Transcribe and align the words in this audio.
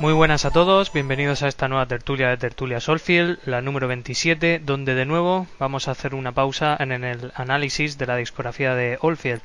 Muy 0.00 0.12
buenas 0.12 0.44
a 0.44 0.52
todos, 0.52 0.92
bienvenidos 0.92 1.42
a 1.42 1.48
esta 1.48 1.66
nueva 1.66 1.86
tertulia 1.86 2.28
de 2.28 2.36
Tertulia 2.36 2.78
Solfield, 2.78 3.40
la 3.44 3.62
número 3.62 3.88
27, 3.88 4.60
donde 4.64 4.94
de 4.94 5.04
nuevo 5.04 5.48
vamos 5.58 5.88
a 5.88 5.90
hacer 5.90 6.14
una 6.14 6.30
pausa 6.30 6.76
en 6.78 6.92
el 6.92 7.32
análisis 7.34 7.98
de 7.98 8.06
la 8.06 8.14
discografía 8.14 8.76
de 8.76 8.98
Oldfield 9.00 9.40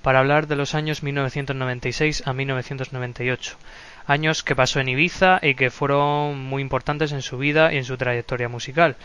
para 0.00 0.20
hablar 0.20 0.46
de 0.46 0.56
los 0.56 0.74
años 0.74 1.02
1996 1.02 2.22
a 2.26 2.32
1998, 2.32 3.56
años 4.06 4.42
que 4.42 4.56
pasó 4.56 4.80
en 4.80 4.88
Ibiza 4.88 5.38
y 5.42 5.54
que 5.54 5.70
fueron 5.70 6.38
muy 6.38 6.62
importantes 6.62 7.12
en 7.12 7.20
su 7.20 7.36
vida 7.36 7.70
y 7.70 7.76
en 7.76 7.84
su 7.84 7.98
trayectoria 7.98 8.48
musical. 8.48 8.96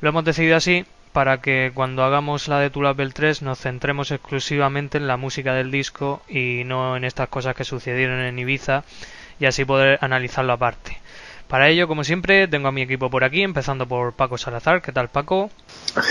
Lo 0.00 0.08
hemos 0.08 0.24
decidido 0.24 0.56
así 0.56 0.86
para 1.12 1.42
que 1.42 1.70
cuando 1.74 2.02
hagamos 2.02 2.48
la 2.48 2.60
de 2.60 2.70
Tulapel 2.70 3.12
3 3.12 3.42
nos 3.42 3.60
centremos 3.60 4.10
exclusivamente 4.10 4.96
en 4.96 5.06
la 5.06 5.18
música 5.18 5.52
del 5.52 5.70
disco 5.70 6.22
y 6.30 6.62
no 6.64 6.96
en 6.96 7.04
estas 7.04 7.28
cosas 7.28 7.54
que 7.54 7.64
sucedieron 7.64 8.20
en 8.20 8.38
Ibiza 8.38 8.84
y 9.40 9.46
así 9.46 9.64
poder 9.64 9.98
analizarlo 10.02 10.52
aparte. 10.52 10.98
Para 11.48 11.68
ello, 11.68 11.88
como 11.88 12.04
siempre, 12.04 12.46
tengo 12.46 12.68
a 12.68 12.72
mi 12.72 12.82
equipo 12.82 13.10
por 13.10 13.24
aquí, 13.24 13.42
empezando 13.42 13.88
por 13.88 14.12
Paco 14.12 14.38
Salazar. 14.38 14.82
¿Qué 14.82 14.92
tal, 14.92 15.08
Paco? 15.08 15.50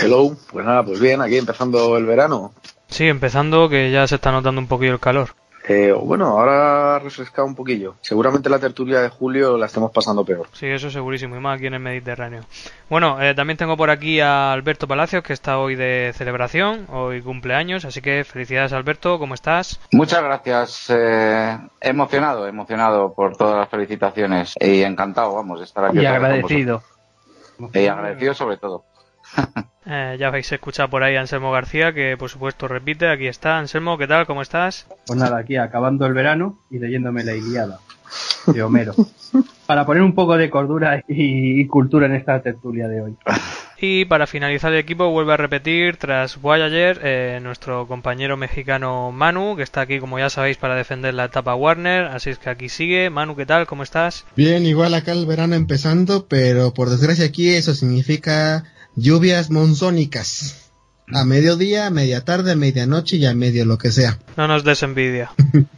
Hello, 0.02 0.36
pues 0.52 0.66
nada, 0.66 0.84
pues 0.84 1.00
bien, 1.00 1.22
aquí 1.22 1.38
empezando 1.38 1.96
el 1.96 2.04
verano. 2.04 2.52
Sí, 2.88 3.08
empezando 3.08 3.70
que 3.70 3.90
ya 3.90 4.06
se 4.06 4.16
está 4.16 4.32
notando 4.32 4.60
un 4.60 4.66
poquillo 4.66 4.92
el 4.92 5.00
calor. 5.00 5.30
Eh, 5.68 5.92
bueno, 5.92 6.26
ahora 6.26 6.96
ha 6.96 6.98
refrescado 6.98 7.46
un 7.46 7.54
poquillo. 7.54 7.94
Seguramente 8.00 8.48
la 8.48 8.58
tertulia 8.58 9.00
de 9.00 9.08
julio 9.08 9.58
la 9.58 9.66
estamos 9.66 9.92
pasando 9.92 10.24
peor. 10.24 10.48
Sí, 10.52 10.66
eso 10.66 10.90
segurísimo, 10.90 11.36
y 11.36 11.40
más 11.40 11.56
aquí 11.56 11.66
en 11.66 11.74
el 11.74 11.80
Mediterráneo. 11.80 12.42
Bueno, 12.88 13.20
eh, 13.20 13.34
también 13.34 13.56
tengo 13.56 13.76
por 13.76 13.90
aquí 13.90 14.20
a 14.20 14.52
Alberto 14.52 14.88
Palacios, 14.88 15.22
que 15.22 15.32
está 15.32 15.58
hoy 15.58 15.76
de 15.76 16.12
celebración, 16.16 16.86
hoy 16.90 17.20
cumpleaños, 17.20 17.84
así 17.84 18.00
que 18.00 18.24
felicidades 18.24 18.72
Alberto, 18.72 19.18
¿cómo 19.18 19.34
estás? 19.34 19.80
Muchas 19.92 20.22
gracias, 20.22 20.86
eh, 20.90 21.58
emocionado, 21.80 22.46
emocionado 22.46 23.12
por 23.12 23.36
todas 23.36 23.58
las 23.58 23.68
felicitaciones 23.68 24.54
y 24.58 24.82
encantado, 24.82 25.34
vamos, 25.34 25.58
de 25.58 25.66
estar 25.66 25.84
aquí. 25.84 26.00
Y 26.00 26.06
agradecido. 26.06 26.82
Y 27.74 27.86
agradecido 27.86 28.32
sobre 28.34 28.56
todo. 28.56 28.84
Eh, 29.92 30.18
ya 30.20 30.28
habéis 30.28 30.52
escuchado 30.52 30.88
por 30.88 31.02
ahí 31.02 31.16
a 31.16 31.20
Anselmo 31.20 31.50
García, 31.50 31.92
que 31.92 32.16
por 32.16 32.28
supuesto 32.28 32.68
repite. 32.68 33.08
Aquí 33.08 33.26
está. 33.26 33.58
Anselmo, 33.58 33.98
¿qué 33.98 34.06
tal? 34.06 34.24
¿Cómo 34.24 34.40
estás? 34.40 34.86
Pues 35.06 35.18
nada, 35.18 35.38
aquí 35.38 35.56
acabando 35.56 36.06
el 36.06 36.12
verano 36.12 36.60
y 36.70 36.78
leyéndome 36.78 37.24
la 37.24 37.34
Iliada 37.34 37.80
de 38.46 38.62
Homero. 38.62 38.94
para 39.66 39.86
poner 39.86 40.02
un 40.02 40.14
poco 40.14 40.36
de 40.36 40.50
cordura 40.50 41.04
y, 41.08 41.66
cultura 41.66 42.06
en 42.06 42.14
esta 42.14 42.42
tertulia 42.42 42.88
de 42.88 43.00
hoy. 43.00 43.16
Y 43.80 44.04
para 44.04 44.26
finalizar 44.26 44.72
el 44.72 44.80
equipo 44.80 45.10
vuelve 45.10 45.32
a 45.32 45.36
repetir 45.36 45.96
tras 45.96 46.40
Voyager 46.40 47.00
eh, 47.02 47.40
nuestro 47.42 47.86
compañero 47.86 48.36
mexicano 48.36 49.10
Manu, 49.12 49.56
que 49.56 49.62
está 49.62 49.82
aquí 49.82 50.00
como 50.00 50.18
ya 50.18 50.28
sabéis 50.28 50.56
para 50.56 50.74
defender 50.74 51.14
la 51.14 51.26
etapa 51.26 51.54
Warner, 51.54 52.06
así 52.06 52.30
es 52.30 52.38
que 52.38 52.50
aquí 52.50 52.68
sigue. 52.68 53.10
Manu, 53.10 53.36
¿qué 53.36 53.46
tal? 53.46 53.66
¿Cómo 53.66 53.82
estás? 53.82 54.26
Bien, 54.36 54.66
igual 54.66 54.92
acá 54.92 55.12
el 55.12 55.24
verano 55.24 55.54
empezando, 55.54 56.26
pero 56.28 56.74
por 56.74 56.90
desgracia 56.90 57.24
aquí 57.24 57.50
eso 57.50 57.72
significa 57.72 58.64
lluvias 58.96 59.50
monzónicas. 59.50 60.70
A 61.12 61.24
mediodía, 61.24 61.86
a 61.86 61.90
media 61.90 62.24
tarde, 62.24 62.52
a 62.52 62.56
medianoche 62.56 63.16
y 63.16 63.26
a 63.26 63.34
medio 63.34 63.64
lo 63.64 63.78
que 63.78 63.90
sea. 63.90 64.18
No 64.36 64.46
nos 64.46 64.64
des 64.64 64.82
envidia. 64.82 65.32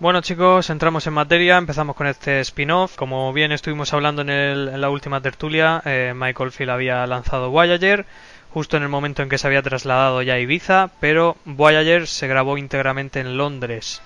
Bueno 0.00 0.20
chicos, 0.20 0.70
entramos 0.70 1.08
en 1.08 1.12
materia, 1.12 1.58
empezamos 1.58 1.96
con 1.96 2.06
este 2.06 2.38
spin-off. 2.42 2.94
Como 2.94 3.32
bien 3.32 3.50
estuvimos 3.50 3.92
hablando 3.92 4.22
en, 4.22 4.30
el, 4.30 4.68
en 4.68 4.80
la 4.80 4.90
última 4.90 5.20
tertulia, 5.20 5.82
eh, 5.84 6.12
Michael 6.14 6.52
Field 6.52 6.70
había 6.70 7.04
lanzado 7.08 7.50
Voyager, 7.50 8.06
justo 8.50 8.76
en 8.76 8.84
el 8.84 8.90
momento 8.90 9.24
en 9.24 9.28
que 9.28 9.38
se 9.38 9.48
había 9.48 9.60
trasladado 9.60 10.22
ya 10.22 10.34
a 10.34 10.38
Ibiza, 10.38 10.90
pero 11.00 11.36
Voyager 11.44 12.06
se 12.06 12.28
grabó 12.28 12.56
íntegramente 12.58 13.18
en 13.18 13.36
Londres. 13.36 14.00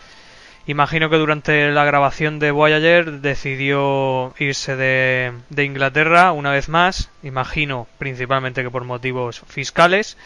Imagino 0.66 1.10
que 1.10 1.16
durante 1.16 1.70
la 1.72 1.84
grabación 1.84 2.38
de 2.38 2.52
Voyager 2.52 3.20
decidió 3.20 4.32
irse 4.38 4.76
de, 4.76 5.32
de 5.50 5.64
Inglaterra 5.64 6.32
una 6.32 6.52
vez 6.52 6.68
más, 6.68 7.10
imagino 7.22 7.88
principalmente 7.98 8.62
que 8.62 8.70
por 8.70 8.84
motivos 8.84 9.42
fiscales, 9.48 10.16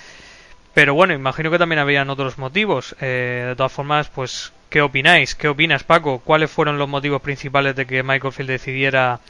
pero 0.75 0.93
bueno, 0.95 1.15
imagino 1.15 1.51
que 1.51 1.59
también 1.59 1.79
habían 1.79 2.11
otros 2.11 2.37
motivos. 2.37 2.95
Eh, 3.01 3.47
de 3.49 3.57
todas 3.57 3.73
formas, 3.73 4.09
pues 4.11 4.53
¿Qué 4.69 4.83
opináis? 4.83 5.37
¿Qué 5.37 5.47
opinas, 5.49 5.85
Paco? 5.85 6.19
¿Cuáles 6.19 6.51
fueron 6.51 6.77
los 6.77 6.89
motivos 6.89 7.23
principales 7.23 7.77
de 7.77 7.87
que 7.87 8.03
Michael 8.03 8.33
Field 8.33 8.51
decidiera 8.51 9.21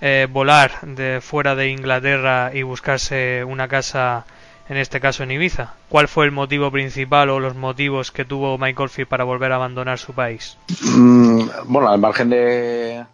eh, 0.00 0.26
volar 0.30 0.80
de 0.82 1.20
fuera 1.20 1.54
de 1.54 1.68
Inglaterra 1.68 2.50
y 2.54 2.62
buscarse 2.62 3.44
una 3.44 3.68
casa, 3.68 4.24
en 4.70 4.76
este 4.76 5.00
caso 5.00 5.24
en 5.24 5.32
Ibiza? 5.32 5.74
¿Cuál 5.88 6.06
fue 6.06 6.24
el 6.24 6.30
motivo 6.30 6.70
principal 6.70 7.28
o 7.30 7.40
los 7.40 7.56
motivos 7.56 8.12
que 8.12 8.24
tuvo 8.24 8.56
Michael 8.56 8.88
Field 8.88 9.08
para 9.08 9.24
volver 9.24 9.50
a 9.50 9.56
abandonar 9.56 9.98
su 9.98 10.12
país? 10.12 10.56
Mm, 10.96 11.42
bueno, 11.66 11.90
al 11.90 11.98
margen 11.98 12.30
de, 12.30 13.04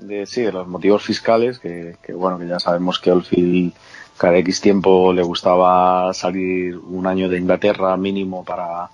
de, 0.00 0.26
sí, 0.26 0.42
de 0.42 0.50
los 0.50 0.66
motivos 0.66 1.04
fiscales, 1.04 1.60
que, 1.60 1.96
que 2.02 2.12
bueno, 2.12 2.40
que 2.40 2.48
ya 2.48 2.58
sabemos 2.58 2.98
que 2.98 3.12
Oldfield 3.12 3.72
cada 4.16 4.36
X 4.38 4.60
tiempo 4.60 5.12
le 5.12 5.22
gustaba 5.22 6.12
salir 6.12 6.76
un 6.76 7.06
año 7.06 7.28
de 7.28 7.38
Inglaterra 7.38 7.96
mínimo 7.96 8.44
para 8.44 8.90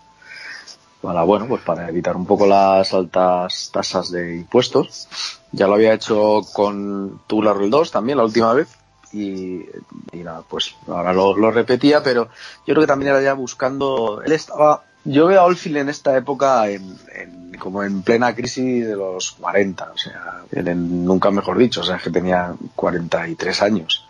para 1.00 1.22
bueno 1.22 1.46
pues 1.46 1.62
para 1.62 1.88
evitar 1.88 2.16
un 2.16 2.26
poco 2.26 2.46
las 2.46 2.92
altas 2.92 3.70
tasas 3.72 4.10
de 4.10 4.36
impuestos 4.36 5.08
ya 5.50 5.66
lo 5.66 5.74
había 5.74 5.94
hecho 5.94 6.42
con 6.52 7.20
Tubular 7.26 7.56
2 7.58 7.90
también 7.90 8.18
la 8.18 8.24
última 8.24 8.52
vez 8.52 8.68
y, 9.12 9.66
nada 10.12 10.42
pues 10.48 10.74
ahora 10.86 11.12
lo, 11.12 11.50
repetía 11.50 12.02
pero 12.02 12.28
yo 12.66 12.74
creo 12.74 12.80
que 12.80 12.86
también 12.86 13.10
era 13.10 13.22
ya 13.22 13.34
buscando 13.34 14.22
él 14.24 14.32
estaba 14.32 14.82
yo 15.04 15.26
veo 15.26 15.40
a 15.40 15.44
Olfil 15.44 15.76
en 15.76 15.88
esta 15.88 16.16
época 16.16 16.68
en, 16.68 17.52
como 17.58 17.82
en 17.82 18.02
plena 18.02 18.34
crisis 18.34 18.86
de 18.86 18.96
los 18.96 19.32
40 19.32 19.92
o 19.92 19.98
sea 19.98 20.42
nunca 20.74 21.30
mejor 21.30 21.58
dicho 21.58 21.80
o 21.80 21.84
sea 21.84 21.98
que 21.98 22.10
tenía 22.10 22.54
43 22.76 23.62
años 23.62 24.06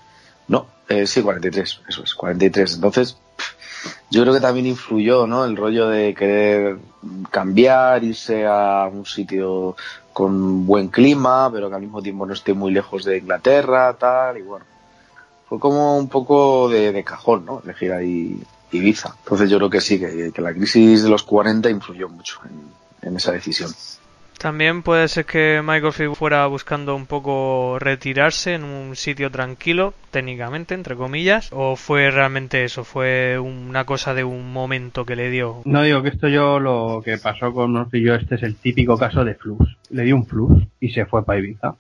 no 0.49 0.67
eh, 0.89 1.07
sí 1.07 1.23
43 1.23 1.81
eso 1.89 2.05
es 2.05 2.15
43 2.15 2.75
entonces 2.75 3.17
yo 4.11 4.23
creo 4.23 4.35
que 4.35 4.41
también 4.41 4.67
influyó, 4.67 5.27
¿no? 5.27 5.45
El 5.45 5.57
rollo 5.57 5.89
de 5.89 6.15
querer 6.15 6.77
cambiar, 7.31 8.05
irse 8.05 8.47
a 8.47 8.89
un 8.93 9.07
sitio 9.07 9.75
con 10.13 10.67
buen 10.67 10.89
clima, 10.89 11.51
pero 11.51 11.69
que 11.69 11.77
al 11.77 11.81
mismo 11.81 12.03
tiempo 12.03 12.27
no 12.27 12.35
esté 12.35 12.53
muy 12.53 12.73
lejos 12.73 13.05
de 13.05 13.19
Inglaterra, 13.19 13.97
tal, 13.99 14.39
y 14.39 14.43
bueno. 14.43 14.67
Fue 15.53 15.61
como 15.61 15.99
un 15.99 16.09
poco 16.09 16.71
de, 16.71 17.05
cajón, 17.05 17.45
¿no? 17.45 17.61
Elegir 17.63 17.93
ahí 17.93 18.41
Ibiza. 18.71 19.15
Entonces 19.23 19.51
yo 19.51 19.59
creo 19.59 19.69
que 19.69 19.83
sí, 19.83 20.01
que, 20.01 20.33
la 20.41 20.55
crisis 20.55 21.03
de 21.03 21.11
los 21.11 21.25
40 21.25 21.69
influyó 21.69 22.09
mucho 22.09 22.41
en 23.03 23.17
esa 23.17 23.33
decisión. 23.33 23.71
También 24.39 24.83
puede 24.83 25.09
ser 25.09 25.27
que 25.27 25.61
Michael 25.63 25.93
Field 25.93 26.15
fuera 26.15 26.47
buscando 26.47 26.97
un 26.97 27.05
poco 27.05 27.79
retirarse 27.79 28.55
en 28.55 28.65
un 28.65 28.97
sitio 28.97 29.31
tranquilo, 29.31 29.93
técnicamente, 30.11 30.73
entre 30.73 30.97
comillas, 30.97 31.51
o 31.53 31.77
fue 31.77 32.11
realmente 32.11 32.65
eso, 32.65 32.83
fue 32.83 33.39
una 33.39 33.85
cosa 33.85 34.15
de 34.15 34.25
un 34.25 34.55
momento 34.55 35.05
que 35.05 35.17
le 35.17 35.29
dio. 35.29 35.61
No 35.67 35.83
digo 35.83 36.03
que 36.03 36.09
esto 36.09 36.29
yo 36.29 36.61
lo 36.61 37.03
que 37.05 37.19
pasó 37.19 37.53
con 37.53 37.73
Murphy 37.73 38.01
yo, 38.03 38.15
este 38.15 38.37
es 38.37 38.43
el 38.43 38.57
típico 38.57 38.97
caso 38.97 39.23
de 39.23 39.35
flux. 39.35 39.77
Le 39.91 40.05
dio 40.05 40.17
un 40.17 40.25
flux 40.25 40.67
y 40.81 40.89
se 40.93 41.05
fue 41.05 41.27
para 41.27 41.41
Ibiza. 41.41 41.75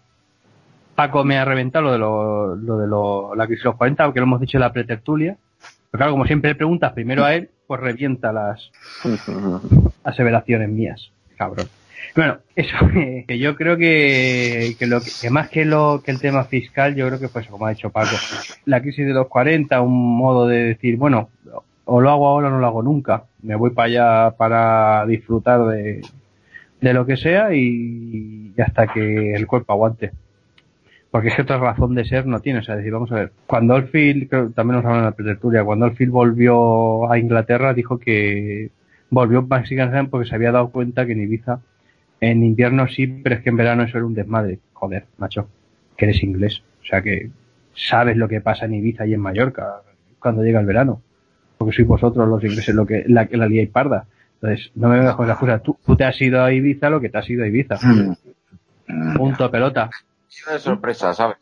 Paco 0.95 1.25
me 1.25 1.39
ha 1.39 1.45
reventado 1.45 1.85
lo 1.85 1.93
de, 1.93 1.99
lo, 1.99 2.57
lo 2.57 2.79
de 2.79 2.87
lo, 2.87 3.35
la 3.35 3.47
crisis 3.47 3.65
de 3.65 3.71
los 3.71 3.77
40, 3.77 4.05
aunque 4.05 4.21
lo 4.21 4.27
hemos 4.27 4.41
dicho 4.41 4.57
en 4.59 4.63
la 4.63 4.73
pretertulia. 4.73 5.37
Pero 5.91 5.99
claro, 5.99 6.13
como 6.13 6.27
siempre 6.27 6.51
le 6.51 6.55
preguntas 6.55 6.93
primero 6.93 7.25
a 7.25 7.35
él, 7.35 7.51
pues 7.67 7.81
revienta 7.81 8.33
las 8.33 8.71
aseveraciones 10.05 10.69
mías. 10.69 11.11
Cabrón. 11.37 11.67
Bueno, 12.15 12.39
eso 12.55 12.77
que 13.27 13.39
yo 13.39 13.57
creo 13.57 13.77
que, 13.77 14.75
que 14.79 14.87
lo 14.87 15.01
que, 15.01 15.31
más 15.31 15.49
que 15.49 15.65
lo 15.65 16.03
que 16.05 16.11
el 16.11 16.21
tema 16.21 16.45
fiscal, 16.45 16.95
yo 16.95 17.07
creo 17.07 17.19
que 17.19 17.29
fue 17.29 17.43
eso, 17.43 17.51
como 17.51 17.67
ha 17.67 17.71
dicho 17.71 17.91
Paco, 17.91 18.17
la 18.67 18.81
crisis 18.81 19.07
de 19.07 19.13
los 19.13 19.29
40, 19.29 19.81
un 19.81 20.17
modo 20.17 20.47
de 20.47 20.65
decir, 20.65 20.97
bueno, 20.97 21.31
o 21.85 22.01
lo 22.01 22.11
hago 22.11 22.29
ahora 22.29 22.49
o 22.49 22.51
no 22.51 22.59
lo 22.59 22.67
hago 22.67 22.83
nunca, 22.83 23.25
me 23.43 23.57
voy 23.57 23.71
para 23.71 23.87
allá 23.87 24.37
para 24.37 25.07
disfrutar 25.07 25.65
de, 25.67 26.03
de 26.81 26.93
lo 26.93 27.07
que 27.07 27.17
sea 27.17 27.55
y, 27.55 28.53
hasta 28.59 28.89
que 28.89 29.35
el 29.35 29.47
cuerpo 29.47 29.73
aguante. 29.73 30.13
Porque 31.13 31.29
es 31.29 31.37
que 31.37 31.43
otra 31.43 31.59
razón 31.59 31.95
de 31.95 32.05
ser 32.05 32.27
no 32.27 32.41
tiene, 32.41 32.61
o 32.61 32.63
sea, 32.63 32.75
decir, 32.75 32.91
vamos 32.91 33.13
a 33.13 33.17
ver, 33.17 33.33
cuando 33.47 33.75
Oldfield, 33.75 34.29
creo, 34.29 34.51
también 34.51 34.77
nos 34.77 34.87
hablan 34.87 35.01
en 35.01 35.05
la 35.05 35.13
pretertulia, 35.13 35.63
cuando 35.63 35.87
Oldfield 35.87 36.11
volvió 36.11 37.13
a 37.13 37.19
Inglaterra 37.19 37.75
dijo 37.75 37.99
que 37.99 38.71
volvió 39.11 39.43
básicamente 39.43 40.11
porque 40.11 40.27
se 40.27 40.35
había 40.35 40.53
dado 40.53 40.71
cuenta 40.71 41.07
que 41.07 41.13
en 41.13 41.21
Ibiza 41.21 41.61
en 42.23 42.45
invierno 42.45 42.87
sí, 42.87 43.09
pero 43.09 43.35
es 43.35 43.43
que 43.43 43.51
en 43.51 43.57
verano 43.57 43.83
eso 43.83 43.99
era 43.99 44.07
un 44.07 44.15
desmadre. 44.15 44.61
Joder, 44.73 45.07
macho, 45.19 45.49
que 45.97 46.05
eres 46.05 46.23
inglés. 46.23 46.63
O 46.81 46.85
sea 46.85 47.03
que 47.03 47.31
sabes 47.75 48.17
lo 48.17 48.29
que 48.29 48.41
pasa 48.41 48.65
en 48.65 48.75
Ibiza 48.75 49.07
y 49.07 49.15
en 49.15 49.21
Mallorca 49.21 49.83
cuando 50.21 50.45
llega 50.45 50.61
el 50.61 50.67
verano. 50.67 51.03
Porque 51.59 51.75
sois 51.75 51.87
vosotros 51.87 52.29
los 52.29 52.43
ingleses 52.45 52.75
lo 52.75 52.87
que, 52.87 53.05
la, 53.09 53.29
la 53.31 53.49
y 53.49 53.67
parda. 53.67 54.07
Entonces, 54.35 54.71
no 54.77 54.89
me 54.89 54.99
vengas 54.99 55.17
con 55.17 55.27
esa 55.27 55.39
cosas. 55.39 55.63
Tú, 55.63 55.77
te 55.97 56.05
has 56.05 56.21
ido 56.21 56.43
a 56.43 56.53
Ibiza 56.53 56.91
lo 56.91 57.01
que 57.01 57.09
te 57.09 57.19
has 57.19 57.29
ido 57.29 57.43
a 57.43 57.49
Ibiza. 57.49 57.77
Mm. 57.83 59.17
Punto, 59.17 59.51
pelota. 59.51 59.91
De 60.51 60.59
sorpresa, 60.59 61.15
¿sabes? 61.15 61.37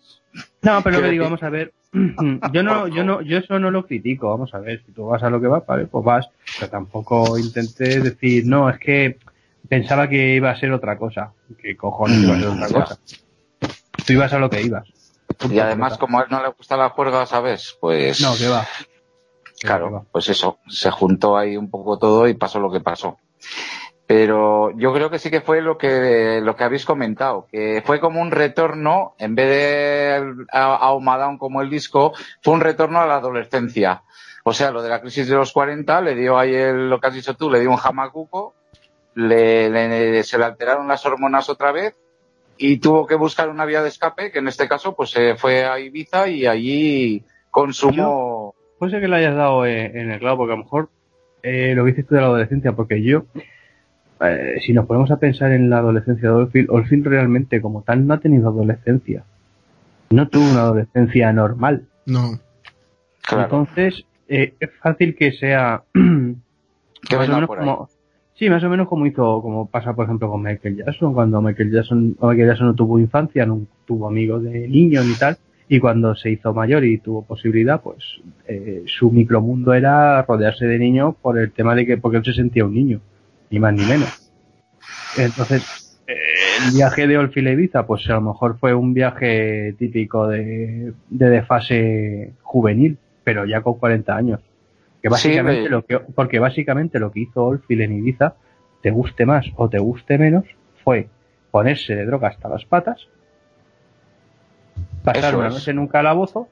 No, 0.63 0.83
pero 0.83 0.97
lo 0.99 1.03
que 1.03 1.11
digo, 1.11 1.25
vamos 1.25 1.43
a 1.43 1.51
ver. 1.51 1.73
Yo 2.53 2.63
no, 2.63 2.87
yo 2.87 3.03
no, 3.03 3.21
yo 3.21 3.39
eso 3.39 3.59
no 3.59 3.73
lo 3.73 3.85
critico. 3.85 4.29
Vamos 4.29 4.55
a 4.55 4.61
ver, 4.61 4.81
si 4.87 4.93
tú 4.93 5.07
vas 5.07 5.25
a 5.25 5.31
lo 5.31 5.41
que 5.41 5.49
vas, 5.49 5.67
vale, 5.67 5.87
pues 5.87 6.05
vas. 6.05 6.29
Pero 6.59 6.71
tampoco 6.71 7.37
intentes 7.37 8.05
decir, 8.05 8.47
no, 8.47 8.71
es 8.71 8.79
que 8.79 9.19
pensaba 9.69 10.09
que 10.09 10.37
iba 10.37 10.51
a 10.51 10.57
ser 10.57 10.73
otra 10.73 10.97
cosa. 10.97 11.33
Que 11.61 11.77
cojones 11.77 12.19
iba 12.19 12.37
a 12.37 12.39
ser 12.39 12.49
otra 12.49 12.69
cosa. 12.73 12.99
Tú 14.07 14.13
ibas 14.13 14.33
a 14.33 14.39
lo 14.39 14.49
que 14.49 14.63
ibas. 14.63 14.89
Y 15.51 15.59
además, 15.59 15.99
como 15.99 16.21
a 16.21 16.23
él 16.23 16.29
no 16.31 16.43
le 16.43 16.51
gusta 16.51 16.77
la 16.77 16.91
juerga, 16.91 17.27
¿sabes? 17.27 17.77
Pues. 17.81 18.21
No, 18.21 18.37
que 18.37 18.47
va. 18.47 18.65
Claro, 19.61 20.07
pues 20.13 20.29
eso, 20.29 20.59
se 20.69 20.91
juntó 20.91 21.37
ahí 21.37 21.57
un 21.57 21.71
poco 21.71 21.99
todo 21.99 22.29
y 22.29 22.35
pasó 22.35 22.61
lo 22.61 22.71
que 22.71 22.81
pasó. 22.81 23.19
Pero 24.11 24.73
yo 24.77 24.93
creo 24.93 25.09
que 25.09 25.21
sí 25.21 25.31
que 25.31 25.41
fue 25.41 25.63
lo 25.63 25.79
que, 25.79 26.41
lo 26.43 26.57
que 26.57 26.65
habéis 26.65 26.85
comentado, 26.85 27.47
que 27.49 27.81
fue 27.87 28.01
como 28.01 28.21
un 28.21 28.33
retorno, 28.33 29.15
en 29.21 29.37
vez 29.37 29.49
de 29.49 30.47
a, 30.51 30.89
a 30.89 31.39
como 31.39 31.63
el 31.63 31.71
disco, 31.71 32.13
fue 32.43 32.55
un 32.55 32.61
retorno 32.61 33.01
a 33.01 33.07
la 33.07 33.19
adolescencia. 33.19 34.03
O 34.43 34.53
sea, 34.53 34.73
lo 34.73 34.83
de 34.83 34.89
la 34.89 35.01
crisis 35.01 35.29
de 35.29 35.37
los 35.37 35.53
40 35.53 36.01
le 36.01 36.17
dio 36.17 36.37
ahí 36.41 36.53
el, 36.53 36.91
lo 36.91 36.99
que 36.99 37.07
has 37.07 37.15
dicho 37.15 37.37
tú, 37.37 37.49
le 37.53 37.61
dio 37.61 37.71
un 37.71 37.77
jamacuco, 37.77 38.53
le, 39.15 40.25
se 40.25 40.39
le 40.39 40.45
alteraron 40.45 40.89
las 40.89 41.07
hormonas 41.07 41.49
otra 41.49 41.71
vez 41.71 41.95
y 42.59 42.79
tuvo 42.79 43.07
que 43.07 43.15
buscar 43.15 43.49
una 43.49 43.65
vía 43.65 43.81
de 43.81 43.91
escape, 43.91 44.33
que 44.33 44.41
en 44.41 44.49
este 44.49 44.67
caso 44.67 44.97
pues 44.97 45.11
se 45.11 45.37
fue 45.37 45.65
a 45.65 45.79
Ibiza 45.79 46.27
y 46.27 46.47
allí 46.47 47.23
consumó... 47.53 48.57
Puede 48.81 49.01
que 49.01 49.07
le 49.07 49.19
hayas 49.19 49.37
dado 49.37 49.65
en 49.67 50.11
el 50.11 50.19
clavo, 50.19 50.39
porque 50.39 50.55
a 50.55 50.57
lo 50.57 50.65
mejor 50.65 50.89
eh, 51.45 51.75
lo 51.77 51.85
que 51.85 51.93
dices 51.93 52.09
tú 52.09 52.17
de 52.17 52.23
la 52.23 52.27
adolescencia, 52.27 52.73
porque 52.73 53.05
yo, 53.05 53.27
eh, 54.21 54.61
si 54.65 54.73
nos 54.73 54.87
ponemos 54.87 55.11
a 55.11 55.19
pensar 55.19 55.53
en 55.53 55.71
la 55.71 55.79
adolescencia 55.79 56.29
de 56.29 56.35
Olfil, 56.35 56.67
Olfil 56.69 57.05
realmente 57.05 57.61
como 57.61 57.83
tal 57.83 58.07
no 58.07 58.15
ha 58.15 58.21
tenido 58.21 58.49
adolescencia. 58.49 59.25
No 60.11 60.29
tuvo 60.29 60.51
una 60.51 60.63
adolescencia 60.63 61.33
normal. 61.33 61.85
No. 62.07 62.39
Entonces, 63.33 64.05
eh, 64.29 64.55
es 64.59 64.71
fácil 64.83 65.15
que 65.15 65.33
sea... 65.33 65.83
más 65.95 67.29
o 67.29 67.33
menos 67.33 67.49
como, 67.49 67.89
sí, 68.35 68.51
más 68.51 68.63
o 68.65 68.69
menos 68.69 68.89
como 68.89 69.07
hizo, 69.07 69.41
como 69.43 69.67
pasa 69.67 69.95
por 69.95 70.05
ejemplo 70.05 70.31
con 70.31 70.43
Michael 70.43 70.77
Jackson, 70.77 71.15
cuando 71.15 71.41
Michael 71.41 71.73
Jackson, 71.73 72.17
Michael 72.21 72.49
Jackson 72.49 72.67
no 72.69 72.75
tuvo 72.75 72.99
infancia, 72.99 73.47
no 73.47 73.67
tuvo 73.87 74.09
amigos 74.09 74.43
de 74.43 74.69
niños 74.69 75.07
ni 75.07 75.15
tal, 75.15 75.39
y 75.69 75.79
cuando 75.79 76.15
se 76.15 76.31
hizo 76.31 76.53
mayor 76.53 76.85
y 76.85 76.99
tuvo 76.99 77.23
posibilidad, 77.23 77.81
pues 77.81 78.21
eh, 78.47 78.83
su 78.87 79.11
micromundo 79.11 79.73
era 79.73 80.23
rodearse 80.23 80.67
de 80.67 80.79
niños 80.79 81.15
por 81.23 81.39
el 81.39 81.53
tema 81.53 81.75
de 81.75 81.87
que, 81.87 81.97
porque 81.97 82.19
él 82.19 82.25
se 82.25 82.35
sentía 82.35 82.65
un 82.65 82.75
niño, 82.75 83.01
ni 83.51 83.59
más 83.59 83.75
ni 83.75 83.85
menos. 83.85 84.33
Entonces, 85.19 86.01
el 86.07 86.75
viaje 86.75 87.07
de 87.07 87.19
Olfi 87.19 87.41
Ibiza, 87.41 87.87
pues 87.87 88.09
a 88.09 88.15
lo 88.15 88.21
mejor 88.23 88.59
fue 88.59 88.75
un 88.75 88.95
viaje 88.95 89.75
típico 89.79 90.29
de, 90.29 90.93
de 91.09 91.31
desfase 91.31 92.33
juvenil, 92.43 92.99
pero 93.25 93.45
ya 93.45 93.61
con 93.61 93.75
40 93.75 94.17
años. 94.17 94.41
Que 95.03 95.09
básicamente 95.09 95.69
lo 95.69 95.85
que, 95.85 95.99
porque 95.99 96.39
básicamente 96.39 96.99
lo 96.99 97.11
que 97.11 97.21
hizo 97.21 97.45
Olfi 97.45 97.75
en 97.83 97.93
Ibiza, 97.93 98.35
te 98.83 98.91
guste 98.91 99.27
más 99.27 99.47
o 99.57 99.69
te 99.69 99.79
guste 99.79 100.19
menos, 100.19 100.45
fue 100.85 101.09
ponerse 101.51 101.95
de 101.95 102.07
droga 102.07 102.29
hasta 102.29 102.49
las 102.49 102.65
patas, 102.65 103.09
pasar 105.03 105.37
una 105.37 105.49
noche 105.49 105.71
en 105.71 105.79
un 105.79 105.89
calabozo 105.89 106.49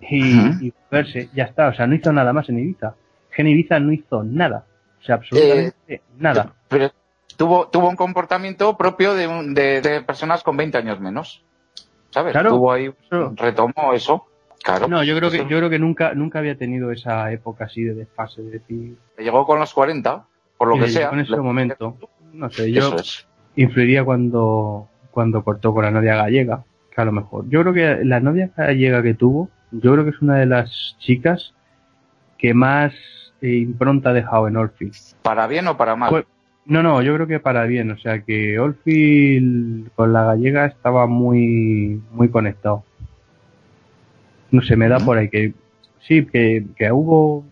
y, 0.00 0.72
verse, 0.90 1.28
ya 1.34 1.44
está, 1.44 1.68
o 1.68 1.74
sea, 1.74 1.86
no 1.86 1.94
hizo 1.94 2.12
nada 2.12 2.32
más 2.32 2.48
en 2.48 2.58
Ibiza. 2.58 2.94
En 3.36 3.48
Ibiza 3.48 3.80
no 3.80 3.92
hizo 3.92 4.22
nada, 4.22 4.64
o 5.04 5.06
sea, 5.06 5.16
absolutamente 5.16 5.76
eh, 5.86 6.00
nada. 6.16 6.54
Pero 6.68 6.90
tuvo, 7.36 7.68
tuvo 7.68 7.90
un 7.90 7.96
comportamiento 7.96 8.74
propio 8.78 9.14
de, 9.14 9.26
de, 9.82 10.00
personas 10.00 10.42
con 10.42 10.56
20 10.56 10.78
años 10.78 10.98
menos, 10.98 11.44
¿sabes? 12.08 12.32
Claro, 12.32 12.50
tuvo 12.50 12.72
ahí, 12.72 12.90
retomó 13.34 13.92
eso. 13.92 14.24
Claro. 14.62 14.88
No, 14.88 15.04
yo 15.04 15.14
creo 15.14 15.30
que 15.30 15.40
yo 15.40 15.58
creo 15.58 15.68
que 15.68 15.78
nunca 15.78 16.14
nunca 16.14 16.38
había 16.38 16.56
tenido 16.56 16.90
esa 16.90 17.30
época 17.30 17.66
así 17.66 17.82
de 17.82 17.92
desfase, 17.92 18.40
de 18.40 18.50
decir. 18.52 18.96
Llegó 19.18 19.44
con 19.44 19.58
los 19.58 19.74
40, 19.74 20.24
por 20.56 20.68
lo 20.68 20.82
que 20.82 20.88
sea. 20.88 21.10
En 21.10 21.20
ese 21.20 21.36
momento, 21.36 21.98
no 22.32 22.48
sé, 22.48 22.72
yo 22.72 22.96
influiría 23.56 24.04
cuando 24.04 24.88
cuando 25.10 25.44
cortó 25.44 25.74
con 25.74 25.84
la 25.84 25.90
novia 25.90 26.16
gallega, 26.16 26.64
a 26.96 27.04
lo 27.04 27.12
mejor. 27.12 27.44
Yo 27.50 27.60
creo 27.60 27.74
que 27.74 28.04
la 28.06 28.20
novia 28.20 28.52
gallega 28.56 29.02
que 29.02 29.12
tuvo, 29.12 29.50
yo 29.70 29.92
creo 29.92 30.04
que 30.04 30.10
es 30.12 30.22
una 30.22 30.38
de 30.38 30.46
las 30.46 30.96
chicas 30.98 31.52
que 32.38 32.54
más 32.54 32.94
eh, 33.40 33.56
impronta 33.56 34.10
ha 34.10 34.12
dejado 34.12 34.48
en 34.48 34.56
Orfield. 34.56 34.94
¿Para 35.22 35.46
bien 35.46 35.68
o 35.68 35.76
para 35.76 35.96
mal? 35.96 36.26
no, 36.66 36.82
no, 36.82 37.02
yo 37.02 37.14
creo 37.14 37.26
que 37.26 37.40
para 37.40 37.64
bien. 37.64 37.90
O 37.90 37.98
sea 37.98 38.20
que 38.22 38.58
Orfield 38.58 39.90
con 39.94 40.12
la 40.12 40.24
gallega 40.24 40.66
estaba 40.66 41.06
muy, 41.06 42.02
muy 42.12 42.28
conectado. 42.28 42.84
No 44.50 44.62
sé, 44.62 44.76
me 44.76 44.88
da 44.88 44.98
por 44.98 45.18
ahí 45.18 45.28
que 45.28 45.52
sí, 46.00 46.26
que, 46.26 46.64
que 46.76 46.92
hubo 46.92 47.44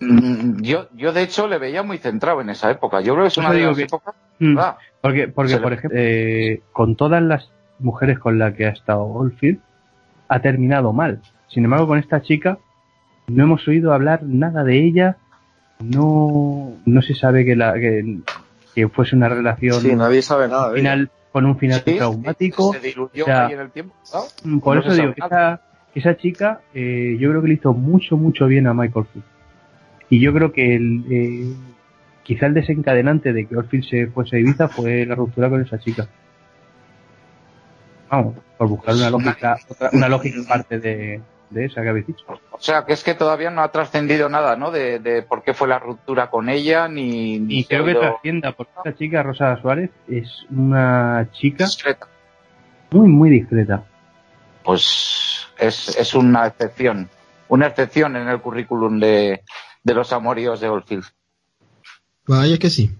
mm, 0.00 0.60
yo, 0.62 0.88
yo 0.94 1.12
de 1.12 1.22
hecho 1.22 1.46
le 1.46 1.58
veía 1.58 1.82
muy 1.82 1.98
centrado 1.98 2.40
en 2.40 2.50
esa 2.50 2.70
época. 2.70 3.00
Yo 3.00 3.14
creo 3.14 3.24
que 3.24 3.28
es 3.28 3.38
una 3.38 3.52
de 3.52 3.60
las 3.60 3.78
épocas. 3.78 4.14
Mm, 4.38 4.58
porque, 5.00 5.28
porque 5.28 5.58
por 5.58 5.72
ejemplo, 5.72 5.98
eh, 5.98 6.62
con 6.72 6.96
todas 6.96 7.22
las 7.22 7.50
mujeres 7.78 8.18
con 8.18 8.38
las 8.38 8.54
que 8.54 8.66
ha 8.66 8.70
estado 8.70 9.04
Oldfield, 9.04 9.60
ha 10.28 10.40
terminado 10.40 10.92
mal. 10.92 11.20
Sin 11.48 11.64
embargo, 11.64 11.86
con 11.86 11.98
esta 11.98 12.22
chica 12.22 12.58
no 13.26 13.44
hemos 13.44 13.66
oído 13.68 13.92
hablar 13.92 14.22
nada 14.22 14.64
de 14.64 14.84
ella, 14.84 15.16
no, 15.80 16.72
no 16.84 17.02
se 17.02 17.14
sabe 17.14 17.44
que, 17.44 17.56
la, 17.56 17.74
que, 17.74 18.18
que 18.74 18.88
fuese 18.88 19.16
una 19.16 19.28
relación. 19.28 19.80
Sí, 19.80 19.94
nadie 19.94 20.22
sabe 20.22 20.48
nada. 20.48 20.72
Final, 20.72 21.10
con 21.32 21.46
un 21.46 21.58
final 21.58 21.82
traumático. 21.82 22.72
Se 22.72 22.80
diluyó 22.80 23.26
ahí 23.28 23.52
en 23.52 23.60
el 23.60 23.70
tiempo. 23.70 23.94
Por 24.62 24.78
eso 24.78 24.92
digo 24.92 25.14
que 25.14 25.24
esa, 25.24 25.60
esa 25.94 26.16
chica, 26.16 26.60
eh, 26.74 27.16
yo 27.18 27.30
creo 27.30 27.42
que 27.42 27.48
le 27.48 27.54
hizo 27.54 27.72
mucho, 27.72 28.16
mucho 28.16 28.46
bien 28.46 28.66
a 28.66 28.74
Michael 28.74 29.06
Field. 29.12 29.26
Y 30.10 30.20
yo 30.20 30.32
creo 30.32 30.52
que 30.52 30.76
el, 30.76 31.04
eh, 31.10 31.54
quizá 32.22 32.46
el 32.46 32.54
desencadenante 32.54 33.32
de 33.32 33.46
que 33.46 33.56
Oldfield 33.56 33.84
se 33.88 34.06
fuese 34.08 34.36
a 34.36 34.38
Ibiza 34.40 34.68
fue 34.68 35.06
la 35.06 35.14
ruptura 35.14 35.48
con 35.48 35.62
esa 35.62 35.78
chica 35.78 36.08
por 38.58 38.68
buscar 38.68 38.94
una 38.94 39.10
lógica, 39.10 39.58
una 39.92 40.08
lógica 40.08 40.38
parte 40.48 40.78
de, 40.78 41.20
esa 41.56 41.82
que 41.82 41.88
habéis 41.88 42.06
dicho. 42.06 42.24
O 42.50 42.60
sea, 42.60 42.84
que 42.84 42.92
es 42.92 43.04
que 43.04 43.14
todavía 43.14 43.50
no 43.50 43.62
ha 43.62 43.70
trascendido 43.70 44.28
nada, 44.28 44.56
¿no? 44.56 44.70
De, 44.70 45.24
por 45.28 45.42
qué 45.42 45.54
fue 45.54 45.68
la 45.68 45.78
ruptura 45.78 46.30
con 46.30 46.48
ella, 46.48 46.88
ni... 46.88 47.38
ni 47.38 47.64
creo 47.64 47.84
que 47.84 47.94
trascienda, 47.94 48.52
porque 48.52 48.72
esta 48.76 48.96
chica, 48.96 49.22
Rosa 49.22 49.60
Suárez, 49.60 49.90
es 50.08 50.46
una 50.50 51.28
chica... 51.32 51.64
Discreta. 51.64 52.08
Muy, 52.90 53.08
muy 53.08 53.30
discreta. 53.30 53.84
Pues 54.62 55.46
es, 55.58 55.96
es 55.96 56.14
una 56.14 56.46
excepción. 56.46 57.10
Una 57.48 57.66
excepción 57.66 58.16
en 58.16 58.28
el 58.28 58.40
currículum 58.40 58.98
de, 58.98 59.42
de 59.82 59.94
los 59.94 60.12
amoríos 60.12 60.60
de 60.60 60.68
Oldfield. 60.68 61.04
Vaya 62.26 62.58
que 62.58 62.70
sí. 62.70 62.90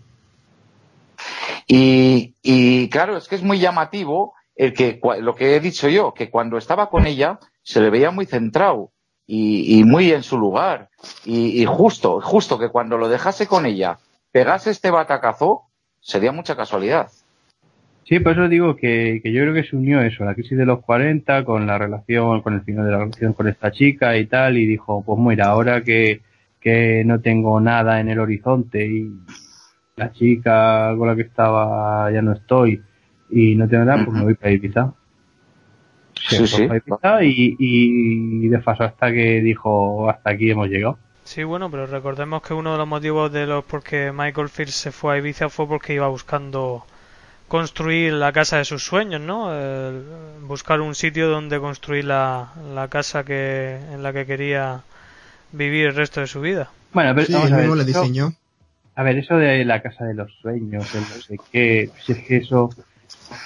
Y, 1.66 2.34
y 2.42 2.90
claro, 2.90 3.16
es 3.16 3.26
que 3.26 3.36
es 3.36 3.42
muy 3.42 3.58
llamativo 3.58 4.34
el 4.54 4.74
que, 4.74 5.00
lo 5.20 5.34
que 5.34 5.56
he 5.56 5.60
dicho 5.60 5.88
yo, 5.88 6.12
que 6.12 6.30
cuando 6.30 6.58
estaba 6.58 6.90
con 6.90 7.06
ella 7.06 7.38
se 7.64 7.80
le 7.80 7.90
veía 7.90 8.12
muy 8.12 8.26
centrado 8.26 8.92
y, 9.26 9.82
muy 9.84 10.12
en 10.12 10.22
su 10.22 10.38
lugar. 10.38 10.90
Y, 11.24 11.64
justo, 11.64 12.20
justo 12.20 12.58
que 12.58 12.68
cuando 12.68 12.98
lo 12.98 13.08
dejase 13.08 13.46
con 13.46 13.66
ella 13.66 13.98
pegase 14.30 14.70
este 14.70 14.90
batacazo, 14.90 15.62
sería 16.00 16.32
mucha 16.32 16.56
casualidad. 16.56 17.08
Sí, 18.04 18.20
por 18.20 18.32
eso 18.32 18.48
digo 18.48 18.76
que, 18.76 19.22
yo 19.24 19.42
creo 19.42 19.54
que 19.54 19.64
se 19.64 19.76
unió 19.76 20.02
eso, 20.02 20.24
la 20.24 20.34
crisis 20.34 20.58
de 20.58 20.66
los 20.66 20.80
40 20.80 21.44
con 21.44 21.66
la 21.66 21.78
relación, 21.78 22.42
con 22.42 22.52
el 22.52 22.62
final 22.62 22.84
de 22.84 22.90
la 22.90 22.98
relación 22.98 23.32
con 23.32 23.48
esta 23.48 23.72
chica 23.72 24.16
y 24.18 24.26
tal, 24.26 24.58
y 24.58 24.66
dijo, 24.66 25.02
pues 25.02 25.18
mira, 25.18 25.46
ahora 25.46 25.82
que, 25.82 26.20
que 26.60 27.02
no 27.06 27.20
tengo 27.20 27.60
nada 27.60 28.00
en 28.00 28.10
el 28.10 28.18
horizonte 28.18 28.84
y 28.86 29.10
la 29.96 30.12
chica 30.12 30.94
con 30.98 31.08
la 31.08 31.16
que 31.16 31.22
estaba 31.22 32.10
ya 32.12 32.20
no 32.20 32.32
estoy, 32.32 32.82
y 33.30 33.54
no 33.54 33.66
tengo 33.68 33.84
nada, 33.84 34.04
pues 34.04 34.16
me 34.16 34.24
voy 34.24 34.34
para 34.34 34.52
Ibiza. 34.52 34.92
Sí, 36.26 36.46
sí. 36.46 36.68
y, 37.22 37.56
y 37.58 38.48
desfasó 38.48 38.84
hasta 38.84 39.12
que 39.12 39.40
dijo 39.40 40.08
hasta 40.08 40.30
aquí 40.30 40.50
hemos 40.50 40.68
llegado. 40.68 40.98
Sí, 41.24 41.42
bueno, 41.42 41.70
pero 41.70 41.86
recordemos 41.86 42.42
que 42.42 42.54
uno 42.54 42.72
de 42.72 42.78
los 42.78 42.88
motivos 42.88 43.32
de 43.32 43.46
los 43.46 43.64
por 43.64 43.82
qué 43.82 44.12
Michael 44.12 44.48
Field 44.48 44.70
se 44.70 44.90
fue 44.92 45.14
a 45.14 45.18
Ibiza 45.18 45.48
fue 45.48 45.66
porque 45.66 45.94
iba 45.94 46.08
buscando 46.08 46.84
construir 47.48 48.12
la 48.14 48.32
casa 48.32 48.58
de 48.58 48.64
sus 48.64 48.84
sueños, 48.84 49.20
¿no? 49.20 49.50
buscar 50.42 50.80
un 50.80 50.94
sitio 50.94 51.28
donde 51.28 51.60
construir 51.60 52.04
la, 52.06 52.52
la 52.74 52.88
casa 52.88 53.24
que 53.24 53.78
en 53.92 54.02
la 54.02 54.12
que 54.12 54.26
quería 54.26 54.82
vivir 55.52 55.86
el 55.86 55.94
resto 55.94 56.20
de 56.20 56.26
su 56.26 56.40
vida. 56.40 56.70
Bueno, 56.92 57.14
pero 57.14 57.26
vamos 57.32 57.52
a 57.52 57.56
ver, 57.56 57.68
le 57.68 57.84
diseñó. 57.84 58.32
a 58.94 59.02
ver, 59.02 59.18
eso 59.18 59.36
de 59.36 59.64
la 59.64 59.80
casa 59.82 60.04
de 60.04 60.14
los 60.14 60.32
sueños, 60.40 60.94
el 60.94 61.00
no 61.02 61.06
sé 61.06 61.36
qué, 61.52 61.90
si 62.04 62.12
es 62.12 62.18
que 62.18 62.36
eso 62.38 62.70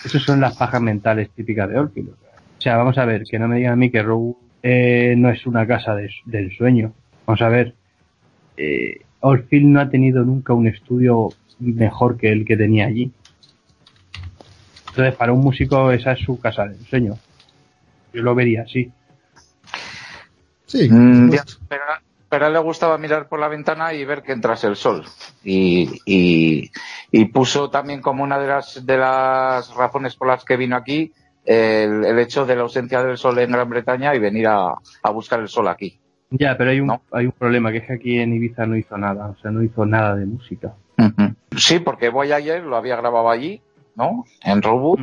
esas 0.05 0.23
son 0.23 0.41
las 0.41 0.57
pajas 0.57 0.81
mentales 0.81 1.31
típicas 1.31 1.69
de 1.69 1.79
Orfield. 1.79 2.15
O 2.59 2.61
sea, 2.61 2.77
vamos 2.77 2.99
a 2.99 3.05
ver, 3.05 3.23
que 3.23 3.39
no 3.39 3.47
me 3.47 3.57
digan 3.57 3.75
a 3.75 3.77
mí 3.77 3.91
que 3.91 4.03
Rogue 4.03 4.35
eh, 4.63 5.15
no 5.17 5.31
es 5.31 5.47
una 5.47 5.67
casa 5.67 5.95
del 5.95 6.57
sueño. 6.57 6.93
Vamos 7.25 7.41
a 7.41 7.49
ver, 7.49 7.75
eh, 8.57 9.01
no 9.23 9.81
ha 9.81 9.89
tenido 9.89 10.25
nunca 10.25 10.55
un 10.55 10.67
estudio 10.67 11.29
mejor 11.61 12.17
que 12.17 12.33
el 12.33 12.45
que 12.45 12.57
tenía 12.57 12.87
allí. 12.87 13.13
Entonces, 14.89 15.15
para 15.15 15.33
un 15.33 15.41
músico 15.41 15.93
esa 15.93 16.13
es 16.13 16.21
su 16.21 16.41
casa 16.41 16.67
del 16.67 16.85
sueño. 16.87 17.17
Yo 18.13 18.23
lo 18.23 18.35
vería 18.35 18.63
así. 18.63 18.91
Sí, 20.67 20.89
mm, 20.91 21.31
pero, 21.69 21.85
pero, 22.29 22.45
a 22.45 22.49
él 22.49 22.55
le 22.55 22.59
gustaba 22.59 22.99
mirar 22.99 23.29
por 23.29 23.39
la 23.39 23.49
ventana 23.49 23.95
y 23.95 24.05
ver 24.05 24.23
que 24.23 24.33
entrase 24.33 24.67
el 24.67 24.75
sol. 24.75 25.05
y, 25.45 26.71
y 27.13 27.25
puso 27.27 27.71
también 27.71 28.01
como 28.03 28.25
una 28.25 28.39
de 28.39 28.49
las, 28.49 28.85
de 28.85 28.97
las 28.99 29.73
razones 29.75 30.17
por 30.17 30.27
las 30.27 30.45
que 30.45 30.57
vino 30.57 30.75
aquí 30.75 31.13
el, 31.49 32.19
hecho 32.19 32.45
de 32.45 32.57
la 32.57 32.63
ausencia 32.63 33.03
del 33.03 33.17
sol 33.17 33.39
en 33.39 33.51
Gran 33.51 33.69
Bretaña 33.71 34.15
y 34.15 34.19
venir 34.19 34.47
a, 34.49 34.75
buscar 35.13 35.41
el 35.41 35.49
sol 35.49 35.69
aquí. 35.69 35.99
Ya, 36.31 36.59
pero 36.59 36.71
hay 36.71 36.81
un, 36.81 36.93
hay 37.11 37.27
un 37.27 37.33
problema, 37.33 37.73
que 37.73 37.79
es 37.79 37.87
que 37.87 37.95
aquí 37.95 38.19
en 38.19 38.35
Ibiza 38.35 38.67
no 38.67 38.77
hizo 38.77 38.99
nada, 38.99 39.29
o 39.29 39.37
sea, 39.41 39.51
no 39.51 39.63
hizo 39.63 39.87
nada 39.87 40.15
de 40.15 40.27
música. 40.27 40.75
Sí, 41.57 41.79
porque 41.79 42.11
voy 42.11 42.33
ayer, 42.33 42.63
lo 42.63 42.77
había 42.77 42.97
grabado 42.97 43.31
allí, 43.31 43.63
¿no? 43.97 44.25
En 44.45 44.61
Robot. 44.61 45.01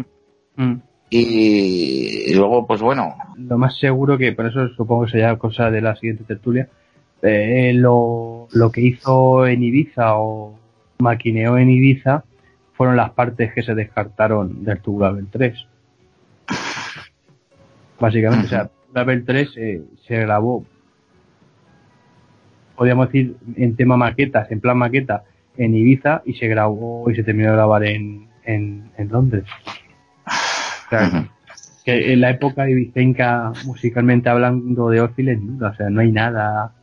Mm. 0.55 0.75
Y, 1.09 2.33
luego, 2.35 2.67
pues 2.67 2.81
bueno. 2.81 3.15
Lo 3.37 3.57
más 3.57 3.77
seguro 3.79 4.17
que, 4.17 4.33
por 4.33 4.45
eso 4.45 4.67
supongo 4.69 5.05
que 5.05 5.11
sería 5.11 5.37
cosa 5.37 5.71
de 5.71 5.81
la 5.81 5.95
siguiente 5.95 6.25
tertulia, 6.25 6.69
eh, 7.21 7.73
lo, 7.73 8.47
lo 8.51 8.71
que 8.71 8.81
hizo 8.81 9.47
en 9.47 9.63
Ibiza 9.63 10.17
o 10.17 10.59
maquineó 10.99 11.57
en 11.57 11.69
Ibiza 11.69 12.23
fueron 12.73 12.97
las 12.97 13.11
partes 13.11 13.53
que 13.53 13.63
se 13.63 13.73
descartaron 13.73 14.63
del 14.63 14.81
Tubular 14.81 15.15
3. 15.31 15.67
Básicamente, 17.99 18.45
o 18.45 18.49
sea, 18.49 18.69
Level 18.93 19.25
3 19.25 19.53
eh, 19.57 19.81
se 20.07 20.19
grabó, 20.19 20.65
podríamos 22.75 23.07
decir, 23.07 23.35
en 23.55 23.75
tema 23.75 23.97
maquetas, 23.97 24.51
en 24.51 24.59
plan 24.59 24.77
maqueta, 24.77 25.23
en 25.57 25.75
Ibiza 25.75 26.21
y 26.25 26.33
se 26.33 26.47
grabó 26.47 27.09
y 27.09 27.15
se 27.15 27.23
terminó 27.23 27.49
de 27.49 27.55
grabar 27.55 27.83
en, 27.85 28.27
en, 28.45 28.91
Londres. 29.09 29.45
O 30.25 30.89
sea, 30.89 31.29
que 31.85 32.13
en 32.13 32.21
la 32.21 32.31
época 32.31 32.69
ibicenca, 32.69 33.53
musicalmente 33.65 34.29
hablando 34.29 34.89
de 34.89 35.01
Orfiles, 35.01 35.39
o 35.61 35.73
sea, 35.75 35.89
no 35.89 36.01
hay 36.01 36.11
nada 36.11 36.73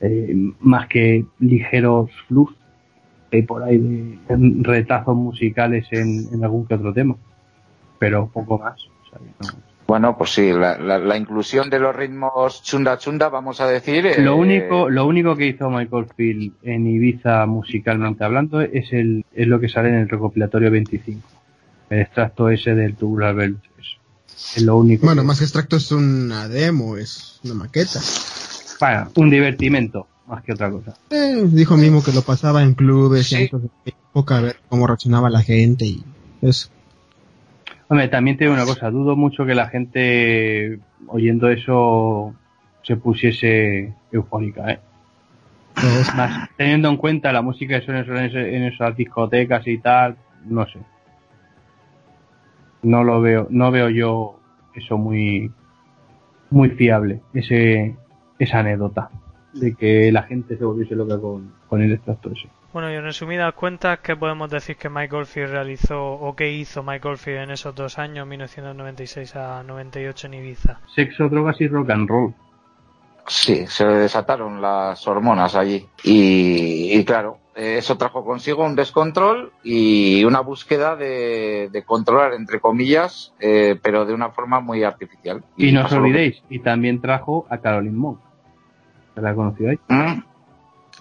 eh, 0.00 0.34
más 0.60 0.88
que 0.88 1.24
ligeros 1.38 2.10
flux 2.26 2.54
hay 3.32 3.42
por 3.42 3.62
ahí 3.62 3.78
de, 3.78 4.18
retazos 4.62 5.16
musicales 5.16 5.86
en, 5.90 6.26
en, 6.32 6.44
algún 6.44 6.66
que 6.66 6.74
otro 6.74 6.92
tema, 6.92 7.16
pero 7.98 8.28
poco 8.28 8.58
más. 8.58 8.76
O 8.84 9.08
sea, 9.08 9.52
bueno, 9.92 10.16
pues 10.16 10.32
sí, 10.32 10.50
la, 10.54 11.16
inclusión 11.18 11.68
de 11.68 11.78
los 11.78 11.94
ritmos 11.94 12.62
chunda 12.62 12.96
chunda, 12.96 13.28
vamos 13.28 13.60
a 13.60 13.66
decir. 13.66 14.02
Lo 14.20 14.32
eh, 14.32 14.34
único, 14.34 14.88
lo 14.88 15.06
único 15.06 15.36
que 15.36 15.48
hizo 15.48 15.68
Michael 15.68 16.06
Field 16.16 16.54
en 16.62 16.86
Ibiza 16.86 17.44
musicalmente 17.44 18.24
hablando 18.24 18.62
es 18.62 18.90
el, 18.94 19.22
es 19.34 19.46
lo 19.46 19.60
que 19.60 19.68
sale 19.68 19.90
en 19.90 19.96
el 19.96 20.08
recopilatorio 20.08 20.70
25. 20.70 21.28
El 21.90 21.98
extracto 22.00 22.48
ese 22.48 22.74
del 22.74 22.96
Tubular 22.96 23.34
Bells. 23.34 23.60
Es 24.56 24.62
lo 24.62 24.78
único. 24.78 25.04
Bueno, 25.04 25.24
más 25.24 25.40
que 25.40 25.44
extracto 25.44 25.76
es 25.76 25.92
una 25.92 26.48
demo, 26.48 26.96
es 26.96 27.38
una 27.44 27.52
maqueta. 27.52 28.00
Bueno, 28.80 29.10
un 29.16 29.28
divertimento, 29.28 30.06
más 30.26 30.42
que 30.42 30.54
otra 30.54 30.70
cosa. 30.70 30.94
Eh, 31.10 31.48
dijo 31.48 31.76
mismo 31.76 32.02
que 32.02 32.12
lo 32.12 32.22
pasaba 32.22 32.62
en 32.62 32.72
clubes 32.72 33.30
y 33.32 33.42
en 33.42 33.70
época 33.84 34.38
a 34.38 34.40
ver 34.40 34.56
cómo 34.70 34.86
reaccionaba 34.86 35.28
la 35.28 35.42
gente 35.42 35.84
y 35.84 36.02
eso. 36.40 36.70
Hombre, 37.92 38.08
también 38.08 38.38
te 38.38 38.44
digo 38.44 38.54
una 38.54 38.64
cosa, 38.64 38.90
dudo 38.90 39.16
mucho 39.16 39.44
que 39.44 39.54
la 39.54 39.68
gente 39.68 40.78
oyendo 41.08 41.50
eso 41.50 42.34
se 42.82 42.96
pusiese 42.96 43.92
eufórica, 44.10 44.70
¿eh? 44.70 44.80
Más, 46.16 46.48
teniendo 46.56 46.88
en 46.88 46.96
cuenta 46.96 47.34
la 47.34 47.42
música 47.42 47.78
que 47.78 47.84
suena 47.84 48.00
en, 48.00 48.62
esas 48.62 48.96
discotecas 48.96 49.66
y 49.66 49.76
tal, 49.76 50.16
no 50.46 50.66
sé. 50.68 50.78
No 52.80 53.04
lo 53.04 53.20
veo, 53.20 53.46
no 53.50 53.70
veo 53.70 53.90
yo 53.90 54.40
eso 54.74 54.96
muy, 54.96 55.52
muy 56.48 56.70
fiable, 56.70 57.20
ese, 57.34 57.94
esa 58.38 58.60
anécdota 58.60 59.10
de 59.52 59.74
que 59.74 60.10
la 60.10 60.22
gente 60.22 60.56
se 60.56 60.64
volviese 60.64 60.96
loca 60.96 61.20
con, 61.20 61.52
con 61.68 61.82
el 61.82 61.92
extracto 61.92 62.32
ese. 62.32 62.48
Bueno, 62.72 62.90
y 62.90 62.94
en 62.94 63.02
resumidas 63.02 63.52
cuentas, 63.52 63.98
¿qué 63.98 64.16
podemos 64.16 64.48
decir 64.48 64.76
que 64.76 64.88
Mike 64.88 65.14
Oldfield 65.14 65.50
realizó 65.50 66.12
o 66.12 66.34
qué 66.34 66.50
hizo 66.50 66.82
Mike 66.82 67.06
Oldfield 67.06 67.40
en 67.40 67.50
esos 67.50 67.74
dos 67.74 67.98
años, 67.98 68.26
1996 68.26 69.36
a 69.36 69.62
98 69.62 70.26
en 70.28 70.34
Ibiza? 70.34 70.80
Sexo, 70.94 71.28
drogas 71.28 71.60
y 71.60 71.68
rock 71.68 71.90
and 71.90 72.08
roll. 72.08 72.34
Sí, 73.26 73.66
se 73.66 73.84
desataron 73.84 74.62
las 74.62 75.06
hormonas 75.06 75.54
allí. 75.54 75.86
Y, 76.02 77.04
claro, 77.04 77.38
eso 77.54 77.98
trajo 77.98 78.24
consigo 78.24 78.64
un 78.64 78.74
descontrol 78.74 79.52
y 79.62 80.24
una 80.24 80.40
búsqueda 80.40 80.96
de, 80.96 81.84
controlar, 81.84 82.32
entre 82.32 82.58
comillas, 82.58 83.34
eh, 83.38 83.78
pero 83.82 84.06
de 84.06 84.14
una 84.14 84.30
forma 84.30 84.60
muy 84.60 84.82
artificial. 84.82 85.44
Y, 85.58 85.72
no 85.72 85.84
os 85.84 85.92
olvidéis, 85.92 86.42
y 86.48 86.60
también 86.60 87.02
trajo 87.02 87.46
a 87.50 87.58
Caroline 87.58 87.98
Monk. 87.98 88.18
¿La 89.16 89.34
conocíais? 89.34 89.78
Mm. 89.88 90.31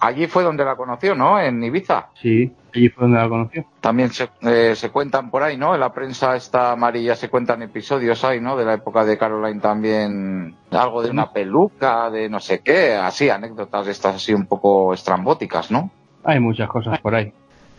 Allí 0.04 0.26
fue 0.26 0.44
donde 0.44 0.66
la 0.66 0.76
conoció, 0.76 1.14
¿no? 1.14 1.40
En 1.40 1.64
Ibiza. 1.64 2.08
Sí, 2.16 2.52
allí 2.74 2.90
fue 2.90 3.04
donde 3.04 3.20
la 3.20 3.30
conoció. 3.30 3.66
También 3.80 4.10
se, 4.10 4.30
eh, 4.42 4.76
se 4.76 4.90
cuentan 4.90 5.30
por 5.30 5.44
ahí, 5.44 5.58
¿no? 5.58 5.76
En 5.76 5.80
la 5.80 5.94
prensa 5.94 6.36
esta 6.36 6.72
amarilla 6.72 7.16
se 7.16 7.30
cuentan 7.30 7.62
episodios 7.62 8.24
ahí, 8.26 8.42
¿no? 8.42 8.58
De 8.58 8.66
la 8.66 8.74
época 8.74 9.06
de 9.06 9.16
Caroline 9.16 9.62
también. 9.62 10.56
Algo 10.72 11.04
de 11.04 11.12
una 11.12 11.32
peluca, 11.32 12.10
de 12.10 12.28
no 12.30 12.40
sé 12.40 12.62
qué, 12.66 12.96
así, 12.96 13.30
anécdotas 13.30 13.88
estas 13.88 14.16
así 14.16 14.34
un 14.34 14.48
poco 14.48 14.92
estrambóticas, 14.92 15.70
¿no? 15.70 15.92
Hay 16.24 16.40
muchas 16.40 16.68
cosas 16.68 17.00
por 17.00 17.14
ahí. 17.14 17.32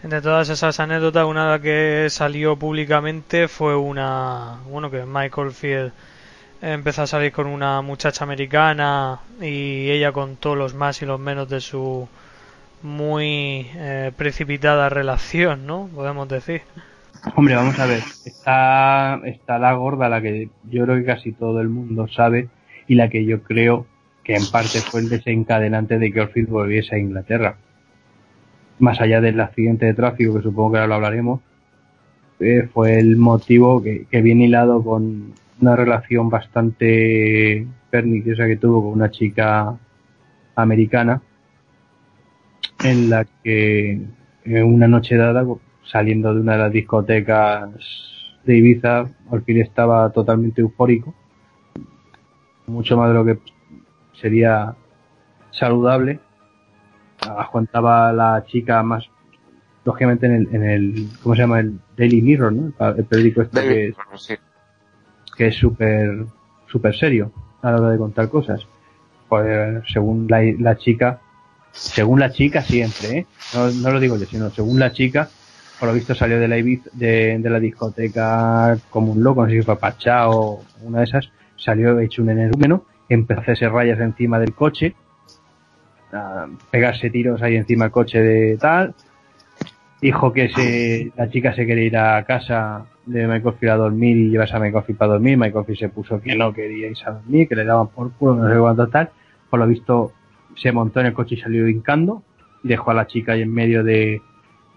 Entre 0.04 0.22
todas 0.22 0.48
esas 0.48 0.78
anécdotas, 0.78 1.26
una 1.26 1.60
que 1.60 2.06
salió 2.08 2.56
públicamente 2.56 3.48
fue 3.48 3.74
una, 3.74 4.58
bueno, 4.70 4.92
que 4.92 5.04
Michael 5.04 5.50
Field 5.50 5.92
empezó 6.62 7.02
a 7.02 7.06
salir 7.06 7.32
con 7.32 7.48
una 7.48 7.82
muchacha 7.82 8.24
americana 8.24 9.20
y 9.40 9.90
ella 9.90 10.12
contó 10.12 10.54
los 10.54 10.74
más 10.74 11.02
y 11.02 11.06
los 11.06 11.18
menos 11.18 11.48
de 11.48 11.60
su 11.60 12.08
muy 12.82 13.66
eh, 13.74 14.12
precipitada 14.16 14.88
relación, 14.88 15.66
¿no? 15.66 15.88
Podemos 15.94 16.28
decir. 16.28 16.62
Hombre, 17.36 17.56
vamos 17.56 17.78
a 17.78 17.86
ver, 17.86 18.02
está, 18.24 19.20
está 19.24 19.58
la 19.58 19.72
gorda, 19.74 20.08
la 20.08 20.20
que 20.20 20.48
yo 20.70 20.84
creo 20.84 20.96
que 20.96 21.04
casi 21.04 21.32
todo 21.32 21.60
el 21.60 21.68
mundo 21.68 22.08
sabe 22.08 22.48
y 22.88 22.94
la 22.94 23.08
que 23.08 23.24
yo 23.24 23.42
creo 23.42 23.86
que 24.24 24.34
en 24.34 24.46
parte 24.50 24.80
fue 24.80 25.00
el 25.00 25.08
desencadenante 25.08 25.98
de 25.98 26.12
que 26.12 26.20
Orfield 26.20 26.48
volviese 26.48 26.96
a 26.96 26.98
Inglaterra. 26.98 27.56
Más 28.78 29.00
allá 29.00 29.20
del 29.20 29.40
accidente 29.40 29.86
de 29.86 29.94
tráfico, 29.94 30.34
que 30.34 30.42
supongo 30.42 30.72
que 30.72 30.78
ahora 30.78 30.88
lo 30.88 30.94
hablaremos, 30.94 31.40
eh, 32.40 32.68
fue 32.72 32.98
el 32.98 33.16
motivo 33.16 33.82
que, 33.82 34.06
que 34.10 34.22
viene 34.22 34.46
hilado 34.46 34.82
con, 34.82 35.34
una 35.62 35.76
relación 35.76 36.28
bastante 36.28 37.66
perniciosa 37.88 38.46
que 38.46 38.56
tuvo 38.56 38.82
con 38.82 38.92
una 38.92 39.10
chica 39.10 39.78
americana 40.56 41.22
en 42.82 43.08
la 43.08 43.24
que 43.24 43.92
en 44.44 44.64
una 44.64 44.88
noche 44.88 45.16
dada 45.16 45.46
saliendo 45.84 46.34
de 46.34 46.40
una 46.40 46.52
de 46.52 46.58
las 46.58 46.72
discotecas 46.72 47.70
de 48.44 48.56
Ibiza 48.56 49.06
al 49.30 49.42
fin 49.44 49.60
estaba 49.60 50.10
totalmente 50.10 50.60
eufórico 50.60 51.14
mucho 52.66 52.96
más 52.96 53.08
de 53.08 53.14
lo 53.14 53.24
que 53.24 53.38
sería 54.20 54.74
saludable 55.52 56.18
aguantaba 57.20 58.12
la 58.12 58.44
chica 58.46 58.82
más 58.82 59.08
lógicamente 59.84 60.26
en 60.26 60.32
el, 60.32 60.54
en 60.54 60.62
el 60.64 61.08
¿cómo 61.22 61.36
se 61.36 61.42
llama? 61.42 61.60
el 61.60 61.78
Daily 61.96 62.20
Mirror 62.20 62.52
¿no? 62.52 62.72
el 62.96 63.04
periódico 63.04 63.42
este 63.42 63.60
que, 63.60 63.94
que 65.36 65.48
es 65.48 65.56
súper 65.56 66.26
super 66.66 66.96
serio 66.96 67.30
a 67.62 67.70
la 67.70 67.80
hora 67.80 67.90
de 67.90 67.98
contar 67.98 68.28
cosas. 68.28 68.66
Pues 69.28 69.82
según 69.92 70.26
la, 70.28 70.76
chica, 70.76 71.20
según 71.70 72.20
la 72.20 72.30
chica 72.30 72.62
siempre, 72.62 73.18
¿eh? 73.18 73.26
no, 73.54 73.70
no, 73.70 73.90
lo 73.90 74.00
digo 74.00 74.16
yo, 74.18 74.26
sino 74.26 74.50
según 74.50 74.78
la 74.78 74.92
chica, 74.92 75.28
por 75.78 75.88
lo 75.88 75.94
visto 75.94 76.14
salió 76.14 76.38
de 76.38 76.48
la, 76.48 76.56
de 76.56 77.40
la 77.50 77.60
discoteca 77.60 78.76
como 78.90 79.12
un 79.12 79.22
loco, 79.22 79.42
no 79.42 79.48
sé 79.48 79.56
si 79.56 79.62
fue 79.62 79.78
Pachá 79.78 80.28
o 80.28 80.62
una 80.82 80.98
de 80.98 81.04
esas, 81.04 81.30
salió 81.56 81.98
hecho 81.98 82.22
un 82.22 82.30
energúmeno, 82.30 82.84
empezó 83.08 83.40
a 83.40 83.42
hacerse 83.42 83.68
rayas 83.68 84.00
encima 84.00 84.38
del 84.38 84.54
coche, 84.54 84.94
a 86.12 86.46
pegarse 86.70 87.08
tiros 87.08 87.40
ahí 87.40 87.56
encima 87.56 87.86
del 87.86 87.92
coche 87.92 88.20
de 88.20 88.58
tal, 88.58 88.94
dijo 90.00 90.32
que 90.32 90.50
se, 90.50 91.12
la 91.16 91.30
chica 91.30 91.54
se 91.54 91.64
quería 91.64 91.84
ir 91.84 91.96
a 91.96 92.22
casa 92.24 92.84
de 93.06 93.26
Michael 93.26 93.70
a 93.70 93.76
dormir 93.76 94.16
y 94.16 94.30
llevas 94.30 94.52
a 94.54 94.58
Michael 94.58 94.96
para 94.96 95.12
dormir. 95.12 95.36
Michael 95.36 95.76
se 95.76 95.88
puso 95.88 96.20
que 96.20 96.36
no 96.36 96.52
quería 96.52 96.88
irse 96.88 97.04
a 97.06 97.12
dormir, 97.12 97.48
que 97.48 97.56
le 97.56 97.64
daban 97.64 97.88
por 97.88 98.12
culo, 98.12 98.36
no 98.36 98.52
sé 98.52 98.58
cuánto 98.58 98.88
tal. 98.88 99.10
Por 99.50 99.60
lo 99.60 99.66
visto, 99.66 100.12
se 100.56 100.72
montó 100.72 101.00
en 101.00 101.06
el 101.06 101.12
coche 101.12 101.34
y 101.34 101.40
salió 101.40 101.68
hincando. 101.68 102.22
Dejó 102.62 102.92
a 102.92 102.94
la 102.94 103.06
chica 103.06 103.32
ahí 103.32 103.42
en 103.42 103.52
medio 103.52 103.82
de, 103.82 104.22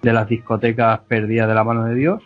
de 0.02 0.14
las 0.14 0.28
discotecas 0.28 1.00
perdidas 1.08 1.48
de 1.48 1.56
la 1.56 1.64
mano 1.64 1.86
de 1.86 1.96
Dios. 1.96 2.24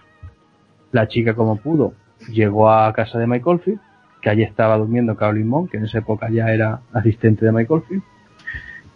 La 0.91 1.07
chica, 1.07 1.35
como 1.35 1.57
pudo, 1.57 1.93
llegó 2.31 2.71
a 2.71 2.91
casa 2.93 3.19
de 3.19 3.27
Michael 3.27 3.59
Field, 3.59 3.79
que 4.21 4.29
allí 4.29 4.43
estaba 4.43 4.77
durmiendo 4.77 5.15
Caroline 5.15 5.45
Monk, 5.45 5.71
que 5.71 5.77
en 5.77 5.85
esa 5.85 5.99
época 5.99 6.29
ya 6.29 6.51
era 6.53 6.81
asistente 6.93 7.45
de 7.45 7.51
Michael 7.51 7.81
Field. 7.87 8.03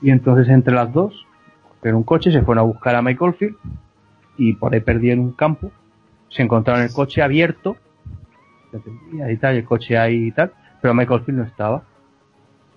Y 0.02 0.12
entonces, 0.12 0.50
entre 0.50 0.74
las 0.74 0.92
dos, 0.92 1.28
en 1.84 1.96
un 1.96 2.04
coche, 2.04 2.32
se 2.32 2.42
fueron 2.42 2.64
a 2.64 2.68
buscar 2.68 2.96
a 2.96 3.02
Michael 3.02 3.34
Field 3.34 3.56
y 4.38 4.54
por 4.54 4.74
ahí 4.74 4.80
perdieron 4.80 5.24
un 5.24 5.34
campo. 5.34 5.72
Se 6.36 6.42
encontraron 6.42 6.84
el 6.84 6.92
coche 6.92 7.22
abierto, 7.22 7.78
y 9.30 9.38
tal, 9.38 9.56
el 9.56 9.66
coche 9.66 9.98
ahí 9.98 10.28
y 10.28 10.32
tal, 10.32 10.52
pero 10.82 10.94
Michael 10.94 11.22
Field 11.22 11.40
no 11.40 11.46
estaba. 11.46 11.84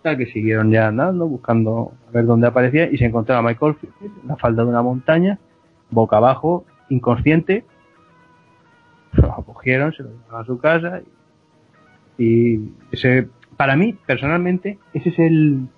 Tal 0.02 0.16
que 0.16 0.26
siguieron 0.26 0.70
ya 0.70 0.88
andando, 0.88 1.26
buscando 1.26 1.92
a 2.08 2.10
ver 2.12 2.26
dónde 2.26 2.46
aparecía, 2.46 2.90
y 2.90 2.98
se 2.98 3.06
encontraba 3.06 3.42
Michael 3.42 3.74
Field 3.74 3.94
en 4.22 4.28
la 4.28 4.36
falda 4.36 4.62
de 4.62 4.68
una 4.68 4.82
montaña, 4.82 5.38
boca 5.90 6.18
abajo, 6.18 6.64
inconsciente. 6.88 7.64
Lo 9.12 9.32
acogieron, 9.32 9.92
se 9.92 10.02
lo 10.02 10.10
llevaron 10.10 10.42
a 10.42 10.44
su 10.44 10.58
casa 10.58 11.00
Y 12.18 12.72
ese, 12.92 13.28
para 13.56 13.74
mí, 13.74 13.96
personalmente, 14.06 14.78
ese 14.92 15.08
es 15.08 15.18
el, 15.18 15.68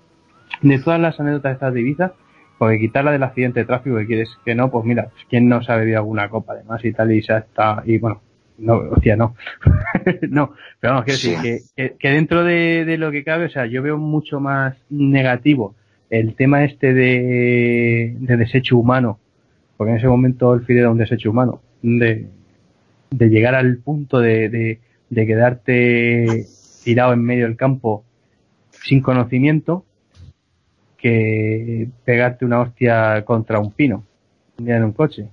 de 0.61 0.79
todas 0.79 0.99
las 0.99 1.19
anécdotas 1.19 1.51
de 1.51 1.53
estas 1.53 1.73
divisas, 1.73 2.11
porque 2.59 2.77
quitarla 2.77 3.13
del 3.13 3.23
accidente 3.23 3.61
de 3.61 3.65
tráfico 3.65 3.95
que 3.97 4.05
quieres 4.05 4.37
que 4.43 4.53
no, 4.53 4.69
pues 4.69 4.85
mira, 4.85 5.07
pues 5.07 5.25
quién 5.29 5.47
no 5.47 5.63
se 5.63 5.71
ha 5.71 5.77
bebido 5.77 5.97
alguna 5.97 6.29
copa 6.29 6.53
además 6.53 6.83
y 6.83 6.91
tal 6.91 7.11
y 7.13 7.21
ya 7.21 7.37
está, 7.37 7.81
y 7.85 7.97
bueno, 7.97 8.21
no, 8.57 8.75
hostia, 8.91 9.15
no. 9.15 9.33
no, 10.29 10.53
pero 10.79 10.93
vamos, 10.93 11.05
quiero 11.05 11.19
decir 11.19 11.63
que, 11.75 11.95
que, 11.97 12.09
dentro 12.09 12.43
de, 12.43 12.83
de, 12.83 12.97
lo 12.97 13.11
que 13.11 13.23
cabe, 13.23 13.45
o 13.45 13.49
sea, 13.49 13.65
yo 13.65 13.81
veo 13.81 13.97
mucho 13.97 14.41
más 14.41 14.75
negativo 14.89 15.73
el 16.09 16.35
tema 16.35 16.65
este 16.65 16.93
de, 16.93 18.17
de 18.19 18.37
desecho 18.37 18.77
humano, 18.77 19.19
porque 19.77 19.91
en 19.91 19.97
ese 19.97 20.07
momento 20.07 20.53
el 20.53 20.65
FIDE 20.65 20.81
era 20.81 20.91
un 20.91 20.97
desecho 20.97 21.31
humano, 21.31 21.61
de, 21.81 22.27
de 23.09 23.29
llegar 23.29 23.55
al 23.55 23.77
punto 23.77 24.19
de, 24.19 24.79
de 25.09 25.25
quedarte 25.25 26.45
tirado 26.83 27.13
en 27.13 27.23
medio 27.23 27.45
del 27.45 27.55
campo 27.55 28.03
sin 28.71 29.01
conocimiento 29.01 29.85
que 30.99 31.87
pegarte 32.03 32.45
una 32.45 32.59
hostia 32.59 33.23
contra 33.25 33.59
un 33.59 33.71
pino 33.71 34.03
en 34.57 34.83
un 34.83 34.91
coche, 34.91 35.29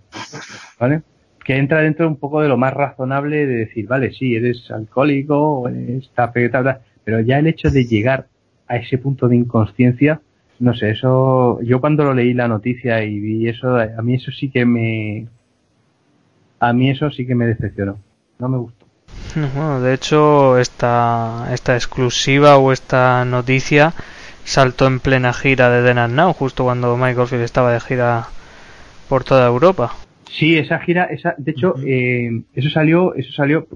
¿vale? 0.78 1.02
Que 1.44 1.56
entra 1.56 1.80
dentro 1.80 2.06
un 2.06 2.16
poco 2.16 2.40
de 2.40 2.48
lo 2.48 2.56
más 2.56 2.72
razonable 2.72 3.46
de 3.46 3.56
decir, 3.56 3.86
vale, 3.86 4.12
sí, 4.12 4.34
eres 4.36 4.70
alcohólico 4.70 5.68
eres 5.68 6.10
pero 7.04 7.20
ya 7.20 7.38
el 7.38 7.46
hecho 7.46 7.70
de 7.70 7.84
llegar 7.84 8.26
a 8.68 8.76
ese 8.76 8.98
punto 8.98 9.28
de 9.28 9.36
inconsciencia, 9.36 10.20
no 10.58 10.74
sé, 10.74 10.90
eso, 10.90 11.60
yo 11.62 11.80
cuando 11.80 12.04
lo 12.04 12.14
leí 12.14 12.32
la 12.32 12.48
noticia 12.48 13.02
y 13.04 13.18
vi 13.18 13.48
eso, 13.48 13.76
a 13.76 14.02
mí 14.02 14.14
eso 14.14 14.30
sí 14.32 14.48
que 14.50 14.64
me, 14.64 15.26
a 16.60 16.72
mí 16.72 16.90
eso 16.90 17.10
sí 17.10 17.26
que 17.26 17.34
me 17.34 17.46
decepcionó, 17.46 17.98
no 18.38 18.48
me 18.48 18.58
gustó. 18.58 18.86
Bueno, 19.34 19.80
de 19.80 19.92
hecho, 19.92 20.58
esta, 20.58 21.48
esta 21.52 21.74
exclusiva 21.74 22.56
o 22.56 22.72
esta 22.72 23.24
noticia 23.24 23.92
saltó 24.46 24.86
en 24.86 25.00
plena 25.00 25.32
gira 25.32 25.70
de 25.70 25.82
The 25.86 26.08
Now, 26.08 26.32
justo 26.32 26.64
cuando 26.64 26.96
Michael 26.96 27.26
Field 27.26 27.42
estaba 27.42 27.72
de 27.72 27.80
gira 27.80 28.28
por 29.08 29.24
toda 29.24 29.46
Europa. 29.46 29.92
Sí, 30.30 30.56
esa 30.56 30.78
gira, 30.78 31.04
esa, 31.04 31.34
de 31.36 31.50
hecho, 31.50 31.74
eh, 31.84 32.42
eso 32.54 32.70
salió, 32.70 33.14
eso 33.14 33.32
salió, 33.32 33.66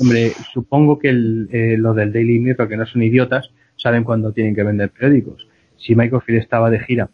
hombre, 0.00 0.32
supongo 0.52 0.98
que 0.98 1.10
el, 1.10 1.48
eh, 1.52 1.76
los 1.78 1.94
del 1.94 2.12
Daily 2.12 2.40
Mirror, 2.40 2.68
que 2.68 2.76
no 2.76 2.86
son 2.86 3.02
idiotas, 3.02 3.50
saben 3.76 4.04
cuándo 4.04 4.32
tienen 4.32 4.54
que 4.54 4.62
vender 4.62 4.90
periódicos. 4.90 5.46
Si 5.76 5.94
Michael 5.94 6.22
Field 6.22 6.40
estaba 6.40 6.70
de 6.70 6.80
gira 6.80 7.10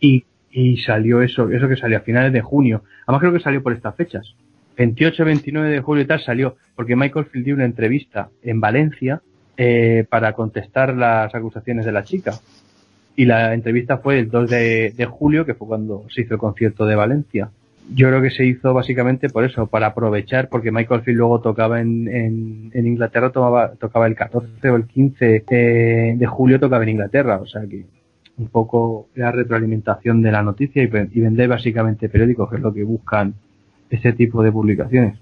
y, 0.00 0.24
y 0.50 0.78
salió 0.78 1.20
eso, 1.20 1.50
eso 1.50 1.68
que 1.68 1.76
salió 1.76 1.98
a 1.98 2.02
finales 2.02 2.32
de 2.32 2.40
junio, 2.40 2.82
además 3.06 3.20
creo 3.20 3.32
que 3.32 3.40
salió 3.40 3.62
por 3.62 3.72
estas 3.72 3.94
fechas, 3.94 4.36
28, 4.76 5.24
29 5.24 5.70
de 5.70 5.80
julio 5.80 6.04
y 6.04 6.06
tal 6.06 6.20
salió, 6.22 6.56
porque 6.74 6.96
Michael 6.96 7.26
Field 7.26 7.44
dio 7.44 7.54
una 7.54 7.64
entrevista 7.64 8.30
en 8.42 8.60
Valencia 8.60 9.22
eh, 9.56 10.04
para 10.08 10.32
contestar 10.32 10.94
las 10.94 11.34
acusaciones 11.34 11.84
de 11.86 11.92
la 11.92 12.04
chica. 12.04 12.34
Y 13.16 13.24
la 13.24 13.54
entrevista 13.54 13.98
fue 13.98 14.18
el 14.18 14.30
2 14.30 14.50
de, 14.50 15.08
julio, 15.10 15.46
que 15.46 15.54
fue 15.54 15.66
cuando 15.66 16.04
se 16.10 16.22
hizo 16.22 16.34
el 16.34 16.40
concierto 16.40 16.84
de 16.84 16.94
Valencia. 16.94 17.48
Yo 17.94 18.08
creo 18.08 18.20
que 18.20 18.30
se 18.30 18.44
hizo 18.44 18.74
básicamente 18.74 19.30
por 19.30 19.44
eso, 19.44 19.66
para 19.66 19.86
aprovechar, 19.88 20.48
porque 20.48 20.70
Michael 20.70 21.02
Field 21.02 21.18
luego 21.18 21.40
tocaba 21.40 21.80
en, 21.80 22.08
en, 22.74 22.86
Inglaterra, 22.86 23.30
tomaba, 23.30 23.72
tocaba 23.72 24.06
el 24.06 24.14
14 24.14 24.68
o 24.68 24.76
el 24.76 24.86
15 24.86 25.44
de, 25.48 26.26
julio, 26.28 26.60
tocaba 26.60 26.82
en 26.82 26.90
Inglaterra. 26.90 27.38
O 27.38 27.46
sea 27.46 27.62
que 27.62 27.86
un 28.36 28.48
poco 28.48 29.08
la 29.14 29.32
retroalimentación 29.32 30.20
de 30.20 30.32
la 30.32 30.42
noticia 30.42 30.82
y, 30.82 30.90
y 31.12 31.20
vender 31.20 31.48
básicamente 31.48 32.10
periódicos, 32.10 32.50
que 32.50 32.56
es 32.56 32.62
lo 32.62 32.74
que 32.74 32.84
buscan 32.84 33.32
ese 33.88 34.12
tipo 34.12 34.42
de 34.42 34.52
publicaciones. 34.52 35.18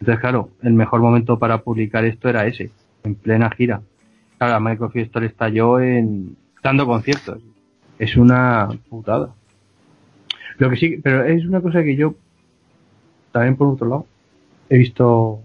Entonces, 0.00 0.20
claro, 0.20 0.50
el 0.62 0.72
mejor 0.72 1.00
momento 1.00 1.38
para 1.38 1.58
publicar 1.58 2.04
esto 2.04 2.28
era 2.28 2.46
ese, 2.46 2.70
en 3.08 3.14
plena 3.14 3.50
gira. 3.50 3.80
Claro, 4.38 4.60
Michael 4.60 4.90
Fiesta 4.92 5.24
estalló 5.24 5.80
en 5.80 6.36
dando 6.62 6.86
conciertos. 6.86 7.38
Es 7.98 8.16
una 8.16 8.68
putada. 8.88 9.30
Lo 10.58 10.70
que 10.70 10.76
sí, 10.76 11.00
pero 11.02 11.24
es 11.24 11.44
una 11.44 11.60
cosa 11.60 11.82
que 11.82 11.96
yo 11.96 12.14
también 13.32 13.56
por 13.56 13.68
otro 13.68 13.88
lado 13.88 14.06
he 14.70 14.78
visto 14.78 15.40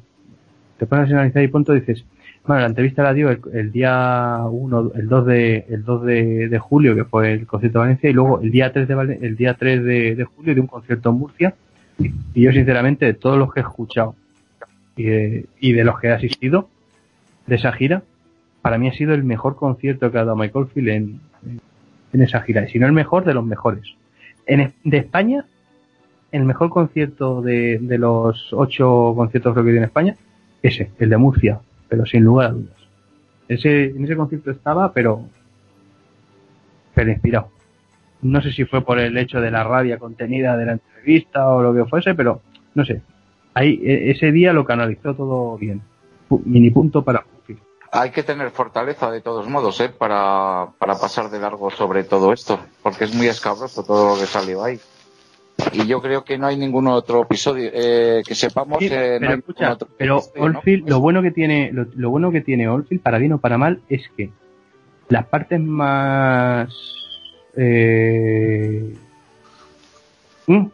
te 0.77 0.85
pones 0.85 1.09
a 1.11 1.13
analizar 1.13 1.43
y 1.43 1.47
punto 1.47 1.73
dices, 1.73 2.03
bueno, 2.45 2.61
la 2.61 2.67
entrevista 2.67 3.03
la 3.03 3.13
dio 3.13 3.29
el, 3.29 3.71
día 3.71 4.39
1, 4.49 4.91
el 4.95 5.07
2 5.07 5.25
de 5.25 5.65
el 5.69 5.83
2 5.83 6.05
de, 6.05 6.59
julio 6.59 6.95
que 6.95 7.05
fue 7.05 7.33
el 7.33 7.47
concierto 7.47 7.79
de 7.79 7.85
Valencia 7.85 8.09
y 8.09 8.13
luego 8.13 8.41
el 8.41 8.51
día 8.51 8.73
3 8.73 8.87
de 8.87 9.19
el 9.21 9.35
día 9.35 9.53
3 9.53 9.83
de, 9.83 10.27
julio 10.35 10.55
de 10.55 10.61
un 10.61 10.67
concierto 10.67 11.09
en 11.09 11.15
Murcia 11.15 11.55
y 11.97 12.41
yo 12.41 12.51
sinceramente 12.51 13.05
de 13.05 13.13
todos 13.13 13.37
los 13.37 13.53
que 13.53 13.61
he 13.61 13.63
escuchado 13.63 14.15
y 14.97 15.05
y 15.59 15.73
de 15.73 15.83
los 15.83 15.99
que 15.99 16.07
he 16.07 16.11
asistido 16.11 16.69
de 17.47 17.55
esa 17.55 17.71
gira, 17.73 18.03
para 18.61 18.77
mí 18.77 18.87
ha 18.87 18.93
sido 18.93 19.13
el 19.13 19.23
mejor 19.23 19.55
concierto 19.55 20.11
que 20.11 20.17
ha 20.17 20.25
dado 20.25 20.37
Michael 20.37 20.67
Field 20.67 20.89
en, 20.89 21.19
en 22.13 22.21
esa 22.21 22.41
gira, 22.41 22.63
y 22.63 22.71
si 22.71 22.79
no 22.79 22.85
el 22.85 22.93
mejor, 22.93 23.25
de 23.25 23.33
los 23.33 23.45
mejores. 23.45 23.83
En, 24.45 24.73
de 24.83 24.97
España, 24.97 25.45
el 26.31 26.45
mejor 26.45 26.69
concierto 26.69 27.41
de, 27.41 27.77
de 27.79 27.97
los 27.97 28.51
ocho 28.53 29.13
conciertos 29.15 29.53
que 29.53 29.61
he 29.61 29.77
en 29.77 29.83
España, 29.83 30.15
ese, 30.61 30.89
el 30.99 31.09
de 31.09 31.17
Murcia, 31.17 31.59
pero 31.89 32.05
sin 32.05 32.23
lugar 32.23 32.47
a 32.47 32.53
dudas. 32.53 32.75
Ese, 33.47 33.85
en 33.85 34.03
ese 34.03 34.15
concierto 34.15 34.49
estaba, 34.51 34.93
pero, 34.93 35.25
pero 36.95 37.11
inspirado. 37.11 37.49
No 38.21 38.41
sé 38.41 38.51
si 38.51 38.63
fue 38.63 38.83
por 38.83 38.99
el 38.99 39.17
hecho 39.17 39.41
de 39.41 39.51
la 39.51 39.63
rabia 39.63 39.99
contenida 39.99 40.55
de 40.57 40.65
la 40.65 40.71
entrevista 40.73 41.49
o 41.49 41.61
lo 41.61 41.73
que 41.73 41.89
fuese, 41.89 42.15
pero 42.15 42.41
no 42.73 42.85
sé. 42.85 43.01
Ahí, 43.53 43.79
e, 43.83 44.11
ese 44.11 44.31
día 44.31 44.53
lo 44.53 44.65
canalizó 44.65 45.13
todo 45.13 45.57
bien. 45.57 45.81
Mini 46.45 46.71
punto 46.71 47.03
para 47.03 47.25
hay 47.95 48.09
que 48.09 48.23
tener 48.23 48.49
fortaleza 48.49 49.11
de 49.11 49.21
todos 49.21 49.47
modos 49.47 49.79
¿eh? 49.79 49.89
para, 49.89 50.69
para 50.79 50.95
pasar 50.95 51.29
de 51.29 51.39
largo 51.39 51.69
sobre 51.69 52.03
todo 52.03 52.33
esto, 52.33 52.59
porque 52.81 53.03
es 53.03 53.13
muy 53.13 53.27
escabroso 53.27 53.83
todo 53.83 54.15
lo 54.15 54.19
que 54.19 54.25
salió 54.25 54.63
ahí. 54.63 54.79
Y 55.71 55.85
yo 55.85 56.01
creo 56.01 56.23
que 56.23 56.39
no 56.39 56.47
hay 56.47 56.57
ningún 56.57 56.87
otro 56.87 57.21
episodio 57.21 57.69
eh, 57.71 58.23
que 58.25 58.33
sepamos. 58.33 58.81
Eh, 58.81 59.17
pero, 59.19 59.35
escucha, 59.35 59.77
pero 59.95 60.21
Oldfield, 60.37 60.89
lo 60.89 60.99
bueno 60.99 61.21
que 61.21 61.29
tiene, 61.29 61.71
lo, 61.71 62.09
bueno 62.09 62.31
que 62.31 62.41
tiene 62.41 62.67
Oldfield, 62.67 63.03
para 63.03 63.19
bien 63.19 63.33
o 63.33 63.37
para 63.37 63.59
mal, 63.59 63.79
es 63.87 64.01
que 64.17 64.31
las 65.09 65.27
partes 65.27 65.59
más 65.59 66.73
eh, 67.55 68.95
mm, 70.47 70.65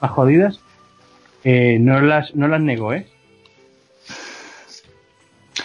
más 0.00 0.10
jodidas 0.10 0.60
eh, 1.44 1.78
no 1.78 2.00
las 2.00 2.34
no 2.34 2.48
las 2.48 2.60
negó, 2.60 2.92
¿eh? 2.92 3.06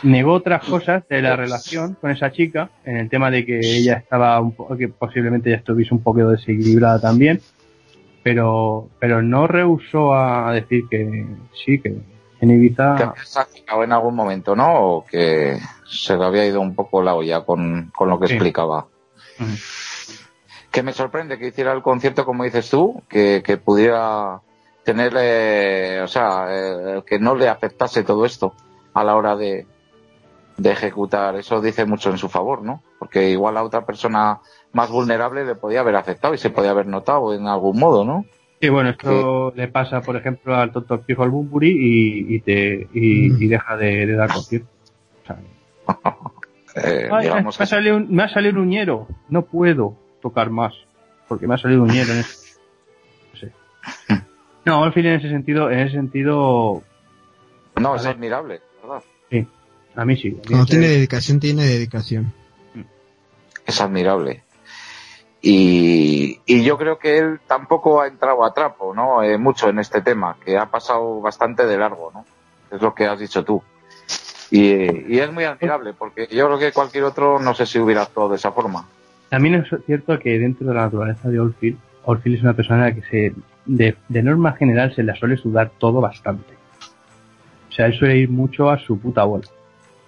Negó 0.03 0.33
otras 0.33 0.63
cosas 0.65 1.07
de 1.07 1.21
la 1.21 1.35
relación 1.35 1.95
con 1.95 2.12
esa 2.12 2.31
chica, 2.31 2.69
en 2.85 2.97
el 2.97 3.09
tema 3.09 3.31
de 3.31 3.45
que 3.45 3.59
ella 3.59 3.97
estaba 3.97 4.39
un 4.39 4.55
que 4.77 4.88
posiblemente 4.88 5.49
ya 5.49 5.57
estuviese 5.57 5.93
un 5.93 6.01
poco 6.01 6.27
desequilibrada 6.29 6.99
también, 6.99 7.41
pero, 8.23 8.89
pero 8.99 9.21
no 9.21 9.47
rehusó 9.47 10.13
a 10.13 10.51
decir 10.53 10.85
que 10.89 11.25
sí, 11.65 11.79
que 11.79 11.97
en 12.41 12.51
Ibiza. 12.51 13.13
Que 13.65 13.83
en 13.83 13.91
algún 13.91 14.15
momento, 14.15 14.55
¿no? 14.55 14.81
O 14.81 15.05
que 15.05 15.57
se 15.85 16.17
le 16.17 16.25
había 16.25 16.45
ido 16.45 16.62
un 16.62 16.75
poco 16.75 17.01
la 17.01 17.15
olla 17.15 17.41
con, 17.41 17.91
con 17.95 18.09
lo 18.09 18.19
que 18.19 18.27
explicaba. 18.27 18.88
Que 20.71 20.83
me 20.83 20.93
sorprende 20.93 21.38
que 21.38 21.47
hiciera 21.47 21.73
el 21.73 21.81
concierto, 21.81 22.25
como 22.25 22.43
dices 22.43 22.69
tú, 22.69 23.01
que, 23.09 23.41
que 23.43 23.57
pudiera 23.57 24.41
tener, 24.83 26.01
o 26.01 26.07
sea, 26.07 26.47
eh, 26.49 27.01
que 27.05 27.19
no 27.19 27.35
le 27.35 27.49
afectase 27.49 28.03
todo 28.03 28.25
esto 28.25 28.53
a 28.93 29.03
la 29.03 29.15
hora 29.15 29.35
de, 29.35 29.65
de 30.59 30.71
ejecutar. 30.71 31.35
Eso 31.35 31.61
dice 31.61 31.85
mucho 31.85 32.09
en 32.09 32.17
su 32.17 32.29
favor, 32.29 32.61
¿no? 32.61 32.83
Porque 32.99 33.29
igual 33.29 33.57
a 33.57 33.63
otra 33.63 33.85
persona 33.85 34.39
más 34.73 34.89
vulnerable 34.89 35.45
le 35.45 35.55
podía 35.55 35.79
haber 35.79 35.95
afectado 35.95 36.33
y 36.33 36.37
se 36.37 36.49
podía 36.49 36.71
haber 36.71 36.87
notado 36.87 37.33
en 37.33 37.47
algún 37.47 37.79
modo, 37.79 38.03
¿no? 38.03 38.25
Sí, 38.61 38.67
bueno, 38.67 38.89
esto 38.89 39.53
le 39.55 39.69
pasa, 39.69 40.01
por 40.01 40.17
ejemplo, 40.17 40.53
al 40.55 40.71
tonto 40.71 40.99
fijo 40.99 41.23
al 41.23 41.29
Bumburi 41.29 41.69
y, 41.69 42.35
y, 42.35 42.39
te, 42.41 42.89
y, 42.93 43.29
mm. 43.29 43.49
deja 43.49 43.77
de, 43.77 44.15
dar 44.15 44.33
concierto. 44.33 44.67
eh, 46.75 47.07
me, 47.09 47.29
ha 47.47 47.65
salido 47.65 47.95
un, 47.95 48.13
me 48.13 48.23
ha 48.23 48.29
salido 48.29 48.55
un 48.55 48.67
uñero, 48.67 49.07
no 49.29 49.43
puedo 49.43 49.95
tocar 50.21 50.49
más, 50.49 50.73
porque 51.29 51.47
me 51.47 51.55
ha 51.55 51.57
salido 51.57 51.83
un 51.83 51.89
uñero 51.89 52.11
en 52.11 52.19
ese... 52.19 52.59
No 53.31 53.39
sé. 53.39 53.51
No, 54.65 54.83
al 54.83 54.91
fin 54.93 55.05
en 55.05 55.13
ese 55.13 55.29
sentido, 55.29 55.71
en 55.71 55.79
ese 55.79 55.95
sentido... 55.95 56.83
No, 57.79 57.95
es 57.95 58.05
admirable. 58.05 58.59
A 59.95 60.06
mí 60.06 60.15
sí. 60.15 60.38
Cuando 60.47 60.65
tiene 60.65 60.88
dedicación, 60.88 61.39
tiene 61.39 61.65
dedicación. 61.65 62.34
Es 63.65 63.82
admirable. 63.82 64.43
Y, 65.41 66.41
y, 66.45 66.63
yo 66.63 66.78
creo 66.78 66.99
que 66.99 67.17
él 67.17 67.39
tampoco 67.47 68.02
ha 68.02 68.08
entrado 68.08 68.43
a 68.43 68.54
trapo, 68.54 68.93
¿no? 68.93 69.23
Eh, 69.23 69.38
mucho 69.38 69.69
en 69.69 69.80
este 69.80 70.02
tema, 70.02 70.36
que 70.43 70.58
ha 70.58 70.65
pasado 70.65 71.21
bastante 71.21 71.65
de 71.65 71.78
largo, 71.78 72.12
¿no? 72.13 72.25
Es 72.75 72.82
lo 72.82 72.93
que 72.93 73.06
has 73.06 73.19
dicho 73.19 73.43
tú. 73.45 73.62
Y, 74.52 75.13
y 75.13 75.19
es 75.19 75.32
muy 75.32 75.45
admirable, 75.45 75.93
porque 75.93 76.28
yo 76.30 76.47
creo 76.47 76.60
que 76.60 76.73
cualquier 76.73 77.06
otro 77.06 77.39
no 77.39 77.54
sé 77.54 77.65
si 77.65 77.80
hubiera 77.80 78.02
actuado 78.02 78.30
de 78.30 78.36
esa 78.36 78.52
forma. 78.52 78.86
También 79.30 79.56
es 79.56 79.67
cierto 79.86 80.19
que 80.19 80.39
dentro 80.39 80.67
de 80.67 80.73
la 80.73 80.82
naturaleza 80.82 81.30
de 81.30 81.39
Oldfield, 81.39 81.78
Oldfield 82.04 82.38
es 82.38 82.43
una 82.43 82.54
persona 82.54 82.93
que 82.93 83.02
se, 83.04 83.34
de, 83.65 83.95
de 84.10 84.23
norma 84.23 84.54
general 84.54 84.93
se 84.93 85.04
la 85.04 85.15
suele 85.15 85.38
sudar 85.38 85.71
todo 85.78 86.02
bastante. 86.02 86.54
O 87.69 87.71
sea, 87.71 87.86
él 87.86 87.97
suele 87.97 88.17
ir 88.17 88.30
mucho 88.30 88.69
a 88.69 88.78
su 88.78 88.99
puta 88.99 89.23
bola 89.23 89.45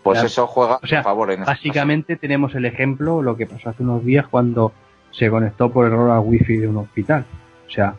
pues 0.04 0.24
eso 0.24 0.48
juega 0.48 0.80
a 0.82 1.04
favor 1.04 1.32
en 1.32 1.42
este 1.42 1.52
Básicamente 1.52 2.16
tenemos 2.16 2.56
el 2.56 2.66
ejemplo, 2.66 3.22
lo 3.22 3.38
que 3.38 3.46
pasó 3.46 3.70
hace 3.70 3.84
unos 3.84 4.04
días 4.04 4.28
cuando 4.28 4.74
se 5.12 5.30
conectó 5.30 5.72
por 5.72 5.86
error 5.86 6.10
al 6.12 6.20
wifi 6.20 6.58
de 6.58 6.68
un 6.68 6.78
hospital. 6.78 7.26
O 7.68 7.72
sea, 7.72 7.96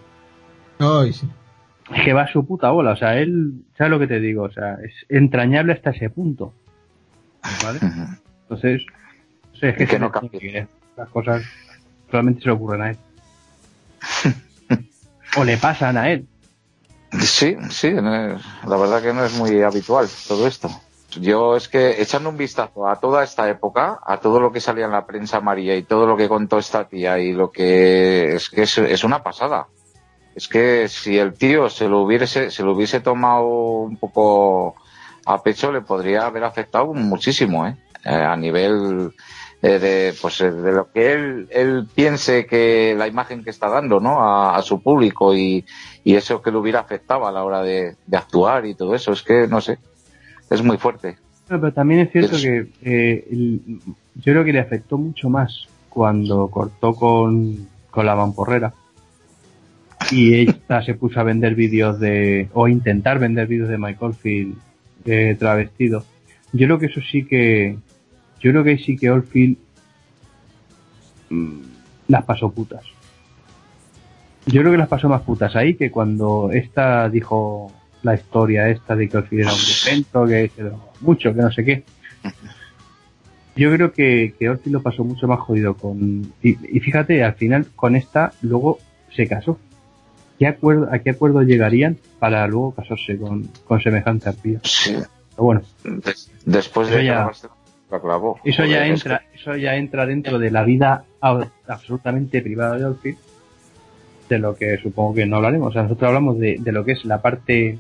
es 1.94 2.04
que 2.04 2.12
va 2.12 2.22
a 2.22 2.32
su 2.32 2.46
puta 2.46 2.70
bola. 2.70 2.92
O 2.92 2.96
sea, 2.96 3.18
él, 3.18 3.64
¿sabes 3.76 3.90
lo 3.90 3.98
que 3.98 4.06
te 4.06 4.20
digo? 4.20 4.44
O 4.44 4.52
sea, 4.52 4.74
es 4.82 4.92
entrañable 5.08 5.72
hasta 5.72 5.90
ese 5.90 6.10
punto. 6.10 6.54
¿Vale? 7.62 7.80
Entonces, 8.42 8.82
es 9.60 9.88
que, 9.88 9.98
no 9.98 10.10
Las 10.96 11.08
cosas 11.10 11.42
solamente 12.10 12.42
se 12.42 12.46
le 12.46 12.52
ocurren 12.52 12.82
a 12.82 12.90
él. 12.90 12.96
o 15.36 15.44
le 15.44 15.56
pasan 15.56 15.96
a 15.96 16.10
él. 16.10 16.26
Sí, 17.20 17.56
sí, 17.70 17.90
la 17.90 18.40
verdad 18.64 19.02
que 19.02 19.12
no 19.12 19.24
es 19.24 19.36
muy 19.36 19.60
habitual 19.62 20.08
todo 20.26 20.46
esto. 20.46 20.70
Yo 21.20 21.56
es 21.56 21.68
que 21.68 22.00
echando 22.00 22.30
un 22.30 22.36
vistazo 22.36 22.88
a 22.88 22.96
toda 22.96 23.22
esta 23.22 23.48
época, 23.48 23.98
a 24.04 24.18
todo 24.18 24.40
lo 24.40 24.52
que 24.52 24.60
salía 24.60 24.86
en 24.86 24.92
la 24.92 25.06
prensa 25.06 25.40
María 25.40 25.76
y 25.76 25.82
todo 25.82 26.06
lo 26.06 26.16
que 26.16 26.28
contó 26.28 26.58
esta 26.58 26.88
tía 26.88 27.18
y 27.18 27.32
lo 27.32 27.50
que 27.50 28.34
es 28.34 28.48
que 28.48 28.62
es, 28.62 29.04
una 29.04 29.22
pasada. 29.22 29.66
Es 30.34 30.48
que 30.48 30.88
si 30.88 31.18
el 31.18 31.34
tío 31.34 31.68
se 31.68 31.88
lo 31.88 32.00
hubiese, 32.00 32.50
se 32.50 32.62
lo 32.62 32.72
hubiese 32.72 33.00
tomado 33.00 33.46
un 33.46 33.98
poco 33.98 34.74
a 35.26 35.42
pecho, 35.42 35.70
le 35.70 35.82
podría 35.82 36.26
haber 36.26 36.44
afectado 36.44 36.92
muchísimo, 36.94 37.66
¿eh? 37.66 37.76
eh 38.04 38.10
a 38.10 38.34
nivel 38.36 39.12
eh, 39.60 39.78
de, 39.78 40.14
pues, 40.20 40.40
eh, 40.40 40.50
de 40.50 40.72
lo 40.72 40.90
que 40.90 41.12
él, 41.12 41.48
él 41.50 41.86
piense 41.94 42.46
que 42.46 42.94
la 42.96 43.06
imagen 43.06 43.44
que 43.44 43.50
está 43.50 43.68
dando, 43.68 44.00
¿no? 44.00 44.22
A, 44.22 44.60
su 44.62 44.82
público 44.82 45.34
y, 45.34 45.64
y, 46.02 46.14
eso 46.16 46.40
que 46.40 46.50
le 46.50 46.56
hubiera 46.56 46.80
afectado 46.80 47.26
a 47.26 47.32
la 47.32 47.44
hora 47.44 47.62
de 47.62 47.96
actuar 48.12 48.64
y 48.64 48.74
todo 48.74 48.94
eso. 48.94 49.12
Es 49.12 49.22
que, 49.22 49.46
no 49.46 49.60
sé, 49.60 49.78
es 50.52 50.62
muy 50.62 50.76
fuerte. 50.78 51.16
pero 51.48 51.72
también 51.72 52.00
es 52.00 52.12
cierto 52.12 52.36
que 52.36 52.68
eh, 52.82 53.58
yo 54.14 54.32
creo 54.32 54.44
que 54.44 54.52
le 54.52 54.60
afectó 54.60 54.98
mucho 54.98 55.28
más 55.28 55.66
cuando 55.88 56.48
cortó 56.48 56.94
con, 56.94 57.68
con 57.90 58.06
la 58.06 58.16
mamporrera 58.16 58.72
y 60.10 60.34
ella 60.34 60.82
se 60.84 60.94
puso 60.94 61.20
a 61.20 61.22
vender 61.22 61.54
vídeos 61.54 62.00
de, 62.00 62.48
o 62.52 62.68
intentar 62.68 63.18
vender 63.18 63.46
vídeos 63.46 63.68
de 63.68 63.78
Michael 63.78 64.14
Field 64.14 64.56
eh, 65.04 65.36
travestido. 65.38 66.04
Yo 66.52 66.66
creo 66.66 66.78
que 66.78 66.86
eso 66.86 67.00
sí 67.00 67.24
que, 67.24 67.78
yo 68.40 68.50
creo 68.50 68.64
que 68.64 68.78
sí 68.78 68.96
que 68.96 69.10
Oldfield 69.10 69.56
mm, 71.30 71.60
las 72.08 72.24
pasó 72.24 72.50
putas. 72.50 72.84
Yo 74.46 74.60
creo 74.60 74.72
que 74.72 74.78
las 74.78 74.88
pasó 74.88 75.08
más 75.08 75.22
putas 75.22 75.54
ahí 75.54 75.74
que 75.74 75.90
cuando 75.90 76.50
esta 76.52 77.08
dijo 77.08 77.72
la 78.02 78.14
historia 78.14 78.68
esta 78.68 78.96
de 78.96 79.08
que 79.08 79.16
Oldfield 79.16 79.42
era 79.44 79.52
un 79.52 79.58
defento, 79.58 80.26
que 80.26 80.50
se 80.54 80.62
mucho, 81.00 81.34
que 81.34 81.40
no 81.40 81.52
sé 81.52 81.64
qué. 81.64 81.84
Yo 83.54 83.72
creo 83.72 83.92
que, 83.92 84.34
que 84.38 84.70
lo 84.70 84.82
pasó 84.82 85.04
mucho 85.04 85.28
más 85.28 85.40
jodido 85.40 85.74
con... 85.74 86.32
Y, 86.42 86.54
fíjate, 86.80 87.22
al 87.22 87.34
final 87.34 87.66
con 87.76 87.96
esta 87.96 88.32
luego 88.40 88.78
se 89.14 89.26
casó. 89.26 89.58
¿Qué 90.38 90.46
acuerdo, 90.46 90.88
¿A 90.90 90.98
qué 90.98 91.10
acuerdo 91.10 91.42
llegarían 91.42 91.98
para 92.18 92.46
luego 92.46 92.74
casarse 92.74 93.18
con, 93.18 93.48
con 93.66 93.80
semejante 93.80 94.30
arpía? 94.30 94.60
Sí. 94.64 94.96
Pero 95.30 95.44
bueno. 95.44 95.62
después 96.46 96.88
de 96.88 97.04
ya, 97.04 97.30
Eso 98.42 98.64
ya 98.64 98.86
entra, 98.86 99.22
eso 99.34 99.54
ya 99.56 99.76
entra 99.76 100.06
dentro 100.06 100.38
de 100.38 100.50
la 100.50 100.64
vida 100.64 101.04
absolutamente 101.20 102.40
privada 102.40 102.78
de 102.78 102.86
Oldfield, 102.86 103.18
de 104.30 104.38
lo 104.38 104.56
que 104.56 104.78
supongo 104.78 105.14
que 105.14 105.26
no 105.26 105.36
hablaremos. 105.36 105.68
O 105.68 105.72
sea, 105.72 105.82
nosotros 105.82 106.08
hablamos 106.08 106.38
de, 106.38 106.56
de 106.58 106.72
lo 106.72 106.84
que 106.84 106.92
es 106.92 107.04
la 107.04 107.20
parte 107.20 107.78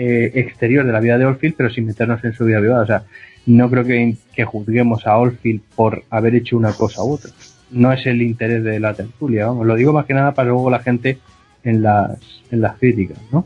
eh, 0.00 0.30
exterior 0.36 0.86
de 0.86 0.92
la 0.92 1.00
vida 1.00 1.18
de 1.18 1.26
Oldfield, 1.26 1.56
pero 1.56 1.70
sin 1.70 1.84
meternos 1.84 2.22
en 2.22 2.32
su 2.32 2.44
vida 2.44 2.60
privada. 2.60 2.84
O 2.84 2.86
sea, 2.86 3.02
no 3.46 3.68
creo 3.68 3.82
que, 3.82 4.14
que 4.32 4.44
juzguemos 4.44 5.04
a 5.08 5.16
Oldfield 5.16 5.60
por 5.74 6.04
haber 6.08 6.36
hecho 6.36 6.56
una 6.56 6.72
cosa 6.72 7.02
u 7.02 7.14
otra. 7.14 7.32
No 7.72 7.92
es 7.92 8.06
el 8.06 8.22
interés 8.22 8.62
de 8.62 8.78
la 8.78 8.94
tertulia, 8.94 9.46
vamos. 9.46 9.66
Lo 9.66 9.74
digo 9.74 9.92
más 9.92 10.06
que 10.06 10.14
nada 10.14 10.34
para 10.34 10.50
luego 10.50 10.70
la 10.70 10.78
gente 10.78 11.18
en 11.64 11.82
las, 11.82 12.16
en 12.52 12.60
las 12.60 12.78
críticas, 12.78 13.18
¿no? 13.32 13.44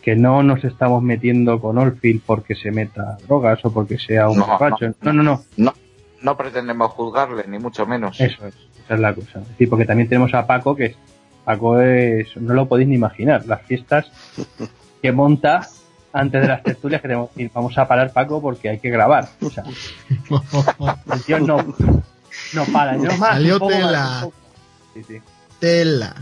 Que 0.00 0.16
no 0.16 0.42
nos 0.42 0.64
estamos 0.64 1.02
metiendo 1.02 1.60
con 1.60 1.76
Oldfield 1.76 2.22
porque 2.24 2.54
se 2.54 2.70
meta 2.70 3.18
drogas 3.28 3.62
o 3.66 3.70
porque 3.70 3.98
sea 3.98 4.30
un 4.30 4.38
no, 4.38 4.58
No, 5.02 5.12
no, 5.12 5.22
no, 5.22 5.42
no. 5.58 5.74
No 6.22 6.36
pretendemos 6.38 6.92
juzgarle, 6.92 7.44
ni 7.46 7.58
mucho 7.58 7.86
menos. 7.86 8.18
Eso 8.18 8.46
es, 8.46 8.54
esa 8.82 8.94
es 8.94 9.00
la 9.00 9.14
cosa. 9.14 9.42
Es 9.58 9.68
porque 9.68 9.84
también 9.84 10.08
tenemos 10.08 10.32
a 10.32 10.46
Paco, 10.46 10.74
que 10.74 10.94
Paco 11.44 11.78
es, 11.78 12.34
no 12.38 12.54
lo 12.54 12.66
podéis 12.66 12.88
ni 12.88 12.94
imaginar, 12.94 13.44
las 13.44 13.60
fiestas 13.60 14.10
que 15.04 15.12
monta 15.12 15.68
antes 16.14 16.40
de 16.40 16.48
las 16.48 16.62
tertulias 16.62 17.02
que 17.02 17.08
tenemos, 17.08 17.28
vamos 17.52 17.76
a 17.76 17.86
parar 17.86 18.10
Paco 18.10 18.40
porque 18.40 18.70
hay 18.70 18.78
que 18.78 18.88
grabar. 18.88 19.28
O 19.42 19.50
sea, 19.50 19.62
el 21.12 21.22
tío 21.24 21.40
no, 21.40 21.58
no 22.54 22.64
para, 22.72 22.94
no 22.94 23.14
más. 23.18 23.34
Salió 23.34 23.60
tela. 23.60 24.26
Sí, 24.94 25.04
sí. 25.06 25.20
Tela. 25.60 26.14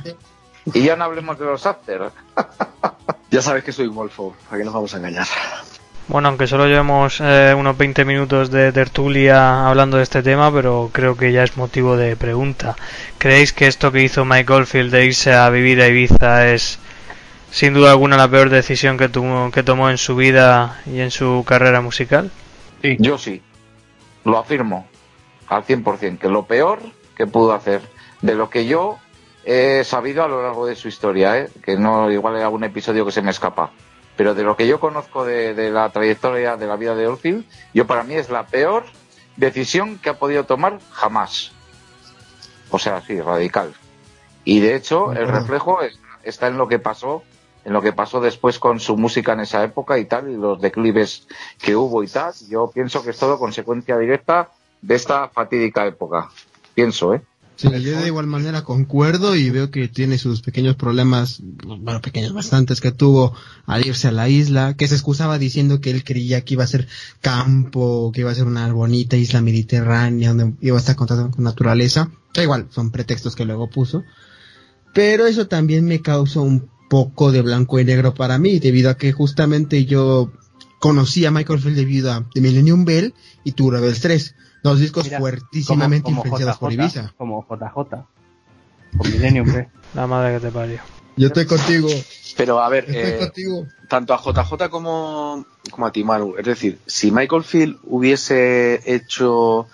Y 0.75 0.83
ya 0.83 0.97
no 0.97 1.05
hablemos 1.05 1.39
de 1.39 1.45
los 1.45 1.65
after. 1.65 2.11
ya 3.31 3.41
sabes 3.41 3.63
que 3.63 3.71
soy 3.71 3.87
golfo, 3.87 4.35
¿a 4.51 4.57
qué 4.57 4.65
nos 4.65 4.75
vamos 4.75 4.93
a 4.95 4.97
engañar? 4.97 5.29
Bueno, 6.09 6.27
aunque 6.27 6.49
solo 6.49 6.67
llevemos 6.67 7.21
eh, 7.21 7.55
unos 7.57 7.79
20 7.79 8.05
minutos 8.05 8.51
de 8.51 8.73
tertulia 8.73 9.69
hablando 9.69 9.99
de 9.99 10.03
este 10.03 10.25
tema, 10.25 10.53
pero 10.53 10.91
creo 10.93 11.17
que 11.17 11.31
ya 11.31 11.45
es 11.45 11.57
motivo 11.57 11.97
de 11.97 12.17
pregunta. 12.17 12.75
¿Creéis 13.19 13.53
que 13.53 13.69
esto 13.69 13.93
que 13.93 14.03
hizo 14.03 14.25
Mike 14.25 14.53
Goldfield 14.53 14.91
de 14.91 15.07
irse 15.07 15.33
a 15.33 15.49
vivir 15.51 15.81
a 15.81 15.87
Ibiza 15.87 16.49
es 16.49 16.81
sin 17.53 17.75
duda 17.75 17.91
alguna 17.91 18.17
la 18.17 18.31
peor 18.31 18.49
decisión 18.49 18.97
que, 18.97 19.11
que 19.53 19.63
tomó 19.63 19.91
en 19.91 19.99
su 19.99 20.17
vida 20.17 20.81
y 20.87 21.01
en 21.01 21.11
su 21.11 21.45
carrera 21.47 21.83
musical? 21.83 22.31
Sí. 22.81 22.97
Yo 22.99 23.19
sí, 23.19 23.43
lo 24.25 24.39
afirmo 24.39 24.89
al 25.49 25.65
100%, 25.65 26.19
que 26.19 26.29
lo 26.29 26.47
peor 26.47 26.81
que 27.15 27.27
pudo 27.27 27.53
hacer 27.53 27.83
de 28.23 28.35
lo 28.35 28.49
que 28.49 28.67
yo 28.67 28.99
he 29.45 29.85
sabido 29.85 30.25
a 30.25 30.29
lo 30.29 30.43
largo 30.43 30.65
de 30.67 30.75
su 30.75 30.89
historia, 30.89 31.39
¿eh? 31.39 31.51
que 31.63 31.77
no 31.77 32.11
igual 32.11 32.37
hay 32.37 32.43
algún 32.43 32.65
episodio 32.65 33.05
que 33.05 33.13
se 33.13 33.21
me 33.21 33.31
escapa, 33.31 33.71
pero 34.17 34.35
de 34.35 34.45
lo 34.45 34.57
que 34.57 34.67
yo 34.67 34.81
conozco 34.81 35.27
de, 35.27 35.71
la 35.71 35.91
trayectoria 35.91 36.57
de 36.57 36.67
la 36.67 36.77
vida 36.77 36.95
de 36.95 37.07
Oldfield, 37.07 37.45
yo 37.75 37.87
para 37.87 38.03
mí 38.03 38.15
es 38.15 38.31
la 38.31 38.47
peor 38.47 38.85
decisión 39.37 39.99
que 39.99 40.09
ha 40.09 40.19
podido 40.19 40.45
tomar 40.45 40.79
jamás. 40.91 41.53
O 42.71 42.79
sea, 42.79 43.03
sí, 43.03 43.21
radical. 43.21 43.75
Y 44.45 44.61
de 44.61 44.75
hecho, 44.75 45.13
el 45.13 45.29
reflejo 45.29 45.81
está 46.23 46.47
en 46.47 46.57
lo 46.57 46.67
que 46.67 46.79
pasó 46.79 47.23
en 47.65 47.73
lo 47.73 47.83
que 47.83 47.93
pasó 47.93 48.21
después 48.21 48.59
con 48.59 48.81
su 48.81 48.97
música 48.97 49.33
en 49.33 49.41
esa 49.41 49.63
época 49.65 49.99
y 49.99 50.07
tal, 50.07 50.31
y 50.31 50.37
los 50.37 50.61
declives 50.61 51.27
que 51.61 51.77
hubo 51.77 52.03
y 52.03 52.09
tal. 52.09 52.33
Yo 52.49 52.71
pienso 52.73 53.03
que 53.03 53.11
es 53.11 53.19
todo 53.19 53.39
consecuencia 53.39 53.99
directa 53.99 54.51
de 54.81 54.95
esta 54.95 55.29
fatídica 55.29 55.87
época. 55.87 56.31
Pienso, 56.75 57.15
¿eh? 57.15 57.23
Sí, 57.57 57.69
yo 57.69 58.01
de 58.01 58.07
igual 58.07 58.27
manera 58.27 58.65
concuerdo 58.65 59.37
y 59.37 59.51
veo 59.51 59.71
que 59.71 59.87
tiene 59.87 60.19
sus 60.19 60.41
pequeños 60.41 60.75
problemas, 60.75 61.41
bueno, 61.43 62.01
pequeños 62.01 62.33
bastantes 62.33 62.81
que 62.81 62.93
tuvo 62.93 63.35
al 63.67 63.87
irse 63.87 64.09
a 64.09 64.13
la 64.13 64.29
isla, 64.29 64.75
que 64.75 64.89
se 64.89 64.95
excusaba 64.95 65.39
diciendo 65.39 65.81
que 65.81 65.91
él 65.91 66.03
creía 66.03 66.45
que 66.45 66.55
iba 66.55 66.65
a 66.65 66.67
ser 66.67 66.89
campo, 67.21 68.11
que 68.13 68.23
iba 68.23 68.31
a 68.31 68.35
ser 68.35 68.47
una 68.47 68.73
bonita 68.73 69.17
isla 69.17 69.43
mediterránea 69.43 70.31
donde 70.31 70.55
iba 70.61 70.77
a 70.77 70.81
estar 70.81 70.97
contacto 70.97 71.31
con 71.31 71.45
naturaleza. 71.45 72.11
Da 72.35 72.43
igual, 72.43 72.69
son 72.71 72.91
pretextos 72.91 73.37
que 73.37 73.45
luego 73.45 73.69
puso. 73.69 74.03
Pero 74.95 75.27
eso 75.27 75.47
también 75.47 75.85
me 75.85 76.01
causó 76.01 76.43
un 76.43 76.69
poco 76.93 77.33
de 77.33 77.41
blanco 77.41 77.81
y 77.81 77.87
negro 77.87 78.13
para 78.13 78.37
mí, 78.37 78.59
debido 78.59 78.91
a 78.91 78.99
que 78.99 79.13
justamente 79.13 79.87
yo 79.87 80.31
conocí 80.79 81.25
a 81.25 81.31
Michael 81.31 81.59
Field 81.59 81.77
debido 81.77 82.13
a 82.13 82.23
The 82.35 82.43
Millennium 82.43 82.85
Bell 82.85 83.15
y 83.45 83.53
Tour 83.53 83.73
Rebels 83.73 84.03
3, 84.03 84.35
dos 84.63 84.79
discos 84.79 85.09
fuertísimamente 85.09 86.11
influenciados 86.11 86.59
por 86.59 86.71
Ibiza. 86.71 87.15
Como 87.17 87.47
JJ, 87.49 87.75
con 88.99 89.11
Millennium 89.11 89.51
Bell. 89.51 89.69
La 89.95 90.07
madre 90.07 90.35
que 90.35 90.41
te 90.47 90.53
parió. 90.53 90.81
Yo 91.17 91.29
estoy 91.29 91.47
contigo. 91.47 91.89
Pero 92.37 92.61
a 92.61 92.69
ver, 92.69 92.85
eh, 92.89 93.33
tanto 93.89 94.13
a 94.13 94.19
JJ 94.19 94.69
como, 94.69 95.47
como 95.71 95.87
a 95.87 95.93
Timaru, 95.93 96.37
es 96.37 96.45
decir, 96.45 96.79
si 96.87 97.11
Michael 97.11 97.43
Field 97.43 97.79
hubiese 97.85 98.83
hecho 98.85 99.67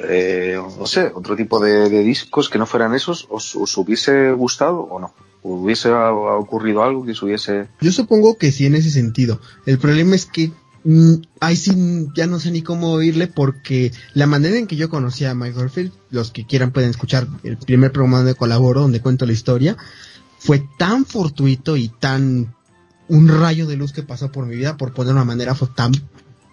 eh, 0.00 0.58
no 0.78 0.86
sé, 0.86 1.12
otro 1.14 1.36
tipo 1.36 1.60
de, 1.60 1.90
discos 1.90 2.48
que 2.48 2.56
no 2.56 2.64
fueran 2.64 2.94
esos, 2.94 3.26
¿os, 3.28 3.76
hubiese 3.76 4.32
gustado 4.32 4.80
o 4.80 4.98
no? 4.98 5.12
¿Hubiese 5.48 5.90
ocurrido 5.90 6.82
algo 6.82 7.04
que 7.04 7.14
se 7.14 7.24
hubiese...? 7.24 7.68
Yo 7.80 7.90
supongo 7.90 8.36
que 8.36 8.52
sí 8.52 8.66
en 8.66 8.74
ese 8.74 8.90
sentido. 8.90 9.40
El 9.64 9.78
problema 9.78 10.14
es 10.14 10.26
que 10.26 10.52
mm, 10.84 11.14
ahí 11.40 11.56
sí 11.56 12.08
ya 12.14 12.26
no 12.26 12.38
sé 12.38 12.50
ni 12.50 12.62
cómo 12.62 12.92
oírle 12.92 13.26
porque 13.28 13.92
la 14.14 14.26
manera 14.26 14.58
en 14.58 14.66
que 14.66 14.76
yo 14.76 14.90
conocí 14.90 15.24
a 15.24 15.34
Michael 15.34 15.70
Field, 15.70 15.92
los 16.10 16.30
que 16.30 16.44
quieran 16.46 16.72
pueden 16.72 16.90
escuchar 16.90 17.26
el 17.44 17.56
primer 17.56 17.92
programa 17.92 18.18
donde 18.18 18.34
colaboro, 18.34 18.82
donde 18.82 19.00
cuento 19.00 19.24
la 19.24 19.32
historia, 19.32 19.76
fue 20.38 20.62
tan 20.78 21.06
fortuito 21.06 21.76
y 21.76 21.88
tan 21.88 22.54
un 23.08 23.28
rayo 23.28 23.66
de 23.66 23.76
luz 23.76 23.92
que 23.92 24.02
pasó 24.02 24.30
por 24.30 24.46
mi 24.46 24.54
vida, 24.54 24.76
por 24.76 24.92
poner 24.92 25.14
una 25.14 25.24
manera, 25.24 25.56
tan 25.74 25.92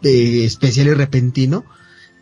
eh, 0.04 0.46
especial 0.46 0.88
y 0.88 0.94
repentino, 0.94 1.66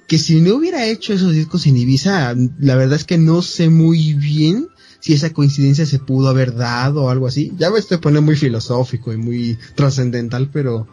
que 0.08 0.18
si 0.18 0.42
no 0.42 0.56
hubiera 0.56 0.86
hecho 0.86 1.14
esos 1.14 1.34
discos 1.34 1.68
en 1.68 1.78
Ibiza, 1.78 2.34
la 2.60 2.76
verdad 2.76 2.98
es 2.98 3.06
que 3.06 3.18
no 3.18 3.42
sé 3.42 3.70
muy 3.70 4.14
bien 4.14 4.68
si 5.04 5.12
esa 5.12 5.34
coincidencia 5.34 5.86
se 5.86 6.00
pudo 6.00 6.30
haber 6.30 6.56
dado 6.56 7.04
o 7.04 7.10
algo 7.10 7.28
así. 7.28 7.52
Ya 7.58 7.70
me 7.70 7.78
estoy 7.78 7.98
poniendo 7.98 8.22
muy 8.22 8.38
filosófico 8.38 9.12
y 9.12 9.18
muy 9.18 9.60
trascendental, 9.76 10.50
pero 10.50 10.88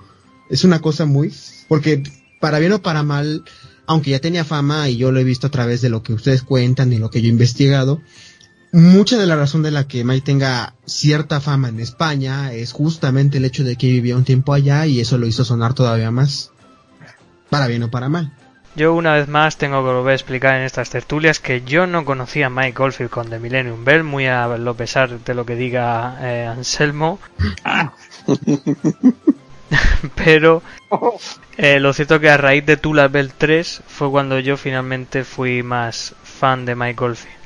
es 0.50 0.64
una 0.64 0.80
cosa 0.80 1.06
muy, 1.06 1.32
porque 1.68 2.02
para 2.40 2.58
bien 2.58 2.72
o 2.72 2.82
para 2.82 3.04
mal, 3.04 3.44
aunque 3.86 4.10
ya 4.10 4.18
tenía 4.18 4.44
fama 4.44 4.88
y 4.88 4.96
yo 4.96 5.12
lo 5.12 5.20
he 5.20 5.24
visto 5.24 5.46
a 5.46 5.50
través 5.50 5.80
de 5.80 5.90
lo 5.90 6.02
que 6.02 6.12
ustedes 6.12 6.42
cuentan 6.42 6.92
y 6.92 6.98
lo 6.98 7.08
que 7.08 7.22
yo 7.22 7.28
he 7.28 7.30
investigado, 7.30 8.00
mucha 8.72 9.16
de 9.16 9.26
la 9.26 9.36
razón 9.36 9.62
de 9.62 9.70
la 9.70 9.86
que 9.86 10.02
Mike 10.02 10.26
tenga 10.26 10.74
cierta 10.86 11.40
fama 11.40 11.68
en 11.68 11.78
España 11.78 12.52
es 12.52 12.72
justamente 12.72 13.38
el 13.38 13.44
hecho 13.44 13.62
de 13.62 13.76
que 13.76 13.86
vivía 13.86 14.16
un 14.16 14.24
tiempo 14.24 14.52
allá 14.52 14.88
y 14.88 14.98
eso 14.98 15.18
lo 15.18 15.28
hizo 15.28 15.44
sonar 15.44 15.74
todavía 15.74 16.10
más. 16.10 16.50
Para 17.48 17.68
bien 17.68 17.84
o 17.84 17.92
para 17.92 18.08
mal. 18.08 18.32
Yo 18.76 18.94
una 18.94 19.14
vez 19.14 19.26
más 19.26 19.56
tengo 19.56 19.78
que 19.78 19.90
volver 19.92 20.12
a 20.12 20.14
explicar 20.14 20.54
en 20.54 20.62
estas 20.62 20.90
tertulias 20.90 21.40
que 21.40 21.62
yo 21.62 21.88
no 21.88 22.04
conocía 22.04 22.46
a 22.46 22.50
Mike 22.50 22.80
Oldfield 22.80 23.10
con 23.10 23.28
The 23.28 23.40
Millennium 23.40 23.84
Bell, 23.84 24.04
muy 24.04 24.26
a 24.26 24.46
lo 24.46 24.74
pesar 24.74 25.18
de 25.18 25.34
lo 25.34 25.44
que 25.44 25.56
diga 25.56 26.16
eh, 26.20 26.46
Anselmo. 26.46 27.18
Pero 30.14 30.62
eh, 31.56 31.80
lo 31.80 31.92
cierto 31.92 32.20
que 32.20 32.30
a 32.30 32.36
raíz 32.36 32.64
de 32.64 32.76
Tula 32.76 33.08
Bell 33.08 33.32
3 33.36 33.82
fue 33.86 34.10
cuando 34.10 34.38
yo 34.38 34.56
finalmente 34.56 35.24
fui 35.24 35.62
más 35.62 36.14
fan 36.22 36.64
de 36.64 36.76
Mike 36.76 37.04
Oldfield. 37.04 37.36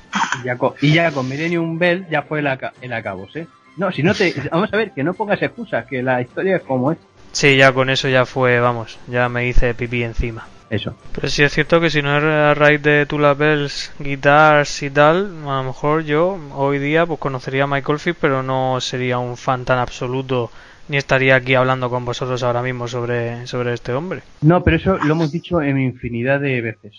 Y 0.41 0.45
ya 0.45 0.59
con, 0.59 0.75
y 0.81 0.93
ya 0.93 1.11
con 1.11 1.29
Millennium 1.29 1.79
Bell 1.79 2.07
ya 2.11 2.23
fue 2.23 2.41
el, 2.41 2.47
aca 2.47 2.75
el 2.81 2.93
acabos, 2.93 3.35
¿eh? 3.35 3.47
No, 3.77 3.91
si 3.91 4.03
no 4.03 4.15
te... 4.15 4.35
Vamos 4.53 4.73
a 4.73 4.77
ver, 4.77 4.93
que 4.93 5.03
no 5.03 5.15
pongas 5.15 5.43
excusas, 5.43 5.87
que 5.87 6.03
la 6.03 6.21
historia 6.21 6.57
es 6.57 6.63
como 6.63 6.93
es. 6.93 6.99
Sí, 7.33 7.57
ya 7.57 7.73
con 7.73 7.91
eso 7.91 8.09
ya 8.09 8.25
fue, 8.25 8.61
vamos, 8.61 8.99
ya 9.09 9.29
me 9.29 9.49
hice 9.49 9.75
pipí 9.75 10.05
encima. 10.05 10.47
Eso. 10.75 10.97
Pero 11.15 11.29
sí 11.29 11.43
es 11.43 11.53
cierto 11.53 11.81
que 11.81 11.89
si 11.89 12.03
no 12.03 12.17
era 12.17 12.51
a 12.51 12.55
raíz 12.55 12.83
de 12.83 13.07
Tula 13.07 13.35
Bells, 13.35 13.93
Guitars 14.01 14.83
y 14.83 14.91
tal, 14.91 15.47
a 15.47 15.59
lo 15.59 15.65
mejor 15.65 16.03
yo 16.03 16.39
hoy 16.55 16.79
día 16.79 17.07
pues 17.07 17.21
conocería 17.21 17.65
a 17.65 17.67
Michael 17.69 18.01
Field, 18.01 18.17
pero 18.21 18.43
no 18.43 18.81
sería 18.81 19.19
un 19.19 19.37
fan 19.37 19.65
tan 19.65 19.79
absoluto 19.79 20.51
ni 20.89 20.97
estaría 20.97 21.37
aquí 21.37 21.55
hablando 21.55 21.89
con 21.89 22.05
vosotros 22.05 22.43
ahora 22.43 22.63
mismo 22.63 22.89
sobre, 22.89 23.47
sobre 23.47 23.73
este 23.73 23.93
hombre. 23.93 24.23
No, 24.43 24.63
pero 24.63 24.77
eso 24.77 24.99
lo 24.99 25.13
hemos 25.13 25.33
dicho 25.33 25.63
en 25.63 25.81
infinidad 25.81 26.41
de 26.41 26.61
veces. 26.61 26.93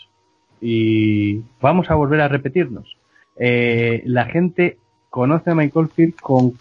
Y 0.62 1.42
vamos 1.62 1.90
a 1.92 1.96
volver 1.96 2.22
a 2.22 2.28
repetirnos. 2.28 2.98
Eh, 3.38 4.02
la 4.06 4.26
gente 4.26 4.78
conoce 5.10 5.52
a 5.52 5.56
Michael 5.56 5.90
Field 5.90 6.16
con 6.16 6.54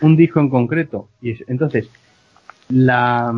un 0.00 0.16
disco 0.16 0.40
en 0.40 0.48
concreto. 0.48 1.08
Y 1.20 1.32
es, 1.32 1.44
entonces, 1.48 1.90
la, 2.68 3.34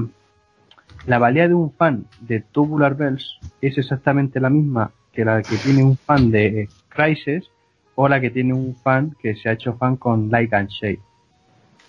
la 1.06 1.18
valía 1.18 1.48
de 1.48 1.54
un 1.54 1.72
fan 1.72 2.06
de 2.20 2.40
Tubular 2.40 2.96
Bells 2.96 3.38
es 3.60 3.78
exactamente 3.78 4.40
la 4.40 4.50
misma 4.50 4.92
que 5.12 5.24
la 5.24 5.42
que 5.42 5.56
tiene 5.56 5.84
un 5.84 5.96
fan 5.96 6.30
de 6.30 6.68
Crisis 6.88 7.50
o 7.94 8.08
la 8.08 8.20
que 8.20 8.30
tiene 8.30 8.54
un 8.54 8.74
fan 8.76 9.14
que 9.20 9.34
se 9.34 9.48
ha 9.48 9.52
hecho 9.52 9.74
fan 9.74 9.96
con 9.96 10.30
Light 10.30 10.52
and 10.54 10.70
Shade. 10.70 11.00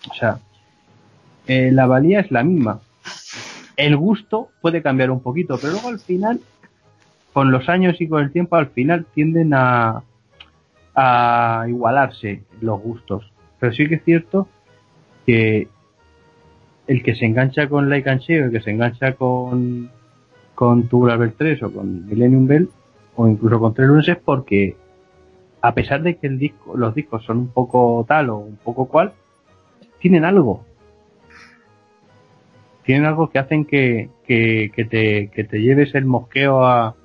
O 0.10 0.14
sea, 0.14 0.40
eh, 1.48 1.72
la 1.72 1.86
valía 1.86 2.20
es 2.20 2.32
la 2.32 2.44
misma. 2.44 2.82
El 3.78 3.96
gusto 3.96 4.50
puede 4.62 4.82
cambiar 4.82 5.12
un 5.12 5.22
poquito, 5.22 5.58
pero 5.58 5.74
luego 5.74 5.90
al 5.90 6.00
final, 6.00 6.42
con 7.32 7.52
los 7.52 7.70
años 7.70 8.00
y 8.02 8.08
con 8.08 8.22
el 8.22 8.32
tiempo, 8.32 8.58
al 8.58 8.68
final 8.68 9.06
tienden 9.14 9.54
a, 9.54 10.04
a 10.94 11.66
igualarse 11.68 12.44
los 12.62 12.82
gustos. 12.82 13.32
Pero 13.60 13.74
sí 13.74 13.88
que 13.88 13.96
es 13.96 14.04
cierto 14.04 14.48
que 15.26 15.70
el 16.88 17.04
que 17.04 17.16
se 17.16 17.26
engancha 17.26 17.68
con 17.68 17.90
Like 17.90 18.10
and 18.10 18.22
Share, 18.22 18.44
el 18.46 18.52
que 18.52 18.62
se 18.62 18.72
engancha 18.72 19.14
con, 19.14 19.90
con 20.56 20.88
Tubular 20.88 21.18
Bell 21.18 21.34
3 21.38 21.64
o 21.64 21.74
con 21.74 22.06
Millennium 22.08 22.48
Bell, 22.48 22.70
o 23.16 23.28
incluso 23.28 23.60
con 23.60 23.74
Tres 23.74 23.88
Lunes, 23.88 24.08
es 24.08 24.18
porque, 24.18 24.76
a 25.62 25.74
pesar 25.74 26.04
de 26.04 26.18
que 26.18 26.28
el 26.28 26.40
disco, 26.40 26.78
los 26.78 26.94
discos 26.94 27.24
son 27.24 27.38
un 27.38 27.48
poco 27.50 28.06
tal 28.08 28.30
o 28.30 28.38
un 28.38 28.58
poco 28.58 28.88
cual, 28.88 29.14
tienen 30.00 30.26
algo. 30.26 30.66
Tienen 32.84 33.06
algo 33.06 33.30
que 33.30 33.40
hacen 33.40 33.64
que, 33.64 34.10
que, 34.28 34.72
que, 34.76 34.84
te, 34.84 35.30
que 35.30 35.46
te 35.46 35.62
lleves 35.62 35.96
el 35.96 36.04
mosqueo 36.04 36.66
a, 36.66 36.96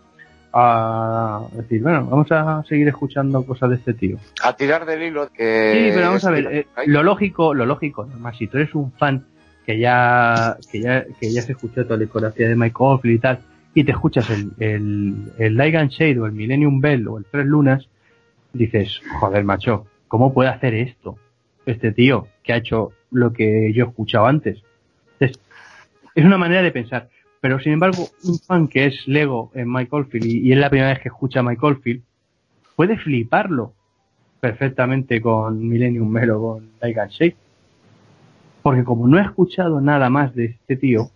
a 0.53 1.43
decir, 1.53 1.81
bueno, 1.83 2.05
vamos 2.07 2.33
a 2.33 2.65
seguir 2.65 2.89
escuchando 2.89 3.45
cosas 3.47 3.71
de 3.71 3.77
este 3.77 3.95
tío. 3.95 4.17
A 4.43 4.57
tirar 4.57 4.87
del 4.87 5.05
hilo 5.05 5.29
que... 5.33 5.73
Sí, 5.75 5.91
pero 5.95 6.07
vamos 6.07 6.25
a 6.25 6.31
ver, 6.33 6.47
eh, 6.53 6.67
lo 6.87 7.05
lógico, 7.05 7.55
lo 7.55 7.65
lógico, 7.65 8.09
más 8.19 8.37
si 8.37 8.49
tú 8.49 8.57
eres 8.57 8.75
un 8.75 8.91
fan 8.93 9.25
que 9.69 9.79
ya, 9.79 10.57
que 10.73 10.81
ya, 10.81 11.05
que 11.21 11.31
ya 11.31 11.43
se 11.43 11.53
escuchó 11.53 11.85
toda 11.85 11.99
la 11.99 12.05
discografía 12.05 12.49
de 12.49 12.57
Mike 12.57 12.77
Oldfield 12.79 13.17
y 13.17 13.19
tal, 13.19 13.41
y 13.75 13.85
te 13.85 13.93
escuchas 13.93 14.31
el, 14.31 14.53
el, 14.59 15.31
el 15.37 15.57
Light 15.57 15.75
and 15.75 15.91
Shade 15.91 16.19
o 16.21 16.25
el 16.25 16.33
Millennium 16.33 16.81
Bell 16.81 17.07
o 17.07 17.19
el 17.19 17.27
Tres 17.27 17.45
Lunas, 17.45 17.87
dices, 18.55 18.99
joder, 19.21 19.45
macho, 19.45 19.85
¿cómo 20.09 20.33
puede 20.33 20.49
hacer 20.49 20.73
esto? 20.73 21.19
Este 21.67 21.93
tío 21.93 22.29
que 22.43 22.55
ha 22.55 22.57
hecho 22.57 22.93
lo 23.11 23.35
que 23.35 23.71
yo 23.75 23.85
he 23.85 23.89
escuchado 23.89 24.25
antes. 24.25 24.63
Es, 25.21 25.39
es 26.15 26.25
una 26.25 26.39
manera 26.39 26.63
de 26.63 26.71
pensar. 26.71 27.11
Pero 27.43 27.61
sin 27.61 27.73
embargo, 27.73 28.09
un 28.25 28.39
fan 28.39 28.69
que 28.69 28.87
es 28.87 29.07
Lego 29.07 29.51
en 29.53 29.71
Mike 29.71 29.91
Oldfield 29.95 30.25
y, 30.25 30.51
es 30.51 30.57
la 30.57 30.71
primera 30.71 30.95
vez 30.95 31.01
que 31.01 31.11
escucha 31.11 31.41
a 31.41 31.43
Mike 31.43 32.01
puede 32.75 32.97
fliparlo 32.97 33.75
perfectamente 34.41 35.21
con 35.21 35.69
Millennium 35.69 36.11
Bell 36.11 36.31
o 36.31 36.41
con 36.41 36.71
Light 36.81 36.97
and 36.97 37.11
Shade 37.11 37.37
porque 38.69 38.85
como 38.85 39.09
no 39.09 39.19
he 39.19 39.23
escuchado 39.23 39.81
nada 39.81 40.11
más 40.11 40.35
de 40.35 40.45
este 40.45 40.77
tío, 40.77 41.09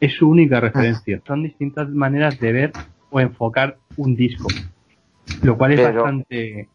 es 0.00 0.16
su 0.16 0.28
única 0.28 0.58
referencia. 0.58 1.22
Son 1.24 1.44
distintas 1.44 1.88
maneras 1.88 2.40
de 2.40 2.50
ver 2.50 2.72
o 3.08 3.20
enfocar 3.20 3.76
un 3.96 4.16
disco, 4.16 4.48
lo 5.44 5.56
cual 5.56 5.74
es 5.74 5.80
Pero, 5.80 6.02
bastante... 6.02 6.58
eh, 6.58 6.68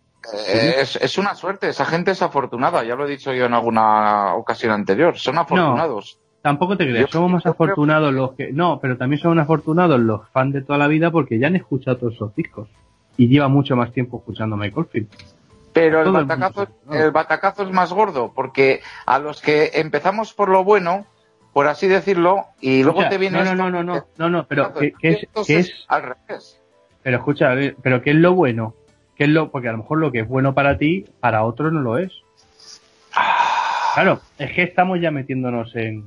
Es, 0.80 0.96
es 0.96 1.18
una 1.18 1.36
suerte, 1.36 1.68
esa 1.68 1.84
gente 1.84 2.12
es 2.12 2.22
afortunada, 2.22 2.86
ya 2.86 2.96
lo 2.96 3.06
he 3.06 3.10
dicho 3.12 3.34
yo 3.34 3.48
en 3.48 3.54
alguna 3.54 4.34
ocasión 4.36 4.72
anterior, 4.72 5.18
son 5.18 5.38
afortunados. 5.38 6.20
Tampoco 6.42 6.78
te 6.78 6.90
creas, 6.90 7.12
somos 7.12 7.30
más 7.30 7.46
afortunados 7.46 8.14
los 8.14 8.32
que... 8.32 8.54
No, 8.54 8.80
pero 8.82 8.96
también 8.96 9.22
son 9.22 9.40
afortunados 9.40 10.00
los 10.00 10.30
fans 10.30 10.54
de 10.54 10.62
toda 10.62 10.80
la 10.80 10.88
vida 10.88 11.12
porque 11.12 11.38
ya 11.38 11.48
han 11.48 11.58
escuchado 11.58 11.98
todos 11.98 12.14
esos 12.14 12.34
discos. 12.34 12.70
Y 13.18 13.28
lleva 13.28 13.50
mucho 13.50 13.76
más 13.76 13.92
tiempo 13.92 14.20
escuchando 14.20 14.56
Michael 14.56 14.86
Field. 14.86 15.10
Pero 15.74 16.02
el 16.02 16.12
batacazo, 16.12 16.68
el 16.92 17.12
batacazo 17.12 17.64
es 17.64 17.72
más 17.72 17.94
gordo, 17.94 18.32
porque 18.34 18.82
a 19.06 19.20
los 19.20 19.42
que 19.42 19.72
empezamos 19.76 20.34
por 20.34 20.50
lo 20.50 20.64
bueno, 20.64 21.06
por 21.54 21.68
así 21.68 21.88
decirlo, 21.88 22.46
y 22.60 22.84
luego 22.84 23.08
te 23.08 23.18
viene 23.18 23.44
no, 23.44 23.56
no, 23.56 23.70
no, 23.70 23.84
no, 23.84 23.94
no, 23.96 24.06
no, 24.18 24.30
no, 24.30 24.46
pero 24.48 24.74
¿qué, 25.00 25.28
es, 25.48 25.86
al 25.88 26.04
revés. 26.04 26.62
Pero 27.04 27.18
escucha, 27.18 27.50
pero 27.82 28.02
¿qué 28.02 28.12
es 28.12 28.16
lo 28.18 28.34
bueno? 28.34 28.74
¿Qué 29.16 29.26
es 29.26 29.30
lo, 29.30 29.50
porque 29.52 29.70
a 29.70 29.72
lo 29.72 29.80
mejor 29.80 30.00
lo 30.00 30.12
que 30.12 30.20
es 30.22 30.28
bueno 30.28 30.54
para 30.54 30.78
ti, 30.78 31.06
para 31.20 31.44
otros 31.44 31.72
no 31.72 31.82
lo 31.82 31.98
es. 31.98 32.12
Claro, 33.94 34.22
es 34.38 34.52
que 34.54 34.64
estamos 34.64 35.00
ya 35.02 35.12
metiéndonos 35.12 35.76
en... 35.76 36.00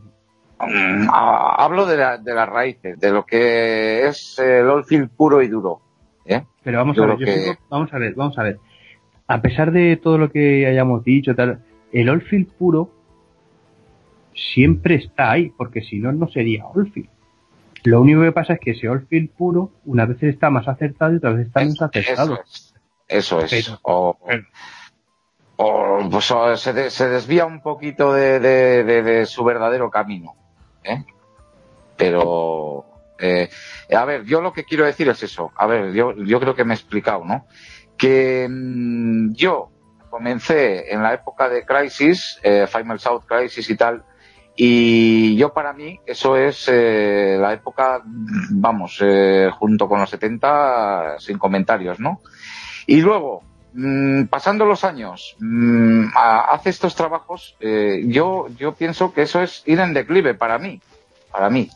Mm, 0.60 1.08
ah, 1.12 1.56
Hablo 1.58 1.84
de, 1.86 1.96
la- 1.96 2.16
de 2.18 2.34
las 2.34 2.48
raíces, 2.48 2.98
de 2.98 3.10
lo 3.10 3.24
que 3.26 4.06
es 4.06 4.38
el 4.38 4.68
oldfield 4.68 5.10
puro 5.10 5.42
y 5.42 5.48
duro. 5.48 5.80
¿eh? 6.24 6.42
Pero 6.62 6.78
vamos 6.78 6.96
Yo 6.96 7.04
a 7.04 7.06
ver, 7.08 7.18
yo 7.18 7.26
que- 7.26 7.32
sigo- 7.40 7.56
vamos 7.68 7.92
a 7.92 7.98
ver, 7.98 8.14
vamos 8.14 8.38
a 8.38 8.42
ver. 8.42 8.58
A 9.26 9.40
pesar 9.42 9.72
de 9.72 9.96
todo 9.96 10.18
lo 10.18 10.30
que 10.30 10.66
hayamos 10.66 11.02
dicho, 11.04 11.34
tal, 11.34 11.60
el 11.92 12.08
Oldfield 12.08 12.48
puro 12.52 12.90
siempre 14.34 14.96
está 14.96 15.30
ahí, 15.30 15.50
porque 15.56 15.80
si 15.82 15.98
no, 15.98 16.12
no 16.12 16.28
sería 16.28 16.66
Oldfield. 16.66 17.08
Lo 17.84 18.00
único 18.00 18.22
que 18.22 18.32
pasa 18.32 18.54
es 18.54 18.60
que 18.60 18.70
ese 18.72 18.88
Oldfield 18.88 19.30
puro, 19.30 19.70
una 19.84 20.06
vez 20.06 20.22
está 20.22 20.50
más 20.50 20.66
acertado 20.68 21.12
y 21.12 21.16
otras 21.16 21.34
veces 21.34 21.48
está 21.48 21.60
menos 21.60 21.82
acertado. 21.82 22.34
Eso 22.34 22.42
es. 22.42 22.74
Eso 23.08 23.40
es. 23.40 23.50
Pero- 23.50 23.78
o, 23.82 24.18
pero- 24.26 24.44
o, 25.56 26.08
pues, 26.10 26.30
o 26.30 26.56
se, 26.56 26.72
de- 26.72 26.90
se 26.90 27.08
desvía 27.08 27.44
un 27.46 27.60
poquito 27.62 28.12
de, 28.12 28.40
de- 28.40 28.84
de- 28.84 29.02
de 29.02 29.26
su 29.26 29.44
verdadero 29.44 29.90
camino. 29.90 30.34
¿eh? 30.82 31.04
Pero, 31.96 32.84
eh, 33.20 33.48
a 33.94 34.04
ver, 34.04 34.24
yo 34.24 34.40
lo 34.40 34.52
que 34.52 34.64
quiero 34.64 34.84
decir 34.84 35.08
es 35.08 35.22
eso. 35.22 35.52
A 35.56 35.66
ver, 35.66 35.92
yo, 35.92 36.14
yo 36.24 36.40
creo 36.40 36.54
que 36.54 36.64
me 36.64 36.74
he 36.74 36.76
explicado, 36.76 37.24
¿no? 37.24 37.46
Que 38.04 38.46
mm, 38.50 39.32
yo 39.32 39.70
comencé 40.10 40.92
en 40.92 41.02
la 41.02 41.14
época 41.14 41.48
de 41.48 41.64
Crisis, 41.64 42.38
eh, 42.42 42.66
Final 42.70 43.00
South 43.00 43.22
Crisis 43.26 43.68
y 43.70 43.76
tal, 43.76 44.04
y 44.54 45.34
yo 45.36 45.52
para 45.54 45.72
mí 45.72 45.98
eso 46.06 46.36
es 46.36 46.68
eh, 46.70 47.38
la 47.40 47.52
época, 47.54 48.02
vamos, 48.04 48.98
eh, 49.00 49.50
junto 49.58 49.88
con 49.88 50.00
los 50.00 50.10
70, 50.10 51.16
sin 51.18 51.38
comentarios, 51.38 51.98
¿no? 51.98 52.20
Y 52.86 53.00
luego, 53.00 53.42
mm, 53.72 54.24
pasando 54.26 54.66
los 54.66 54.84
años, 54.84 55.34
mm, 55.40 56.08
a- 56.14 56.52
hace 56.52 56.70
estos 56.70 56.94
trabajos, 56.94 57.56
eh, 57.58 58.02
yo, 58.06 58.46
yo 58.58 58.72
pienso 58.74 59.12
que 59.14 59.22
eso 59.22 59.40
es 59.42 59.62
ir 59.66 59.80
en 59.80 59.94
declive 59.94 60.34
para 60.34 60.58
mí, 60.58 60.80
para 61.32 61.48
mí. 61.50 61.70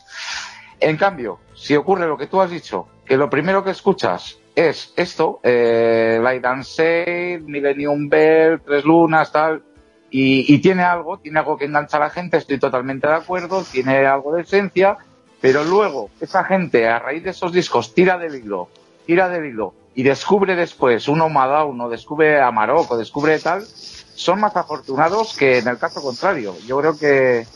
En 0.79 0.95
cambio, 0.95 1.39
si 1.55 1.75
ocurre 1.75 2.07
lo 2.07 2.17
que 2.17 2.27
tú 2.27 2.39
has 2.39 2.51
dicho, 2.51 2.87
que 3.05 3.17
lo 3.17 3.29
primero 3.29 3.63
que 3.65 3.71
escuchas 3.71 4.38
es 4.55 4.93
esto, 4.95 5.39
eh, 5.43 6.19
Light 6.21 6.45
and 6.45 6.63
Shade, 6.63 7.39
Millennium 7.45 8.09
Bell, 8.09 8.61
Tres 8.65 8.83
Lunas, 8.85 9.31
tal, 9.31 9.63
y, 10.11 10.53
y 10.53 10.59
tiene 10.59 10.83
algo, 10.83 11.17
tiene 11.19 11.39
algo 11.39 11.57
que 11.57 11.65
engancha 11.65 11.97
a 11.97 12.01
la 12.01 12.09
gente, 12.09 12.37
estoy 12.37 12.57
totalmente 12.59 13.07
de 13.07 13.13
acuerdo, 13.13 13.63
tiene 13.63 14.05
algo 14.05 14.33
de 14.33 14.41
esencia, 14.41 14.97
pero 15.41 15.63
luego 15.63 16.09
esa 16.19 16.43
gente 16.43 16.87
a 16.87 16.99
raíz 16.99 17.23
de 17.23 17.29
esos 17.29 17.53
discos 17.53 17.93
tira 17.93 18.17
del 18.17 18.35
hilo, 18.35 18.69
tira 19.05 19.29
del 19.29 19.45
hilo 19.45 19.73
y 19.95 20.03
descubre 20.03 20.55
después 20.55 21.07
uno 21.07 21.29
Madonna, 21.29 21.85
o 21.85 21.89
descubre 21.89 22.41
a 22.41 22.51
Marocco, 22.51 22.97
descubre 22.97 23.37
tal, 23.39 23.63
son 23.65 24.39
más 24.39 24.55
afortunados 24.55 25.35
que 25.37 25.59
en 25.59 25.67
el 25.67 25.77
caso 25.77 26.01
contrario. 26.01 26.55
Yo 26.67 26.79
creo 26.79 26.97
que, 26.97 27.47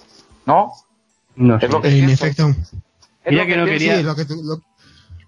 ¿no? 0.45 0.71
No 1.35 1.59
sé. 1.59 1.65
Es 1.65 1.71
lo 1.71 1.81
que 1.81 1.87
En 1.89 2.05
pienso. 2.05 2.25
efecto. 2.25 2.47
Mira 3.25 3.45
que 3.45 3.57
no 3.57 3.65
quería. 3.65 4.01
lo, 4.01 4.15
que, 4.15 4.25
lo, 4.29 4.61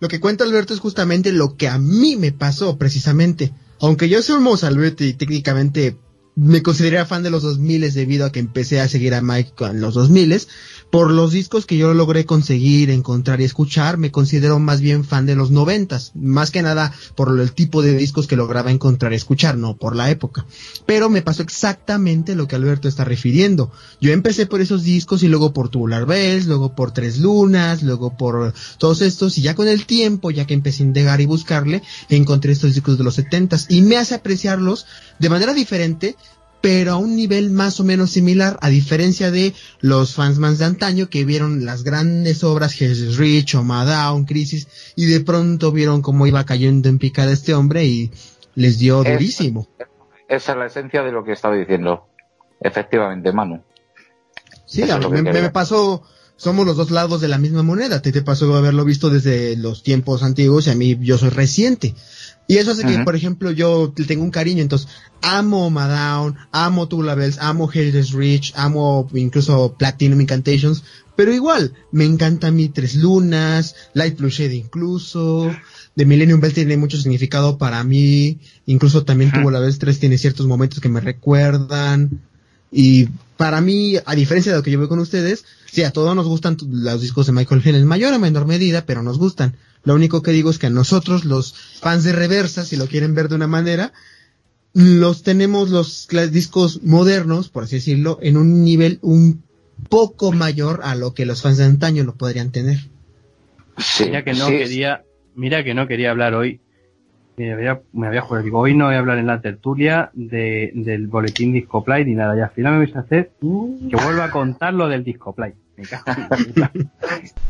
que 0.08 0.20
cuenta 0.20 0.44
Alberto 0.44 0.74
es 0.74 0.80
justamente 0.80 1.32
lo 1.32 1.56
que 1.56 1.68
a 1.68 1.78
mí 1.78 2.16
me 2.16 2.32
pasó, 2.32 2.78
precisamente. 2.78 3.54
Aunque 3.80 4.10
yo 4.10 4.22
soy 4.22 4.38
un 4.38 4.44
Alberto 4.68 5.04
y 5.04 5.14
técnicamente 5.14 5.98
me 6.36 6.62
consideraría 6.62 7.06
fan 7.06 7.24
de 7.24 7.30
los 7.30 7.44
2000 7.44 7.94
debido 7.94 8.26
a 8.26 8.32
que 8.32 8.40
empecé 8.40 8.82
a 8.82 8.90
seguir 8.90 9.14
a 9.14 9.22
Mike 9.22 9.54
en 9.66 9.82
los 9.82 9.94
2000 9.94 10.48
por 10.90 11.12
los 11.12 11.32
discos 11.32 11.66
que 11.66 11.78
yo 11.78 11.94
logré 11.94 12.26
conseguir, 12.26 12.90
encontrar 12.90 13.42
y 13.42 13.44
escuchar, 13.44 13.98
me 13.98 14.12
considero 14.12 14.60
más 14.60 14.82
bien 14.82 15.04
fan 15.04 15.26
de 15.26 15.36
los 15.36 15.52
noventas, 15.52 16.12
más 16.16 16.52
que 16.52 16.62
nada 16.62 16.94
por 17.16 17.38
el 17.38 17.52
tipo 17.52 17.82
de 17.82 17.98
discos 17.98 18.28
que 18.28 18.36
lograba 18.36 18.72
encontrar 18.72 19.12
y 19.12 19.16
escuchar, 19.16 19.58
no 19.58 19.76
por 19.76 19.96
la 19.96 20.10
época. 20.10 20.46
Pero 20.86 21.10
me 21.10 21.22
pasó 21.22 21.42
exactamente 21.42 22.36
lo 22.36 22.48
que 22.48 22.56
Alberto 22.56 22.88
está 22.88 23.04
refiriendo. 23.04 23.72
Yo 24.00 24.12
empecé 24.12 24.46
por 24.46 24.62
esos 24.62 24.84
discos 24.84 25.24
y 25.24 25.28
luego 25.28 25.54
por 25.54 25.70
Tubular 25.70 26.06
Bells, 26.06 26.46
luego 26.46 26.76
por 26.76 26.92
Tres 26.92 27.20
Lunas, 27.20 27.84
luego 27.84 28.16
por 28.16 28.54
todos 28.78 29.02
estos 29.02 29.38
y 29.38 29.42
ya 29.42 29.56
con 29.56 29.68
el 29.68 29.86
tiempo, 29.86 30.32
ya 30.32 30.46
que 30.46 30.54
empecé 30.54 30.84
a 30.84 30.86
indagar 30.86 31.20
y 31.20 31.26
buscarle, 31.26 31.82
encontré 32.10 32.54
estos 32.54 32.74
discos 32.74 32.98
de 32.98 33.04
los 33.04 33.16
setentas 33.16 33.66
y 33.70 33.82
me 33.82 33.98
hace 33.98 34.16
apreciarlos 34.16 34.86
de 35.20 35.30
manera 35.30 35.54
diferente 35.54 36.16
pero 36.66 36.94
a 36.94 36.98
un 36.98 37.16
nivel 37.16 37.52
más 37.52 37.80
o 37.80 37.84
menos 37.84 38.10
similar, 38.10 38.58
a 38.60 38.70
diferencia 38.70 39.30
de 39.30 39.54
los 39.82 40.16
fans 40.16 40.40
más 40.40 40.58
de 40.58 40.66
antaño 40.66 41.10
que 41.12 41.24
vieron 41.24 41.64
las 41.64 41.84
grandes 41.84 42.44
obras 42.44 42.74
Jesus 42.74 43.18
Rich 43.18 43.54
o 43.54 43.62
Madown, 43.62 44.26
Crisis, 44.26 44.94
y 44.96 45.06
de 45.06 45.20
pronto 45.20 45.72
vieron 45.72 46.02
cómo 46.02 46.26
iba 46.26 46.44
cayendo 46.44 46.90
en 46.90 46.98
picada 46.98 47.32
este 47.32 47.54
hombre 47.54 47.86
y 47.86 48.12
les 48.56 48.80
dio 48.80 49.04
durísimo. 49.04 49.68
Esa 50.28 50.54
es 50.54 50.58
la 50.58 50.66
esencia 50.66 51.04
de 51.04 51.12
lo 51.12 51.24
que 51.24 51.34
estaba 51.34 51.56
diciendo. 51.56 52.08
Efectivamente, 52.60 53.32
Manu. 53.32 53.62
Sí, 54.66 54.84
me, 55.12 55.22
me, 55.22 55.50
pasó, 55.52 56.02
somos 56.38 56.66
los 56.66 56.78
dos 56.78 56.92
lados 56.92 57.22
de 57.22 57.28
la 57.28 57.38
misma 57.38 57.64
moneda. 57.64 58.02
Te 58.02 58.12
te 58.12 58.22
pasó 58.22 58.56
haberlo 58.56 58.86
visto 58.86 59.10
desde 59.10 59.56
los 59.56 59.84
tiempos 59.84 60.24
antiguos 60.24 60.68
y 60.68 60.70
a 60.70 60.76
mí 60.76 60.98
yo 61.02 61.18
soy 61.18 61.30
reciente. 61.30 61.96
Y 62.48 62.58
eso 62.58 62.72
hace 62.72 62.86
que, 62.86 63.00
por 63.00 63.16
ejemplo, 63.16 63.50
yo 63.50 63.92
tengo 64.08 64.24
un 64.24 64.30
cariño, 64.30 64.62
entonces 64.62 64.88
amo 65.24 65.72
Madown, 65.72 66.36
amo 66.52 66.88
Two 66.88 67.02
Bells, 67.02 67.40
amo 67.40 67.72
Heritage 67.72 68.16
Rich, 68.16 68.54
amo 68.56 69.10
incluso 69.16 69.76
Platinum 69.80 70.22
Incantations, 70.22 70.84
pero 71.16 71.34
igual, 71.34 71.74
me 71.92 72.06
encanta 72.06 72.52
mi 72.52 72.70
Tres 72.70 72.96
Lunas, 72.96 73.76
Light 73.96 74.20
Blue 74.20 74.30
Shade 74.30 74.54
incluso, 74.54 75.52
The 75.96 76.06
Millennium 76.06 76.40
Bell 76.40 76.54
tiene 76.54 76.78
mucho 76.78 76.98
significado 76.98 77.58
para 77.58 77.84
mí, 77.84 78.38
incluso 78.68 79.04
también 79.06 79.32
Tuvo 79.32 79.50
la 79.50 79.60
vez 79.60 79.80
3 79.80 79.98
tiene 80.00 80.20
ciertos 80.20 80.46
momentos 80.46 80.82
que 80.82 80.90
me 80.90 81.02
recuerdan, 81.02 82.22
y 82.72 83.08
para 83.38 83.62
mí, 83.62 83.96
a 84.06 84.16
diferencia 84.16 84.52
de 84.52 84.58
lo 84.58 84.64
que 84.64 84.72
yo 84.72 84.80
veo 84.80 84.90
con 84.90 85.00
ustedes, 85.00 85.46
sí, 85.66 85.84
a 85.84 85.92
todos 85.92 86.16
nos 86.16 86.28
gustan 86.28 86.58
los 86.70 87.02
discos 87.02 87.26
de 87.28 87.34
Michael 87.34 87.62
Hill 87.64 87.76
en 87.76 87.86
mayor 87.86 88.14
o 88.14 88.20
menor 88.20 88.46
medida, 88.46 88.86
pero 88.86 89.04
nos 89.04 89.18
gustan. 89.18 89.58
Lo 89.84 89.94
único 89.94 90.22
que 90.22 90.32
digo 90.32 90.50
es 90.50 90.58
que 90.58 90.68
a 90.68 90.72
nosotros, 90.72 91.26
los 91.26 91.54
fans 91.54 92.04
de 92.04 92.14
reversa, 92.14 92.66
si 92.66 92.76
lo 92.76 92.88
quieren 92.88 93.14
ver 93.14 93.30
de 93.30 93.36
una 93.36 93.48
manera, 93.48 93.94
los 94.74 95.24
tenemos 95.24 95.70
los 95.70 96.08
discos 96.32 96.84
modernos, 96.84 97.50
por 97.50 97.64
así 97.64 97.76
decirlo, 97.76 98.20
en 98.22 98.38
un 98.38 98.64
nivel 98.64 99.00
un 99.02 99.44
poco 99.90 100.32
mayor 100.32 100.82
a 100.84 100.96
lo 100.96 101.14
que 101.14 101.26
los 101.26 101.42
fans 101.42 101.58
de 101.58 101.66
antaño 101.66 102.04
lo 102.04 102.16
podrían 102.16 102.52
tener. 102.52 102.80
mira 104.00 104.24
que 104.24 104.34
no 104.34 104.48
quería, 104.48 105.04
mira 105.36 105.64
que 105.64 105.74
no 105.74 105.88
quería 105.88 106.12
hablar 106.12 106.34
hoy. 106.34 106.62
Me 107.38 107.52
había, 107.52 107.82
me 107.92 108.08
había 108.08 108.22
jugado, 108.22 108.44
digo, 108.44 108.60
hoy 108.60 108.76
no 108.76 108.86
voy 108.86 108.96
a 108.96 109.00
hablar 109.00 109.18
en 109.18 109.28
la 109.28 109.42
tertulia 109.42 110.10
de, 110.14 110.72
del 110.74 111.08
boletín 111.08 111.52
Discoplay 111.54 112.06
ni 112.06 112.14
nada. 112.14 112.38
Y 112.38 112.42
al 112.42 112.50
final 112.52 112.74
me 112.74 112.80
vais 112.80 112.96
a 112.96 113.00
hacer 113.00 113.32
que 113.42 113.96
vuelva 113.96 114.26
a 114.26 114.32
contar 114.32 114.74
lo 114.74 114.88
del 114.88 115.04
Discoplay. 115.04 115.54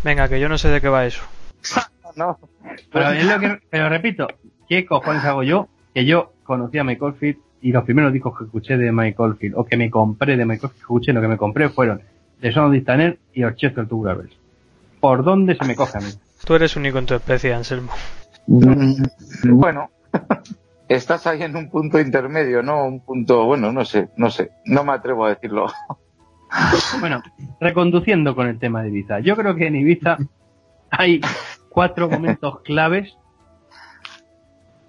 Venga, 0.04 0.28
que 0.28 0.40
yo 0.40 0.50
no 0.50 0.58
sé 0.58 0.70
de 0.70 0.82
qué 0.82 0.90
va 0.90 1.06
eso. 1.06 1.24
no. 2.16 2.40
Pero, 2.92 3.10
es 3.10 3.26
lo 3.26 3.40
que, 3.40 3.60
pero 3.70 3.90
repito, 3.90 4.28
¿qué 4.68 4.86
cojones 4.86 5.24
hago 5.24 5.44
yo? 5.44 5.68
Que 5.94 6.06
yo 6.06 6.34
conocí 6.44 6.78
a 6.78 6.84
Michael 6.84 7.14
Field 7.14 7.38
y 7.62 7.72
los 7.72 7.84
primeros 7.84 8.14
discos 8.14 8.38
que 8.38 8.46
escuché 8.46 8.78
de 8.78 8.92
Michael 8.92 9.36
Field, 9.36 9.56
o 9.58 9.66
que 9.66 9.78
me 9.78 9.90
compré 9.90 10.38
de 10.38 10.46
Michael 10.46 10.72
Field, 10.72 10.82
escuché, 10.82 11.14
lo 11.14 11.22
que 11.22 11.28
me 11.28 11.38
compré 11.38 11.70
fueron 11.70 12.02
The 12.42 12.52
Son 12.52 12.66
of 12.66 12.72
Distaner 12.72 13.18
y 13.34 13.44
Orchestra 13.44 13.86
Tubular 13.86 14.18
Bells. 14.18 14.36
¿Por 15.00 15.24
dónde 15.24 15.56
se 15.56 15.66
me 15.66 15.76
coge 15.76 15.98
a 15.98 16.02
mí? 16.02 16.10
Tú 16.46 16.56
eres 16.56 16.76
único 16.76 17.00
en 17.00 17.06
tu 17.06 17.16
especie, 17.16 17.54
Anselmo. 17.54 17.92
Mm, 18.48 19.04
bueno, 19.52 19.90
estás 20.88 21.28
ahí 21.28 21.44
en 21.44 21.56
un 21.56 21.70
punto 21.70 22.00
intermedio, 22.00 22.62
¿no? 22.62 22.86
Un 22.86 23.00
punto, 23.00 23.46
bueno, 23.46 23.72
no 23.72 23.86
sé, 23.86 24.10
no 24.18 24.30
sé, 24.30 24.52
no 24.66 24.84
me 24.84 24.94
atrevo 24.94 25.26
a 25.26 25.30
decirlo. 25.30 25.68
Bueno, 27.02 27.22
reconduciendo 27.60 28.34
con 28.34 28.48
el 28.48 28.60
tema 28.60 28.82
de 28.82 28.88
Ibiza. 28.88 29.20
Yo 29.20 29.36
creo 29.36 29.56
que 29.56 29.68
en 29.68 29.76
Ibiza 29.76 30.18
hay 30.90 31.20
cuatro 31.68 32.08
momentos 32.08 32.62
claves 32.62 33.18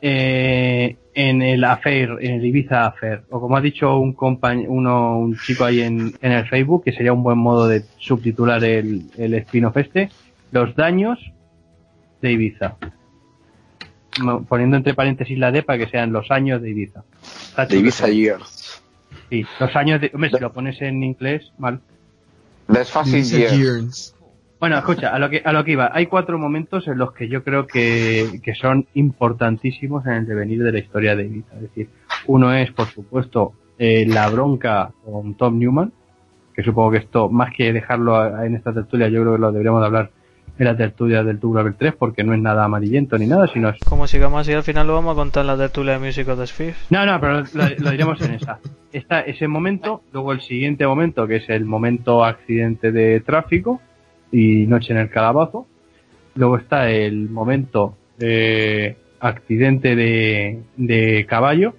eh, 0.01 0.97
en 1.15 1.43
el 1.43 1.65
Affair, 1.65 2.19
en 2.21 2.35
el 2.35 2.47
Ibiza 2.47 2.87
Affair, 2.87 3.25
o 3.31 3.41
como 3.41 3.57
ha 3.57 3.61
dicho 3.61 3.99
un 3.99 4.17
uno, 4.69 5.19
un 5.19 5.37
chico 5.39 5.65
ahí 5.65 5.81
en, 5.81 6.15
el 6.21 6.47
Facebook, 6.47 6.85
que 6.85 6.93
sería 6.93 7.13
un 7.13 7.25
buen 7.25 7.39
modo 7.39 7.67
de 7.67 7.83
subtitular 7.99 8.63
el, 8.63 9.11
el 9.17 9.35
spin-off 9.35 9.77
este, 9.79 10.11
los 10.53 10.77
daños 10.77 11.19
de 12.23 12.33
Ibiza. 12.33 12.77
Poniendo 14.49 14.77
entre 14.77 14.95
paréntesis 14.95 15.39
la 15.39 15.51
D 15.51 15.63
para 15.63 15.79
que 15.79 15.91
sean 15.91 16.13
los 16.13 16.31
años 16.31 16.63
de 16.63 16.71
Ibiza. 16.71 17.05
De 17.69 17.77
Ibiza 17.77 18.09
Years. 18.09 18.83
Sí, 19.31 19.45
los 19.59 19.77
años 19.77 20.01
de... 20.01 20.11
Hombre, 20.15 20.31
si 20.31 20.39
lo 20.39 20.53
pones 20.53 20.81
en 20.83 21.03
inglés, 21.03 21.53
mal. 21.59 21.81
Les 22.69 22.93
years. 23.13 24.15
Bueno, 24.59 24.79
escucha, 24.79 25.15
a 25.15 25.19
lo 25.19 25.29
que 25.29 25.43
a 25.45 25.53
lo 25.53 25.65
que 25.65 25.73
iba, 25.73 25.91
hay 25.93 26.07
cuatro 26.07 26.39
momentos 26.39 26.89
en 26.89 26.97
los 26.97 27.13
que 27.13 27.29
yo 27.29 27.45
creo 27.45 27.67
que, 27.67 28.41
que 28.43 28.55
son 28.55 28.87
importantísimos 28.95 30.07
en 30.07 30.13
el 30.13 30.27
devenir 30.27 30.63
de 30.63 30.73
la 30.73 30.79
historia 30.79 31.15
de 31.15 31.27
Ibiza. 31.27 31.55
Es 31.57 31.63
decir, 31.63 31.91
uno 32.27 32.55
es, 32.55 32.73
por 32.73 32.87
supuesto, 32.87 33.53
eh, 33.79 34.07
la 34.07 34.29
bronca 34.31 34.93
con 35.05 35.35
Tom 35.35 35.59
Newman, 35.59 35.93
que 36.55 36.63
supongo 36.63 36.93
que 36.93 36.99
esto, 36.99 37.29
más 37.29 37.53
que 37.55 37.73
dejarlo 37.73 38.43
en 38.43 38.57
esta 38.57 38.73
tertulia, 38.73 39.09
yo 39.09 39.21
creo 39.21 39.35
que 39.35 39.41
lo 39.41 39.53
deberíamos 39.53 39.83
de 39.83 39.87
hablar 39.87 40.11
en 40.59 40.65
la 40.65 40.77
tertulia 40.77 41.23
del 41.23 41.39
Tubular 41.39 41.75
3, 41.77 41.95
porque 41.99 42.25
no 42.25 42.33
es 42.33 42.41
nada 42.41 42.65
amarillento 42.65 43.19
ni 43.19 43.27
nada, 43.27 43.47
sino 43.49 43.69
es... 43.69 43.79
Como 43.81 44.07
sigamos 44.07 44.41
así, 44.41 44.53
al 44.53 44.63
final 44.63 44.87
lo 44.87 44.95
vamos 44.95 45.13
a 45.13 45.17
contar 45.17 45.43
en 45.43 45.49
la 45.49 45.57
tertulia 45.57 45.95
de 45.95 45.99
Music 45.99 46.29
of 46.29 46.39
the 46.39 46.47
Sphere. 46.47 46.75
No, 46.91 47.05
no, 47.05 47.21
pero 47.21 47.43
lo, 47.53 47.91
diremos 47.91 48.21
en 48.23 48.35
esa. 48.35 48.59
Está 48.93 49.21
ese 49.21 49.49
momento, 49.49 50.03
luego 50.13 50.33
el 50.33 50.41
siguiente 50.41 50.87
momento, 50.87 51.27
que 51.27 51.37
es 51.37 51.49
el 51.51 51.65
momento 51.65 52.25
accidente 52.25 52.91
de 52.91 53.21
tráfico, 53.21 53.81
y 54.33 54.67
Noche 54.67 54.93
en 54.93 54.99
el 54.99 55.11
Calabazo. 55.11 55.67
Luego 56.35 56.59
está 56.59 56.91
el 56.91 57.31
momento 57.31 57.97
de 58.19 58.97
accidente 59.21 59.97
de, 59.97 60.63
de 60.77 61.27
caballo. 61.27 61.75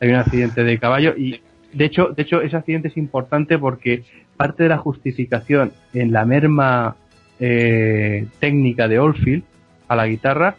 Hay 0.00 0.08
un 0.08 0.16
accidente 0.16 0.64
de 0.64 0.78
caballo 0.78 1.14
y 1.16 1.40
de 1.72 1.84
hecho, 1.84 2.08
de 2.08 2.22
hecho 2.22 2.40
ese 2.42 2.56
accidente 2.56 2.88
es 2.88 2.96
importante 2.96 3.58
porque 3.58 4.02
parte 4.36 4.64
de 4.64 4.68
la 4.68 4.78
justificación 4.78 5.72
en 5.94 6.12
la 6.12 6.24
merma 6.24 6.96
eh, 7.44 8.28
técnica 8.38 8.86
de 8.86 9.00
Oldfield 9.00 9.42
a 9.88 9.96
la 9.96 10.06
guitarra 10.06 10.54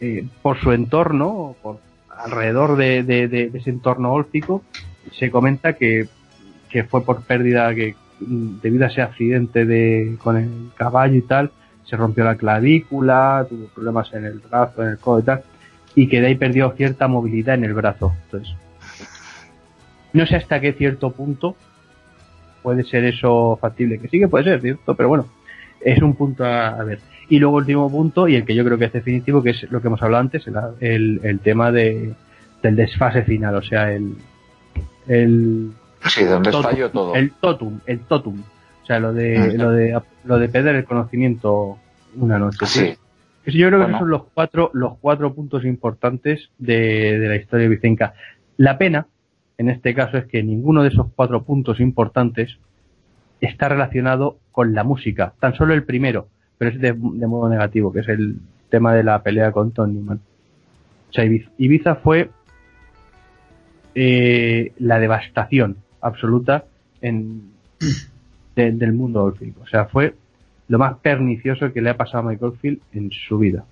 eh, 0.00 0.24
por 0.40 0.58
su 0.58 0.72
entorno, 0.72 1.54
por 1.60 1.78
alrededor 2.08 2.76
de, 2.76 3.50
ese 3.52 3.68
entorno 3.68 4.14
ólfico, 4.14 4.62
se 5.12 5.30
comenta 5.30 5.74
que, 5.74 6.08
que 6.70 6.84
fue 6.84 7.04
por 7.04 7.22
pérdida, 7.24 7.74
que 7.74 7.96
debido 8.18 8.86
a 8.86 8.88
ese 8.88 9.02
accidente 9.02 9.66
de, 9.66 10.16
con 10.22 10.38
el 10.38 10.70
caballo 10.74 11.16
y 11.16 11.22
tal, 11.22 11.50
se 11.84 11.96
rompió 11.96 12.24
la 12.24 12.36
clavícula, 12.36 13.44
tuvo 13.46 13.66
problemas 13.66 14.10
en 14.14 14.24
el 14.24 14.38
brazo, 14.38 14.82
en 14.82 14.88
el 14.88 14.98
codo 14.98 15.20
y 15.20 15.22
tal, 15.24 15.42
y 15.94 16.08
que 16.08 16.22
de 16.22 16.28
ahí 16.28 16.34
perdió 16.34 16.70
cierta 16.70 17.08
movilidad 17.08 17.56
en 17.56 17.64
el 17.64 17.74
brazo. 17.74 18.14
Entonces, 18.24 18.54
no 20.14 20.24
sé 20.24 20.36
hasta 20.36 20.62
qué 20.62 20.72
cierto 20.72 21.10
punto 21.10 21.56
puede 22.62 22.84
ser 22.84 23.04
eso 23.04 23.58
factible, 23.60 23.98
que 23.98 24.08
sí 24.08 24.18
que 24.18 24.28
puede 24.28 24.44
ser, 24.44 24.62
cierto, 24.62 24.94
pero 24.94 25.10
bueno, 25.10 25.26
es 25.84 26.02
un 26.02 26.14
punto 26.14 26.44
a, 26.44 26.82
ver. 26.84 27.00
Y 27.28 27.38
luego 27.38 27.56
último 27.56 27.90
punto, 27.90 28.28
y 28.28 28.36
el 28.36 28.44
que 28.44 28.54
yo 28.54 28.64
creo 28.64 28.78
que 28.78 28.86
es 28.86 28.92
definitivo, 28.92 29.42
que 29.42 29.50
es 29.50 29.70
lo 29.70 29.80
que 29.80 29.88
hemos 29.88 30.02
hablado 30.02 30.22
antes, 30.22 30.44
el, 30.80 31.20
el, 31.22 31.40
tema 31.40 31.72
de, 31.72 32.12
del 32.62 32.76
desfase 32.76 33.22
final, 33.22 33.54
o 33.56 33.62
sea, 33.62 33.92
el, 33.92 34.14
el 35.06 35.72
Sí, 36.08 36.24
donde 36.24 36.50
totum, 36.50 36.90
todo. 36.92 37.14
El 37.14 37.32
totum, 37.32 37.80
el 37.86 38.00
totum. 38.00 38.40
O 38.82 38.86
sea, 38.86 38.98
lo 38.98 39.12
de, 39.12 39.56
lo 39.56 39.70
de, 39.70 40.00
lo 40.24 40.38
de 40.38 40.48
perder 40.48 40.76
el 40.76 40.84
conocimiento 40.84 41.78
una 42.16 42.38
noche. 42.38 42.66
Sí. 42.66 42.94
yo 43.46 43.68
creo 43.68 43.86
que 43.86 43.92
son 43.92 44.10
los 44.10 44.24
cuatro, 44.34 44.70
los 44.74 44.98
cuatro 44.98 45.32
puntos 45.32 45.64
importantes 45.64 46.50
de, 46.58 47.18
de 47.18 47.28
la 47.28 47.36
historia 47.36 47.68
vicenca. 47.68 48.14
La 48.56 48.78
pena, 48.78 49.06
en 49.58 49.70
este 49.70 49.94
caso, 49.94 50.18
es 50.18 50.26
que 50.26 50.42
ninguno 50.42 50.82
de 50.82 50.88
esos 50.88 51.06
cuatro 51.14 51.44
puntos 51.44 51.78
importantes 51.80 52.58
está 53.46 53.68
relacionado 53.68 54.38
con 54.52 54.74
la 54.74 54.84
música. 54.84 55.34
Tan 55.40 55.54
solo 55.54 55.74
el 55.74 55.84
primero, 55.84 56.28
pero 56.58 56.70
es 56.70 56.80
de, 56.80 56.92
de 56.92 57.26
modo 57.26 57.48
negativo, 57.48 57.92
que 57.92 58.00
es 58.00 58.08
el 58.08 58.36
tema 58.70 58.94
de 58.94 59.04
la 59.04 59.22
pelea 59.22 59.52
con 59.52 59.72
Tony 59.72 59.94
Newman. 59.94 60.20
O 61.10 61.12
sea, 61.12 61.24
Ibiza 61.58 61.96
fue 61.96 62.30
eh, 63.94 64.72
la 64.78 64.98
devastación 64.98 65.76
absoluta 66.00 66.64
en, 67.02 67.50
del 68.56 68.92
mundo 68.94 69.24
ólfico. 69.24 69.60
O 69.62 69.66
sea, 69.66 69.84
fue 69.86 70.14
lo 70.68 70.78
más 70.78 70.96
pernicioso 70.98 71.72
que 71.72 71.82
le 71.82 71.90
ha 71.90 71.96
pasado 71.98 72.26
a 72.26 72.30
Michael 72.30 72.52
Field 72.60 72.80
en 72.94 73.10
su 73.10 73.38
vida. 73.38 73.64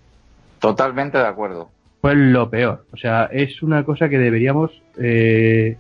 Totalmente 0.58 1.16
de 1.16 1.26
acuerdo. 1.26 1.70
Fue 2.02 2.14
lo 2.14 2.50
peor. 2.50 2.84
O 2.92 2.98
sea, 2.98 3.24
es 3.32 3.62
una 3.62 3.84
cosa 3.84 4.10
que 4.10 4.18
deberíamos, 4.18 4.70
eh, 4.98 5.78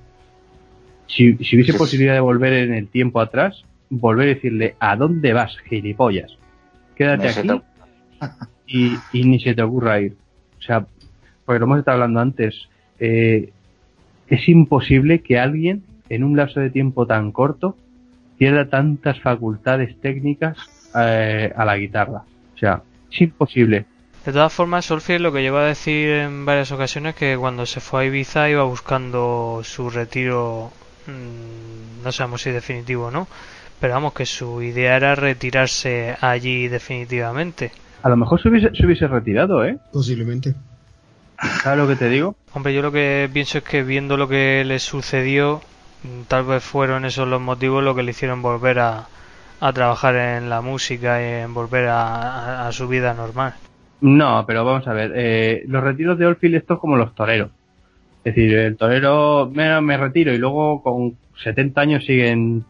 si, 1.06 1.36
si 1.44 1.56
hubiese 1.56 1.74
posibilidad 1.74 2.14
de 2.14 2.20
volver 2.20 2.54
en 2.54 2.72
el 2.72 2.88
tiempo 2.88 3.20
atrás, 3.20 3.64
volver 3.90 4.28
a 4.28 4.34
decirle, 4.34 4.76
¿a 4.80 4.96
dónde 4.96 5.32
vas, 5.32 5.56
gilipollas? 5.68 6.36
Quédate 6.94 7.28
aquí 7.28 7.50
y, 8.66 8.96
y, 9.12 9.24
ni 9.24 9.40
se 9.40 9.54
te 9.54 9.62
ocurra 9.62 10.00
ir. 10.00 10.16
O 10.58 10.62
sea, 10.62 10.86
porque 11.44 11.58
lo 11.58 11.66
hemos 11.66 11.80
estado 11.80 11.96
hablando 11.96 12.20
antes, 12.20 12.68
eh, 12.98 13.50
es 14.28 14.48
imposible 14.48 15.20
que 15.20 15.38
alguien 15.38 15.82
en 16.08 16.22
un 16.22 16.36
lapso 16.36 16.60
de 16.60 16.70
tiempo 16.70 17.06
tan 17.06 17.32
corto 17.32 17.76
pierda 18.38 18.68
tantas 18.68 19.20
facultades 19.20 20.00
técnicas 20.00 20.56
eh, 20.94 21.52
a 21.54 21.64
la 21.64 21.76
guitarra. 21.76 22.22
O 22.54 22.58
sea, 22.58 22.82
es 23.10 23.20
imposible. 23.20 23.86
De 24.24 24.32
todas 24.32 24.52
formas, 24.52 24.84
Solfier 24.84 25.20
lo 25.20 25.32
que 25.32 25.42
llegó 25.42 25.56
a 25.56 25.64
decir 25.64 26.10
en 26.10 26.44
varias 26.44 26.70
ocasiones 26.72 27.14
que 27.14 27.36
cuando 27.38 27.64
se 27.66 27.80
fue 27.80 28.02
a 28.02 28.04
Ibiza 28.06 28.50
iba 28.50 28.62
buscando 28.64 29.62
su 29.64 29.88
retiro, 29.88 30.70
mmm, 31.06 32.04
no 32.04 32.12
sabemos 32.12 32.42
si 32.42 32.50
definitivo 32.50 33.06
o 33.06 33.10
no, 33.10 33.28
pero 33.80 33.94
vamos, 33.94 34.12
que 34.12 34.26
su 34.26 34.62
idea 34.62 34.96
era 34.96 35.14
retirarse 35.14 36.16
allí 36.20 36.68
definitivamente. 36.68 37.72
A 38.02 38.08
lo 38.08 38.16
mejor 38.16 38.40
se 38.40 38.48
hubiese, 38.48 38.70
se 38.74 38.86
hubiese 38.86 39.08
retirado, 39.08 39.64
¿eh? 39.64 39.78
Posiblemente. 39.92 40.54
¿Sabes 41.62 41.78
lo 41.78 41.88
que 41.88 41.96
te 41.96 42.08
digo? 42.08 42.36
Hombre, 42.52 42.74
yo 42.74 42.82
lo 42.82 42.92
que 42.92 43.28
pienso 43.32 43.58
es 43.58 43.64
que 43.64 43.82
viendo 43.82 44.16
lo 44.16 44.28
que 44.28 44.62
le 44.64 44.78
sucedió, 44.78 45.62
tal 46.28 46.44
vez 46.44 46.62
fueron 46.62 47.04
esos 47.04 47.26
los 47.26 47.40
motivos 47.40 47.82
lo 47.82 47.94
que 47.94 48.02
le 48.02 48.10
hicieron 48.10 48.42
volver 48.42 48.78
a, 48.78 49.06
a 49.60 49.72
trabajar 49.72 50.16
en 50.16 50.50
la 50.50 50.60
música 50.60 51.20
y 51.22 51.42
en 51.42 51.54
volver 51.54 51.88
a, 51.88 52.64
a, 52.64 52.68
a 52.68 52.72
su 52.72 52.88
vida 52.88 53.14
normal. 53.14 53.54
No, 54.00 54.44
pero 54.46 54.64
vamos 54.64 54.86
a 54.88 54.92
ver, 54.92 55.12
eh, 55.14 55.62
los 55.66 55.82
retiros 55.82 56.18
de 56.18 56.26
Oldfield 56.26 56.56
estos 56.56 56.78
como 56.78 56.96
los 56.96 57.14
toreros. 57.14 57.50
Es 58.24 58.34
decir, 58.34 58.54
el 58.54 58.76
torero 58.76 59.50
me, 59.52 59.80
me 59.80 59.96
retiro 59.96 60.32
y 60.32 60.38
luego 60.38 60.82
con 60.82 61.16
70 61.42 61.80
años 61.80 62.04
siguen 62.04 62.64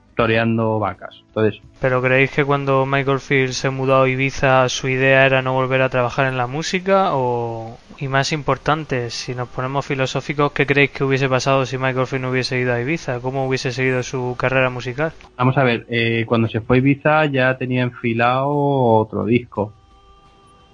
vacas. 0.79 1.23
Entonces, 1.29 1.61
¿Pero 1.81 2.03
creéis 2.03 2.31
que 2.31 2.45
cuando 2.45 2.85
Michael 2.87 3.21
Field 3.21 3.53
se 3.53 3.71
mudó 3.71 4.03
a 4.03 4.09
Ibiza 4.09 4.69
su 4.69 4.89
idea 4.89 5.25
era 5.25 5.43
no 5.43 5.55
volver 5.55 5.83
a 5.83 5.89
trabajar 5.89 6.27
en 6.27 6.37
la 6.37 6.47
música? 6.47 7.15
O, 7.15 7.79
y 7.99 8.09
más 8.09 8.33
importante, 8.33 9.11
si 9.11 9.35
nos 9.35 9.49
ponemos 9.49 9.87
filosóficos, 9.87 10.53
¿qué 10.53 10.67
creéis 10.67 10.91
que 10.91 11.05
hubiese 11.05 11.29
pasado 11.29 11.65
si 11.65 11.79
Michael 11.79 12.07
Field 12.07 12.23
no 12.23 12.31
hubiese 12.31 12.61
ido 12.61 12.75
a 12.75 12.81
Ibiza? 12.81 13.21
¿Cómo 13.21 13.47
hubiese 13.47 13.73
seguido 13.73 14.03
su 14.03 14.37
carrera 14.39 14.71
musical? 14.71 15.13
vamos 15.37 15.57
a 15.57 15.65
ver, 15.65 15.87
eh, 15.89 16.25
cuando 16.27 16.49
se 16.49 16.61
fue 16.61 16.77
a 16.77 16.81
Ibiza 16.81 17.27
ya 17.27 17.57
tenía 17.57 17.83
enfilado 17.83 18.51
otro 18.51 19.25
disco. 19.25 19.73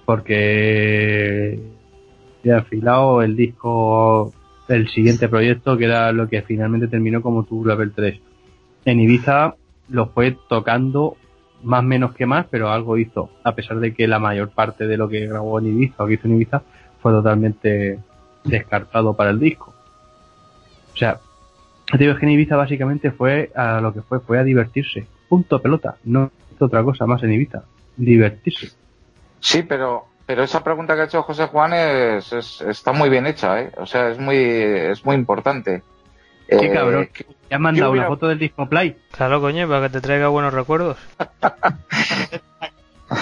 Porque 0.05 1.59
ya 2.45 2.59
enfilado 2.59 3.23
el 3.23 3.35
disco, 3.35 4.33
el 4.69 4.89
siguiente 4.89 5.29
proyecto, 5.29 5.77
que 5.77 5.85
era 5.85 6.13
lo 6.13 6.29
que 6.29 6.43
finalmente 6.43 6.87
terminó 6.87 7.21
como 7.21 7.45
Tu 7.45 7.65
Level 7.65 7.93
3. 7.93 8.21
En 8.87 9.01
Ibiza 9.01 9.55
lo 9.91 10.07
fue 10.09 10.37
tocando 10.49 11.17
más 11.63 11.83
menos 11.85 12.15
que 12.15 12.25
más, 12.27 12.47
pero 12.51 12.71
algo 12.71 12.97
hizo, 12.97 13.31
a 13.45 13.55
pesar 13.55 13.79
de 13.81 13.93
que 13.95 14.07
la 14.09 14.19
mayor 14.19 14.51
parte 14.51 14.87
de 14.87 14.97
lo 14.97 15.09
que 15.09 15.27
grabó 15.27 15.59
en 15.59 15.67
Ibiza 15.67 16.05
o 16.05 16.07
que 16.07 16.15
hizo 16.15 16.27
en 16.29 16.37
Ibiza 16.37 16.63
fue 17.03 17.13
totalmente 17.13 17.99
descartado 18.45 19.15
para 19.15 19.31
el 19.31 19.39
disco. 19.41 19.75
O 20.95 20.97
sea, 20.97 21.19
te 21.91 21.99
digo 21.99 22.13
es 22.13 22.19
que 22.19 22.27
en 22.27 22.33
Ibiza 22.33 22.57
básicamente 22.57 23.11
fue 23.11 23.51
a 23.55 23.81
lo 23.81 23.93
que 23.93 24.03
fue, 24.03 24.21
fue 24.21 24.39
a 24.39 24.45
divertirse. 24.45 25.07
Punto 25.29 25.61
pelota. 25.61 25.97
No 26.05 26.31
hizo 26.55 26.65
otra 26.67 26.83
cosa 26.83 27.07
más 27.07 27.23
en 27.23 27.33
Ibiza. 27.33 27.65
Divertirse. 27.97 28.71
Sí, 29.41 29.63
pero 29.63 30.05
pero 30.27 30.43
esa 30.43 30.65
pregunta 30.65 30.95
que 30.97 31.03
ha 31.03 31.05
hecho 31.05 31.23
José 31.23 31.47
Juan 31.47 31.73
es, 31.73 32.33
es- 32.33 32.61
está 32.63 32.93
muy 32.93 33.09
bien 33.09 33.27
hecha, 33.27 33.61
¿eh? 33.61 33.71
O 33.77 33.87
sea, 33.87 34.11
es 34.11 34.19
muy 34.19 34.37
es 34.37 35.05
muy 35.05 35.15
importante. 35.17 35.83
Qué 36.49 36.57
Eh, 36.67 36.73
cabrón. 36.73 37.09
que- 37.13 37.27
¿Te 37.49 37.55
han 37.55 37.63
mandado 37.63 37.93
una 37.93 38.07
foto 38.07 38.29
del 38.29 38.39
disco 38.39 38.69
Play? 38.69 38.97
Claro, 39.13 39.41
coño, 39.41 39.69
para 39.69 39.83
que 39.83 39.91
te 39.91 40.01
traiga 40.01 40.29
buenos 40.29 40.53
recuerdos. 40.53 40.97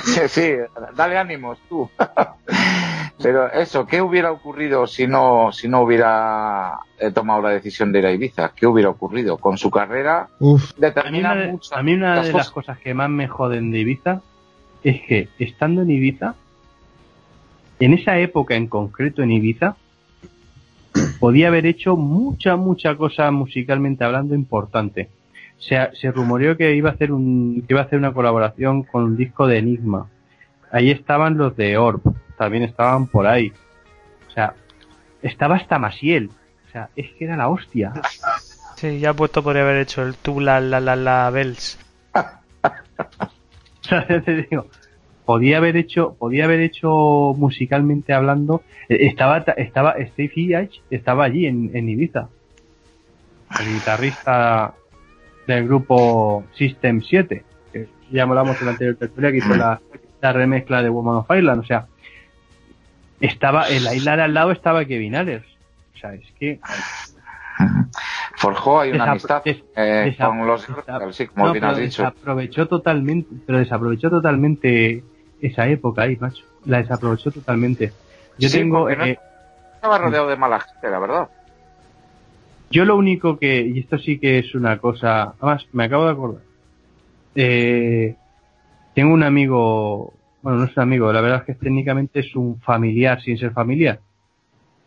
Sí, 0.02 0.20
sí, 0.28 0.52
dale 0.96 1.18
ánimos 1.18 1.58
tú. 1.68 1.90
Pero 3.22 3.52
eso, 3.52 3.86
¿qué 3.86 4.00
hubiera 4.02 4.32
ocurrido 4.32 4.86
si 4.86 5.06
no 5.06 5.52
si 5.52 5.68
no 5.68 5.82
hubiera 5.82 6.78
eh, 6.98 7.10
tomado 7.10 7.42
la 7.42 7.50
decisión 7.50 7.92
de 7.92 7.98
ir 8.00 8.06
a 8.06 8.12
Ibiza? 8.12 8.52
¿Qué 8.54 8.66
hubiera 8.66 8.90
ocurrido 8.90 9.38
con 9.38 9.56
su 9.56 9.70
carrera? 9.70 10.28
Uf, 10.40 10.72
A 10.72 10.74
mí 10.74 10.80
Determina 10.80 11.32
una 11.32 11.40
de, 11.40 11.52
muchas 11.52 11.72
a 11.78 11.82
mí 11.82 11.94
una 11.94 12.16
las 12.16 12.26
de 12.26 12.32
las 12.32 12.50
cosas 12.50 12.78
que 12.78 12.94
más 12.94 13.10
me 13.10 13.28
joden 13.28 13.70
de 13.70 13.80
Ibiza 13.80 14.20
es 14.82 15.02
que 15.02 15.28
estando 15.38 15.82
en 15.82 15.90
Ibiza, 15.90 16.34
en 17.78 17.94
esa 17.94 18.18
época 18.18 18.54
en 18.54 18.66
concreto 18.66 19.22
en 19.22 19.32
Ibiza, 19.32 19.76
podía 21.24 21.48
haber 21.48 21.64
hecho 21.64 21.96
mucha, 21.96 22.54
mucha 22.56 22.96
cosa 22.96 23.30
musicalmente 23.30 24.04
hablando 24.04 24.34
importante. 24.34 25.08
Se, 25.56 25.88
se 25.94 26.12
rumoreó 26.12 26.54
que 26.54 26.74
iba 26.74 26.90
a 26.90 26.92
hacer 26.92 27.12
un, 27.12 27.64
que 27.66 27.72
iba 27.72 27.80
a 27.80 27.84
hacer 27.84 27.98
una 27.98 28.12
colaboración 28.12 28.82
con 28.82 29.04
un 29.04 29.16
disco 29.16 29.46
de 29.46 29.56
Enigma. 29.56 30.10
Ahí 30.70 30.90
estaban 30.90 31.38
los 31.38 31.56
de 31.56 31.78
Orb, 31.78 32.02
también 32.36 32.62
estaban 32.64 33.06
por 33.06 33.26
ahí. 33.26 33.54
O 34.28 34.32
sea, 34.32 34.52
estaba 35.22 35.56
hasta 35.56 35.78
Masiel. 35.78 36.28
O 36.68 36.70
sea, 36.70 36.90
es 36.94 37.10
que 37.12 37.24
era 37.24 37.38
la 37.38 37.48
hostia. 37.48 37.94
Sí, 38.76 38.98
ya 38.98 39.14
puesto 39.14 39.42
podría 39.42 39.62
haber 39.62 39.78
hecho 39.78 40.02
el 40.02 40.16
tu 40.16 40.40
la 40.40 40.60
la 40.60 40.78
la 40.78 40.94
la 40.94 41.30
bells. 41.30 41.78
O 43.80 43.86
sea, 43.86 44.06
te 44.06 44.46
digo, 44.50 44.66
podía 45.24 45.58
haber 45.58 45.76
hecho, 45.76 46.14
podía 46.18 46.44
haber 46.44 46.60
hecho 46.60 47.34
musicalmente 47.36 48.12
hablando, 48.12 48.62
eh, 48.88 48.98
estaba, 49.00 49.38
estaba, 49.38 49.94
Steve 50.12 50.56
H 50.56 50.80
estaba 50.90 51.24
allí 51.24 51.46
en, 51.46 51.70
en 51.74 51.88
Ibiza. 51.88 52.28
El 53.60 53.74
guitarrista 53.74 54.74
del 55.46 55.66
grupo 55.66 56.44
System 56.54 57.00
7, 57.00 57.44
que 57.72 57.88
ya 58.10 58.22
hablamos 58.22 58.58
en 58.60 58.66
la 58.66 58.72
anterior 58.72 58.96
tertulia 58.96 59.30
que 59.30 59.38
hizo 59.38 59.54
la, 59.54 59.80
la 60.20 60.32
remezcla 60.32 60.82
de 60.82 60.88
Woman 60.88 61.16
of 61.16 61.30
Ireland, 61.30 61.60
o 61.60 61.64
sea, 61.64 61.86
estaba, 63.20 63.68
en 63.68 63.84
la 63.84 63.94
isla 63.94 64.16
de 64.16 64.22
al 64.22 64.34
lado 64.34 64.50
estaba 64.50 64.84
Kevin 64.84 65.14
Allers. 65.14 65.46
O 65.94 65.98
sea, 65.98 66.14
es 66.14 66.30
que 66.38 66.58
Forjó 68.36 68.80
hay 68.80 68.92
una 68.92 69.12
amistad 69.12 69.42
eh, 69.46 70.16
con 70.18 70.46
los 70.46 70.66
sí, 71.12 71.26
como 71.26 71.46
no, 71.46 71.52
bien 71.52 71.64
has 71.64 71.76
dicho. 71.76 72.02
desaprovechó 72.02 72.66
totalmente, 72.66 73.34
pero 73.46 73.58
desaprovechó 73.58 74.10
totalmente 74.10 75.04
esa 75.46 75.68
época 75.68 76.02
ahí, 76.02 76.16
macho. 76.16 76.44
La 76.66 76.78
desaprovechó 76.78 77.30
totalmente. 77.30 77.92
Yo 78.38 78.48
Sí, 78.48 78.58
tengo, 78.58 78.88
no- 78.90 79.04
eh, 79.04 79.18
Estaba 79.76 79.98
rodeado 79.98 80.28
de 80.28 80.36
mala 80.36 80.60
gente, 80.60 80.90
la 80.90 80.98
verdad. 80.98 81.28
yo 82.70 82.84
lo 82.84 82.96
único 82.96 83.38
que, 83.38 83.60
y 83.60 83.78
esto 83.80 83.98
sí 83.98 84.18
que 84.18 84.38
es 84.38 84.54
una 84.54 84.78
cosa, 84.78 85.34
además 85.40 85.66
me 85.72 85.84
acabo 85.84 86.06
de 86.06 86.10
acordar, 86.12 86.42
eh, 87.36 88.16
tengo 88.94 89.12
un 89.12 89.22
amigo, 89.22 90.12
bueno, 90.42 90.58
no 90.58 90.64
es 90.64 90.76
un 90.76 90.82
amigo, 90.82 91.12
la 91.12 91.20
verdad 91.20 91.40
es 91.40 91.44
que 91.44 91.54
técnicamente 91.64 92.20
es 92.20 92.34
un 92.34 92.60
familiar 92.60 93.20
sin 93.22 93.38
ser 93.38 93.52
familiar, 93.52 94.00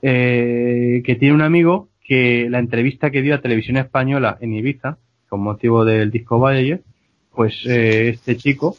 eh, 0.01 1.01
que 1.05 1.15
tiene 1.15 1.35
un 1.35 1.41
amigo 1.41 1.89
que 2.03 2.47
la 2.49 2.59
entrevista 2.59 3.11
que 3.11 3.21
dio 3.21 3.35
a 3.35 3.41
Televisión 3.41 3.77
Española 3.77 4.37
en 4.41 4.53
Ibiza, 4.53 4.97
con 5.29 5.41
motivo 5.41 5.85
del 5.85 6.09
disco 6.11 6.39
Voyager, 6.39 6.81
pues 7.35 7.53
eh, 7.67 8.09
este 8.09 8.35
chico, 8.37 8.75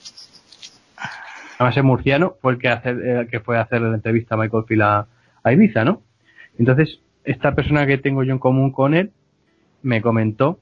además 1.59 1.77
es 1.77 1.85
murciano, 1.85 2.37
fue 2.41 2.53
el 2.53 2.59
que, 2.59 2.69
hacer, 2.69 3.01
el 3.01 3.29
que 3.29 3.41
fue 3.41 3.59
a 3.59 3.63
hacer 3.63 3.83
la 3.83 3.95
entrevista 3.95 4.37
a 4.37 4.39
Michael 4.39 4.65
Field 4.67 4.83
a, 4.83 5.07
a 5.43 5.53
Ibiza, 5.53 5.85
¿no? 5.85 6.03
Entonces, 6.59 7.01
esta 7.25 7.55
persona 7.55 7.87
que 7.87 7.99
tengo 7.99 8.23
yo 8.23 8.33
en 8.33 8.39
común 8.39 8.71
con 8.71 8.95
él 8.95 9.11
me 9.83 10.01
comentó 10.01 10.59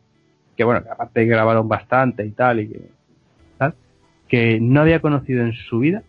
que, 0.56 0.64
bueno, 0.64 0.82
que 0.82 0.90
aparte 0.90 1.24
grabaron 1.26 1.68
bastante 1.68 2.24
y 2.24 2.30
tal, 2.30 2.60
y 2.60 2.68
que, 2.68 2.80
tal, 3.58 3.74
que 4.26 4.58
no 4.60 4.80
había 4.80 5.00
conocido 5.00 5.42
en 5.42 5.52
su 5.52 5.80
vida 5.80 6.02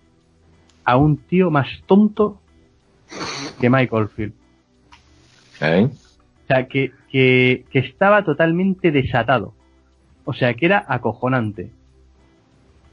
a 0.85 0.95
un 0.95 1.17
tío 1.17 1.51
más 1.51 1.67
tonto 1.85 2.39
que 3.59 3.69
Michael 3.69 4.07
Field. 4.07 4.33
O 5.85 6.47
sea, 6.47 6.67
que, 6.67 6.93
que, 7.11 7.65
que 7.69 7.79
estaba 7.79 8.23
totalmente 8.23 8.91
desatado. 8.91 9.53
O 10.23 10.33
sea, 10.33 10.53
que 10.53 10.65
era 10.65 10.85
acojonante. 10.87 11.71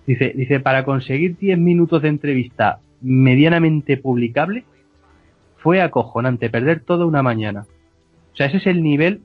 Dice, 0.06 0.32
dice, 0.36 0.60
para 0.60 0.84
conseguir 0.84 1.36
10 1.38 1.58
minutos 1.58 2.02
de 2.02 2.08
entrevista 2.08 2.78
medianamente 3.00 3.96
publicable, 3.96 4.64
fue 5.58 5.80
acojonante, 5.80 6.50
perder 6.50 6.80
toda 6.80 7.06
una 7.06 7.22
mañana. 7.22 7.66
O 8.32 8.36
sea, 8.36 8.46
ese 8.46 8.58
es 8.58 8.66
el 8.66 8.82
nivel 8.82 9.20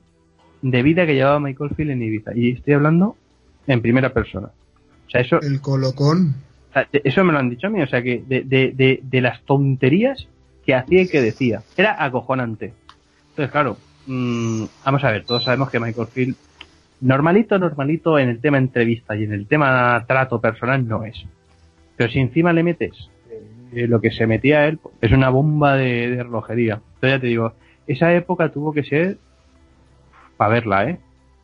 de 0.62 0.82
vida 0.82 1.04
que 1.06 1.14
llevaba 1.14 1.40
Michael 1.40 1.70
Field 1.74 1.90
en 1.90 2.02
Ibiza. 2.02 2.34
Y 2.34 2.50
estoy 2.52 2.74
hablando 2.74 3.16
en 3.66 3.82
primera 3.82 4.12
persona. 4.12 4.48
O 5.06 5.10
sea, 5.10 5.20
eso, 5.20 5.40
el 5.42 5.60
colocón. 5.60 6.34
o 6.70 6.72
sea, 6.72 6.88
de- 6.90 7.02
eso 7.04 7.24
me 7.24 7.32
lo 7.32 7.38
han 7.38 7.50
dicho 7.50 7.66
a 7.66 7.70
mí, 7.70 7.82
o 7.82 7.86
sea, 7.86 8.02
que 8.02 8.22
de, 8.26 8.42
de, 8.42 8.72
de, 8.74 9.00
de 9.02 9.20
las 9.20 9.42
tonterías 9.42 10.28
que 10.64 10.74
hacía 10.74 11.02
y 11.02 11.08
que 11.08 11.20
decía. 11.20 11.62
Era 11.76 12.02
acojonante. 12.02 12.72
Entonces, 13.30 13.50
claro, 13.50 13.76
mm, 14.06 14.64
vamos 14.84 15.04
a 15.04 15.10
ver, 15.10 15.24
todos 15.24 15.44
sabemos 15.44 15.68
que 15.70 15.80
Michael 15.80 16.06
Field, 16.08 16.36
normalito, 17.00 17.58
normalito 17.58 18.18
en 18.18 18.28
el 18.28 18.40
tema 18.40 18.58
entrevista 18.58 19.16
y 19.16 19.24
en 19.24 19.32
el 19.32 19.46
tema 19.46 20.04
trato 20.06 20.40
personal 20.40 20.86
no 20.86 21.04
es. 21.04 21.24
Pero 21.96 22.10
si 22.10 22.18
encima 22.18 22.52
le 22.52 22.62
metes 22.62 23.10
eh, 23.72 23.86
lo 23.86 24.00
que 24.00 24.10
se 24.10 24.26
metía 24.26 24.66
él, 24.66 24.78
es 25.00 25.12
una 25.12 25.30
bomba 25.30 25.76
de, 25.76 26.10
de 26.10 26.22
relojería. 26.22 26.80
Entonces 26.94 27.10
ya 27.10 27.20
te 27.20 27.26
digo, 27.26 27.54
esa 27.86 28.12
época 28.14 28.50
tuvo 28.50 28.72
que 28.72 28.84
ser 28.84 29.18
para 30.36 30.52
verla, 30.52 30.84
¿eh? 30.84 30.98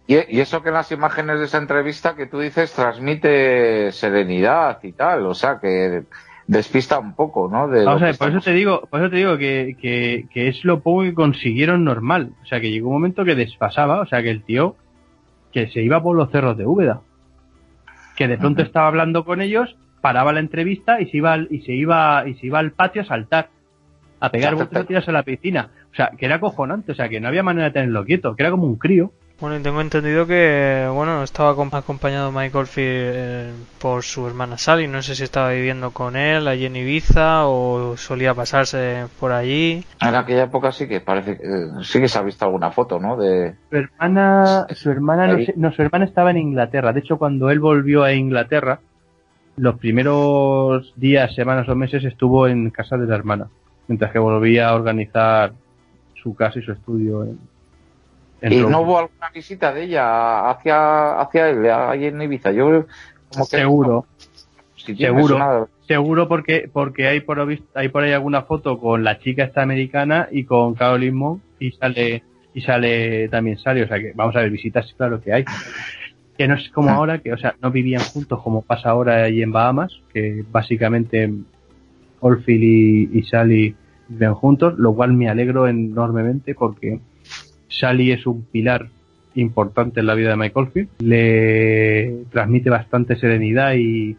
Y, 0.07 0.40
eso 0.40 0.62
que 0.62 0.68
en 0.68 0.74
las 0.74 0.92
imágenes 0.92 1.40
de 1.40 1.46
esa 1.46 1.59
entrevista 1.59 2.14
que 2.14 2.26
tú 2.26 2.38
dices 2.38 2.72
transmite 2.72 3.90
serenidad 3.90 4.78
y 4.84 4.92
tal, 4.92 5.26
o 5.26 5.34
sea 5.34 5.59
que 5.61 6.04
despista 6.46 7.00
un 7.00 7.14
poco, 7.14 7.48
¿no? 7.50 7.66
De 7.66 7.84
o 7.84 7.98
sea, 7.98 8.14
por 8.14 8.30
eso 8.30 8.40
te 8.40 8.52
digo, 8.52 8.82
por 8.88 9.00
eso 9.00 9.11
te 9.11 9.16
digo 9.16 9.36
que, 9.36 9.76
que, 10.32 10.48
es 10.48 10.64
lo 10.64 10.80
poco 10.80 11.02
que 11.02 11.14
consiguieron 11.14 11.84
normal. 11.84 12.30
O 12.42 12.46
sea, 12.46 12.61
que 12.61 12.70
llegó 12.70 12.88
un 12.88 12.94
momento 12.94 13.24
que 13.24 13.34
desfasaba, 13.34 14.00
o 14.00 14.07
sea, 14.07 14.22
que 14.22 14.30
el 14.30 14.44
tío 14.44 14.76
que 15.53 15.68
se 15.68 15.82
iba 15.82 16.03
por 16.03 16.16
los 16.16 16.30
cerros 16.30 16.57
de 16.57 16.66
Úbeda, 16.66 17.01
que 18.16 18.28
de 18.28 18.38
pronto 18.38 18.62
estaba 18.62 18.88
hablando 18.88 19.24
con 19.24 19.40
ellos, 19.40 19.76
paraba 20.01 20.32
la 20.32 20.40
entrevista 20.40 21.01
y 21.01 21.07
se 21.07 21.16
iba 21.18 21.38
y 21.38 21.61
se 21.62 21.72
iba 21.72 22.26
y 22.26 22.34
se 22.34 22.47
iba 22.47 22.59
al 22.59 22.72
patio 22.72 23.03
a 23.03 23.07
saltar, 23.07 23.51
a 24.20 24.30
pegar 24.30 24.55
botes 24.55 25.09
a 25.09 25.12
la 25.12 25.22
piscina. 25.22 25.70
O 25.92 25.94
sea, 25.97 26.11
que 26.16 26.26
era 26.26 26.40
cojonante, 26.40 26.92
o 26.92 26.94
sea, 26.94 27.09
que 27.09 27.20
no 27.20 27.28
había 27.28 27.42
manera 27.42 27.66
de 27.66 27.72
tenerlo 27.72 28.05
quieto, 28.05 28.36
que 28.36 28.42
era 28.42 28.51
como 28.51 28.66
un 28.66 28.76
crío. 28.76 29.12
Bueno, 29.39 29.59
y 29.59 29.62
tengo 29.62 29.82
entendido 29.82 30.26
que, 30.26 30.89
bueno, 30.91 31.22
estaba 31.22 31.51
acompañado 31.51 32.32
Michael 32.32 32.66
Field 32.66 32.89
eh, 32.89 33.53
por 33.78 34.03
su 34.03 34.26
hermana 34.26 34.57
Sally. 34.57 34.89
No 34.89 35.03
sé 35.03 35.14
si 35.14 35.24
estaba 35.24 35.51
viviendo 35.51 35.91
con 35.91 36.16
él 36.16 36.49
allí 36.49 36.64
en 36.64 36.76
Ibiza 36.76 37.47
o 37.47 37.99
solía 37.99 38.32
pasarse 38.32 39.05
por 39.20 39.32
allí. 39.32 39.84
En 40.01 40.14
aquella 40.14 40.45
época 40.45 40.72
sí 40.72 40.89
que 40.89 41.03
parece, 41.03 41.39
sí 41.82 42.01
que 42.01 42.09
se 42.09 42.18
ha 42.18 42.22
visto 42.22 42.47
alguna 42.47 42.70
foto, 42.70 42.99
¿no? 42.99 43.18
De 43.18 43.57
su 43.68 43.76
hermana, 43.76 44.66
su 44.70 44.91
hermana 44.91 45.37
no, 45.55 45.70
su 45.70 45.82
hermana 45.82 46.07
estaba 46.07 46.30
en 46.30 46.39
Inglaterra. 46.39 46.95
De 46.95 47.01
hecho, 47.01 47.18
cuando 47.18 47.51
él 47.51 47.61
volvió 47.61 48.05
a 48.05 48.14
Inglaterra, 48.14 48.80
los 49.57 49.78
primeros 49.78 50.95
días, 50.97 51.34
semanas 51.34 51.68
o 51.68 51.74
meses 51.74 52.05
estuvo 52.05 52.49
en 52.49 52.70
casa 52.70 52.97
de 52.97 53.07
la 53.07 53.16
hermana, 53.16 53.49
mientras 53.87 54.12
que 54.12 54.18
volvía 54.18 54.70
a 54.70 54.74
organizar 54.74 55.53
su 56.14 56.34
casa 56.34 56.59
y 56.59 56.62
su 56.62 56.72
estudio 56.72 57.24
en 57.24 57.39
¿Y 58.43 58.61
no 58.61 58.80
hubo 58.80 58.99
alguna 58.99 59.30
visita 59.34 59.72
de 59.72 59.84
ella 59.84 60.51
hacia, 60.51 61.20
hacia 61.20 61.49
él, 61.49 61.70
ahí 61.70 62.07
en 62.07 62.20
Ibiza? 62.20 62.53
Yo 62.53 62.87
como 63.32 63.47
que 63.47 63.57
seguro. 63.57 64.07
seguro. 64.76 65.68
Seguro 65.87 66.26
porque, 66.28 66.68
porque 66.72 67.07
hay 67.07 67.20
por, 67.20 67.47
hay 67.74 67.89
por 67.89 68.03
ahí 68.03 68.12
alguna 68.12 68.43
foto 68.43 68.78
con 68.78 69.05
la 69.05 69.18
chica 69.20 69.45
esta 69.45 69.62
americana 69.62 70.28
y 70.32 70.45
con 70.45 70.74
Caroline 70.74 71.16
Monk 71.16 71.41
y 71.61 71.70
sale, 71.72 72.24
y 72.53 72.61
sale 72.61 73.28
también 73.28 73.59
sale, 73.59 73.84
o 73.84 73.89
sea 73.89 73.99
que 74.01 74.12
vamos 74.14 74.34
a 74.34 74.41
ver 74.41 74.51
visitas, 74.51 74.93
claro 74.97 75.20
que 75.20 75.32
hay. 75.32 75.45
Que 76.37 76.49
no 76.49 76.55
es 76.55 76.68
como 76.70 76.91
ahora, 76.91 77.18
que, 77.18 77.32
o 77.32 77.39
sea, 77.39 77.55
no 77.62 77.70
vivían 77.70 78.03
juntos 78.03 78.43
como 78.43 78.62
pasa 78.62 78.91
ahora 78.91 79.22
allí 79.22 79.43
en 79.43 79.53
Bahamas, 79.53 80.03
que 80.12 80.45
básicamente 80.51 81.32
Olfil 82.20 82.62
y, 82.62 83.18
y 83.18 83.22
Sally 83.22 83.74
viven 84.09 84.34
juntos, 84.34 84.74
lo 84.76 84.95
cual 84.95 85.12
me 85.14 85.30
alegro 85.30 85.66
enormemente 85.66 86.55
porque 86.55 87.01
Sally 87.68 88.12
es 88.12 88.26
un 88.26 88.42
pilar 88.44 88.88
importante 89.34 90.00
en 90.00 90.06
la 90.06 90.14
vida 90.14 90.30
de 90.30 90.36
Michael 90.36 90.68
Field, 90.68 90.88
le 91.00 92.24
transmite 92.30 92.70
bastante 92.70 93.16
serenidad 93.16 93.74
y, 93.74 94.16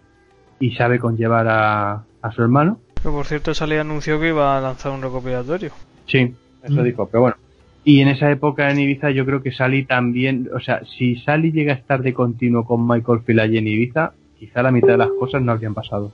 sabe 0.77 0.99
conllevar 0.99 1.47
a, 1.49 2.03
su 2.35 2.41
hermano. 2.41 2.79
Pero 2.95 3.13
por 3.13 3.25
cierto, 3.25 3.53
Sally 3.53 3.77
anunció 3.77 4.19
que 4.19 4.29
iba 4.29 4.57
a 4.57 4.61
lanzar 4.61 4.91
un 4.91 5.01
recopilatorio. 5.01 5.71
Sí, 6.07 6.33
eso 6.63 6.81
mm. 6.81 6.83
dijo, 6.83 7.07
pero 7.07 7.21
bueno. 7.21 7.37
Y 7.83 8.01
en 8.01 8.09
esa 8.09 8.29
época 8.29 8.69
en 8.69 8.79
Ibiza 8.79 9.11
yo 9.11 9.25
creo 9.25 9.41
que 9.41 9.53
Sally 9.53 9.85
también, 9.85 10.49
o 10.53 10.59
sea, 10.59 10.81
si 10.97 11.15
Sally 11.15 11.53
llega 11.53 11.71
a 11.71 11.77
estar 11.77 12.01
de 12.01 12.13
continuo 12.13 12.65
con 12.65 12.85
Michael 12.85 13.21
Field 13.21 13.39
allí 13.39 13.57
en 13.57 13.67
Ibiza, 13.67 14.11
quizá 14.37 14.61
la 14.61 14.71
mitad 14.71 14.89
de 14.89 14.97
las 14.97 15.09
cosas 15.17 15.41
no 15.41 15.53
habrían 15.53 15.73
pasado. 15.73 16.11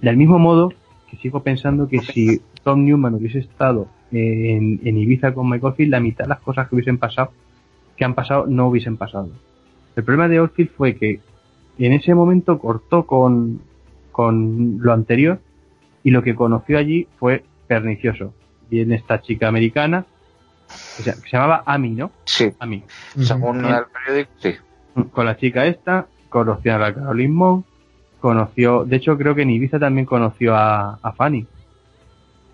Del 0.00 0.16
mismo 0.16 0.40
modo 0.40 0.72
que 1.08 1.16
sigo 1.18 1.44
pensando 1.44 1.88
que 1.88 2.00
si 2.00 2.40
Tom 2.64 2.84
Newman 2.84 3.14
hubiese 3.14 3.38
estado 3.38 3.86
en, 4.12 4.96
Ibiza 4.96 5.32
con 5.32 5.48
Mike 5.48 5.66
Oldfield, 5.66 5.90
la 5.90 6.00
mitad 6.00 6.24
de 6.24 6.28
las 6.28 6.40
cosas 6.40 6.68
que 6.68 6.74
hubiesen 6.74 6.98
pasado, 6.98 7.32
que 7.96 8.04
han 8.04 8.14
pasado, 8.14 8.46
no 8.46 8.68
hubiesen 8.68 8.96
pasado. 8.96 9.28
El 9.96 10.04
problema 10.04 10.28
de 10.28 10.40
Oldfield 10.40 10.70
fue 10.76 10.96
que 10.96 11.20
en 11.78 11.92
ese 11.92 12.14
momento 12.14 12.58
cortó 12.58 13.06
con, 13.06 13.60
con 14.10 14.78
lo 14.80 14.92
anterior 14.92 15.40
y 16.02 16.10
lo 16.10 16.22
que 16.22 16.34
conoció 16.34 16.78
allí 16.78 17.08
fue 17.18 17.44
pernicioso. 17.66 18.34
Viene 18.70 18.96
esta 18.96 19.20
chica 19.20 19.48
americana, 19.48 20.06
que 20.96 21.02
se, 21.02 21.14
llamaba 21.30 21.62
Amy, 21.66 21.90
¿no? 21.90 22.10
Sí. 22.24 22.52
Amy. 22.58 22.84
Según 23.18 23.64
el 23.64 23.84
periódico, 23.92 24.30
sí. 24.38 24.54
Con 25.10 25.26
la 25.26 25.36
chica 25.36 25.66
esta, 25.66 26.06
conoció 26.28 26.74
a 26.74 26.78
la 26.78 26.94
Caroline 26.94 27.32
Monk, 27.32 27.66
conoció, 28.20 28.84
de 28.84 28.96
hecho 28.96 29.16
creo 29.16 29.34
que 29.34 29.42
en 29.42 29.50
Ibiza 29.50 29.78
también 29.78 30.06
conoció 30.06 30.54
a, 30.54 30.98
a 31.02 31.12
Fanny 31.12 31.46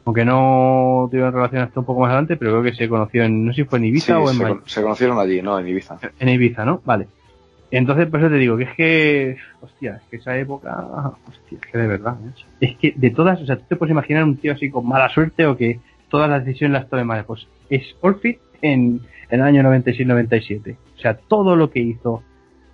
aunque 0.09 0.25
no 0.25 1.07
tuvieron 1.11 1.35
relación 1.35 1.61
hasta 1.61 1.81
un 1.81 1.85
poco 1.85 2.01
más 2.01 2.09
adelante, 2.09 2.39
pero 2.39 2.53
creo 2.53 2.63
que 2.63 2.73
se 2.73 2.89
conoció 2.89 3.25
en, 3.25 3.45
no 3.45 3.53
sé 3.53 3.57
si 3.57 3.69
fue 3.69 3.79
en 3.79 3.85
Ibiza 3.85 4.19
o 4.19 4.31
en 4.31 4.39
se, 4.39 4.57
se 4.65 4.83
conocieron 4.83 5.19
allí, 5.19 5.43
¿no? 5.43 5.59
En 5.59 5.69
Ibiza. 5.69 5.99
En 6.19 6.31
Ibiza, 6.31 6.65
¿no? 6.65 6.81
Vale. 6.87 7.09
Entonces, 7.71 8.07
por 8.07 8.21
eso 8.21 8.31
te 8.31 8.37
digo 8.37 8.57
que 8.57 8.63
es 8.65 8.75
que, 8.75 9.37
hostia, 9.61 9.97
es 9.97 10.03
que 10.09 10.17
esa 10.17 10.39
época, 10.39 11.13
hostia, 11.29 11.59
es 11.61 11.71
que 11.71 11.77
de 11.77 11.87
verdad, 11.87 12.17
es 12.59 12.79
que 12.79 12.95
de 12.97 13.11
todas, 13.11 13.39
o 13.43 13.45
sea, 13.45 13.57
tú 13.57 13.65
te 13.69 13.77
puedes 13.77 13.91
imaginar 13.91 14.25
un 14.25 14.39
tío 14.39 14.55
así 14.55 14.71
con 14.71 14.89
mala 14.89 15.11
suerte 15.11 15.45
o 15.45 15.59
que 15.59 15.79
todas 16.09 16.31
las 16.31 16.43
decisiones 16.43 16.81
las 16.81 16.89
tome 16.89 17.05
mal, 17.05 17.27
pues 17.27 17.47
es 17.69 17.95
Orfit 18.01 18.39
en, 18.63 19.03
en 19.29 19.41
el 19.41 19.43
año 19.43 19.63
96-97. 19.63 20.75
O 20.97 21.01
sea, 21.01 21.19
todo 21.19 21.55
lo 21.55 21.69
que 21.69 21.81
hizo, 21.81 22.23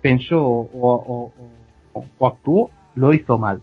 pensó 0.01 0.41
o, 0.41 1.33
o 1.91 2.27
actuó, 2.27 2.71
lo 2.95 3.13
hizo 3.13 3.37
mal. 3.37 3.59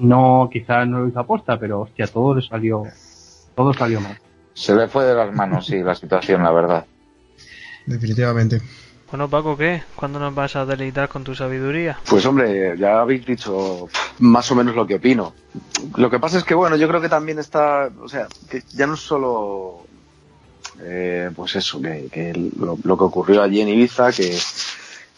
No, 0.00 0.48
quizás 0.52 0.86
no 0.88 1.00
lo 1.00 1.08
hizo 1.08 1.20
aposta, 1.20 1.58
pero 1.58 1.82
hostia, 1.82 2.06
todo 2.06 2.34
le 2.34 2.42
salió, 2.42 2.84
todo 3.54 3.72
salió 3.74 4.00
mal. 4.00 4.18
Se 4.54 4.74
le 4.74 4.88
fue 4.88 5.04
de 5.04 5.14
las 5.14 5.32
manos, 5.32 5.66
sí, 5.66 5.82
la 5.82 5.94
situación, 5.94 6.42
la 6.42 6.50
verdad. 6.50 6.84
Definitivamente. 7.86 8.60
Bueno, 9.10 9.28
Paco, 9.28 9.56
¿qué? 9.56 9.82
¿Cuándo 9.96 10.20
nos 10.20 10.32
vas 10.34 10.54
a 10.54 10.64
deleitar 10.64 11.08
con 11.08 11.24
tu 11.24 11.34
sabiduría? 11.34 11.98
Pues 12.08 12.24
hombre, 12.26 12.78
ya 12.78 13.00
habéis 13.00 13.26
dicho 13.26 13.88
más 14.20 14.50
o 14.52 14.54
menos 14.54 14.76
lo 14.76 14.86
que 14.86 14.96
opino. 14.96 15.34
Lo 15.96 16.08
que 16.08 16.20
pasa 16.20 16.38
es 16.38 16.44
que, 16.44 16.54
bueno, 16.54 16.76
yo 16.76 16.86
creo 16.86 17.00
que 17.00 17.08
también 17.08 17.40
está, 17.40 17.90
o 18.00 18.08
sea, 18.08 18.28
que 18.48 18.62
ya 18.72 18.86
no 18.86 18.94
es 18.94 19.00
solo, 19.00 19.84
eh, 20.80 21.28
pues 21.34 21.56
eso, 21.56 21.80
que, 21.82 22.52
lo, 22.56 22.76
que 22.96 23.04
ocurrió 23.04 23.42
allí 23.42 23.60
en 23.60 23.68
Ibiza, 23.70 24.12
que 24.12 24.38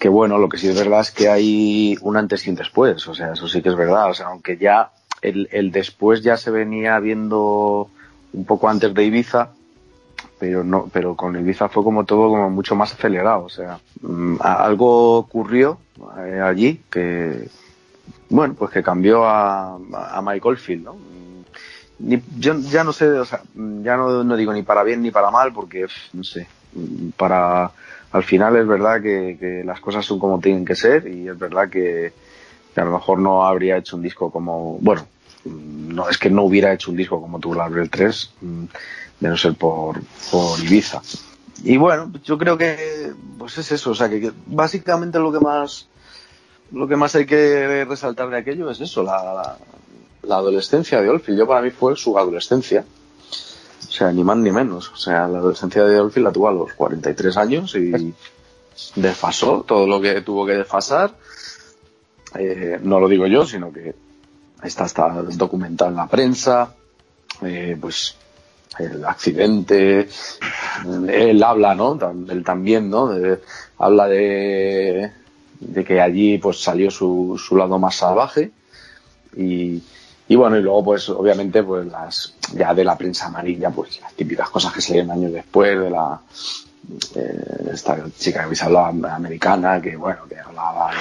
que 0.03 0.09
bueno, 0.09 0.37
lo 0.37 0.49
que 0.49 0.59
sí 0.59 0.67
es 0.67 0.75
verdad 0.75 0.99
es 0.99 1.13
que 1.13 1.29
hay 1.29 1.97
un 2.01 2.17
antes 2.17 2.45
y 2.45 2.51
un 2.51 2.57
después, 2.57 3.07
o 3.07 3.15
sea, 3.15 3.35
eso 3.35 3.47
sí 3.47 3.63
que 3.63 3.69
es 3.69 3.77
verdad, 3.77 4.11
o 4.11 4.15
sea, 4.15 4.27
aunque 4.27 4.57
ya 4.57 4.91
el, 5.21 5.49
el 5.53 5.71
después 5.71 6.25
ya 6.25 6.37
se 6.37 6.51
venía 6.51 6.99
viendo 6.99 7.89
un 8.33 8.45
poco 8.45 8.69
antes 8.69 8.93
de 8.93 9.05
Ibiza, 9.05 9.51
pero 10.41 10.65
no, 10.65 10.91
pero 10.93 11.15
con 11.15 11.39
Ibiza 11.39 11.69
fue 11.69 11.85
como 11.85 12.05
todo 12.05 12.31
como 12.31 12.51
mucho 12.51 12.75
más 12.75 12.93
acelerado, 12.93 13.45
o 13.45 13.49
sea, 13.49 13.79
mm, 14.01 14.39
algo 14.41 15.19
ocurrió 15.19 15.79
eh, 16.19 16.41
allí 16.41 16.81
que, 16.91 17.49
bueno, 18.29 18.55
pues 18.55 18.73
que 18.73 18.83
cambió 18.83 19.25
a, 19.25 19.77
a 19.77 20.21
Michael 20.21 20.57
Field, 20.57 20.85
¿no? 20.85 20.97
yo 22.41 22.59
ya 22.59 22.83
no 22.83 22.93
sé, 22.93 23.09
o 23.09 23.25
sea, 23.25 23.43
ya 23.55 23.97
no, 23.97 24.25
no 24.25 24.37
digo 24.37 24.53
ni 24.53 24.65
para 24.65 24.83
bien 24.83 25.01
ni 25.01 25.13
para 25.13 25.31
mal, 25.31 25.53
porque, 25.53 25.87
no 26.13 26.25
sé, 26.25 26.49
para 27.17 27.71
al 28.13 28.23
final 28.25 28.57
es 28.57 28.67
verdad 28.67 29.01
que, 29.01 29.63
las 29.65 29.81
cosas 29.81 30.05
son 30.05 30.19
como 30.19 30.39
tienen 30.39 30.65
que 30.65 30.75
ser 30.75 31.07
y 31.07 31.29
es 31.29 31.39
verdad 31.39 31.69
que, 31.69 32.13
a 32.77 32.85
lo 32.85 32.93
mejor 32.93 33.19
no 33.19 33.45
habría 33.45 33.77
hecho 33.77 33.97
un 33.97 34.03
disco 34.03 34.31
como, 34.31 34.79
bueno, 34.81 35.07
no 35.45 36.09
es 36.09 36.19
que 36.19 36.31
no 36.31 36.43
hubiera 36.45 36.73
hecho 36.73 36.91
un 36.91 36.97
disco 36.97 37.21
como 37.21 37.41
tuvo 37.41 37.55
la 37.55 37.65
Abril 37.65 37.91
3, 37.91 38.35
mm, 38.41 38.65
de 39.21 39.29
no 39.29 39.37
ser 39.37 39.55
por, 39.55 40.01
por 40.31 40.61
Ibiza. 40.61 41.03
Y 41.65 41.77
bueno, 41.77 42.13
yo 42.25 42.39
creo 42.39 42.57
que 42.59 43.13
pues 43.39 43.59
es 43.59 43.73
eso, 43.73 43.91
o 43.91 43.95
sea 43.95 44.09
que, 44.09 44.33
básicamente 44.47 45.19
lo 45.19 45.33
que 45.33 45.41
más 45.41 45.89
lo 46.73 46.89
que 46.89 46.97
más 46.97 47.15
hay 47.15 47.27
que 47.27 47.85
resaltar 47.85 48.31
de 48.31 48.39
aquello 48.39 48.71
es 48.71 48.81
eso, 48.81 49.03
la, 49.03 49.59
la, 50.23 50.37
adolescencia 50.37 51.03
de 51.03 51.11
Olfi. 51.11 51.37
Yo 51.37 51.47
para 51.47 51.61
mí 51.61 51.71
fue 51.71 51.97
su 51.97 52.19
adolescencia 52.19 52.85
o 53.93 53.95
sea, 53.95 54.11
ni 54.11 54.25
más 54.25 54.39
ni 54.39 54.51
menos. 54.51 54.91
O 54.91 54.97
sea, 54.97 55.29
la 55.29 55.39
adolescencia 55.39 55.85
de 55.85 55.97
Dolphin 55.97 56.25
la 56.25 56.33
tuvo 56.33 56.49
a 56.49 56.53
los 56.53 56.73
43 56.73 57.37
años 57.37 57.75
y 57.75 58.15
desfasó 58.97 59.65
todo 59.69 59.87
lo 59.87 60.01
que 60.01 60.23
tuvo 60.23 60.47
que 60.47 60.55
desfasar. 60.55 61.13
Eh, 62.35 62.81
no 62.83 62.99
lo 62.99 63.07
digo 63.07 63.27
yo, 63.27 63.45
sino 63.45 63.71
que 63.71 63.95
está, 64.63 64.87
está 64.87 65.11
documentado 65.35 65.91
en 65.91 65.97
la 65.99 66.07
prensa. 66.07 66.75
Eh, 67.43 67.77
pues 67.79 68.17
el 68.79 69.05
accidente, 69.05 70.09
él 71.09 71.43
habla, 71.43 71.75
¿no? 71.75 71.99
Él 72.31 72.43
también, 72.43 72.89
¿no? 72.89 73.11
habla 73.77 74.09
de, 74.09 75.13
de 75.61 75.85
que 75.85 76.01
allí 76.01 76.39
pues 76.39 76.63
salió 76.63 76.91
su, 76.91 77.39
su 77.39 77.59
lado 77.59 77.79
más 77.79 77.97
salvaje 77.97 78.53
y, 79.37 79.83
y 80.33 80.35
bueno, 80.35 80.57
y 80.57 80.63
luego 80.63 80.83
pues 80.83 81.11
obviamente 81.11 81.63
pues 81.63 81.87
las 81.89 82.33
ya 82.55 82.73
de 82.73 82.85
la 82.85 82.97
prensa 82.97 83.27
amarilla, 83.27 83.69
pues 83.69 84.01
las 84.01 84.15
típicas 84.15 84.49
cosas 84.49 84.73
que 84.73 84.81
salieron 84.81 85.11
años 85.11 85.31
después 85.31 85.79
de 85.79 85.91
la 85.91 86.19
eh, 87.17 87.69
esta 87.71 88.03
chica 88.19 88.39
que 88.39 88.45
habéis 88.47 88.63
hablado 88.63 88.87
americana, 89.11 89.79
que 89.83 89.95
bueno, 89.95 90.21
que 90.27 90.39
hablaba 90.39 90.91
de, 90.93 90.97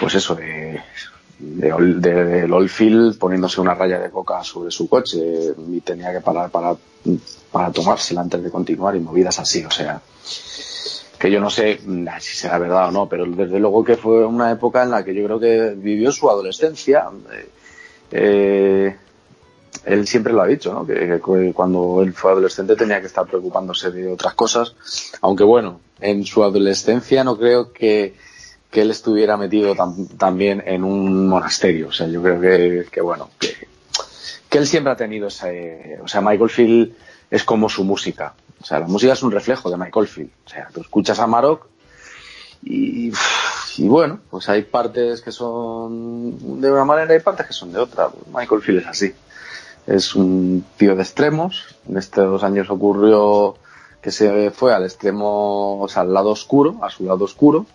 pues 0.00 0.16
eso 0.16 0.34
de 0.34 0.80
del 1.38 2.00
de, 2.00 2.52
Oldfield 2.52 3.16
poniéndose 3.16 3.60
una 3.60 3.74
raya 3.74 4.00
de 4.00 4.10
coca 4.10 4.42
sobre 4.42 4.72
su 4.72 4.88
coche 4.88 5.54
y 5.70 5.80
tenía 5.82 6.10
que 6.10 6.20
parar 6.20 6.50
para, 6.50 6.74
para 7.52 7.70
tomársela 7.70 8.22
antes 8.22 8.42
de 8.42 8.50
continuar 8.50 8.96
y 8.96 9.00
movidas 9.00 9.38
así, 9.38 9.64
o 9.64 9.70
sea, 9.70 10.00
que 11.16 11.30
yo 11.30 11.38
no 11.38 11.48
sé 11.48 11.78
si 12.18 12.36
será 12.36 12.58
verdad 12.58 12.88
o 12.88 12.90
no, 12.90 13.08
pero 13.08 13.24
desde 13.24 13.60
luego 13.60 13.84
que 13.84 13.96
fue 13.96 14.26
una 14.26 14.50
época 14.50 14.82
en 14.82 14.90
la 14.90 15.04
que 15.04 15.14
yo 15.14 15.24
creo 15.26 15.38
que 15.38 15.74
vivió 15.76 16.10
su 16.10 16.28
adolescencia. 16.28 17.08
Eh, 17.32 17.50
él 18.10 20.06
siempre 20.06 20.32
lo 20.32 20.42
ha 20.42 20.46
dicho, 20.46 20.72
¿no? 20.72 20.86
que, 20.86 21.20
cuando 21.54 22.02
él 22.02 22.12
fue 22.12 22.32
adolescente 22.32 22.76
tenía 22.76 23.00
que 23.00 23.06
estar 23.06 23.26
preocupándose 23.26 23.90
de 23.90 24.12
otras 24.12 24.34
cosas, 24.34 24.74
aunque 25.20 25.44
bueno, 25.44 25.80
en 26.00 26.24
su 26.24 26.42
adolescencia 26.42 27.24
no 27.24 27.36
creo 27.38 27.72
que, 27.72 28.14
él 28.72 28.90
estuviera 28.90 29.38
metido 29.38 29.74
también 30.18 30.62
en 30.66 30.84
un 30.84 31.28
monasterio, 31.28 31.88
o 31.88 31.92
sea, 31.92 32.06
yo 32.08 32.22
creo 32.22 32.84
que, 32.90 33.00
bueno, 33.00 33.30
que, 33.38 33.56
él 34.50 34.66
siempre 34.66 34.92
ha 34.92 34.96
tenido 34.96 35.28
ese, 35.28 35.98
o 36.02 36.08
sea, 36.08 36.20
Michael 36.20 36.50
Field 36.50 36.94
es 37.30 37.42
como 37.44 37.70
su 37.70 37.84
música, 37.84 38.34
o 38.60 38.66
sea, 38.66 38.80
la 38.80 38.86
música 38.86 39.14
es 39.14 39.22
un 39.22 39.32
reflejo 39.32 39.70
de 39.70 39.78
Michael 39.78 40.06
Field, 40.06 40.30
o 40.44 40.48
sea, 40.50 40.68
tú 40.74 40.82
escuchas 40.82 41.18
a 41.20 41.26
Marok 41.26 41.68
y, 42.62 43.12
y 43.78 43.88
bueno, 43.88 44.20
pues 44.30 44.48
hay 44.48 44.62
partes 44.62 45.20
que 45.20 45.32
son 45.32 46.60
de 46.60 46.70
una 46.70 46.84
manera 46.84 47.14
y 47.14 47.20
partes 47.20 47.46
que 47.46 47.52
son 47.52 47.72
de 47.72 47.78
otra, 47.78 48.10
Michael 48.32 48.62
Field 48.62 48.80
es 48.80 48.86
así 48.86 49.14
es 49.86 50.14
un 50.14 50.64
tío 50.76 50.96
de 50.96 51.02
extremos. 51.02 51.76
En 51.88 51.96
estos 51.96 52.42
años 52.42 52.68
ocurrió 52.70 53.56
que 54.02 54.10
se 54.10 54.50
fue 54.50 54.74
al 54.74 54.84
extremo, 54.84 55.80
o 55.80 55.88
sea, 55.88 56.02
al 56.02 56.12
lado 56.12 56.30
oscuro, 56.30 56.78
a 56.82 56.90
su 56.90 57.04
lado 57.04 57.24
oscuro. 57.24 57.66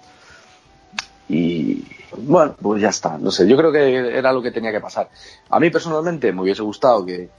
Y 1.30 1.86
bueno, 2.18 2.56
pues 2.62 2.82
ya 2.82 2.90
está. 2.90 3.18
No 3.18 3.32
sé, 3.32 3.48
yo 3.48 3.56
creo 3.56 3.72
que 3.72 4.18
era 4.18 4.34
lo 4.34 4.42
que 4.42 4.52
tenía 4.52 4.72
que 4.72 4.82
pasar. 4.82 5.10
A 5.50 5.60
mí 5.60 5.70
personalmente 5.70 6.32
me 6.34 6.42
hubiese 6.42 6.62
gustado 6.62 7.06
que, 7.06 7.30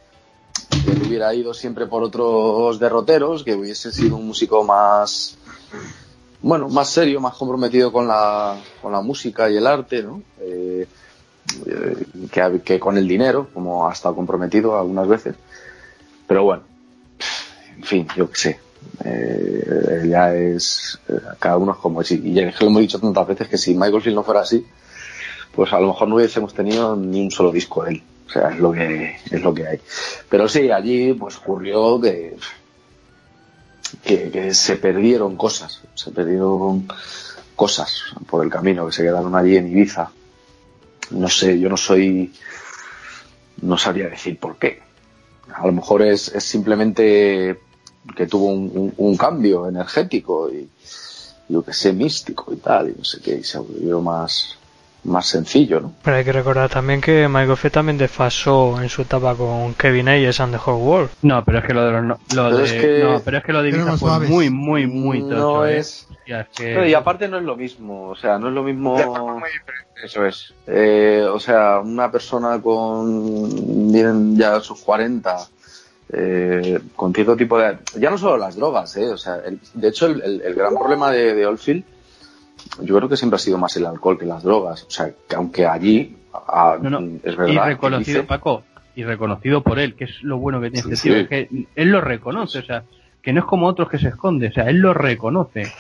que 0.71 1.07
hubiera 1.07 1.35
ido 1.35 1.53
siempre 1.53 1.87
por 1.87 2.03
otros 2.03 2.79
derroteros, 2.79 3.45
que 3.45 3.55
hubiese 3.55 3.93
sido 3.93 4.17
un 4.17 4.27
músico 4.27 4.65
más, 4.65 5.37
bueno, 6.43 6.69
más 6.69 6.89
serio, 6.89 7.21
más 7.21 7.35
comprometido 7.35 7.93
con 7.93 8.09
la, 8.09 8.57
con 8.81 8.93
la 8.93 9.01
música 9.01 9.49
y 9.49 9.57
el 9.57 9.67
arte, 9.67 10.03
¿no? 10.03 10.23
Eh, 10.41 10.87
que, 12.31 12.61
que, 12.65 12.81
con 12.81 12.97
el 12.97 13.07
dinero, 13.07 13.49
como 13.53 13.89
ha 13.89 13.93
estado 13.93 14.15
comprometido 14.15 14.79
algunas 14.79 15.07
veces. 15.09 15.37
Pero 16.27 16.45
bueno, 16.45 16.63
en 17.77 17.85
fin, 17.85 18.09
yo 18.17 18.31
qué 18.31 18.39
sé. 18.39 18.61
Eh, 19.05 20.07
ya 20.09 20.35
es. 20.35 20.99
Eh, 21.09 21.21
cada 21.39 21.59
uno 21.59 21.73
es 21.73 21.79
como 21.79 22.01
es. 22.01 22.11
Y 22.11 22.33
ya 22.33 22.53
lo 22.61 22.67
hemos 22.67 22.83
dicho 22.83 22.99
tantas 22.99 23.27
veces 23.27 23.49
que 23.49 23.59
si 23.59 23.75
Michael 23.75 24.03
Field 24.03 24.17
no 24.17 24.25
fuera 24.25 24.41
así, 24.41 24.67
pues 25.55 25.73
a 25.73 25.81
lo 25.81 25.89
mejor 25.89 26.09
no 26.09 26.17
hubiésemos 26.17 26.55
tenido 26.55 26.97
ni 26.97 27.23
un 27.23 27.31
solo 27.31 27.53
disco 27.53 27.85
de 27.85 27.93
él. 27.93 28.03
O 28.27 28.31
sea, 28.31 28.49
es 28.51 28.59
lo 28.59 28.73
que, 28.73 29.17
es 29.31 29.43
lo 29.43 29.53
que 29.53 29.67
hay. 29.67 29.81
Pero 30.29 30.49
sí, 30.49 30.71
allí 30.71 31.13
pues 31.13 31.37
ocurrió 31.37 32.01
que, 32.01 32.37
que, 34.03 34.31
que 34.31 34.55
se 34.55 34.77
perdieron 34.77 35.37
cosas. 35.37 35.81
Se 35.95 36.11
perdieron 36.11 36.89
cosas 37.57 38.03
por 38.29 38.45
el 38.45 38.51
camino, 38.51 38.87
que 38.87 38.93
se 38.93 39.03
quedaron 39.03 39.35
allí 39.35 39.57
en 39.57 39.69
Ibiza 39.69 40.11
no 41.13 41.29
sé, 41.29 41.59
yo 41.59 41.69
no 41.69 41.77
soy, 41.77 42.33
no 43.61 43.79
sabría 43.79 44.09
decir 44.09 44.39
por 44.39 44.57
qué. 44.57 44.81
A 45.55 45.67
lo 45.67 45.73
mejor 45.73 46.03
es, 46.03 46.29
es 46.29 46.45
simplemente 46.45 47.59
que 48.17 48.27
tuvo 48.27 48.47
un, 48.47 49.17
cambio 49.17 49.69
energético 49.69 50.51
y 50.51 50.69
yo 51.49 51.63
que 51.63 51.73
sé, 51.73 51.93
místico 51.93 52.53
y 52.53 52.57
tal, 52.57 52.91
y 52.91 52.95
no 52.97 53.05
sé 53.05 53.21
qué, 53.21 53.37
y 53.37 53.45
se 53.45 53.59
volvió 53.59 54.01
más, 54.01 54.57
más 55.05 55.27
sencillo, 55.27 55.81
¿no? 55.81 55.93
Pero 56.03 56.17
hay 56.17 56.25
que 56.25 56.33
recordar 56.33 56.71
también 56.71 57.01
que 57.01 57.27
Michael 57.29 57.57
Fee 57.57 57.71
también 57.71 57.99
desfasó 57.99 58.81
en 58.81 58.89
su 58.89 59.03
etapa 59.03 59.35
con 59.35 59.75
Kevin 59.75 60.09
Ayers 60.09 60.41
and 60.41 60.55
the 60.55 60.61
Whole 60.65 60.83
World. 60.83 61.11
No, 61.23 61.45
pero 61.45 61.59
es 61.59 61.65
que 61.65 61.75
lo 61.75 61.85
de 61.85 61.93
los, 61.93 62.19
lo 62.35 62.57
de, 62.57 63.03
no, 63.03 63.21
pero 63.25 63.39
es 63.39 63.45
que 63.45 63.53
lo 63.53 63.63
de 63.63 63.69
Ibiza 63.71 63.97
fue 63.97 64.21
muy, 64.21 64.51
muy, 64.51 64.87
muy 64.87 65.21
tocho, 65.21 65.35
no 65.35 65.67
¿eh? 65.67 65.79
es... 65.79 66.07
y 66.27 66.95
aparte 66.95 67.29
no 67.29 67.39
es 67.39 67.45
lo 67.45 67.57
mismo, 67.57 68.11
o 68.11 68.17
sea, 68.17 68.39
no 68.39 68.49
es 68.49 68.55
lo 68.55 68.63
mismo... 68.63 69.43
Eso 70.03 70.27
es. 70.27 70.53
Eh, 70.67 71.25
o 71.31 71.39
sea, 71.39 71.79
una 71.79 72.11
persona 72.11 72.61
con... 72.61 73.93
vienen 73.93 74.37
ya 74.37 74.61
sus 74.61 74.81
40... 74.81 75.49
Eh, 76.15 76.79
con 76.95 77.15
cierto 77.15 77.37
tipo 77.37 77.59
de... 77.59 77.79
Ya 77.99 78.11
no 78.11 78.19
solo 78.19 78.37
las 78.37 78.57
drogas, 78.57 78.97
¿eh? 78.99 79.09
O 79.09 79.17
sea, 79.17 79.39
de 79.39 79.89
hecho, 79.89 80.07
el, 80.07 80.43
el, 80.43 80.55
gran 80.55 80.75
problema 80.77 81.11
de, 81.11 81.35
de 81.35 81.47
Oldfield 81.47 81.85
yo 82.81 82.97
creo 82.97 83.09
que 83.09 83.17
siempre 83.17 83.37
ha 83.37 83.41
sido 83.41 83.59
más 83.59 83.77
el 83.77 83.87
alcohol 83.87 84.19
que 84.19 84.27
las 84.27 84.43
drogas. 84.43 84.85
O 84.85 84.91
sea, 84.91 85.13
que 85.29 85.37
aunque 85.37 85.67
allí 85.67 86.17
es 87.25 87.37
verdad. 87.37 87.53
Y 87.53 87.59
reconocido, 87.59 88.27
Paco, 88.27 88.63
y 88.95 89.05
reconocido 89.05 89.63
por 89.63 89.79
él, 89.79 89.95
que 89.95 90.05
es 90.05 90.23
lo 90.23 90.39
bueno 90.39 90.61
que 90.61 90.71
tiene 90.71 90.95
este 90.95 91.09
tío, 91.09 91.17
es 91.17 91.29
que 91.29 91.67
él 91.75 91.89
lo 91.91 92.01
reconoce, 92.01 92.59
o 92.61 92.63
sea, 92.63 92.85
que 93.23 93.33
no 93.33 93.41
es 93.41 93.47
como 93.47 93.67
otros 93.67 93.89
que 93.89 93.99
se 93.99 94.09
esconde, 94.09 94.49
o 94.49 94.53
sea, 94.53 94.69
él 94.69 94.79
lo 94.79 94.95
reconoce. 94.95 95.73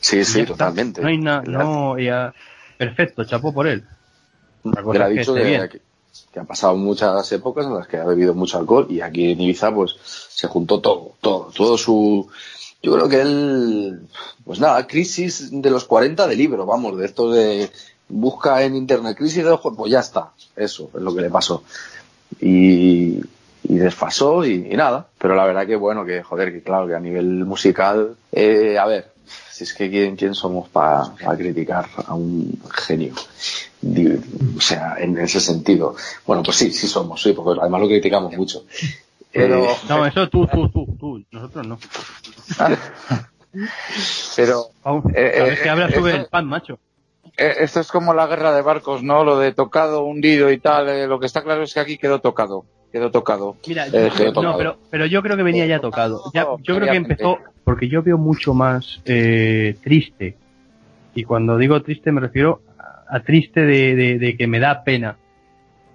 Sí, 0.00 0.24
sí, 0.24 0.44
totalmente. 0.44 1.02
No 1.02 1.08
hay 1.08 1.18
nada, 1.18 1.42
no, 1.42 1.98
ya, 1.98 2.32
perfecto, 2.76 3.24
chapó 3.24 3.52
por 3.52 3.66
él. 3.66 3.84
Él 4.64 5.02
ha 5.02 5.08
dicho 5.08 5.34
que, 5.34 5.80
que, 6.32 6.40
han 6.40 6.46
pasado 6.46 6.76
muchas 6.76 7.30
épocas 7.32 7.66
en 7.66 7.74
las 7.74 7.86
que 7.86 7.98
ha 7.98 8.04
bebido 8.04 8.34
mucho 8.34 8.58
alcohol 8.58 8.86
y 8.90 9.00
aquí 9.00 9.32
en 9.32 9.40
Ibiza 9.40 9.74
pues 9.74 9.96
se 10.02 10.48
juntó 10.48 10.80
todo, 10.80 11.14
todo, 11.20 11.50
todo 11.54 11.78
su, 11.78 12.28
yo 12.82 12.94
creo 12.94 13.08
que 13.08 13.20
él, 13.20 14.08
pues 14.44 14.60
nada, 14.60 14.86
crisis 14.86 15.50
de 15.50 15.70
los 15.70 15.84
40 15.84 16.26
de 16.26 16.36
libro, 16.36 16.66
vamos, 16.66 16.98
de 16.98 17.06
esto 17.06 17.30
de 17.30 17.70
busca 18.08 18.62
en 18.62 18.74
internet 18.74 19.16
crisis 19.16 19.44
de 19.44 19.50
ojos, 19.50 19.74
pues 19.76 19.92
ya 19.92 20.00
está, 20.00 20.32
eso 20.56 20.90
es 20.94 21.00
lo 21.00 21.14
que 21.14 21.22
le 21.22 21.30
pasó. 21.30 21.62
Y, 22.40 23.20
y 23.64 23.76
desfasó 23.76 24.44
y, 24.44 24.58
nada, 24.76 25.08
pero 25.18 25.34
la 25.34 25.44
verdad 25.44 25.66
que 25.66 25.76
bueno, 25.76 26.04
que 26.04 26.22
joder, 26.22 26.52
que 26.52 26.62
claro, 26.62 26.86
que 26.86 26.94
a 26.94 27.00
nivel 27.00 27.44
musical, 27.44 28.16
eh, 28.32 28.78
a 28.78 28.86
ver, 28.86 29.12
si 29.50 29.64
es 29.64 29.74
que 29.74 29.90
quién, 29.90 30.16
quién 30.16 30.34
somos 30.34 30.68
para 30.68 31.12
criticar 31.36 31.86
a 32.06 32.14
un 32.14 32.60
genio. 32.72 33.14
O 34.56 34.60
sea, 34.60 34.96
en 34.98 35.16
ese 35.18 35.40
sentido. 35.40 35.94
Bueno, 36.26 36.42
pues 36.42 36.56
sí, 36.56 36.72
sí 36.72 36.86
somos, 36.86 37.22
sí, 37.22 37.32
porque 37.32 37.60
además 37.60 37.80
lo 37.80 37.88
criticamos 37.88 38.36
mucho. 38.36 38.64
Pero, 39.32 39.64
eh, 39.64 39.76
no, 39.88 40.06
eso 40.06 40.28
tú, 40.28 40.46
tú, 40.46 40.68
tú, 40.70 40.96
tú, 40.98 41.24
nosotros 41.30 41.66
no. 41.66 41.78
Pero. 44.36 44.64
Eh, 45.14 45.58
que 45.62 45.68
hablas 45.68 45.94
sobre 45.94 46.16
el 46.16 46.26
pan, 46.26 46.46
macho. 46.46 46.78
Eh, 47.36 47.54
esto 47.60 47.80
es 47.80 47.88
como 47.88 48.14
la 48.14 48.26
guerra 48.26 48.52
de 48.54 48.62
barcos, 48.62 49.02
¿no? 49.02 49.24
Lo 49.24 49.38
de 49.38 49.52
tocado, 49.52 50.04
hundido 50.04 50.50
y 50.50 50.58
tal. 50.58 50.88
Eh, 50.88 51.06
lo 51.06 51.18
que 51.18 51.26
está 51.26 51.42
claro 51.42 51.62
es 51.62 51.72
que 51.72 51.80
aquí 51.80 51.96
quedó 51.96 52.20
tocado. 52.20 52.64
Quedó 52.92 53.10
tocado. 53.10 53.56
Mira, 53.66 53.86
no, 53.86 54.56
pero, 54.56 54.78
pero 54.90 55.06
yo 55.06 55.22
creo 55.22 55.36
que 55.36 55.44
venía 55.44 55.64
ya 55.66 55.80
tocado. 55.80 56.30
Ya, 56.34 56.46
yo 56.60 56.76
creo 56.76 56.90
que 56.90 56.96
empezó, 56.96 57.38
porque 57.64 57.88
yo 57.88 58.02
veo 58.02 58.18
mucho 58.18 58.52
más 58.52 59.00
eh, 59.04 59.76
triste. 59.82 60.36
Y 61.14 61.24
cuando 61.24 61.56
digo 61.56 61.80
triste 61.82 62.10
me 62.10 62.20
refiero 62.20 62.62
a, 63.08 63.20
triste 63.20 63.60
de, 63.60 63.94
de, 63.94 64.18
de, 64.18 64.36
que 64.36 64.46
me 64.46 64.58
da 64.58 64.82
pena. 64.82 65.16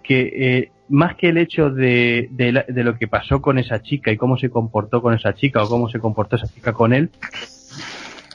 Que 0.04 0.22
eh, 0.22 0.72
más 0.90 1.16
que 1.16 1.30
el 1.30 1.38
hecho 1.38 1.70
de, 1.70 2.30
de, 2.32 2.84
lo 2.84 2.98
que 2.98 3.08
pasó 3.08 3.42
con 3.42 3.58
esa 3.58 3.82
chica 3.82 4.12
y 4.12 4.18
cómo 4.18 4.38
se 4.38 4.50
comportó 4.50 5.02
con 5.02 5.14
esa 5.14 5.34
chica 5.34 5.64
o 5.64 5.70
cómo 5.70 5.90
se 5.90 6.00
comportó 6.00 6.36
esa 6.36 6.48
chica 6.48 6.74
con 6.74 6.94
él, 6.94 7.10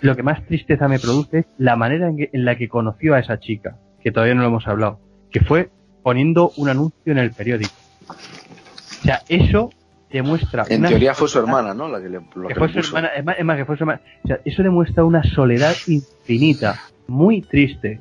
lo 0.01 0.17
que 0.17 0.23
más 0.23 0.45
tristeza 0.47 0.89
me 0.89 0.99
produce 0.99 1.41
es 1.41 1.47
la 1.59 1.77
manera 1.77 2.09
en, 2.09 2.45
la 2.45 2.57
que 2.57 2.69
conoció 2.69 3.15
a 3.15 3.21
esa 3.21 3.39
chica, 3.39 3.77
que 4.03 4.11
todavía 4.11 4.35
no 4.35 4.43
lo 4.43 4.49
hemos 4.49 4.67
hablado, 4.67 4.99
que 5.31 5.41
fue 5.41 5.71
poniendo 6.03 6.53
un 6.57 6.69
anuncio 6.69 7.13
en 7.13 7.19
el 7.19 7.31
periódico. 7.33 7.73
O 8.09 9.05
sea, 9.05 9.21
eso 9.29 9.71
demuestra... 10.11 10.65
En 10.69 10.83
teoría 10.83 11.15
fue 11.15 11.29
su 11.29 11.39
hermana, 11.39 11.75
¿no? 11.75 11.89
La 11.89 12.01
que, 12.01 12.09
le, 12.09 12.21
fue 12.55 12.69
su 12.69 12.79
hermana, 12.79 13.09
es 13.09 13.45
más, 13.45 13.57
que 13.57 13.65
fue 13.65 13.77
su 13.77 13.85
hermana. 13.85 14.01
O 14.25 14.29
sea, 14.29 14.41
eso 14.45 14.63
demuestra 14.63 15.05
una 15.05 15.23
soledad 15.23 15.75
infinita, 15.87 16.81
muy 17.07 17.43
triste. 17.43 18.01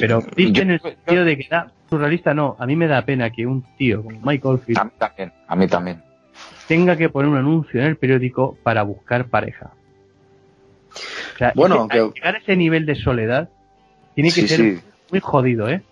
Pero 0.00 0.22
triste 0.22 0.62
en 0.62 0.70
el 0.70 0.80
sentido 0.80 1.24
de 1.24 1.36
que 1.36 1.46
da 1.50 1.70
surrealista 1.96 2.34
no, 2.34 2.56
a 2.58 2.66
mí 2.66 2.76
me 2.76 2.86
da 2.86 3.02
pena 3.02 3.30
que 3.30 3.46
un 3.46 3.64
tío 3.76 4.02
como 4.02 4.20
Michael 4.22 4.58
Field 4.58 4.78
a 4.78 4.84
mí 4.84 4.90
también, 4.98 5.32
a 5.46 5.56
mí 5.56 5.66
también 5.68 6.02
tenga 6.66 6.96
que 6.96 7.08
poner 7.08 7.30
un 7.30 7.36
anuncio 7.36 7.80
en 7.80 7.86
el 7.86 7.96
periódico 7.96 8.56
para 8.62 8.82
buscar 8.82 9.26
pareja. 9.28 9.70
O 11.34 11.38
sea, 11.38 11.52
bueno, 11.54 11.88
llegar 11.88 12.36
a 12.36 12.38
ese 12.38 12.56
nivel 12.56 12.86
de 12.86 12.94
soledad 12.94 13.48
tiene 14.14 14.30
que 14.30 14.46
ser 14.46 14.80
muy 15.10 15.20
jodido, 15.20 15.68
¿eh? 15.68 15.82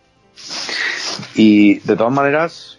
Y 1.34 1.80
de 1.80 1.96
todas 1.96 2.12
maneras, 2.12 2.78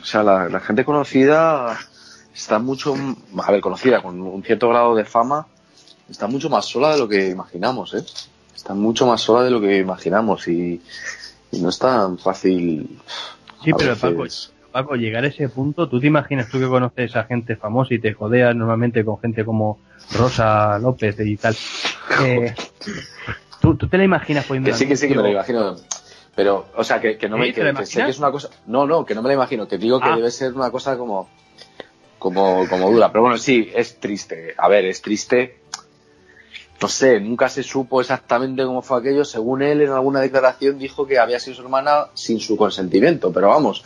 o 0.00 0.04
sea, 0.04 0.22
la, 0.22 0.60
gente 0.60 0.84
conocida 0.84 1.76
está 2.32 2.58
mucho, 2.58 2.94
a 3.36 3.52
ver, 3.52 3.60
conocida 3.60 4.00
con 4.00 4.20
un 4.20 4.42
cierto 4.42 4.68
grado 4.68 4.94
de 4.94 5.04
fama, 5.04 5.48
está 6.08 6.28
mucho 6.28 6.48
más 6.48 6.66
sola 6.66 6.92
de 6.92 7.00
lo 7.00 7.08
que 7.08 7.28
imaginamos, 7.28 7.94
¿eh? 7.94 8.04
Está 8.54 8.74
mucho 8.74 9.06
más 9.06 9.20
sola 9.20 9.42
de 9.42 9.50
lo 9.50 9.60
que 9.60 9.78
imaginamos 9.78 10.46
y 10.48 10.80
no 11.60 11.68
es 11.68 11.78
tan 11.78 12.18
fácil. 12.18 12.98
Sí, 13.62 13.72
pero 13.76 13.96
Paco, 14.74 14.96
llegar 14.96 15.22
a 15.22 15.28
ese 15.28 15.48
punto, 15.48 15.88
¿tú 15.88 16.00
te 16.00 16.08
imaginas 16.08 16.48
tú 16.48 16.58
que 16.58 16.66
conoces 16.66 17.14
a 17.14 17.22
gente 17.24 17.54
famosa 17.54 17.94
y 17.94 18.00
te 18.00 18.12
jodeas 18.12 18.56
normalmente 18.56 19.04
con 19.04 19.20
gente 19.20 19.44
como 19.44 19.78
Rosa 20.18 20.80
López 20.80 21.16
y 21.20 21.36
tal? 21.36 21.56
Eh, 22.22 22.54
¿tú, 23.60 23.76
te 23.76 23.96
la 23.96 24.04
imaginas 24.04 24.44
poniendo 24.44 24.76
Sí, 24.76 24.86
que 24.86 24.94
sí, 24.94 25.08
que 25.08 25.14
me 25.14 25.22
lo 25.22 25.28
imagino. 25.30 25.74
Pero, 26.34 26.66
o 26.76 26.84
sea, 26.84 27.00
que, 27.00 27.16
no 27.28 27.38
me 27.38 27.52
que, 27.52 27.86
sé 27.86 28.04
que 28.04 28.10
es 28.10 28.18
una 28.18 28.30
cosa. 28.30 28.50
No, 28.66 28.86
no, 28.86 29.06
que 29.06 29.14
no 29.14 29.22
me 29.22 29.28
la 29.28 29.34
imagino, 29.34 29.66
que 29.66 29.78
digo 29.78 30.00
que 30.00 30.08
ah. 30.08 30.16
debe 30.16 30.30
ser 30.30 30.52
una 30.52 30.70
cosa 30.70 30.98
como, 30.98 31.28
como, 32.18 32.68
como 32.68 32.90
dura. 32.90 33.10
Pero 33.10 33.22
bueno, 33.22 33.38
sí, 33.38 33.70
es 33.74 34.00
triste. 34.00 34.54
A 34.58 34.68
ver, 34.68 34.84
es 34.84 35.00
triste. 35.00 35.60
No 36.80 36.88
sé, 36.88 37.20
nunca 37.20 37.48
se 37.48 37.62
supo 37.62 38.00
exactamente 38.00 38.64
cómo 38.64 38.82
fue 38.82 38.98
aquello. 38.98 39.24
Según 39.24 39.62
él, 39.62 39.82
en 39.82 39.90
alguna 39.90 40.20
declaración 40.20 40.78
dijo 40.78 41.06
que 41.06 41.18
había 41.18 41.40
sido 41.40 41.56
su 41.56 41.62
hermana 41.62 42.06
sin 42.14 42.40
su 42.40 42.56
consentimiento. 42.56 43.32
Pero 43.32 43.48
vamos, 43.48 43.84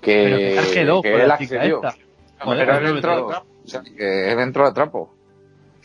que, 0.00 0.56
pero 0.74 1.02
que, 1.02 1.14
él 1.14 1.30
accedió. 1.30 1.80
Pero 2.44 2.78
él 2.78 2.96
entró, 2.96 3.44
que 3.96 4.32
él 4.32 4.38
entró 4.38 4.66
a 4.66 4.74
trapo. 4.74 5.14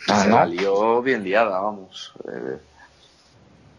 Ah, 0.07 0.25
salió 0.25 1.01
bien 1.01 1.23
liada, 1.23 1.59
vamos. 1.59 2.13
Eh, 2.27 2.57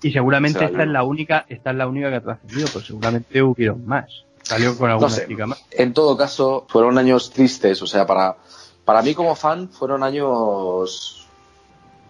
y 0.04 0.12
seguramente 0.12 0.64
esta 0.64 0.82
es 0.82 0.88
la 0.88 1.02
única, 1.02 1.46
esta 1.48 1.70
es 1.70 1.76
la 1.76 1.86
única 1.86 2.10
que 2.10 2.16
ha 2.16 2.20
trascendido, 2.20 2.68
pues 2.72 2.86
seguramente 2.86 3.42
hubieron 3.42 3.86
más. 3.86 4.24
Salió 4.42 4.76
con 4.76 4.90
alguna 4.90 5.26
chica 5.26 5.46
más. 5.46 5.64
En 5.70 5.94
todo 5.94 6.16
caso, 6.16 6.66
fueron 6.68 6.98
años 6.98 7.30
tristes, 7.30 7.80
o 7.80 7.86
sea, 7.86 8.06
para, 8.06 8.36
para 8.84 9.00
mí 9.00 9.14
como 9.14 9.34
fan 9.34 9.70
fueron 9.70 10.02
años, 10.02 11.23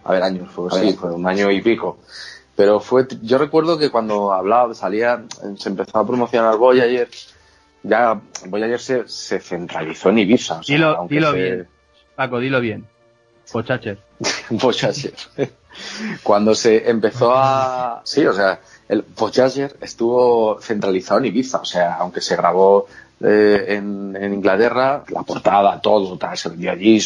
a 0.04 0.12
ver, 0.12 0.22
años, 0.22 0.50
fue, 0.52 0.70
sí, 0.70 0.92
fue 0.92 1.12
un 1.12 1.26
año 1.26 1.50
y 1.50 1.60
pico. 1.62 1.98
Pero 2.56 2.78
fue, 2.78 3.06
yo 3.22 3.38
recuerdo 3.38 3.78
que 3.78 3.90
cuando 3.90 4.32
hablaba, 4.32 4.74
salía, 4.74 5.24
se 5.56 5.68
empezó 5.68 5.98
a 5.98 6.06
promocionar 6.06 6.56
Voyager, 6.56 7.08
ya 7.82 8.20
Voyager 8.46 8.80
se, 8.80 9.08
se 9.08 9.40
centralizó 9.40 10.10
en 10.10 10.18
Ibiza. 10.18 10.60
dilo, 10.66 11.06
dilo 11.08 11.32
bien. 11.32 11.68
Paco, 12.14 12.38
dilo 12.38 12.60
bien. 12.60 12.86
Pochacher. 13.50 13.98
Pochacher. 14.60 15.14
Cuando 16.22 16.54
se 16.54 16.88
empezó 16.88 17.32
a... 17.34 18.02
Sí, 18.04 18.24
o 18.24 18.32
sea, 18.32 18.60
el 18.88 19.04
Voyager 19.16 19.76
estuvo 19.80 20.60
centralizado 20.60 21.20
en 21.20 21.26
Ibiza, 21.26 21.58
o 21.58 21.64
sea, 21.64 21.94
aunque 21.94 22.20
se 22.20 22.36
grabó 22.36 22.86
eh, 23.20 23.64
en, 23.68 24.16
Inglaterra, 24.34 25.04
la 25.08 25.22
portada, 25.22 25.80
todo, 25.80 26.16
tal, 26.18 26.36
se 26.36 26.48
vendió 26.50 26.72
allí, 26.72 27.00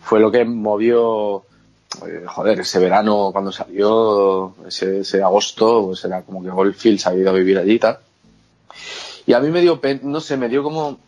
fue 0.00 0.20
lo 0.20 0.30
que 0.30 0.44
movió, 0.44 1.44
eh, 2.06 2.24
joder, 2.26 2.60
ese 2.60 2.78
verano 2.78 3.30
cuando 3.32 3.52
salió, 3.52 4.54
ese, 4.66 5.22
agosto, 5.22 5.86
pues 5.86 6.04
era 6.04 6.22
como 6.22 6.42
que 6.42 6.50
Goldfield 6.50 6.98
se 6.98 7.08
ha 7.08 7.14
ido 7.14 7.30
a 7.30 7.34
vivir 7.34 7.58
allí 7.58 7.76
y. 7.76 8.00
Y 9.26 9.32
a 9.32 9.40
mí 9.40 9.50
me 9.50 9.60
dio, 9.60 9.80
no 10.02 10.20
sé, 10.20 10.36
me 10.36 10.48
dio 10.48 10.62
como, 10.62 10.98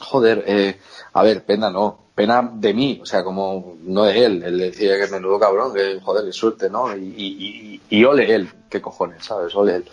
joder, 0.00 0.44
eh, 0.46 0.78
a 1.12 1.22
ver, 1.22 1.44
pena 1.44 1.70
no, 1.70 1.98
pena 2.14 2.50
de 2.52 2.74
mí, 2.74 2.98
o 3.00 3.06
sea, 3.06 3.22
como 3.22 3.76
no 3.82 4.04
de 4.04 4.24
él. 4.24 4.42
Él 4.44 4.58
decía 4.58 4.98
que 4.98 5.10
menudo 5.10 5.38
cabrón, 5.38 5.72
que 5.72 6.00
joder, 6.00 6.24
qué 6.24 6.32
suerte, 6.32 6.68
¿no? 6.68 6.96
Y, 6.96 7.00
y, 7.16 7.80
y, 7.88 8.04
ole 8.04 8.34
él, 8.34 8.48
qué 8.68 8.80
cojones, 8.80 9.24
¿sabes? 9.24 9.54
Ole 9.54 9.76
él. 9.76 9.84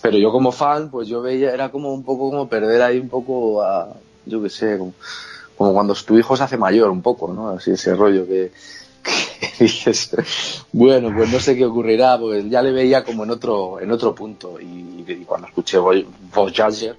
Pero 0.00 0.16
yo 0.16 0.32
como 0.32 0.50
fan, 0.50 0.90
pues 0.90 1.08
yo 1.08 1.20
veía, 1.20 1.52
era 1.52 1.70
como 1.70 1.92
un 1.92 2.04
poco 2.04 2.30
como 2.30 2.48
perder 2.48 2.82
ahí 2.82 2.98
un 2.98 3.08
poco 3.08 3.62
a, 3.62 3.94
yo 4.24 4.42
qué 4.42 4.48
sé, 4.48 4.78
como, 4.78 5.74
cuando 5.74 5.94
tu 5.94 6.18
hijo 6.18 6.36
se 6.36 6.44
hace 6.44 6.56
mayor 6.56 6.88
un 6.90 7.02
poco, 7.02 7.32
¿no? 7.32 7.50
Así 7.50 7.72
ese 7.72 7.94
rollo 7.94 8.26
que, 8.26 8.52
bueno, 10.72 11.12
pues 11.14 11.32
no 11.32 11.40
sé 11.40 11.56
qué 11.56 11.64
ocurrirá, 11.64 12.18
pues 12.18 12.48
ya 12.48 12.62
le 12.62 12.72
veía 12.72 13.04
como 13.04 13.24
en 13.24 13.30
otro, 13.30 13.80
en 13.80 13.90
otro 13.90 14.14
punto. 14.14 14.58
Y, 14.60 15.24
cuando 15.26 15.48
escuché 15.48 15.78
Voyager, 15.78 16.96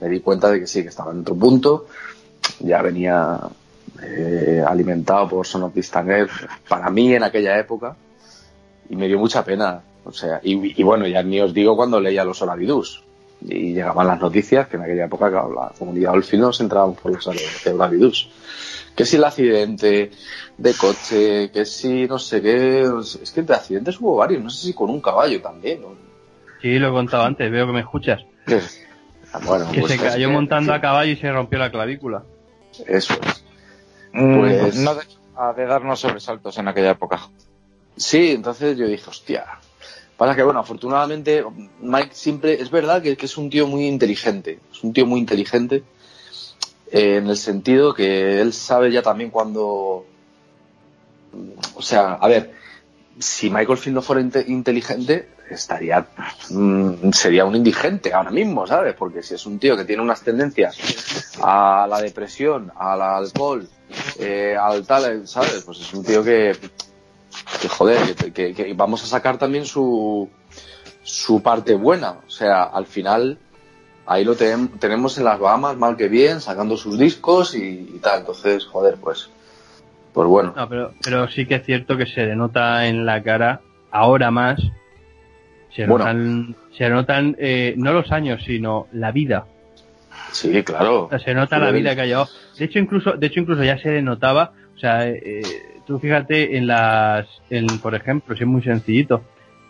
me 0.00 0.08
di 0.08 0.20
cuenta 0.20 0.50
de 0.50 0.60
que 0.60 0.66
sí, 0.66 0.82
que 0.82 0.88
estaba 0.88 1.12
en 1.12 1.20
otro 1.20 1.34
punto, 1.34 1.86
ya 2.60 2.82
venía 2.82 3.38
eh, 4.02 4.62
alimentado 4.66 5.28
por 5.28 5.46
Son 5.46 5.62
of 5.64 5.74
para 6.68 6.90
mí 6.90 7.14
en 7.14 7.22
aquella 7.22 7.58
época, 7.58 7.96
y 8.88 8.96
me 8.96 9.06
dio 9.06 9.18
mucha 9.18 9.44
pena. 9.44 9.82
O 10.04 10.12
sea, 10.12 10.40
y, 10.42 10.82
bueno, 10.82 11.06
ya 11.06 11.22
ni 11.22 11.40
os 11.40 11.54
digo 11.54 11.76
cuando 11.76 12.00
leía 12.00 12.24
los 12.24 12.42
Oravidus. 12.42 13.04
Y 13.40 13.72
llegaban 13.72 14.06
las 14.06 14.20
noticias 14.20 14.68
que 14.68 14.76
en 14.76 14.82
aquella 14.82 15.06
época 15.06 15.30
la 15.30 15.72
comunidad 15.78 16.12
Olfino 16.12 16.52
se 16.52 16.64
entraban 16.64 16.94
por 16.94 17.12
los 17.12 17.28
Oravidus. 17.66 18.28
Que 18.96 19.04
si 19.04 19.16
el 19.16 19.24
accidente 19.24 20.10
de 20.58 20.74
coche, 20.74 21.50
que 21.50 21.64
si 21.64 22.06
no 22.06 22.18
sé 22.18 22.42
qué. 22.42 22.86
Es 23.22 23.32
que 23.32 23.42
de 23.42 23.54
accidentes 23.54 23.98
hubo 24.00 24.16
varios, 24.16 24.42
no 24.42 24.50
sé 24.50 24.66
si 24.66 24.74
con 24.74 24.90
un 24.90 25.00
caballo 25.00 25.40
también. 25.40 25.80
Sí, 26.60 26.78
lo 26.78 26.88
he 26.88 26.90
contado 26.90 27.24
antes, 27.24 27.50
veo 27.50 27.66
que 27.66 27.72
me 27.72 27.80
escuchas. 27.80 28.20
Bueno, 29.44 29.70
que 29.72 29.80
pues 29.80 29.92
se 29.92 29.98
cayó 29.98 30.30
montando 30.30 30.74
a 30.74 30.80
caballo 30.80 31.12
y 31.12 31.16
se 31.16 31.32
rompió 31.32 31.58
la 31.58 31.70
clavícula. 31.70 32.22
Eso 32.86 33.14
es. 33.14 33.44
Mm, 34.12 34.38
pues 34.38 34.76
no 34.76 34.94
de, 34.94 35.02
de 35.56 35.66
darnos 35.66 36.00
sobresaltos 36.00 36.58
en 36.58 36.68
aquella 36.68 36.90
época. 36.90 37.30
Sí, 37.96 38.32
entonces 38.32 38.76
yo 38.76 38.86
dije, 38.86 39.08
hostia. 39.08 39.44
Pasa 40.16 40.36
que, 40.36 40.42
bueno, 40.42 40.60
afortunadamente 40.60 41.44
Mike 41.80 42.10
siempre, 42.12 42.60
es 42.60 42.70
verdad 42.70 43.02
que, 43.02 43.16
es 43.18 43.36
un 43.38 43.50
tío 43.50 43.66
muy 43.66 43.86
inteligente, 43.86 44.60
es 44.70 44.84
un 44.84 44.92
tío 44.92 45.06
muy 45.06 45.18
inteligente 45.18 45.82
eh, 46.92 47.16
en 47.16 47.28
el 47.28 47.36
sentido 47.36 47.94
que 47.94 48.40
él 48.40 48.52
sabe 48.52 48.92
ya 48.92 49.02
también 49.02 49.30
cuando, 49.30 50.04
o 51.74 51.82
sea, 51.82 52.14
a 52.14 52.28
ver, 52.28 52.52
si 53.18 53.48
Michael 53.50 53.78
Field 53.78 53.94
no 53.96 54.02
fuera 54.02 54.20
inteligente, 54.46 55.28
estaría, 55.48 56.06
mm, 56.50 57.10
sería 57.12 57.44
un 57.44 57.56
indigente 57.56 58.12
ahora 58.12 58.30
mismo, 58.30 58.66
¿sabes? 58.66 58.94
Porque 58.94 59.22
si 59.22 59.34
es 59.34 59.46
un 59.46 59.58
tío 59.58 59.76
que 59.76 59.84
tiene 59.84 60.02
unas 60.02 60.22
tendencias 60.22 61.38
a 61.42 61.86
la 61.88 62.00
depresión, 62.00 62.70
al 62.76 63.00
alcohol, 63.00 63.68
eh, 64.18 64.56
al 64.58 64.86
tal, 64.86 65.26
¿sabes? 65.26 65.62
Pues 65.64 65.80
es 65.80 65.94
un 65.94 66.04
tío 66.04 66.22
que, 66.22 66.56
que 67.60 67.68
joder, 67.68 68.14
que, 68.14 68.72
vamos 68.76 69.02
a 69.02 69.06
sacar 69.06 69.38
también 69.38 69.64
su, 69.64 70.28
su 71.02 71.42
parte 71.42 71.74
buena. 71.74 72.20
O 72.26 72.30
sea, 72.30 72.64
al 72.64 72.86
final, 72.86 73.38
ahí 74.06 74.24
lo 74.24 74.34
tenemos 74.34 75.18
en 75.18 75.24
las 75.24 75.38
Bahamas, 75.38 75.76
mal 75.76 75.96
que 75.96 76.08
bien, 76.08 76.40
sacando 76.40 76.76
sus 76.76 76.98
discos 76.98 77.54
y, 77.54 77.98
tal. 78.02 78.20
Entonces, 78.20 78.64
joder, 78.64 78.96
pues, 79.00 79.30
pues 80.12 80.28
bueno. 80.28 80.54
pero, 80.68 80.92
pero 81.02 81.28
sí 81.28 81.46
que 81.46 81.56
es 81.56 81.64
cierto 81.64 81.96
que 81.96 82.06
se 82.06 82.26
denota 82.26 82.86
en 82.86 83.06
la 83.06 83.22
cara, 83.22 83.60
ahora 83.90 84.30
más, 84.30 84.60
se 85.74 85.86
notan, 85.86 86.54
se 86.76 86.88
notan 86.88 87.36
eh, 87.38 87.74
no 87.76 87.92
los 87.92 88.12
años, 88.12 88.42
sino 88.44 88.88
la 88.92 89.12
vida. 89.12 89.46
Sí, 90.32 90.62
claro. 90.62 91.10
se 91.24 91.34
nota 91.34 91.58
la 91.58 91.70
vida 91.70 91.94
que 91.94 92.02
ha 92.02 92.06
llevado. 92.06 92.28
De 92.58 92.64
hecho, 92.64 92.78
incluso, 92.78 93.12
de 93.12 93.26
hecho, 93.26 93.40
incluso 93.40 93.62
ya 93.64 93.78
se 93.78 93.90
denotaba, 93.90 94.52
o 94.74 94.78
sea, 94.78 95.08
eh, 95.08 95.42
tú 95.86 95.98
fíjate 95.98 96.56
en 96.56 96.66
las, 96.66 97.26
en, 97.50 97.66
por 97.78 97.94
ejemplo, 97.94 98.36
si 98.36 98.42
es 98.42 98.48
muy 98.48 98.62
sencillito, 98.62 99.22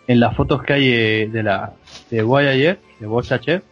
en 0.07 0.21
las 0.21 0.37
fotos 0.37 0.63
que 0.63 0.73
hay 0.73 0.93
eh, 0.93 1.29
de 1.31 1.43
la, 1.43 1.75
de 2.11 2.23
Voyager, 2.23 2.79
de 2.99 3.07
Voyager, 3.07 3.63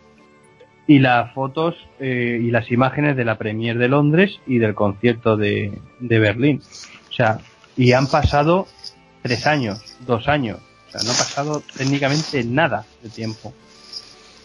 y 0.87 0.99
las 0.99 1.33
fotos 1.33 1.77
eh, 1.99 2.39
y 2.43 2.51
las 2.51 2.71
imágenes 2.71 3.17
de 3.17 3.25
la 3.25 3.39
Premier 3.39 3.79
de 3.79 3.89
Londres 3.89 4.41
y 4.47 4.59
del 4.59 4.75
concierto 4.75 5.37
de, 5.37 5.79
de 6.01 6.19
Berlín. 6.19 6.63
O 7.09 7.13
sea, 7.13 7.39
y 7.77 7.93
han 7.93 8.07
pasado 8.07 8.67
tres 9.23 9.47
años, 9.47 9.81
dos 10.01 10.29
años. 10.29 10.59
O 10.89 10.91
sea, 10.91 11.03
no 11.05 11.13
ha 11.13 11.19
pasado 11.19 11.63
técnicamente 11.77 12.43
nada 12.45 12.85
de 13.03 13.11
tiempo 13.11 13.55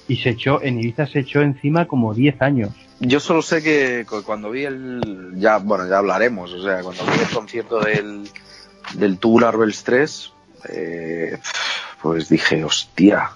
y 0.08 0.18
se 0.18 0.32
echó, 0.32 0.62
en 0.62 0.80
Ibiza 0.80 1.08
se 1.08 1.20
echó 1.20 1.42
encima 1.42 1.88
como 1.88 2.14
10 2.14 2.42
años. 2.42 2.72
Yo 3.00 3.20
solo 3.20 3.42
sé 3.42 3.62
que 3.62 4.06
cuando 4.26 4.52
vi 4.52 4.66
el, 4.66 5.34
ya, 5.36 5.58
bueno, 5.58 5.88
ya 5.88 5.98
hablaremos, 5.98 6.54
o 6.54 6.64
sea, 6.64 6.82
cuando 6.82 7.04
vi 7.06 7.20
el 7.20 7.30
concierto 7.30 7.80
del, 7.80 8.30
del 8.94 9.18
Tour 9.18 9.46
Arbels 9.46 9.84
3, 9.84 10.34
eh, 10.70 11.38
pues 12.02 12.30
dije, 12.30 12.64
hostia, 12.64 13.32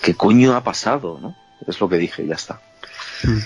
¿qué 0.00 0.14
coño 0.14 0.54
ha 0.54 0.62
pasado, 0.62 1.18
no? 1.20 1.36
Es 1.66 1.80
lo 1.80 1.88
que 1.88 1.96
dije, 1.96 2.26
ya 2.26 2.34
está. 2.34 2.60
Hmm. 3.22 3.38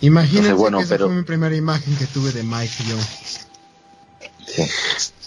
Imagínate 0.00 0.52
bueno, 0.54 0.78
que 0.78 0.86
pero... 0.86 1.06
fue 1.06 1.16
mi 1.16 1.22
primera 1.22 1.54
imagen 1.54 1.96
que 1.96 2.06
tuve 2.06 2.32
de 2.32 2.42
Mike 2.42 2.74
y 2.80 2.88
yo. 2.88 2.96
Sí. 4.46 4.62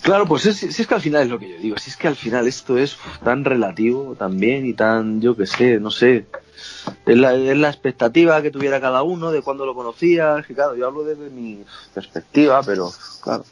Claro, 0.02 0.26
pues 0.26 0.44
si 0.44 0.66
es, 0.66 0.88
que 0.88 0.96
al 0.96 1.02
final 1.02 1.24
es 1.24 1.30
lo 1.30 1.40
que 1.40 1.50
yo 1.50 1.58
digo, 1.58 1.78
si 1.78 1.90
es 1.90 1.98
que 1.98 2.08
al 2.08 2.16
final 2.16 2.48
esto 2.48 2.78
es 2.78 2.98
tan 3.24 3.44
relativo 3.44 4.16
también 4.18 4.66
y 4.66 4.74
tan, 4.74 5.20
yo 5.20 5.36
qué 5.36 5.46
sé, 5.46 5.80
no 5.80 5.92
sé, 5.92 6.26
es 7.06 7.18
la, 7.18 7.34
es 7.34 7.58
la, 7.58 7.70
expectativa 7.70 8.42
que 8.42 8.50
tuviera 8.50 8.80
cada 8.80 9.04
uno 9.04 9.32
de 9.32 9.42
cuando 9.42 9.66
lo 9.66 9.76
conocía, 9.76 10.44
que 10.48 10.56
claro, 10.56 10.76
yo 10.76 10.88
hablo 10.88 11.04
desde 11.04 11.30
mi 11.30 11.64
perspectiva, 11.94 12.64
pero 12.64 12.92
claro, 13.22 13.44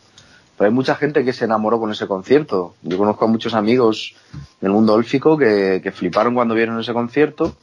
pero 0.57 0.69
hay 0.69 0.73
mucha 0.73 0.95
gente 0.95 1.25
que 1.25 1.33
se 1.33 1.45
enamoró 1.45 1.79
con 1.79 1.91
ese 1.91 2.07
concierto. 2.07 2.73
Yo 2.81 2.97
conozco 2.97 3.25
a 3.25 3.27
muchos 3.27 3.53
amigos 3.53 4.15
del 4.61 4.71
mundo 4.71 4.97
élfico 4.97 5.37
que, 5.37 5.81
que 5.83 5.91
fliparon 5.91 6.33
cuando 6.33 6.55
vieron 6.55 6.79
ese 6.79 6.93
concierto 6.93 7.55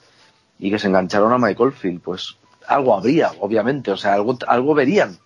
y 0.65 0.71
que 0.71 0.79
se 0.79 0.89
engancharon 0.89 1.31
a 1.31 1.37
Michael 1.37 1.73
Field, 1.73 2.01
pues 2.01 2.39
algo 2.67 2.97
habría, 2.97 3.33
obviamente, 3.39 3.91
o 3.91 3.99
sea, 3.99 4.15
algo, 4.15 4.39
algo 4.49 4.73
verían. 4.73 5.19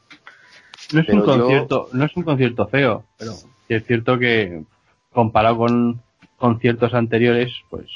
No 0.92 1.00
es 1.00 1.08
un 1.10 1.22
concierto, 1.22 1.88
no 1.92 2.04
es 2.04 2.16
un 2.16 2.24
concierto 2.24 2.66
feo, 2.66 3.04
pero 3.16 3.34
es 3.68 3.86
cierto 3.86 4.18
que 4.18 4.64
comparado 5.12 5.58
con 5.58 6.02
conciertos 6.38 6.92
anteriores, 6.92 7.52
pues. 7.70 7.86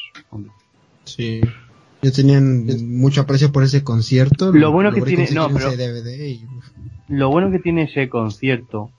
Sí. 1.02 1.40
Yo 2.00 2.12
tenía 2.12 2.40
mucho 2.40 3.22
aprecio 3.22 3.50
por 3.50 3.64
ese 3.64 3.82
concierto. 3.82 4.52
Lo 4.52 4.70
bueno 4.70 4.92
que 4.92 5.02
tiene, 5.02 5.28
no, 5.32 5.48
pero, 5.52 5.72
lo 7.08 7.28
bueno 7.28 7.50
que 7.50 7.58
tiene 7.58 7.82
ese 7.84 8.08
concierto 8.08 8.92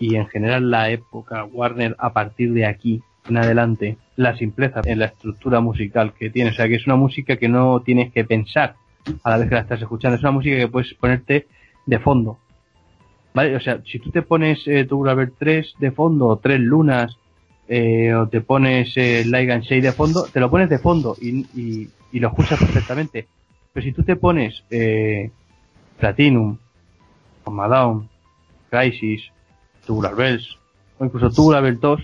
y 0.00 0.16
en 0.16 0.26
general 0.26 0.68
la 0.68 0.90
época 0.90 1.44
Warner 1.44 1.94
a 2.00 2.12
partir 2.12 2.54
de 2.54 2.66
aquí 2.66 3.04
en 3.28 3.36
adelante 3.36 3.98
la 4.16 4.36
simpleza 4.36 4.80
en 4.84 5.00
la 5.00 5.06
estructura 5.06 5.60
musical 5.60 6.12
que 6.14 6.30
tiene. 6.30 6.50
O 6.50 6.54
sea, 6.54 6.68
que 6.68 6.76
es 6.76 6.86
una 6.86 6.96
música 6.96 7.36
que 7.36 7.48
no 7.48 7.80
tienes 7.80 8.12
que 8.12 8.24
pensar 8.24 8.76
a 9.22 9.30
la 9.30 9.38
vez 9.38 9.48
que 9.48 9.54
la 9.54 9.60
estás 9.62 9.82
escuchando. 9.82 10.16
Es 10.16 10.22
una 10.22 10.30
música 10.32 10.56
que 10.56 10.68
puedes 10.68 10.94
ponerte 10.94 11.46
de 11.86 11.98
fondo. 11.98 12.38
¿Vale? 13.34 13.56
O 13.56 13.60
sea, 13.60 13.80
si 13.84 13.98
tú 13.98 14.10
te 14.10 14.22
pones 14.22 14.66
eh, 14.66 14.84
tu 14.84 15.00
Graver 15.00 15.32
3 15.36 15.74
de 15.78 15.90
fondo, 15.90 16.28
o 16.28 16.36
tres 16.38 16.60
lunas, 16.60 17.18
eh, 17.66 18.14
o 18.14 18.28
te 18.28 18.40
pones 18.42 18.92
eh, 18.96 19.24
Light 19.26 19.50
and 19.50 19.64
Shade 19.64 19.80
de 19.80 19.92
fondo, 19.92 20.26
te 20.32 20.38
lo 20.38 20.50
pones 20.50 20.68
de 20.68 20.78
fondo 20.78 21.16
y, 21.20 21.46
y, 21.54 22.20
lo 22.20 22.28
escuchas 22.28 22.58
perfectamente. 22.60 23.26
Pero 23.72 23.84
si 23.84 23.92
tú 23.92 24.04
te 24.04 24.16
pones 24.16 24.62
eh, 24.70 25.30
Platinum, 25.98 26.58
Down, 27.44 28.08
Crisis, 28.70 29.22
Tubular 29.84 30.14
Bells, 30.14 30.58
o 30.98 31.04
incluso 31.04 31.30
Tubular 31.30 31.62
Bells 31.62 31.80
2, 31.80 32.00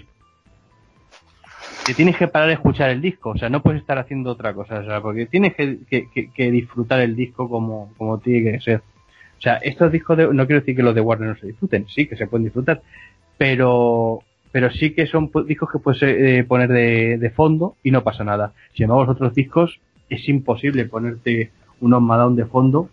tienes 1.95 2.17
que 2.17 2.29
parar 2.29 2.49
a 2.51 2.55
escuchar 2.55 2.91
el 2.91 3.01
disco, 3.01 3.31
o 3.31 3.39
sea, 3.39 3.49
no 3.49 3.63
puedes 3.63 3.81
estar 3.81 3.99
haciendo 3.99 4.31
otra 4.31 4.55
cosa, 4.55 4.81
o 4.81 4.85
sea, 4.85 5.01
porque 5.01 5.27
tienes 5.27 5.55
que, 5.55 5.79
que, 5.89 6.51
disfrutar 6.51 7.01
el 7.01 7.17
disco 7.17 7.49
como, 7.49 7.93
como 7.97 8.19
tiene 8.19 8.53
que 8.53 8.61
ser. 8.61 8.83
O 9.39 9.41
sea, 9.41 9.57
estos 9.57 9.91
discos 9.91 10.17
de, 10.17 10.25
no 10.33 10.47
quiero 10.47 10.61
decir 10.61 10.77
que 10.77 10.83
los 10.83 10.95
de 10.95 11.01
Warner 11.01 11.29
no 11.31 11.37
se 11.37 11.47
disfruten, 11.47 11.87
sí 11.89 12.07
que 12.07 12.17
se 12.17 12.27
pueden 12.27 12.45
disfrutar, 12.45 12.83
pero, 13.39 14.21
pero 14.53 14.71
sí 14.71 14.93
que 14.93 15.07
son 15.07 15.31
discos 15.47 15.71
que 15.73 15.79
puedes 15.79 16.03
eh, 16.03 16.45
poner 16.47 16.69
de, 16.69 17.19
de, 17.19 17.31
fondo 17.31 17.77
y 17.83 17.91
no 17.91 18.05
pasa 18.05 18.25
nada. 18.25 18.53
Si 18.75 18.83
embargo, 18.83 19.05
los 19.05 19.17
otros 19.17 19.35
discos 19.35 19.81
es 20.09 20.29
imposible 20.29 20.85
ponerte 20.85 21.51
unos 21.81 22.03
Maddown 22.03 22.37
de 22.37 22.45
fondo 22.45 22.91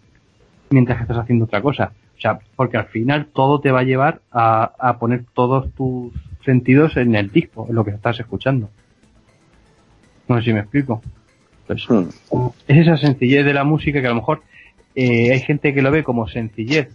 mientras 0.70 1.02
estás 1.02 1.18
haciendo 1.18 1.46
otra 1.46 1.62
cosa. 1.62 1.92
O 2.18 2.20
sea, 2.22 2.40
porque 2.56 2.78
al 2.78 2.88
final 2.88 3.28
todo 3.34 3.60
te 3.60 3.72
va 3.72 3.82
a 3.82 3.84
llevar 3.84 4.22
a 4.32 4.98
poner 5.00 5.26
todos 5.34 5.72
tus 5.74 6.14
sentidos 6.48 6.96
en 6.96 7.14
el 7.14 7.30
disco, 7.30 7.68
en 7.70 7.76
lo 7.76 7.84
que 7.84 7.92
estás 7.92 8.20
escuchando. 8.20 8.70
No 10.28 10.38
sé 10.38 10.44
si 10.44 10.54
me 10.54 10.60
explico. 10.60 11.02
Pues, 11.66 11.86
Es 12.68 12.78
esa 12.78 12.98
sencillez 12.98 13.46
de 13.46 13.54
la 13.54 13.64
música 13.64 14.02
que 14.02 14.08
a 14.08 14.12
lo 14.12 14.16
mejor 14.16 14.42
eh, 14.96 15.32
hay 15.32 15.40
gente 15.42 15.74
que 15.74 15.82
lo 15.82 15.92
ve 15.92 16.04
como 16.04 16.28
sencillez 16.28 16.90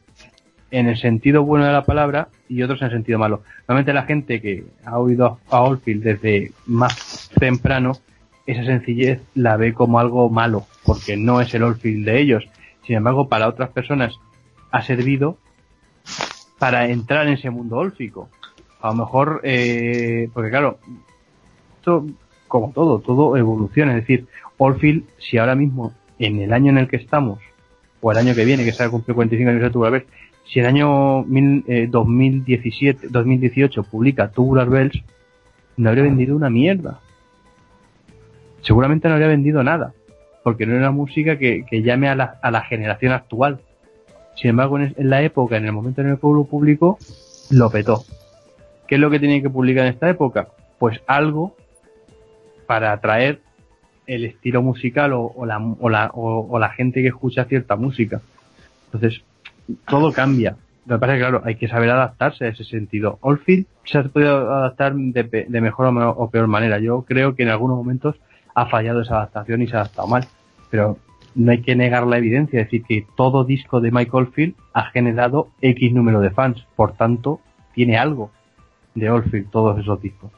en 0.71 0.89
el 0.89 0.97
sentido 0.97 1.45
bueno 1.45 1.67
de 1.67 1.73
la 1.73 1.85
palabra 1.85 2.29
y 2.49 2.63
otros 2.63 2.81
en 2.81 2.87
el 2.87 2.93
sentido 2.93 3.19
malo. 3.19 3.43
Normalmente 3.69 3.93
la 3.93 4.05
gente 4.05 4.41
que 4.41 4.65
ha 4.85 4.99
oído 4.99 5.39
a 5.51 5.61
Oldfield 5.61 6.03
desde 6.03 6.53
más 6.67 7.31
temprano, 7.39 7.93
esa 8.47 8.65
sencillez 8.65 9.21
la 9.35 9.57
ve 9.57 9.75
como 9.75 9.99
algo 10.01 10.31
malo, 10.31 10.67
porque 10.85 11.17
no 11.17 11.41
es 11.41 11.55
el 11.55 11.63
Oldfield 11.63 12.07
de 12.07 12.21
ellos. 12.21 12.45
Sin 12.87 12.97
embargo, 12.97 13.29
para 13.29 13.49
otras 13.49 13.71
personas 13.71 14.15
ha 14.71 14.83
servido 14.83 15.37
para 16.59 16.89
entrar 16.89 17.27
en 17.27 17.35
ese 17.35 17.51
mundo 17.51 17.77
ólfico. 17.77 18.31
A 18.81 18.89
lo 18.89 18.95
mejor, 18.95 19.43
eh, 19.45 20.29
porque 20.33 20.51
claro, 20.51 20.79
esto, 21.79 22.07
como 22.53 22.71
todo, 22.71 22.99
todo 22.99 23.39
evoluciona. 23.39 23.97
Es 23.97 24.03
decir, 24.03 24.27
Oldfield, 24.59 25.05
si 25.17 25.39
ahora 25.39 25.55
mismo, 25.55 25.95
en 26.19 26.39
el 26.39 26.53
año 26.53 26.71
en 26.71 26.77
el 26.77 26.87
que 26.87 26.97
estamos, 26.97 27.39
o 28.03 28.13
el 28.13 28.19
año 28.19 28.35
que 28.35 28.45
viene, 28.45 28.63
que 28.63 28.73
se 28.73 28.83
ha 28.83 28.91
cumplido 28.91 29.15
45 29.15 29.51
años 29.51 29.63
de 29.63 29.71
Tubular 29.71 29.93
Bells, 29.93 30.07
si 30.45 30.61
el 30.61 30.67
año 30.67 31.23
mil, 31.23 31.65
eh, 31.67 31.89
2017, 31.91 33.09
2018 33.09 33.85
publica 33.85 34.31
Tubular 34.31 34.69
Bells, 34.69 35.03
no 35.79 35.89
habría 35.89 36.05
vendido 36.05 36.37
una 36.37 36.51
mierda. 36.51 37.01
Seguramente 38.61 39.09
no 39.09 39.15
habría 39.15 39.29
vendido 39.29 39.63
nada, 39.63 39.95
porque 40.45 40.67
no 40.67 40.77
era 40.77 40.91
música 40.91 41.39
que, 41.39 41.65
llame 41.71 42.11
a 42.11 42.15
la, 42.15 42.39
a 42.43 42.51
la, 42.51 42.61
generación 42.65 43.13
actual. 43.13 43.61
Sin 44.37 44.51
embargo, 44.51 44.79
en, 44.79 44.95
la 44.99 45.23
época, 45.23 45.57
en 45.57 45.65
el 45.65 45.73
momento 45.73 46.03
en 46.03 46.09
el 46.09 46.17
que 46.17 46.27
lo 46.27 46.45
publicó, 46.45 46.99
lo 47.51 47.71
petó. 47.71 48.05
¿Qué 48.87 48.97
es 48.97 49.01
lo 49.01 49.09
que 49.09 49.21
tenía 49.21 49.41
que 49.41 49.49
publicar 49.49 49.87
en 49.87 49.95
esta 49.95 50.11
época? 50.11 50.49
Pues 50.79 51.01
algo 51.07 51.57
para 52.73 52.93
atraer 52.93 53.43
el 54.07 54.25
estilo 54.25 54.63
musical 54.63 55.13
o, 55.13 55.45
la, 55.45 55.59
o, 55.59 55.91
la, 55.91 56.11
o, 56.15 56.59
la 56.59 56.71
gente 56.71 57.03
que 57.03 57.09
escucha 57.09 57.45
cierta 57.45 57.77
música. 57.77 58.23
Entonces, 58.87 59.21
todo 59.87 60.11
cambia. 60.11 60.57
Lo 60.87 60.97
que 60.97 61.01
pasa 61.01 61.19
claro, 61.19 61.43
hay 61.45 61.57
que 61.57 61.69
saber 61.69 61.91
adaptarse 61.91 62.47
a 62.47 62.49
ese 62.49 62.65
sentido. 62.65 63.19
Oldfield 63.21 63.67
se 63.85 63.99
ha 63.99 64.05
podido 64.05 64.51
adaptar 64.51 64.95
de, 64.95 65.61
mejor 65.61 65.93
o 66.17 66.31
peor 66.31 66.47
manera. 66.47 66.79
Yo 66.79 67.03
creo 67.03 67.35
que 67.35 67.43
en 67.43 67.51
algunos 67.51 67.77
momentos 67.77 68.17
ha 68.55 68.65
fallado 68.65 69.03
esa 69.03 69.17
adaptación 69.17 69.61
y 69.61 69.67
se 69.67 69.77
ha 69.77 69.81
adaptado 69.81 70.09
mal. 70.09 70.25
Pero 70.71 70.97
no 71.35 71.53
hay 71.53 71.61
que 71.61 71.77
negar 71.77 72.07
la 72.07 72.17
evidencia, 72.17 72.59
decir, 72.59 72.85
que 72.85 73.05
todo 73.19 73.45
disco 73.45 73.83
de 73.83 73.91
Michael 73.91 74.29
Field 74.29 74.55
ha 74.73 74.85
generado 74.85 75.49
X 75.61 75.93
número 75.93 76.21
de 76.21 76.31
fans. 76.31 76.67
Por 76.75 76.95
tanto, 76.95 77.39
tiene 77.75 77.99
algo 77.99 78.31
de 78.95 79.11
Oldfield, 79.11 79.51
todos 79.51 79.79
esos 79.79 80.01
discos. 80.01 80.31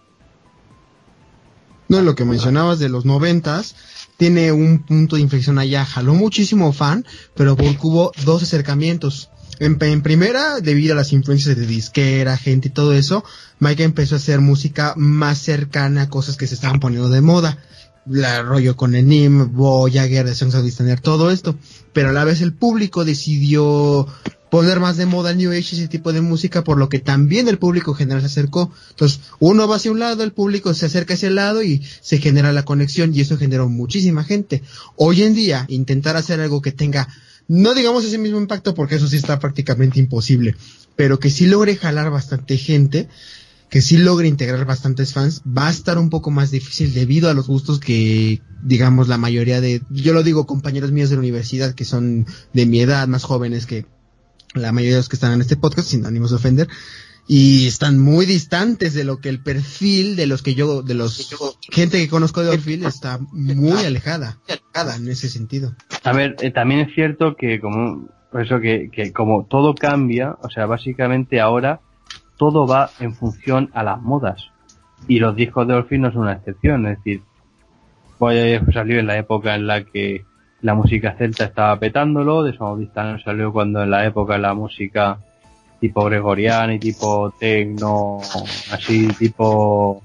No, 1.88 2.00
lo 2.02 2.14
que 2.14 2.24
mencionabas 2.24 2.78
de 2.78 2.88
los 2.88 3.04
noventas, 3.04 3.74
tiene 4.16 4.52
un 4.52 4.80
punto 4.80 5.16
de 5.16 5.22
inflexión 5.22 5.58
allá. 5.58 5.84
Jaló 5.84 6.14
muchísimo 6.14 6.72
fan, 6.72 7.04
pero 7.34 7.56
porque 7.56 7.78
hubo 7.82 8.12
dos 8.24 8.42
acercamientos. 8.42 9.30
En, 9.60 10.02
primera, 10.02 10.60
debido 10.60 10.94
a 10.94 10.96
las 10.96 11.12
influencias 11.12 11.56
de 11.56 11.66
disquera, 11.66 12.36
gente 12.36 12.68
y 12.68 12.70
todo 12.72 12.92
eso, 12.92 13.24
Mike 13.60 13.84
empezó 13.84 14.16
a 14.16 14.18
hacer 14.18 14.40
música 14.40 14.94
más 14.96 15.38
cercana 15.38 16.02
a 16.02 16.08
cosas 16.08 16.36
que 16.36 16.46
se 16.46 16.54
estaban 16.54 16.80
poniendo 16.80 17.08
de 17.08 17.20
moda. 17.20 17.58
La 18.06 18.42
rollo 18.42 18.76
con 18.76 18.94
Enim, 18.94 19.52
Voyager, 19.52 20.26
The 20.26 20.34
Songs 20.34 20.54
of 20.56 20.64
Distant 20.64 21.00
todo 21.00 21.30
esto. 21.30 21.56
Pero 21.92 22.10
a 22.10 22.12
la 22.12 22.24
vez 22.24 22.40
el 22.42 22.52
público 22.52 23.04
decidió 23.04 24.08
poner 24.54 24.78
más 24.78 24.96
de 24.96 25.04
moda 25.04 25.32
el 25.32 25.38
New 25.38 25.50
Age 25.50 25.74
ese 25.74 25.88
tipo 25.88 26.12
de 26.12 26.20
música, 26.20 26.62
por 26.62 26.78
lo 26.78 26.88
que 26.88 27.00
también 27.00 27.48
el 27.48 27.58
público 27.58 27.92
general 27.92 28.20
se 28.20 28.28
acercó. 28.28 28.70
Entonces, 28.90 29.18
uno 29.40 29.66
va 29.66 29.74
hacia 29.74 29.90
un 29.90 29.98
lado, 29.98 30.22
el 30.22 30.30
público 30.30 30.72
se 30.74 30.86
acerca 30.86 31.14
hacia 31.14 31.26
el 31.26 31.34
lado 31.34 31.64
y 31.64 31.82
se 32.00 32.18
genera 32.18 32.52
la 32.52 32.64
conexión 32.64 33.12
y 33.12 33.20
eso 33.20 33.36
generó 33.36 33.68
muchísima 33.68 34.22
gente. 34.22 34.62
Hoy 34.94 35.24
en 35.24 35.34
día, 35.34 35.66
intentar 35.68 36.16
hacer 36.16 36.38
algo 36.38 36.62
que 36.62 36.70
tenga, 36.70 37.08
no 37.48 37.74
digamos 37.74 38.04
ese 38.04 38.16
mismo 38.16 38.38
impacto 38.38 38.74
porque 38.76 38.94
eso 38.94 39.08
sí 39.08 39.16
está 39.16 39.40
prácticamente 39.40 39.98
imposible, 39.98 40.54
pero 40.94 41.18
que 41.18 41.30
sí 41.30 41.46
logre 41.46 41.74
jalar 41.74 42.12
bastante 42.12 42.56
gente, 42.56 43.08
que 43.70 43.82
sí 43.82 43.96
logre 43.96 44.28
integrar 44.28 44.64
bastantes 44.66 45.12
fans, 45.12 45.42
va 45.44 45.66
a 45.66 45.72
estar 45.72 45.98
un 45.98 46.10
poco 46.10 46.30
más 46.30 46.52
difícil 46.52 46.94
debido 46.94 47.28
a 47.28 47.34
los 47.34 47.48
gustos 47.48 47.80
que, 47.80 48.40
digamos, 48.62 49.08
la 49.08 49.18
mayoría 49.18 49.60
de, 49.60 49.82
yo 49.90 50.12
lo 50.12 50.22
digo, 50.22 50.46
compañeros 50.46 50.92
míos 50.92 51.10
de 51.10 51.16
la 51.16 51.22
universidad 51.22 51.74
que 51.74 51.84
son 51.84 52.24
de 52.52 52.66
mi 52.66 52.78
edad, 52.80 53.08
más 53.08 53.24
jóvenes 53.24 53.66
que 53.66 53.92
la 54.54 54.72
mayoría 54.72 54.94
de 54.94 55.00
los 55.00 55.08
que 55.08 55.16
están 55.16 55.32
en 55.32 55.40
este 55.40 55.56
podcast, 55.56 55.88
sin 55.88 56.06
ánimos 56.06 56.30
de 56.30 56.36
ofender, 56.36 56.68
y 57.26 57.66
están 57.66 57.98
muy 57.98 58.26
distantes 58.26 58.94
de 58.94 59.04
lo 59.04 59.18
que 59.18 59.28
el 59.28 59.40
perfil 59.42 60.16
de 60.16 60.26
los 60.26 60.42
que 60.42 60.54
yo, 60.54 60.82
de 60.82 60.94
los 60.94 61.34
gente 61.70 61.98
que 61.98 62.08
conozco 62.08 62.42
de 62.42 62.50
Orfield 62.50 62.86
está 62.86 63.18
muy 63.32 63.84
alejada, 63.84 64.38
alejada 64.48 64.96
en 64.96 65.08
ese 65.08 65.28
sentido. 65.28 65.74
A 66.02 66.12
ver, 66.12 66.36
eh, 66.40 66.50
también 66.50 66.80
es 66.80 66.94
cierto 66.94 67.34
que 67.36 67.60
como, 67.60 68.08
eso 68.34 68.60
que, 68.60 68.90
que 68.92 69.12
como 69.12 69.46
todo 69.46 69.74
cambia, 69.74 70.36
o 70.42 70.50
sea, 70.50 70.66
básicamente 70.66 71.40
ahora 71.40 71.80
todo 72.36 72.66
va 72.66 72.90
en 73.00 73.14
función 73.14 73.70
a 73.72 73.82
las 73.82 74.00
modas. 74.00 74.50
Y 75.08 75.18
los 75.18 75.36
discos 75.36 75.66
de 75.66 75.74
Orfield 75.74 76.02
no 76.02 76.12
son 76.12 76.22
una 76.22 76.32
excepción, 76.34 76.86
es 76.86 76.98
decir, 76.98 77.22
pues 78.18 78.60
salió 78.72 78.98
en 78.98 79.06
la 79.06 79.18
época 79.18 79.54
en 79.54 79.66
la 79.66 79.84
que 79.84 80.24
la 80.64 80.72
música 80.74 81.14
celta 81.18 81.44
estaba 81.44 81.78
petándolo, 81.78 82.42
de 82.42 82.56
no 82.58 83.18
salió 83.22 83.52
cuando 83.52 83.82
en 83.82 83.90
la 83.90 84.06
época 84.06 84.38
la 84.38 84.54
música 84.54 85.18
tipo 85.78 86.06
gregoriana 86.06 86.72
y 86.72 86.78
tipo 86.78 87.34
tecno, 87.38 88.20
así 88.72 89.08
tipo 89.08 90.02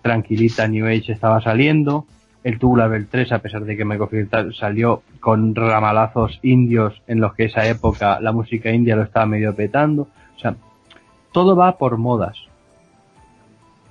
tranquilita 0.00 0.68
New 0.68 0.86
Age 0.86 1.10
estaba 1.12 1.42
saliendo. 1.42 2.06
El 2.44 2.60
Tubular 2.60 2.88
Bell 2.88 3.08
3, 3.08 3.32
a 3.32 3.40
pesar 3.40 3.64
de 3.64 3.76
que 3.76 3.84
Michael 3.84 4.54
salió 4.54 5.02
con 5.18 5.56
ramalazos 5.56 6.38
indios 6.42 7.02
en 7.08 7.20
los 7.20 7.34
que 7.34 7.46
esa 7.46 7.66
época 7.66 8.20
la 8.20 8.30
música 8.30 8.70
india 8.70 8.94
lo 8.94 9.02
estaba 9.02 9.26
medio 9.26 9.56
petando. 9.56 10.02
O 10.36 10.38
sea, 10.38 10.54
todo 11.32 11.56
va 11.56 11.78
por 11.78 11.98
modas. 11.98 12.38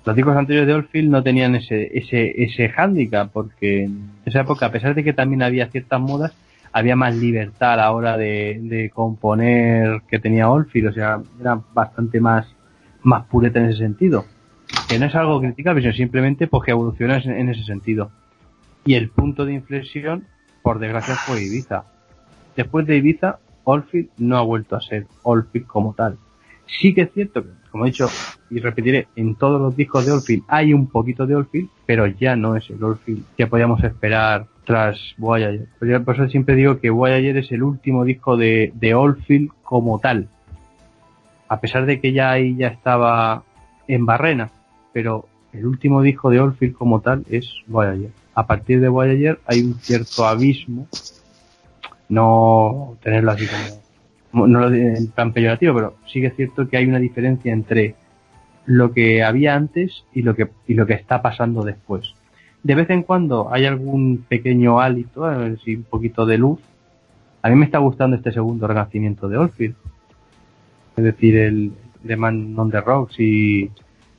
Los 0.10 0.16
discos 0.16 0.36
anteriores 0.36 0.68
de 0.68 0.74
Oldfield 0.74 1.12
no 1.12 1.22
tenían 1.22 1.53
ese, 1.53 1.95
ese, 1.95 2.34
ese 2.41 2.68
hándicap, 2.70 3.32
porque 3.32 3.84
en 3.84 4.10
esa 4.26 4.39
época, 4.39 4.66
a 4.66 4.72
pesar 4.72 4.95
de 4.95 5.03
que 5.03 5.14
también 5.14 5.43
había 5.43 5.68
ciertas 5.68 6.01
modas, 6.01 6.36
había 6.74 6.95
más 6.95 7.16
libertad 7.16 7.74
a 7.74 7.76
la 7.76 7.91
hora 7.91 8.18
de, 8.18 8.60
de 8.60 8.89
componer 8.89 10.01
que 10.10 10.18
tenía 10.18 10.49
Oldfield, 10.49 10.88
o 10.88 10.93
sea, 10.93 11.22
era 11.39 11.62
bastante 11.76 12.20
más, 12.20 12.47
más 13.03 13.28
pureta 13.28 13.60
en 13.60 13.66
ese 13.70 13.78
sentido. 13.78 14.26
Que 14.88 14.97
no 14.97 15.05
es 15.05 15.14
algo 15.14 15.39
criticable, 15.41 15.84
sino 15.84 15.93
simplemente 15.93 16.47
porque 16.47 16.72
evoluciona 16.72 17.20
en 17.20 17.49
ese 17.49 17.64
sentido. 17.66 18.10
Y 18.86 18.95
el 18.95 19.10
punto 19.10 19.45
de 19.45 19.53
inflexión, 19.53 20.26
por 20.64 20.80
desgracia, 20.80 21.14
fue 21.14 21.43
Ibiza. 21.43 21.84
Después 22.55 22.88
de 22.88 22.97
Ibiza, 22.97 23.38
Oldfield 23.64 24.10
no 24.18 24.38
ha 24.38 24.41
vuelto 24.41 24.76
a 24.76 24.82
ser 24.82 25.05
Oldfield 25.22 25.68
como 25.68 25.93
tal. 25.93 26.18
Sí 26.66 26.95
que 26.95 27.01
es 27.01 27.14
cierto 27.14 27.43
que, 27.43 27.59
como 27.70 27.86
he 27.86 27.90
dicho 27.90 28.10
y 28.50 28.60
repetiré, 28.60 29.08
en 29.16 29.36
todos 29.36 29.62
los 29.62 29.76
discos 29.76 30.06
de 30.06 30.12
Oldfield 30.12 30.44
hay 30.48 30.74
un 30.74 30.88
poquito 30.88 31.28
de 31.28 31.36
Oldfield, 31.36 31.70
pero 31.86 32.08
ya 32.08 32.36
no 32.36 32.56
es 32.56 32.70
el 32.70 32.84
Oldfield 32.84 33.24
que 33.38 33.48
podíamos 33.48 33.84
esperar 33.84 34.48
tras 34.66 35.00
Voyager. 35.18 35.68
Por 36.04 36.16
eso 36.16 36.30
siempre 36.30 36.56
digo 36.56 36.80
que 36.80 36.90
Voyager 36.90 37.38
es 37.38 37.52
el 37.52 37.64
último 37.64 38.06
disco 38.06 38.38
de, 38.38 38.72
de 38.76 38.94
Oldfield 38.94 39.50
como 39.64 40.00
tal. 40.00 40.28
A 41.48 41.60
pesar 41.60 41.86
de 41.86 42.00
que 42.00 42.14
ya 42.14 42.32
ahí 42.32 42.56
ya 42.56 42.68
estaba 42.68 43.44
en 43.88 44.06
barrena, 44.06 44.52
pero 44.94 45.28
el 45.54 45.66
último 45.66 46.02
disco 46.02 46.30
de 46.30 46.40
Oldfield 46.40 46.76
como 46.76 47.02
tal 47.02 47.26
es 47.30 47.52
Voyager. 47.68 48.12
A 48.36 48.46
partir 48.46 48.80
de 48.80 48.90
Voyager 48.90 49.40
hay 49.46 49.62
un 49.62 49.74
cierto 49.80 50.26
abismo, 50.26 50.88
no 52.08 52.98
tenerlo 53.02 53.32
así 53.32 53.48
como, 53.48 53.82
no 54.34 54.48
lo 54.48 54.74
en 54.74 55.08
plan 55.08 55.34
peyorativo, 55.34 55.74
pero 55.74 55.96
sí 56.08 56.22
que 56.22 56.28
es 56.28 56.36
cierto 56.36 56.68
que 56.68 56.78
hay 56.78 56.86
una 56.86 57.00
diferencia 57.00 57.52
entre 57.52 57.96
lo 58.66 58.92
que 58.92 59.24
había 59.24 59.56
antes 59.56 60.06
y 60.14 60.22
lo 60.22 60.36
que, 60.36 60.50
y 60.68 60.76
lo 60.76 60.86
que 60.86 60.94
está 60.94 61.22
pasando 61.22 61.64
después. 61.64 62.14
De 62.62 62.76
vez 62.76 62.90
en 62.90 63.04
cuando 63.04 63.52
hay 63.52 63.66
algún 63.66 64.26
pequeño 64.28 64.80
hálito, 64.80 65.26
a 65.26 65.38
un 65.38 65.86
poquito 65.90 66.26
de 66.26 66.38
luz. 66.38 66.60
A 67.42 67.50
mí 67.50 67.56
me 67.56 67.66
está 67.66 67.80
gustando 67.80 68.18
este 68.18 68.34
segundo 68.34 68.68
renacimiento 68.68 69.30
de 69.30 69.38
Oldfield. 69.38 69.76
Es 70.98 71.04
decir, 71.04 71.38
el 71.38 71.72
de 72.04 72.16
Man 72.18 72.54
on 72.58 72.70
the 72.70 72.82
Rocks 72.82 73.20
y, 73.20 73.72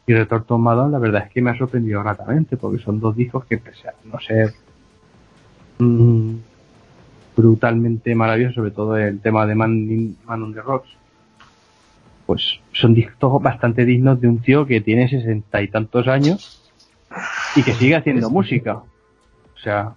y 0.06 0.14
Retorno 0.14 0.58
Madonna, 0.58 0.92
la 0.92 0.98
verdad 0.98 1.24
es 1.26 1.32
que 1.32 1.42
me 1.42 1.50
ha 1.50 1.58
sorprendido 1.58 2.02
gratamente, 2.02 2.56
porque 2.56 2.82
son 2.82 2.98
dos 2.98 3.14
discos 3.14 3.44
que, 3.44 3.58
pese 3.58 3.88
a 3.88 3.94
no 4.04 4.18
ser 4.18 4.52
mm, 5.78 6.34
brutalmente 7.40 8.14
maravillosos, 8.14 8.56
sobre 8.56 8.70
todo 8.70 8.96
el 8.96 9.20
tema 9.20 9.46
de 9.46 9.54
Man, 9.54 10.16
Man 10.24 10.42
on 10.42 10.54
the 10.54 10.60
Rocks, 10.60 10.88
pues 12.26 12.60
son 12.72 12.94
discos 12.94 13.42
bastante 13.42 13.84
dignos 13.84 14.20
de 14.20 14.28
un 14.28 14.38
tío 14.38 14.66
que 14.66 14.80
tiene 14.80 15.08
sesenta 15.08 15.62
y 15.62 15.68
tantos 15.68 16.06
años 16.06 16.70
y 17.56 17.62
que 17.62 17.72
sigue 17.72 17.96
haciendo 17.96 18.30
música. 18.30 18.74
O 18.76 19.58
sea, 19.62 19.94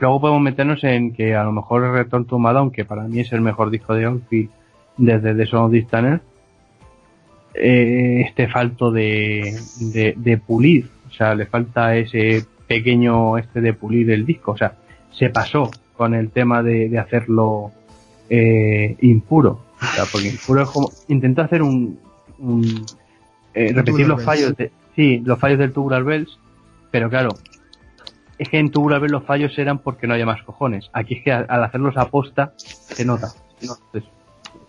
luego 0.00 0.20
podemos 0.20 0.42
meternos 0.42 0.82
en 0.84 1.12
que 1.12 1.34
a 1.34 1.44
lo 1.44 1.52
mejor 1.52 1.84
el 1.84 1.92
Return 1.92 2.24
to 2.24 2.36
aunque 2.36 2.84
para 2.84 3.04
mí 3.04 3.20
es 3.20 3.32
el 3.32 3.42
mejor 3.42 3.70
disco 3.70 3.94
de 3.94 4.06
Onfi 4.06 4.48
desde 4.96 5.34
The 5.34 5.46
Son 5.46 5.64
of 5.64 5.72
Distaner, 5.72 6.20
eh, 7.54 8.22
este 8.26 8.48
falto 8.48 8.90
de, 8.90 9.56
de, 10.16 10.38
pulir, 10.38 10.90
o 11.08 11.12
sea, 11.12 11.34
le 11.34 11.46
falta 11.46 11.96
ese 11.96 12.44
pequeño 12.66 13.38
este 13.38 13.60
de 13.60 13.72
pulir 13.72 14.10
el 14.10 14.26
disco, 14.26 14.52
o 14.52 14.56
sea, 14.56 14.76
se 15.18 15.30
pasó 15.30 15.70
con 15.96 16.14
el 16.14 16.30
tema 16.30 16.62
de, 16.62 16.88
de 16.88 16.98
hacerlo 16.98 17.72
eh, 18.28 18.96
impuro, 19.00 19.60
o 19.80 19.94
sea, 19.94 20.04
porque 20.10 20.28
impuro 20.28 20.62
es 20.62 20.68
como, 20.68 20.90
intentó 21.08 21.42
hacer 21.42 21.62
un, 21.62 21.98
un 22.38 22.84
eh, 23.54 23.72
repetir 23.72 24.06
los 24.06 24.22
fallos 24.22 24.56
de, 24.56 24.70
Sí, 24.96 25.22
los 25.22 25.38
fallos 25.38 25.58
del 25.58 25.72
Tubular 25.72 26.02
Bells, 26.02 26.38
pero 26.90 27.10
claro, 27.10 27.28
es 28.38 28.48
que 28.48 28.58
en 28.58 28.70
Tubular 28.70 28.98
Bells 28.98 29.12
los 29.12 29.24
fallos 29.24 29.56
eran 29.58 29.78
porque 29.78 30.06
no 30.06 30.14
había 30.14 30.24
más 30.24 30.42
cojones. 30.42 30.88
Aquí 30.94 31.16
es 31.16 31.22
que 31.22 31.32
al 31.32 31.62
hacerlos 31.62 31.98
a 31.98 32.08
posta 32.08 32.54
se 32.56 33.04
nota. 33.04 33.28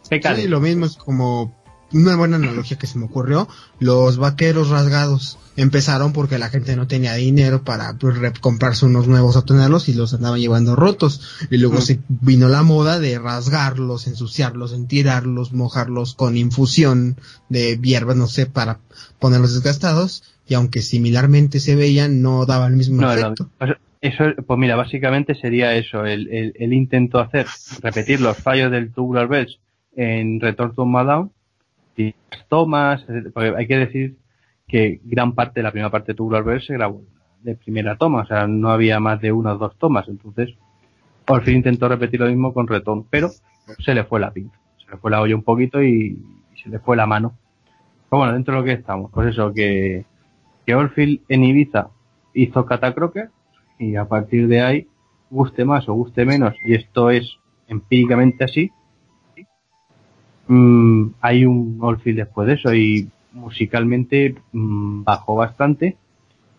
sí, 0.01 0.47
lo 0.49 0.59
mismo 0.59 0.85
es 0.85 0.97
como 0.97 1.55
una 1.93 2.15
buena 2.15 2.35
analogía 2.37 2.77
que 2.77 2.87
se 2.87 2.97
me 2.97 3.05
ocurrió, 3.05 3.47
los 3.79 4.17
vaqueros 4.17 4.69
rasgados 4.69 5.37
empezaron 5.55 6.13
porque 6.13 6.37
la 6.37 6.49
gente 6.49 6.75
no 6.75 6.87
tenía 6.87 7.13
dinero 7.13 7.63
para 7.63 7.93
pues, 7.93 8.17
comprarse 8.39 8.85
unos 8.85 9.07
nuevos 9.07 9.35
o 9.35 9.43
tenerlos 9.43 9.89
y 9.89 9.93
los 9.93 10.13
andaban 10.13 10.39
llevando 10.39 10.75
rotos. 10.75 11.47
Y 11.49 11.57
luego 11.57 11.81
se 11.81 11.99
vino 12.07 12.47
la 12.47 12.63
moda 12.63 12.99
de 12.99 13.17
rasgarlos, 13.17 14.07
ensuciarlos, 14.07 14.73
en 14.73 14.87
tirarlos, 14.87 15.53
mojarlos 15.53 16.13
con 16.13 16.37
infusión 16.37 17.17
de 17.49 17.79
hierbas, 17.81 18.15
no 18.15 18.27
sé, 18.27 18.45
para 18.45 18.79
ponerlos 19.19 19.53
desgastados 19.53 20.23
y 20.47 20.53
aunque 20.53 20.81
similarmente 20.81 21.59
se 21.59 21.75
veían 21.75 22.21
no 22.21 22.45
daba 22.45 22.67
el 22.67 22.75
mismo 22.75 23.09
efecto. 23.09 23.49
Pues, 23.57 23.71
eso, 23.99 24.23
pues 24.45 24.59
mira, 24.59 24.75
básicamente 24.75 25.33
sería 25.33 25.75
eso, 25.75 26.05
el, 26.05 26.27
el, 26.29 26.53
el 26.55 26.73
intento 26.73 27.19
hacer, 27.19 27.47
repetir 27.81 28.21
los 28.21 28.37
fallos 28.37 28.71
del 28.71 28.91
Tubular 28.91 29.27
Bells 29.27 29.59
en 29.95 30.39
Return 30.39 30.75
to 30.75 30.85
Madame 30.85 31.29
y 31.97 32.15
tomas, 32.47 33.05
porque 33.33 33.53
hay 33.57 33.67
que 33.67 33.77
decir 33.77 34.17
que 34.67 35.01
gran 35.03 35.33
parte 35.33 35.59
de 35.59 35.63
la 35.63 35.71
primera 35.71 35.89
parte 35.89 36.11
de 36.11 36.15
Tubular 36.15 36.43
Bells 36.43 36.65
se 36.65 36.73
grabó 36.73 37.01
de 37.41 37.55
primera 37.55 37.97
toma, 37.97 38.21
o 38.21 38.25
sea, 38.25 38.47
no 38.47 38.69
había 38.69 38.99
más 38.99 39.21
de 39.21 39.31
una 39.31 39.53
o 39.53 39.57
dos 39.57 39.77
tomas, 39.77 40.07
entonces 40.07 40.55
por 41.25 41.47
intentó 41.49 41.89
repetir 41.89 42.19
lo 42.19 42.27
mismo 42.27 42.53
con 42.53 42.67
Return, 42.67 43.05
pero 43.09 43.29
se 43.79 43.93
le 43.93 44.03
fue 44.05 44.19
la 44.19 44.31
pinta, 44.31 44.57
se 44.83 44.91
le 44.91 44.97
fue 44.97 45.11
la 45.11 45.21
olla 45.21 45.35
un 45.35 45.43
poquito 45.43 45.83
y 45.83 46.17
se 46.63 46.69
le 46.69 46.79
fue 46.79 46.95
la 46.95 47.05
mano. 47.05 47.33
Pues 48.09 48.17
bueno, 48.17 48.33
dentro 48.33 48.53
de 48.53 48.59
lo 48.61 48.65
que 48.65 48.73
estamos, 48.73 49.11
pues 49.11 49.29
eso, 49.29 49.51
que, 49.53 50.05
que 50.65 50.75
Oldfield 50.75 51.21
en 51.27 51.43
Ibiza 51.43 51.89
hizo 52.33 52.65
Catacroker 52.65 53.29
y 53.77 53.95
a 53.95 54.05
partir 54.05 54.47
de 54.47 54.61
ahí, 54.61 54.87
guste 55.29 55.65
más 55.65 55.89
o 55.89 55.93
guste 55.93 56.25
menos, 56.25 56.55
y 56.63 56.75
esto 56.75 57.09
es 57.09 57.37
empíricamente 57.67 58.45
así, 58.45 58.71
mmm, 60.47 61.09
hay 61.21 61.45
un 61.45 61.77
Oldfield 61.81 62.19
después 62.19 62.47
de 62.47 62.53
eso 62.55 62.73
y 62.73 63.09
musicalmente 63.33 64.35
mmm, 64.51 65.03
bajó 65.03 65.35
bastante 65.35 65.97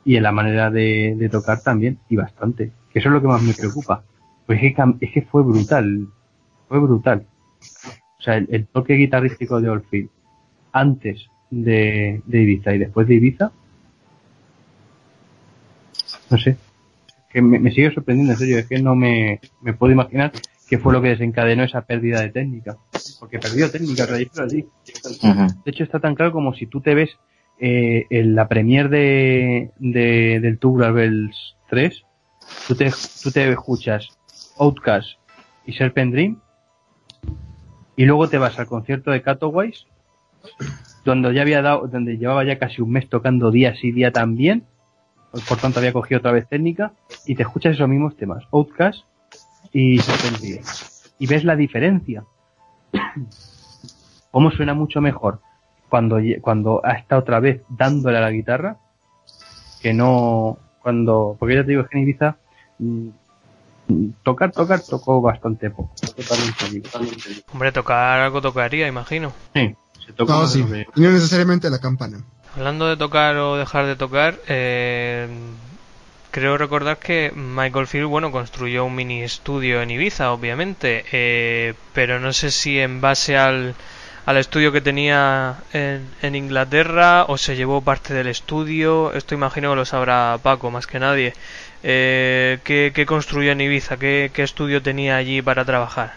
y 0.04 0.16
en 0.16 0.22
la 0.22 0.32
manera 0.32 0.70
de, 0.70 1.14
de, 1.18 1.28
tocar 1.28 1.60
también 1.60 1.98
y 2.08 2.16
bastante, 2.16 2.70
que 2.90 2.98
eso 2.98 3.08
es 3.08 3.12
lo 3.12 3.20
que 3.20 3.28
más 3.28 3.42
me 3.42 3.52
preocupa. 3.52 4.04
Pues 4.46 4.62
es 4.62 4.74
que, 4.74 4.82
es 5.00 5.12
que 5.12 5.22
fue 5.22 5.42
brutal, 5.42 6.08
fue 6.68 6.78
brutal. 6.78 7.26
O 8.18 8.22
sea, 8.22 8.36
el, 8.36 8.66
toque 8.66 8.94
guitarrístico 8.94 9.60
de 9.60 9.68
Oldfield 9.68 10.08
antes 10.72 11.26
de, 11.50 12.22
de 12.24 12.42
Ibiza 12.42 12.74
y 12.74 12.78
después 12.78 13.06
de 13.06 13.14
Ibiza, 13.14 13.52
no 16.30 16.38
sé, 16.38 16.56
que 17.30 17.42
me, 17.42 17.70
sigue 17.70 17.92
sorprendiendo, 17.92 18.32
en 18.32 18.38
serio, 18.38 18.58
es 18.58 18.66
que 18.66 18.80
no 18.80 18.94
me, 18.94 19.40
me 19.60 19.74
puedo 19.74 19.92
imaginar 19.92 20.32
qué 20.68 20.78
fue 20.78 20.92
lo 20.92 21.02
que 21.02 21.08
desencadenó 21.08 21.64
esa 21.64 21.82
pérdida 21.82 22.20
de 22.20 22.30
técnica. 22.30 22.76
Porque 23.18 23.38
perdió 23.38 23.70
técnica, 23.70 24.04
así. 24.04 24.66
De 25.64 25.70
hecho, 25.70 25.84
está 25.84 26.00
tan 26.00 26.14
claro 26.14 26.32
como 26.32 26.54
si 26.54 26.66
tú 26.66 26.80
te 26.80 26.94
ves 26.94 27.10
eh, 27.60 28.06
en 28.10 28.34
la 28.34 28.48
premier 28.48 28.88
de, 28.88 29.70
de 29.78 30.40
del 30.40 30.58
Tubular 30.58 30.92
Bells 30.92 31.56
3, 31.70 32.02
tú 32.66 32.74
te, 32.74 32.92
tú 33.22 33.30
te 33.30 33.50
escuchas 33.50 34.08
Outcast 34.58 35.18
y 35.66 35.72
Serpent 35.72 36.12
Dream, 36.12 36.40
y 37.96 38.04
luego 38.04 38.28
te 38.28 38.38
vas 38.38 38.58
al 38.58 38.66
concierto 38.66 39.10
de 39.10 39.22
Catoways 39.22 39.86
donde 41.04 41.32
ya 41.34 41.42
había 41.42 41.62
dado, 41.62 41.86
donde 41.88 42.18
llevaba 42.18 42.44
ya 42.44 42.58
casi 42.58 42.82
un 42.82 42.90
mes 42.90 43.08
tocando 43.08 43.50
día 43.50 43.74
sí 43.76 43.92
día 43.92 44.12
también, 44.12 44.64
por 45.48 45.58
tanto 45.58 45.78
había 45.78 45.92
cogido 45.92 46.18
otra 46.18 46.32
vez 46.32 46.48
técnica, 46.48 46.92
y 47.26 47.34
te 47.34 47.42
escuchas 47.42 47.74
esos 47.74 47.88
mismos 47.88 48.16
temas, 48.16 48.44
Outcast 48.52 49.04
y 49.72 49.98
Serpentine. 49.98 50.60
Y 51.18 51.26
ves 51.26 51.44
la 51.44 51.56
diferencia. 51.56 52.24
Cómo 54.30 54.50
suena 54.50 54.74
mucho 54.74 55.00
mejor 55.00 55.40
cuando, 55.88 56.18
cuando 56.40 56.82
está 56.84 57.18
otra 57.18 57.40
vez 57.40 57.62
dándole 57.68 58.18
a 58.18 58.22
la 58.22 58.30
guitarra, 58.30 58.76
que 59.80 59.94
no 59.94 60.58
cuando, 60.82 61.36
porque 61.38 61.56
ya 61.56 61.64
te 61.64 61.70
digo, 61.70 61.86
que 61.86 61.98
en 61.98 62.04
Ibiza, 62.04 62.36
mm, 62.78 63.08
tocar, 64.22 64.52
tocar, 64.52 64.80
tocó 64.80 65.20
bastante 65.20 65.70
poco. 65.70 65.92
Hombre, 67.52 67.72
tocar 67.72 68.20
algo 68.20 68.40
tocaría, 68.40 68.86
imagino. 68.86 69.32
Sí, 69.54 69.74
no, 70.18 70.46
sí. 70.46 70.64
no 70.96 71.10
necesariamente 71.10 71.70
la 71.70 71.78
campana. 71.78 72.24
Hablando 72.56 72.88
de 72.88 72.96
tocar 72.96 73.36
o 73.36 73.56
dejar 73.56 73.86
de 73.86 73.96
tocar, 73.96 74.36
eh, 74.48 75.28
creo 76.38 76.56
recordar 76.58 76.98
que 76.98 77.32
Michael 77.34 77.86
Field, 77.86 78.06
bueno, 78.06 78.30
construyó 78.30 78.84
un 78.84 78.94
mini 78.94 79.22
estudio 79.22 79.82
en 79.82 79.90
Ibiza, 79.90 80.32
obviamente, 80.32 81.04
eh, 81.12 81.74
pero 81.92 82.20
no 82.20 82.32
sé 82.32 82.50
si 82.50 82.78
en 82.78 83.00
base 83.00 83.36
al, 83.36 83.74
al 84.26 84.36
estudio 84.36 84.72
que 84.72 84.80
tenía 84.80 85.56
en, 85.72 86.08
en, 86.22 86.34
Inglaterra 86.34 87.24
o 87.28 87.36
se 87.38 87.56
llevó 87.56 87.80
parte 87.80 88.14
del 88.14 88.28
estudio. 88.28 89.12
Esto 89.12 89.34
imagino 89.34 89.70
que 89.70 89.76
lo 89.76 89.84
sabrá 89.84 90.38
Paco 90.42 90.70
más 90.70 90.86
que 90.86 90.98
nadie. 90.98 91.34
Eh, 91.82 92.58
¿qué, 92.64 92.92
¿qué, 92.94 93.06
construyó 93.06 93.52
en 93.52 93.60
Ibiza? 93.60 93.96
¿Qué, 93.96 94.30
¿Qué 94.32 94.42
estudio 94.42 94.82
tenía 94.82 95.16
allí 95.16 95.42
para 95.42 95.64
trabajar? 95.64 96.14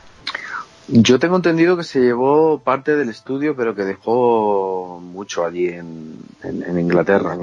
Yo 0.87 1.19
tengo 1.19 1.37
entendido 1.37 1.77
que 1.77 1.83
se 1.83 2.01
llevó 2.01 2.59
parte 2.59 2.95
del 2.95 3.09
estudio, 3.09 3.55
pero 3.55 3.75
que 3.75 3.83
dejó 3.83 4.99
mucho 5.01 5.45
allí 5.45 5.69
en, 5.69 6.17
en, 6.43 6.79
Inglaterra. 6.79 7.37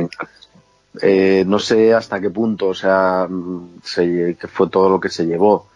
Eh, 1.03 1.45
no 1.47 1.59
sé 1.59 1.95
hasta 1.95 2.21
qué 2.21 2.31
punto, 2.31 2.69
o 2.69 2.75
sea, 2.75 3.29
se, 3.83 4.37
que 4.39 4.49
fue 4.49 4.69
todo 4.69 4.89
lo 4.89 5.01
que 5.01 5.09
se 5.09 5.27
llevó. 5.27 5.67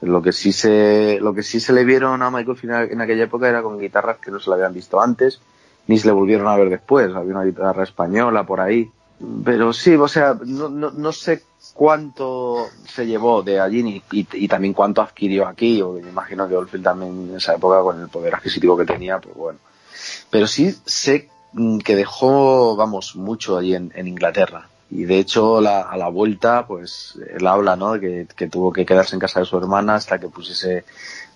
Lo 0.00 0.20
que 0.20 0.32
sí 0.32 0.52
se, 0.52 1.18
lo 1.20 1.32
que 1.32 1.42
sí 1.42 1.60
se 1.60 1.72
le 1.72 1.84
vieron 1.84 2.22
a 2.22 2.30
Michael 2.30 2.56
Final 2.56 2.90
en 2.90 3.00
aquella 3.00 3.24
época 3.24 3.48
era 3.48 3.62
con 3.62 3.78
guitarras 3.78 4.18
que 4.18 4.30
no 4.30 4.38
se 4.38 4.50
le 4.50 4.56
habían 4.56 4.74
visto 4.74 5.00
antes, 5.00 5.40
ni 5.86 5.98
se 5.98 6.08
le 6.08 6.12
volvieron 6.12 6.46
a 6.46 6.56
ver 6.56 6.68
después. 6.68 7.14
Había 7.14 7.34
una 7.34 7.44
guitarra 7.44 7.84
española 7.84 8.44
por 8.44 8.60
ahí. 8.60 8.90
Pero 9.44 9.72
sí, 9.72 9.94
o 9.94 10.08
sea, 10.08 10.36
no, 10.44 10.68
no, 10.68 10.90
no 10.90 11.12
sé 11.12 11.42
cuánto 11.72 12.66
se 12.86 13.06
llevó 13.06 13.42
de 13.42 13.60
allí 13.60 14.02
y, 14.10 14.26
y, 14.32 14.48
también 14.48 14.74
cuánto 14.74 15.00
adquirió 15.00 15.46
aquí, 15.46 15.80
o 15.80 15.92
me 15.92 16.08
imagino 16.08 16.48
que 16.48 16.56
Oldfield 16.56 16.84
también 16.84 17.28
en 17.30 17.36
esa 17.36 17.54
época 17.54 17.80
con 17.80 18.00
el 18.00 18.08
poder 18.08 18.34
adquisitivo 18.34 18.76
que 18.76 18.84
tenía, 18.84 19.18
pues 19.20 19.34
bueno. 19.34 19.58
Pero 20.30 20.46
sí 20.46 20.76
sé 20.84 21.30
que 21.84 21.96
dejó, 21.96 22.76
vamos, 22.76 23.16
mucho 23.16 23.58
allí 23.58 23.74
en, 23.74 23.92
en 23.94 24.08
Inglaterra. 24.08 24.68
Y 24.90 25.04
de 25.04 25.18
hecho 25.18 25.58
a 25.58 25.96
la 25.96 26.08
vuelta 26.08 26.66
pues 26.66 27.18
él 27.34 27.46
habla 27.46 27.74
no 27.74 27.92
de 27.94 28.26
que, 28.36 28.48
tuvo 28.48 28.72
que 28.72 28.86
quedarse 28.86 29.16
en 29.16 29.20
casa 29.20 29.40
de 29.40 29.46
su 29.46 29.56
hermana 29.56 29.96
hasta 29.96 30.20
que 30.20 30.28
pusiese 30.28 30.84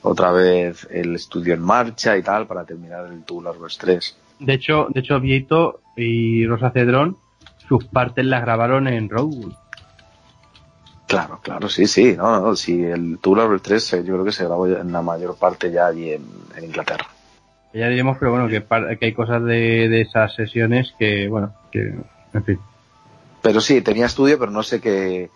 otra 0.02 0.30
vez 0.30 0.86
el 0.90 1.16
estudio 1.16 1.54
en 1.54 1.60
marcha 1.60 2.16
y 2.16 2.22
tal 2.22 2.46
para 2.46 2.64
terminar 2.64 3.06
el 3.06 3.24
Tubular 3.24 3.58
Bells 3.58 3.78
3 3.78 4.16
de 4.40 4.52
hecho 4.52 4.86
de 4.90 5.00
hecho 5.00 5.18
Vieito 5.18 5.80
y 5.96 6.46
Rosa 6.46 6.70
Cedrón 6.70 7.16
sus 7.68 7.84
partes 7.84 8.24
las 8.24 8.40
grabaron 8.40 8.88
en 8.88 9.10
Roadwood. 9.10 9.52
Claro, 11.06 11.40
claro, 11.42 11.68
sí, 11.68 11.86
sí, 11.86 12.14
no, 12.16 12.40
no, 12.40 12.56
sí, 12.56 12.82
el 12.82 13.18
Tubular 13.18 13.48
Bells 13.48 13.62
3 13.62 13.90
yo 14.04 14.14
creo 14.14 14.24
que 14.24 14.32
se 14.32 14.44
grabó 14.44 14.66
en 14.66 14.92
la 14.92 15.02
mayor 15.02 15.36
parte 15.36 15.70
ya 15.70 15.86
allí 15.86 16.12
en, 16.12 16.24
Inglaterra. 16.62 17.06
Ya 17.78 17.88
diremos, 17.88 18.16
pero 18.18 18.32
bueno, 18.32 18.48
que, 18.48 18.64
que 18.98 19.06
hay 19.06 19.12
cosas 19.12 19.44
de, 19.44 19.88
de 19.88 20.00
esas 20.00 20.34
sesiones 20.34 20.94
que, 20.98 21.28
bueno, 21.28 21.52
que, 21.70 21.94
en 22.34 22.44
fin. 22.44 22.58
Pero 23.40 23.60
sí, 23.60 23.80
tenía 23.82 24.06
estudio, 24.06 24.38
pero 24.38 24.50
no 24.50 24.64
sé 24.64 24.80
qué. 24.80 25.30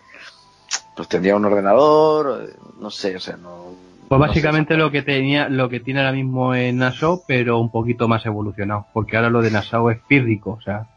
Pues 0.95 1.07
tendría 1.07 1.35
un 1.35 1.45
ordenador, 1.45 2.53
no 2.79 2.89
sé, 2.89 3.15
o 3.15 3.19
sea, 3.19 3.37
no. 3.37 3.67
Pues 4.09 4.19
básicamente 4.19 4.75
lo 4.75 4.91
que 4.91 5.01
tenía, 5.01 5.47
lo 5.47 5.69
que 5.69 5.79
tiene 5.79 6.01
ahora 6.01 6.11
mismo 6.11 6.53
en 6.53 6.77
Nassau, 6.77 7.23
pero 7.25 7.59
un 7.59 7.71
poquito 7.71 8.07
más 8.07 8.25
evolucionado, 8.25 8.87
porque 8.93 9.15
ahora 9.15 9.29
lo 9.29 9.41
de 9.41 9.49
Nassau 9.49 9.89
es 9.89 9.99
pírrico, 9.99 10.51
o 10.51 10.61
sea. 10.61 10.87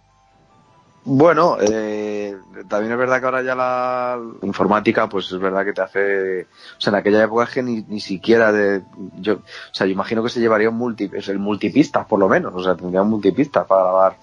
Bueno, 1.09 1.57
eh, 1.61 2.37
también 2.67 2.91
es 2.91 2.99
verdad 2.99 3.21
que 3.21 3.27
ahora 3.27 3.43
ya 3.43 3.55
la 3.55 4.19
informática, 4.43 5.09
pues 5.09 5.31
es 5.31 5.39
verdad 5.39 5.65
que 5.65 5.73
te 5.73 5.81
hace, 5.81 6.43
o 6.43 6.81
sea, 6.81 6.91
en 6.91 6.97
aquella 6.97 7.23
época 7.23 7.45
es 7.45 7.51
que 7.51 7.63
ni, 7.63 7.85
ni 7.87 8.01
siquiera 8.01 8.51
de, 8.51 8.83
yo, 9.21 9.35
o 9.35 9.41
sea, 9.71 9.87
yo 9.87 9.93
imagino 9.93 10.21
que 10.25 10.31
se 10.31 10.41
llevaría 10.41 10.69
un 10.69 10.77
multi, 10.77 11.09
es 11.13 11.29
el 11.29 11.39
multipistas 11.39 12.07
por 12.07 12.19
lo 12.19 12.29
menos, 12.29 12.53
o 12.57 12.61
sea, 12.61 12.75
tendría 12.75 13.03
un 13.03 13.11
multipistas 13.11 13.65
para 13.67 13.83
grabar 13.83 14.17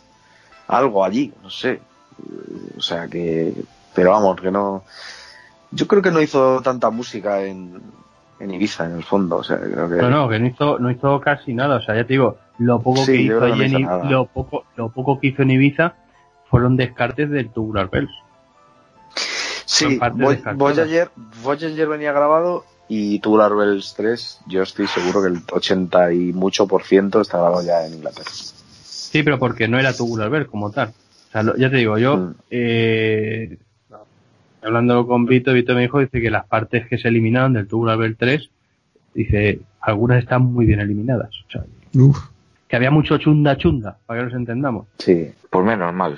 algo 0.67 1.05
allí, 1.05 1.33
no 1.41 1.49
sé, 1.49 1.79
o 2.77 2.81
sea 2.81 3.07
que, 3.07 3.53
pero 3.95 4.11
vamos, 4.11 4.41
que 4.41 4.51
no, 4.51 4.83
yo 5.71 5.87
creo 5.87 6.01
que 6.01 6.11
no 6.11 6.21
hizo 6.21 6.61
tanta 6.61 6.89
música 6.89 7.43
en, 7.43 7.81
en 8.41 8.53
Ibiza, 8.53 8.87
en 8.87 8.97
el 8.97 9.03
fondo, 9.05 9.37
o 9.37 9.43
sea, 9.43 9.57
creo 9.57 9.87
que... 9.87 9.95
No, 9.95 10.09
no, 10.09 10.27
que 10.27 10.37
no 10.37 10.47
hizo, 10.47 10.79
no 10.79 10.91
hizo 10.91 11.21
casi 11.21 11.53
nada, 11.53 11.77
o 11.77 11.81
sea, 11.81 11.95
ya 11.95 12.03
te 12.03 12.11
digo, 12.11 12.39
lo 12.57 12.81
poco 12.81 13.05
que 13.05 13.15
hizo 13.15 13.47
en, 13.47 13.87
lo 14.09 14.25
poco, 14.25 14.65
lo 14.75 14.89
poco 14.89 15.17
que 15.21 15.27
hizo 15.27 15.43
en 15.43 15.51
Ibiza 15.51 16.02
fueron 16.53 16.77
descartes 16.77 17.31
del 17.31 17.49
Tubular 17.49 17.89
Bells. 17.89 18.11
Sí, 19.65 19.99
Voyager, 20.55 21.09
Voyager 21.43 21.87
venía 21.87 22.11
grabado 22.11 22.63
y 22.87 23.17
Tubular 23.19 23.55
Bells 23.55 23.95
3, 23.97 24.41
yo 24.47 24.61
estoy 24.61 24.85
seguro 24.85 25.23
que 25.23 25.29
el 25.29 25.41
80 25.51 26.13
y 26.13 26.31
mucho 26.31 26.67
por 26.67 26.83
ciento 26.83 27.21
está 27.21 27.39
grabado 27.39 27.65
ya 27.65 27.85
en 27.87 27.95
Inglaterra. 27.95 28.29
Sí, 28.29 29.23
pero 29.23 29.39
porque 29.39 29.67
no 29.67 29.79
era 29.79 29.93
Tubular 29.93 30.29
Bells 30.29 30.47
como 30.47 30.69
tal 30.69 30.93
ya 31.57 31.69
te 31.69 31.77
digo, 31.77 31.97
yo, 31.97 32.17
mm. 32.17 32.35
eh, 32.51 33.57
hablando 34.61 35.07
con 35.07 35.25
Vito, 35.25 35.53
Vito 35.53 35.73
me 35.73 35.81
dijo, 35.81 35.99
dice 35.99 36.21
que 36.21 36.29
las 36.29 36.45
partes 36.45 36.87
que 36.87 36.97
se 36.97 37.07
eliminaron 37.07 37.53
del 37.53 37.67
Tubular 37.67 37.97
Bell 37.97 38.15
3, 38.15 38.49
dice, 39.15 39.59
algunas 39.81 40.21
están 40.21 40.43
muy 40.43 40.65
bien 40.65 40.79
eliminadas. 40.79 41.31
O 41.47 41.51
sea, 41.51 41.63
que 42.73 42.77
había 42.77 42.89
mucho 42.89 43.19
chunda 43.19 43.55
chunda, 43.55 43.99
para 44.03 44.19
que 44.19 44.25
nos 44.25 44.33
entendamos. 44.33 44.87
Sí, 44.97 45.31
por 45.51 45.63
menos 45.63 45.93
mal, 45.93 46.17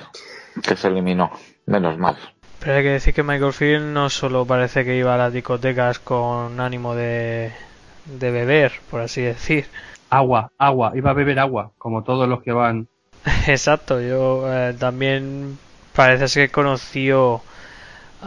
que 0.65 0.77
se 0.77 0.87
eliminó, 0.87 1.29
menos 1.65 1.97
mal. 1.97 2.15
Pero 2.61 2.77
hay 2.77 2.83
que 2.83 2.91
decir 2.91 3.13
que 3.13 3.23
Michael 3.23 3.51
Field 3.51 3.91
no 3.91 4.09
solo 4.09 4.45
parece 4.45 4.85
que 4.85 4.95
iba 4.95 5.13
a 5.13 5.17
las 5.17 5.33
discotecas 5.33 5.99
con 5.99 6.61
ánimo 6.61 6.95
de, 6.95 7.51
de 8.05 8.31
beber, 8.31 8.71
por 8.89 9.01
así 9.01 9.21
decir. 9.21 9.65
Agua, 10.09 10.49
agua, 10.57 10.93
iba 10.95 11.09
a 11.09 11.13
beber 11.13 11.39
agua, 11.39 11.71
como 11.77 12.05
todos 12.05 12.25
los 12.29 12.41
que 12.41 12.53
van 12.53 12.87
Exacto, 13.47 13.99
yo 13.99 14.45
eh, 14.47 14.73
también 14.79 15.57
parece 15.93 16.29
ser 16.29 16.47
que 16.47 16.53
conoció 16.53 17.41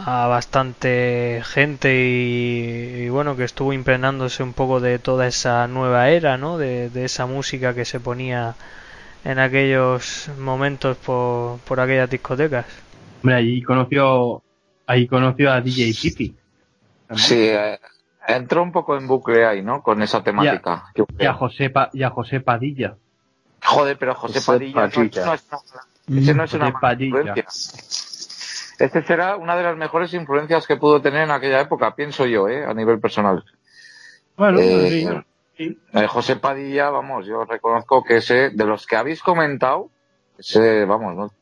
a 0.05 0.27
bastante 0.27 1.41
gente 1.45 1.93
y, 1.93 3.09
bueno 3.09 3.35
que 3.35 3.43
estuvo 3.43 3.73
impregnándose 3.73 4.43
un 4.43 4.53
poco 4.53 4.79
de 4.79 4.99
toda 4.99 5.27
esa 5.27 5.67
nueva 5.67 6.09
era, 6.09 6.37
¿no? 6.37 6.57
De, 6.57 6.89
esa 7.03 7.25
música 7.25 7.73
que 7.73 7.85
se 7.85 7.99
ponía 7.99 8.55
en 9.23 9.39
aquellos 9.39 10.29
momentos 10.39 10.97
por, 10.97 11.59
por 11.59 11.79
aquellas 11.79 12.09
discotecas. 12.09 12.65
Hombre, 13.21 13.35
allí 13.35 13.61
conoció, 13.61 14.41
ahí 14.87 15.07
conoció 15.07 15.51
a 15.51 15.61
DJ 15.61 15.93
Pipi. 16.01 16.35
Sí, 17.15 17.47
eh, 17.49 17.79
entró 18.27 18.63
un 18.63 18.71
poco 18.71 18.95
en 18.97 19.07
bucle 19.07 19.45
ahí, 19.45 19.61
¿no? 19.61 19.81
Con 19.81 20.01
esa 20.01 20.23
temática. 20.23 20.85
Y 21.17 21.25
a, 21.25 21.33
José, 21.33 21.71
y 21.93 22.03
a 22.03 22.09
José 22.09 22.39
Padilla. 22.39 22.95
Joder, 23.63 23.97
pero 23.97 24.15
José, 24.15 24.41
Padilla, 24.41 24.89
No, 26.07 26.17
ese 26.17 26.33
no 26.33 26.43
es 26.43 26.53
una 26.53 26.69
influencia. 26.69 27.45
Este 28.79 29.03
será 29.03 29.35
una 29.35 29.57
de 29.57 29.63
las 29.63 29.75
mejores 29.75 30.13
influencias 30.13 30.65
que 30.65 30.77
pudo 30.77 31.01
tener 31.01 31.23
en 31.23 31.31
aquella 31.31 31.59
época, 31.59 31.95
pienso 31.95 32.25
yo, 32.25 32.47
¿eh? 32.47 32.65
a 32.65 32.73
nivel 32.73 32.99
personal. 32.99 33.43
Bueno, 34.37 34.59
eh, 34.61 35.21
sí. 35.57 35.77
Eh, 35.93 36.07
José 36.07 36.37
Padilla, 36.37 36.89
vamos, 36.89 37.25
yo 37.25 37.43
reconozco 37.43 38.03
que 38.05 38.17
ese, 38.17 38.51
de 38.51 38.65
los 38.65 38.87
que 38.87 38.95
habéis 38.95 39.21
comentado, 39.21 39.89
ese, 40.37 40.85
vamos, 40.85 41.33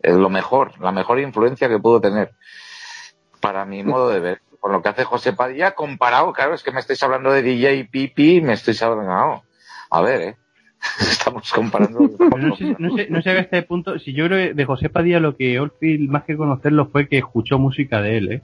es 0.00 0.16
lo 0.16 0.30
mejor, 0.30 0.80
la 0.80 0.90
mejor 0.90 1.20
influencia 1.20 1.68
que 1.68 1.78
pudo 1.78 2.00
tener, 2.00 2.32
para 3.40 3.66
mi 3.66 3.82
modo 3.82 4.08
de 4.08 4.20
ver. 4.20 4.40
Con 4.58 4.72
lo 4.72 4.82
que 4.82 4.88
hace 4.88 5.04
José 5.04 5.34
Padilla, 5.34 5.72
comparado, 5.72 6.32
claro, 6.32 6.54
es 6.54 6.62
que 6.62 6.72
me 6.72 6.80
estáis 6.80 7.02
hablando 7.02 7.30
de 7.30 7.42
DJ 7.42 7.84
Pipi, 7.84 8.40
me 8.40 8.54
estáis 8.54 8.82
hablando, 8.82 9.44
a 9.90 10.00
ver, 10.00 10.20
¿eh? 10.22 10.36
Estamos 11.00 11.52
comparando. 11.52 12.00
no, 12.00 12.56
sé, 12.56 12.76
no, 12.78 12.96
sé, 12.96 13.08
no 13.10 13.22
sé 13.22 13.30
a 13.30 13.38
este 13.38 13.62
punto, 13.62 13.98
si 13.98 14.12
yo 14.12 14.26
creo 14.26 14.48
que 14.48 14.54
de 14.54 14.64
José 14.64 14.88
Padilla 14.88 15.20
lo 15.20 15.36
que 15.36 15.58
Oldfield, 15.58 16.08
más 16.10 16.24
que 16.24 16.36
conocerlo, 16.36 16.86
fue 16.86 17.08
que 17.08 17.18
escuchó 17.18 17.58
música 17.58 18.00
de 18.00 18.16
él, 18.16 18.32
¿eh? 18.32 18.42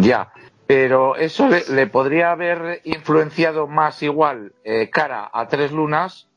Ya, 0.00 0.32
pero 0.66 1.16
eso 1.16 1.48
le, 1.48 1.86
podría 1.86 2.32
haber 2.32 2.80
influenciado 2.84 3.68
más 3.68 4.02
igual 4.02 4.52
eh, 4.64 4.90
cara 4.90 5.30
a 5.32 5.46
Tres 5.48 5.70
Lunas 5.70 6.28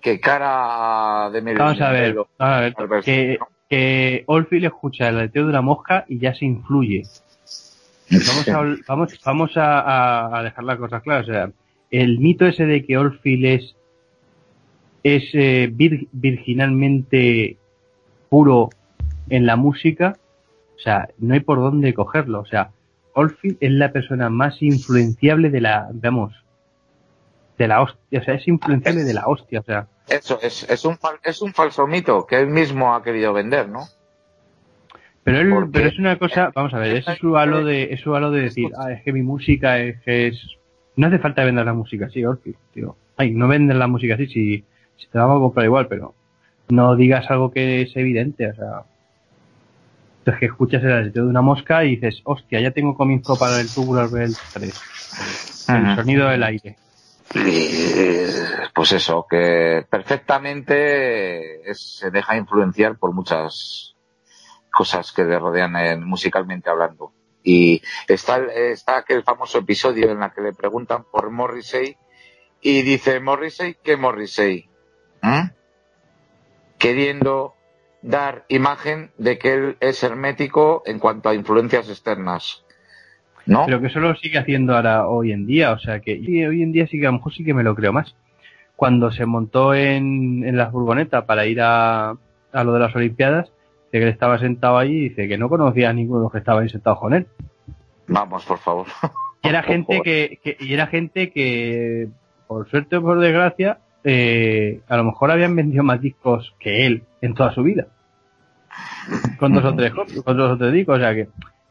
que 0.00 0.20
cara 0.20 1.26
a 1.26 1.30
de 1.30 1.40
Vamos 1.40 1.80
a 1.80 1.90
ver, 1.90 2.16
a 2.38 2.60
ver 2.60 2.74
que, 3.04 3.38
que 3.68 4.24
Oldfield 4.26 4.66
escucha 4.66 5.08
el 5.08 5.18
aleteo 5.18 5.44
de 5.44 5.50
una 5.50 5.60
mosca 5.60 6.04
y 6.08 6.18
ya 6.18 6.34
se 6.34 6.44
influye. 6.44 7.04
Vamos 8.10 8.48
a, 8.48 8.82
vamos, 8.88 9.20
vamos 9.24 9.56
a, 9.56 10.38
a 10.38 10.42
dejar 10.42 10.64
las 10.64 10.78
cosas 10.78 11.02
claras. 11.02 11.28
O 11.28 11.32
sea, 11.32 11.50
el 11.90 12.18
mito 12.18 12.46
ese 12.46 12.66
de 12.66 12.84
que 12.84 12.96
Oldfield 12.96 13.44
es 13.44 13.76
es 15.02 15.30
eh, 15.34 15.70
virginalmente 15.72 17.56
puro 18.28 18.70
en 19.30 19.46
la 19.46 19.56
música, 19.56 20.16
o 20.76 20.80
sea, 20.80 21.08
no 21.18 21.34
hay 21.34 21.40
por 21.40 21.58
dónde 21.58 21.94
cogerlo. 21.94 22.40
O 22.40 22.46
sea, 22.46 22.70
Oldfield 23.14 23.58
es 23.60 23.72
la 23.72 23.92
persona 23.92 24.30
más 24.30 24.62
influenciable 24.62 25.50
de 25.50 25.60
la, 25.60 25.88
vamos, 25.92 26.34
de 27.58 27.68
la 27.68 27.82
hostia, 27.82 28.20
o 28.20 28.24
sea, 28.24 28.34
es 28.34 28.46
influenciable 28.46 29.04
de 29.04 29.14
la 29.14 29.26
hostia, 29.26 29.60
o 29.60 29.64
sea. 29.64 29.86
Eso, 30.08 30.38
es, 30.40 30.68
es, 30.70 30.84
un, 30.84 30.96
es 31.22 31.42
un 31.42 31.52
falso 31.52 31.86
mito 31.86 32.26
que 32.26 32.38
él 32.38 32.46
mismo 32.46 32.94
ha 32.94 33.02
querido 33.02 33.32
vender, 33.32 33.68
¿no? 33.68 33.80
Pero 35.24 35.40
él, 35.40 35.70
pero 35.70 35.88
es 35.88 35.98
una 35.98 36.18
cosa, 36.18 36.52
vamos 36.54 36.72
a 36.72 36.78
ver, 36.78 36.96
es 36.96 37.04
su 37.18 37.36
halo 37.36 37.62
de, 37.62 37.92
es 37.92 38.00
su 38.00 38.14
halo 38.14 38.30
de 38.30 38.42
decir, 38.42 38.70
ah, 38.78 38.92
es 38.92 39.02
que 39.02 39.12
mi 39.12 39.22
música 39.22 39.78
es 39.78 39.98
es, 40.06 40.40
no 40.96 41.08
hace 41.08 41.18
falta 41.18 41.44
vender 41.44 41.66
la 41.66 41.74
música 41.74 42.08
sí 42.08 42.24
Oldfield, 42.24 42.56
tío. 42.72 42.96
Ay, 43.16 43.32
no 43.32 43.46
venden 43.46 43.78
la 43.78 43.88
música 43.88 44.14
así 44.14 44.26
si 44.28 44.64
si 44.98 45.06
te 45.06 45.18
vamos 45.18 45.38
a 45.38 45.40
comprar 45.40 45.64
igual, 45.64 45.88
pero 45.88 46.14
no 46.68 46.96
digas 46.96 47.30
algo 47.30 47.50
que 47.50 47.82
es 47.82 47.96
evidente, 47.96 48.50
o 48.50 48.54
sea. 48.54 48.82
Es 50.26 50.36
que 50.36 50.46
escuchas 50.46 50.84
el 50.84 50.92
aleteo 50.92 51.24
de 51.24 51.30
una 51.30 51.40
mosca 51.40 51.84
y 51.84 51.96
dices, 51.96 52.20
hostia, 52.24 52.60
ya 52.60 52.70
tengo 52.70 52.94
comienzo 52.94 53.38
para 53.38 53.60
el 53.60 53.72
Tubular 53.72 54.10
Bell 54.10 54.34
3. 54.52 55.66
El 55.68 55.96
sonido 55.96 56.28
del 56.28 56.42
aire. 56.42 56.76
pues 58.74 58.92
eso, 58.92 59.26
que 59.28 59.86
perfectamente 59.88 61.62
se 61.72 62.10
deja 62.10 62.36
influenciar 62.36 62.98
por 62.98 63.14
muchas 63.14 63.94
cosas 64.70 65.12
que 65.12 65.24
le 65.24 65.38
rodean 65.38 66.04
musicalmente 66.04 66.68
hablando. 66.68 67.12
Y 67.42 67.80
está, 68.06 68.44
está 68.52 68.98
aquel 68.98 69.22
famoso 69.22 69.58
episodio 69.58 70.10
en 70.10 70.22
el 70.22 70.30
que 70.32 70.42
le 70.42 70.52
preguntan 70.52 71.04
por 71.10 71.30
Morrissey 71.30 71.96
y 72.60 72.82
dice 72.82 73.20
Morrissey, 73.20 73.76
¿qué 73.82 73.96
Morrissey? 73.96 74.68
Queriendo 76.78 77.54
dar 78.02 78.44
imagen 78.48 79.10
de 79.18 79.38
que 79.38 79.52
él 79.52 79.76
es 79.80 80.02
hermético 80.02 80.82
en 80.86 80.98
cuanto 80.98 81.28
a 81.28 81.34
influencias 81.34 81.88
externas. 81.88 82.64
¿No? 83.46 83.64
Pero 83.64 83.80
que 83.80 83.86
eso 83.86 84.00
lo 84.00 84.14
sigue 84.14 84.38
haciendo 84.38 84.76
ahora 84.76 85.08
hoy 85.08 85.32
en 85.32 85.46
día, 85.46 85.72
o 85.72 85.78
sea 85.78 86.00
que 86.00 86.12
hoy 86.12 86.62
en 86.62 86.72
día 86.72 86.86
sí 86.86 87.00
que 87.00 87.06
a 87.06 87.10
lo 87.10 87.16
mejor 87.16 87.32
sí 87.32 87.44
que 87.44 87.54
me 87.54 87.62
lo 87.62 87.74
creo 87.74 87.92
más. 87.92 88.14
Cuando 88.76 89.10
se 89.10 89.26
montó 89.26 89.74
en, 89.74 90.44
en 90.44 90.56
las 90.56 90.70
furgonetas 90.70 91.24
para 91.24 91.46
ir 91.46 91.60
a, 91.60 92.10
a 92.10 92.64
lo 92.64 92.72
de 92.72 92.78
las 92.78 92.94
Olimpiadas, 92.94 93.46
dice 93.46 93.90
que 93.90 94.02
él 94.02 94.08
estaba 94.08 94.38
sentado 94.38 94.78
ahí 94.78 94.92
y 94.92 95.08
dice 95.08 95.28
que 95.28 95.38
no 95.38 95.48
conocía 95.48 95.90
a 95.90 95.92
ninguno 95.92 96.20
de 96.20 96.24
los 96.24 96.32
que 96.32 96.38
estaba 96.38 96.60
ahí 96.60 96.68
sentados 96.68 97.00
con 97.00 97.14
él. 97.14 97.26
Vamos, 98.06 98.44
por 98.44 98.58
favor. 98.58 98.86
Y 99.42 99.48
era 99.48 99.62
gente 99.64 100.00
que, 100.04 100.38
que, 100.42 100.56
y 100.60 100.74
era 100.74 100.86
gente 100.86 101.30
que, 101.32 102.08
por 102.46 102.68
suerte 102.68 102.96
o 102.96 103.02
por 103.02 103.18
desgracia, 103.18 103.78
eh, 104.04 104.80
a 104.88 104.96
lo 104.96 105.04
mejor 105.04 105.30
habían 105.30 105.56
vendido 105.56 105.82
más 105.82 106.00
discos 106.00 106.54
que 106.58 106.86
él 106.86 107.04
en 107.20 107.34
toda 107.34 107.52
su 107.54 107.62
vida. 107.62 107.86
con 109.38 109.52
dos 109.52 109.64
o 109.64 109.74
tres 109.74 109.92
con 110.24 110.36
dos 110.36 110.52
o 110.52 110.58
tres 110.58 110.72
discos, 110.72 110.96
o 110.96 111.00
sea 111.00 111.14
que, 111.14 111.28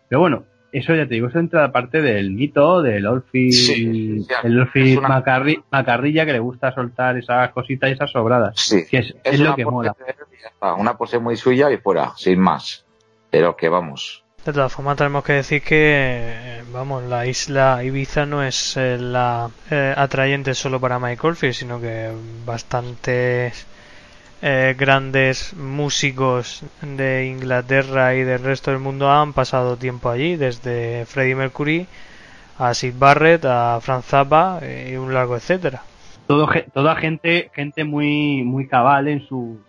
pero 0.10 0.22
bueno, 0.22 0.44
eso 0.72 0.94
ya 0.94 1.08
te 1.08 1.16
digo, 1.16 1.28
eso 1.28 1.40
entra 1.40 1.72
parte 1.72 2.02
del 2.02 2.32
mito 2.32 2.82
del 2.82 3.06
Olfi, 3.08 3.49
el 4.44 4.60
Olfi 4.60 4.98
Macarrilla 5.72 6.26
que 6.26 6.34
le 6.34 6.40
gusta 6.40 6.74
soltar 6.74 7.18
esas 7.18 7.52
cositas 7.52 7.90
y 7.90 7.94
esas 7.94 8.12
sobradas. 8.12 8.60
Sí. 8.60 8.86
Que 8.90 8.98
es, 9.24 9.40
lo 9.40 9.56
que 9.56 9.66
mola. 9.66 9.95
Una 10.78 10.98
pose 10.98 11.20
muy 11.20 11.38
suya 11.38 11.72
y 11.72 11.78
fuera, 11.78 12.14
sin 12.18 12.40
más. 12.40 12.86
Pero 13.30 13.56
que 13.56 13.70
vamos. 13.70 14.24
De 14.48 14.53
todas 14.53 14.72
formas, 14.72 14.95
tenemos 14.95 15.26
que 15.26 15.34
decir 15.34 15.61
que, 15.61 16.61
vamos, 16.72 17.03
la 17.03 17.26
isla 17.26 17.84
Ibiza 17.84 18.26
no 18.26 18.41
es 18.41 18.78
eh, 18.78 18.98
la 18.98 19.49
eh, 19.69 19.94
atrayente 19.95 20.53
solo 20.53 20.80
para 20.80 20.99
Mike 20.99 21.28
Olfi, 21.28 21.52
sino 21.52 21.82
que 21.82 22.14
bastantes 22.45 23.68
eh, 24.41 24.74
grandes 24.80 25.53
músicos 25.53 26.64
de 26.82 27.28
Inglaterra 27.28 28.15
y 28.15 28.24
del 28.24 28.41
resto 28.41 28.72
del 28.72 28.80
mundo 28.80 29.11
han 29.11 29.34
pasado 29.34 29.76
tiempo 29.76 30.10
allí, 30.10 30.38
desde 30.38 31.06
Freddie 31.07 31.36
Mercury 31.36 31.86
a 32.57 32.74
Sid 32.74 32.94
Barrett, 32.98 33.44
a 33.44 33.80
Franz 33.82 34.06
Zappa 34.06 34.60
eh, 34.61 34.91
y 34.94 34.95
un 34.95 35.14
largo 35.14 35.36
etcétera. 35.36 35.82
Todo, 36.26 36.48
toda 36.74 36.95
gente 36.95 37.52
gente 37.53 37.84
muy 37.84 38.44
muy 38.45 38.65
cabal 38.65 39.10
en 39.10 39.28
su 39.28 39.60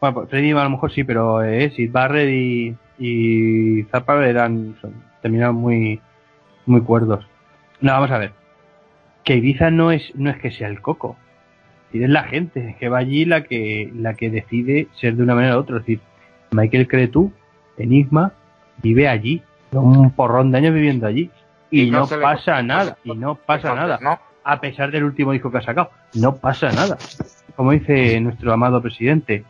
bueno, 0.00 0.26
Freddie 0.28 0.52
a 0.52 0.64
lo 0.64 0.70
mejor 0.70 0.90
sí, 0.92 1.04
pero 1.04 1.42
eh, 1.42 1.70
Sid 1.76 1.92
Barrett 1.92 2.30
y, 2.30 2.74
y 3.04 3.82
Zappa 3.90 4.24
eran 4.26 4.76
terminaron 5.20 5.56
muy 5.56 6.00
muy 6.66 6.80
cuerdos. 6.82 7.26
No, 7.80 7.92
vamos 7.92 8.10
a 8.10 8.18
ver. 8.18 8.32
Que 9.24 9.36
Ibiza 9.36 9.70
no 9.70 9.90
es 9.90 10.14
no 10.14 10.30
es 10.30 10.38
que 10.38 10.50
sea 10.50 10.68
el 10.68 10.80
coco 10.80 11.16
es 12.00 12.08
la 12.08 12.24
gente 12.24 12.76
que 12.78 12.88
va 12.88 12.98
allí 12.98 13.24
la 13.24 13.42
que, 13.42 13.90
la 13.94 14.14
que 14.14 14.30
decide 14.30 14.88
ser 14.94 15.16
de 15.16 15.22
una 15.22 15.34
manera 15.34 15.56
u 15.56 15.60
otra. 15.60 15.76
Es 15.76 15.82
decir, 15.82 16.00
Michael 16.52 16.88
Cretu, 16.88 17.32
Enigma, 17.76 18.32
vive 18.82 19.08
allí, 19.08 19.42
un 19.72 20.10
porrón 20.12 20.50
de 20.50 20.58
años 20.58 20.74
viviendo 20.74 21.06
allí. 21.06 21.30
Y, 21.70 21.90
no, 21.90 22.06
pasa 22.06 22.62
nada, 22.62 22.98
y 23.02 23.12
no 23.14 23.34
pasa 23.34 23.74
nada. 23.74 23.98
A 24.44 24.60
pesar 24.60 24.90
del 24.90 25.04
último 25.04 25.32
disco 25.32 25.50
que 25.50 25.58
ha 25.58 25.62
sacado, 25.62 25.90
no 26.14 26.36
pasa 26.36 26.70
nada. 26.72 26.98
Como 27.56 27.72
dice 27.72 28.20
nuestro 28.20 28.52
amado 28.52 28.82
presidente, 28.82 29.44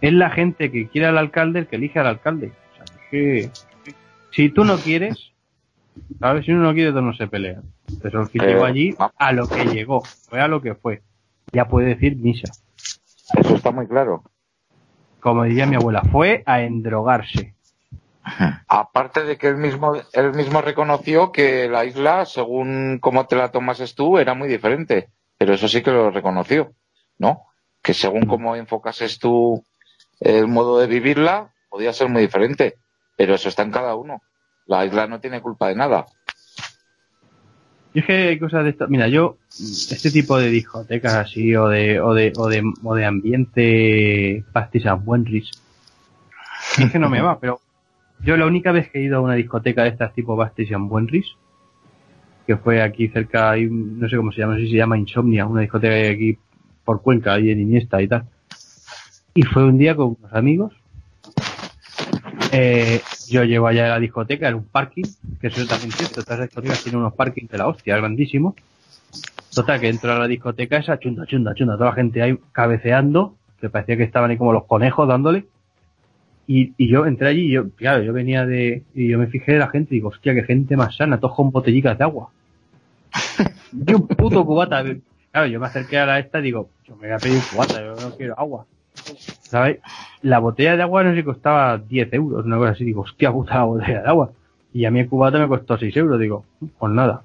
es 0.00 0.12
la 0.12 0.30
gente 0.30 0.70
que 0.70 0.88
quiere 0.88 1.06
al 1.08 1.18
alcalde 1.18 1.60
el 1.60 1.66
que 1.66 1.76
elige 1.76 1.98
al 1.98 2.06
alcalde. 2.06 2.52
Que 3.10 3.50
si 4.30 4.48
tú 4.50 4.64
no 4.64 4.76
quieres, 4.78 5.32
¿sabes? 6.20 6.44
Si 6.44 6.52
uno 6.52 6.62
no 6.62 6.74
quiere, 6.74 6.92
no 6.92 7.14
se 7.14 7.26
pelea. 7.26 7.62
Entonces, 7.88 8.34
el 8.34 8.46
llegó 8.46 8.64
allí 8.64 8.94
a 9.18 9.32
lo 9.32 9.48
que 9.48 9.64
llegó, 9.64 10.02
fue 10.02 10.40
a 10.40 10.48
lo 10.48 10.60
que 10.60 10.74
fue 10.74 11.02
ya 11.52 11.66
puede 11.66 11.88
decir 11.88 12.16
misa. 12.16 12.52
Eso 13.36 13.54
está 13.54 13.70
muy 13.70 13.86
claro. 13.86 14.22
Como 15.20 15.44
diría 15.44 15.66
mi 15.66 15.76
abuela, 15.76 16.02
fue 16.02 16.42
a 16.46 16.60
endrogarse. 16.62 17.54
Aparte 18.68 19.24
de 19.24 19.36
que 19.36 19.48
él 19.48 19.56
mismo, 19.56 19.94
él 20.12 20.34
mismo 20.34 20.60
reconoció 20.60 21.32
que 21.32 21.68
la 21.68 21.84
isla, 21.84 22.26
según 22.26 22.98
cómo 23.00 23.26
te 23.26 23.36
la 23.36 23.50
tomases 23.50 23.94
tú, 23.94 24.18
era 24.18 24.34
muy 24.34 24.48
diferente. 24.48 25.08
Pero 25.38 25.54
eso 25.54 25.68
sí 25.68 25.82
que 25.82 25.90
lo 25.90 26.10
reconoció, 26.10 26.72
¿no? 27.18 27.44
Que 27.82 27.94
según 27.94 28.22
mm. 28.22 28.28
cómo 28.28 28.56
enfocases 28.56 29.18
tú 29.18 29.64
el 30.20 30.48
modo 30.48 30.78
de 30.78 30.86
vivirla, 30.86 31.52
podía 31.68 31.92
ser 31.92 32.08
muy 32.08 32.22
diferente. 32.22 32.76
Pero 33.16 33.34
eso 33.34 33.48
está 33.48 33.62
en 33.62 33.70
cada 33.70 33.94
uno. 33.94 34.22
La 34.66 34.84
isla 34.84 35.06
no 35.06 35.20
tiene 35.20 35.40
culpa 35.40 35.68
de 35.68 35.76
nada. 35.76 36.06
Y 37.94 38.00
es 38.00 38.04
que 38.04 38.12
hay 38.12 38.38
cosas 38.38 38.64
de 38.64 38.70
esto. 38.70 38.88
Mira, 38.88 39.08
yo, 39.08 39.38
este 39.48 40.10
tipo 40.10 40.36
de 40.36 40.50
discotecas 40.50 41.14
así, 41.14 41.56
o 41.56 41.68
de, 41.68 41.98
o 42.00 42.12
de, 42.12 42.32
o 42.36 42.48
de, 42.48 42.62
o 42.82 42.94
de 42.94 43.04
ambiente 43.06 44.44
pastisas 44.52 45.00
Wenris, 45.04 45.50
es 46.78 46.92
que 46.92 46.98
no 46.98 47.08
me 47.08 47.22
va, 47.22 47.40
pero 47.40 47.60
yo 48.20 48.36
la 48.36 48.46
única 48.46 48.72
vez 48.72 48.90
que 48.90 48.98
he 48.98 49.02
ido 49.02 49.18
a 49.18 49.20
una 49.20 49.34
discoteca 49.34 49.82
de 49.82 49.90
estas 49.90 50.12
tipo 50.12 50.36
Bastison 50.36 50.88
Buenris, 50.88 51.36
que 52.46 52.56
fue 52.56 52.82
aquí 52.82 53.08
cerca, 53.08 53.54
no 53.56 54.08
sé 54.08 54.16
cómo 54.16 54.32
se 54.32 54.40
llama, 54.40 54.52
no 54.54 54.58
sé 54.58 54.66
si 54.66 54.72
se 54.72 54.76
llama 54.76 54.98
Insomnia, 54.98 55.46
una 55.46 55.62
discoteca 55.62 56.12
aquí 56.12 56.38
por 56.84 57.02
Cuenca, 57.02 57.34
ahí 57.34 57.50
en 57.50 57.60
Iniesta 57.60 58.00
y 58.02 58.08
tal. 58.08 58.26
Y 59.34 59.42
fue 59.42 59.64
un 59.64 59.78
día 59.78 59.94
con 59.94 60.16
unos 60.18 60.32
amigos 60.32 60.74
eh, 62.52 63.00
yo 63.28 63.44
llevo 63.44 63.66
allá 63.66 63.86
a 63.86 63.88
la 63.90 64.00
discoteca, 64.00 64.48
en 64.48 64.54
un 64.56 64.64
parking, 64.64 65.04
que 65.40 65.48
eso 65.48 65.66
también 65.66 65.90
es 65.90 65.96
cierto, 65.96 66.20
estas 66.20 66.40
discotecas 66.40 66.82
tienen 66.82 67.00
unos 67.00 67.14
parkings 67.14 67.50
de 67.50 67.58
la 67.58 67.68
hostia, 67.68 67.96
grandísimos. 67.96 68.54
Total, 69.54 69.80
que 69.80 69.88
entro 69.88 70.12
a 70.12 70.18
la 70.18 70.26
discoteca 70.26 70.76
esa, 70.76 70.98
chunda, 70.98 71.26
chunda, 71.26 71.54
chunda, 71.54 71.74
toda 71.74 71.90
la 71.90 71.96
gente 71.96 72.22
ahí 72.22 72.38
cabeceando, 72.52 73.36
que 73.60 73.70
parecía 73.70 73.96
que 73.96 74.02
estaban 74.02 74.30
ahí 74.30 74.36
como 74.36 74.52
los 74.52 74.64
conejos 74.64 75.08
dándole. 75.08 75.46
Y, 76.46 76.74
y 76.76 76.88
yo 76.88 77.06
entré 77.06 77.28
allí 77.28 77.46
y 77.46 77.52
yo, 77.52 77.70
claro, 77.70 78.02
yo 78.02 78.12
venía 78.12 78.46
de, 78.46 78.84
y 78.94 79.08
yo 79.08 79.18
me 79.18 79.26
fijé 79.26 79.52
de 79.52 79.58
la 79.58 79.68
gente 79.68 79.94
y 79.94 79.98
digo, 79.98 80.10
hostia, 80.10 80.34
qué 80.34 80.44
gente 80.44 80.76
más 80.76 80.96
sana, 80.96 81.18
todos 81.18 81.34
con 81.34 81.50
botellicas 81.50 81.98
de 81.98 82.04
agua. 82.04 82.30
y 83.72 83.94
un 83.94 84.06
puto 84.06 84.44
cubata. 84.44 84.84
Claro, 85.32 85.46
yo 85.48 85.58
me 85.58 85.66
acerqué 85.66 85.98
a 85.98 86.06
la 86.06 86.18
esta 86.18 86.38
y 86.38 86.42
digo, 86.42 86.70
yo 86.86 86.94
me 86.96 87.08
voy 87.08 87.16
a 87.16 87.18
pedir 87.18 87.40
cubata, 87.50 87.80
yo 87.80 87.94
no 87.96 88.16
quiero 88.16 88.38
agua. 88.38 88.66
¿Sabes? 89.48 89.78
La 90.22 90.38
botella 90.38 90.76
de 90.76 90.82
agua 90.82 91.02
no 91.02 91.14
sé 91.14 91.24
costaba 91.24 91.78
10 91.78 92.12
euros, 92.12 92.44
una 92.44 92.56
cosa 92.56 92.72
así. 92.72 92.84
Digo, 92.84 93.02
hostia 93.02 93.32
puta 93.32 93.54
la 93.54 93.64
botella 93.64 94.02
de 94.02 94.08
agua. 94.08 94.30
Y 94.72 94.84
a 94.84 94.90
mí 94.90 95.00
el 95.00 95.08
cubata 95.08 95.38
me 95.38 95.48
costó 95.48 95.78
6 95.78 95.96
euros. 95.96 96.20
Digo, 96.20 96.44
pues 96.78 96.92
nada. 96.92 97.22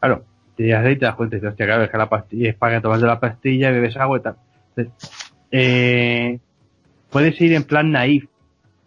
Claro, 0.00 0.24
te 0.56 0.64
llegas 0.64 0.84
ahí 0.84 0.92
y 0.94 0.96
te 0.96 1.04
das 1.04 1.14
cuenta 1.14 1.36
y 1.36 1.46
hostia, 1.46 1.66
claro, 1.66 1.84
es 1.84 1.90
que 1.90 1.98
la 1.98 2.08
pastilla 2.08 2.50
es 2.50 2.56
para 2.56 2.80
que 2.80 2.88
de 2.88 3.06
la 3.06 3.20
pastilla, 3.20 3.70
bebes 3.70 3.96
agua 3.96 4.18
y 4.18 4.22
tal. 4.22 4.36
eh, 5.52 6.38
puedes 7.10 7.40
ir 7.40 7.52
en 7.52 7.62
plan 7.62 7.92
naif 7.92 8.24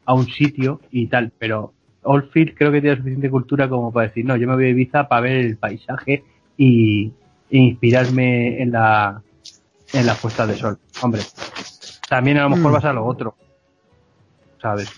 a 0.06 0.14
un 0.14 0.28
sitio 0.28 0.82
y 0.92 1.08
tal, 1.08 1.32
pero 1.40 1.74
Oldfield 2.04 2.56
creo 2.56 2.72
que 2.74 2.82
tiene 2.82 2.98
suficiente 2.98 3.30
cultura 3.30 3.70
como 3.70 3.92
para 3.94 4.08
decir, 4.08 4.26
no, 4.26 4.36
yo 4.36 4.48
me 4.48 4.56
voy 4.56 4.66
a 4.66 4.70
Ibiza 4.70 5.08
para 5.08 5.22
ver 5.22 5.38
el 5.38 5.58
paisaje 5.58 6.24
y, 6.58 7.14
e 7.50 7.58
inspirarme 7.58 8.62
en 8.62 8.72
la 8.72 9.22
en 9.94 10.06
la 10.06 10.16
puesta 10.16 10.46
de 10.48 10.56
sol. 10.56 10.78
Hombre, 11.02 11.22
también 12.12 12.38
a 12.40 12.44
lo 12.44 12.50
mejor 12.50 12.72
mm. 12.72 12.74
vas 12.74 12.84
a 12.84 12.92
lo 12.92 13.06
otro. 13.06 13.36
¿Sabes? 14.62 14.90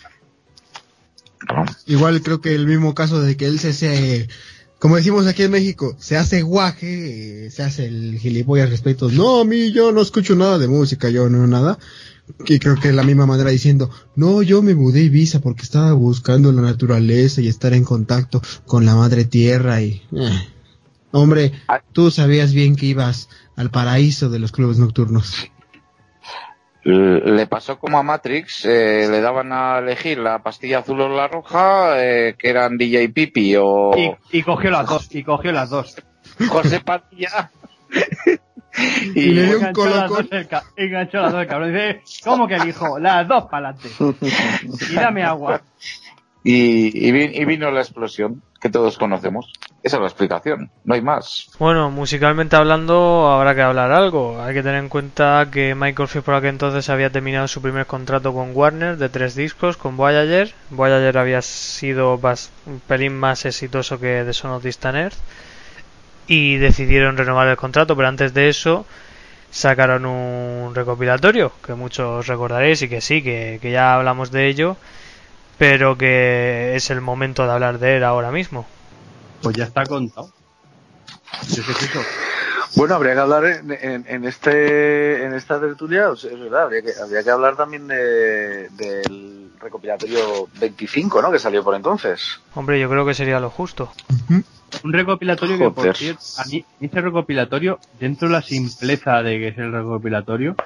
Igual 1.85 2.23
creo 2.23 2.41
que 2.41 2.56
el 2.56 2.65
mismo 2.65 2.95
caso 2.95 3.22
de 3.22 3.38
que 3.38 3.45
él 3.45 3.60
se, 3.60 3.72
se 3.72 4.27
como 4.80 4.95
decimos 4.95 5.27
aquí 5.27 5.44
en 5.44 5.52
México, 5.52 5.95
se 5.99 6.18
hace 6.18 6.41
guaje, 6.41 7.52
se 7.52 7.61
hace 7.61 7.85
el 7.85 8.18
gilipollas 8.18 8.72
respecto, 8.72 9.11
no, 9.11 9.41
a 9.41 9.45
mí 9.45 9.72
yo 9.72 9.91
no 9.91 10.02
escucho 10.02 10.35
nada 10.35 10.57
de 10.57 10.68
música, 10.68 11.11
yo 11.11 11.30
no 11.30 11.45
nada. 11.45 11.77
Y 12.48 12.57
creo 12.57 12.77
que 12.77 12.91
la 12.91 13.03
misma 13.03 13.27
manera 13.27 13.52
diciendo, 13.52 13.91
no, 14.15 14.41
yo 14.41 14.64
me 14.64 14.73
mudé 14.73 15.02
a 15.02 15.03
Ibiza 15.03 15.40
porque 15.40 15.61
estaba 15.61 15.94
buscando 15.94 16.52
la 16.52 16.64
naturaleza 16.64 17.41
y 17.41 17.48
estar 17.48 17.73
en 17.73 17.84
contacto 17.84 18.41
con 18.65 18.88
la 18.88 18.95
madre 18.95 19.26
tierra 19.26 19.84
y... 19.84 20.02
Eh. 20.14 20.48
Hombre, 21.11 21.52
ah. 21.68 21.80
tú 21.91 22.10
sabías 22.10 22.53
bien 22.53 22.76
que 22.76 22.88
ibas 22.88 23.30
al 23.56 23.69
paraíso 23.69 24.31
de 24.31 24.40
los 24.40 24.52
clubes 24.52 24.80
nocturnos. 24.80 25.35
Le 26.86 27.48
pasó 27.48 27.80
como 27.80 27.98
a 27.98 28.04
Matrix, 28.04 28.66
eh, 28.66 29.08
le 29.10 29.22
daban 29.22 29.54
a 29.54 29.80
elegir 29.80 30.18
la 30.18 30.44
pastilla 30.44 30.80
azul 30.80 31.00
o 31.00 31.08
la 31.08 31.30
roja, 31.30 32.04
eh, 32.04 32.36
que 32.38 32.50
eran 32.50 32.78
DJ 32.78 33.08
Pipi 33.10 33.56
o... 33.58 33.92
Y, 34.32 34.44
cogió 34.44 34.70
las 34.70 34.88
dos, 34.88 35.08
y 35.16 35.24
cogió 35.24 35.54
las 35.54 35.70
dos. 35.70 35.96
José 36.50 36.82
Padilla. 36.82 37.52
y, 39.16 39.28
le 39.30 39.46
dio 39.46 39.60
un 39.60 39.72
colocón. 39.72 40.28
Enganchó 40.76 41.20
las 41.20 41.32
dos 41.32 41.42
el 41.42 41.48
cabrón. 41.48 41.74
Dice, 41.74 42.02
¿cómo 42.22 42.48
que 42.48 42.56
elijo? 42.56 43.00
Las 43.00 43.28
dos 43.30 43.46
para 43.46 43.70
adelante. 43.70 43.90
Y 44.92 44.96
dame 44.96 45.24
agua. 45.24 45.62
Y, 46.44 47.08
y, 47.08 47.46
vino 47.46 47.72
la 47.72 47.80
explosión 47.80 48.44
que 48.64 48.69
todos 48.69 48.98
conocemos. 48.98 49.52
Esa 49.84 49.98
es 49.98 50.02
la 50.02 50.07
explicación, 50.07 50.72
no 50.85 50.94
hay 50.94 51.02
más. 51.02 51.49
Bueno, 51.60 51.91
musicalmente 51.91 52.56
hablando, 52.56 53.30
habrá 53.30 53.53
que 53.53 53.61
hablar 53.61 53.91
algo. 53.91 54.41
Hay 54.41 54.53
que 54.53 54.64
tener 54.64 54.81
en 54.81 54.88
cuenta 54.88 55.49
que 55.52 55.76
Michael 55.76 56.07
Field 56.07 56.23
por 56.23 56.35
aquel 56.35 56.52
entonces 56.52 56.90
había 56.90 57.10
terminado 57.10 57.49
su 57.49 57.61
primer 57.61 57.85
contrato 57.85 58.34
con 58.34 58.56
Warner 58.56 58.95
de 58.95 59.10
tres 59.10 59.35
discos 59.35 59.76
con 59.76 59.98
Voyager. 59.98 60.53
Voyager 60.69 61.18
había 61.18 61.41
sido 61.41 62.14
un 62.15 62.80
pelín 62.88 63.19
más 63.19 63.44
exitoso 63.44 63.99
que 63.99 64.23
The 64.26 64.31
Son 64.31 64.52
of 64.52 64.64
Distant 64.64 64.95
Earth. 64.95 65.18
Y 66.27 66.56
decidieron 66.56 67.18
renovar 67.18 67.49
el 67.49 67.57
contrato, 67.57 67.98
pero 67.98 68.07
antes 68.07 68.34
de 68.34 68.48
eso 68.48 68.85
sacaron 69.52 70.06
un 70.06 70.73
recopilatorio 70.73 71.52
que 71.65 71.73
muchos 71.73 72.27
recordaréis 72.27 72.81
y 72.81 72.88
que 72.88 73.02
sí, 73.02 73.22
que, 73.22 73.60
que 73.61 73.72
ya 73.72 73.94
hablamos 73.94 74.31
de 74.31 74.48
ello, 74.48 74.77
pero 75.64 75.98
que 75.98 76.76
es 76.76 76.90
el 76.90 76.99
momento 76.99 77.45
de 77.45 77.53
hablar 77.53 77.80
de 77.80 77.95
él 77.95 78.03
ahora 78.03 78.31
mismo. 78.31 78.65
Pues 79.41 79.56
ya 79.56 79.64
está 79.64 79.85
contado. 79.85 80.30
Bueno, 82.76 82.95
habría 82.95 83.14
que 83.14 83.19
hablar 83.19 83.45
en, 83.45 84.26
este 84.26 85.23
en 85.23 85.34
esta 85.34 85.61
tertulia, 85.61 86.10
es 86.11 86.23
verdad, 86.38 86.64
habría 86.64 86.81
que, 86.81 86.91
habría 87.02 87.23
que 87.23 87.30
hablar 87.30 87.56
también 87.56 87.88
de, 87.88 88.68
del 88.72 89.52
recopilatorio 89.57 90.49
25, 90.60 91.22
¿no? 91.22 91.31
Que 91.31 91.40
salió 91.40 91.64
por 91.64 91.76
entonces. 91.76 92.41
Hombre, 92.56 92.77
yo 92.77 92.90
creo 92.90 93.06
que 93.06 93.14
sería 93.14 93.40
lo 93.40 93.49
justo. 93.49 93.90
Un 94.84 94.91
recopilatorio 94.91 95.57
que, 95.57 95.69
por 95.69 95.95
cierto, 95.95 96.22
a 96.40 96.45
mí, 96.45 96.65
este 96.81 96.99
recopilatorio, 96.99 97.80
dentro 98.02 98.27
de 98.27 98.34
la 98.34 98.41
simpleza 98.41 99.23
de 99.23 99.40
que 99.40 99.48
es 99.48 99.57
el 99.57 99.72
recopilatorio, 99.72 100.57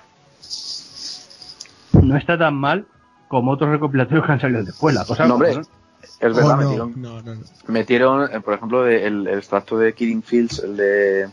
no 1.91 2.17
está 2.17 2.35
tan 2.35 2.55
mal 2.55 2.87
como 3.27 3.51
otros 3.51 3.69
recopilatorios 3.69 4.25
que 4.25 4.31
han 4.31 4.39
salido 4.41 4.63
después. 4.63 4.93
La 4.95 5.05
cosa 5.05 5.25
No, 5.27 5.35
hombre, 5.35 5.55
¿no? 5.55 5.61
es 5.61 6.19
verdad, 6.21 6.43
Oh, 6.45 6.49
no, 6.49 6.57
metieron, 6.57 6.93
no, 7.01 7.21
no, 7.21 7.35
no. 7.35 7.41
metieron, 7.67 8.33
eh, 8.35 8.39
por 8.41 8.53
ejemplo, 8.53 8.83
de- 8.83 9.05
el, 9.05 9.27
el 9.27 9.37
extracto 9.39 9.77
de 9.77 9.93
Killing 9.93 10.23
Fields, 10.23 10.59
el 10.59 10.77
de 10.77 11.27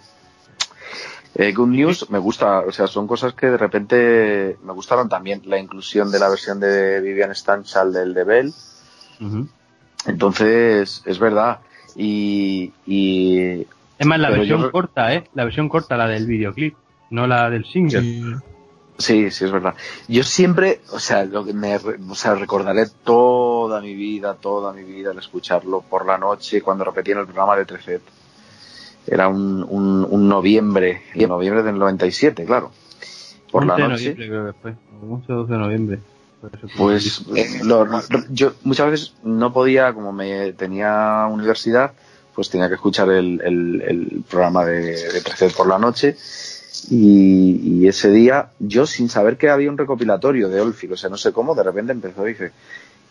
eh, 1.36 1.52
Good 1.52 1.68
News, 1.68 2.10
me 2.10 2.18
gusta, 2.18 2.60
o 2.60 2.70
sea, 2.72 2.86
son 2.86 3.06
cosas 3.06 3.34
que 3.34 3.46
de 3.46 3.56
repente 3.56 4.56
me 4.64 4.72
gustaron 4.72 5.08
también. 5.08 5.42
La 5.46 5.58
inclusión 5.58 6.10
de 6.10 6.18
la 6.18 6.28
versión 6.28 6.60
de 6.60 7.00
Vivian 7.00 7.34
Stanchal 7.34 7.92
del 7.92 8.14
de 8.14 8.24
Bell, 8.24 8.52
entonces, 10.06 11.02
es 11.06 11.18
verdad. 11.18 11.60
Y, 11.96 12.72
y 12.86 13.66
Es 13.98 14.06
más, 14.06 14.18
la 14.18 14.30
versión 14.30 14.62
yo- 14.62 14.70
corta, 14.72 15.14
¿eh? 15.14 15.24
La 15.34 15.44
versión 15.44 15.68
corta, 15.68 15.96
la 15.96 16.08
del 16.08 16.26
videoclip, 16.26 16.74
no 17.10 17.26
la 17.26 17.48
del 17.50 17.64
single. 17.66 18.00
Sí. 18.00 18.22
Sí, 18.96 19.30
sí, 19.32 19.44
es 19.44 19.50
verdad. 19.50 19.74
Yo 20.06 20.22
siempre, 20.22 20.80
o 20.92 21.00
sea, 21.00 21.24
lo 21.24 21.44
que 21.44 21.52
me, 21.52 21.76
re- 21.78 21.98
o 22.08 22.14
sea, 22.14 22.34
recordaré 22.34 22.86
toda 23.04 23.80
mi 23.80 23.94
vida, 23.94 24.34
toda 24.34 24.72
mi 24.72 24.84
vida 24.84 25.10
el 25.10 25.18
escucharlo 25.18 25.80
por 25.82 26.06
la 26.06 26.16
noche 26.16 26.62
cuando 26.62 26.84
repetían 26.84 27.18
el 27.18 27.24
programa 27.26 27.56
de 27.56 27.64
Trefet. 27.64 28.02
Era 29.06 29.28
un, 29.28 29.66
un, 29.68 30.06
un 30.08 30.28
noviembre, 30.28 31.02
en 31.14 31.28
noviembre 31.28 31.62
del 31.62 31.78
97, 31.78 32.44
claro. 32.44 32.70
Por 33.50 33.66
la 33.66 33.74
11 33.74 33.82
de 33.82 33.88
noche. 33.88 34.02
noviembre 34.10 34.28
creo 34.28 34.46
que 34.46 34.52
fue. 34.60 34.74
11 35.10 35.32
o 35.32 35.36
12 35.36 35.52
de 35.52 35.58
noviembre. 35.58 35.98
Pues 36.76 37.22
eh, 37.34 37.60
lo- 37.64 37.86
yo 38.30 38.52
muchas 38.64 38.90
veces 38.90 39.14
no 39.24 39.52
podía, 39.52 39.92
como 39.92 40.12
me 40.12 40.52
tenía 40.52 41.26
universidad, 41.30 41.92
pues 42.34 42.48
tenía 42.50 42.68
que 42.68 42.74
escuchar 42.74 43.10
el, 43.10 43.40
el, 43.42 43.82
el 43.82 44.24
programa 44.28 44.64
de, 44.64 44.80
de 45.12 45.20
Trefet 45.20 45.52
por 45.54 45.66
la 45.66 45.78
noche. 45.78 46.16
Y, 46.90 47.60
y 47.62 47.88
ese 47.88 48.10
día, 48.10 48.48
yo 48.58 48.86
sin 48.86 49.08
saber 49.08 49.36
que 49.36 49.48
había 49.48 49.70
un 49.70 49.78
recopilatorio 49.78 50.48
de 50.48 50.60
Olfi, 50.60 50.88
o 50.88 50.96
sea, 50.96 51.08
no 51.08 51.16
sé 51.16 51.32
cómo, 51.32 51.54
de 51.54 51.62
repente 51.62 51.92
empezó, 51.92 52.24
dice, 52.24 52.52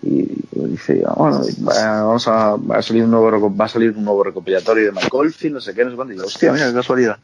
y 0.01 0.27
dice, 0.53 1.03
bueno, 1.15 1.41
va- 1.65 2.03
vamos 2.03 2.27
a, 2.27 2.57
salir 2.81 3.03
un 3.03 3.11
nuevo, 3.11 3.55
va 3.55 3.65
a 3.65 3.69
salir 3.69 3.91
un 3.91 4.03
nuevo 4.03 4.23
recopilatorio 4.23 4.85
de 4.85 4.91
Mike 4.91 5.09
Oldfield, 5.11 5.55
no 5.55 5.61
sé 5.61 5.73
qué, 5.73 5.85
no 5.85 5.91
sé 5.91 5.95
cuánto, 5.95 6.13
y 6.13 6.17
yo, 6.17 6.25
hostia, 6.25 6.51
mira, 6.51 6.67
qué 6.67 6.73
casualidad. 6.73 7.17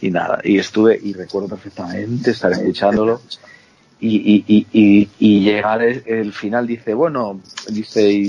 Y 0.00 0.10
nada, 0.10 0.40
y 0.44 0.58
estuve, 0.58 1.00
y 1.02 1.14
recuerdo 1.14 1.48
perfectamente 1.48 2.32
estar 2.32 2.52
escuchándolo, 2.52 3.22
y, 3.98 4.44
y, 4.46 4.66
y, 4.72 5.08
y, 5.18 5.40
llegar 5.40 5.82
el, 5.82 6.32
final 6.34 6.66
dice 6.66 6.92
bueno 6.92 7.40
dice 7.70 8.24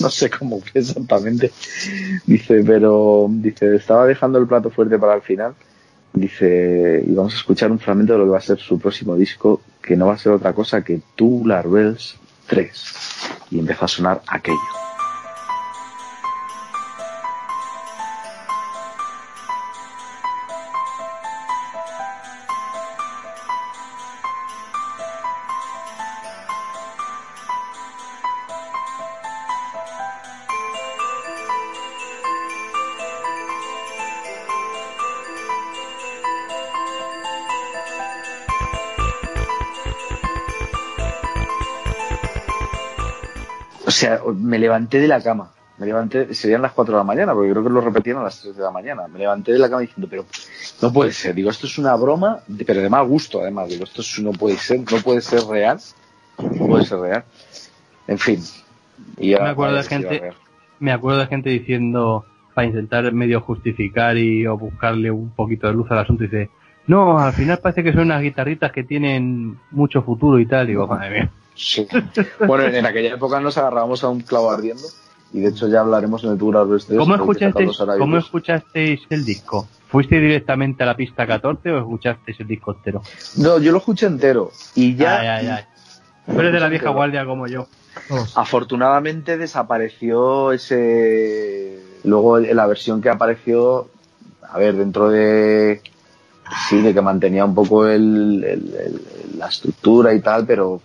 no 0.00 0.10
sé 0.10 0.28
cómo 0.28 0.60
fue 0.60 0.82
exactamente 0.82 1.50
dice 2.26 2.62
pero 2.62 3.26
dice 3.30 3.74
estaba 3.74 4.04
dejando 4.04 4.38
el 4.38 4.46
plato 4.46 4.68
fuerte 4.68 4.98
para 4.98 5.14
el 5.14 5.22
final 5.22 5.54
dice 6.12 7.04
y 7.06 7.14
vamos 7.14 7.34
a 7.34 7.36
escuchar 7.36 7.70
un 7.70 7.78
fragmento 7.78 8.14
de 8.14 8.18
lo 8.20 8.24
que 8.26 8.30
va 8.30 8.38
a 8.38 8.42
ser 8.42 8.58
su 8.58 8.78
próximo 8.78 9.16
disco 9.16 9.60
que 9.82 9.96
no 9.96 10.06
va 10.06 10.14
a 10.14 10.18
ser 10.18 10.32
otra 10.32 10.52
cosa 10.52 10.82
que 10.82 11.00
Tubular 11.14 11.68
Bells 11.68 12.16
3 12.46 12.84
y 13.50 13.58
empezó 13.58 13.84
a 13.84 13.88
sonar 13.88 14.22
aquello 14.26 14.87
sea 43.98 44.20
me 44.34 44.58
levanté 44.58 45.00
de 45.00 45.08
la 45.08 45.20
cama 45.20 45.52
me 45.78 45.86
levanté, 45.86 46.34
serían 46.34 46.60
las 46.62 46.72
4 46.72 46.92
de 46.94 46.98
la 46.98 47.04
mañana, 47.04 47.32
porque 47.32 47.50
creo 47.52 47.62
que 47.62 47.70
lo 47.70 47.80
repetían 47.80 48.16
a 48.18 48.24
las 48.24 48.40
3 48.40 48.56
de 48.56 48.62
la 48.62 48.72
mañana. 48.72 49.06
Me 49.06 49.20
levanté 49.20 49.52
de 49.52 49.60
la 49.60 49.68
cama 49.68 49.82
diciendo, 49.82 50.08
pero 50.10 50.26
no 50.82 50.92
puede 50.92 51.12
ser. 51.12 51.36
Digo, 51.36 51.50
esto 51.50 51.66
es 51.66 51.78
una 51.78 51.94
broma, 51.94 52.40
pero 52.66 52.80
de 52.82 52.90
mal 52.90 53.06
gusto, 53.06 53.40
además. 53.40 53.68
Digo, 53.68 53.84
esto 53.84 54.02
es- 54.02 54.18
no 54.18 54.32
puede 54.32 54.56
ser, 54.56 54.80
no 54.80 54.98
puede 54.98 55.20
ser 55.20 55.42
real. 55.44 55.78
No 56.38 56.66
puede 56.66 56.84
ser 56.84 56.98
real. 56.98 57.24
En 58.08 58.18
fin. 58.18 58.40
Y 59.18 59.34
Me 59.34 59.48
acuerdo 59.48 59.76
de 59.76 59.82
gente-. 59.84 60.32
Me 60.80 60.92
acuerdo 60.92 61.20
de 61.20 61.26
gente 61.28 61.50
diciendo, 61.50 62.24
para 62.54 62.66
intentar 62.66 63.12
medio 63.12 63.40
justificar 63.40 64.16
y 64.18 64.48
o 64.48 64.58
buscarle 64.58 65.12
un 65.12 65.30
poquito 65.30 65.68
de 65.68 65.74
luz 65.74 65.88
al 65.92 65.98
asunto, 65.98 66.24
dice, 66.24 66.50
no, 66.88 67.20
al 67.20 67.32
final 67.32 67.58
parece 67.58 67.84
que 67.84 67.92
son 67.92 68.02
unas 68.02 68.22
guitarritas 68.22 68.72
que 68.72 68.82
tienen 68.82 69.58
mucho 69.70 70.02
futuro 70.02 70.40
y 70.40 70.46
tal. 70.46 70.66
Digo, 70.66 70.88
madre 70.88 71.10
mía. 71.10 71.30
Sí. 71.58 71.86
Bueno, 72.46 72.64
en, 72.64 72.86
aquella 72.86 73.14
época 73.14 73.40
nos 73.40 73.58
agarrábamos 73.58 74.04
a 74.04 74.08
un 74.08 74.20
clavo 74.20 74.50
ardiendo. 74.50 74.84
Y 75.32 75.40
de 75.40 75.48
hecho 75.48 75.68
ya 75.68 75.80
hablaremos 75.80 76.22
en 76.24 76.30
el 76.30 76.38
Tour 76.38 76.66
3. 76.86 76.96
¿Cómo 76.98 77.14
escuchasteis, 77.16 77.76
¿Cómo 77.98 78.16
escuchasteis 78.16 79.00
el 79.10 79.24
disco? 79.24 79.68
¿Fuiste 79.88 80.20
directamente 80.20 80.82
a 80.84 80.86
la 80.86 80.96
pista 80.96 81.26
14 81.26 81.70
o 81.72 81.78
escuchasteis 81.78 82.38
el 82.40 82.46
disco 82.46 82.72
entero? 82.74 83.02
No, 83.36 83.58
yo 83.58 83.72
lo 83.72 83.78
escuché 83.78 84.06
entero. 84.06 84.52
Y 84.74 84.94
ya, 84.96 85.20
Ay, 85.20 85.26
ay, 85.26 85.46
ay. 85.48 85.64
Tú 86.32 86.40
eres 86.40 86.52
de 86.52 86.60
la 86.60 86.68
vieja 86.68 86.90
guardia 86.90 87.26
como 87.26 87.46
yo. 87.46 87.66
Afortunadamente 88.36 89.36
desapareció 89.36 90.52
ese 90.52 91.78
luego 92.04 92.38
la 92.38 92.66
versión 92.66 93.02
que 93.02 93.08
apareció 93.10 93.88
a 94.48 94.58
ver 94.58 94.76
dentro 94.76 95.10
de 95.10 95.82
sí 96.68 96.80
de 96.80 96.94
que 96.94 97.00
mantenía 97.02 97.44
un 97.44 97.54
poco 97.54 97.86
el, 97.86 98.44
el- 98.44 98.74
el- 98.74 99.38
la 99.38 99.48
estructura 99.48 100.14
y 100.14 100.20
tal 100.20 100.46
pero 100.46 100.80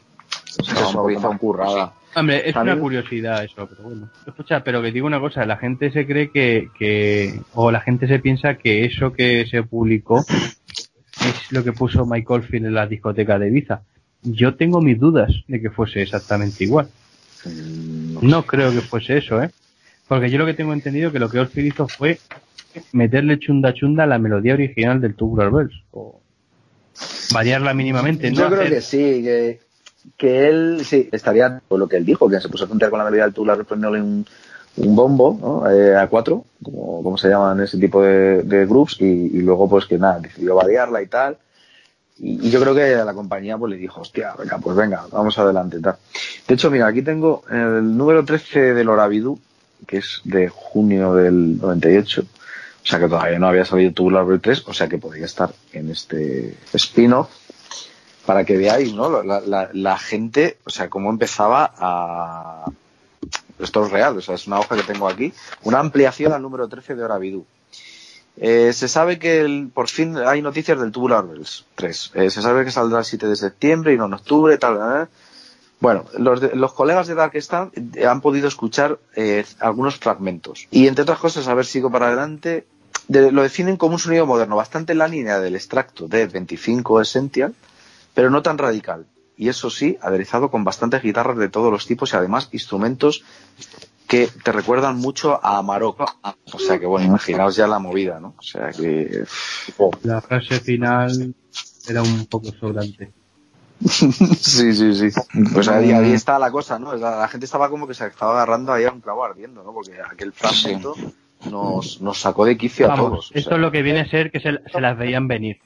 Hombre, 2.15 2.47
es 2.49 2.55
una 2.55 2.73
curiosidad 2.81 3.43
eso, 3.43 3.67
pero 3.67 3.83
bueno. 3.83 4.09
Escucha, 4.27 4.63
pero 4.63 4.81
que 4.81 4.91
digo 4.91 5.07
una 5.07 5.19
cosa, 5.19 5.45
la 5.45 5.57
gente 5.57 5.91
se 5.91 6.05
cree 6.05 6.29
que, 6.29 6.69
que, 6.77 7.39
o 7.53 7.71
la 7.71 7.81
gente 7.81 8.07
se 8.07 8.19
piensa 8.19 8.55
que 8.55 8.85
eso 8.85 9.13
que 9.13 9.45
se 9.47 9.63
publicó 9.63 10.19
es 10.19 11.51
lo 11.51 11.63
que 11.63 11.73
puso 11.73 12.05
Michael 12.05 12.43
Field 12.43 12.67
en 12.67 12.73
la 12.75 12.85
discoteca 12.87 13.39
de 13.39 13.47
Ibiza. 13.47 13.81
Yo 14.21 14.55
tengo 14.55 14.79
mis 14.81 14.99
dudas 14.99 15.31
de 15.47 15.59
que 15.61 15.69
fuese 15.71 16.01
exactamente 16.03 16.63
igual. 16.63 16.87
Mm, 17.45 18.19
No 18.27 18.43
creo 18.45 18.71
que 18.71 18.81
fuese 18.81 19.17
eso, 19.17 19.41
¿eh? 19.41 19.49
Porque 20.07 20.29
yo 20.29 20.37
lo 20.37 20.45
que 20.45 20.53
tengo 20.53 20.73
entendido 20.73 21.11
que 21.11 21.19
lo 21.19 21.29
que 21.29 21.39
Oldfield 21.39 21.67
hizo 21.73 21.87
fue 21.87 22.19
meterle 22.91 23.39
chunda 23.39 23.73
chunda 23.73 24.03
a 24.03 24.07
la 24.07 24.19
melodía 24.19 24.53
original 24.53 25.01
del 25.01 25.15
Tubular 25.15 25.49
Bells. 25.51 25.73
O 25.91 26.21
variarla 27.33 27.73
mínimamente, 27.73 28.29
¿no? 28.29 28.37
yo 28.41 28.47
creo 28.49 28.61
Hacer- 28.61 28.73
que 28.73 28.81
sí 28.81 28.97
que, 29.23 29.59
que 30.17 30.47
él 30.47 30.81
sí 30.85 31.09
estaría 31.11 31.61
por 31.67 31.79
lo 31.79 31.87
que 31.87 31.97
él 31.97 32.05
dijo 32.05 32.29
que 32.29 32.39
se 32.39 32.49
puso 32.49 32.65
a 32.65 32.67
tontear 32.67 32.91
con 32.91 32.99
la 32.99 33.05
melodía 33.05 33.23
del 33.23 33.33
tubular 33.33 33.63
poniéndole 33.65 34.01
un, 34.01 34.25
un 34.77 34.95
bombo 34.95 35.37
¿no? 35.39 35.71
Eh, 35.71 35.95
a 35.95 36.07
cuatro 36.07 36.45
como, 36.61 37.03
como 37.03 37.17
se 37.17 37.29
llaman 37.29 37.61
ese 37.61 37.77
tipo 37.77 38.01
de, 38.01 38.43
de 38.43 38.65
groups 38.65 38.97
y, 38.99 39.05
y 39.05 39.41
luego 39.41 39.69
pues 39.69 39.85
que 39.85 39.97
nada 39.97 40.19
decidió 40.19 40.55
variarla 40.55 41.01
y 41.01 41.07
tal. 41.07 41.37
Y, 42.17 42.49
yo 42.49 42.61
creo 42.61 42.75
que 42.75 42.95
a 42.95 43.05
la 43.05 43.13
compañía 43.13 43.57
pues 43.57 43.71
le 43.71 43.77
dijo 43.77 44.01
hostia 44.01 44.33
venga 44.37 44.57
pues 44.59 44.75
venga 44.75 45.05
vamos 45.11 45.37
adelante 45.37 45.79
tal. 45.79 45.97
De 46.47 46.53
hecho 46.53 46.69
mira 46.69 46.87
aquí 46.87 47.01
tengo 47.01 47.43
el 47.49 47.97
número 47.97 48.23
13 48.23 48.73
del 48.73 48.89
Oravidú 48.89 49.39
que 49.87 49.97
es 49.97 50.21
de 50.23 50.47
junio 50.49 51.15
del 51.15 51.57
98 51.57 52.21
o 52.21 52.85
sea 52.85 52.99
que 52.99 53.07
todavía 53.07 53.39
no 53.39 53.47
había 53.47 53.65
salido 53.65 53.93
Tubular 53.93 54.25
Bells 54.25 54.41
3 54.41 54.63
o 54.67 54.73
sea 54.73 54.87
que 54.87 54.97
podría 54.97 55.25
estar 55.25 55.51
en 55.71 55.89
este 55.89 56.55
spin-off 56.73 57.29
para 58.25 58.45
que 58.45 58.57
veáis, 58.57 58.93
¿no? 58.93 59.21
La, 59.23 59.69
la, 59.73 59.97
gente, 59.97 60.57
o 60.65 60.69
sea, 60.69 60.89
cómo 60.89 61.09
empezaba 61.09 61.71
a... 61.77 62.65
Esto 63.59 63.85
es 63.85 63.91
real, 63.91 64.17
o 64.17 64.21
sea, 64.21 64.35
es 64.35 64.47
una 64.47 64.59
hoja 64.59 64.75
que 64.75 64.83
tengo 64.83 65.07
aquí. 65.07 65.33
Una 65.63 65.79
ampliación 65.79 66.33
al 66.33 66.41
número 66.41 66.67
13 66.67 66.95
de 66.95 67.03
Oravidú. 67.03 67.45
Eh, 68.37 68.71
se 68.73 68.87
sabe 68.87 69.19
que 69.19 69.41
el- 69.41 69.69
por 69.73 69.87
fin 69.89 70.17
hay 70.17 70.41
noticias 70.41 70.79
del 70.79 70.91
Tubular 70.91 71.25
Bells 71.27 71.65
3. 71.75 72.11
Eh, 72.15 72.29
se 72.31 72.41
sabe 72.41 72.65
que 72.65 72.71
saldrá 72.71 72.99
el 72.99 73.05
7 73.05 73.27
de 73.27 73.35
septiembre 73.35 73.93
y 73.93 73.97
no 73.97 74.05
en 74.05 74.13
octubre, 74.13 74.57
tal. 74.57 75.03
¿eh? 75.03 75.07
Bueno, 75.79 76.05
los, 76.17 76.41
de- 76.41 76.55
los 76.55 76.73
colegas 76.73 77.07
de 77.07 77.13
Dark 77.15 77.35
Stand 77.35 77.95
eh, 77.97 78.07
han 78.07 78.21
podido 78.21 78.47
escuchar 78.47 78.97
algunos 79.59 79.97
fragmentos. 79.97 80.67
Y 80.71 80.87
entre 80.87 81.03
otras 81.03 81.19
cosas, 81.19 81.47
a 81.47 81.53
ver, 81.53 81.65
sigo 81.65 81.91
para 81.91 82.07
adelante. 82.07 82.65
De- 83.07 83.31
lo 83.31 83.43
definen 83.43 83.77
como 83.77 83.93
un 83.93 83.99
sonido 83.99 84.25
moderno, 84.25 84.55
bastante 84.55 84.93
en 84.93 84.97
la 84.99 85.07
línea 85.07 85.39
del 85.39 85.55
extracto 85.55 86.07
de 86.07 86.25
25 86.25 87.01
Essential, 87.01 87.53
pero 88.13 88.29
no 88.29 88.41
tan 88.41 88.57
radical. 88.57 89.05
Y 89.35 89.49
eso 89.49 89.69
sí, 89.69 89.97
aderezado 90.01 90.51
con 90.51 90.63
bastantes 90.63 91.01
guitarras 91.01 91.37
de 91.37 91.49
todos 91.49 91.71
los 91.71 91.87
tipos 91.87 92.13
y 92.13 92.15
además 92.15 92.49
instrumentos 92.51 93.23
que 94.07 94.27
te 94.27 94.51
recuerdan 94.51 94.97
mucho 94.97 95.43
a 95.43 95.57
Amarok. 95.57 96.01
O 96.53 96.59
sea 96.59 96.79
que 96.79 96.85
bueno, 96.85 97.07
imaginaos 97.07 97.55
ya 97.55 97.67
la 97.67 97.79
movida, 97.79 98.19
¿no? 98.19 98.35
O 98.37 98.43
sea 98.43 98.69
que... 98.69 99.23
oh. 99.77 99.91
La 100.03 100.21
frase 100.21 100.59
final 100.59 101.33
era 101.87 102.03
un 102.03 102.27
poco 102.27 102.51
sobrante. 102.51 103.11
sí, 103.89 104.73
sí, 104.73 104.93
sí. 104.93 105.19
Pues 105.51 105.67
ahí, 105.67 105.91
ahí 105.91 106.13
está 106.13 106.37
la 106.37 106.51
cosa, 106.51 106.77
¿no? 106.77 106.95
La, 106.95 107.17
la 107.17 107.27
gente 107.27 107.45
estaba 107.45 107.69
como 107.69 107.87
que 107.87 107.93
se 107.95 108.05
estaba 108.05 108.33
agarrando 108.33 108.71
ahí 108.71 108.85
a 108.85 108.91
un 108.91 109.01
clavo 109.01 109.25
ardiendo, 109.25 109.63
¿no? 109.63 109.73
Porque 109.73 109.93
aquel 109.99 110.31
fragmento 110.31 110.95
nos, 111.49 112.01
nos 112.01 112.19
sacó 112.19 112.45
de 112.45 112.55
quicio 112.55 112.91
a 112.91 112.95
todos. 112.95 113.31
o 113.31 113.33
esto 113.33 113.49
sea. 113.49 113.57
es 113.57 113.61
lo 113.61 113.71
que 113.71 113.81
viene 113.81 114.01
a 114.01 114.09
ser 114.09 114.31
que 114.31 114.39
se, 114.39 114.59
se 114.71 114.81
las 114.81 114.97
veían 114.97 115.27
venir. 115.27 115.57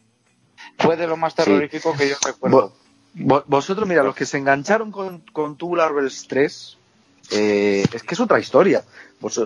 Fue 0.78 0.96
de 0.96 1.08
lo 1.08 1.18
más 1.18 1.36
terrorífico 1.36 1.96
que 1.98 2.10
yo 2.10 2.16
recuerdo. 2.26 2.74
Vosotros, 3.48 3.88
mira, 3.88 4.04
los 4.04 4.16
que 4.16 4.26
se 4.26 4.38
engancharon 4.38 4.92
con, 4.92 5.20
con 5.34 5.56
Tubular 5.56 5.94
Bells 5.94 6.28
3, 6.28 6.78
eh, 7.32 7.86
es 7.92 8.04
que 8.04 8.14
es 8.14 8.20
otra 8.20 8.40
historia. 8.40 8.84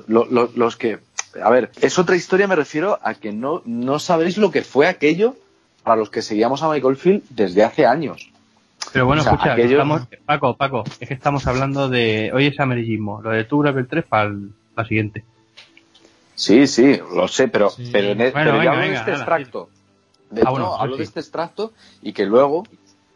los 0.08 0.76
que, 0.78 0.99
a 1.41 1.49
ver, 1.49 1.72
es 1.82 1.98
otra 1.98 2.16
historia, 2.18 2.48
me 2.48 2.56
refiero 2.56 2.99
a 3.02 3.14
que 3.14 3.32
no, 3.32 3.62
no 3.66 3.99
sabéis 3.99 4.38
lo 4.38 4.52
que 4.52 4.62
fue 4.64 4.88
aquello 4.88 5.36
para 5.84 5.95
los 5.95 6.10
que 6.10 6.22
seguíamos 6.22 6.62
a 6.64 6.70
Michael 6.70 6.98
Field 6.98 7.24
desde 7.30 7.64
hace 7.64 7.86
años. 7.86 8.30
Pero 8.91 9.06
bueno, 9.06 9.22
escucha, 9.22 9.56
estamos, 9.72 10.02
Paco, 10.26 10.58
Paco, 10.58 10.84
es 10.99 11.08
que 11.08 11.14
estamos 11.14 11.48
hablando 11.48 11.88
de, 11.88 12.32
hoy 12.34 12.48
es 12.48 12.60
amarillismo, 12.60 13.22
lo 13.22 13.30
de 13.30 13.45
Tubular 13.45 13.74
Bells 13.74 13.90
3 13.90 14.06
para 14.06 14.32
la 14.76 14.86
siguiente. 14.86 15.24
Sí, 16.36 16.68
sí, 16.68 16.99
lo 17.14 17.28
sé, 17.28 17.48
pero, 17.48 17.72
pero, 17.91 18.10
en, 18.10 18.22
e- 18.22 18.32
pero 18.32 18.58
hablo 18.70 18.82
de 18.82 18.94
este 18.95 19.12
extracto. 19.12 19.70
De, 20.32 20.41
ah, 20.45 20.52
no, 20.58 20.76
hablo 20.76 20.98
de 20.98 21.03
este 21.03 21.20
extracto 21.20 21.74
y 22.02 22.14
que 22.14 22.26
luego 22.26 22.64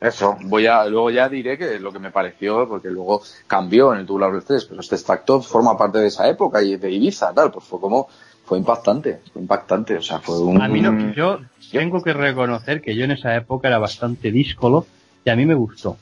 eso, 0.02 0.38
voy 0.44 0.68
a, 0.68 0.86
luego 0.86 1.10
ya 1.10 1.30
diré 1.30 1.58
que 1.58 1.80
lo 1.80 1.92
que 1.92 2.00
me 2.00 2.12
pareció, 2.12 2.68
porque 2.68 2.90
luego 2.90 3.24
cambió 3.48 3.94
en 3.94 4.02
el 4.02 4.06
Tubular 4.06 4.42
3, 4.42 4.66
pero 4.66 4.82
este 4.82 4.96
extracto 4.96 5.42
forma 5.42 5.78
parte 5.78 6.00
de 6.00 6.08
esa 6.08 6.28
época 6.28 6.62
y 6.62 6.76
de 6.76 6.92
Ibiza, 6.92 7.34
tal, 7.34 7.52
pues 7.52 7.66
fue 7.66 7.80
como, 7.80 8.08
fue 8.46 8.58
impactante, 8.58 9.22
fue 9.32 9.42
impactante, 9.42 9.98
o 9.98 10.02
sea, 10.02 10.20
fue 10.20 10.38
un... 10.40 10.62
A 10.62 10.68
mí 10.68 10.82
no, 10.82 11.14
yo 11.14 11.40
tengo 11.72 12.04
que 12.04 12.14
reconocer 12.14 12.82
que 12.82 12.96
yo 12.96 13.06
en 13.06 13.12
esa 13.12 13.36
época 13.36 13.68
era 13.68 13.80
bastante 13.80 14.32
díscolo 14.32 14.86
y 15.24 15.30
a 15.30 15.36
mí 15.36 15.46
me 15.46 15.56
gustó. 15.56 15.98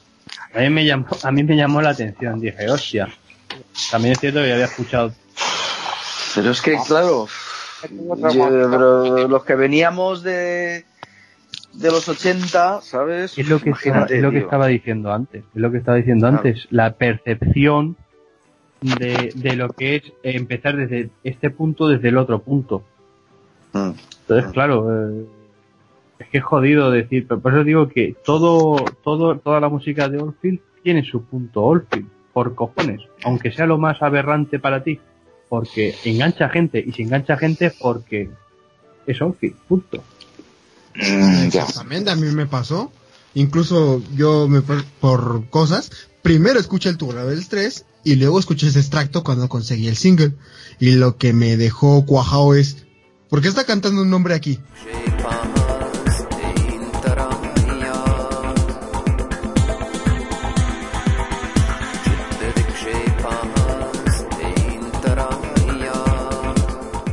A 0.53 0.59
mí 0.59 0.69
me 0.69 0.85
llamó, 0.85 1.07
a 1.23 1.31
mí 1.31 1.43
me 1.43 1.55
llamó 1.55 1.81
la 1.81 1.91
atención, 1.91 2.39
dije, 2.39 2.69
hostia, 2.69 3.07
también 3.91 4.13
es 4.13 4.19
cierto 4.19 4.39
que 4.39 4.47
ya 4.47 4.53
había 4.53 4.65
escuchado... 4.65 5.13
Pero 6.35 6.49
es 6.49 6.61
que, 6.63 6.75
claro, 6.87 7.27
pero 7.83 9.27
los 9.27 9.43
que 9.43 9.53
veníamos 9.53 10.23
de 10.23 10.83
de 11.73 11.89
los 11.89 12.07
80, 12.07 12.81
¿sabes? 12.81 13.37
Es 13.37 13.49
lo 13.49 13.59
que, 13.59 13.71
estaba, 13.71 14.05
es 14.05 14.21
lo 14.21 14.31
que 14.31 14.39
estaba 14.39 14.67
diciendo 14.67 15.11
antes. 15.11 15.43
Es 15.53 15.61
lo 15.61 15.71
que 15.71 15.77
estaba 15.77 15.97
diciendo 15.97 16.27
antes. 16.27 16.67
La 16.69 16.93
percepción 16.93 17.95
de, 18.81 19.31
de, 19.35 19.55
lo 19.55 19.69
que 19.69 19.95
es 19.95 20.13
empezar 20.23 20.75
desde 20.75 21.09
este 21.23 21.49
punto, 21.49 21.87
desde 21.87 22.09
el 22.09 22.17
otro 22.17 22.39
punto. 22.39 22.83
Mm. 23.73 23.91
Entonces, 24.21 24.49
mm. 24.49 24.53
claro, 24.53 25.09
eh, 25.09 25.25
es 26.19 26.27
que 26.29 26.37
es 26.37 26.43
jodido 26.43 26.91
decir, 26.91 27.27
pero 27.27 27.41
por 27.41 27.53
eso 27.53 27.63
digo 27.63 27.87
que 27.89 28.15
todo, 28.23 28.75
todo, 29.03 29.37
toda 29.39 29.59
la 29.59 29.69
música 29.69 30.09
de 30.09 30.19
Oldfield 30.19 30.59
tiene 30.83 31.03
su 31.03 31.23
punto 31.23 31.63
Oldfield, 31.63 32.07
por 32.33 32.55
cojones, 32.55 33.01
aunque 33.23 33.51
sea 33.51 33.67
lo 33.67 33.77
más 33.77 34.01
aberrante 34.01 34.59
para 34.59 34.83
ti, 34.83 34.99
porque 35.49 35.93
engancha 36.03 36.49
gente, 36.49 36.83
y 36.85 36.91
si 36.91 37.03
engancha 37.03 37.37
gente 37.37 37.71
porque 37.79 38.29
es 39.05 39.21
Oldfield, 39.21 39.55
punto. 39.67 40.03
Mm, 40.95 41.43
Exactamente, 41.45 42.11
a 42.11 42.15
mí 42.15 42.27
me 42.31 42.45
pasó. 42.45 42.91
Incluso 43.35 44.01
yo, 44.15 44.47
me, 44.47 44.61
por 44.61 45.49
cosas, 45.49 45.89
primero 46.21 46.59
escuché 46.59 46.89
el 46.89 46.97
Tour 46.97 47.15
Rebels 47.15 47.49
3 47.49 47.85
y 48.03 48.15
luego 48.15 48.39
escuché 48.39 48.67
ese 48.67 48.79
extracto 48.79 49.23
cuando 49.23 49.49
conseguí 49.49 49.87
el 49.87 49.97
single. 49.97 50.35
Y 50.79 50.91
lo 50.91 51.17
que 51.17 51.33
me 51.33 51.57
dejó 51.57 52.05
cuajado 52.05 52.53
es, 52.53 52.85
¿por 53.29 53.41
qué 53.41 53.47
está 53.47 53.65
cantando 53.65 54.01
un 54.01 54.09
nombre 54.09 54.35
aquí? 54.35 54.59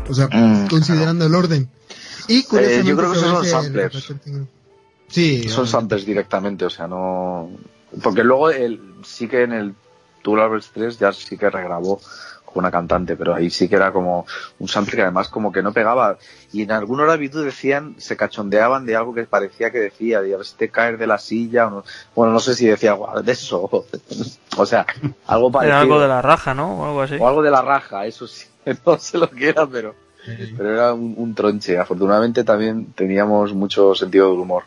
O 0.08 0.14
sea, 0.14 0.26
mm, 0.26 0.66
considerando 0.68 1.24
el 1.24 1.34
orden. 1.34 1.70
Y 2.30 2.46
eh, 2.58 2.82
yo 2.84 2.96
creo 2.96 3.12
que 3.12 3.18
son 3.18 3.44
samplers. 3.44 4.14
Sí. 5.08 5.48
Son 5.48 5.66
samplers 5.66 6.06
directamente, 6.06 6.64
o 6.64 6.70
sea, 6.70 6.86
no. 6.86 7.50
Porque 8.04 8.22
luego 8.22 8.50
el, 8.50 8.80
sí 9.02 9.26
que 9.26 9.42
en 9.42 9.52
el 9.52 9.74
Tool 10.22 10.38
Albers 10.38 10.70
3 10.72 10.96
ya 11.00 11.12
sí 11.12 11.36
que 11.36 11.50
regrabó 11.50 12.00
con 12.44 12.62
una 12.62 12.70
cantante, 12.70 13.16
pero 13.16 13.34
ahí 13.34 13.50
sí 13.50 13.68
que 13.68 13.74
era 13.74 13.92
como 13.92 14.26
un 14.60 14.68
sample 14.68 14.94
que 14.94 15.02
además 15.02 15.28
como 15.28 15.50
que 15.50 15.60
no 15.60 15.72
pegaba. 15.72 16.18
Y 16.52 16.62
en 16.62 16.70
alguna 16.70 17.02
hora 17.02 17.16
decían, 17.16 17.96
se 17.98 18.16
cachondeaban 18.16 18.86
de 18.86 18.94
algo 18.94 19.12
que 19.12 19.24
parecía 19.24 19.72
que 19.72 19.80
decía, 19.80 20.22
de 20.22 20.32
a 20.32 20.36
ver 20.36 20.46
si 20.46 20.54
te 20.54 20.68
caes 20.68 21.00
de 21.00 21.08
la 21.08 21.18
silla 21.18 21.66
o 21.66 21.70
no. 21.70 21.84
Bueno, 22.14 22.32
no 22.32 22.38
sé 22.38 22.54
si 22.54 22.66
decía 22.66 22.92
algo 22.92 23.20
de 23.20 23.32
eso. 23.32 23.68
o 24.56 24.66
sea, 24.66 24.86
algo 25.26 25.50
parecido. 25.50 25.74
Era 25.74 25.80
algo 25.80 26.00
de 26.00 26.08
la 26.08 26.22
raja, 26.22 26.54
¿no? 26.54 26.80
O 26.80 26.84
algo 26.86 27.02
así. 27.02 27.16
O 27.18 27.26
algo 27.26 27.42
de 27.42 27.50
la 27.50 27.62
raja, 27.62 28.06
eso 28.06 28.28
sí. 28.28 28.46
No 28.86 28.98
sé 28.98 29.18
lo 29.18 29.28
que 29.28 29.48
era, 29.48 29.66
pero 29.66 29.96
pero 30.56 30.72
era 30.72 30.94
un, 30.94 31.34
tronche. 31.34 31.78
Afortunadamente 31.78 32.44
también 32.44 32.92
teníamos 32.92 33.54
mucho 33.54 33.94
sentido 33.94 34.30
del 34.30 34.40
humor. 34.40 34.64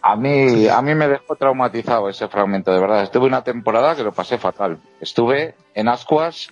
A 0.00 0.16
mí, 0.16 0.66
a 0.68 0.82
mí 0.82 0.94
me 0.94 1.06
dejó 1.06 1.36
traumatizado 1.36 2.08
ese 2.08 2.26
fragmento, 2.28 2.72
de 2.72 2.80
verdad. 2.80 3.04
Estuve 3.04 3.26
una 3.26 3.44
temporada 3.44 3.94
que 3.94 4.02
lo 4.02 4.12
pasé 4.12 4.38
fatal. 4.38 4.78
Estuve 5.00 5.54
en 5.74 5.88
Ascuas 5.88 6.48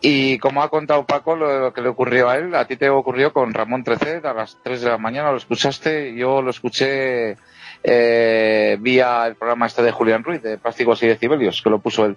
y 0.00 0.38
como 0.38 0.62
ha 0.62 0.68
contado 0.68 1.06
Paco 1.06 1.36
lo, 1.36 1.72
que 1.72 1.80
le 1.80 1.88
ocurrió 1.88 2.28
a 2.28 2.36
él, 2.36 2.54
a 2.54 2.66
ti 2.66 2.76
te 2.76 2.90
ocurrió 2.90 3.32
con 3.32 3.54
Ramón 3.54 3.82
Trecet 3.82 4.24
a 4.24 4.34
las 4.34 4.58
3 4.62 4.82
de 4.82 4.90
la 4.90 4.98
mañana, 4.98 5.30
lo 5.30 5.38
escuchaste, 5.38 6.14
yo 6.14 6.42
lo 6.42 6.50
escuché 6.50 7.36
eh, 7.82 8.76
vía 8.78 9.26
el 9.26 9.36
programa 9.36 9.66
este 9.66 9.82
de 9.82 9.92
Julián 9.92 10.22
Ruiz, 10.22 10.42
de 10.42 10.58
Plásticos 10.58 11.02
y 11.02 11.08
Decibelios, 11.08 11.62
que 11.62 11.70
lo 11.70 11.78
puso 11.78 12.04
él 12.04 12.16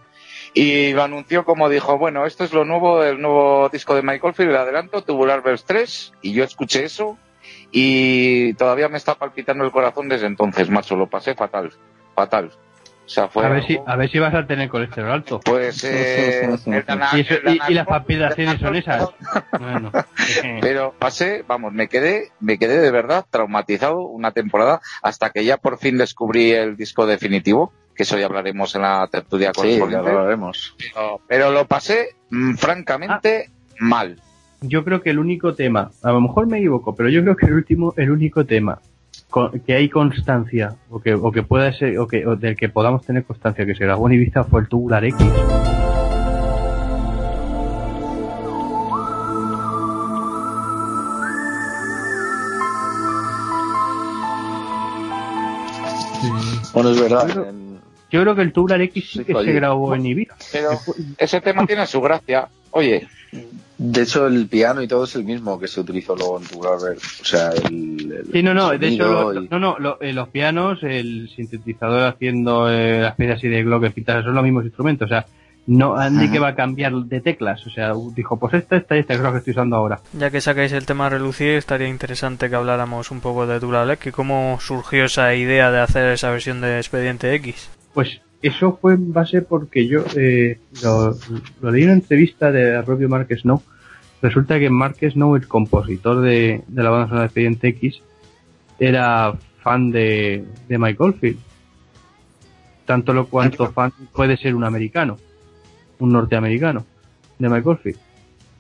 y 0.54 0.94
lo 0.94 1.04
anunció 1.04 1.46
como 1.46 1.70
dijo, 1.70 1.98
bueno, 1.98 2.26
esto 2.26 2.44
es 2.44 2.54
lo 2.54 2.66
nuevo, 2.66 3.04
el 3.04 3.22
nuevo 3.22 3.70
disco 3.70 3.96
de 3.96 4.02
Michael 4.02 4.34
Field, 4.34 4.52
el 4.52 4.58
adelanto, 4.58 5.04
Tubular 5.04 5.44
Bells 5.44 5.66
3, 5.66 6.14
y 6.22 6.34
yo 6.34 6.44
escuché 6.44 6.84
eso 6.86 7.18
y 7.72 8.54
todavía 8.54 8.90
me 8.90 8.98
está 8.98 9.16
palpitando 9.16 9.64
el 9.64 9.72
corazón 9.72 10.10
desde 10.10 10.28
entonces, 10.28 10.70
macho, 10.70 10.96
lo 10.96 11.08
pasé 11.08 11.36
fatal, 11.36 11.72
fatal. 12.16 12.52
O 13.06 13.12
sea, 13.12 13.28
fue 13.28 13.44
a, 13.44 13.50
ver 13.50 13.66
si, 13.66 13.80
a 13.84 13.96
ver 13.96 14.12
si 14.12 14.20
vas 14.20 14.36
a 14.36 14.46
tener 14.46 14.70
colesterol 14.70 15.10
alto. 15.10 15.40
Pues, 15.40 15.84
eh, 15.84 16.48
¿Y, 17.68 17.74
las 17.74 17.88
palpitaciones 17.88 18.60
son 18.60 18.76
esas. 18.76 19.10
Bueno. 19.60 19.92
Pero 20.62 20.94
pasé, 20.98 21.44
vamos, 21.48 21.74
me 21.74 21.88
quedé, 21.88 22.30
me 22.40 22.60
quedé 22.60 22.78
de 22.78 22.92
verdad 22.92 23.26
traumatizado 23.28 24.02
una 24.02 24.30
temporada 24.30 24.80
hasta 25.02 25.32
que 25.32 25.44
ya 25.44 25.58
por 25.58 25.80
fin 25.80 25.98
descubrí 25.98 26.52
el 26.52 26.78
disco 26.78 27.08
definitivo 27.08 27.74
que 28.00 28.04
eso 28.04 28.18
ya 28.18 28.28
hablaremos 28.28 28.74
en 28.76 28.84
la 28.84 29.06
tertulia 29.12 29.52
con 29.52 29.66
sí, 29.66 29.78
ya 29.78 29.86
lo 29.86 30.08
hablaremos. 30.08 30.74
Pero, 31.28 31.52
lo 31.52 31.66
pasé 31.66 32.16
mm, 32.30 32.54
francamente 32.54 33.50
ah. 33.50 33.76
mal. 33.78 34.22
Yo 34.62 34.86
creo 34.86 35.02
que 35.02 35.10
el 35.10 35.20
único 35.20 35.54
tema, 35.54 35.92
a 36.02 36.14
lo 36.14 36.22
mejor 36.22 36.48
me 36.48 36.60
equivoco, 36.60 36.96
pero 36.96 37.10
yo 37.10 37.22
creo 37.24 37.36
que 37.36 37.48
el 37.48 37.56
último, 37.56 37.94
el 37.98 38.10
único 38.10 38.46
tema 38.46 38.80
que 39.66 39.74
hay 39.74 39.90
constancia 39.90 40.76
o 40.90 41.02
que, 41.02 41.14
o 41.14 41.30
que 41.34 41.44
pueda 41.44 41.74
ser 41.74 42.00
o 42.00 42.08
que 42.08 42.24
del 42.40 42.56
que 42.56 42.70
podamos 42.70 43.06
tener 43.06 43.26
constancia 43.26 43.66
que 43.66 43.76
se 43.76 43.84
grabó 43.84 44.08
en 44.08 44.14
Ibiza 44.14 44.46
fue 44.46 44.62
el 44.62 44.70
tubular 44.70 45.04
X. 45.04 45.18
Bueno, 56.74 56.92
es 56.92 57.02
verdad. 57.02 57.54
Yo 58.12 58.22
creo 58.22 58.36
que 58.36 58.42
el 58.42 58.52
Tubular 58.52 58.82
X 58.82 59.12
sí 59.12 59.24
que 59.24 59.34
se 59.34 59.52
grabó 59.54 59.94
en 59.96 60.06
Ibiza. 60.06 60.36
Pero 60.52 60.72
ese 61.18 61.42
tema 61.42 61.66
tiene 61.66 61.86
su 61.86 62.02
gracia. 62.02 62.48
Oye. 62.72 63.08
De 63.78 64.02
hecho, 64.02 64.28
el 64.28 64.48
piano 64.48 64.82
y 64.82 64.88
todo 64.88 65.06
es 65.06 65.16
el 65.16 65.24
mismo 65.24 65.58
que 65.60 65.68
se 65.68 65.80
utilizó 65.80 66.16
luego 66.16 66.40
en 66.40 66.48
Tubular 66.48 66.74
O 66.76 67.26
sea, 67.26 67.52
el. 67.52 68.26
sí, 68.32 68.44
no, 68.44 68.54
no. 68.54 68.78
De 68.78 68.88
hecho, 68.88 69.34
no, 69.50 69.78
no. 69.80 69.98
Eh, 70.02 70.12
los 70.12 70.30
pianos, 70.30 70.84
el 70.84 71.30
sintetizador 71.36 72.04
haciendo 72.04 72.70
eh, 72.70 73.00
las 73.00 73.16
piezas 73.16 73.38
así 73.38 73.48
de 73.48 73.64
glockenspitas, 73.64 74.26
son 74.26 74.36
los 74.36 74.44
mismos 74.44 74.66
instrumentos. 74.66 75.06
O 75.06 75.10
sea, 75.10 75.26
no 75.70 75.96
Andy 75.96 76.30
que 76.32 76.40
va 76.40 76.50
a 76.50 76.56
cambiar 76.56 76.94
de 76.94 77.22
teclas, 77.22 77.66
o 77.68 77.70
sea, 77.70 77.94
dijo, 78.16 78.38
pues 78.38 78.56
esta, 78.56 78.78
esta 78.78 78.96
y 78.96 79.00
esta 79.00 79.14
es 79.14 79.20
lo 79.20 79.32
que 79.32 79.38
estoy 79.38 79.52
usando 79.52 79.76
ahora. 79.76 80.00
Ya 80.14 80.32
que 80.32 80.42
sacáis 80.42 80.72
el 80.72 80.88
tema 80.88 81.10
relucir, 81.10 81.52
estaría 81.52 81.88
interesante 81.88 82.50
que 82.50 82.56
habláramos 82.56 83.12
un 83.12 83.22
poco 83.22 83.46
de 83.46 83.60
Dural 83.60 83.92
X, 83.92 84.12
cómo 84.12 84.58
surgió 84.60 85.06
esa 85.06 85.36
idea 85.36 85.70
de 85.70 85.80
hacer 85.80 86.12
esa 86.12 86.32
versión 86.32 86.60
de 86.60 86.80
Expediente 86.80 87.36
X. 87.36 87.70
Pues 87.94 88.22
eso 88.42 88.78
fue 88.80 88.94
en 88.94 89.12
base 89.12 89.42
porque 89.42 89.88
yo 89.88 90.04
eh, 90.16 90.60
lo, 90.82 91.18
leí 91.72 91.84
en 91.84 91.90
una 91.90 91.98
entrevista 91.98 92.52
de 92.52 92.82
Robbie 92.82 93.08
Mark 93.08 93.28
Snow. 93.38 93.62
Resulta 94.22 94.60
que 94.60 94.70
Mark 94.70 94.98
Snow, 95.02 95.36
el 95.36 95.48
compositor 95.48 96.22
de, 96.22 96.64
la 96.74 96.90
banda 96.90 97.08
sonora 97.08 97.22
de 97.22 97.26
Expediente 97.28 97.68
X, 97.70 98.02
era 98.80 99.34
fan 99.62 99.92
de, 99.92 100.46
de 100.68 100.78
Mike 100.78 101.04
Oldfield. 101.04 101.40
Tanto 102.86 103.14
lo 103.14 103.28
cuanto 103.28 103.72
fan 103.72 103.92
puede 104.14 104.38
ser 104.38 104.56
un 104.56 104.64
americano, 104.64 105.18
un 106.00 106.12
norteamericano 106.12 106.86
de 107.38 107.50
Mike 107.50 107.70
Oldfield. 107.70 108.00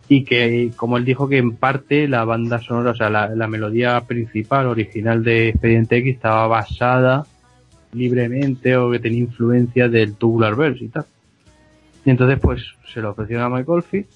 Y 0.09 0.23
que, 0.23 0.71
como 0.75 0.97
él 0.97 1.05
dijo, 1.05 1.29
que 1.29 1.37
en 1.37 1.55
parte 1.55 2.07
la 2.07 2.25
banda 2.25 2.59
sonora, 2.59 2.91
o 2.91 2.95
sea, 2.95 3.09
la, 3.09 3.29
la 3.29 3.47
melodía 3.47 4.01
principal, 4.01 4.65
original 4.67 5.23
de 5.23 5.49
Expediente 5.49 5.97
X, 5.97 6.15
estaba 6.15 6.47
basada 6.47 7.25
libremente 7.93 8.75
o 8.77 8.91
que 8.91 8.99
tenía 8.99 9.19
influencia 9.19 9.89
del 9.89 10.15
Tubular 10.15 10.55
Bells 10.55 10.81
y 10.81 10.87
tal. 10.89 11.05
Y 12.05 12.09
entonces 12.09 12.39
pues 12.39 12.61
se 12.93 13.01
lo 13.01 13.11
ofreció 13.11 13.43
a 13.43 13.49
Michael 13.49 13.83
Field, 13.83 14.07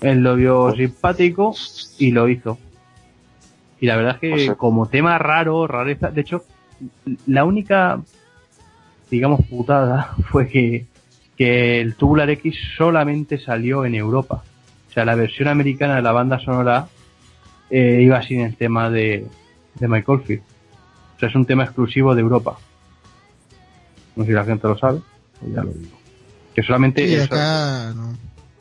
él 0.00 0.22
lo 0.22 0.36
vio 0.36 0.60
oh. 0.62 0.74
simpático 0.74 1.54
y 1.98 2.10
lo 2.10 2.28
hizo. 2.28 2.58
Y 3.80 3.86
la 3.86 3.96
verdad 3.96 4.18
es 4.20 4.46
que 4.46 4.54
como 4.56 4.86
tema 4.86 5.18
raro, 5.18 5.66
rareza, 5.66 6.10
de 6.10 6.20
hecho, 6.20 6.44
la 7.26 7.44
única 7.44 8.00
digamos, 9.12 9.44
putada 9.46 10.14
fue 10.30 10.48
que, 10.48 10.86
que 11.36 11.80
el 11.80 11.94
Tubular 11.94 12.30
X 12.30 12.56
solamente 12.76 13.38
salió 13.38 13.84
en 13.84 13.94
Europa. 13.94 14.42
O 14.88 14.92
sea, 14.92 15.04
la 15.04 15.14
versión 15.14 15.48
americana 15.48 15.96
de 15.96 16.02
la 16.02 16.12
banda 16.12 16.40
sonora 16.40 16.88
eh, 17.70 18.00
iba 18.02 18.20
sin 18.22 18.40
el 18.40 18.56
tema 18.56 18.90
de, 18.90 19.26
de 19.74 19.88
Michael 19.88 20.20
Field. 20.20 20.42
O 21.16 21.18
sea, 21.20 21.28
es 21.28 21.34
un 21.34 21.46
tema 21.46 21.64
exclusivo 21.64 22.14
de 22.14 22.22
Europa. 22.22 22.58
No 24.16 24.24
sé 24.24 24.30
si 24.30 24.34
la 24.34 24.44
gente 24.44 24.66
lo 24.68 24.78
sabe, 24.78 25.00
pues 25.40 25.54
ya 25.54 25.62
lo 25.62 25.70
digo. 25.72 25.96
Que 26.54 26.62
solamente 26.62 27.06
Sí, 27.06 27.14
eso- 27.14 27.24
acá 27.34 27.92
no. 27.94 28.16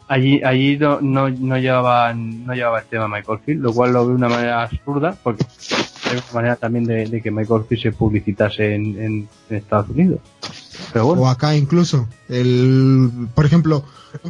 allí 0.07 0.41
allí 0.43 0.77
no, 0.77 1.01
no, 1.01 1.29
no 1.29 1.57
llevaban 1.57 2.45
no 2.45 2.53
llevaba 2.53 2.79
el 2.79 2.85
tema 2.85 3.07
Michael 3.07 3.39
Field, 3.45 3.61
lo 3.61 3.73
cual 3.73 3.91
lo 3.93 3.99
veo 4.01 4.09
de 4.09 4.15
una 4.15 4.29
manera 4.29 4.63
absurda, 4.63 5.17
porque 5.23 5.43
es 5.43 6.11
una 6.11 6.33
manera 6.33 6.55
también 6.55 6.85
de, 6.85 7.05
de 7.07 7.21
que 7.21 7.31
Michael 7.31 7.63
Field 7.67 7.83
se 7.83 7.91
publicitase 7.91 8.75
en, 8.75 8.85
en- 9.01 9.29
en 9.49 9.55
Estados 9.57 9.89
Unidos. 9.89 10.19
Pero 10.93 11.05
bueno, 11.05 11.21
O 11.23 11.27
acá 11.27 11.55
incluso. 11.55 12.07
El, 12.27 13.27
por 13.35 13.45
ejemplo, 13.45 13.83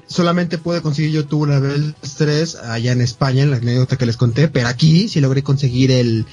solamente 0.08 0.58
pude 0.58 0.82
conseguir 0.82 1.12
yo 1.12 1.26
tuve 1.26 1.44
una 1.44 1.60
vez 1.60 1.94
3 2.18 2.56
allá 2.56 2.92
en 2.92 3.02
España, 3.02 3.44
en 3.44 3.52
la 3.52 3.58
anécdota 3.58 3.96
que 3.98 4.06
les 4.06 4.18
conté, 4.18 4.48
pero 4.48 4.68
aquí 4.68 5.08
sí 5.08 5.22
logré 5.22 5.44
conseguir 5.44 5.92
el, 5.92 6.26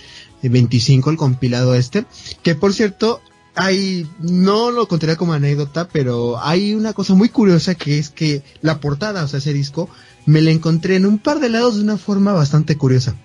el 0.42 0.50
25, 0.50 1.10
el 1.10 1.16
compilado 1.16 1.74
este, 1.74 2.04
que 2.42 2.54
por 2.54 2.72
cierto, 2.74 3.20
hay, 3.58 4.08
no 4.20 4.70
lo 4.70 4.86
contaría 4.86 5.16
como 5.16 5.32
anécdota, 5.32 5.88
pero 5.88 6.40
hay 6.40 6.74
una 6.74 6.92
cosa 6.92 7.14
muy 7.14 7.28
curiosa 7.28 7.74
que 7.74 7.98
es 7.98 8.08
que 8.08 8.42
la 8.62 8.80
portada, 8.80 9.24
o 9.24 9.28
sea, 9.28 9.38
ese 9.38 9.52
disco, 9.52 9.90
me 10.26 10.40
la 10.40 10.52
encontré 10.52 10.94
en 10.94 11.06
un 11.06 11.18
par 11.18 11.40
de 11.40 11.48
lados 11.48 11.76
de 11.76 11.82
una 11.82 11.98
forma 11.98 12.32
bastante 12.32 12.76
curiosa. 12.76 13.16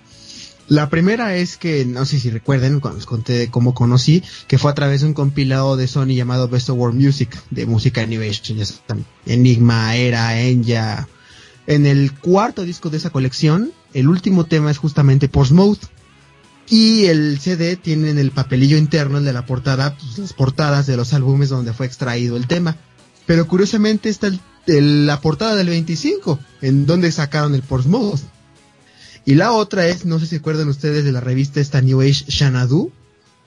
La 0.67 0.89
primera 0.89 1.35
es 1.35 1.57
que, 1.57 1.85
no 1.85 2.05
sé 2.05 2.19
si 2.19 2.31
recuerden, 2.31 2.79
cuando 2.79 2.97
les 2.97 3.05
conté 3.05 3.49
cómo 3.51 3.75
conocí, 3.75 4.23
que 4.47 4.57
fue 4.57 4.71
a 4.71 4.73
través 4.73 5.01
de 5.01 5.07
un 5.07 5.13
compilado 5.13 5.75
de 5.75 5.87
Sony 5.87 6.15
llamado 6.15 6.47
Best 6.47 6.69
of 6.69 6.79
World 6.79 6.99
Music, 6.99 7.37
de 7.51 7.67
música 7.67 8.05
New 8.05 8.21
Age, 8.21 8.55
ya 8.55 8.65
Enigma, 9.27 9.95
Era, 9.95 10.39
Enya. 10.39 11.07
En 11.67 11.85
el 11.85 12.11
cuarto 12.11 12.63
disco 12.63 12.89
de 12.89 12.97
esa 12.97 13.11
colección, 13.11 13.71
el 13.93 14.07
último 14.07 14.45
tema 14.45 14.71
es 14.71 14.79
justamente 14.79 15.29
Postmode. 15.29 15.79
Y 16.69 17.05
el 17.05 17.39
CD 17.39 17.75
tiene 17.75 18.09
en 18.09 18.17
el 18.17 18.31
papelillo 18.31 18.77
interno, 18.77 19.17
el 19.17 19.25
de 19.25 19.33
la 19.33 19.45
portada, 19.45 19.95
pues, 19.97 20.17
las 20.17 20.33
portadas 20.33 20.87
de 20.87 20.95
los 20.97 21.13
álbumes 21.13 21.49
donde 21.49 21.73
fue 21.73 21.85
extraído 21.85 22.37
el 22.37 22.47
tema. 22.47 22.77
Pero 23.25 23.47
curiosamente 23.47 24.09
está 24.09 24.27
el- 24.27 24.39
el- 24.67 25.05
la 25.05 25.19
portada 25.21 25.55
del 25.55 25.67
25, 25.67 26.39
en 26.61 26.85
donde 26.85 27.11
sacaron 27.11 27.53
el 27.55 27.61
Postmode. 27.63 28.21
Y 29.25 29.35
la 29.35 29.51
otra 29.51 29.87
es, 29.87 30.05
no 30.05 30.19
sé 30.19 30.25
si 30.25 30.37
recuerdan 30.37 30.67
ustedes 30.67 31.03
de 31.05 31.11
la 31.11 31.19
revista 31.21 31.59
esta 31.59 31.81
New 31.81 32.01
Age 32.01 32.25
Xanadu, 32.29 32.91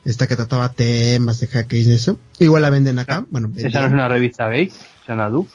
esta 0.05 0.27
que 0.27 0.37
trataba 0.37 0.73
temas 0.73 1.41
de 1.41 1.49
hackers 1.49 1.87
y 1.87 1.93
eso. 1.93 2.19
Igual 2.39 2.63
la 2.63 2.71
venden 2.71 2.99
acá. 2.99 3.27
Bueno, 3.31 3.51
esa 3.57 3.81
no 3.81 3.87
es 3.89 3.93
una 3.93 4.09
revista 4.09 4.49
gay, 4.49 4.71
Xanadu. 5.07 5.47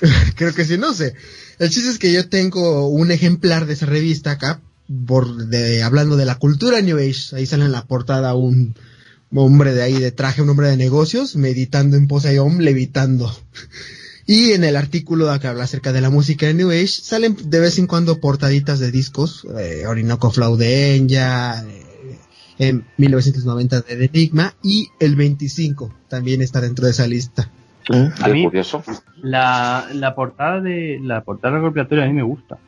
creo 0.36 0.54
que 0.54 0.64
sí, 0.64 0.78
no 0.78 0.92
sé. 0.94 1.14
El 1.58 1.70
chiste 1.70 1.88
es 1.90 1.98
que 1.98 2.12
yo 2.12 2.28
tengo 2.28 2.88
un 2.88 3.10
ejemplar 3.10 3.66
de 3.66 3.72
esa 3.72 3.86
revista 3.86 4.32
acá, 4.32 4.60
por 5.06 5.46
de, 5.48 5.82
hablando 5.82 6.16
de 6.16 6.24
la 6.24 6.36
cultura 6.36 6.80
New 6.80 6.98
Age. 6.98 7.36
Ahí 7.36 7.46
sale 7.46 7.64
en 7.64 7.72
la 7.72 7.84
portada 7.86 8.34
un 8.34 8.74
hombre 9.34 9.74
de 9.74 9.82
ahí 9.82 9.94
de 9.98 10.12
traje, 10.12 10.42
un 10.42 10.48
hombre 10.50 10.68
de 10.68 10.76
negocios, 10.76 11.36
meditando 11.36 11.96
en 11.96 12.06
pose 12.08 12.34
y 12.34 12.38
om, 12.38 12.58
levitando. 12.58 13.30
Y 14.28 14.54
en 14.54 14.64
el 14.64 14.74
artículo 14.74 15.28
que 15.38 15.46
habla 15.46 15.62
acerca 15.62 15.92
de 15.92 16.00
la 16.00 16.10
música 16.10 16.46
de 16.46 16.54
New 16.54 16.70
Age, 16.70 16.88
salen 16.88 17.36
de 17.44 17.60
vez 17.60 17.78
en 17.78 17.86
cuando 17.86 18.18
portaditas 18.20 18.80
de 18.80 18.90
discos, 18.90 19.46
eh, 19.56 19.84
Orinoco 19.86 20.32
Flow 20.32 20.56
de 20.56 20.96
Enya, 20.96 21.62
eh, 21.62 22.18
en 22.58 22.84
1990 22.96 23.82
de 23.82 24.04
Enigma, 24.06 24.52
y 24.64 24.88
el 24.98 25.14
25 25.14 25.94
también 26.08 26.42
está 26.42 26.60
dentro 26.60 26.86
de 26.86 26.90
esa 26.90 27.06
lista. 27.06 27.48
Qué 27.84 28.10
A 28.20 28.26
mí- 28.26 28.42
curioso. 28.42 28.82
La, 29.22 29.86
la 29.94 30.16
portada 30.16 30.60
de 30.60 30.98
la 31.00 31.22
portada 31.22 31.58
recopilatoria 31.58 32.02
a 32.02 32.08
mí 32.08 32.14
me 32.14 32.24
gusta. 32.24 32.58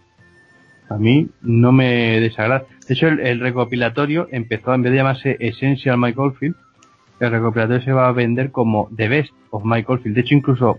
A 0.89 0.97
mí 0.97 1.28
no 1.43 1.73
me 1.73 2.20
desagrada. 2.20 2.65
De 2.86 2.94
hecho, 2.94 3.09
el, 3.09 3.40
recopilatorio 3.40 4.28
empezó, 4.31 4.73
en 4.74 4.82
vez 4.82 4.93
de 4.93 4.98
llamarse 4.98 5.36
Essential 5.40 5.98
Michael 5.98 6.32
Field, 6.39 6.56
el 7.20 7.31
recopilatorio 7.31 7.85
se 7.85 7.93
va 7.93 8.09
a 8.09 8.12
vender 8.12 8.51
como 8.51 8.89
The 8.97 9.09
Best 9.09 9.32
of 9.51 9.65
Michael 9.65 10.01
Field. 10.01 10.15
De 10.15 10.23
hecho, 10.23 10.35
incluso 10.35 10.78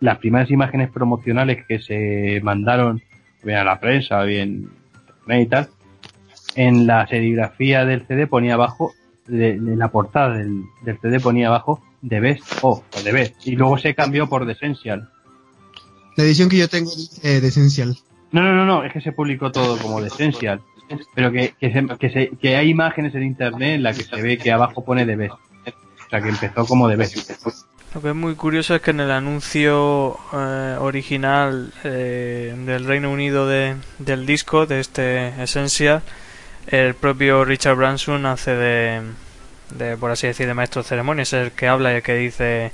las 0.00 0.18
primeras 0.18 0.50
imágenes 0.50 0.90
promocionales 0.90 1.64
que 1.66 1.78
se 1.80 2.40
mandaron, 2.42 3.02
bien 3.42 3.58
a 3.58 3.64
la 3.64 3.80
prensa, 3.80 4.22
bien 4.24 4.68
y 5.26 5.46
tal, 5.46 5.68
en 6.56 6.86
la 6.86 7.06
serigrafía 7.06 7.84
del 7.84 8.06
CD 8.06 8.26
ponía 8.26 8.54
abajo, 8.54 8.92
de, 9.26 9.56
la 9.58 9.90
portada 9.90 10.36
del, 10.36 10.64
CD 11.00 11.20
ponía 11.20 11.48
abajo 11.48 11.80
The 12.06 12.20
Best 12.20 12.44
of, 12.62 12.80
o 12.80 13.02
The 13.02 13.12
Best. 13.12 13.46
Y 13.46 13.56
luego 13.56 13.78
se 13.78 13.94
cambió 13.94 14.28
por 14.28 14.44
The 14.44 14.52
Essential. 14.52 15.08
La 16.16 16.24
edición 16.24 16.48
que 16.48 16.58
yo 16.58 16.68
tengo 16.68 16.90
dice 16.94 17.40
de 17.40 17.48
Essential. 17.48 17.96
No, 18.32 18.42
no, 18.42 18.54
no, 18.54 18.64
no, 18.64 18.84
es 18.84 18.92
que 18.92 19.00
se 19.00 19.12
publicó 19.12 19.50
todo 19.50 19.76
como 19.78 20.00
The 20.00 20.06
Essential. 20.08 20.60
Pero 21.14 21.30
que, 21.30 21.54
que, 21.60 21.72
se- 21.72 21.86
que, 21.98 22.10
se- 22.10 22.30
que 22.40 22.56
hay 22.56 22.68
imágenes 22.70 23.14
en 23.14 23.22
internet 23.22 23.76
en 23.76 23.82
la 23.82 23.92
que 23.92 24.02
se 24.02 24.20
ve 24.20 24.38
que 24.38 24.50
abajo 24.52 24.84
pone 24.84 25.06
The 25.06 25.16
Best. 25.16 25.34
O 25.34 26.10
sea, 26.10 26.20
que 26.20 26.28
empezó 26.28 26.66
como 26.66 26.88
Best. 26.88 27.30
Lo 27.94 28.00
que 28.02 28.08
es 28.10 28.14
muy 28.14 28.34
curioso 28.36 28.74
es 28.74 28.82
que 28.82 28.90
en 28.92 29.00
el 29.00 29.10
anuncio 29.10 30.16
eh, 30.32 30.76
original 30.80 31.72
eh, 31.84 32.54
del 32.66 32.84
Reino 32.84 33.10
Unido 33.10 33.46
de, 33.48 33.76
del 33.98 34.26
disco, 34.26 34.66
de 34.66 34.80
este 34.80 35.28
Essential, 35.42 36.02
el 36.68 36.94
propio 36.94 37.44
Richard 37.44 37.76
Branson 37.76 38.26
hace 38.26 38.52
de, 38.54 39.02
de, 39.76 39.96
por 39.96 40.10
así 40.12 40.26
decir, 40.28 40.46
de 40.46 40.54
maestro 40.54 40.82
de 40.82 40.88
ceremonias, 40.88 41.32
es 41.32 41.42
el 41.46 41.52
que 41.52 41.66
habla 41.68 41.92
y 41.92 41.96
el 41.96 42.02
que 42.02 42.14
dice 42.14 42.70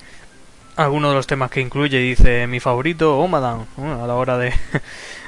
algunos 0.77 1.11
de 1.13 1.17
los 1.17 1.27
temas 1.27 1.51
que 1.51 1.63
incluye 1.63 1.99
y 2.01 2.09
dice 2.11 2.47
mi 2.47 2.61
favorito, 2.61 3.19
Omadan, 3.19 3.67
¿no? 3.79 4.05
a 4.05 4.07
la 4.07 4.15
hora 4.15 4.37
de, 4.37 4.53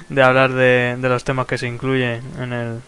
de 0.09 0.23
hablar 0.23 0.53
de, 0.53 0.97
de 0.99 1.09
los 1.09 1.25
temas 1.25 1.47
que 1.47 1.59
se 1.59 1.67
incluyen 1.69 2.23
en 2.41 2.53
el, 2.53 2.81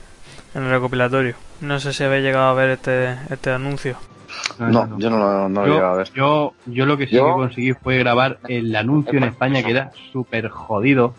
en 0.54 0.62
el 0.62 0.70
recopilatorio. 0.70 1.34
No 1.60 1.78
sé 1.80 1.92
si 1.92 2.02
habéis 2.04 2.24
llegado 2.24 2.46
a 2.48 2.54
ver 2.54 2.70
este, 2.70 3.14
este 3.30 3.50
anuncio. 3.50 3.96
No, 4.58 4.98
yo 4.98 5.10
no 5.10 5.18
lo, 5.18 5.48
no 5.48 5.66
lo 5.66 5.72
he 5.72 5.74
llegado 5.74 5.90
a 5.90 5.92
Yo, 5.92 5.98
ver. 5.98 6.12
yo, 6.14 6.54
yo 6.66 6.86
lo 6.86 6.96
que 6.96 7.06
sí 7.06 7.16
Yo- 7.16 7.26
que 7.26 7.32
conseguí 7.32 7.72
fue 7.74 7.98
grabar 7.98 8.38
el 8.48 8.74
anuncio 8.76 9.18
en 9.18 9.24
España, 9.24 9.62
que 9.62 9.70
era 9.72 9.90
súper 10.12 10.48
jodido 10.48 11.14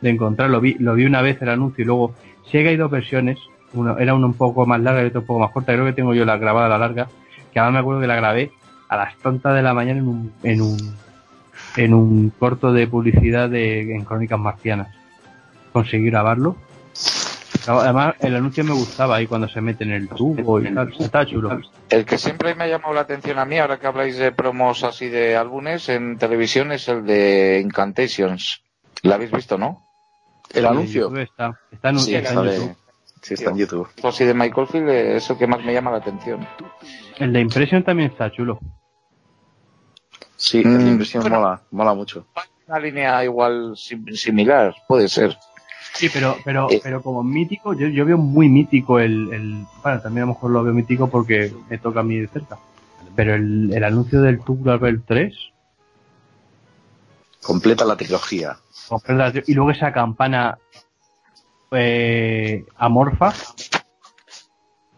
de 0.00 0.10
encontrar. 0.10 0.50
Lo 0.50 0.60
vi, 0.60 0.74
lo 0.74 0.94
vi 0.94 1.04
una 1.06 1.22
vez 1.22 1.40
el 1.40 1.48
anuncio 1.48 1.82
y 1.82 1.86
luego, 1.86 2.14
que 2.50 2.66
hay 2.68 2.76
dos 2.76 2.90
versiones. 2.90 3.38
Uno, 3.74 3.98
era 3.98 4.14
una 4.14 4.26
un 4.26 4.34
poco 4.34 4.64
más 4.66 4.80
larga 4.80 5.02
y 5.02 5.06
otra 5.06 5.20
un 5.20 5.26
poco 5.26 5.40
más 5.40 5.50
corta. 5.52 5.72
Creo 5.72 5.84
que 5.84 5.92
tengo 5.92 6.14
yo 6.14 6.24
la 6.24 6.36
grabada 6.38 6.66
a 6.66 6.70
la 6.70 6.78
larga. 6.78 7.08
Que 7.52 7.58
ahora 7.60 7.70
me 7.72 7.78
acuerdo 7.78 8.00
que 8.00 8.06
la 8.06 8.16
grabé 8.16 8.50
a 8.88 8.96
las 8.96 9.16
tontas 9.18 9.54
de 9.54 9.62
la 9.62 9.72
mañana 9.74 10.00
en 10.00 10.08
un, 10.08 10.32
en 10.42 10.60
un, 10.62 10.94
en 11.76 11.94
un 11.94 12.30
corto 12.38 12.72
de 12.72 12.86
publicidad 12.86 13.48
de, 13.50 13.94
en 13.94 14.04
Crónicas 14.04 14.38
Marcianas. 14.38 14.88
Conseguí 15.72 16.06
grabarlo. 16.06 16.56
Además, 17.66 18.14
el 18.20 18.34
anuncio 18.34 18.64
me 18.64 18.72
gustaba 18.72 19.16
ahí 19.16 19.26
cuando 19.26 19.46
se 19.48 19.60
mete 19.60 19.84
en 19.84 19.92
el 19.92 20.08
tubo 20.08 20.60
y 20.60 20.72
tal. 20.72 20.92
Está 20.98 21.26
chulo. 21.26 21.60
El 21.90 22.06
que 22.06 22.16
siempre 22.16 22.54
me 22.54 22.64
ha 22.64 22.68
llamado 22.68 22.94
la 22.94 23.02
atención 23.02 23.38
a 23.38 23.44
mí, 23.44 23.58
ahora 23.58 23.78
que 23.78 23.86
habláis 23.86 24.16
de 24.16 24.32
promos 24.32 24.84
así 24.84 25.08
de 25.08 25.36
álbumes 25.36 25.88
en 25.90 26.16
televisión, 26.16 26.72
es 26.72 26.88
el 26.88 27.04
de 27.04 27.60
Incantations. 27.62 28.62
¿La 29.02 29.16
habéis 29.16 29.30
visto, 29.30 29.58
no? 29.58 29.84
El 30.54 30.64
anuncio. 30.64 31.14
Está, 31.16 31.60
está 31.70 31.90
en, 31.90 31.98
Sí, 31.98 32.14
está 32.14 32.32
en 32.32 32.42
de- 32.46 32.54
YouTube. 32.56 32.76
sí, 33.20 33.34
está 33.34 33.50
en 33.50 33.56
YouTube. 33.58 33.88
Esto 33.96 34.08
así 34.08 34.24
de 34.24 34.34
Michael 34.34 34.66
Field 34.66 34.88
es 34.88 35.28
el 35.28 35.36
que 35.36 35.46
más 35.46 35.62
me 35.62 35.74
llama 35.74 35.90
la 35.90 35.98
atención. 35.98 36.46
El 37.18 37.32
de 37.34 37.40
Impression 37.40 37.84
también 37.84 38.10
está 38.10 38.30
chulo. 38.32 38.58
Sí, 40.36 40.62
Mm, 40.64 40.68
el 40.76 40.84
de 40.84 40.90
impresión 40.90 41.22
bueno. 41.22 41.40
mola, 41.40 41.62
mola 41.70 41.94
mucho. 41.94 42.26
Una 42.66 42.78
línea 42.78 43.22
igual 43.24 43.74
sim- 43.76 44.06
similar, 44.14 44.74
puede 44.86 45.08
ser. 45.08 45.36
Sí, 45.94 46.08
pero, 46.12 46.36
pero, 46.44 46.70
Eh. 46.70 46.80
pero 46.82 47.02
como 47.02 47.22
mítico, 47.24 47.74
yo, 47.74 47.88
yo 47.88 48.04
veo 48.04 48.18
muy 48.18 48.48
mítico 48.48 49.00
el, 49.00 49.32
el, 49.32 49.64
bueno, 49.82 50.00
también 50.00 50.22
a 50.24 50.26
lo 50.26 50.32
mejor 50.34 50.50
lo 50.52 50.62
veo 50.62 50.72
mítico 50.72 51.08
porque 51.08 51.52
me 51.68 51.78
toca 51.78 52.00
a 52.00 52.04
mí 52.04 52.16
de 52.18 52.28
cerca. 52.28 52.58
Pero 53.16 53.34
el, 53.34 53.72
el 53.74 53.82
anuncio 53.84 54.20
del 54.22 54.40
Tubular 54.40 54.78
Bell 54.78 55.02
3, 55.04 55.34
Completa 57.42 57.84
la 57.84 57.96
trilogía. 57.96 58.56
y 59.46 59.54
luego 59.54 59.70
esa 59.70 59.92
campana 59.92 60.58
eh, 61.70 62.64
amorfa, 62.76 63.32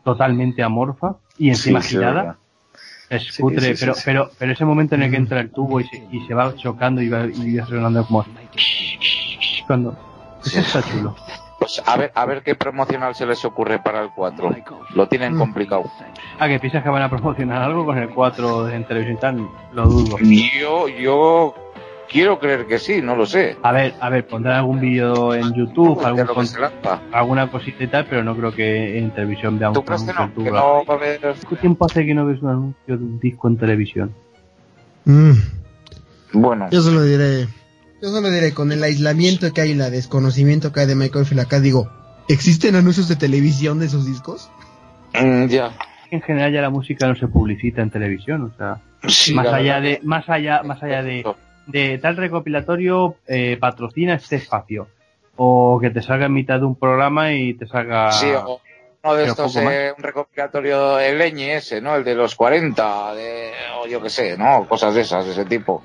totalmente 0.05 0.63
amorfa, 0.63 1.17
y 1.39 1.51
encima 1.51 1.81
Sí, 1.83 1.91
girada, 1.97 2.39
es 3.09 3.37
cutre, 3.39 3.61
sí, 3.61 3.77
sí, 3.77 3.81
pero, 3.81 3.95
pero, 4.05 4.31
pero 4.39 4.53
ese 4.53 4.65
momento 4.65 4.95
en 4.97 5.03
el 5.05 5.11
que 5.11 5.17
entra 5.17 5.41
el 5.41 5.51
tubo 5.51 5.81
y 5.81 5.85
se, 5.85 5.97
y 6.11 6.27
se 6.27 6.35
va 6.35 6.55
chocando 6.57 7.01
y 7.03 7.09
va, 7.09 7.27
y 7.27 7.57
va 7.57 7.67
sonando 7.67 8.05
como 8.07 8.25
cuando 9.67 9.97
ese 10.45 10.61
está 10.61 10.83
chulo. 10.83 11.15
Pues 11.59 11.83
a 11.85 11.97
ver, 11.97 12.11
a 12.15 12.25
ver 12.25 12.43
qué 12.43 12.55
promocional 12.55 13.15
se 13.15 13.27
les 13.27 13.45
ocurre 13.45 13.79
para 13.81 14.03
el 14.03 14.11
4. 14.15 14.55
Lo 14.95 15.09
tienen 15.09 15.35
Mm. 15.35 15.39
complicado. 15.39 15.85
Ah, 16.39 16.49
que 16.49 16.59
piensas 16.59 16.83
que 16.83 16.89
van 16.89 17.03
a 17.03 17.11
promocionar 17.11 17.61
algo 17.63 17.85
con 17.85 17.99
el 17.99 18.09
4 18.11 18.69
en 18.71 18.85
televisión 18.87 19.17
y 19.17 19.21
tal, 19.21 19.49
lo 19.75 19.87
dudo. 19.87 20.17
Yo, 20.19 20.89
yo 20.89 21.55
quiero 22.09 22.39
creer 22.39 22.67
que 22.67 22.79
sí, 22.79 23.03
no 23.03 23.15
lo 23.15 23.27
sé. 23.27 23.59
A 23.63 23.73
ver, 23.73 23.95
a 24.01 24.09
ver, 24.09 24.27
pondrán 24.27 24.57
algún 24.57 24.81
vídeo 24.81 25.35
en 25.35 25.53
YouTube, 25.53 26.01
De 26.01 26.07
algún 26.07 26.27
lo 26.27 26.35
con- 26.35 26.47
se 26.47 26.59
alguna 27.13 27.51
cosita 27.51 27.85
y 27.85 27.89
tal, 27.89 28.07
pero 28.07 28.25
no 28.25 28.35
creo 28.35 28.53
que 28.53 28.99
en 28.99 29.11
televisión 29.11 29.59
veamos 29.59 29.75
¿Tú 29.75 29.81
un 29.81 29.87
crees 29.87 30.03
que 30.05 30.11
anuncio 30.13 30.39
no? 30.39 30.45
Que 30.45 30.51
no 30.51 30.85
va 30.87 30.95
a 30.95 30.97
haber... 30.97 31.21
¿Cuánto 31.21 31.57
tiempo 31.57 31.85
hace 31.85 32.07
que 32.07 32.15
no 32.15 32.25
ves 32.25 32.41
un 32.41 32.49
anuncio 32.49 32.97
de 32.97 33.05
un 33.05 33.21
disco 33.21 33.49
en 33.49 33.59
televisión? 33.59 34.15
Mm. 35.05 35.33
Bueno. 36.33 36.69
Yo 36.71 36.81
solo 36.81 37.03
diré, 37.03 37.49
yo 38.03 38.09
solo 38.09 38.31
diré, 38.31 38.53
con 38.55 38.73
el 38.73 38.83
aislamiento 38.83 39.53
que 39.53 39.61
hay 39.61 39.71
y 39.71 39.73
el 39.73 39.91
desconocimiento 39.91 40.73
que 40.73 40.81
hay 40.81 40.87
de 40.87 40.95
Michael 40.95 41.27
Field 41.27 41.41
acá, 41.41 41.61
digo, 41.61 41.91
¿existen 42.29 42.77
anuncios 42.77 43.09
de 43.09 43.17
televisión 43.17 43.79
de 43.79 43.87
esos 43.87 44.07
discos? 44.07 44.51
Mm, 45.15 45.47
ya. 45.47 45.73
En 46.11 46.23
general 46.23 46.53
ya 46.53 46.63
la 46.63 46.71
música 46.71 47.07
no 47.07 47.15
se 47.15 47.29
publicita 47.29 47.83
en 47.83 47.91
televisión, 47.91 48.43
o 48.43 48.57
sea, 48.57 48.81
más 49.35 49.47
allá 49.47 49.81
de, 49.81 50.01
más 50.03 50.29
allá, 50.29 50.63
más 50.65 50.83
allá 50.83 51.03
de, 51.03 51.25
de 51.67 51.99
tal 51.99 52.17
recopilatorio 52.17 53.17
eh, 53.29 53.57
patrocina 53.61 54.15
este 54.15 54.37
espacio 54.37 54.89
o 55.37 55.79
que 55.81 55.91
te 55.91 56.03
salga 56.03 56.27
en 56.27 56.33
mitad 56.33 56.59
de 56.59 56.67
un 56.67 56.75
programa 56.75 57.33
y 57.33 57.55
te 57.55 57.67
salga 57.67 58.11
sí, 58.13 58.27
o 58.27 58.61
uno 59.03 59.15
de 59.15 59.25
estos 59.25 59.57
eh, 59.57 59.93
un 59.97 60.03
recopilatorio 60.03 60.97
de 60.97 61.15
Leñe 61.15 61.57
ese 61.57 61.81
no 61.81 61.97
el 61.97 62.05
de 62.05 62.15
los 62.15 62.35
40 62.35 63.15
de, 63.15 63.51
o 63.81 63.87
yo 63.87 64.03
qué 64.03 64.11
sé 64.11 64.37
no 64.37 64.67
cosas 64.69 64.95
de 64.95 65.03
esas 65.03 65.25
de 65.25 65.33
ese 65.33 65.45
tipo 65.45 65.83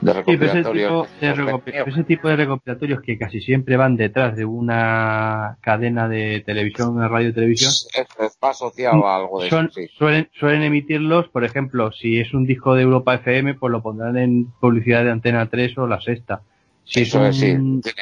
de 0.00 0.12
recopilatorios 0.12 1.08
ese, 1.20 2.04
tipo 2.04 2.28
de 2.28 2.36
recopilatorios 2.36 3.00
que 3.02 3.18
casi 3.18 3.40
siempre 3.40 3.76
van 3.76 3.96
detrás 3.96 4.36
de 4.36 4.44
una 4.44 5.58
cadena 5.60 6.08
de 6.08 6.42
televisión 6.44 6.96
una 6.96 7.08
radio 7.08 7.32
televisión 7.32 7.72
está 8.18 8.50
asociado 8.50 9.06
a 9.06 9.16
algo 9.16 9.40
de 9.40 9.48
eso, 9.48 9.60
suelen, 9.96 10.28
suelen 10.38 10.62
emitirlos 10.62 11.28
por 11.28 11.44
ejemplo 11.44 11.92
si 11.92 12.20
es 12.20 12.34
un 12.34 12.44
disco 12.44 12.74
de 12.74 12.82
Europa 12.82 13.14
FM 13.14 13.54
pues 13.54 13.70
lo 13.72 13.82
pondrán 13.82 14.16
en 14.16 14.50
publicidad 14.60 15.04
de 15.04 15.10
Antena 15.10 15.48
3 15.48 15.78
o 15.78 15.86
la 15.86 16.00
sexta. 16.00 16.42
Si 16.84 17.02
eso 17.02 17.24
es, 17.26 17.38
sí. 17.38 17.56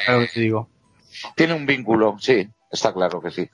claro 0.05 0.25
que 0.33 0.41
digo. 0.41 0.69
tiene 1.35 1.55
un 1.55 1.67
vínculo, 1.67 2.17
sí, 2.19 2.49
está 2.71 2.93
claro 2.93 3.21
que 3.21 3.31
sí. 3.31 3.49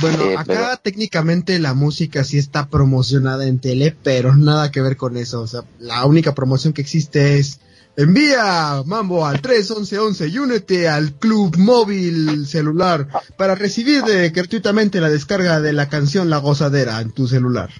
Bueno, 0.00 0.24
eh, 0.24 0.36
acá 0.36 0.76
técnicamente 0.82 1.58
la 1.58 1.74
música 1.74 2.24
sí 2.24 2.38
está 2.38 2.68
promocionada 2.68 3.46
en 3.46 3.58
tele, 3.58 3.94
pero 4.02 4.34
nada 4.36 4.70
que 4.70 4.80
ver 4.80 4.96
con 4.96 5.16
eso. 5.16 5.42
O 5.42 5.46
sea, 5.46 5.62
la 5.78 6.04
única 6.06 6.34
promoción 6.34 6.72
que 6.72 6.80
existe 6.80 7.38
es 7.38 7.60
envía 7.96 8.82
Mambo 8.86 9.26
al 9.26 9.40
31111 9.40 10.28
y 10.28 10.38
únete 10.38 10.88
al 10.88 11.12
club 11.12 11.56
móvil 11.58 12.46
celular 12.46 13.06
para 13.36 13.54
recibir 13.54 14.02
gratuitamente 14.32 15.00
la 15.00 15.10
descarga 15.10 15.60
de 15.60 15.74
la 15.74 15.88
canción 15.88 16.30
La 16.30 16.38
Gozadera 16.38 17.00
en 17.00 17.10
tu 17.10 17.26
celular, 17.26 17.70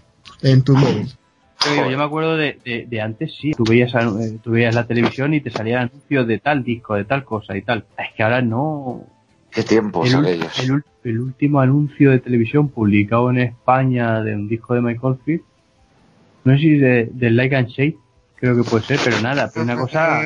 en 0.43 0.62
tu 0.62 0.76
móvil. 0.76 1.14
Yo, 1.64 1.97
me 1.97 2.05
acuerdo 2.05 2.36
de, 2.36 2.86
de, 2.89 3.01
antes, 3.01 3.34
sí, 3.40 3.52
tú 3.52 3.64
veías, 3.64 3.94
eh, 3.94 4.39
tú 4.43 4.51
veías 4.51 4.74
la 4.74 4.86
televisión 4.86 5.32
y 5.32 5.40
te 5.40 5.51
salían 5.51 5.90
anuncios 5.90 6.26
de 6.26 6.39
tal 6.39 6.64
disco, 6.64 6.94
de 6.94 7.05
tal 7.05 7.24
cosa 7.24 7.56
y 7.56 7.62
tal. 7.62 7.84
Es 7.97 8.12
que 8.16 8.22
ahora 8.22 8.43
no. 8.43 9.06
¿Qué 9.53 9.62
tiempo 9.62 10.05
el, 10.05 10.24
el, 10.27 10.83
el, 11.05 11.20
último 11.20 11.61
anuncio 11.61 12.11
de 12.11 12.20
televisión 12.20 12.69
publicado 12.69 13.31
en 13.31 13.39
España 13.39 14.23
de 14.23 14.35
un 14.35 14.49
disco 14.49 14.74
de 14.74 14.81
Michael 14.81 15.19
Field, 15.24 15.43
no 16.45 16.55
sé 16.55 16.59
si 16.59 16.77
de, 16.79 17.11
de 17.12 17.31
Like 17.31 17.57
and 17.57 17.69
Shade, 17.69 17.97
creo 18.37 18.57
que 18.57 18.69
puede 18.69 18.85
ser, 18.85 18.99
pero 19.05 19.20
nada, 19.20 19.51
pero 19.53 19.65
una 19.65 19.77
cosa... 19.77 20.23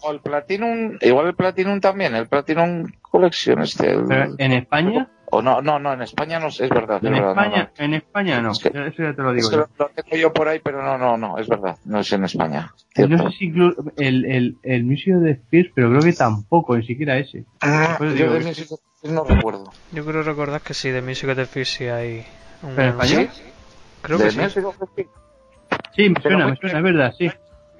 O 0.00 0.12
el 0.12 0.20
Platinum, 0.20 0.96
igual 1.00 1.26
el 1.26 1.34
Platinum 1.34 1.80
también, 1.80 2.14
el 2.14 2.28
Platinum 2.28 2.86
Collection 3.02 3.62
este. 3.62 3.92
¿En 4.38 4.52
España? 4.52 5.08
O 5.30 5.42
no, 5.42 5.60
no, 5.60 5.78
no, 5.78 5.92
en 5.92 6.02
España 6.02 6.38
no, 6.38 6.48
es 6.48 6.68
verdad. 6.70 7.04
En, 7.04 7.14
España, 7.14 7.70
no, 7.76 7.84
en 7.84 7.94
España 7.94 8.40
no, 8.40 8.52
eso 8.52 8.70
ya 8.72 9.14
te 9.14 9.22
lo 9.22 9.32
digo. 9.32 9.50
Lo, 9.50 9.88
tengo 9.88 10.16
yo 10.16 10.32
por 10.32 10.48
ahí, 10.48 10.60
pero 10.62 10.82
no, 10.82 10.96
no, 10.96 11.18
no, 11.18 11.36
es 11.36 11.48
verdad, 11.48 11.76
no 11.84 12.00
es 12.00 12.12
en 12.12 12.24
España. 12.24 12.72
No 12.96 13.30
sé 13.30 13.36
si 13.36 13.52
el, 13.98 14.24
el, 14.24 14.56
el 14.62 14.84
Museo 14.84 15.20
de 15.20 15.32
Spears, 15.32 15.70
pero 15.74 15.90
creo 15.90 16.00
que 16.00 16.12
tampoco, 16.12 16.76
ni 16.76 16.86
siquiera 16.86 17.18
ese. 17.18 17.44
Ah, 17.60 17.98
yo 18.00 18.32
de 18.32 18.40
Music 18.40 18.72
of 18.72 18.80
Spears 18.96 19.14
no 19.14 19.24
recuerdo. 19.24 19.64
Yo 19.92 20.06
creo 20.06 20.22
recordar 20.22 20.62
que 20.62 20.72
sí, 20.72 20.90
de 20.90 21.02
Music 21.02 21.28
of 21.28 21.36
the 21.36 21.42
Spears 21.42 21.68
sí 21.70 21.84
hay 21.88 22.24
un... 22.62 22.74
¿Pero 22.74 22.82
en 22.82 23.00
español? 23.00 23.28
Creo 24.02 24.18
que 24.18 24.30
sí. 24.30 24.40
Sí, 25.94 26.08
me 26.08 26.22
suena, 26.22 26.46
me 26.46 26.56
suena, 26.56 26.78
es 26.78 26.84
verdad, 26.84 27.14
sí 27.18 27.30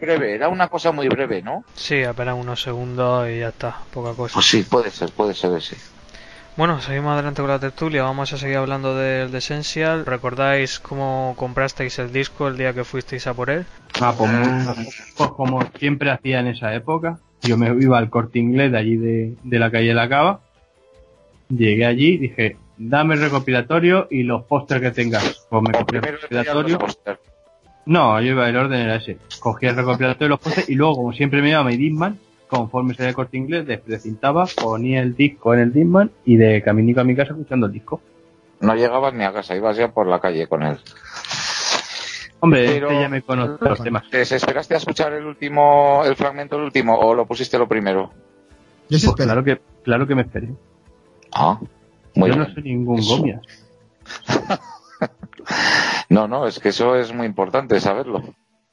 breve, 0.01 0.35
era 0.35 0.49
una 0.49 0.69
cosa 0.69 0.93
muy 0.93 1.09
breve, 1.09 1.43
¿no? 1.43 1.65
Sí, 1.75 2.03
apenas 2.05 2.37
unos 2.37 2.63
segundos 2.63 3.29
y 3.29 3.41
ya 3.41 3.49
está, 3.49 3.79
poca 3.93 4.15
cosa. 4.15 4.35
Pues 4.35 4.47
sí, 4.47 4.63
puede 4.63 4.91
ser, 4.91 5.11
puede 5.13 5.35
ser 5.35 5.57
ese. 5.57 5.77
Bueno, 6.57 6.81
seguimos 6.81 7.13
adelante 7.13 7.41
con 7.41 7.51
la 7.51 7.61
tertulia, 7.61 8.03
vamos 8.03 8.33
a 8.33 8.37
seguir 8.37 8.57
hablando 8.57 8.97
del 8.97 9.31
de 9.31 9.39
Essential. 9.39 10.05
¿Recordáis 10.05 10.81
cómo 10.81 11.35
comprasteis 11.37 12.01
el 12.01 12.13
disco 12.13 12.49
el 12.49 12.57
día 12.57 12.73
que 12.75 12.83
fuisteis 12.83 13.29
a 13.29 13.35
por 13.35 13.51
él? 13.51 13.65
Ah, 14.01 14.13
pues, 14.19 15.15
pues 15.17 15.31
como 15.31 15.63
siempre 15.79 16.11
hacía 16.11 16.41
en 16.41 16.49
esa 16.49 16.75
época, 16.75 17.21
yo 17.43 17.57
me 17.57 17.69
iba 17.81 17.99
al 17.99 18.11
corte 18.11 18.41
inglés 18.41 18.73
de 18.73 18.79
allí 18.79 18.97
de, 18.97 19.35
de 19.45 19.59
la 19.61 19.71
calle 19.71 19.95
La 19.95 20.09
Cava, 20.09 20.41
llegué 21.49 21.87
allí, 21.87 22.19
dije, 22.19 22.57
dame 22.77 23.15
el 23.15 23.21
recopilatorio 23.21 24.09
y 24.11 24.25
los 24.25 24.45
pósters 24.45 24.81
que 24.81 24.91
tengas. 24.91 25.47
Pues 25.49 25.63
me 25.63 25.73
compré 25.73 25.99
el 25.99 26.05
recopilatorio. 26.05 26.79
No, 27.89 28.21
yo 28.21 28.33
iba, 28.33 28.47
el 28.47 28.57
orden 28.57 28.81
era 28.81 28.97
ese. 28.97 29.17
Cogía 29.41 29.71
el 29.71 29.77
recopilatorio 29.77 30.27
de 30.27 30.29
los 30.29 30.41
pósters 30.41 30.69
y 30.69 30.75
luego, 30.75 30.97
como 30.97 31.15
siempre 31.15 31.41
me 31.41 31.49
iba 31.49 31.61
a 31.61 31.65
mi 31.65 31.79
Disman, 31.79 32.19
conforme 32.47 32.93
se 32.93 33.09
el 33.09 33.15
corte 33.15 33.39
inglés, 33.39 33.67
descintaba, 33.87 34.45
ponía 34.45 35.01
el 35.01 35.17
disco 35.17 35.55
en 35.55 35.61
el 35.61 35.73
Disman 35.73 36.11
y 36.27 36.37
de 36.37 36.63
caminico 36.63 37.01
a 37.01 37.05
mi 37.05 37.17
casa 37.17 37.33
escuchando 37.33 37.67
el 37.67 37.73
disco. 37.73 38.03
No 38.61 38.75
llegabas 38.75 39.15
ni 39.15 39.25
a 39.25 39.33
casa, 39.33 39.57
ibas 39.57 39.79
ya 39.79 39.89
por 39.89 40.07
la 40.07 40.21
calle 40.21 40.47
con 40.47 40.65
él. 40.65 40.79
Hombre, 42.41 42.67
Pero, 42.67 42.91
este 42.91 43.01
ya 43.01 43.09
me 43.09 43.23
conoce 43.23 43.65
los 43.65 43.83
temas. 43.83 44.05
¿Esperaste 44.13 44.75
a 44.75 44.77
escuchar 44.77 45.15
el 45.15 45.25
último, 45.25 46.03
el 46.05 46.15
fragmento 46.15 46.57
el 46.57 46.65
último 46.65 46.95
o 46.95 47.15
lo 47.15 47.25
pusiste 47.25 47.57
lo 47.57 47.67
primero? 47.67 48.11
Yo 48.91 48.99
sí 48.99 49.07
pues 49.07 49.25
claro 49.25 49.43
que, 49.43 49.63
claro 49.83 50.07
que 50.07 50.15
me 50.15 50.23
esperé. 50.23 50.51
Ah, 51.33 51.59
muy 52.15 52.29
Yo 52.29 52.37
no 52.37 52.53
soy 52.53 52.65
ningún 52.65 53.01
gomias. 53.01 53.41
no, 56.09 56.29
no, 56.29 56.47
es 56.47 56.59
que 56.59 56.71
eso 56.71 56.97
es 56.97 57.13
muy 57.13 57.27
importante 57.27 57.81
saberlo. 57.81 58.23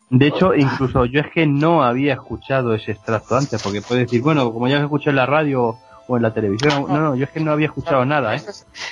De 0.09 0.27
hecho, 0.27 0.53
incluso 0.53 1.05
yo 1.05 1.21
es 1.21 1.31
que 1.33 1.47
no 1.47 1.83
había 1.83 2.13
escuchado 2.13 2.73
ese 2.73 2.91
extracto 2.91 3.35
antes, 3.35 3.61
porque 3.61 3.81
puede 3.81 4.01
decir, 4.01 4.21
bueno, 4.21 4.51
como 4.53 4.67
ya 4.67 4.77
lo 4.77 4.83
escuché 4.83 5.09
en 5.09 5.15
la 5.15 5.25
radio 5.25 5.77
o 6.07 6.15
en 6.15 6.21
la 6.21 6.31
televisión, 6.31 6.85
no, 6.87 7.01
no, 7.01 7.15
yo 7.15 7.23
es 7.23 7.31
que 7.31 7.39
no 7.39 7.51
había 7.51 7.65
escuchado 7.65 8.05
nada, 8.05 8.35
¿eh? 8.35 8.41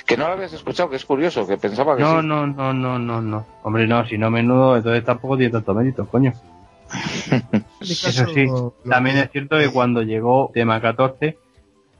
Que 0.04 0.16
no 0.16 0.26
lo 0.26 0.32
habías 0.32 0.52
escuchado, 0.52 0.90
que 0.90 0.96
es 0.96 1.04
curioso, 1.04 1.46
que 1.46 1.56
pensaba 1.56 1.96
que 1.96 2.02
no, 2.02 2.20
No, 2.20 2.46
no, 2.46 2.72
no, 2.72 2.98
no, 2.98 3.22
no. 3.22 3.46
Hombre, 3.62 3.86
no, 3.86 4.04
si 4.06 4.18
no 4.18 4.30
menudo, 4.30 4.76
entonces 4.76 5.04
tampoco 5.04 5.36
tiene 5.36 5.52
tanto 5.52 5.72
mérito, 5.72 6.06
coño. 6.06 6.32
Eso 7.80 8.26
sí, 8.26 8.46
también 8.88 9.16
es 9.18 9.30
cierto 9.30 9.56
que 9.56 9.70
cuando 9.70 10.02
llegó 10.02 10.50
tema 10.52 10.80
14, 10.80 11.38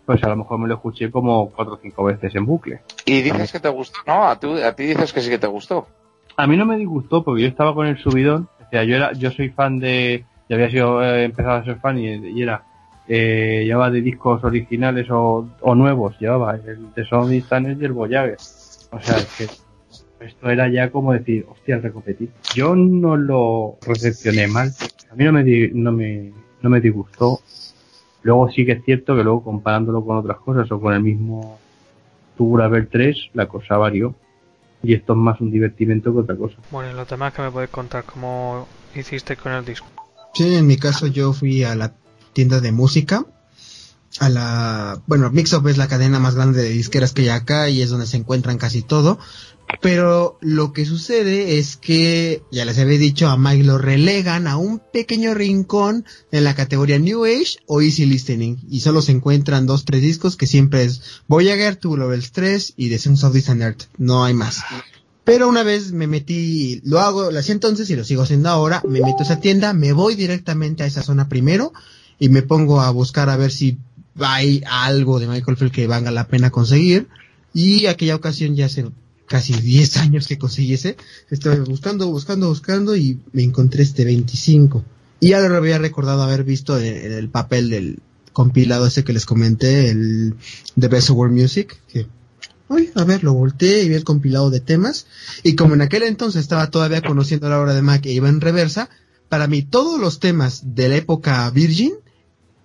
pues 0.05 0.23
a 0.23 0.29
lo 0.29 0.37
mejor 0.37 0.59
me 0.59 0.69
lo 0.69 0.75
escuché 0.75 1.11
como 1.11 1.51
cuatro 1.51 1.75
o 1.75 1.79
cinco 1.81 2.05
veces 2.05 2.35
en 2.35 2.45
bucle. 2.45 2.81
Y 3.05 3.23
dices 3.23 3.53
que 3.53 3.61
te 3.61 3.69
gustó, 3.69 4.01
¿no? 4.07 4.29
A, 4.29 4.39
tú, 4.39 4.57
a 4.63 4.73
ti 4.75 4.85
dices 4.85 5.13
que 5.13 5.21
sí 5.21 5.31
que 5.31 5.39
te 5.39 5.47
gustó. 5.47 5.87
A 6.37 6.47
mí 6.47 6.57
no 6.57 6.67
me 6.67 6.77
disgustó 6.77 7.23
porque 7.23 7.43
yo 7.43 7.49
estaba 7.49 7.75
con 7.75 7.87
el 7.87 7.99
subidón 7.99 8.49
yo 8.83 8.97
era, 8.97 9.13
yo 9.13 9.31
soy 9.31 9.51
fan 9.51 9.79
de, 9.79 10.25
ya 10.49 10.57
había 10.57 10.71
sido, 10.71 11.03
eh, 11.03 11.25
empezado 11.25 11.57
a 11.59 11.65
ser 11.65 11.79
fan 11.79 11.99
y, 11.99 12.43
era, 12.43 12.65
eh, 13.07 13.63
llevaba 13.65 13.91
de 13.91 14.01
discos 14.01 14.43
originales 14.43 15.09
o, 15.11 15.49
o 15.61 15.75
nuevos, 15.75 16.19
llevaba 16.19 16.57
el 16.57 16.93
de 16.93 17.05
Sony 17.05 17.41
Tanner 17.49 17.77
y 17.81 17.85
el 17.85 17.93
Voyager. 17.93 18.37
O 18.91 19.01
sea, 19.01 19.19
es 19.19 19.35
que 19.37 20.25
esto 20.25 20.51
era 20.51 20.69
ya 20.69 20.91
como 20.91 21.13
decir, 21.13 21.47
hostia, 21.49 21.79
recopetir. 21.79 22.31
Yo 22.55 22.75
no 22.75 23.17
lo 23.17 23.77
recepcioné 23.87 24.49
mal. 24.49 24.73
A 25.11 25.15
mí 25.15 25.25
no 25.25 25.33
me, 25.33 25.45
no 25.73 25.93
me, 25.93 26.33
no 26.63 26.71
me 26.71 26.81
disgustó. 26.81 27.41
Luego 28.23 28.51
sí 28.51 28.65
que 28.65 28.73
es 28.73 28.85
cierto 28.85 29.15
que 29.15 29.23
luego 29.23 29.45
comparándolo 29.45 30.05
con 30.05 30.17
otras 30.17 30.39
cosas 30.39 30.71
o 30.73 30.81
con 30.81 30.95
el 30.95 31.03
mismo 31.03 31.59
Tubular 32.37 32.89
3, 32.91 33.31
la 33.35 33.47
cosa 33.47 33.77
varió 33.77 34.15
y 34.85 34.95
esto 34.95 35.15
es 35.15 35.19
más 35.19 35.41
un 35.41 35.51
divertimento 35.51 36.13
que 36.13 36.21
otra 36.21 36.37
cosa. 36.37 36.57
Bueno, 36.71 36.93
y 36.93 36.95
los 36.95 37.09
demás 37.09 37.33
que 37.33 37.43
me 37.43 37.51
puedes 37.51 37.71
contar 37.71 38.05
cómo 38.05 38.69
hiciste 38.95 39.37
con 39.37 39.53
el 39.53 39.65
disco. 39.65 39.87
Sí, 40.35 40.55
en 40.55 40.67
mi 40.67 40.77
caso 40.77 41.07
yo 41.07 41.33
fui 41.33 41.65
a 41.65 41.75
la 41.75 41.95
tienda 42.33 42.61
de 42.61 42.73
música, 42.73 43.25
a 44.21 44.29
la, 44.29 45.01
bueno, 45.07 45.31
Mixup 45.31 45.67
es 45.67 45.79
la 45.79 45.89
cadena 45.89 46.19
más 46.19 46.35
grande 46.35 46.63
de 46.63 46.69
disqueras 46.69 47.13
que 47.13 47.23
hay 47.23 47.29
acá 47.31 47.69
y 47.69 47.83
es 47.83 47.91
donde 47.91 48.07
se 48.07 48.17
encuentran 48.17 48.59
casi 48.59 48.83
todo. 48.83 49.19
Pero 49.81 50.39
lo 50.41 50.73
que 50.73 50.87
sucede 50.87 51.59
es 51.59 51.77
que, 51.77 52.43
ya 52.51 52.65
les 52.65 52.79
había 52.79 52.99
dicho, 52.99 53.29
a 53.29 53.37
Mike 53.37 53.65
lo 53.65 53.79
relegan 53.79 54.47
a 54.47 54.57
un 54.57 54.79
pequeño 54.79 55.35
rincón 55.35 56.05
en 56.33 56.45
la 56.45 56.55
categoría 56.55 56.99
New 56.99 57.25
Age 57.25 57.59
o 57.67 57.83
Easy 57.83 58.07
Listening. 58.07 58.59
Y 58.71 58.81
solo 58.81 59.03
se 59.03 59.13
encuentran 59.13 59.67
dos, 59.67 59.85
tres 59.85 60.03
discos 60.03 60.37
que 60.37 60.47
siempre 60.47 60.85
es 60.85 61.03
Voyager, 61.29 61.77
Two 61.77 61.97
Levels 61.97 62.33
3 62.33 62.75
y 62.77 62.89
The 62.89 62.99
Sons 62.99 63.25
of 63.25 63.37
Earth. 63.37 63.85
No 63.99 64.25
hay 64.25 64.35
más. 64.35 64.61
Pero 65.25 65.49
una 65.49 65.63
vez 65.63 65.93
me 65.93 66.07
metí, 66.07 66.81
lo 66.85 67.01
hago, 67.01 67.31
lo 67.31 67.39
hacía 67.39 67.55
entonces 67.55 67.89
y 67.89 67.97
lo 67.97 68.05
sigo 68.05 68.23
haciendo 68.23 68.51
ahora, 68.51 68.83
me 68.87 69.01
meto 69.01 69.21
a 69.21 69.23
esa 69.23 69.41
tienda, 69.41 69.73
me 69.73 69.93
voy 69.93 70.15
directamente 70.15 70.83
a 70.83 70.87
esa 70.87 71.03
zona 71.03 71.29
primero 71.29 71.73
y 72.19 72.29
me 72.29 72.43
pongo 72.43 72.83
a 72.83 72.91
buscar 72.91 73.31
a 73.31 73.37
ver 73.37 73.51
si 73.51 73.79
hay 74.21 74.63
algo 74.67 75.19
de 75.21 75.27
Michael 75.27 75.57
Field 75.57 75.73
que 75.73 75.87
valga 75.87 76.11
la 76.11 76.29
pena 76.29 76.51
conseguir. 76.51 77.09
Y 77.55 77.87
aquella 77.87 78.17
ocasión 78.17 78.57
ya 78.57 78.69
se 78.69 78.87
casi 79.27 79.55
10 79.55 79.97
años 79.99 80.27
que 80.27 80.39
conseguí 80.39 80.75
ese. 80.75 80.97
Estuve 81.31 81.61
buscando, 81.61 82.09
buscando, 82.09 82.49
buscando 82.49 82.97
y 82.97 83.21
me 83.33 83.43
encontré 83.43 83.83
este 83.83 84.05
25. 84.05 84.85
Y 85.21 85.29
ya 85.29 85.41
lo 85.41 85.57
había 85.57 85.79
recordado 85.79 86.23
haber 86.23 86.45
visto 86.45 86.77
el 86.77 87.29
papel 87.31 87.71
del 87.71 87.99
compilado 88.33 88.87
ese 88.87 89.05
que 89.05 89.15
les 89.15 89.25
comenté, 89.25 89.89
el 89.89 90.35
The 90.79 90.89
Best 90.89 91.11
of 91.11 91.17
World 91.17 91.41
Music, 91.41 91.81
que, 91.89 92.07
uy, 92.69 92.91
a 92.95 93.05
ver, 93.05 93.25
lo 93.25 93.33
volteé 93.33 93.85
y 93.85 93.89
vi 93.89 93.95
el 93.95 94.05
compilado 94.05 94.51
de 94.51 94.61
temas. 94.61 95.07
Y 95.43 95.55
como 95.55 95.75
en 95.75 95.81
aquel 95.81 96.03
entonces 96.03 96.43
estaba 96.43 96.71
todavía 96.71 97.01
conociendo 97.01 97.49
la 97.49 97.61
obra 97.61 97.75
de 97.75 97.81
Mac 97.81 98.05
e 98.05 98.13
iba 98.13 98.29
en 98.29 98.43
reversa, 98.43 98.91
para 99.31 99.47
mí 99.47 99.63
todos 99.63 99.99
los 99.99 100.21
temas 100.21 100.75
de 100.75 100.89
la 100.89 100.97
época 100.97 101.49
Virgin, 101.51 101.95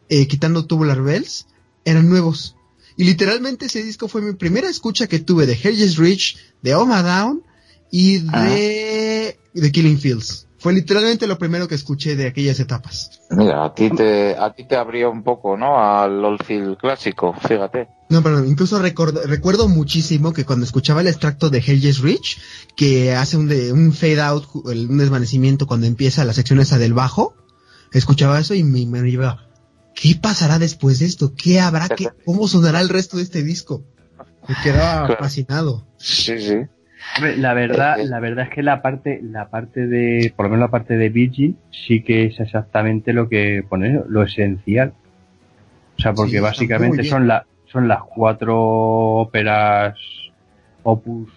eh, 0.09 0.27
quitando 0.27 0.65
Tubular 0.65 1.01
Bells, 1.01 1.45
eran 1.85 2.09
nuevos. 2.09 2.55
Y 2.99 3.05
literalmente 3.05 3.67
ese 3.67 3.81
disco 3.81 4.09
fue 4.09 4.21
mi 4.21 4.33
primera 4.33 4.69
escucha 4.69 5.07
que 5.07 5.19
tuve 5.19 5.45
de 5.45 5.53
Hedges 5.53 5.95
Rich, 5.95 6.37
de 6.61 6.75
Oma 6.75 7.01
Down 7.01 7.41
y 7.89 8.17
de, 8.17 9.39
de 9.53 9.71
Killing 9.71 9.97
Fields. 9.97 10.47
Fue 10.57 10.73
literalmente 10.73 11.25
lo 11.25 11.37
primero 11.37 11.69
que 11.69 11.75
escuché 11.75 12.17
de 12.17 12.27
aquellas 12.27 12.59
etapas. 12.59 13.21
Mira, 13.29 13.63
a 13.63 13.73
ti 13.73 13.89
te, 13.89 14.35
a 14.35 14.53
ti 14.53 14.67
te 14.67 14.75
abrió 14.75 15.11
un 15.11 15.23
poco, 15.23 15.55
¿no? 15.55 15.79
Al 15.79 16.25
Oldfield 16.25 16.75
clásico, 16.75 17.33
fíjate. 17.47 17.87
No, 18.09 18.21
pero 18.21 18.43
incluso 18.43 18.77
recuerdo, 18.79 19.21
recuerdo 19.25 19.69
muchísimo 19.69 20.33
que 20.33 20.43
cuando 20.43 20.65
escuchaba 20.65 20.99
el 20.99 21.07
extracto 21.07 21.49
de 21.49 21.59
Hedges 21.59 21.99
Rich, 21.99 22.41
que 22.75 23.13
hace 23.13 23.37
un, 23.37 23.47
de, 23.47 23.71
un 23.71 23.93
fade 23.93 24.19
out, 24.19 24.43
un 24.53 24.97
desvanecimiento 24.97 25.67
cuando 25.67 25.87
empieza 25.87 26.25
la 26.25 26.33
sección 26.33 26.59
esa 26.59 26.77
del 26.77 26.93
bajo, 26.93 27.33
escuchaba 27.93 28.41
eso 28.41 28.55
y 28.55 28.65
me, 28.65 28.85
me 28.85 29.09
iba, 29.09 29.48
¿qué 29.95 30.15
pasará 30.21 30.59
después 30.59 30.99
de 30.99 31.05
esto? 31.05 31.33
¿Qué 31.35 31.59
habrá? 31.59 31.89
Qué, 31.89 32.07
¿Cómo 32.25 32.47
sonará 32.47 32.81
el 32.81 32.89
resto 32.89 33.17
de 33.17 33.23
este 33.23 33.43
disco? 33.43 33.83
Me 34.47 34.55
quedaba 34.63 35.05
claro. 35.07 35.23
fascinado. 35.23 35.87
Sí, 35.97 36.39
sí. 36.39 36.55
La 37.37 37.53
verdad, 37.53 37.97
la 38.03 38.19
verdad 38.19 38.45
es 38.49 38.53
que 38.53 38.61
la 38.61 38.81
parte, 38.81 39.19
la 39.23 39.49
parte 39.49 39.87
de, 39.87 40.33
por 40.35 40.45
lo 40.45 40.51
menos 40.51 40.67
la 40.67 40.71
parte 40.71 40.95
de 40.97 41.09
Virgin, 41.09 41.57
sí 41.71 42.03
que 42.03 42.25
es 42.25 42.39
exactamente 42.39 43.13
lo 43.13 43.29
que 43.29 43.63
pone, 43.67 44.01
lo 44.07 44.23
esencial. 44.23 44.93
O 45.97 46.01
sea, 46.01 46.13
porque 46.13 46.33
sí, 46.33 46.39
básicamente 46.39 47.03
son 47.03 47.27
la, 47.27 47.45
son 47.71 47.87
las 47.87 48.03
cuatro 48.03 48.57
óperas 48.57 49.97
opus 50.83 51.29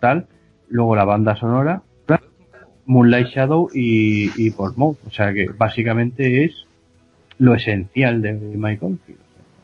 tal, 0.00 0.26
luego 0.68 0.96
la 0.96 1.04
banda 1.04 1.34
sonora, 1.36 1.82
Moonlight 2.86 3.28
Shadow 3.28 3.70
y, 3.72 4.30
y 4.36 4.50
Portsmouth. 4.50 4.98
O 5.06 5.10
sea 5.10 5.32
que 5.32 5.48
básicamente 5.48 6.44
es 6.44 6.63
lo 7.38 7.54
esencial 7.54 8.22
de 8.22 8.32
Michael. 8.32 8.98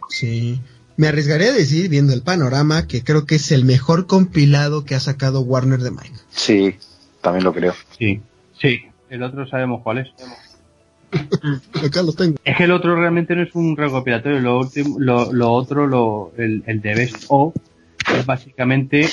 Sí. 0.08 0.60
Me 0.96 1.08
arriesgaré 1.08 1.48
a 1.48 1.52
decir, 1.52 1.88
viendo 1.88 2.12
el 2.12 2.22
panorama, 2.22 2.86
que 2.86 3.02
creo 3.02 3.24
que 3.24 3.36
es 3.36 3.52
el 3.52 3.64
mejor 3.64 4.06
compilado 4.06 4.84
que 4.84 4.94
ha 4.94 5.00
sacado 5.00 5.40
Warner 5.40 5.80
de 5.80 5.90
Mike. 5.90 6.12
Sí, 6.28 6.74
también 7.22 7.44
lo 7.44 7.54
creo. 7.54 7.74
Sí, 7.98 8.20
sí. 8.60 8.80
El 9.08 9.22
otro 9.22 9.46
sabemos 9.48 9.82
cuál 9.82 9.98
es. 9.98 10.08
Acá 11.84 12.02
lo 12.02 12.12
tengo. 12.12 12.36
Es 12.44 12.56
que 12.56 12.64
el 12.64 12.72
otro 12.72 12.94
realmente 12.96 13.34
no 13.34 13.42
es 13.42 13.54
un 13.54 13.76
recopilatorio. 13.76 14.40
Lo, 14.40 14.58
último, 14.58 14.96
lo, 15.00 15.32
lo 15.32 15.50
otro, 15.50 15.86
lo, 15.86 16.32
el, 16.36 16.62
el 16.66 16.80
de 16.80 16.94
Best 16.94 17.24
of, 17.28 17.54
es 18.14 18.26
básicamente 18.26 19.08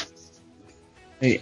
eh, 1.20 1.40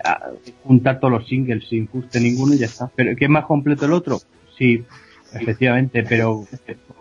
juntar 0.64 1.00
todos 1.00 1.12
los 1.12 1.28
singles 1.28 1.68
sin 1.68 1.88
fuste 1.88 2.20
ninguno 2.20 2.54
y 2.54 2.60
ya 2.60 2.68
está. 2.68 2.90
Pero 2.96 3.16
¿qué 3.16 3.26
es 3.26 3.32
más 3.32 3.46
completo 3.46 3.86
el 3.86 3.94
otro? 3.94 4.22
Sí, 4.58 4.84
efectivamente, 5.34 6.04
pero 6.08 6.48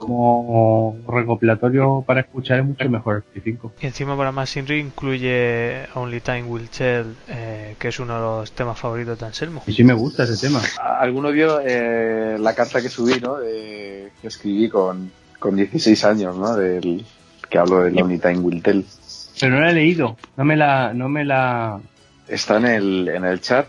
como 0.04 0.98
recopilatorio 1.08 2.04
para 2.06 2.20
escuchar 2.20 2.60
es 2.60 2.64
mucho 2.66 2.88
mejor 2.90 3.24
el 3.34 3.42
5. 3.42 3.72
Y 3.80 3.86
encima 3.86 4.16
para 4.16 4.32
más 4.32 4.54
Inri 4.56 4.80
incluye 4.80 5.86
Only 5.94 6.20
Time 6.20 6.44
Will 6.44 6.68
Tell, 6.68 7.14
eh, 7.28 7.74
que 7.78 7.88
es 7.88 7.98
uno 7.98 8.14
de 8.14 8.20
los 8.20 8.52
temas 8.52 8.78
favoritos 8.78 9.18
de 9.18 9.26
Anselmo. 9.26 9.62
Y 9.66 9.72
sí 9.72 9.82
me 9.82 9.94
gusta 9.94 10.24
ese 10.24 10.46
tema. 10.46 10.60
¿Alguno 11.00 11.32
vio 11.32 11.60
eh, 11.64 12.36
la 12.38 12.54
carta 12.54 12.82
que 12.82 12.88
subí, 12.88 13.18
¿no? 13.20 13.36
De, 13.36 14.10
que 14.20 14.28
escribí 14.28 14.68
con, 14.68 15.10
con 15.38 15.56
16 15.56 16.04
años, 16.04 16.36
¿no? 16.36 16.54
Del, 16.54 17.04
que 17.48 17.58
hablo 17.58 17.82
del 17.84 18.00
Only 18.00 18.18
Time 18.18 18.38
Will 18.38 18.62
Tell. 18.62 18.84
Pero 19.40 19.54
no 19.54 19.60
la 19.60 19.70
he 19.70 19.74
leído, 19.74 20.16
no 20.36 20.44
me 20.44 20.56
la... 20.56 20.92
No 20.92 21.08
me 21.08 21.24
la... 21.24 21.80
Está 22.28 22.58
en 22.58 22.66
el, 22.66 23.08
en 23.08 23.24
el 23.24 23.40
chat. 23.40 23.66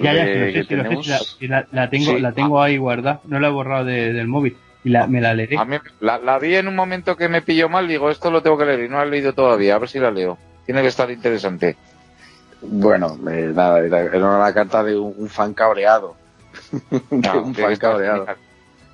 Ya, 0.00 0.14
ya, 0.14 0.24
sí, 0.26 0.76
lo 0.76 1.02
sé, 1.02 1.48
la, 1.48 1.66
la, 1.72 1.90
tengo, 1.90 2.12
sí. 2.12 2.20
la 2.20 2.30
tengo 2.30 2.62
ahí 2.62 2.76
guardada, 2.76 3.20
no 3.24 3.40
la 3.40 3.48
he 3.48 3.50
borrado 3.50 3.84
de, 3.84 4.12
del 4.12 4.28
móvil 4.28 4.56
y 4.88 4.90
la, 4.90 5.06
me 5.06 5.20
la 5.20 5.34
leeré. 5.34 5.58
A 5.58 5.64
mí, 5.64 5.76
la, 6.00 6.18
la, 6.18 6.38
vi 6.38 6.56
en 6.56 6.66
un 6.66 6.74
momento 6.74 7.16
que 7.16 7.28
me 7.28 7.42
pilló 7.42 7.68
mal, 7.68 7.86
digo, 7.86 8.10
esto 8.10 8.30
lo 8.30 8.42
tengo 8.42 8.56
que 8.56 8.64
leer 8.64 8.84
y 8.84 8.88
no 8.88 8.96
la 8.96 9.04
he 9.04 9.10
leído 9.10 9.34
todavía, 9.34 9.74
a 9.74 9.78
ver 9.78 9.88
si 9.88 9.98
la 9.98 10.10
leo. 10.10 10.38
Tiene 10.64 10.80
que 10.80 10.88
estar 10.88 11.10
interesante. 11.10 11.76
Bueno, 12.62 13.18
eh, 13.30 13.52
nada, 13.54 13.80
era, 13.80 14.00
era, 14.00 14.36
una 14.36 14.52
carta 14.52 14.82
de 14.82 14.98
un, 14.98 15.14
un 15.16 15.28
fan 15.28 15.54
cabreado. 15.54 16.16
No, 17.10 17.42
un 17.42 17.54
fan 17.54 17.76
cabreado. 17.76 18.26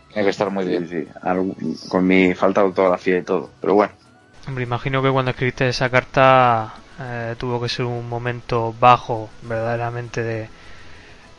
Tiene 0.08 0.24
que 0.24 0.30
estar 0.30 0.50
muy 0.50 0.66
bien. 0.66 0.88
Sí, 0.88 1.06
sí, 1.06 1.88
con 1.88 2.06
mi 2.06 2.34
falta 2.34 2.60
de 2.60 2.68
ortografía 2.68 3.18
y 3.18 3.22
todo, 3.22 3.50
pero 3.60 3.74
bueno. 3.74 3.92
Hombre, 4.46 4.64
imagino 4.64 5.02
que 5.02 5.10
cuando 5.10 5.30
escribiste 5.30 5.68
esa 5.68 5.88
carta 5.90 6.74
eh, 7.00 7.34
tuvo 7.38 7.60
que 7.60 7.68
ser 7.68 7.86
un 7.86 8.08
momento 8.08 8.74
bajo, 8.78 9.30
verdaderamente, 9.42 10.22
de 10.22 10.48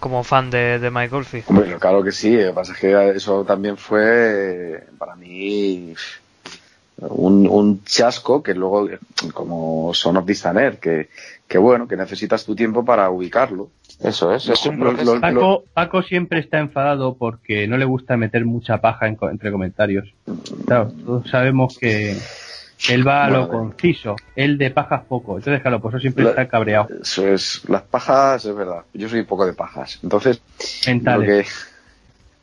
como 0.05 0.23
fan 0.23 0.51
de, 0.51 0.77
de 0.77 0.91
Mike 0.91 1.15
Oldfield. 1.15 1.47
Bueno, 1.49 1.79
claro 1.79 2.03
que 2.03 2.11
sí, 2.11 2.37
lo 2.37 2.49
que 2.49 2.53
pasa 2.53 2.73
es 2.73 2.77
que 2.77 3.09
eso 3.15 3.43
también 3.43 3.75
fue 3.75 4.83
para 4.99 5.15
mí 5.15 5.95
un, 6.99 7.47
un 7.47 7.83
chasco 7.83 8.43
que 8.43 8.53
luego, 8.53 8.87
como 9.33 9.95
Son 9.95 10.17
of 10.17 10.27
Distaner, 10.27 10.77
que, 10.77 11.09
que 11.47 11.57
bueno, 11.57 11.87
que 11.87 11.97
necesitas 11.97 12.45
tu 12.45 12.55
tiempo 12.55 12.85
para 12.85 13.09
ubicarlo. 13.09 13.71
Eso 13.99 14.31
es, 14.31 14.47
es 14.47 14.63
un 14.67 14.79
lo, 14.79 15.19
Paco, 15.19 15.63
Paco, 15.73 16.03
siempre 16.03 16.39
está 16.39 16.59
enfadado 16.59 17.15
porque 17.15 17.67
no 17.67 17.75
le 17.75 17.85
gusta 17.85 18.15
meter 18.15 18.45
mucha 18.45 18.81
paja 18.81 19.07
en, 19.07 19.17
entre 19.31 19.51
comentarios. 19.51 20.13
Claro, 20.67 20.91
todos 21.03 21.27
sabemos 21.31 21.79
que, 21.79 22.15
él 22.89 23.07
va 23.07 23.25
a 23.25 23.29
lo 23.29 23.47
conciso, 23.47 24.15
él 24.35 24.57
de 24.57 24.71
pajas 24.71 25.03
poco. 25.07 25.37
Entonces, 25.37 25.61
claro, 25.61 25.81
por 25.81 25.91
eso 25.91 25.99
siempre 25.99 26.23
la, 26.23 26.31
está 26.31 26.47
cabreado. 26.47 26.87
Eso 27.01 27.27
es, 27.27 27.61
las 27.67 27.83
pajas, 27.83 28.45
es 28.45 28.55
verdad. 28.55 28.83
Yo 28.93 29.09
soy 29.09 29.23
poco 29.23 29.45
de 29.45 29.53
pajas. 29.53 29.99
Entonces, 30.03 30.41
Mentales. 30.87 31.69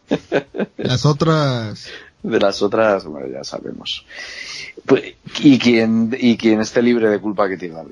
Que... 0.09 0.47
las 0.79 1.07
otras. 1.07 1.89
De 2.23 2.39
las 2.39 2.63
otras, 2.63 3.05
bueno, 3.05 3.27
ya 3.29 3.43
sabemos. 3.43 4.07
Pues, 4.87 5.15
y 5.41 5.59
quien, 5.59 6.17
y 6.19 6.37
quien 6.37 6.61
esté 6.61 6.81
libre 6.81 7.09
de 7.09 7.19
culpa 7.19 7.49
que 7.49 7.57
tiene 7.57 7.75
la 7.75 7.85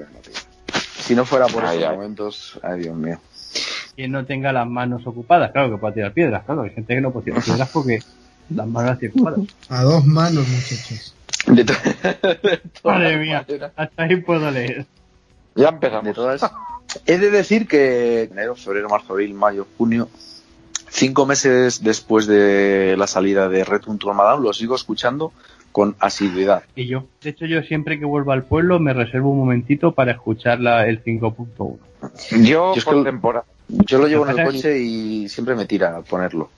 Si 1.00 1.14
no 1.14 1.24
fuera 1.24 1.46
por 1.46 1.64
ay, 1.64 1.78
esos 1.78 1.90
ay. 1.90 1.96
momentos, 1.96 2.60
ay 2.62 2.80
Dios 2.80 2.96
mío. 2.96 3.18
Quien 3.96 4.12
no 4.12 4.24
tenga 4.24 4.52
las 4.52 4.68
manos 4.68 5.04
ocupadas, 5.06 5.50
claro 5.50 5.70
que 5.70 5.78
puede 5.78 5.94
tirar 5.94 6.12
piedras, 6.12 6.44
claro. 6.44 6.62
Hay 6.62 6.70
gente 6.70 6.94
que 6.94 7.00
no 7.00 7.10
puede 7.10 7.26
tirar 7.26 7.42
piedras 7.42 7.68
porque 7.72 7.98
las 8.50 8.66
manos 8.68 8.90
las 8.90 8.98
tiene 9.00 9.14
ocupadas. 9.16 9.40
A 9.68 9.82
dos 9.82 10.06
manos, 10.06 10.46
muchachos. 10.46 11.14
De 11.54 11.64
to- 11.64 11.72
de 12.42 12.60
Madre 12.84 13.16
mía, 13.16 13.46
hasta 13.76 14.02
ahí 14.02 14.16
puedo 14.16 14.50
leer. 14.50 14.86
Ya 15.54 15.68
empezamos. 15.68 16.04
De 16.04 16.14
todas, 16.14 16.50
he 17.06 17.18
de 17.18 17.30
decir 17.30 17.66
que 17.66 18.22
enero, 18.24 18.54
febrero, 18.56 18.88
marzo, 18.88 19.12
abril, 19.12 19.34
mayo, 19.34 19.66
junio, 19.78 20.08
cinco 20.88 21.26
meses 21.26 21.82
después 21.82 22.26
de 22.26 22.94
la 22.96 23.06
salida 23.06 23.48
de 23.48 23.64
Return 23.64 23.98
to 23.98 24.12
Madame, 24.14 24.42
lo 24.42 24.52
sigo 24.52 24.74
escuchando 24.76 25.32
con 25.72 25.94
asiduidad. 26.00 26.64
Y 26.74 26.86
yo, 26.86 27.04
de 27.22 27.30
hecho, 27.30 27.46
yo 27.46 27.62
siempre 27.62 27.98
que 27.98 28.04
vuelvo 28.04 28.32
al 28.32 28.44
pueblo 28.44 28.78
me 28.80 28.92
reservo 28.92 29.30
un 29.30 29.38
momentito 29.38 29.92
para 29.92 30.12
escuchar 30.12 30.60
la, 30.60 30.86
el 30.86 31.02
5.1. 31.04 31.46
Yo, 32.32 32.38
yo 32.42 32.72
es 32.74 32.84
por 32.84 33.04
temporada. 33.04 33.44
Yo 33.68 33.98
lo 33.98 34.08
llevo 34.08 34.28
en 34.28 34.38
el 34.38 34.44
coche 34.44 34.78
y 34.80 35.28
siempre 35.28 35.54
me 35.54 35.66
tira 35.66 35.96
a 35.96 36.02
ponerlo. 36.02 36.50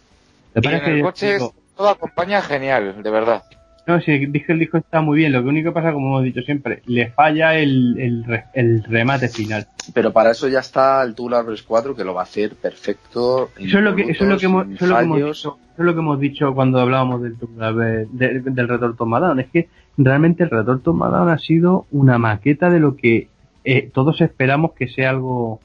Y 0.55 0.67
en 0.67 0.75
el 0.85 1.03
coche 1.03 1.35
digo, 1.35 1.55
todo 1.77 1.89
acompaña 1.91 2.41
genial, 2.41 3.03
de 3.03 3.11
verdad. 3.11 3.43
No, 3.87 4.01
si 4.01 4.27
dije 4.27 4.53
el 4.53 4.61
disco 4.61 4.79
está 4.79 5.01
muy 5.01 5.19
bien, 5.19 5.33
lo 5.33 5.43
que 5.43 5.49
único 5.49 5.71
que 5.71 5.75
pasa, 5.75 5.93
como 5.93 6.09
hemos 6.09 6.23
dicho 6.23 6.41
siempre, 6.43 6.83
le 6.87 7.11
falla 7.11 7.57
el, 7.57 7.99
el, 7.99 8.43
el 8.55 8.85
remate 8.85 9.29
final. 9.29 9.67
Pero 9.93 10.13
para 10.13 10.31
eso 10.31 10.47
ya 10.49 10.61
está 10.61 11.03
el 11.03 11.15
Tubular 11.17 11.45
Bells 11.45 11.65
4 11.65 11.97
que 11.97 12.05
lo 12.05 12.15
va 12.15 12.21
a 12.21 12.25
hacer 12.25 12.55
perfecto. 12.55 13.51
Eso 13.59 13.79
es 13.79 13.85
lo 13.85 13.97
que, 13.97 14.03
eso 14.03 14.25
es 14.25 14.31
lo 14.31 14.39
que, 14.39 14.47
hemos, 14.47 14.69
eso 14.69 14.85
es 14.85 14.91
lo 14.91 14.97
que 14.97 15.03
hemos 15.03 15.17
dicho, 15.17 15.31
eso 15.31 15.59
es 15.79 15.85
lo 15.85 15.95
que 15.95 16.01
hemos 16.01 16.21
dicho 16.21 16.55
cuando 16.55 16.79
hablábamos 16.79 17.23
del, 17.23 17.37
de, 17.37 18.07
de, 18.13 18.41
del 18.41 18.69
Retorto 18.69 19.05
Maddown. 19.05 19.41
Es 19.41 19.51
que 19.51 19.69
realmente 19.97 20.45
el 20.45 20.51
Retorto 20.51 20.93
Maddown 20.93 21.31
ha 21.31 21.39
sido 21.39 21.87
una 21.91 22.19
maqueta 22.19 22.71
de 22.71 22.79
lo 22.79 22.97
que 22.97 23.29
eh, 23.65 23.91
todos 23.93 24.21
esperamos 24.21 24.75
que 24.75 24.89
sea 24.89 25.11
algo 25.11 25.61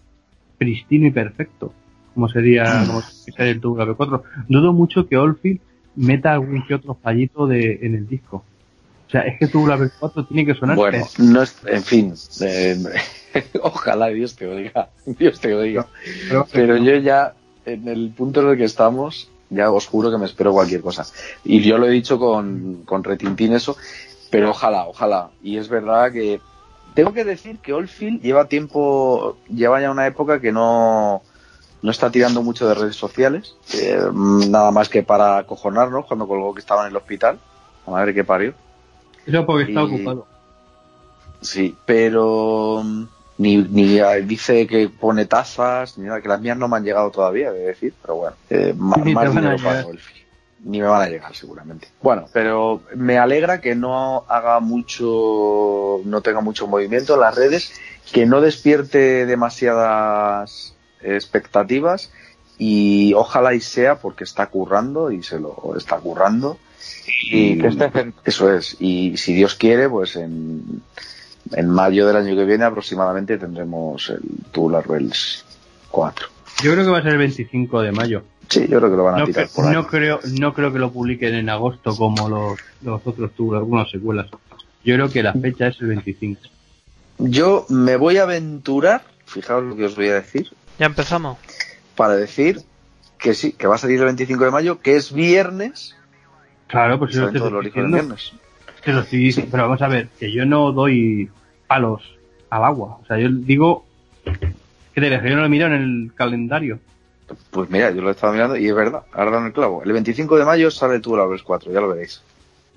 pristino 0.58 1.06
y 1.06 1.12
perfecto. 1.12 1.72
Como 2.16 2.30
sería, 2.30 2.84
como 2.88 3.02
sería 3.02 3.52
el 3.52 3.62
Tubular 3.62 3.94
4. 3.96 4.24
Dudo 4.48 4.74
mucho 4.74 5.08
que 5.08 5.18
Oldfield 5.18 5.60
meta 5.98 6.32
algún 6.32 6.66
que 6.66 6.76
otro 6.76 6.96
fallito 6.96 7.48
de, 7.48 7.80
en 7.82 7.96
el 7.96 8.08
disco. 8.08 8.44
O 9.08 9.10
sea, 9.10 9.22
es 9.22 9.40
que 9.40 9.48
tu 9.48 9.66
la 9.66 9.78
4 10.00 10.26
tiene 10.26 10.46
que 10.46 10.54
sonar. 10.54 10.76
Bueno, 10.76 11.06
no 11.18 11.42
es, 11.42 11.58
en 11.66 11.84
fin, 11.84 12.14
eh, 12.42 12.78
ojalá 13.62 14.08
Dios 14.08 14.36
te 14.36 14.46
oiga, 14.48 14.90
Dios 15.06 15.40
te 15.40 15.54
oiga. 15.54 15.88
Pero, 16.28 16.48
pero, 16.52 16.78
yo 16.78 16.96
ya, 16.98 17.34
en 17.66 17.88
el 17.88 18.12
punto 18.16 18.42
en 18.42 18.50
el 18.50 18.58
que 18.58 18.66
estamos, 18.66 19.30
ya 19.50 19.72
os 19.72 19.88
juro 19.88 20.12
que 20.12 20.18
me 20.18 20.26
espero 20.26 20.52
cualquier 20.52 20.82
cosa. 20.82 21.06
Y 21.44 21.62
yo 21.62 21.78
lo 21.78 21.88
he 21.88 21.92
dicho 21.92 22.20
con, 22.20 22.84
con 22.84 23.04
Retintín 23.04 23.54
eso, 23.54 23.78
pero 24.30 24.52
ojalá, 24.52 24.88
ojalá. 24.88 25.30
Y 25.42 25.58
es 25.58 25.70
verdad 25.70 26.12
que 26.12 26.42
tengo 26.94 27.14
que 27.14 27.24
decir 27.24 27.60
que 27.60 27.74
Oldfield 27.74 28.22
lleva 28.22 28.50
tiempo, 28.50 29.38
lleva 29.48 29.80
ya 29.80 29.90
una 29.90 30.08
época 30.08 30.42
que 30.42 30.52
no, 30.52 31.22
no 31.82 31.92
está 31.92 32.10
tirando 32.12 32.42
mucho 32.42 32.68
de 32.68 32.74
redes 32.74 32.96
sociales, 32.96 33.56
eh, 33.74 34.00
nada 34.14 34.72
más 34.72 34.90
que 34.90 35.04
para 35.04 35.38
acojonarnos 35.38 36.06
cuando 36.06 36.28
colgó 36.28 36.54
que 36.54 36.62
estaba 36.62 36.84
en 36.84 36.92
el 36.92 36.98
hospital. 36.98 37.40
A 37.86 37.92
madre 37.92 38.14
que 38.14 38.24
parió. 38.24 38.54
Eso 39.26 39.46
porque 39.46 39.64
está 39.72 39.82
y... 39.82 39.86
ocupado. 39.86 40.28
Sí, 41.42 41.76
pero 41.86 42.84
ni, 43.38 43.58
ni 43.58 44.00
dice 44.24 44.66
que 44.68 44.90
pone 44.90 45.26
tazas, 45.26 45.98
ni 45.98 46.08
nada, 46.08 46.22
que 46.22 46.28
las 46.28 46.42
mías 46.42 46.58
no 46.58 46.68
me 46.68 46.78
han 46.78 46.84
llegado 46.84 47.12
todavía, 47.12 47.52
de 47.52 47.60
decir, 47.60 47.94
pero 48.02 48.16
bueno, 48.16 48.36
eh, 48.50 48.74
más, 48.76 48.98
más 49.06 49.06
dinero 49.06 49.34
para 49.34 49.56
llegar. 49.56 49.84
Golfi. 49.84 50.14
Ni 50.64 50.82
me 50.82 50.88
van 50.88 51.04
a 51.04 51.08
llegar 51.08 51.36
seguramente. 51.36 51.88
Bueno, 52.02 52.26
pero 52.34 52.82
me 52.96 53.20
alegra 53.20 53.62
que 53.62 53.76
no 53.76 54.26
haga 54.28 54.60
mucho, 54.60 56.02
no 56.04 56.22
tenga 56.22 56.42
mucho 56.42 56.68
movimiento 56.68 57.14
en 57.14 57.22
las 57.22 57.36
redes, 57.36 57.72
que 58.12 58.26
no 58.26 58.42
despierte 58.42 59.28
demasiadas 59.28 60.74
expectativas 61.02 62.12
y 62.58 63.14
ojalá 63.14 63.54
y 63.54 63.62
sea 63.62 63.96
porque 64.00 64.24
está 64.24 64.48
currando 64.48 65.12
y 65.12 65.24
se 65.24 65.40
lo 65.40 65.74
está 65.78 65.98
currando. 65.98 66.58
Y 67.32 67.58
que 67.60 67.68
esté 67.68 67.90
Eso 68.26 68.54
es. 68.54 68.78
Y 68.80 69.18
si 69.18 69.34
Dios 69.34 69.56
quiere, 69.56 69.90
pues 69.90 70.16
en, 70.16 70.82
en 71.54 71.70
mayo 71.70 72.08
del 72.08 72.16
año 72.18 72.36
que 72.36 72.46
viene 72.46 72.64
aproximadamente 72.66 73.38
tendremos 73.38 74.10
el 74.10 74.22
Tubular 74.52 74.88
Bells 74.88 75.46
4. 75.92 76.28
Yo 76.64 76.72
creo 76.74 76.84
que 76.86 76.92
va 76.92 77.00
a 77.00 77.04
ser 77.04 77.14
el 77.14 77.18
25 77.20 77.82
de 77.82 77.92
mayo. 77.92 78.24
Sí, 78.50 78.62
yo 78.70 78.78
creo 78.80 78.90
que 78.90 78.98
lo 78.98 79.04
van 79.04 79.16
a 79.16 79.18
No, 79.20 79.26
tirar 79.26 79.48
cre- 79.48 79.54
por 79.56 79.66
ahí. 79.68 79.74
no 79.74 79.88
creo, 79.88 80.20
no 80.40 80.54
creo 80.54 80.72
que 80.74 80.80
lo 80.80 80.92
publiquen 80.92 81.36
en 81.36 81.50
agosto 81.50 81.96
como 81.96 82.30
los, 82.30 82.60
los 82.82 83.02
otros 83.06 83.32
tuvo 83.34 83.56
algunas 83.56 83.90
secuelas. 83.92 84.28
Yo 84.84 84.96
creo 84.96 85.10
que 85.10 85.22
la 85.22 85.34
fecha 85.34 85.68
es 85.68 85.82
el 85.82 85.88
25. 85.88 86.42
Yo 87.20 87.66
me 87.70 87.96
voy 87.98 88.18
a 88.18 88.24
aventurar, 88.24 89.04
fijaos 89.26 89.64
lo 89.66 89.76
que 89.76 89.86
os 89.86 89.96
voy 89.96 90.08
a 90.08 90.14
decir, 90.16 90.50
Ya 90.80 90.86
empezamos. 90.86 91.38
para 91.96 92.16
decir 92.16 92.62
que 93.18 93.34
sí, 93.34 93.52
que 93.52 93.68
va 93.68 93.76
a 93.76 93.80
salir 93.80 94.00
el 94.00 94.06
25 94.06 94.46
de 94.46 94.52
mayo, 94.52 94.80
que 94.80 94.96
es 94.96 95.12
viernes, 95.12 95.98
Claro, 96.68 97.00
pues 97.00 97.14
yo 97.14 97.22
salen 97.22 97.34
te 97.34 97.40
todos 97.40 97.52
los 97.52 97.64
viernes. 97.74 98.34
Diciendo, 99.12 99.48
pero 99.52 99.64
vamos 99.64 99.82
a 99.82 99.88
ver, 99.88 100.10
que 100.20 100.32
yo 100.32 100.46
no 100.46 100.72
doy 100.72 101.30
palos 101.66 102.02
al 102.50 102.64
agua. 102.64 103.00
O 103.02 103.06
sea, 103.06 103.18
yo 103.18 103.30
digo 103.32 103.86
que 104.94 105.02
te 105.02 105.10
yo 105.10 105.36
no 105.36 105.42
lo 105.42 105.50
miro 105.50 105.68
en 105.68 105.74
el 105.74 106.12
calendario. 106.14 106.80
Pues 107.52 107.70
mira, 107.70 107.92
yo 107.92 108.02
lo 108.02 108.10
he 108.10 108.12
estado 108.12 108.34
mirando 108.34 108.56
y 108.56 108.68
es 108.68 108.76
verdad, 108.76 109.04
ahora 109.12 109.32
dan 109.32 109.48
el 109.48 109.54
clavo. 109.54 109.84
El 109.84 109.92
25 109.92 110.38
de 110.38 110.46
mayo 110.46 110.72
sale 110.72 111.00
Tubular 111.00 111.28
Bells 111.28 111.44
4, 111.44 111.72
ya 111.72 111.82
lo 111.82 111.90
veréis. 111.90 112.22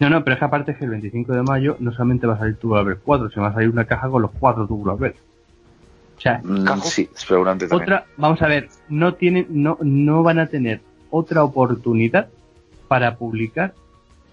No, 0.00 0.10
no, 0.10 0.24
pero 0.24 0.34
es 0.34 0.38
que 0.38 0.44
aparte 0.44 0.72
es 0.72 0.78
que 0.78 0.84
el 0.84 0.90
25 0.90 1.32
de 1.32 1.42
mayo 1.42 1.76
no 1.78 1.92
solamente 1.92 2.26
va 2.26 2.34
a 2.34 2.38
salir 2.38 2.56
Bells 2.60 3.00
4, 3.04 3.30
sino 3.30 3.42
va 3.42 3.50
a 3.50 3.54
salir 3.54 3.68
una 3.68 3.84
caja 3.84 4.08
con 4.08 4.22
los 4.22 4.30
cuatro 4.32 4.66
Tubular. 4.66 5.14
O 6.20 6.22
sea, 6.22 6.42
Mm, 6.44 6.64
Cajo. 6.64 6.86
sí, 6.86 7.08
seguramente 7.14 7.66
también. 7.66 7.82
otra, 7.82 8.04
vamos 8.18 8.42
a 8.42 8.46
ver, 8.46 8.68
no 8.90 9.14
tienen, 9.14 9.46
no, 9.48 9.78
no 9.80 10.22
van 10.22 10.38
a 10.38 10.48
tener 10.48 10.82
otra 11.08 11.42
oportunidad 11.44 12.28
para 12.88 13.16
publicar 13.16 13.72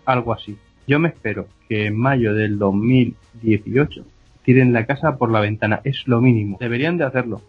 algo 0.05 0.33
así. 0.33 0.57
Yo 0.85 0.99
me 0.99 1.07
espero 1.07 1.47
que 1.69 1.85
en 1.85 1.97
mayo 1.97 2.33
del 2.33 2.59
2018 2.59 4.03
tiren 4.43 4.73
la 4.73 4.85
casa 4.85 5.15
por 5.15 5.31
la 5.31 5.39
ventana, 5.39 5.79
es 5.85 6.03
lo 6.07 6.19
mínimo. 6.19 6.57
Deberían 6.59 6.97
de 6.97 7.05
hacerlo. 7.05 7.41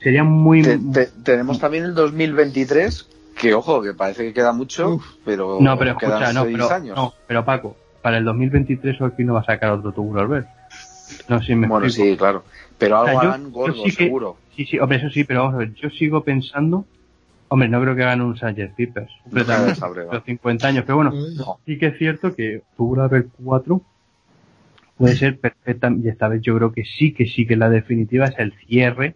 Sería 0.00 0.24
muy 0.24 0.62
Te- 0.62 0.78
te- 0.78 1.06
tenemos 1.22 1.60
también 1.60 1.84
el 1.84 1.94
2023, 1.94 3.08
que 3.38 3.54
ojo, 3.54 3.82
que 3.82 3.94
parece 3.94 4.24
que 4.24 4.32
queda 4.32 4.52
mucho, 4.52 4.94
Uf. 4.94 5.04
pero 5.24 5.58
no, 5.60 5.78
pero 5.78 5.92
escucha, 5.92 6.32
no, 6.32 6.44
pero, 6.44 6.72
años. 6.72 6.96
no, 6.96 7.14
pero 7.28 7.44
Paco, 7.44 7.76
para 8.02 8.18
el 8.18 8.24
2023 8.24 9.00
Orfi 9.00 9.22
no 9.24 9.34
va 9.34 9.40
a 9.40 9.44
sacar 9.44 9.70
otro 9.70 9.92
Tubular 9.92 10.26
Bells. 10.26 10.46
No 11.28 11.38
sé 11.40 11.46
si 11.46 11.54
me 11.54 11.68
bueno, 11.68 11.86
explico. 11.86 12.10
sí, 12.10 12.16
claro. 12.16 12.42
Pero 12.78 12.98
algo 12.98 13.04
O 13.04 13.06
sea, 13.12 13.22
yo- 13.22 13.28
harán 13.30 13.44
yo 13.44 13.50
gordo, 13.50 13.74
sí 13.84 13.96
que- 13.96 14.04
seguro. 14.04 14.36
Sí, 14.54 14.64
sí, 14.66 14.78
hombre, 14.78 14.98
eso 14.98 15.10
sí, 15.10 15.24
pero 15.24 15.40
vamos 15.40 15.54
a 15.54 15.58
ver, 15.58 15.74
yo 15.74 15.90
sigo 15.90 16.22
pensando, 16.24 16.86
hombre, 17.48 17.68
no 17.68 17.80
creo 17.80 17.94
que 17.94 18.02
hagan 18.02 18.22
un 18.22 18.36
Sanger 18.36 18.72
Pipers, 18.74 19.10
No 19.30 19.42
los 20.12 20.24
50 20.24 20.68
años, 20.68 20.84
pero 20.86 20.96
bueno, 20.96 21.12
sí 21.66 21.78
que 21.78 21.86
es 21.88 21.98
cierto 21.98 22.34
que 22.34 22.62
Tubular 22.76 23.10
Bells 23.10 23.28
4 23.42 23.82
puede 24.96 25.14
ser 25.16 25.38
perfecta, 25.38 25.90
y 26.02 26.08
esta 26.08 26.28
vez 26.28 26.40
yo 26.42 26.56
creo 26.56 26.72
que 26.72 26.84
sí, 26.84 27.12
que 27.12 27.26
sí, 27.26 27.46
que 27.46 27.56
la 27.56 27.68
definitiva 27.68 28.26
es 28.26 28.38
el 28.38 28.54
cierre 28.66 29.14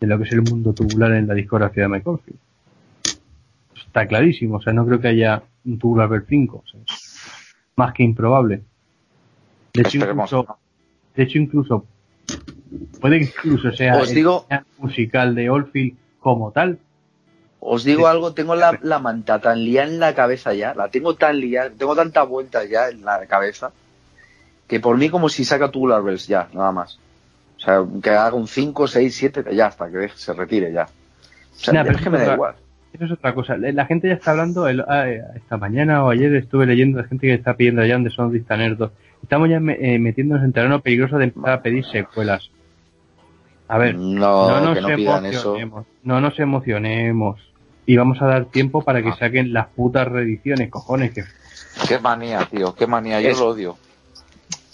de 0.00 0.06
lo 0.06 0.18
que 0.18 0.24
es 0.24 0.32
el 0.32 0.42
mundo 0.42 0.72
tubular 0.72 1.12
en 1.12 1.26
la 1.26 1.34
discografía 1.34 1.84
de 1.84 1.88
Michael 1.88 2.18
Field. 2.24 2.38
Está 3.86 4.06
clarísimo, 4.06 4.56
o 4.56 4.62
sea, 4.62 4.72
no 4.72 4.86
creo 4.86 5.00
que 5.00 5.08
haya 5.08 5.42
un 5.64 5.78
Tubular 5.78 6.08
Bells 6.08 6.26
5, 6.28 6.62
o 6.64 6.68
sea, 6.68 6.80
es 6.82 7.16
más 7.76 7.92
que 7.92 8.02
improbable. 8.04 8.62
De 9.74 9.80
hecho, 9.82 9.98
Esperemos. 9.98 10.30
incluso, 10.32 10.58
de 11.16 11.22
hecho, 11.22 11.38
incluso 11.38 11.86
puede 13.00 13.18
que 13.20 13.24
incluso 13.26 13.72
sea 13.72 13.96
Os 13.98 14.10
digo- 14.10 14.46
musical 14.78 15.34
de 15.34 15.50
Oldfield 15.50 15.96
como 16.20 16.50
tal. 16.52 16.78
Os 17.60 17.82
digo 17.84 18.06
algo, 18.06 18.32
tengo 18.32 18.54
la, 18.54 18.78
la 18.82 18.98
manta 18.98 19.40
tan 19.40 19.64
liada 19.64 19.88
en 19.88 19.98
la 19.98 20.14
cabeza 20.14 20.54
ya, 20.54 20.74
la 20.74 20.88
tengo 20.88 21.14
tan 21.14 21.40
liada, 21.40 21.70
tengo 21.70 21.96
tanta 21.96 22.22
vuelta 22.22 22.64
ya 22.64 22.88
en 22.88 23.04
la 23.04 23.26
cabeza, 23.26 23.72
que 24.68 24.78
por 24.78 24.96
mí 24.96 25.08
como 25.08 25.28
si 25.28 25.44
saca 25.44 25.70
Tubular 25.70 26.02
Bells 26.02 26.26
ya, 26.28 26.48
nada 26.52 26.70
más. 26.72 26.98
O 27.56 27.60
sea, 27.60 27.84
que 28.02 28.10
haga 28.10 28.34
un 28.36 28.46
5, 28.46 28.86
6, 28.86 29.14
7, 29.16 29.44
ya 29.52 29.66
hasta 29.66 29.90
que 29.90 30.08
se 30.14 30.32
retire 30.34 30.72
ya. 30.72 30.84
O 30.84 31.58
sea, 31.58 31.72
Nah, 31.74 31.80
ya 31.80 31.84
pero 31.86 31.96
es 31.98 32.04
que 32.04 32.10
me 32.10 32.18
da 32.18 32.34
igual. 32.34 32.54
Eso 32.92 33.04
es 33.06 33.10
otra 33.12 33.34
cosa. 33.34 33.56
La 33.56 33.86
gente 33.86 34.08
ya 34.08 34.14
está 34.14 34.30
hablando, 34.30 34.68
el- 34.68 34.84
ah, 34.86 35.08
eh, 35.08 35.22
esta 35.34 35.56
mañana 35.56 36.04
o 36.04 36.10
ayer 36.10 36.34
estuve 36.36 36.66
leyendo 36.66 37.02
de 37.02 37.08
gente 37.08 37.26
que 37.26 37.34
está 37.34 37.54
pidiendo 37.54 37.84
ya 37.84 37.94
donde 37.94 38.10
son 38.10 38.32
Distant 38.32 38.78
2. 38.78 38.90
Estamos 39.22 39.48
ya 39.48 39.58
me- 39.60 39.76
eh, 39.80 39.98
metiéndonos 39.98 40.44
en 40.44 40.52
terreno 40.52 40.80
peligroso 40.82 41.18
de 41.18 41.24
empezar 41.24 41.50
a 41.50 41.62
pedir 41.62 41.84
secuelas. 41.86 42.50
A 43.68 43.78
ver, 43.78 43.96
No, 43.96 44.48
no 44.48 44.60
nos 44.60 44.74
que 44.74 44.80
no 44.82 44.96
pidan 44.96 45.26
eso. 45.26 45.38
emocionemos, 45.40 45.86
no 46.02 46.20
nos 46.20 46.38
emocionemos. 46.38 47.40
Y 47.84 47.96
vamos 47.96 48.20
a 48.20 48.26
dar 48.26 48.46
tiempo 48.46 48.82
para 48.82 49.02
que 49.02 49.10
Ah. 49.10 49.16
saquen 49.18 49.52
las 49.52 49.68
putas 49.68 50.06
reediciones, 50.08 50.70
cojones, 50.70 51.12
que 51.12 51.24
Qué 51.88 51.98
manía, 51.98 52.46
tío, 52.50 52.74
qué 52.74 52.86
manía, 52.86 53.20
yo 53.20 53.28
Es- 53.30 53.38
lo 53.38 53.48
odio. 53.48 53.76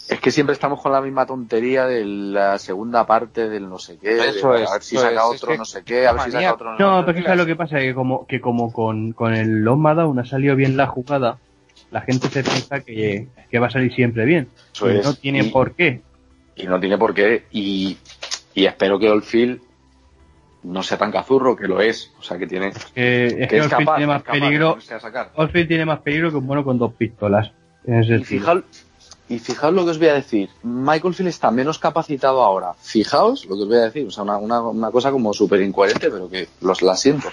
Es 0.09 0.21
que 0.21 0.31
siempre 0.31 0.53
estamos 0.53 0.81
con 0.83 0.93
la 0.93 1.01
misma 1.01 1.25
tontería 1.27 1.87
de 1.87 2.05
la 2.05 2.59
segunda 2.59 3.07
parte 3.07 3.49
del 3.49 3.69
no 3.69 3.79
sé 3.79 3.97
qué, 3.99 4.13
Eso 4.29 4.53
de 4.53 4.63
es, 4.63 4.69
a 4.69 4.73
ver 4.75 4.83
si 4.83 4.97
saca 4.97 5.09
es, 5.11 5.17
es 5.17 5.23
otro 5.25 5.49
que- 5.53 5.59
no 5.59 5.65
sé 5.65 5.83
qué, 5.85 6.07
a 6.07 6.13
ver 6.13 6.23
si 6.23 6.31
saca 6.33 6.55
otro 6.55 6.79
No, 6.79 7.05
pero 7.07 7.19
quizás 7.19 7.37
lo 7.37 7.47
que 7.47 7.57
pasa 7.57 7.79
es 7.79 7.85
que 7.85 7.95
como, 7.95 8.27
que 8.27 8.41
como 8.41 8.73
con, 8.73 9.13
con 9.13 9.35
el 9.35 9.61
Lomada 9.63 10.03
aún 10.03 10.19
ha 10.19 10.25
salido 10.27 10.55
bien 10.55 10.77
la 10.77 10.87
jugada, 10.87 11.39
la 11.91 12.03
gente 12.03 12.29
se 12.29 12.43
piensa 12.43 12.81
que, 12.81 13.27
que 13.51 13.59
va 13.59 13.69
a 13.69 13.71
salir 13.71 13.93
siempre 13.95 14.25
bien. 14.27 14.49
Eso 14.75 14.91
Y 14.91 14.99
es. 14.99 15.05
no 15.05 15.15
tiene 15.15 15.39
Y- 15.45 15.51
por 15.51 15.73
qué. 15.73 16.03
y 16.57 16.67
no 16.67 16.79
tiene 16.79 16.99
por 16.99 17.15
qué. 17.15 17.45
Y, 17.51 17.97
y 18.55 18.67
espero 18.67 18.99
que 18.99 19.11
Oldfield 19.11 19.61
no 20.63 20.83
sea 20.83 20.99
tan 20.99 21.11
cazurro, 21.11 21.57
que 21.57 21.67
lo 21.67 21.81
es. 21.81 22.13
O 22.19 22.23
sea, 22.23 22.39
que 22.39 22.47
tiene. 22.47 22.73
Que, 22.95 23.27
es 23.27 23.35
que 23.35 23.49
que 23.49 23.57
es 23.59 23.65
Oldfield 23.65 23.87
capaz, 23.87 23.97
tiene 23.97 24.07
más 24.07 24.21
es 24.21 24.25
capaz 24.25 24.35
de 24.35 24.41
peligro 24.41 24.79
a 24.79 25.01
sacar. 25.01 25.31
Oldfield 25.35 25.69
tiene 25.69 25.85
más 25.85 26.01
peligro 26.01 26.31
que 26.31 26.37
un 26.37 26.47
mono 26.47 26.65
con 26.65 26.79
dos 26.79 26.93
pistolas. 26.95 27.53
Y 27.85 28.25
fijaos, 28.25 28.63
y 29.29 29.39
fijaos 29.39 29.75
lo 29.75 29.85
que 29.85 29.91
os 29.91 29.99
voy 29.99 30.09
a 30.09 30.15
decir. 30.15 30.51
Michael 30.63 31.15
Field 31.15 31.29
está 31.29 31.51
menos 31.51 31.79
capacitado 31.79 32.43
ahora. 32.43 32.75
Fijaos 32.81 33.45
lo 33.47 33.57
que 33.57 33.63
os 33.63 33.69
voy 33.69 33.79
a 33.79 33.83
decir. 33.83 34.07
O 34.07 34.11
sea, 34.11 34.23
una, 34.23 34.37
una, 34.37 34.61
una 34.61 34.91
cosa 34.91 35.11
como 35.11 35.33
súper 35.33 35.63
incoherente, 35.63 36.11
pero 36.11 36.29
que 36.29 36.49
los 36.61 36.83
la 36.83 36.97
siento. 36.97 37.29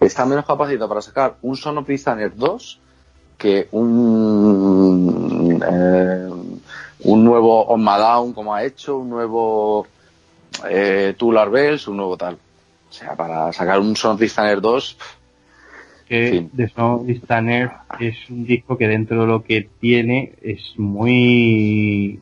Está 0.00 0.26
menos 0.26 0.44
capacitado 0.44 0.88
para 0.88 1.00
sacar 1.00 1.36
un 1.42 1.56
Son 1.56 1.78
of 1.78 1.86
Prisoner 1.86 2.34
2 2.34 2.80
que 3.38 3.68
un, 3.72 5.62
eh, 5.66 6.28
un 7.00 7.24
nuevo 7.24 7.62
On 7.66 7.80
My 7.80 7.98
Down 7.98 8.32
como 8.32 8.54
ha 8.54 8.64
hecho, 8.64 8.98
un 8.98 9.10
nuevo 9.10 9.86
eh, 10.68 11.14
Tubular 11.16 11.50
Bells, 11.50 11.86
un 11.88 11.96
nuevo 11.98 12.16
tal. 12.16 12.34
O 12.88 12.92
sea, 12.92 13.14
para 13.16 13.52
sacar 13.52 13.80
un 13.80 13.96
Son 13.96 14.12
of 14.12 14.18
Prisoner 14.18 14.60
2, 14.60 14.96
que 16.08 16.30
Sí. 16.30 16.50
The 16.56 16.68
Snow 16.68 17.04
Distant 17.04 17.48
Earth 17.48 17.72
es 18.00 18.16
un 18.30 18.44
disco 18.46 18.76
que 18.76 18.86
dentro 18.88 19.22
de 19.22 19.26
lo 19.26 19.42
que 19.42 19.68
tiene 19.80 20.32
es 20.42 20.60
muy 20.76 22.20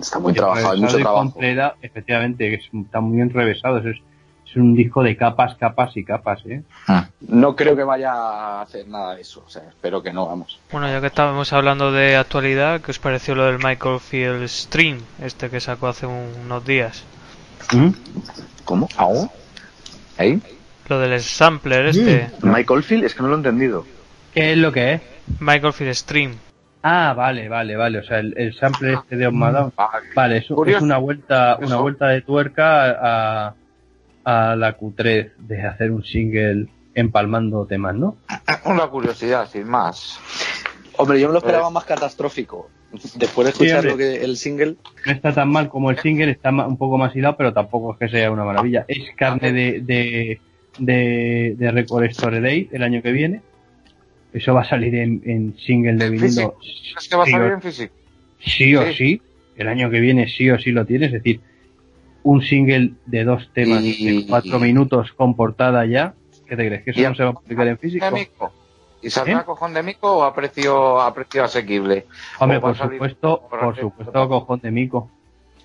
está 0.00 0.18
muy 0.18 0.32
trabajado, 0.32 0.70
hay 0.72 0.80
mucho 0.80 0.96
trabajo. 0.98 1.30
completa, 1.30 1.76
efectivamente, 1.82 2.54
es- 2.54 2.68
está 2.84 3.00
muy 3.00 3.20
enrevesado. 3.20 3.78
Es, 3.78 3.98
es 4.46 4.56
un 4.56 4.74
disco 4.74 5.02
de 5.02 5.16
capas, 5.16 5.54
capas 5.56 5.96
y 5.96 6.04
capas, 6.04 6.40
¿eh? 6.46 6.62
No 7.28 7.54
creo 7.54 7.76
que 7.76 7.84
vaya 7.84 8.12
a 8.12 8.62
hacer 8.62 8.88
nada 8.88 9.14
de 9.14 9.20
eso. 9.20 9.44
O 9.46 9.50
sea, 9.50 9.62
espero 9.68 10.02
que 10.02 10.12
no, 10.12 10.26
vamos. 10.26 10.58
Bueno, 10.72 10.88
ya 10.88 11.00
que 11.00 11.06
estábamos 11.08 11.52
hablando 11.52 11.92
de 11.92 12.16
actualidad, 12.16 12.80
¿qué 12.80 12.90
os 12.90 12.98
pareció 12.98 13.34
lo 13.34 13.44
del 13.44 13.58
Michael 13.62 14.00
Field 14.00 14.48
Stream, 14.48 14.98
este 15.22 15.50
que 15.50 15.60
sacó 15.60 15.86
hace 15.88 16.06
un- 16.06 16.32
unos 16.46 16.64
días? 16.64 17.04
¿Cómo? 18.64 18.88
¿Aún? 18.96 19.30
¿Ahí? 20.18 20.40
Lo 20.88 20.98
del 20.98 21.20
sampler 21.20 21.86
este, 21.86 22.30
Michael 22.42 22.82
Field, 22.82 23.04
es 23.04 23.14
que 23.14 23.22
no 23.22 23.28
lo 23.28 23.34
he 23.34 23.38
entendido. 23.38 23.86
¿Qué 24.34 24.52
es 24.52 24.58
lo 24.58 24.72
que 24.72 24.94
es? 24.94 25.00
Michael 25.38 25.72
Field 25.72 25.94
Stream. 25.94 26.34
Ah, 26.82 27.12
vale, 27.16 27.48
vale, 27.48 27.76
vale. 27.76 27.98
O 27.98 28.02
sea, 28.04 28.18
el, 28.18 28.34
el 28.36 28.54
sample 28.54 28.94
este 28.94 29.16
de 29.16 29.26
On 29.26 29.38
My 29.38 29.52
Down. 29.52 29.72
Vale. 29.76 30.06
Vale, 30.14 30.36
eso 30.38 30.64
es 30.66 30.80
una 30.82 30.98
vuelta, 30.98 31.56
una 31.58 31.66
Eso. 31.66 31.82
vuelta 31.82 32.08
de 32.08 32.22
tuerca 32.22 32.90
a, 32.90 33.54
a 34.24 34.56
la 34.56 34.78
Q3 34.78 35.32
de 35.38 35.62
hacer 35.66 35.90
un 35.90 36.02
single 36.04 36.68
empalmando 36.94 37.66
temas, 37.66 37.94
¿no? 37.94 38.16
Una 38.64 38.86
curiosidad, 38.88 39.48
sin 39.48 39.68
más. 39.68 40.18
Hombre, 40.96 41.20
yo 41.20 41.28
me 41.28 41.34
lo 41.34 41.38
esperaba 41.38 41.70
más 41.70 41.84
catastrófico. 41.84 42.68
Después 43.16 43.44
de 43.46 43.50
escuchar 43.52 43.84
lo 43.84 43.96
que 43.96 44.16
el 44.24 44.36
single, 44.36 44.74
No 45.06 45.12
está 45.12 45.32
tan 45.32 45.48
mal 45.50 45.68
como 45.68 45.90
el 45.90 45.98
single, 45.98 46.30
está 46.32 46.50
un 46.50 46.76
poco 46.76 46.98
más 46.98 47.14
hilado, 47.14 47.36
pero 47.36 47.52
tampoco 47.52 47.92
es 47.92 47.98
que 47.98 48.08
sea 48.08 48.30
una 48.32 48.44
maravilla. 48.44 48.84
Es 48.88 49.10
carne 49.16 49.52
de, 49.52 49.80
de, 49.80 50.40
de, 50.78 51.54
de 51.56 51.70
Record 51.70 52.04
Store 52.06 52.40
Day 52.40 52.68
el 52.72 52.82
año 52.82 53.00
que 53.00 53.12
viene. 53.12 53.42
Eso 54.32 54.54
va 54.54 54.62
a 54.62 54.68
salir 54.68 54.94
en, 54.96 55.22
en 55.24 55.56
single 55.58 55.94
de 55.94 56.10
vinilo. 56.10 56.56
Es 56.98 57.08
que 57.08 57.16
va 57.16 57.22
a 57.22 57.26
sí 57.26 57.32
salir 57.32 57.50
o- 57.50 57.54
en 57.54 57.62
físico. 57.62 57.94
Sí 58.40 58.74
o 58.76 58.86
Sí. 58.86 58.94
sí. 58.94 59.22
El 59.56 59.68
año 59.68 59.90
que 59.90 60.00
viene 60.00 60.28
sí 60.28 60.50
o 60.50 60.58
sí 60.58 60.70
lo 60.72 60.84
tienes. 60.86 61.08
Es 61.08 61.22
decir, 61.22 61.40
un 62.22 62.42
single 62.42 62.92
de 63.06 63.24
dos 63.24 63.50
temas 63.54 63.82
Y- 63.84 64.20
de 64.20 64.26
cuatro 64.26 64.58
minutos 64.58 65.12
con 65.12 65.34
portada 65.36 65.84
ya. 65.86 66.14
¿Qué 66.48 66.56
te 66.56 66.66
crees? 66.66 66.82
¿Que 66.84 66.90
eso 66.90 67.00
Y- 67.00 67.02
no 67.04 67.14
se 67.14 67.22
va 67.24 67.30
a 67.30 67.34
publicar 67.34 67.68
en 67.68 67.78
físico? 67.78 68.06
¿Y 69.02 69.10
saldrá 69.10 69.40
¿Eh? 69.40 69.44
cojón 69.44 69.72
de 69.72 69.82
mico 69.82 70.18
o 70.18 70.22
a 70.22 70.34
precio, 70.34 71.00
a 71.00 71.12
precio 71.14 71.44
asequible? 71.44 72.06
Hombre, 72.38 72.58
¿O 72.58 72.60
va 72.60 72.68
por 72.68 72.76
supuesto, 72.76 73.42
por 73.48 73.76
supuesto, 73.76 74.28
cojón 74.28 74.60
de 74.60 74.70
mico. 74.70 75.10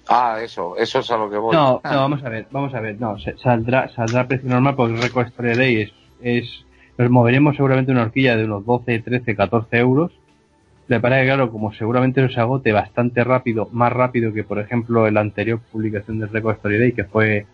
Ah, 0.08 0.40
eso, 0.42 0.78
eso 0.78 1.00
es 1.00 1.12
a 1.12 1.18
lo 1.18 1.30
que 1.30 1.38
voy. 1.38 1.56
No, 1.56 1.82
Ah, 1.84 1.94
no, 1.94 2.00
vamos 2.02 2.24
a 2.24 2.30
ver, 2.30 2.48
vamos 2.52 2.74
a 2.74 2.80
ver, 2.80 3.00
no, 3.00 3.18
saldrá, 3.42 3.90
saldrá 3.90 4.22
a 4.22 4.28
precio 4.28 4.50
normal 4.50 4.76
porque 4.76 4.94
el 4.94 5.26
Story 5.28 5.56
Day 5.56 5.82
es, 5.82 5.92
es, 6.22 6.66
nos 6.98 7.10
moveremos 7.10 7.56
seguramente 7.56 7.92
una 7.92 8.04
horquilla 8.04 8.38
de 8.38 8.46
unos 8.46 8.66
12, 8.66 9.00
13, 9.00 9.36
14 9.36 9.78
euros. 9.78 10.12
Me 10.88 11.00
parece 11.00 11.22
que 11.22 11.28
claro, 11.28 11.52
como 11.52 11.74
seguramente 11.74 12.24
eso 12.24 12.34
se 12.34 12.40
agote 12.40 12.72
bastante 12.72 13.24
rápido, 13.24 13.68
más 13.72 13.92
rápido 13.92 14.32
que 14.32 14.44
por 14.44 14.60
ejemplo 14.60 15.10
la 15.10 15.22
anterior 15.22 15.60
publicación 15.72 16.20
del 16.20 16.30
Record 16.30 16.58
Story 16.58 16.78
Day, 16.78 16.92
que 16.92 17.06
fue 17.06 17.48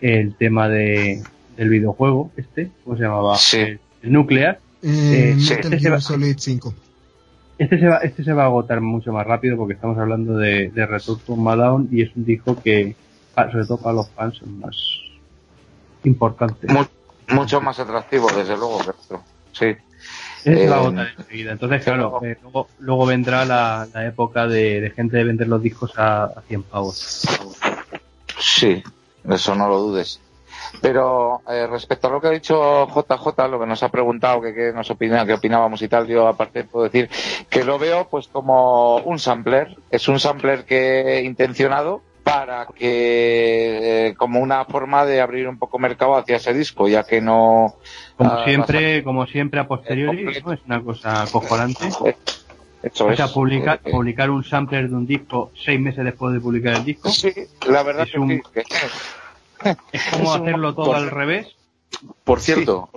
el 0.00 0.34
tema 0.34 0.68
de, 0.68 1.22
del 1.56 1.68
videojuego, 1.68 2.32
este, 2.36 2.70
¿cómo 2.82 2.96
se 2.96 3.04
llamaba? 3.04 3.36
Sí. 3.36 3.60
El, 3.60 3.80
el 4.02 4.12
Nuclear. 4.12 4.58
Eh, 4.82 5.34
Eh, 5.36 5.40
sí, 5.40 5.50
Metal 5.54 5.72
este 5.74 5.80
se 5.80 5.90
va- 5.90 5.96
Gear 5.96 6.02
Solid 6.02 6.36
5. 6.38 6.74
Este 7.58 7.78
se 7.78 7.86
va, 7.86 7.96
este 7.98 8.24
se 8.24 8.32
va 8.32 8.42
a 8.42 8.46
agotar 8.46 8.80
mucho 8.80 9.12
más 9.12 9.26
rápido 9.26 9.56
porque 9.56 9.74
estamos 9.74 9.96
hablando 9.98 10.36
de, 10.36 10.70
de 10.70 10.86
Return 10.86 11.20
to 11.20 11.36
Down 11.36 11.88
y 11.92 12.02
es 12.02 12.14
un 12.16 12.24
disco 12.24 12.60
que, 12.60 12.96
sobre 13.34 13.64
todo 13.66 13.76
para 13.78 13.94
los 13.94 14.10
fans, 14.10 14.36
es 14.42 14.48
más 14.48 14.76
importante. 16.04 16.66
mu- 16.72 16.84
mucho 17.34 17.60
más 17.60 17.78
atractivo, 17.78 18.28
desde 18.34 18.56
luego. 18.56 18.80
Sí. 19.52 19.66
Este 20.44 20.56
se 20.56 20.64
eh, 20.64 20.68
va 20.68 20.76
a 20.76 20.78
agotar 20.80 21.06
enseguida. 21.16 21.52
Entonces, 21.52 21.84
claro, 21.84 22.20
eh, 22.24 22.36
luego, 22.42 22.68
luego 22.80 23.06
vendrá 23.06 23.44
la, 23.44 23.86
la 23.94 24.06
época 24.06 24.48
de, 24.48 24.80
de 24.80 24.90
gente 24.90 25.16
de 25.18 25.24
vender 25.24 25.46
los 25.46 25.62
discos 25.62 25.96
a, 25.96 26.24
a 26.24 26.42
100 26.48 26.62
pavos. 26.64 27.22
Sí, 28.40 28.82
eso 29.28 29.54
no 29.54 29.68
lo 29.68 29.78
dudes. 29.78 30.20
Pero 30.80 31.42
eh, 31.48 31.66
respecto 31.66 32.08
a 32.08 32.10
lo 32.10 32.20
que 32.20 32.28
ha 32.28 32.30
dicho 32.30 32.86
JJ, 32.88 33.48
lo 33.48 33.60
que 33.60 33.66
nos 33.66 33.82
ha 33.82 33.88
preguntado, 33.90 34.40
que, 34.40 34.54
que 34.54 34.72
nos 34.72 34.90
opina, 34.90 35.24
que 35.26 35.34
opinábamos 35.34 35.80
y 35.82 35.88
tal, 35.88 36.06
yo 36.06 36.26
aparte 36.26 36.64
puedo 36.64 36.84
decir 36.84 37.08
que 37.50 37.64
lo 37.64 37.78
veo 37.78 38.08
pues 38.08 38.28
como 38.28 38.96
un 38.98 39.18
sampler. 39.18 39.76
Es 39.90 40.08
un 40.08 40.18
sampler 40.18 40.64
que 40.64 41.22
intencionado 41.24 42.02
para 42.24 42.66
que 42.74 44.08
eh, 44.08 44.14
como 44.16 44.40
una 44.40 44.64
forma 44.64 45.04
de 45.04 45.20
abrir 45.20 45.48
un 45.48 45.58
poco 45.58 45.78
mercado 45.78 46.16
hacia 46.16 46.36
ese 46.36 46.54
disco, 46.54 46.88
ya 46.88 47.02
que 47.04 47.20
no 47.20 47.74
Como 48.16 48.30
Ah, 48.30 48.44
siempre, 48.44 49.02
como 49.02 49.26
siempre 49.26 49.60
a 49.60 49.66
posteriori. 49.66 50.40
¿no? 50.44 50.52
es 50.52 50.64
una 50.64 50.82
cosa 50.82 51.26
cojonante. 51.30 51.88
eso 52.82 53.06
O 53.06 53.10
es. 53.10 53.16
sea, 53.16 53.28
publicar, 53.28 53.80
eh, 53.84 53.90
publicar 53.90 54.30
un 54.30 54.42
sampler 54.44 54.88
de 54.88 54.94
un 54.94 55.06
disco 55.06 55.50
seis 55.54 55.78
meses 55.80 56.04
después 56.04 56.32
de 56.34 56.40
publicar 56.40 56.74
el 56.74 56.84
disco 56.84 57.08
Sí, 57.10 57.32
la 57.68 57.82
verdad 57.82 58.04
Es 58.06 58.12
que 58.12 58.18
un- 58.20 58.30
sí, 58.30 58.40
que- 58.52 58.64
es 59.92 60.02
como 60.10 60.34
es 60.34 60.40
un- 60.40 60.48
hacerlo 60.48 60.74
todo 60.74 60.94
al 60.94 61.10
revés. 61.10 61.48
Por 62.24 62.40
cierto, 62.40 62.88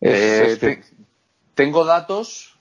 eh, 0.00 0.48
es- 0.52 0.58
te- 0.58 0.82
tengo 1.54 1.84
datos 1.84 2.54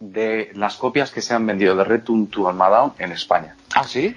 de 0.00 0.50
las 0.54 0.76
copias 0.76 1.10
que 1.10 1.20
se 1.22 1.34
han 1.34 1.46
vendido 1.46 1.74
de 1.74 1.84
Return 1.84 2.28
to 2.28 2.48
Almadown 2.48 2.92
en 2.98 3.12
España. 3.12 3.56
Ah, 3.74 3.84
sí. 3.84 4.16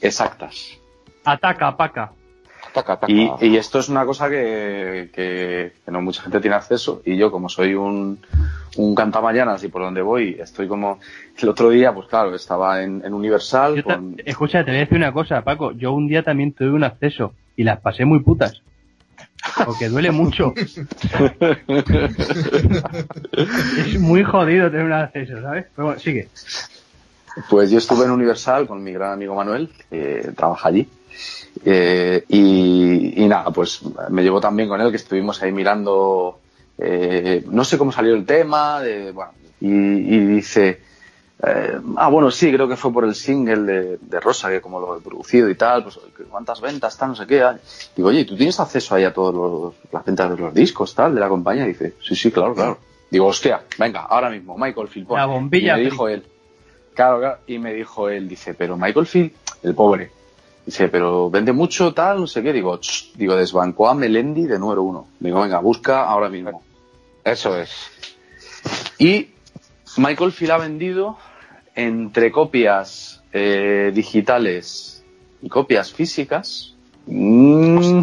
Exactas. 0.00 0.78
Ataca, 1.24 1.76
paca. 1.76 2.12
Taca, 2.72 2.96
taca. 2.98 3.12
Y, 3.12 3.30
y 3.40 3.56
esto 3.56 3.78
es 3.80 3.88
una 3.88 4.04
cosa 4.06 4.28
que, 4.30 5.10
que- 5.12 5.72
que 5.84 5.90
no 5.90 6.00
mucha 6.00 6.22
gente 6.22 6.40
tiene 6.40 6.56
acceso 6.56 7.02
y 7.04 7.16
yo 7.18 7.30
como 7.30 7.48
soy 7.48 7.74
un, 7.74 8.18
un 8.76 8.94
cantamañanas 8.94 9.62
y 9.64 9.68
por 9.68 9.82
donde 9.82 10.00
voy 10.00 10.38
estoy 10.40 10.68
como 10.68 10.98
el 11.38 11.48
otro 11.50 11.68
día 11.70 11.92
pues 11.92 12.08
claro 12.08 12.34
estaba 12.34 12.82
en, 12.82 13.02
en 13.04 13.12
Universal 13.12 13.76
Yo 13.76 13.82
Escucha, 14.24 14.64
te 14.64 14.70
voy 14.70 14.78
a 14.78 14.80
decir 14.80 14.96
una 14.96 15.12
cosa, 15.12 15.42
Paco. 15.42 15.72
Yo 15.72 15.92
un 15.92 16.08
día 16.08 16.22
también 16.22 16.52
tuve 16.52 16.70
un 16.70 16.84
acceso 16.84 17.34
y 17.56 17.64
las 17.64 17.80
pasé 17.80 18.04
muy 18.06 18.20
putas. 18.20 18.62
Porque 19.66 19.88
duele 19.88 20.10
mucho. 20.12 20.54
es 23.76 23.98
muy 23.98 24.22
jodido 24.24 24.70
tener 24.70 24.86
un 24.86 24.92
acceso, 24.92 25.40
¿sabes? 25.42 25.66
Pero 25.74 25.86
bueno, 25.88 26.00
sigue. 26.00 26.28
Pues 27.50 27.70
yo 27.70 27.78
estuve 27.78 28.04
en 28.04 28.10
Universal 28.12 28.66
con 28.66 28.82
mi 28.82 28.92
gran 28.92 29.12
amigo 29.12 29.34
Manuel, 29.34 29.70
que 29.90 30.30
trabaja 30.36 30.68
allí. 30.68 30.88
Eh, 31.64 32.24
y, 32.28 33.22
y 33.22 33.28
nada, 33.28 33.50
pues 33.50 33.80
me 34.10 34.22
llevó 34.22 34.40
también 34.40 34.68
con 34.68 34.80
él, 34.80 34.90
que 34.90 34.96
estuvimos 34.96 35.42
ahí 35.42 35.52
mirando, 35.52 36.40
eh, 36.78 37.44
no 37.48 37.64
sé 37.64 37.78
cómo 37.78 37.92
salió 37.92 38.14
el 38.14 38.26
tema, 38.26 38.80
de, 38.80 39.12
bueno, 39.12 39.32
y, 39.60 39.68
y 39.68 40.18
dice, 40.26 40.80
eh, 41.44 41.78
ah, 41.96 42.08
bueno, 42.08 42.30
sí, 42.30 42.52
creo 42.52 42.68
que 42.68 42.76
fue 42.76 42.92
por 42.92 43.04
el 43.04 43.14
single 43.14 43.60
de, 43.60 43.98
de 44.00 44.20
Rosa, 44.20 44.48
que 44.50 44.60
como 44.60 44.80
lo 44.80 44.96
he 44.96 45.00
producido 45.00 45.48
y 45.48 45.54
tal, 45.54 45.84
pues 45.84 46.00
cuántas 46.30 46.60
ventas, 46.60 46.96
tal, 46.96 47.10
no 47.10 47.16
sé 47.16 47.26
qué. 47.26 47.42
ah. 47.42 47.56
Digo, 47.94 48.08
oye, 48.08 48.24
¿tú 48.24 48.36
tienes 48.36 48.58
acceso 48.58 48.94
ahí 48.94 49.04
a 49.04 49.12
todas 49.12 49.72
las 49.92 50.04
ventas 50.04 50.30
de 50.30 50.36
los 50.36 50.54
discos, 50.54 50.94
tal, 50.94 51.14
de 51.14 51.20
la 51.20 51.28
compañía? 51.28 51.64
dice, 51.64 51.94
sí, 52.00 52.16
sí, 52.16 52.30
claro, 52.30 52.54
claro. 52.54 52.78
Digo, 53.10 53.26
hostia, 53.26 53.62
venga, 53.78 54.00
ahora 54.02 54.30
mismo, 54.30 54.56
Michael 54.56 54.88
Philpott. 54.88 55.16
La 55.16 55.26
bombilla 55.26 55.74
Y 55.74 55.84
me 55.84 55.84
dijo 55.90 56.08
él, 56.08 56.24
Claro, 56.94 57.18
claro. 57.20 57.38
Y 57.46 57.58
me 57.58 57.72
dijo 57.72 58.08
él, 58.08 58.28
dice, 58.28 58.54
pero 58.54 58.76
Michael 58.76 59.06
Field, 59.06 59.32
el 59.62 59.74
pobre, 59.74 60.10
dice, 60.66 60.88
pero 60.88 61.30
vende 61.30 61.52
mucho, 61.52 61.92
tal, 61.94 62.20
no 62.20 62.26
sé 62.26 62.42
qué. 62.42 62.52
Digo, 62.52 62.78
"Ch", 62.78 63.12
digo, 63.16 63.36
desbancó 63.36 63.88
a 63.88 63.94
Melendi 63.94 64.46
de 64.46 64.58
número 64.58 64.82
uno. 64.82 65.06
Digo, 65.20 65.40
venga, 65.40 65.60
busca 65.60 66.04
ahora 66.04 66.28
mismo. 66.28 66.62
Eso 67.24 67.56
es. 67.56 67.70
Y 68.98 69.28
Michael 69.96 70.32
Field 70.32 70.52
ha 70.52 70.58
vendido 70.58 71.18
entre 71.74 72.30
copias 72.32 73.22
eh, 73.32 73.90
digitales 73.94 75.02
y 75.40 75.48
copias 75.48 75.92
físicas 75.92 76.74
mm, 77.06 78.00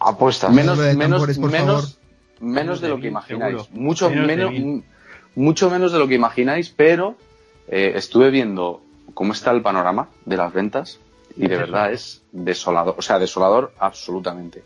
Apuestas. 0.00 0.52
menos, 0.52 0.78
de 0.78 0.94
menos, 0.94 1.10
tambores, 1.18 1.38
menos, 1.38 1.98
menos 2.40 2.80
de 2.80 2.86
de 2.88 2.94
lo 2.94 3.00
que 3.00 3.08
imagináis. 3.08 3.62
seguro. 3.62 3.80
Mucho 3.80 4.10
Menos 4.10 4.52
mucho 5.34 5.70
menos 5.70 5.92
de 5.92 5.98
lo 5.98 6.08
que 6.08 6.14
imagináis, 6.14 6.68
pero 6.70 7.16
eh, 7.68 7.92
estuve 7.96 8.30
viendo 8.30 8.82
cómo 9.14 9.32
está 9.32 9.50
el 9.50 9.62
panorama 9.62 10.08
de 10.26 10.36
las 10.36 10.52
ventas 10.52 10.98
y 11.36 11.46
de 11.46 11.56
verdad 11.56 11.92
es 11.92 12.22
desolador, 12.32 12.94
o 12.98 13.02
sea, 13.02 13.18
desolador 13.18 13.72
absolutamente. 13.78 14.62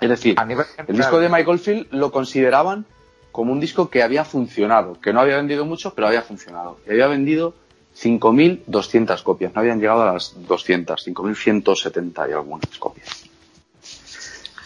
Es 0.00 0.08
decir, 0.08 0.34
A 0.38 0.44
nivel 0.44 0.66
el 0.86 0.96
disco 0.96 1.18
de 1.20 1.28
Michael 1.28 1.58
Field 1.58 1.86
lo 1.92 2.10
consideraban 2.12 2.84
como 3.32 3.52
un 3.52 3.60
disco 3.60 3.88
que 3.90 4.02
había 4.02 4.24
funcionado, 4.24 4.98
que 5.00 5.12
no 5.12 5.20
había 5.20 5.36
vendido 5.36 5.64
mucho, 5.64 5.94
pero 5.94 6.06
había 6.08 6.22
funcionado. 6.22 6.78
Y 6.86 6.90
había 6.90 7.06
vendido 7.06 7.54
5.200 7.98 9.22
copias, 9.22 9.54
no 9.54 9.60
habían 9.60 9.80
llegado 9.80 10.02
a 10.02 10.12
las 10.12 10.34
200, 10.46 11.02
5.170 11.06 12.28
y 12.28 12.32
algunas 12.32 12.66
copias. 12.78 13.24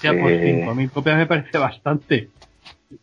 Ya, 0.03 0.13
pues 0.13 0.41
Eh, 0.41 0.65
5.000 0.67 0.91
copias 0.91 1.17
me 1.17 1.27
parece 1.27 1.59
bastante. 1.59 2.31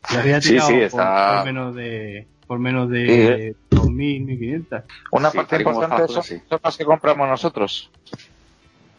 Había 0.03 0.41
Sí, 0.41 0.49
tirado 0.49 0.67
sí, 0.69 0.73
por- 0.75 0.83
está- 0.83 1.35
por, 1.37 1.45
menos 1.45 1.75
de 1.75 2.27
por 2.47 2.59
menos 2.59 2.89
Sí, 2.89 2.93
de 2.95 3.55
2.000, 3.77 4.25
1.500. 4.25 4.83
Una 5.11 5.31
Sí, 5.31 5.37
parte 5.37 5.55
importante 5.57 5.95
está, 6.03 6.07
son, 6.13 6.23
sí. 6.23 6.41
son 6.49 6.59
las 6.63 6.77
que 6.77 6.85
compramos 6.85 7.27
nosotros. 7.27 7.89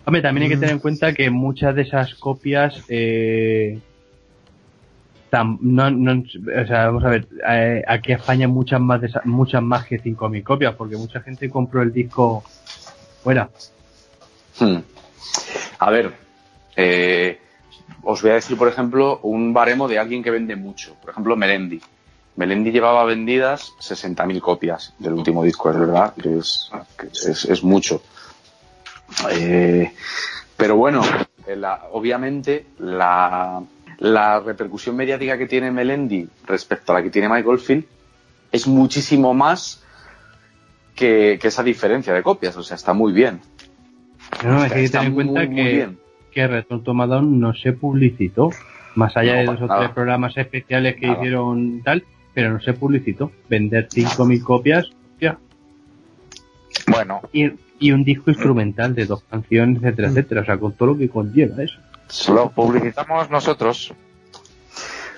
Hombre, 0.05 0.23
también 0.23 0.45
hay 0.45 0.49
que 0.51 0.57
Mm. 0.57 0.61
tener 0.61 0.75
en 0.75 0.81
cuenta 0.81 1.13
que 1.13 1.31
muchas 1.31 1.75
de 1.75 1.83
esas 1.83 2.15
copias 2.15 2.83
eh, 2.89 3.79
tam- 5.31 5.59
no, 5.61 5.91
no- 5.91 6.23
o 6.23 6.67
sea, 6.67 6.87
vamos 6.87 7.05
a 7.05 7.09
ver, 7.11 7.27
eh, 7.47 7.83
aquí 7.87 8.13
en 8.13 8.19
España 8.19 8.49
muchas 8.49 8.81
más 8.81 9.01
de 9.03 9.11
muchas 9.25 9.63
más 9.63 9.85
que 9.87 9.99
5.000 9.99 10.43
copias, 10.43 10.75
porque 10.77 10.97
mucha 10.97 11.21
gente 11.21 11.51
compró 11.51 11.83
el 11.83 11.93
disco 11.93 12.43
fuera. 13.23 13.51
Hmm. 14.59 14.79
A 15.79 15.91
ver, 15.91 16.13
eh, 16.75 17.39
os 18.03 18.23
voy 18.23 18.31
a 18.31 18.35
decir, 18.35 18.57
por 18.57 18.69
ejemplo, 18.69 19.21
un 19.23 19.53
baremo 19.53 19.87
de 19.89 19.99
alguien 19.99 20.23
que 20.23 20.31
vende 20.31 20.57
mucho. 20.57 20.95
Por 21.01 21.11
ejemplo, 21.11 21.37
Melendi. 21.37 21.81
Melendi 22.39 22.71
llevaba 22.71 23.05
vendidas 23.05 23.73
60.000 23.81 24.41
copias 24.41 24.95
del 24.99 25.13
último 25.15 25.43
disco, 25.43 25.71
es 25.71 25.79
verdad, 25.79 26.15
que 26.15 26.39
es, 26.39 26.71
que 26.97 27.09
es, 27.09 27.45
es 27.45 27.63
mucho. 27.65 28.01
Eh, 29.31 29.93
pero 30.57 30.77
bueno, 30.77 31.03
eh, 31.47 31.57
la- 31.57 31.87
obviamente 31.93 32.67
la, 32.79 33.61
la 33.99 34.41
repercusión 34.41 34.95
mediática 34.97 35.37
que 35.37 35.47
tiene 35.47 35.71
Melendi 35.71 36.29
respecto 36.47 36.93
a 36.93 36.97
la 36.97 37.03
que 37.03 37.11
tiene 37.11 37.29
Michael 37.29 37.59
Field 37.59 37.85
es 38.53 38.67
muchísimo 38.67 39.35
más 39.35 39.83
que, 40.95 41.39
que 41.41 41.49
esa 41.49 41.63
diferencia 41.63 42.13
de 42.15 42.23
copias. 42.23 42.57
O 42.57 42.63
sea, 42.63 42.77
está 42.77 42.93
muy 42.93 43.13
bien. 43.13 43.41
No, 44.45 44.65
es 44.65 44.73
que 44.73 44.79
hay 44.79 44.81
que 44.83 44.85
Está 44.87 44.99
tener 45.01 45.09
en 45.09 45.15
cuenta 45.15 45.45
muy, 45.47 45.55
que, 45.57 45.89
que 46.33 46.47
Return 46.47 46.85
to 46.85 46.93
Down 46.95 47.41
no 47.41 47.53
se 47.55 47.73
publicitó, 47.73 48.51
más 48.95 49.17
allá 49.17 49.33
No, 49.35 49.39
de 49.41 49.45
dos 49.47 49.61
o 49.63 49.67
nada. 49.67 49.81
tres 49.81 49.91
programas 49.93 50.37
especiales 50.37 50.97
que 50.97 51.07
Nada. 51.07 51.19
hicieron 51.19 51.83
tal, 51.83 52.05
pero 52.35 52.53
no 52.53 52.61
se 52.61 52.73
publicitó. 52.73 53.33
Vender 53.49 53.89
5.000 53.89 54.43
copias, 54.43 54.87
hostia, 55.13 55.39
Bueno, 56.87 57.23
y, 57.33 57.51
y 57.79 57.93
un 57.93 58.05
disco 58.05 58.31
instrumental 58.31 58.95
de 58.95 59.07
dos 59.07 59.23
canciones, 59.31 59.83
etcétera, 59.83 60.09
etcétera, 60.09 60.41
o 60.43 60.45
sea, 60.45 60.59
con 60.59 60.73
todo 60.73 60.91
lo 60.91 60.99
que 60.99 61.09
conlleva 61.09 61.63
eso. 61.63 61.79
lo 62.33 62.51
publicitamos 62.51 63.31
nosotros. 63.31 63.93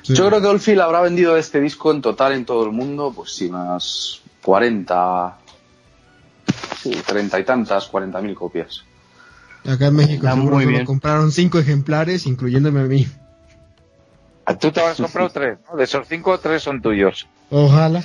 Sí. 0.03 0.15
Yo 0.15 0.29
creo 0.29 0.41
que 0.41 0.47
Oldfield 0.47 0.81
habrá 0.81 1.03
vendido 1.03 1.37
este 1.37 1.61
disco 1.61 1.91
en 1.93 2.01
total 2.01 2.33
en 2.33 2.45
todo 2.45 2.65
el 2.65 2.73
mundo, 2.73 3.13
pues 3.15 3.35
sí, 3.35 3.47
unas 3.47 4.23
40, 4.43 5.39
sí, 6.83 6.91
30 7.07 7.41
y 7.41 7.45
tantas, 7.45 7.87
40 7.87 8.21
mil 8.23 8.35
copias. 8.35 8.85
Acá 9.67 9.89
en 9.89 9.97
México 9.97 10.27
seguro 10.27 10.61
solo 10.61 10.85
compraron 10.87 11.33
cinco 11.33 11.59
ejemplares, 11.59 12.27
incluyéndome 12.27 12.81
a 12.81 12.85
mí. 12.85 13.07
Ah, 14.51 14.59
tú 14.59 14.73
te 14.73 14.81
has 14.81 14.97
comprado 14.97 15.31
tres, 15.31 15.59
¿no? 15.69 15.77
De 15.77 15.85
esos 15.85 16.09
cinco, 16.09 16.39
tres 16.41 16.63
son 16.63 16.83
tuyos. 16.83 17.29
Ojalá. 17.51 18.03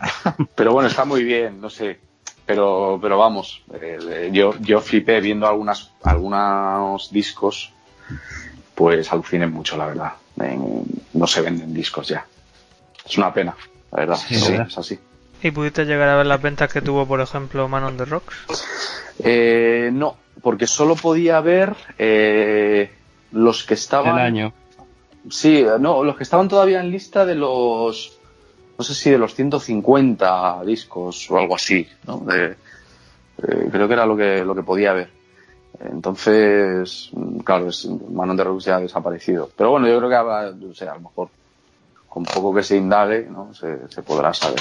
pero 0.54 0.72
bueno, 0.72 0.88
está 0.88 1.04
muy 1.04 1.24
bien, 1.24 1.60
no 1.60 1.68
sé. 1.68 1.98
Pero, 2.46 2.98
pero 3.00 3.18
vamos, 3.18 3.62
eh, 3.80 4.30
yo, 4.32 4.54
yo 4.60 4.80
flipé 4.80 5.20
viendo 5.20 5.46
algunas, 5.46 5.90
algunos 6.02 7.10
discos, 7.10 7.72
pues 8.74 9.12
aluciné 9.12 9.46
mucho, 9.46 9.76
la 9.76 9.86
verdad. 9.86 10.12
no 11.14 11.26
se 11.26 11.40
venden 11.42 11.74
discos 11.74 12.08
ya. 12.08 12.26
Es 13.04 13.18
una 13.18 13.32
pena, 13.32 13.56
la 13.92 13.98
verdad. 13.98 14.16
Sí, 14.16 14.34
es 14.34 14.78
así. 14.78 14.98
¿Y 15.42 15.50
pudiste 15.50 15.84
llegar 15.84 16.08
a 16.08 16.16
ver 16.16 16.26
las 16.26 16.42
ventas 16.42 16.72
que 16.72 16.80
tuvo, 16.80 17.06
por 17.06 17.20
ejemplo, 17.20 17.68
Man 17.68 17.84
on 17.84 17.96
the 17.96 18.04
Rocks? 18.04 18.36
Eh, 19.22 19.90
no, 19.92 20.16
porque 20.42 20.66
solo 20.66 20.96
podía 20.96 21.40
ver 21.40 21.74
eh, 21.98 22.90
los 23.32 23.64
que 23.64 23.74
estaban. 23.74 24.18
El 24.18 24.24
año. 24.24 24.52
Sí, 25.28 25.64
no, 25.78 26.02
los 26.02 26.16
que 26.16 26.22
estaban 26.22 26.48
todavía 26.48 26.80
en 26.80 26.90
lista 26.90 27.26
de 27.26 27.34
los. 27.34 28.18
No 28.78 28.84
sé 28.84 28.94
si 28.94 29.10
de 29.10 29.18
los 29.18 29.34
150 29.34 30.62
discos 30.64 31.30
o 31.30 31.38
algo 31.38 31.54
así, 31.54 31.86
¿no? 32.06 32.24
Eh, 32.32 32.56
creo 33.70 33.86
que 33.86 33.94
era 33.94 34.06
lo 34.06 34.16
que, 34.16 34.44
lo 34.44 34.54
que 34.54 34.62
podía 34.62 34.92
ver. 34.92 35.10
Entonces, 35.80 37.10
claro, 37.44 37.68
es, 37.68 37.86
Man 37.86 38.30
on 38.30 38.36
the 38.36 38.44
Rocks 38.44 38.64
ya 38.64 38.76
ha 38.76 38.80
desaparecido. 38.80 39.50
Pero 39.56 39.70
bueno, 39.70 39.88
yo 39.88 39.98
creo 39.98 40.10
que 40.10 40.66
o 40.66 40.74
sea, 40.74 40.92
a 40.92 40.94
lo 40.94 41.02
mejor 41.02 41.28
con 42.08 42.24
poco 42.24 42.54
que 42.54 42.62
se 42.62 42.76
indague, 42.76 43.28
¿no? 43.30 43.54
Se, 43.54 43.88
se 43.88 44.02
podrá 44.02 44.34
saber. 44.34 44.60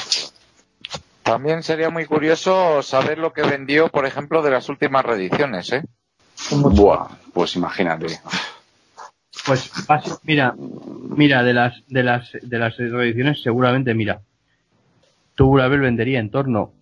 También 1.24 1.64
sería 1.64 1.90
muy 1.90 2.06
curioso 2.06 2.82
saber 2.82 3.18
lo 3.18 3.34
que 3.34 3.44
vendió, 3.44 3.90
por 3.90 4.06
ejemplo, 4.06 4.42
de 4.42 4.52
las 4.52 4.70
últimas 4.70 5.06
reediciones, 5.06 5.72
¿eh? 5.74 5.84
Buah, 6.52 7.08
pues 7.34 7.56
imagínate. 7.56 8.20
Pues 9.50 9.72
mira, 10.24 10.56
mira, 10.58 11.44
de 11.44 11.54
las 11.54 11.84
de 11.88 12.04
las 12.04 12.32
de 12.42 12.60
las 12.60 12.78
reediciones 12.78 13.42
seguramente, 13.42 13.94
mira, 13.94 14.22
Tubular 15.36 15.70
vendería 15.80 16.20
en 16.20 16.30
torno 16.30 16.74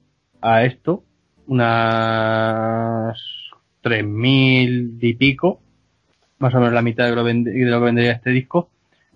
a 0.41 0.64
esto 0.64 1.03
unas 1.48 3.18
3.000 3.84 4.98
y 4.99 5.14
pico, 5.14 5.61
más 6.39 6.53
o 6.53 6.60
menos 6.60 6.73
la 6.73 6.81
mitad 6.81 7.06
de 7.06 7.15
lo, 7.15 7.23
de 7.23 7.65
lo 7.65 7.80
que 7.80 7.85
vendería 7.85 8.11
este 8.11 8.31
disco, 8.31 8.69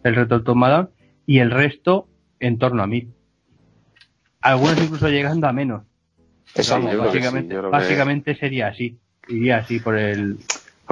el 0.04 0.16
Retro 0.16 0.44
Tomada, 0.44 0.90
y 1.26 1.40
el 1.40 1.52
resto 1.52 2.08
en 2.40 2.58
torno 2.58 2.84
a 2.84 2.88
1.000 2.88 3.08
algunos 4.42 4.82
incluso 4.82 5.08
llegando 5.08 5.48
a 5.48 5.54
menos. 5.54 5.84
básicamente, 7.70 8.36
sería 8.36 8.68
así, 8.68 8.98
iría 9.30 9.58
así 9.58 9.80
por 9.80 9.98
el. 9.98 10.38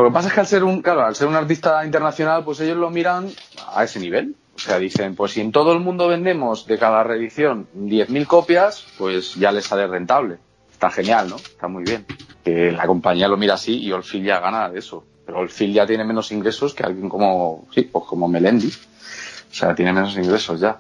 Lo 0.04 0.10
que 0.10 0.14
pasa 0.14 0.28
es 0.30 0.34
que 0.34 0.40
al 0.40 0.48
ser 0.48 0.64
un, 0.64 0.82
claro, 0.82 1.06
al 1.06 1.16
ser 1.16 1.28
un 1.28 1.36
artista 1.36 1.86
internacional, 1.86 2.44
pues 2.44 2.60
ellos 2.62 2.78
lo 2.78 2.90
miran 2.90 3.30
a 3.74 3.84
ese 3.84 4.00
nivel. 4.00 4.36
O 4.56 4.60
sea, 4.60 4.78
dicen, 4.78 5.16
pues 5.16 5.34
si 5.34 5.42
en 5.42 5.52
todo 5.52 5.74
el 5.74 5.80
mundo 5.80 6.08
vendemos 6.08 6.66
de 6.66 6.78
cada 6.78 7.04
reedición 7.04 7.68
10.000 7.78 8.26
copias, 8.26 8.86
pues 8.98 9.36
ya 9.36 9.52
les 9.52 9.66
sale 9.66 9.88
rentable. 9.88 10.38
Está 10.72 10.90
genial, 10.90 11.30
¿no? 11.30 11.38
Está 11.38 11.68
muy 11.68 11.84
bien. 11.84 12.06
Que 12.44 12.72
la 12.72 12.86
compañía 12.86 13.28
lo 13.28 13.38
mira 13.38 13.54
así 13.54 13.78
y 13.80 13.92
Olfil 13.92 14.24
ya 14.24 14.40
gana 14.40 14.70
de 14.70 14.80
eso. 14.80 15.06
Pero 15.26 15.40
Olfil 15.40 15.74
ya 15.74 15.86
tiene 15.86 16.04
menos 16.04 16.32
ingresos 16.32 16.74
que 16.74 16.84
alguien 16.84 17.08
como, 17.08 17.68
sí, 17.74 17.84
pues 17.84 18.06
como 18.06 18.28
Melendi. 18.28 18.68
O 18.68 19.54
sea, 19.54 19.74
tiene 19.76 19.94
menos 19.94 20.16
ingresos 20.18 20.60
ya. 20.60 20.78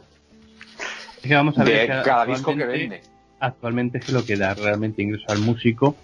Es 1.21 1.27
que 1.27 1.35
vamos 1.35 1.57
a 1.57 1.63
ver 1.63 2.01
cada 2.03 2.25
disco 2.25 2.55
que 2.55 2.65
vende. 2.65 3.01
Actualmente 3.39 3.99
es 3.99 4.09
lo 4.09 4.25
que 4.25 4.35
da 4.35 4.53
realmente 4.53 5.01
ingreso 5.01 5.25
al 5.29 5.39
músico 5.39 5.95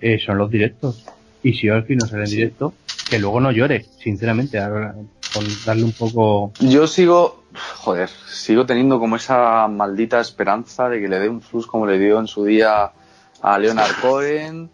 eh, 0.00 0.18
son 0.18 0.38
los 0.38 0.50
directos. 0.50 1.04
Y 1.42 1.54
si 1.54 1.70
Olfi 1.70 1.96
no 1.96 2.06
sale 2.06 2.24
en 2.24 2.30
directo, 2.30 2.74
que 3.08 3.18
luego 3.18 3.40
no 3.40 3.50
llore, 3.50 3.84
sinceramente, 3.98 4.58
con 5.32 5.44
darle 5.64 5.84
un 5.84 5.92
poco... 5.92 6.52
Yo 6.60 6.86
sigo, 6.86 7.44
joder, 7.76 8.08
sigo 8.08 8.66
teniendo 8.66 8.98
como 8.98 9.16
esa 9.16 9.66
maldita 9.68 10.20
esperanza 10.20 10.88
de 10.88 11.00
que 11.00 11.08
le 11.08 11.18
dé 11.18 11.28
un 11.28 11.40
flux 11.40 11.66
como 11.66 11.86
le 11.86 11.98
dio 11.98 12.20
en 12.20 12.26
su 12.26 12.44
día 12.44 12.92
a 13.42 13.58
Leonard 13.58 13.94
Cohen 14.02 14.70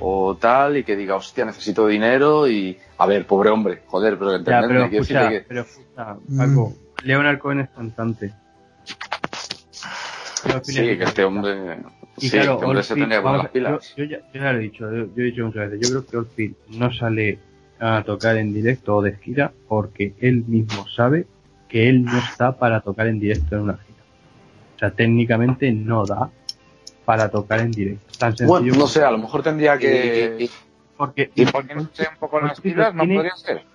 o 0.00 0.36
tal 0.36 0.76
y 0.76 0.84
que 0.84 0.96
diga, 0.96 1.16
hostia, 1.16 1.44
necesito 1.44 1.86
dinero 1.86 2.48
y... 2.48 2.78
A 2.96 3.06
ver, 3.06 3.26
pobre 3.26 3.50
hombre, 3.50 3.82
joder, 3.86 4.16
pero 4.16 4.36
entenderme, 4.36 4.68
pero 4.68 4.84
escucha, 4.84 5.28
que... 5.28 5.40
pero 5.40 5.60
escucha, 5.62 6.16
Paco, 6.36 6.72
Leonard 7.02 7.38
Cohen 7.38 7.60
es 7.60 7.70
cantante. 7.70 8.32
Sí, 10.62 10.74
que 10.74 11.04
este 11.04 11.24
hombre. 11.24 11.78
Y 12.18 12.28
sí, 12.28 12.38
claro. 12.38 13.80
Yo, 13.96 14.04
ya, 14.04 14.18
yo, 14.32 14.40
ya, 14.40 14.52
lo 14.52 14.58
he 14.58 14.62
dicho, 14.62 14.92
yo, 14.92 15.08
he 15.16 15.22
dicho 15.22 15.44
muchas 15.44 15.70
veces. 15.70 15.88
Yo 15.88 15.90
creo 15.90 16.06
que 16.06 16.16
Oldfield 16.16 16.54
no 16.70 16.92
sale 16.92 17.38
a 17.80 18.02
tocar 18.04 18.36
en 18.36 18.54
directo 18.54 18.96
o 18.96 19.02
de 19.02 19.16
gira 19.16 19.52
porque 19.68 20.14
él 20.20 20.44
mismo 20.46 20.86
sabe 20.88 21.26
que 21.68 21.88
él 21.88 22.04
no 22.04 22.16
está 22.18 22.56
para 22.56 22.80
tocar 22.80 23.08
en 23.08 23.18
directo 23.18 23.56
en 23.56 23.62
una 23.62 23.74
gira. 23.74 24.02
O 24.76 24.78
sea, 24.78 24.90
técnicamente 24.90 25.72
no 25.72 26.06
da 26.06 26.30
para 27.04 27.30
tocar 27.30 27.60
en 27.60 27.72
directo. 27.72 28.12
Tan 28.18 28.34
bueno, 28.46 28.74
no 28.76 28.86
sé, 28.86 29.02
a 29.02 29.10
lo 29.10 29.18
mejor 29.18 29.42
tendría 29.42 29.76
que. 29.76 30.48
porque, 30.96 31.30
¿Y 31.34 31.46
por 31.46 31.66
qué 31.66 31.74
no 31.74 31.88
sé 31.92 32.08
un 32.10 32.18
poco 32.18 32.40
las 32.40 32.60
pilas? 32.60 32.94
¿No 32.94 33.02
podría 33.06 33.34
ser? 33.36 33.73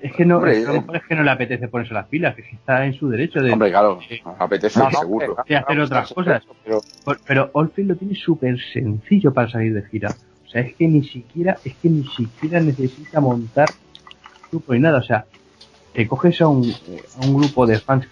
Es 0.00 0.12
que 0.12 0.24
no, 0.24 0.46
es, 0.46 0.66
a 0.68 0.72
lo 0.72 0.80
mejor 0.82 0.96
es 0.96 1.02
que 1.04 1.14
no 1.16 1.24
le 1.24 1.30
apetece 1.30 1.66
ponerse 1.66 1.94
las 1.94 2.06
pilas, 2.06 2.36
que 2.36 2.42
está 2.42 2.86
en 2.86 2.94
su 2.94 3.08
derecho 3.08 3.40
de. 3.40 3.52
Hombre, 3.52 3.70
claro, 3.70 3.98
apetece 4.38 4.80
seguro. 4.90 5.36
De 5.48 5.56
hacer 5.56 5.80
otras 5.80 6.12
cosas. 6.12 6.42
Pero, 6.64 6.80
pero 7.26 7.50
Oldfield 7.52 7.90
lo 7.90 7.96
tiene 7.96 8.14
súper 8.14 8.56
sencillo 8.72 9.32
para 9.32 9.50
salir 9.50 9.74
de 9.74 9.82
gira. 9.82 10.10
O 10.44 10.48
sea, 10.48 10.62
es 10.62 10.74
que 10.76 10.86
ni 10.86 11.02
siquiera, 11.02 11.56
es 11.64 11.74
que 11.74 11.88
ni 11.88 12.04
siquiera 12.04 12.60
necesita 12.60 13.20
montar 13.20 13.68
grupo 14.50 14.74
ni 14.74 14.80
nada. 14.80 14.98
O 14.98 15.02
sea, 15.02 15.24
te 15.92 16.06
coges 16.06 16.40
a 16.40 16.46
un, 16.46 16.72
a 17.20 17.26
un 17.26 17.36
grupo 17.36 17.66
de 17.66 17.80
fans, 17.80 18.06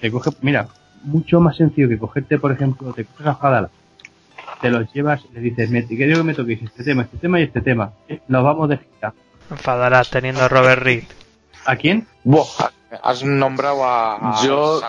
te 0.00 0.12
coge, 0.12 0.30
mira, 0.42 0.68
mucho 1.02 1.40
más 1.40 1.56
sencillo 1.56 1.88
que 1.88 1.98
cogerte, 1.98 2.38
por 2.38 2.52
ejemplo, 2.52 2.92
te 2.92 3.04
coges 3.04 3.26
a 3.26 3.34
Fadala, 3.34 3.70
te 4.60 4.70
los 4.70 4.92
llevas, 4.92 5.24
le 5.32 5.40
dices, 5.40 5.70
me, 5.70 5.84
quiero 5.84 6.18
que 6.18 6.22
me 6.22 6.34
toques 6.34 6.62
este 6.62 6.84
tema, 6.84 7.02
este 7.02 7.18
tema 7.18 7.40
y 7.40 7.44
este 7.44 7.60
tema. 7.60 7.92
Nos 8.28 8.44
vamos 8.44 8.68
de 8.68 8.78
gira 8.78 9.12
Enfadarás 9.50 10.10
teniendo 10.10 10.42
a 10.42 10.48
Robert 10.48 10.82
Reed. 10.82 11.04
¿A 11.66 11.76
quién? 11.76 12.06
has 13.02 13.24
nombrado 13.24 13.84
a. 13.84 14.40
yo. 14.44 14.80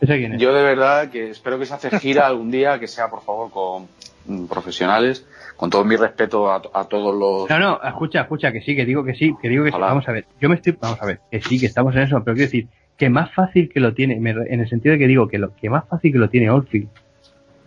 Yo 0.00 0.52
de 0.52 0.62
verdad 0.64 1.10
que 1.10 1.30
espero 1.30 1.60
que 1.60 1.66
se 1.66 1.74
hace 1.74 1.96
gira 2.00 2.26
algún 2.26 2.50
día, 2.50 2.80
que 2.80 2.88
sea 2.88 3.08
por 3.08 3.22
favor 3.22 3.52
con 3.52 3.86
mm, 4.26 4.46
profesionales, 4.46 5.24
con 5.56 5.70
todo 5.70 5.84
mi 5.84 5.94
respeto 5.94 6.50
a, 6.50 6.60
todos 6.88 7.14
los. 7.14 7.48
No, 7.48 7.58
no, 7.60 7.80
escucha, 7.84 8.22
escucha, 8.22 8.50
que 8.50 8.62
sí, 8.62 8.74
que 8.74 8.84
digo 8.84 9.04
que 9.04 9.14
sí, 9.14 9.32
que 9.40 9.48
digo 9.48 9.64
que 9.64 9.70
sí. 9.70 9.78
Vamos 9.78 10.08
a 10.08 10.12
ver, 10.12 10.26
yo 10.40 10.48
me 10.48 10.56
estoy. 10.56 10.76
Vamos 10.80 11.00
a 11.00 11.06
ver, 11.06 11.20
que 11.30 11.40
sí, 11.40 11.60
que 11.60 11.66
estamos 11.66 11.94
en 11.94 12.02
eso, 12.02 12.20
pero 12.24 12.34
quiero 12.34 12.50
decir 12.50 12.66
que 12.96 13.10
más 13.10 13.32
fácil 13.32 13.68
que 13.72 13.78
lo 13.78 13.94
tiene, 13.94 14.14
en 14.16 14.60
el 14.60 14.68
sentido 14.68 14.92
de 14.94 14.98
que 14.98 15.06
digo 15.06 15.28
que 15.28 15.38
lo 15.38 15.54
que 15.54 15.70
más 15.70 15.88
fácil 15.88 16.12
que 16.12 16.18
lo 16.18 16.28
tiene 16.28 16.50
Oldfield, 16.50 16.88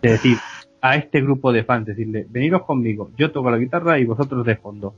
es 0.02 0.12
decir, 0.12 0.36
a 0.82 0.96
este 0.96 1.22
grupo 1.22 1.52
de 1.52 1.64
fans, 1.64 1.86
decirle, 1.86 2.26
veniros 2.28 2.64
conmigo, 2.64 3.10
yo 3.16 3.32
toco 3.32 3.50
la 3.50 3.56
guitarra 3.56 3.98
y 3.98 4.04
vosotros 4.04 4.44
de 4.44 4.56
fondo 4.56 4.94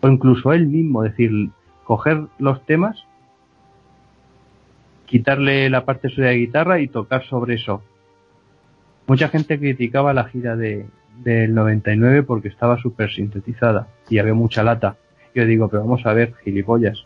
o 0.00 0.08
incluso 0.08 0.52
él 0.52 0.66
mismo, 0.66 1.02
decir, 1.02 1.50
coger 1.84 2.22
los 2.38 2.64
temas, 2.66 3.04
quitarle 5.06 5.68
la 5.70 5.84
parte 5.84 6.08
suya 6.08 6.28
de 6.28 6.36
guitarra 6.36 6.80
y 6.80 6.88
tocar 6.88 7.24
sobre 7.24 7.54
eso. 7.54 7.82
Mucha 9.06 9.28
gente 9.28 9.58
criticaba 9.58 10.14
la 10.14 10.24
gira 10.24 10.56
de, 10.56 10.86
del 11.24 11.54
99 11.54 12.22
porque 12.22 12.48
estaba 12.48 12.78
súper 12.78 13.10
sintetizada 13.10 13.88
y 14.08 14.18
había 14.18 14.34
mucha 14.34 14.62
lata. 14.62 14.96
Yo 15.34 15.44
digo, 15.44 15.68
pero 15.68 15.82
vamos 15.82 16.06
a 16.06 16.12
ver, 16.12 16.34
gilipollas. 16.44 17.04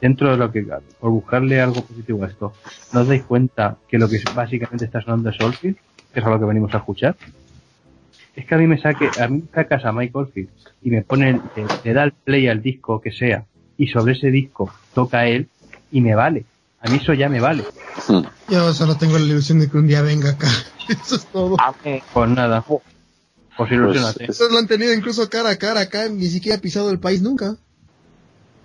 Dentro 0.00 0.30
de 0.30 0.36
lo 0.36 0.52
que, 0.52 0.64
por 1.00 1.10
buscarle 1.10 1.60
algo 1.60 1.82
positivo 1.82 2.22
a 2.22 2.28
esto, 2.28 2.52
¿no 2.92 3.00
os 3.00 3.08
dais 3.08 3.24
cuenta 3.24 3.78
que 3.88 3.98
lo 3.98 4.08
que 4.08 4.20
básicamente 4.34 4.84
está 4.84 5.00
sonando 5.00 5.30
es 5.30 5.36
Soulfield? 5.36 5.76
Que 6.12 6.20
es 6.20 6.26
a 6.26 6.30
lo 6.30 6.38
que 6.38 6.44
venimos 6.44 6.72
a 6.74 6.78
escuchar 6.78 7.16
es 8.38 8.46
que 8.46 8.54
a 8.54 8.58
mí 8.58 8.68
me 8.68 8.80
saque, 8.80 9.10
a 9.20 9.26
mí 9.26 9.42
me 9.42 9.52
sacas 9.52 9.84
a 9.84 9.90
Michael 9.90 10.28
Field 10.32 10.48
y 10.82 10.90
me 10.90 11.02
pone, 11.02 11.40
le, 11.82 11.92
da 11.92 12.04
el 12.04 12.12
play 12.12 12.46
al 12.46 12.62
disco 12.62 13.00
que 13.00 13.10
sea 13.10 13.44
y 13.76 13.88
sobre 13.88 14.12
ese 14.12 14.30
disco 14.30 14.72
toca 14.94 15.26
él 15.26 15.48
y 15.90 16.00
me 16.00 16.14
vale. 16.14 16.44
A 16.80 16.88
mí 16.88 16.98
eso 17.02 17.12
ya 17.14 17.28
me 17.28 17.40
vale. 17.40 17.64
Hmm. 18.06 18.22
Yo 18.48 18.72
solo 18.72 18.96
tengo 18.96 19.18
la 19.18 19.24
ilusión 19.24 19.58
de 19.58 19.68
que 19.68 19.76
un 19.76 19.88
día 19.88 20.02
venga 20.02 20.30
acá. 20.30 20.46
Eso 20.88 21.16
es 21.16 21.26
todo. 21.26 21.56
Ah, 21.58 21.74
pues 21.82 22.30
nada. 22.30 22.64
Pues 23.56 23.72
ilusionate. 23.72 24.26
Pues, 24.26 24.40
lo 24.40 24.56
han 24.56 24.68
tenido 24.68 24.94
incluso 24.94 25.28
cara 25.28 25.50
a 25.50 25.56
cara 25.56 25.80
acá, 25.80 26.08
ni 26.08 26.28
siquiera 26.28 26.56
ha 26.56 26.60
pisado 26.60 26.90
el 26.90 27.00
país 27.00 27.20
nunca. 27.20 27.56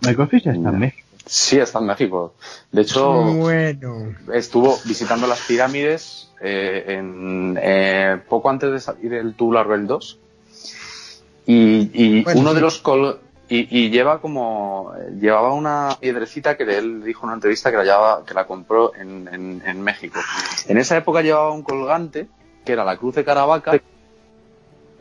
Michael 0.01 0.29
Field 0.29 0.47
está 0.47 0.69
en 0.69 0.79
México. 0.79 1.02
Sí, 1.25 1.57
está 1.57 1.79
en 1.79 1.85
México. 1.85 2.33
De 2.71 2.81
hecho, 2.81 3.23
bueno. 3.23 4.15
estuvo 4.33 4.77
visitando 4.85 5.25
las 5.25 5.41
pirámides 5.41 6.29
eh, 6.41 6.83
en, 6.87 7.57
eh, 7.61 8.21
poco 8.27 8.49
antes 8.49 8.71
de 8.71 8.79
salir 8.79 9.13
el 9.13 9.33
Tubular 9.33 9.65
Rebel 9.65 9.87
2. 9.87 10.19
Y, 11.45 12.23
uno 12.35 12.53
de 12.53 12.61
los 12.61 12.81
y, 13.49 13.89
lleva 13.89 14.21
como 14.21 14.93
llevaba 15.19 15.53
una 15.53 15.97
piedrecita 15.99 16.55
que 16.55 16.63
él 16.63 17.03
dijo 17.03 17.23
en 17.23 17.25
una 17.25 17.33
entrevista 17.35 17.69
que 17.69 17.77
la 17.77 17.83
llevaba, 17.83 18.25
que 18.25 18.33
la 18.33 18.47
compró 18.47 18.95
en, 18.95 19.61
en, 19.65 19.81
México. 19.81 20.19
En 20.67 20.77
esa 20.77 20.97
época 20.97 21.21
llevaba 21.21 21.51
un 21.51 21.63
colgante 21.63 22.27
que 22.65 22.71
era 22.71 22.85
la 22.85 22.97
cruz 22.97 23.15
de 23.15 23.25
Caravaca 23.25 23.81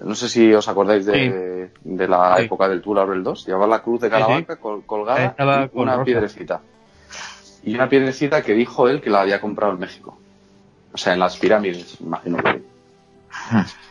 no 0.05 0.15
sé 0.15 0.29
si 0.29 0.53
os 0.53 0.69
acordáis 0.69 1.07
de, 1.07 1.71
de 1.83 2.09
la 2.09 2.41
época 2.41 2.69
del 2.69 2.83
Tour 2.83 2.99
Abril 3.01 3.23
2. 3.23 3.47
Llevaba 3.47 3.67
la 3.67 3.83
cruz 3.83 4.01
de 4.01 4.11
Caravaca 4.11 4.57
colgada 4.57 5.35
y 5.39 5.69
una 5.73 6.05
piedrecita. 6.05 6.61
Y 7.65 7.75
una 7.75 7.89
piedrecita 7.89 8.43
que 8.43 8.55
dijo 8.55 8.89
él 8.89 9.01
que 9.01 9.11
la 9.11 9.21
había 9.21 9.41
comprado 9.41 9.73
en 9.73 9.79
México. 9.79 10.19
O 10.93 10.99
sea, 10.99 11.15
en 11.15 11.21
las 11.21 11.37
pirámides, 11.37 12.01
imagino 12.01 12.39
que. 12.39 12.63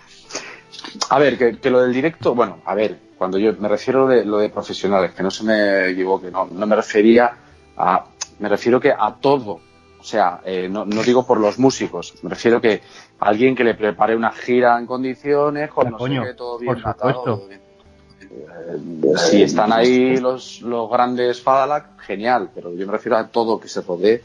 A 1.10 1.20
ver, 1.20 1.60
que, 1.60 1.70
lo 1.70 1.82
del 1.82 1.94
directo, 1.94 2.34
bueno, 2.36 2.60
a 2.66 2.74
ver, 2.74 2.98
cuando 3.18 3.38
yo 3.38 3.54
me 3.60 3.68
refiero 3.68 4.08
de 4.08 4.26
lo 4.26 4.40
de 4.40 4.50
profesionales, 4.50 5.12
que 5.12 5.24
no 5.24 5.32
se 5.32 5.44
me 5.44 5.90
equivoque, 5.90 6.32
no, 6.32 6.48
no 6.52 6.66
me 6.66 6.76
refería 6.76 7.32
a, 7.78 8.06
me 8.40 8.50
refiero 8.50 8.80
que 8.80 8.92
a 8.92 9.16
todo, 9.20 9.62
o 10.02 10.04
sea, 10.04 10.42
eh, 10.44 10.68
no, 10.68 10.84
no, 10.84 11.04
digo 11.04 11.28
por 11.28 11.40
los 11.40 11.60
músicos, 11.60 12.16
me 12.24 12.32
refiero 12.32 12.60
que 12.60 12.82
alguien 13.20 13.56
que 13.56 13.64
le 13.64 13.76
prepare 13.76 14.16
una 14.16 14.32
gira 14.32 14.80
en 14.80 14.88
condiciones, 14.88 15.70
con 15.70 15.92
no 15.92 16.00
sé 16.00 16.34
todo 16.34 16.58
bien 16.58 16.74
por 16.74 16.82
supuesto. 16.82 17.48
Eh, 17.52 19.18
si 19.30 19.44
están 19.44 19.72
ahí 19.72 20.18
los, 20.18 20.62
los 20.62 20.90
grandes 20.90 21.40
Fadalak, 21.44 22.00
genial, 22.02 22.50
pero 22.56 22.74
yo 22.74 22.88
me 22.88 22.94
refiero 22.94 23.16
a 23.16 23.28
todo 23.28 23.60
que 23.60 23.68
se 23.68 23.82
rodee 23.82 24.24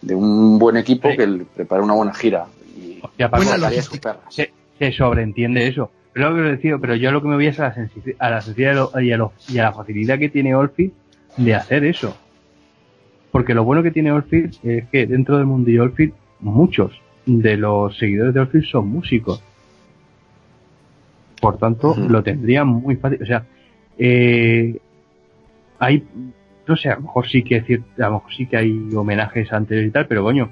de 0.00 0.14
un 0.14 0.56
buen 0.56 0.76
equipo 0.76 1.08
que 1.16 1.26
le 1.26 1.44
prepare 1.46 1.82
una 1.82 1.94
buena 1.94 2.14
gira. 2.14 2.46
Y 2.76 3.02
se, 4.30 4.52
se, 4.78 4.92
sobreentiende 4.92 5.66
eso. 5.66 5.90
Pero, 6.12 6.30
lo 6.30 6.36
que 6.36 6.42
decía, 6.42 6.78
pero 6.80 6.94
yo 6.94 7.10
lo 7.10 7.22
que 7.22 7.28
me 7.28 7.34
voy 7.34 7.48
es 7.48 7.58
a 7.58 7.64
la, 7.64 7.68
a 8.20 8.40
sensibilidad 8.40 9.00
y 9.00 9.12
a, 9.12 9.30
y 9.48 9.58
a 9.58 9.62
la 9.64 9.72
facilidad 9.72 10.18
que 10.20 10.28
tiene 10.28 10.54
Olfi 10.54 10.92
de 11.38 11.54
hacer 11.56 11.82
eso. 11.84 12.14
Porque 13.32 13.54
lo 13.54 13.64
bueno 13.64 13.82
que 13.82 13.90
tiene 13.90 14.12
Oldfield 14.12 14.58
es 14.62 14.88
que 14.90 15.06
dentro 15.06 15.38
del 15.38 15.46
mundo 15.46 15.70
de 15.70 15.80
Oldfield, 15.80 16.12
muchos 16.40 16.92
de 17.24 17.56
los 17.56 17.96
seguidores 17.96 18.34
de 18.34 18.40
Oldfield 18.40 18.66
son 18.66 18.88
músicos. 18.88 19.42
Por 21.40 21.56
tanto, 21.56 21.96
lo 21.96 22.22
tendrían 22.22 22.68
muy 22.68 22.96
fácil. 22.96 23.22
O 23.22 23.26
sea, 23.26 23.44
eh, 23.98 24.78
hay, 25.78 26.04
no 26.68 26.76
sé, 26.76 26.90
a 26.90 26.96
lo 26.96 27.02
mejor 27.02 27.26
sí 27.26 27.42
que 27.42 27.56
a 27.56 28.02
lo 28.02 28.12
mejor 28.12 28.34
sí 28.36 28.46
que 28.46 28.58
hay 28.58 28.94
homenajes 28.94 29.50
anteriores 29.50 29.88
y 29.88 29.92
tal, 29.92 30.06
pero 30.06 30.22
coño, 30.22 30.50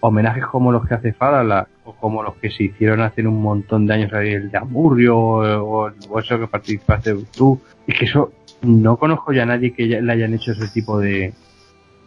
homenajes 0.00 0.46
como 0.46 0.70
los 0.70 0.86
que 0.86 0.94
hace 0.94 1.12
Fadala 1.12 1.68
o 1.84 1.94
como 1.94 2.22
los 2.22 2.36
que 2.36 2.50
se 2.50 2.64
hicieron 2.64 3.00
hace 3.00 3.26
un 3.26 3.42
montón 3.42 3.86
de 3.86 3.94
años 3.94 4.12
el 4.12 4.50
de 4.50 4.58
Amurrio 4.58 5.18
o, 5.18 5.90
o, 5.90 6.18
eso 6.18 6.38
que 6.38 6.46
participaste 6.46 7.16
tú, 7.36 7.60
es 7.86 7.98
que 7.98 8.04
eso 8.04 8.32
no 8.62 8.96
conozco 8.96 9.32
ya 9.32 9.42
a 9.42 9.46
nadie 9.46 9.72
que 9.72 9.86
le 9.86 10.12
hayan 10.12 10.34
hecho 10.34 10.52
ese 10.52 10.68
tipo 10.68 10.98
de, 10.98 11.34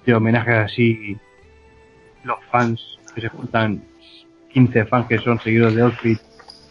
de 0.05 0.17
homenajes 0.17 0.71
así, 0.71 1.17
los 2.23 2.37
fans 2.51 2.99
que 3.13 3.21
se 3.21 3.29
juntan, 3.29 3.83
15 4.51 4.85
fans 4.85 5.07
que 5.07 5.17
son 5.19 5.39
seguidores 5.39 5.75
de 5.75 5.81
Outfit, 5.81 6.19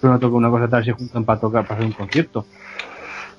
uno 0.02 0.18
toca 0.18 0.36
una 0.36 0.50
cosa 0.50 0.68
tal, 0.68 0.84
se 0.84 0.92
juntan 0.92 1.24
para 1.24 1.40
tocar, 1.40 1.62
para 1.62 1.76
hacer 1.76 1.86
un 1.86 1.92
concierto. 1.92 2.46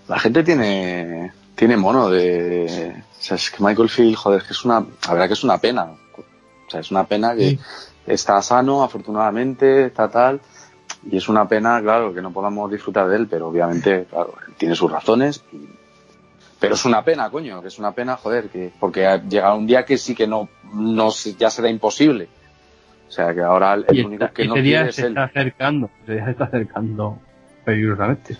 La 0.07 0.19
gente 0.19 0.43
tiene, 0.43 1.31
tiene 1.55 1.77
mono 1.77 2.09
de, 2.09 2.95
o 2.97 3.21
sea, 3.21 3.35
es 3.35 3.51
que 3.51 3.63
Michael 3.63 3.89
Field, 3.89 4.15
joder, 4.15 4.41
es 4.41 4.47
que 4.47 4.53
es 4.53 4.65
una, 4.65 4.79
la 4.79 5.13
verdad 5.13 5.27
que 5.27 5.33
es 5.33 5.43
una 5.43 5.57
pena. 5.57 5.83
O 5.83 6.69
sea, 6.69 6.79
es 6.79 6.91
una 6.91 7.05
pena 7.05 7.35
que 7.35 7.59
está 8.07 8.41
sano, 8.41 8.83
afortunadamente, 8.83 9.85
está 9.85 10.09
tal, 10.09 10.41
y 11.09 11.17
es 11.17 11.29
una 11.29 11.47
pena, 11.47 11.81
claro, 11.81 12.13
que 12.13 12.21
no 12.21 12.31
podamos 12.31 12.71
disfrutar 12.71 13.07
de 13.07 13.17
él, 13.17 13.27
pero 13.27 13.49
obviamente, 13.49 14.05
claro, 14.09 14.33
tiene 14.57 14.75
sus 14.75 14.91
razones 14.91 15.43
y 15.51 15.74
pero 16.59 16.75
es 16.75 16.85
una 16.85 17.03
pena, 17.03 17.29
coño, 17.29 17.61
que 17.61 17.67
es 17.67 17.79
una 17.79 17.91
pena, 17.91 18.15
joder, 18.15 18.49
que 18.49 18.71
porque 18.79 19.05
ha 19.05 19.21
llegado 19.21 19.55
un 19.55 19.67
día 19.67 19.85
que 19.85 19.97
sí 19.97 20.15
que 20.15 20.27
no, 20.27 20.49
no 20.73 21.09
ya 21.37 21.49
será 21.49 21.69
imposible. 21.69 22.27
O 23.07 23.11
sea, 23.11 23.33
que 23.33 23.41
ahora 23.41 23.75
el, 23.75 24.05
único 24.05 24.27
que 24.33 24.45
no 24.45 24.55
día 24.55 24.91
se 24.91 25.07
está 25.07 25.25
acercando, 25.25 25.89
se 26.05 26.17
está 26.17 26.45
acercando 26.45 27.19
peligrosamente. 27.63 28.37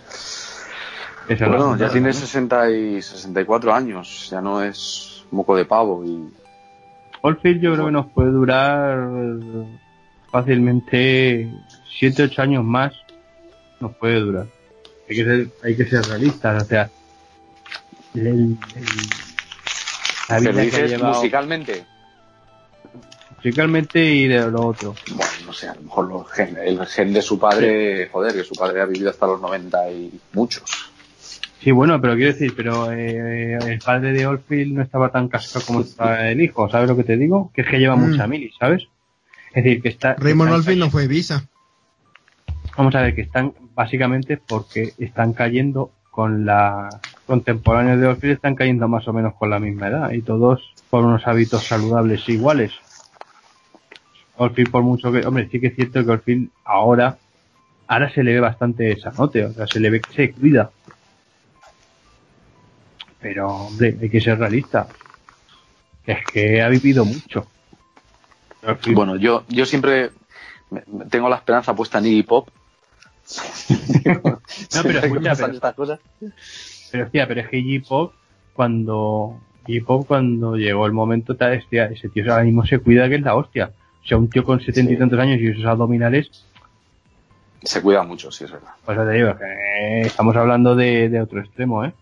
Bueno, 1.28 1.76
ya 1.76 1.88
tiene 1.90 2.12
60 2.12 2.70
y 2.70 3.02
64 3.02 3.74
años, 3.74 4.28
ya 4.30 4.40
no 4.40 4.62
es 4.62 5.24
moco 5.30 5.56
de 5.56 5.64
pavo 5.64 6.04
y... 6.04 6.32
Oldfield 7.22 7.60
yo 7.60 7.72
creo 7.72 7.86
que 7.86 7.92
nos 7.92 8.06
puede 8.12 8.30
durar 8.30 9.08
fácilmente 10.30 11.50
7, 11.98 12.24
8 12.24 12.42
años 12.42 12.64
más, 12.64 12.94
nos 13.80 13.96
puede 13.96 14.20
durar. 14.20 14.46
Hay 15.08 15.16
que 15.16 15.24
ser, 15.24 15.48
hay 15.64 15.76
que 15.76 15.84
ser 15.86 16.04
realistas, 16.04 16.62
o 16.62 16.66
sea, 16.66 16.90
el, 18.16 18.58
musicalmente? 21.02 21.84
Musicalmente 23.36 24.04
y 24.04 24.26
de 24.26 24.50
lo 24.50 24.66
otro. 24.66 24.94
Bueno, 25.14 25.32
no 25.46 25.52
sé, 25.52 25.68
a 25.68 25.74
lo 25.74 25.82
mejor 25.82 26.26
el 26.64 26.86
gen 26.86 27.12
de 27.12 27.22
su 27.22 27.38
padre, 27.38 28.08
joder, 28.10 28.34
que 28.34 28.44
su 28.44 28.54
padre 28.54 28.80
ha 28.80 28.86
vivido 28.86 29.10
hasta 29.10 29.26
los 29.26 29.40
90 29.40 29.90
y 29.90 30.20
muchos. 30.32 30.64
Sí, 31.60 31.70
bueno, 31.70 32.00
pero 32.00 32.14
quiero 32.14 32.32
decir, 32.32 32.54
pero 32.56 32.92
eh, 32.92 33.54
el 33.54 33.78
padre 33.80 34.12
de 34.12 34.26
Oldfield 34.26 34.74
no 34.74 34.82
estaba 34.82 35.10
tan 35.10 35.28
cascado 35.28 35.64
como 35.64 35.80
está 35.80 36.30
el 36.30 36.40
hijo, 36.40 36.68
¿sabes 36.68 36.88
lo 36.88 36.96
que 36.96 37.04
te 37.04 37.16
digo? 37.16 37.50
Que 37.54 37.62
es 37.62 37.68
que 37.68 37.78
lleva 37.78 37.96
mm. 37.96 38.10
mucha 38.10 38.26
mili, 38.26 38.52
¿sabes? 38.58 38.84
Es 39.54 39.64
decir, 39.64 39.82
que 39.82 39.88
está... 39.88 40.14
Raymond 40.18 40.52
Oldfield 40.52 40.80
no 40.80 40.90
fue 40.90 41.08
visa. 41.08 41.48
Vamos 42.76 42.94
a 42.94 43.00
ver, 43.00 43.14
que 43.14 43.22
están 43.22 43.54
básicamente 43.74 44.36
porque 44.36 44.92
están 44.98 45.32
cayendo 45.32 45.92
con 46.10 46.44
la 46.44 46.88
contemporáneos 47.26 48.00
de 48.00 48.06
Orfil 48.06 48.30
están 48.30 48.54
cayendo 48.54 48.88
más 48.88 49.06
o 49.08 49.12
menos 49.12 49.34
con 49.34 49.50
la 49.50 49.58
misma 49.58 49.88
edad 49.88 50.10
y 50.12 50.22
todos 50.22 50.72
por 50.90 51.04
unos 51.04 51.26
hábitos 51.26 51.64
saludables 51.64 52.28
iguales. 52.28 52.72
Orfil 54.36 54.70
por 54.70 54.82
mucho 54.82 55.10
que, 55.10 55.26
hombre, 55.26 55.48
sí 55.50 55.60
que 55.60 55.68
es 55.68 55.74
cierto 55.74 56.04
que 56.04 56.10
Orfil 56.10 56.50
ahora, 56.64 57.18
ahora 57.88 58.10
se 58.12 58.22
le 58.22 58.34
ve 58.34 58.40
bastante 58.40 58.98
sanote, 59.00 59.44
o 59.44 59.52
sea, 59.52 59.66
se 59.66 59.80
le 59.80 59.90
ve 59.90 60.00
que 60.00 60.12
se 60.12 60.32
cuida. 60.32 60.70
Pero, 63.20 63.48
hombre, 63.48 63.96
hay 64.00 64.08
que 64.08 64.20
ser 64.20 64.38
realista. 64.38 64.86
Es 66.06 66.24
que 66.24 66.62
ha 66.62 66.68
vivido 66.68 67.04
mucho. 67.04 67.46
Bueno, 68.92 69.16
yo, 69.16 69.44
yo 69.48 69.66
siempre 69.66 70.10
tengo 71.10 71.28
la 71.28 71.36
esperanza 71.36 71.74
puesta 71.74 71.98
en 71.98 72.06
Iggy 72.06 72.22
Pop. 72.22 72.48
no, 74.14 74.40
pero 74.82 74.98
escucha, 75.02 75.34
pero, 75.34 75.98
pero 76.90 77.08
pero 77.12 77.40
es 77.40 77.48
que 77.48 77.62
J-Pop, 77.62 78.12
cuando, 78.54 79.40
J-Pop 79.66 80.06
cuando 80.06 80.56
llegó 80.56 80.86
el 80.86 80.92
momento, 80.92 81.36
tal, 81.36 81.52
ese 81.54 82.08
tío 82.08 82.32
ahora 82.32 82.44
mismo 82.44 82.64
se 82.64 82.78
cuida 82.78 83.08
que 83.08 83.16
es 83.16 83.22
la 83.22 83.34
hostia. 83.34 83.70
O 84.02 84.06
sea, 84.06 84.18
un 84.18 84.30
tío 84.30 84.44
con 84.44 84.60
setenta 84.60 84.92
y 84.92 84.96
tantos 84.96 85.18
años 85.18 85.40
y 85.40 85.48
esos 85.48 85.64
abdominales. 85.64 86.30
Se 87.62 87.82
cuida 87.82 88.02
mucho, 88.02 88.30
sí, 88.30 88.44
es 88.44 88.52
verdad. 88.52 88.70
Pues 88.84 88.96
te 88.96 89.10
digo, 89.10 89.36
que 89.36 90.00
estamos 90.02 90.36
hablando 90.36 90.76
de, 90.76 91.20
otro 91.20 91.40
extremo, 91.40 91.84
¿eh? 91.84 91.92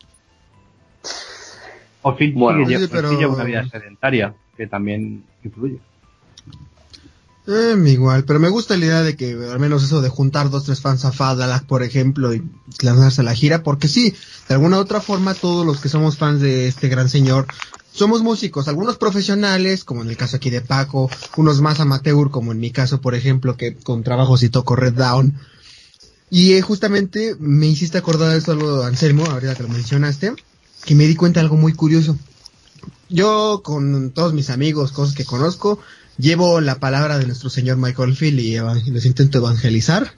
O 2.02 2.14
fin, 2.14 2.34
bueno, 2.34 2.66
sí, 2.66 2.76
lleva 3.16 3.32
una 3.32 3.44
vida 3.44 3.64
sedentaria, 3.66 4.34
que 4.56 4.66
también 4.66 5.24
influye. 5.42 5.78
Eh, 7.46 7.76
igual, 7.86 8.24
pero 8.24 8.40
me 8.40 8.48
gusta 8.48 8.76
la 8.76 8.86
idea 8.86 9.02
de 9.02 9.16
que 9.16 9.32
al 9.32 9.60
menos 9.60 9.84
eso 9.84 10.00
de 10.00 10.08
juntar 10.08 10.48
dos, 10.48 10.64
tres 10.64 10.80
fans 10.80 11.04
a 11.04 11.12
Fadalak, 11.12 11.66
por 11.66 11.82
ejemplo, 11.82 12.32
y 12.32 12.42
lanzarse 12.80 13.20
a 13.20 13.24
la 13.24 13.34
gira, 13.34 13.62
porque 13.62 13.86
sí, 13.86 14.14
de 14.48 14.54
alguna 14.54 14.78
u 14.78 14.80
otra 14.80 15.00
forma 15.00 15.34
todos 15.34 15.66
los 15.66 15.80
que 15.80 15.90
somos 15.90 16.16
fans 16.16 16.40
de 16.40 16.68
este 16.68 16.88
gran 16.88 17.08
señor 17.08 17.46
somos 17.94 18.22
músicos, 18.22 18.66
algunos 18.66 18.96
profesionales, 18.96 19.84
como 19.84 20.02
en 20.02 20.10
el 20.10 20.16
caso 20.16 20.36
aquí 20.36 20.50
de 20.50 20.60
Paco, 20.60 21.08
unos 21.36 21.60
más 21.60 21.78
amateur, 21.78 22.28
como 22.28 22.50
en 22.50 22.58
mi 22.58 22.72
caso, 22.72 23.00
por 23.00 23.14
ejemplo, 23.14 23.56
que 23.56 23.76
con 23.76 24.02
trabajo 24.02 24.36
sí 24.36 24.48
toco 24.48 24.74
Red 24.74 24.94
Down. 24.94 25.38
Y 26.28 26.54
eh, 26.54 26.60
justamente 26.60 27.36
me 27.38 27.66
hiciste 27.66 27.98
acordar 27.98 28.32
de 28.32 28.38
esto, 28.38 28.82
Anselmo, 28.82 29.24
ahorita 29.26 29.54
que 29.54 29.62
lo 29.62 29.68
mencionaste, 29.68 30.32
que 30.84 30.94
me 30.96 31.06
di 31.06 31.14
cuenta 31.14 31.38
de 31.38 31.44
algo 31.44 31.56
muy 31.56 31.72
curioso. 31.72 32.18
Yo, 33.08 33.60
con 33.62 34.10
todos 34.10 34.32
mis 34.32 34.50
amigos, 34.50 34.90
cosas 34.90 35.14
que 35.14 35.24
conozco, 35.24 35.78
llevo 36.18 36.60
la 36.60 36.76
palabra 36.76 37.18
de 37.18 37.26
nuestro 37.26 37.50
señor 37.50 37.76
Michael 37.76 38.16
Phil 38.16 38.38
y 38.40 38.58
les 38.90 39.06
intento 39.06 39.38
evangelizar, 39.38 40.12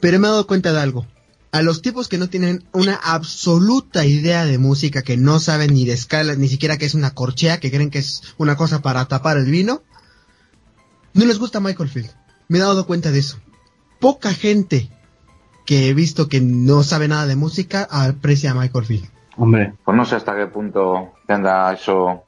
pero 0.00 0.18
me 0.18 0.26
he 0.26 0.30
dado 0.30 0.46
cuenta 0.46 0.72
de 0.72 0.80
algo. 0.80 1.06
A 1.52 1.62
los 1.62 1.82
tipos 1.82 2.08
que 2.08 2.18
no 2.18 2.28
tienen 2.28 2.64
una 2.72 2.96
absoluta 2.96 4.04
idea 4.04 4.44
de 4.44 4.58
música, 4.58 5.02
que 5.02 5.16
no 5.16 5.38
saben 5.38 5.72
ni 5.72 5.84
de 5.84 5.92
escala, 5.92 6.34
ni 6.34 6.48
siquiera 6.48 6.78
que 6.78 6.84
es 6.84 6.94
una 6.94 7.14
corchea, 7.14 7.60
que 7.60 7.70
creen 7.70 7.90
que 7.90 8.00
es 8.00 8.22
una 8.38 8.56
cosa 8.56 8.82
para 8.82 9.04
tapar 9.06 9.36
el 9.36 9.50
vino, 9.50 9.82
no 11.12 11.24
les 11.24 11.38
gusta 11.38 11.60
Michael 11.60 11.88
Field. 11.88 12.10
Me 12.48 12.58
he 12.58 12.60
dado 12.60 12.86
cuenta 12.86 13.12
de 13.12 13.20
eso. 13.20 13.38
Poca 14.00 14.34
gente 14.34 14.90
que 15.64 15.88
he 15.88 15.94
visto 15.94 16.28
que 16.28 16.40
no 16.40 16.82
sabe 16.82 17.06
nada 17.08 17.26
de 17.26 17.36
música 17.36 17.86
aprecia 17.88 18.50
a 18.50 18.54
Michael 18.54 18.84
Field. 18.84 19.08
Hombre, 19.36 19.74
pues 19.84 19.96
no 19.96 20.04
sé 20.04 20.16
hasta 20.16 20.36
qué 20.36 20.46
punto 20.46 21.14
tendrá 21.26 21.72
eso 21.72 22.24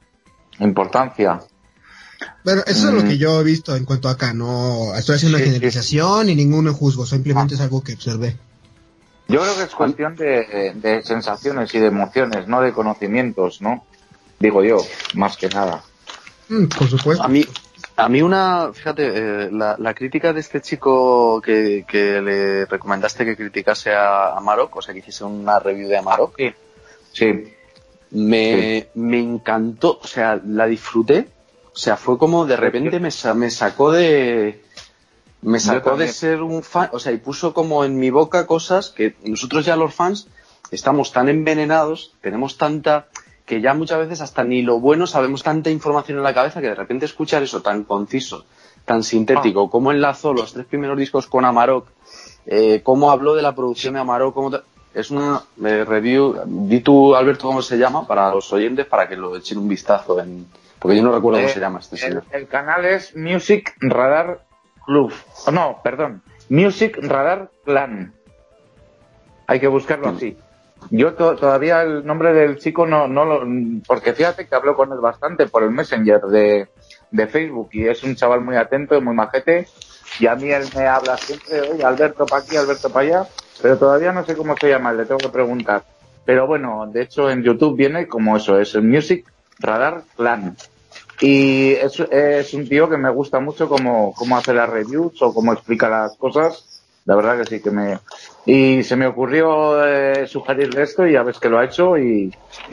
importancia. 0.59 1.41
Bueno, 2.43 2.63
eso 2.65 2.87
es 2.87 2.93
lo 2.93 3.01
que 3.01 3.15
mm. 3.15 3.19
yo 3.19 3.41
he 3.41 3.43
visto 3.43 3.75
en 3.75 3.85
cuanto 3.85 4.09
a 4.09 4.13
acá, 4.13 4.33
no 4.33 4.95
estoy 4.95 5.17
haciendo 5.17 5.37
una 5.37 5.45
generalización 5.45 6.29
y 6.29 6.35
ninguno 6.35 6.73
juzgo, 6.73 7.05
simplemente 7.05 7.55
es 7.55 7.61
algo 7.61 7.83
que 7.83 7.93
observé. 7.93 8.37
Yo 9.27 9.41
creo 9.41 9.57
que 9.57 9.63
es 9.63 9.75
cuestión 9.75 10.15
de, 10.15 11.01
sensaciones 11.03 11.73
y 11.75 11.79
de 11.79 11.87
emociones, 11.87 12.47
no 12.47 12.61
de 12.61 12.71
conocimientos, 12.71 13.61
¿no? 13.61 13.85
Digo 14.39 14.63
yo, 14.63 14.77
más 15.15 15.35
que 15.35 15.49
nada. 15.49 15.83
Mm, 16.47 16.67
por 16.67 16.87
supuesto. 16.87 17.23
A 17.23 17.27
mí, 17.27 17.43
A 17.97 18.07
mí 18.07 18.21
una, 18.21 18.71
fíjate, 18.73 19.11
eh, 19.13 19.49
la, 19.51 19.93
crítica 19.93 20.31
de 20.31 20.39
este 20.39 20.61
chico 20.61 21.41
que, 21.41 21.83
le 21.91 22.65
recomendaste 22.65 23.25
que 23.25 23.35
criticase 23.35 23.91
a, 23.93 24.37
Amarok, 24.37 24.77
o 24.77 24.81
sea, 24.81 24.93
que 24.93 25.01
hiciese 25.01 25.25
una 25.25 25.59
review 25.59 25.89
de 25.89 25.97
Amarok. 25.97 26.37
Sí. 26.37 26.53
Sí. 27.11 27.53
Me, 28.11 28.87
me 28.93 29.19
encantó, 29.19 29.99
o 30.01 30.07
sea, 30.07 30.39
la 30.45 30.67
disfruté. 30.67 31.27
O 31.77 31.79
sea, 31.79 31.95
fue 31.95 32.17
como 32.17 32.47
de 32.47 32.57
repente 32.57 32.99
me, 32.99 33.09
me 33.35 33.51
sacó 33.51 33.91
de, 33.91 34.63
me 35.43 35.59
sacó 35.59 35.95
de 35.95 36.07
ser 36.07 36.41
un 36.41 36.63
fan, 36.63 36.89
o 36.91 36.97
sea, 36.97 37.11
y 37.11 37.17
puso 37.17 37.53
como 37.53 37.85
en 37.85 37.99
mi 37.99 38.09
boca 38.09 38.47
cosas 38.47 38.89
que 38.89 39.15
nosotros 39.23 39.63
ya 39.63 39.75
los 39.75 39.93
fans 39.93 40.27
estamos 40.71 41.11
tan 41.11 41.29
envenenados, 41.29 42.15
tenemos 42.21 42.57
tanta, 42.57 43.09
que 43.45 43.61
ya 43.61 43.75
muchas 43.75 43.99
veces 43.99 44.21
hasta 44.21 44.43
ni 44.43 44.63
lo 44.63 44.79
bueno 44.79 45.05
sabemos 45.05 45.43
tanta 45.43 45.69
información 45.69 46.17
en 46.17 46.23
la 46.23 46.33
cabeza 46.33 46.61
que 46.61 46.69
de 46.69 46.73
repente 46.73 47.05
escuchar 47.05 47.43
eso 47.43 47.61
tan 47.61 47.83
conciso, 47.83 48.45
tan 48.83 49.03
sintético, 49.03 49.65
ah. 49.65 49.69
cómo 49.71 49.91
enlazó 49.91 50.33
los 50.33 50.53
tres 50.53 50.65
primeros 50.65 50.97
discos 50.97 51.27
con 51.27 51.45
Amarok, 51.45 51.89
eh, 52.47 52.81
cómo 52.83 53.11
habló 53.11 53.35
de 53.35 53.43
la 53.43 53.53
producción 53.53 53.93
de 53.93 53.99
Amarok, 53.99 54.33
cómo 54.33 54.49
es 54.95 55.11
una 55.11 55.43
eh, 55.63 55.85
review, 55.85 56.41
di 56.47 56.79
tú 56.79 57.13
Alberto 57.13 57.45
cómo 57.45 57.61
se 57.61 57.77
llama 57.77 58.07
para 58.07 58.33
los 58.33 58.51
oyentes 58.51 58.87
para 58.87 59.07
que 59.07 59.15
lo 59.15 59.37
echen 59.37 59.59
un 59.59 59.67
vistazo 59.67 60.19
en, 60.19 60.47
porque 60.79 60.97
yo 60.97 61.03
no 61.03 61.13
recuerdo 61.13 61.39
cómo 61.39 61.49
eh, 61.49 61.53
se 61.53 61.59
llama 61.59 61.79
este 61.79 61.97
señor. 61.97 62.23
El, 62.31 62.47
canal 62.47 62.85
es 62.85 63.15
Music 63.15 63.75
Radar 63.79 64.41
Club, 64.85 65.13
oh, 65.45 65.51
no, 65.51 65.79
perdón, 65.83 66.21
Music 66.49 66.97
Radar 67.01 67.49
Clan. 67.65 68.13
Hay 69.47 69.59
que 69.59 69.67
buscarlo 69.67 70.09
así. 70.09 70.37
Yo 70.91 71.13
todavía 71.13 71.81
el 71.81 72.05
nombre 72.05 72.33
del 72.33 72.59
chico 72.59 72.85
no, 72.85 73.07
no 73.07 73.25
lo, 73.25 73.41
porque 73.87 74.13
fíjate 74.13 74.47
que 74.47 74.55
hablo 74.55 74.75
con 74.75 74.91
él 74.91 74.99
bastante 74.99 75.47
por 75.47 75.63
el 75.63 75.71
Messenger 75.71 76.21
de, 76.21 76.67
de 77.11 77.27
Facebook 77.27 77.69
y 77.71 77.87
es 77.87 78.03
un 78.03 78.15
chaval 78.15 78.41
muy 78.41 78.55
atento, 78.55 79.01
muy 79.01 79.15
majete 79.15 79.67
y 80.19 80.27
a 80.27 80.35
mí 80.35 80.49
él 80.49 80.63
me 80.75 80.85
habla 80.85 81.17
siempre, 81.17 81.61
oye, 81.61 81.83
Alberto 81.83 82.25
para 82.25 82.43
aquí, 82.43 82.55
Alberto 82.55 82.89
para 82.89 83.07
allá, 83.07 83.29
pero 83.61 83.77
todavía 83.77 84.11
no 84.11 84.25
sé 84.25 84.35
cómo 84.35 84.55
se 84.59 84.69
llama, 84.69 84.93
le 84.93 85.05
tengo 85.05 85.19
que 85.19 85.29
preguntar. 85.29 85.83
Pero 86.25 86.47
bueno, 86.47 86.87
de 86.87 87.03
hecho 87.03 87.29
en 87.29 87.43
YouTube 87.43 87.77
viene 87.77 88.07
como 88.07 88.35
eso, 88.35 88.59
es 88.59 88.73
el 88.75 88.83
Music 88.83 89.25
Radar 89.59 90.03
Clan. 90.15 90.55
Y 91.19 91.71
es, 91.71 91.99
es 91.99 92.53
un 92.53 92.67
tío 92.67 92.89
que 92.89 92.97
me 92.97 93.09
gusta 93.09 93.39
mucho 93.39 93.67
cómo, 93.67 94.13
cómo 94.13 94.37
hace 94.37 94.53
las 94.53 94.69
reviews 94.69 95.21
o 95.21 95.33
cómo 95.33 95.53
explica 95.53 95.89
las 95.89 96.15
cosas 96.17 96.77
la 97.07 97.15
verdad 97.15 97.37
que 97.37 97.45
sí 97.45 97.61
que 97.61 97.71
me... 97.71 97.99
Y 98.45 98.83
se 98.83 98.97
me 98.97 99.07
ocurrió 99.07 99.85
eh, 99.87 100.27
sugerirle 100.27 100.83
esto 100.83 101.07
y 101.07 101.13
ya 101.13 101.23
ves 101.23 101.39
que 101.39 101.49
lo 101.49 101.57
ha 101.57 101.63
hecho 101.63 101.97
y, 101.97 102.31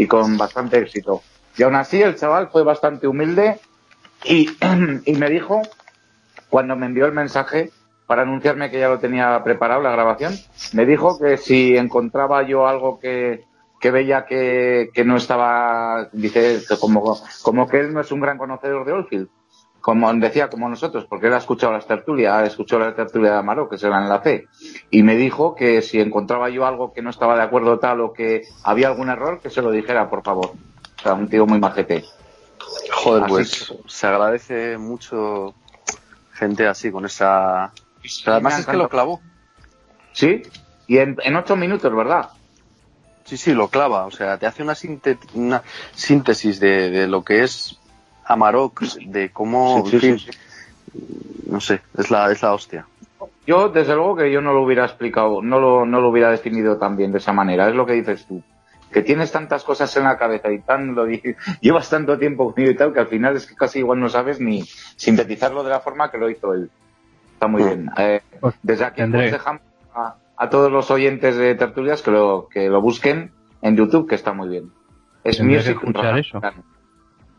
con 0.08 0.36
bastante 0.36 0.78
éxito. 0.78 1.22
Y 1.56 1.62
aún 1.62 1.76
así 1.76 2.02
el 2.02 2.16
chaval 2.16 2.48
fue 2.50 2.64
bastante 2.64 3.06
humilde 3.06 3.60
y, 4.24 4.50
y 5.06 5.12
me 5.14 5.30
dijo, 5.30 5.62
cuando 6.50 6.74
me 6.74 6.86
envió 6.86 7.06
el 7.06 7.12
mensaje 7.12 7.70
para 8.08 8.22
anunciarme 8.22 8.72
que 8.72 8.80
ya 8.80 8.88
lo 8.88 8.98
tenía 8.98 9.40
preparado 9.44 9.80
la 9.82 9.92
grabación, 9.92 10.36
me 10.72 10.84
dijo 10.84 11.16
que 11.18 11.36
si 11.36 11.76
encontraba 11.76 12.42
yo 12.42 12.66
algo 12.66 12.98
que, 12.98 13.44
que 13.84 13.90
veía 13.90 14.24
que, 14.24 14.88
que 14.94 15.04
no 15.04 15.18
estaba, 15.18 16.08
dice, 16.10 16.62
como, 16.80 17.20
como 17.42 17.68
que 17.68 17.80
él 17.80 17.92
no 17.92 18.00
es 18.00 18.10
un 18.12 18.20
gran 18.20 18.38
conocedor 18.38 18.86
de 18.86 18.92
Oldfield, 18.92 19.28
como 19.78 20.10
decía, 20.14 20.48
como 20.48 20.70
nosotros, 20.70 21.04
porque 21.04 21.26
él 21.26 21.34
ha 21.34 21.36
escuchado 21.36 21.74
las 21.74 21.86
tertulias, 21.86 22.32
ha 22.32 22.46
escuchado 22.46 22.80
la 22.80 22.94
tertulia 22.94 23.32
de 23.32 23.36
Amaro, 23.36 23.68
que 23.68 23.76
se 23.76 23.90
la 23.90 24.00
enlacé, 24.00 24.46
y 24.90 25.02
me 25.02 25.16
dijo 25.16 25.54
que 25.54 25.82
si 25.82 26.00
encontraba 26.00 26.48
yo 26.48 26.64
algo 26.64 26.94
que 26.94 27.02
no 27.02 27.10
estaba 27.10 27.36
de 27.36 27.42
acuerdo 27.42 27.78
tal 27.78 28.00
o 28.00 28.14
que 28.14 28.46
había 28.62 28.88
algún 28.88 29.10
error, 29.10 29.40
que 29.42 29.50
se 29.50 29.60
lo 29.60 29.70
dijera, 29.70 30.08
por 30.08 30.22
favor. 30.22 30.52
O 31.00 31.02
sea, 31.02 31.12
un 31.12 31.28
tío 31.28 31.44
muy 31.44 31.60
majete. 31.60 32.06
Joder, 32.90 33.24
pues 33.28 33.74
se 33.86 34.06
agradece 34.06 34.78
mucho 34.78 35.54
gente 36.32 36.66
así, 36.66 36.90
con 36.90 37.04
esa... 37.04 37.70
además 38.24 38.60
es 38.60 38.64
que 38.64 38.78
lo 38.78 38.88
clavó. 38.88 39.20
Sí, 40.12 40.40
y 40.86 40.96
en, 40.96 41.36
ocho 41.36 41.54
minutos, 41.54 41.94
¿verdad? 41.94 42.30
Sí, 43.24 43.36
sí, 43.36 43.54
lo 43.54 43.68
clava. 43.68 44.06
O 44.06 44.10
sea, 44.10 44.38
te 44.38 44.46
hace 44.46 44.62
una, 44.62 44.74
una 45.34 45.62
síntesis 45.94 46.60
de, 46.60 46.90
de 46.90 47.08
lo 47.08 47.24
que 47.24 47.42
es 47.42 47.78
Amarok, 48.24 48.80
de 49.06 49.30
cómo, 49.30 49.84
no 51.46 51.60
sé, 51.60 51.80
es 51.96 52.10
la, 52.10 52.30
es 52.30 52.42
la 52.42 52.54
hostia. 52.54 52.86
Yo, 53.46 53.68
desde 53.68 53.94
luego 53.94 54.16
que 54.16 54.32
yo 54.32 54.40
no 54.40 54.52
lo 54.52 54.62
hubiera 54.62 54.84
explicado, 54.84 55.42
no 55.42 55.60
lo, 55.60 55.84
no 55.84 56.00
lo 56.00 56.08
hubiera 56.08 56.30
definido 56.30 56.78
tan 56.78 56.96
bien 56.96 57.12
de 57.12 57.18
esa 57.18 57.32
manera, 57.32 57.68
es 57.68 57.74
lo 57.74 57.84
que 57.84 57.92
dices 57.92 58.24
tú. 58.26 58.42
Que 58.90 59.02
tienes 59.02 59.32
tantas 59.32 59.64
cosas 59.64 59.94
en 59.96 60.04
la 60.04 60.16
cabeza 60.16 60.50
y 60.52 60.60
tan 60.60 60.94
lo 60.94 61.06
llevas 61.60 61.90
tanto 61.90 62.18
tiempo 62.18 62.52
conmigo 62.52 62.70
y 62.70 62.76
tal 62.76 62.92
que 62.92 63.00
al 63.00 63.08
final 63.08 63.36
es 63.36 63.46
que 63.46 63.54
casi 63.54 63.80
igual 63.80 64.00
no 64.00 64.08
sabes 64.08 64.40
ni 64.40 64.62
sintetizarlo 64.96 65.62
de 65.64 65.70
la 65.70 65.80
forma 65.80 66.10
que 66.10 66.18
lo 66.18 66.30
hizo 66.30 66.54
él. 66.54 66.70
Está 67.34 67.46
muy 67.48 67.64
bien. 67.64 67.90
Eh, 67.98 68.22
pues, 68.40 68.54
desde 68.62 68.84
aquí 68.84 69.02
pues 69.10 69.32
dejamos 69.32 69.62
a, 69.94 70.14
todos 70.50 70.70
los 70.70 70.90
oyentes 70.90 71.36
de 71.36 71.54
tertulias 71.54 72.02
que 72.02 72.10
lo, 72.10 72.48
que 72.50 72.68
lo 72.68 72.80
busquen 72.80 73.32
en 73.62 73.76
YouTube, 73.76 74.08
que 74.08 74.14
está 74.14 74.32
muy 74.32 74.48
bien. 74.48 74.72
Es 75.22 75.40
Music 75.42 75.78
eso. 76.16 76.40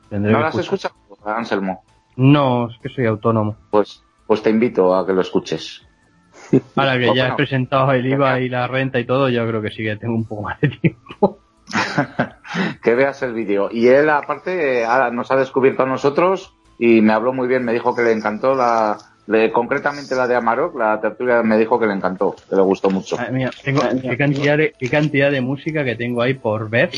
¿No 0.10 0.40
las 0.40 0.58
escuchas, 0.58 0.92
Anselmo? 1.24 1.84
No, 2.16 2.70
es 2.70 2.78
que 2.82 2.90
soy 2.90 3.06
autónomo. 3.06 3.56
Pues, 3.70 4.04
pues 4.26 4.42
te 4.42 4.50
invito 4.50 4.96
a 4.96 5.06
que 5.06 5.14
lo 5.14 5.22
escuches. 5.22 5.86
Ahora 6.76 6.98
que 6.98 7.14
ya 7.16 7.30
he 7.30 7.36
presentado 7.36 7.92
el 7.92 8.06
IVA 8.06 8.40
y 8.40 8.50
la 8.50 8.68
renta 8.68 9.00
y 9.00 9.06
todo, 9.06 9.30
yo 9.30 9.48
creo 9.48 9.62
que 9.62 9.70
sí 9.70 9.84
que 9.84 9.98
tengo 9.98 10.16
un 10.16 10.26
poco 10.26 10.44
más 10.44 10.60
de 10.62 10.70
tiempo. 10.70 11.40
que 12.84 12.96
veas 12.96 13.22
el 13.24 13.34
vídeo. 13.34 13.70
Y 13.72 13.88
él, 13.88 14.10
aparte, 14.10 14.86
nos 15.12 15.32
ha 15.32 15.36
descubierto 15.36 15.84
a 15.84 15.88
nosotros 15.88 16.56
y 16.80 17.02
me 17.02 17.14
habló 17.14 17.34
muy 17.34 17.48
bien. 17.48 17.66
Me 17.66 17.74
dijo 17.74 17.96
que 17.96 18.04
le 18.04 18.12
encantó 18.14 18.56
la, 18.56 18.98
concretamente 19.52 20.16
la 20.16 20.28
de 20.28 20.36
Amarok, 20.36 20.78
la 20.78 21.02
tertulia 21.02 21.42
me 21.44 21.58
dijo 21.58 21.80
que 21.80 21.88
le 21.88 21.94
encantó, 21.94 22.36
que 22.50 22.56
le 22.56 22.62
gustó 22.62 22.90
mucho. 22.90 23.18
mira, 23.32 23.52
tengo, 23.64 23.82
qué 24.02 24.18
cantidad, 24.18 24.58
de, 24.58 24.74
qué 24.78 24.90
cantidad 24.90 25.32
de 25.32 25.42
música 25.42 25.84
que 25.84 25.96
tengo 25.96 26.22
ahí 26.22 26.36
por 26.36 26.70
ver 26.70 26.92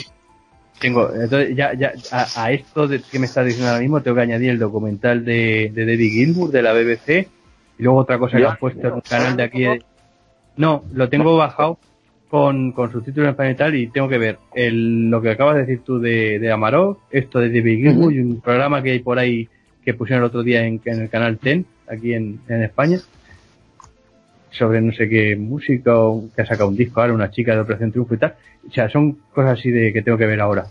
tengo, 0.79 1.11
entonces 1.13 1.55
ya, 1.55 1.73
ya 1.73 1.93
a, 2.11 2.51
esto 2.51 2.87
de, 2.87 3.01
que 3.01 3.19
me 3.19 3.25
estás 3.25 3.45
diciendo 3.45 3.69
ahora 3.69 3.81
mismo 3.81 4.01
tengo 4.01 4.15
que 4.15 4.21
añadir 4.21 4.51
el 4.51 4.59
documental 4.59 5.25
de, 5.25 5.71
de 5.73 5.85
David 5.85 6.11
Gilmour 6.11 6.51
de 6.51 6.61
la 6.61 6.73
BBC 6.73 7.27
y 7.79 7.83
luego 7.83 7.99
otra 7.99 8.19
cosa 8.19 8.37
que 8.37 8.45
has 8.45 8.57
puesto 8.57 8.87
en 8.87 8.93
un 8.93 9.01
canal 9.01 9.35
de 9.35 9.43
aquí. 9.43 9.65
No, 10.55 10.83
lo 10.93 11.09
tengo 11.09 11.35
bajado 11.37 11.79
con, 12.29 12.71
con 12.73 12.91
subtítulos 12.91 13.27
en 13.27 13.31
español 13.31 13.53
y 13.53 13.55
tal 13.55 13.75
y 13.75 13.87
tengo 13.87 14.07
que 14.07 14.17
ver 14.17 14.39
el, 14.53 15.09
lo 15.09 15.21
que 15.21 15.31
acabas 15.31 15.55
de 15.55 15.61
decir 15.61 15.81
tú 15.83 15.99
de, 15.99 16.39
de 16.39 16.51
Amarok, 16.51 16.99
esto 17.11 17.39
de 17.39 17.49
David 17.49 17.77
Gilmour 17.77 18.13
y 18.13 18.19
un 18.19 18.41
programa 18.41 18.83
que 18.83 18.91
hay 18.91 18.99
por 18.99 19.17
ahí 19.17 19.49
que 19.83 19.93
pusieron 19.93 20.23
el 20.23 20.27
otro 20.27 20.43
día 20.43 20.65
en, 20.65 20.81
en 20.85 21.01
el 21.01 21.09
canal 21.09 21.37
TEN, 21.37 21.65
aquí 21.87 22.13
en, 22.13 22.39
en 22.47 22.63
España 22.63 22.99
sobre 24.57 24.81
no 24.81 24.91
sé 24.93 25.07
qué 25.07 25.35
música 25.35 25.97
o 25.97 26.29
que 26.35 26.41
ha 26.41 26.45
sacado 26.45 26.69
un 26.69 26.75
disco 26.75 26.99
ahora, 26.99 27.13
una 27.13 27.31
chica 27.31 27.53
de 27.53 27.61
Operación 27.61 27.91
Triunfo 27.91 28.15
y 28.15 28.17
tal. 28.17 28.35
O 28.67 28.71
sea, 28.71 28.89
son 28.89 29.13
cosas 29.33 29.59
así 29.59 29.71
de 29.71 29.93
que 29.93 30.01
tengo 30.01 30.17
que 30.17 30.25
ver 30.25 30.41
ahora, 30.41 30.65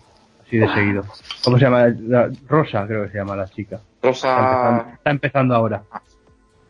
así 0.44 0.58
de 0.58 0.68
seguido. 0.74 1.04
¿Cómo 1.44 1.58
se 1.58 1.64
llama? 1.64 1.86
Rosa, 2.48 2.86
creo 2.86 3.04
que 3.04 3.12
se 3.12 3.18
llama 3.18 3.36
la 3.36 3.48
chica. 3.48 3.80
Rosa. 4.02 4.94
Está 4.94 5.10
empezando, 5.10 5.54
ahora. 5.54 5.82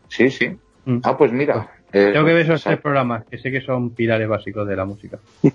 Sí, 0.07 0.29
sí. 0.29 0.55
Mm. 0.85 0.99
Ah, 1.03 1.17
pues 1.17 1.31
mira. 1.31 1.69
Eh, 1.91 2.11
tengo 2.13 2.25
que 2.25 2.33
ver 2.33 2.45
esos 2.45 2.63
tres 2.63 2.79
programas, 2.79 3.25
que 3.25 3.37
sé 3.37 3.51
que 3.51 3.61
son 3.61 3.91
pilares 3.91 4.27
básicos 4.27 4.67
de 4.67 4.75
la 4.75 4.85
música. 4.85 5.17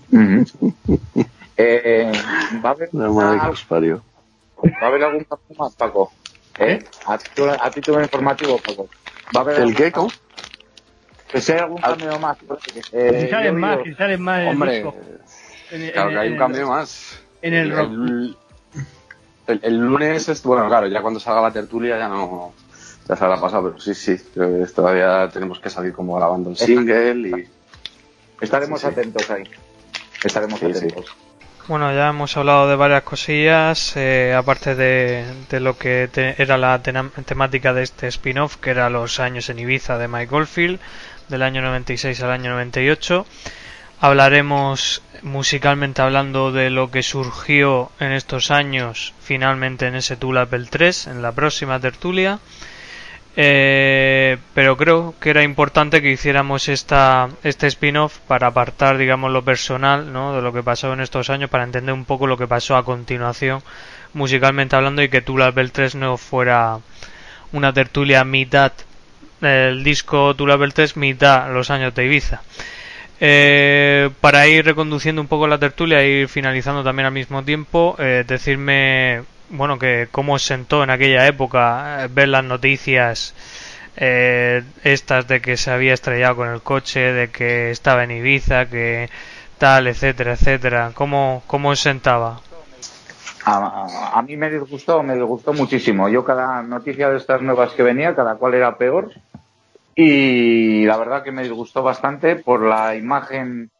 eh, 1.56 2.12
¿Va 2.64 2.70
a 2.70 2.72
haber, 2.72 2.88
¿Va 2.94 3.04
a 4.80 4.86
haber 4.86 5.04
algún 5.04 5.26
más, 5.58 5.76
Paco? 5.76 6.12
¿Eh? 6.58 6.84
A 7.06 7.18
título, 7.70 8.02
informativo, 8.02 8.58
Paco. 8.58 8.88
¿Va 9.34 9.40
a 9.40 9.44
haber 9.44 9.60
¿El 9.60 9.74
qué? 9.74 9.90
¿Cómo? 9.92 10.10
Que 11.28 11.40
sea 11.40 11.64
algún 11.64 11.80
cambio 11.80 12.18
más. 12.18 12.36
Eh, 12.92 13.22
si 13.22 13.30
salen 13.30 13.56
más, 13.58 13.78
si 13.84 13.94
salen 13.94 14.20
más. 14.20 14.48
Hombre, 14.48 14.84
claro 15.92 16.10
que 16.10 16.18
hay 16.18 16.30
un 16.30 16.38
cambio 16.38 16.68
más. 16.68 17.20
En 17.40 17.54
el 17.54 17.72
rock. 17.74 18.36
El, 19.46 19.76
lunes, 19.76 20.28
es, 20.28 20.42
bueno, 20.44 20.68
claro, 20.68 20.86
ya 20.86 21.02
cuando 21.02 21.18
salga 21.18 21.40
la 21.40 21.50
tertulia 21.50 21.98
ya 21.98 22.08
no. 22.08 22.52
Ya 23.08 23.16
se 23.16 23.24
habrá 23.24 23.40
pasado, 23.40 23.64
pero 23.64 23.80
sí, 23.80 23.94
sí. 23.94 24.16
todavía 24.74 25.28
tenemos 25.32 25.58
que 25.58 25.68
salir 25.70 25.92
como 25.92 26.14
grabando 26.16 26.50
el 26.50 26.56
single 26.56 27.28
y. 27.28 27.48
Estaremos 28.40 28.84
atentos 28.84 29.30
ahí. 29.30 29.44
Estaremos 30.22 30.62
atentos. 30.62 31.16
Bueno, 31.68 31.94
ya 31.94 32.08
hemos 32.08 32.36
hablado 32.36 32.68
de 32.68 32.74
varias 32.74 33.04
cosillas, 33.04 33.96
eh, 33.96 34.34
aparte 34.36 34.74
de, 34.74 35.24
de, 35.48 35.60
lo 35.60 35.78
que 35.78 36.10
era 36.36 36.58
la 36.58 36.82
temática 36.82 37.72
de 37.72 37.84
este 37.84 38.08
spin-off, 38.08 38.56
que 38.56 38.70
era 38.70 38.90
los 38.90 39.20
años 39.20 39.48
en 39.48 39.60
Ibiza 39.60 39.96
de 39.96 40.08
Mike 40.08 40.26
Goldfield 40.26 40.80
del 41.28 41.42
año 41.42 41.62
96 41.62 42.20
al 42.24 42.32
año 42.32 42.50
98. 42.50 43.26
Hablaremos 44.00 45.02
musicalmente 45.22 46.02
hablando 46.02 46.50
de 46.50 46.68
lo 46.70 46.90
que 46.90 47.04
surgió 47.04 47.92
en 48.00 48.10
estos 48.10 48.50
años 48.50 49.14
finalmente 49.22 49.86
en 49.86 49.94
ese 49.94 50.16
Tool 50.16 50.38
Apple 50.38 50.66
3 50.68 51.06
en 51.06 51.22
la 51.22 51.30
próxima 51.30 51.78
tertulia. 51.78 52.40
Eh, 53.34 54.36
pero 54.54 54.76
creo 54.76 55.14
que 55.18 55.30
era 55.30 55.42
importante 55.42 56.02
que 56.02 56.10
hiciéramos 56.10 56.68
esta, 56.68 57.30
este 57.42 57.66
spin-off 57.66 58.18
para 58.26 58.48
apartar, 58.48 58.98
digamos, 58.98 59.30
lo 59.32 59.42
personal 59.42 60.12
¿no? 60.12 60.34
de 60.34 60.42
lo 60.42 60.52
que 60.52 60.62
pasó 60.62 60.92
en 60.92 61.00
estos 61.00 61.30
años, 61.30 61.48
para 61.48 61.64
entender 61.64 61.94
un 61.94 62.04
poco 62.04 62.26
lo 62.26 62.36
que 62.36 62.46
pasó 62.46 62.76
a 62.76 62.84
continuación, 62.84 63.62
musicalmente 64.12 64.76
hablando, 64.76 65.02
y 65.02 65.08
que 65.08 65.22
Tool 65.22 65.42
Apple 65.42 65.70
3 65.70 65.94
no 65.94 66.18
fuera 66.18 66.78
una 67.52 67.72
tertulia 67.72 68.24
mitad 68.24 68.72
el 69.42 69.82
disco 69.82 70.34
Tula 70.34 70.56
Beltes 70.56 70.96
mitad 70.96 71.52
los 71.52 71.70
años 71.70 71.94
de 71.94 72.04
Ibiza. 72.04 72.42
Eh, 73.20 74.10
para 74.20 74.46
ir 74.48 74.64
reconduciendo 74.64 75.20
un 75.20 75.28
poco 75.28 75.46
la 75.46 75.58
tertulia 75.58 76.00
e 76.00 76.22
ir 76.22 76.28
finalizando 76.28 76.82
también 76.82 77.06
al 77.06 77.12
mismo 77.12 77.44
tiempo, 77.44 77.94
eh, 77.98 78.24
decirme, 78.26 79.22
bueno, 79.52 79.78
que 79.78 80.08
cómo 80.10 80.38
sentó 80.38 80.82
en 80.82 80.90
aquella 80.90 81.26
época 81.26 82.04
eh, 82.04 82.08
ver 82.10 82.28
las 82.28 82.44
noticias 82.44 83.34
estas 83.94 85.28
de 85.28 85.42
que 85.42 85.58
se 85.58 85.70
había 85.70 85.92
estrellado 85.92 86.36
con 86.36 86.48
el 86.48 86.62
coche, 86.62 87.12
de 87.12 87.30
que 87.30 87.70
estaba 87.70 88.04
en 88.04 88.10
Ibiza, 88.10 88.66
que 88.66 89.10
tal, 89.58 89.86
etcétera, 89.86 90.32
etcétera. 90.32 90.92
¿Cómo, 90.94 91.42
cómo 91.46 91.76
sentaba? 91.76 92.40
A, 93.44 94.14
a, 94.14 94.22
mí 94.22 94.36
me 94.36 94.48
disgustó, 94.48 95.02
me 95.02 95.14
disgustó 95.14 95.52
muchísimo. 95.52 96.08
Yo 96.08 96.24
cada 96.24 96.62
noticia 96.62 97.10
de 97.10 97.18
estas 97.18 97.42
nuevas 97.42 97.72
que 97.72 97.82
venía, 97.82 98.16
cada 98.16 98.36
cual 98.36 98.54
era 98.54 98.78
peor. 98.78 99.12
Y 99.94 100.86
la 100.86 100.96
verdad 100.96 101.22
que 101.22 101.32
me 101.32 101.42
disgustó 101.42 101.82
bastante 101.82 102.36
por 102.36 102.62
la 102.62 102.96
imagen 102.96 103.70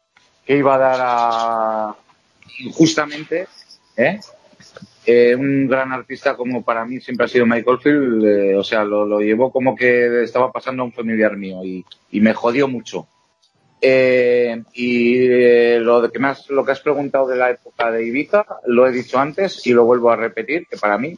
que 0.45 0.57
iba 0.57 0.75
a 0.75 0.77
dar 0.77 0.99
a 1.01 1.95
justamente 2.75 3.47
¿eh? 3.97 4.19
Eh, 5.05 5.35
un 5.35 5.67
gran 5.67 5.91
artista 5.91 6.35
como 6.35 6.63
para 6.63 6.85
mí 6.85 7.01
siempre 7.01 7.25
ha 7.25 7.29
sido 7.29 7.45
Michael 7.45 7.79
Field, 7.79 8.25
eh, 8.25 8.55
o 8.55 8.63
sea, 8.63 8.85
lo, 8.85 9.05
lo, 9.05 9.19
llevó 9.19 9.51
como 9.51 9.75
que 9.75 10.23
estaba 10.23 10.51
pasando 10.51 10.81
a 10.81 10.85
un 10.85 10.93
familiar 10.93 11.35
mío 11.35 11.63
y, 11.63 11.85
y 12.11 12.21
me 12.21 12.33
jodió 12.33 12.67
mucho. 12.67 13.07
Eh, 13.85 14.63
y 14.71 15.27
eh, 15.27 15.79
lo, 15.81 16.09
que 16.09 16.17
más, 16.17 16.49
lo 16.49 16.63
que 16.63 16.71
has 16.71 16.79
preguntado 16.79 17.27
de 17.27 17.35
la 17.35 17.49
época 17.49 17.91
de 17.91 18.05
Ibiza, 18.05 18.45
lo 18.65 18.87
he 18.87 18.93
dicho 18.93 19.19
antes 19.19 19.67
y 19.67 19.73
lo 19.73 19.83
vuelvo 19.83 20.09
a 20.09 20.15
repetir, 20.15 20.65
que 20.67 20.77
para 20.77 20.97
mí 20.97 21.17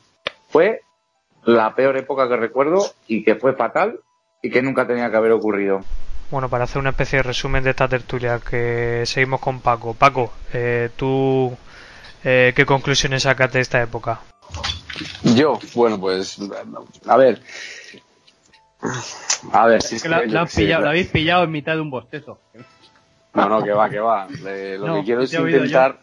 fue 0.49 0.81
la 1.43 1.75
peor 1.75 1.95
época 1.95 2.27
que 2.27 2.37
recuerdo 2.37 2.83
y 3.07 3.23
que 3.23 3.35
fue 3.35 3.53
fatal 3.53 3.99
y 4.41 4.49
que 4.49 4.63
nunca 4.63 4.87
tenía 4.87 5.11
que 5.11 5.17
haber 5.17 5.33
ocurrido. 5.33 5.81
Bueno, 6.31 6.49
para 6.49 6.63
hacer 6.63 6.79
una 6.79 6.89
especie 6.89 7.17
de 7.17 7.23
resumen 7.23 7.63
de 7.63 7.69
esta 7.69 7.87
tertulia, 7.87 8.39
que 8.39 9.03
seguimos 9.05 9.41
con 9.41 9.59
Paco. 9.59 9.93
Paco, 9.93 10.33
eh, 10.51 10.89
¿tú 10.95 11.55
eh, 12.25 12.53
qué 12.55 12.65
conclusiones 12.65 13.23
sacas 13.23 13.53
de 13.53 13.61
esta 13.61 13.81
época? 13.81 14.19
Yo, 15.23 15.59
bueno, 15.73 15.99
pues, 15.99 16.37
a 17.07 17.17
ver. 17.17 17.41
A 19.51 19.67
ver, 19.67 19.81
si 19.81 19.95
es 19.95 20.03
que, 20.03 20.09
la, 20.09 20.25
la, 20.25 20.45
pillado, 20.45 20.83
la, 20.83 20.89
habéis 20.89 21.07
pillado 21.07 21.43
en 21.43 21.51
mitad 21.51 21.75
de 21.75 21.81
un 21.81 21.89
bostezo. 21.89 22.39
No, 23.33 23.47
no, 23.47 23.63
que 23.63 23.71
va, 23.71 23.89
que 23.89 23.99
va. 23.99 24.27
Eh, 24.45 24.77
lo 24.79 24.87
no, 24.87 24.95
que 24.95 25.03
quiero 25.03 25.21
es 25.21 25.33
intentar. 25.33 25.99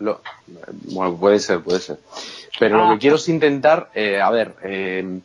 Lo, 0.00 0.20
bueno, 0.92 1.16
puede 1.16 1.40
ser, 1.40 1.60
puede 1.60 1.80
ser. 1.80 1.98
Pero 2.58 2.76
ah. 2.82 2.86
lo 2.86 2.94
que 2.94 3.00
quiero 3.00 3.16
es 3.16 3.28
intentar, 3.28 3.90
eh, 3.94 4.20
a 4.20 4.30
ver, 4.30 4.54
eh, 4.62 5.20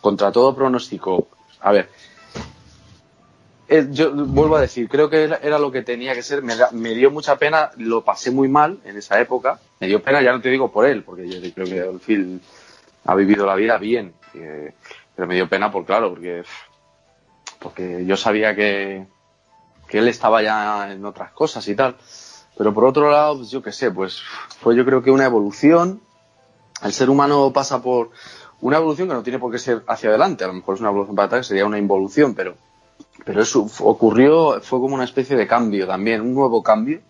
contra 0.00 0.32
todo 0.32 0.54
pronóstico, 0.54 1.28
a 1.60 1.72
ver, 1.72 1.90
yo 3.68 4.12
vuelvo 4.12 4.56
a 4.56 4.60
decir, 4.60 4.88
creo 4.88 5.10
que 5.10 5.24
era, 5.24 5.58
lo 5.58 5.72
que 5.72 5.82
tenía 5.82 6.14
que 6.14 6.22
ser. 6.22 6.42
Me, 6.42 6.54
me, 6.72 6.94
dio 6.94 7.10
mucha 7.10 7.36
pena, 7.36 7.70
lo 7.76 8.04
pasé 8.04 8.30
muy 8.30 8.48
mal 8.48 8.78
en 8.84 8.96
esa 8.96 9.20
época. 9.20 9.60
Me 9.80 9.88
dio 9.88 10.02
pena, 10.02 10.22
ya 10.22 10.32
no 10.32 10.40
te 10.40 10.50
digo 10.50 10.70
por 10.70 10.86
él, 10.86 11.02
porque 11.02 11.28
yo 11.28 11.52
creo 11.52 11.66
que 11.66 11.98
Phil 11.98 12.40
ha 13.04 13.14
vivido 13.14 13.46
la 13.46 13.54
vida 13.54 13.78
bien. 13.78 14.14
Pero 14.32 15.28
me 15.28 15.34
dio 15.34 15.48
pena 15.48 15.72
por 15.72 15.84
claro, 15.84 16.10
porque, 16.10 16.44
porque 17.58 18.04
yo 18.06 18.16
sabía 18.16 18.54
que, 18.54 19.06
que 19.88 19.98
él 19.98 20.08
estaba 20.08 20.42
ya 20.42 20.92
en 20.92 21.04
otras 21.04 21.32
cosas 21.32 21.66
y 21.68 21.74
tal. 21.74 21.96
Pero 22.56 22.72
por 22.72 22.84
otro 22.84 23.10
lado, 23.10 23.38
pues 23.38 23.50
yo 23.50 23.62
qué 23.62 23.72
sé, 23.72 23.90
pues 23.90 24.20
fue 24.60 24.76
yo 24.76 24.84
creo 24.84 25.02
que 25.02 25.10
una 25.10 25.26
evolución. 25.26 26.00
El 26.82 26.92
ser 26.92 27.10
humano 27.10 27.52
pasa 27.52 27.82
por 27.82 28.10
una 28.60 28.78
evolución 28.78 29.08
que 29.08 29.14
no 29.14 29.22
tiene 29.22 29.38
por 29.38 29.50
qué 29.52 29.58
ser 29.58 29.82
hacia 29.86 30.08
adelante. 30.08 30.44
A 30.44 30.48
lo 30.48 30.54
mejor 30.54 30.74
es 30.74 30.80
una 30.80 30.90
evolución 30.90 31.16
para 31.16 31.26
atrás, 31.26 31.46
sería 31.46 31.66
una 31.66 31.78
involución, 31.78 32.34
pero, 32.34 32.54
pero 33.26 33.42
eso 33.42 33.66
ocurrió, 33.80 34.62
fue 34.62 34.80
como 34.80 34.94
una 34.94 35.04
especie 35.04 35.36
de 35.36 35.46
cambio 35.46 35.86
también, 35.86 36.22
un 36.22 36.32
nuevo 36.32 36.62
cambio. 36.62 37.00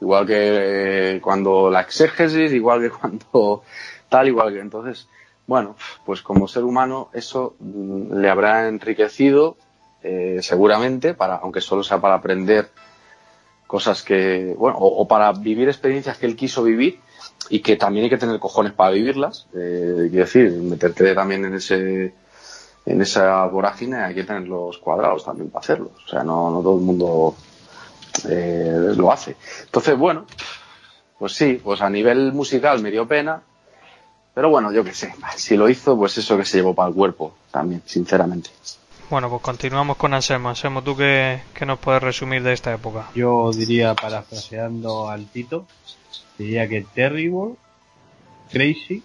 Igual 0.00 0.26
que 0.26 1.16
eh, 1.16 1.20
cuando 1.20 1.68
la 1.68 1.82
exégesis, 1.82 2.52
igual 2.52 2.80
que 2.80 2.90
cuando 2.98 3.62
tal, 4.08 4.28
igual 4.28 4.54
que 4.54 4.60
entonces 4.60 5.08
bueno, 5.48 5.76
pues 6.04 6.20
como 6.20 6.46
ser 6.46 6.62
humano 6.62 7.08
eso 7.14 7.56
mm, 7.58 8.20
le 8.20 8.28
habrá 8.28 8.68
enriquecido 8.68 9.56
eh, 10.02 10.38
seguramente, 10.42 11.14
para, 11.14 11.36
aunque 11.36 11.62
solo 11.62 11.82
sea 11.82 12.00
para 12.00 12.14
aprender 12.16 12.68
cosas 13.66 14.02
que, 14.02 14.54
bueno, 14.56 14.76
o, 14.78 15.02
o, 15.02 15.08
para 15.08 15.32
vivir 15.32 15.68
experiencias 15.68 16.18
que 16.18 16.26
él 16.26 16.36
quiso 16.36 16.62
vivir 16.62 17.00
y 17.48 17.60
que 17.60 17.76
también 17.76 18.04
hay 18.04 18.10
que 18.10 18.18
tener 18.18 18.38
cojones 18.38 18.74
para 18.74 18.90
vivirlas. 18.90 19.48
Eh, 19.54 20.08
quiero 20.10 20.26
decir, 20.26 20.52
meterte 20.52 21.14
también 21.14 21.46
en 21.46 21.54
ese 21.54 22.12
en 22.88 23.02
esa 23.02 23.44
vorágine 23.46 23.98
hay 23.98 24.14
que 24.14 24.24
tener 24.24 24.48
los 24.48 24.78
cuadrados 24.78 25.24
también 25.24 25.50
para 25.50 25.60
hacerlo. 25.60 25.90
O 26.04 26.08
sea, 26.08 26.24
no, 26.24 26.50
no 26.50 26.62
todo 26.62 26.78
el 26.78 26.84
mundo 26.84 27.36
eh, 28.28 28.92
lo 28.96 29.12
hace. 29.12 29.36
Entonces, 29.64 29.96
bueno, 29.96 30.24
pues 31.18 31.34
sí, 31.34 31.60
pues 31.62 31.82
a 31.82 31.90
nivel 31.90 32.32
musical 32.32 32.80
me 32.80 32.90
dio 32.90 33.06
pena, 33.06 33.42
pero 34.34 34.48
bueno, 34.48 34.72
yo 34.72 34.82
qué 34.84 34.94
sé, 34.94 35.14
si 35.36 35.56
lo 35.56 35.68
hizo, 35.68 35.96
pues 35.98 36.16
eso 36.16 36.38
que 36.38 36.46
se 36.46 36.58
llevó 36.58 36.74
para 36.74 36.88
el 36.88 36.94
cuerpo 36.94 37.34
también, 37.50 37.82
sinceramente. 37.84 38.50
Bueno, 39.10 39.28
pues 39.28 39.42
continuamos 39.42 39.96
con 39.96 40.14
Anselmo. 40.14 40.48
Anselmo, 40.48 40.82
¿tú 40.82 40.96
qué, 40.96 41.42
qué 41.54 41.66
nos 41.66 41.78
puedes 41.78 42.02
resumir 42.02 42.42
de 42.42 42.52
esta 42.52 42.72
época? 42.72 43.08
Yo 43.14 43.50
diría, 43.52 43.94
parafraseando 43.94 45.08
al 45.08 45.26
Tito, 45.26 45.66
diría 46.38 46.68
que 46.68 46.86
terrible, 46.94 47.54
crazy, 48.50 49.02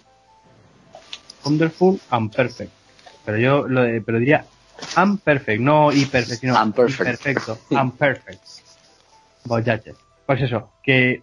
wonderful 1.44 2.00
and 2.10 2.34
perfect. 2.34 2.83
Pero 3.24 3.38
yo 3.38 3.68
lo 3.68 3.82
de, 3.82 4.00
pero 4.00 4.18
diría 4.18 4.44
unperfect, 4.96 5.60
no 5.60 5.92
imperfect, 5.92 6.40
sino 6.40 6.62
unperfect. 6.62 7.22
perfecto, 7.22 7.58
unperfect. 7.70 8.40
Pues 10.26 10.42
eso, 10.42 10.70
que, 10.82 11.22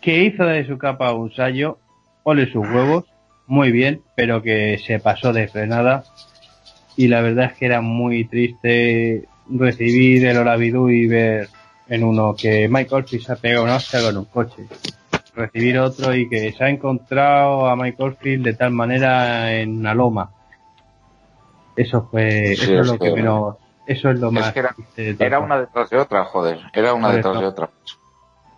que 0.00 0.24
hizo 0.24 0.44
de 0.44 0.66
su 0.66 0.78
capa 0.78 1.12
un 1.12 1.32
sallo 1.32 1.78
ole 2.22 2.50
sus 2.50 2.66
huevos, 2.66 3.04
muy 3.46 3.72
bien, 3.72 4.02
pero 4.14 4.42
que 4.42 4.78
se 4.84 4.98
pasó 4.98 5.32
de 5.32 5.48
frenada. 5.48 6.04
Y 6.96 7.08
la 7.08 7.20
verdad 7.20 7.46
es 7.46 7.58
que 7.58 7.66
era 7.66 7.80
muy 7.80 8.24
triste 8.24 9.26
recibir 9.48 10.26
el 10.26 10.36
Oravidú 10.36 10.88
y 10.90 11.06
ver 11.06 11.48
en 11.88 12.04
uno 12.04 12.34
que 12.36 12.68
Michael 12.68 13.04
Field 13.04 13.24
se 13.24 13.32
ha 13.32 13.36
pegado 13.36 13.64
una 13.64 13.76
hostia 13.76 14.00
con 14.02 14.16
un 14.16 14.24
coche. 14.26 14.66
Recibir 15.34 15.78
otro 15.78 16.14
y 16.14 16.28
que 16.28 16.52
se 16.52 16.64
ha 16.64 16.68
encontrado 16.68 17.68
a 17.68 17.76
Michael 17.76 18.16
Field 18.20 18.44
de 18.44 18.54
tal 18.54 18.72
manera 18.72 19.52
en 19.54 19.78
una 19.78 19.94
loma. 19.94 20.30
Eso 21.76 22.08
fue, 22.10 22.54
sí, 22.56 22.64
eso 22.64 22.80
es 22.80 22.86
lo 22.86 22.92
que, 22.98 23.10
que 23.10 23.14
menos, 23.14 23.56
eso 23.86 24.10
es 24.10 24.20
lo 24.20 24.28
es 24.28 24.32
más. 24.32 24.52
Que 24.52 24.60
era, 24.60 24.74
era 24.96 25.38
una 25.38 25.60
detrás 25.60 25.90
de 25.90 25.98
otra, 25.98 26.24
joder, 26.24 26.58
era 26.72 26.94
una 26.94 27.12
detrás 27.12 27.40
de 27.40 27.46
otra. 27.46 27.70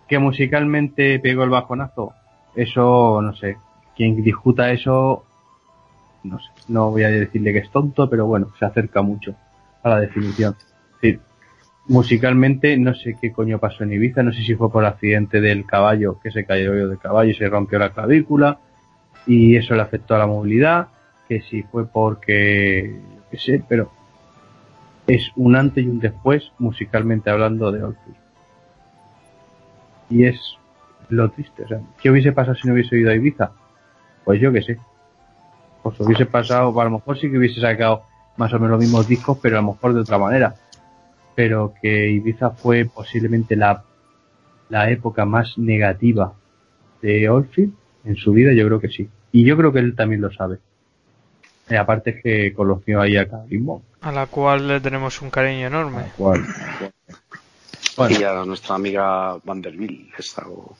Que 0.07 0.19
musicalmente 0.19 1.19
pegó 1.19 1.43
el 1.43 1.49
bajonazo, 1.49 2.13
eso, 2.55 3.21
no 3.21 3.35
sé, 3.35 3.57
quien 3.95 4.21
discuta 4.23 4.71
eso, 4.71 5.23
no 6.23 6.39
sé, 6.39 6.49
no 6.67 6.91
voy 6.91 7.03
a 7.03 7.09
decirle 7.09 7.53
que 7.53 7.59
es 7.59 7.71
tonto, 7.71 8.09
pero 8.09 8.25
bueno, 8.25 8.47
se 8.59 8.65
acerca 8.65 9.01
mucho 9.01 9.35
a 9.83 9.89
la 9.89 9.99
definición. 9.99 10.55
Es 11.01 11.19
musicalmente 11.87 12.77
no 12.77 12.93
sé 12.93 13.17
qué 13.19 13.31
coño 13.31 13.59
pasó 13.59 13.83
en 13.83 13.93
Ibiza, 13.93 14.23
no 14.23 14.31
sé 14.31 14.41
si 14.43 14.55
fue 14.55 14.71
por 14.71 14.85
accidente 14.85 15.41
del 15.41 15.65
caballo, 15.65 16.19
que 16.21 16.31
se 16.31 16.45
cayó 16.45 16.87
del 16.87 16.97
caballo 16.97 17.31
y 17.31 17.35
se 17.35 17.47
rompió 17.47 17.79
la 17.79 17.89
clavícula, 17.91 18.59
y 19.25 19.55
eso 19.55 19.75
le 19.75 19.81
afectó 19.81 20.15
a 20.15 20.19
la 20.19 20.27
movilidad, 20.27 20.87
que 21.27 21.41
si 21.41 21.63
fue 21.63 21.85
porque, 21.87 22.99
qué 23.31 23.37
sé, 23.37 23.63
pero 23.67 23.91
es 25.07 25.31
un 25.35 25.55
antes 25.55 25.83
y 25.83 25.87
un 25.87 25.99
después 25.99 26.51
musicalmente 26.59 27.29
hablando 27.29 27.71
de 27.71 27.83
Oldfield. 27.83 28.17
Y 30.09 30.25
es 30.25 30.39
lo 31.09 31.29
triste. 31.31 31.63
O 31.63 31.67
sea, 31.67 31.81
¿qué 32.01 32.09
hubiese 32.09 32.31
pasado 32.31 32.55
si 32.55 32.67
no 32.67 32.73
hubiese 32.73 32.97
ido 32.97 33.11
a 33.11 33.15
Ibiza? 33.15 33.51
Pues 34.23 34.39
yo 34.39 34.51
qué 34.51 34.61
sé. 34.61 34.79
Pues 35.81 35.99
hubiese 35.99 36.25
pasado, 36.25 36.79
a 36.79 36.83
lo 36.85 36.91
mejor 36.91 37.17
sí 37.17 37.29
que 37.29 37.37
hubiese 37.37 37.59
sacado 37.59 38.03
más 38.37 38.53
o 38.53 38.55
menos 38.55 38.71
los 38.71 38.79
mismos 38.79 39.07
discos, 39.07 39.37
pero 39.41 39.57
a 39.57 39.61
lo 39.61 39.73
mejor 39.73 39.93
de 39.93 40.01
otra 40.01 40.17
manera. 40.17 40.55
Pero 41.35 41.73
que 41.81 42.09
Ibiza 42.09 42.51
fue 42.51 42.85
posiblemente 42.85 43.55
la, 43.55 43.83
la 44.69 44.89
época 44.89 45.25
más 45.25 45.57
negativa 45.57 46.33
de 47.01 47.29
Oldfield 47.29 47.73
en 48.05 48.15
su 48.15 48.31
vida, 48.31 48.53
yo 48.53 48.65
creo 48.65 48.79
que 48.79 48.89
sí. 48.89 49.09
Y 49.31 49.45
yo 49.45 49.57
creo 49.57 49.73
que 49.73 49.79
él 49.79 49.95
también 49.95 50.21
lo 50.21 50.31
sabe. 50.31 50.59
Y 51.69 51.75
aparte 51.75 52.11
es 52.11 52.23
que 52.23 52.53
conoció 52.53 53.01
ahí 53.01 53.17
a 53.17 53.27
Karim 53.27 53.79
A 54.01 54.11
la 54.11 54.27
cual 54.27 54.67
le 54.67 54.79
tenemos 54.81 55.21
un 55.21 55.29
cariño 55.29 55.67
enorme. 55.67 55.97
A 55.97 56.01
la 56.01 56.13
cual. 56.13 56.45
Bueno. 57.95 58.19
Y 58.19 58.23
a 58.23 58.45
nuestra 58.45 58.75
amiga 58.75 59.37
Vanderbilt, 59.43 60.13
esta 60.17 60.47
o... 60.47 60.75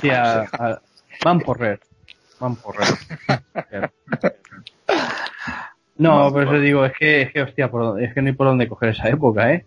Sí, 0.00 0.10
a, 0.10 0.42
a 0.42 0.80
Van 1.24 1.40
Porrer. 1.40 1.80
Van 2.38 2.56
Porrer. 2.56 2.88
no, 5.96 6.30
por 6.30 6.42
eso 6.42 6.52
digo, 6.60 6.84
es 6.84 6.92
que, 6.98 7.22
es 7.22 7.32
que, 7.32 7.42
hostia, 7.42 7.70
por, 7.70 8.02
es 8.02 8.12
que 8.12 8.20
no 8.20 8.28
hay 8.28 8.34
por 8.34 8.46
dónde 8.46 8.68
coger 8.68 8.90
esa 8.90 9.08
época, 9.08 9.52
¿eh? 9.52 9.64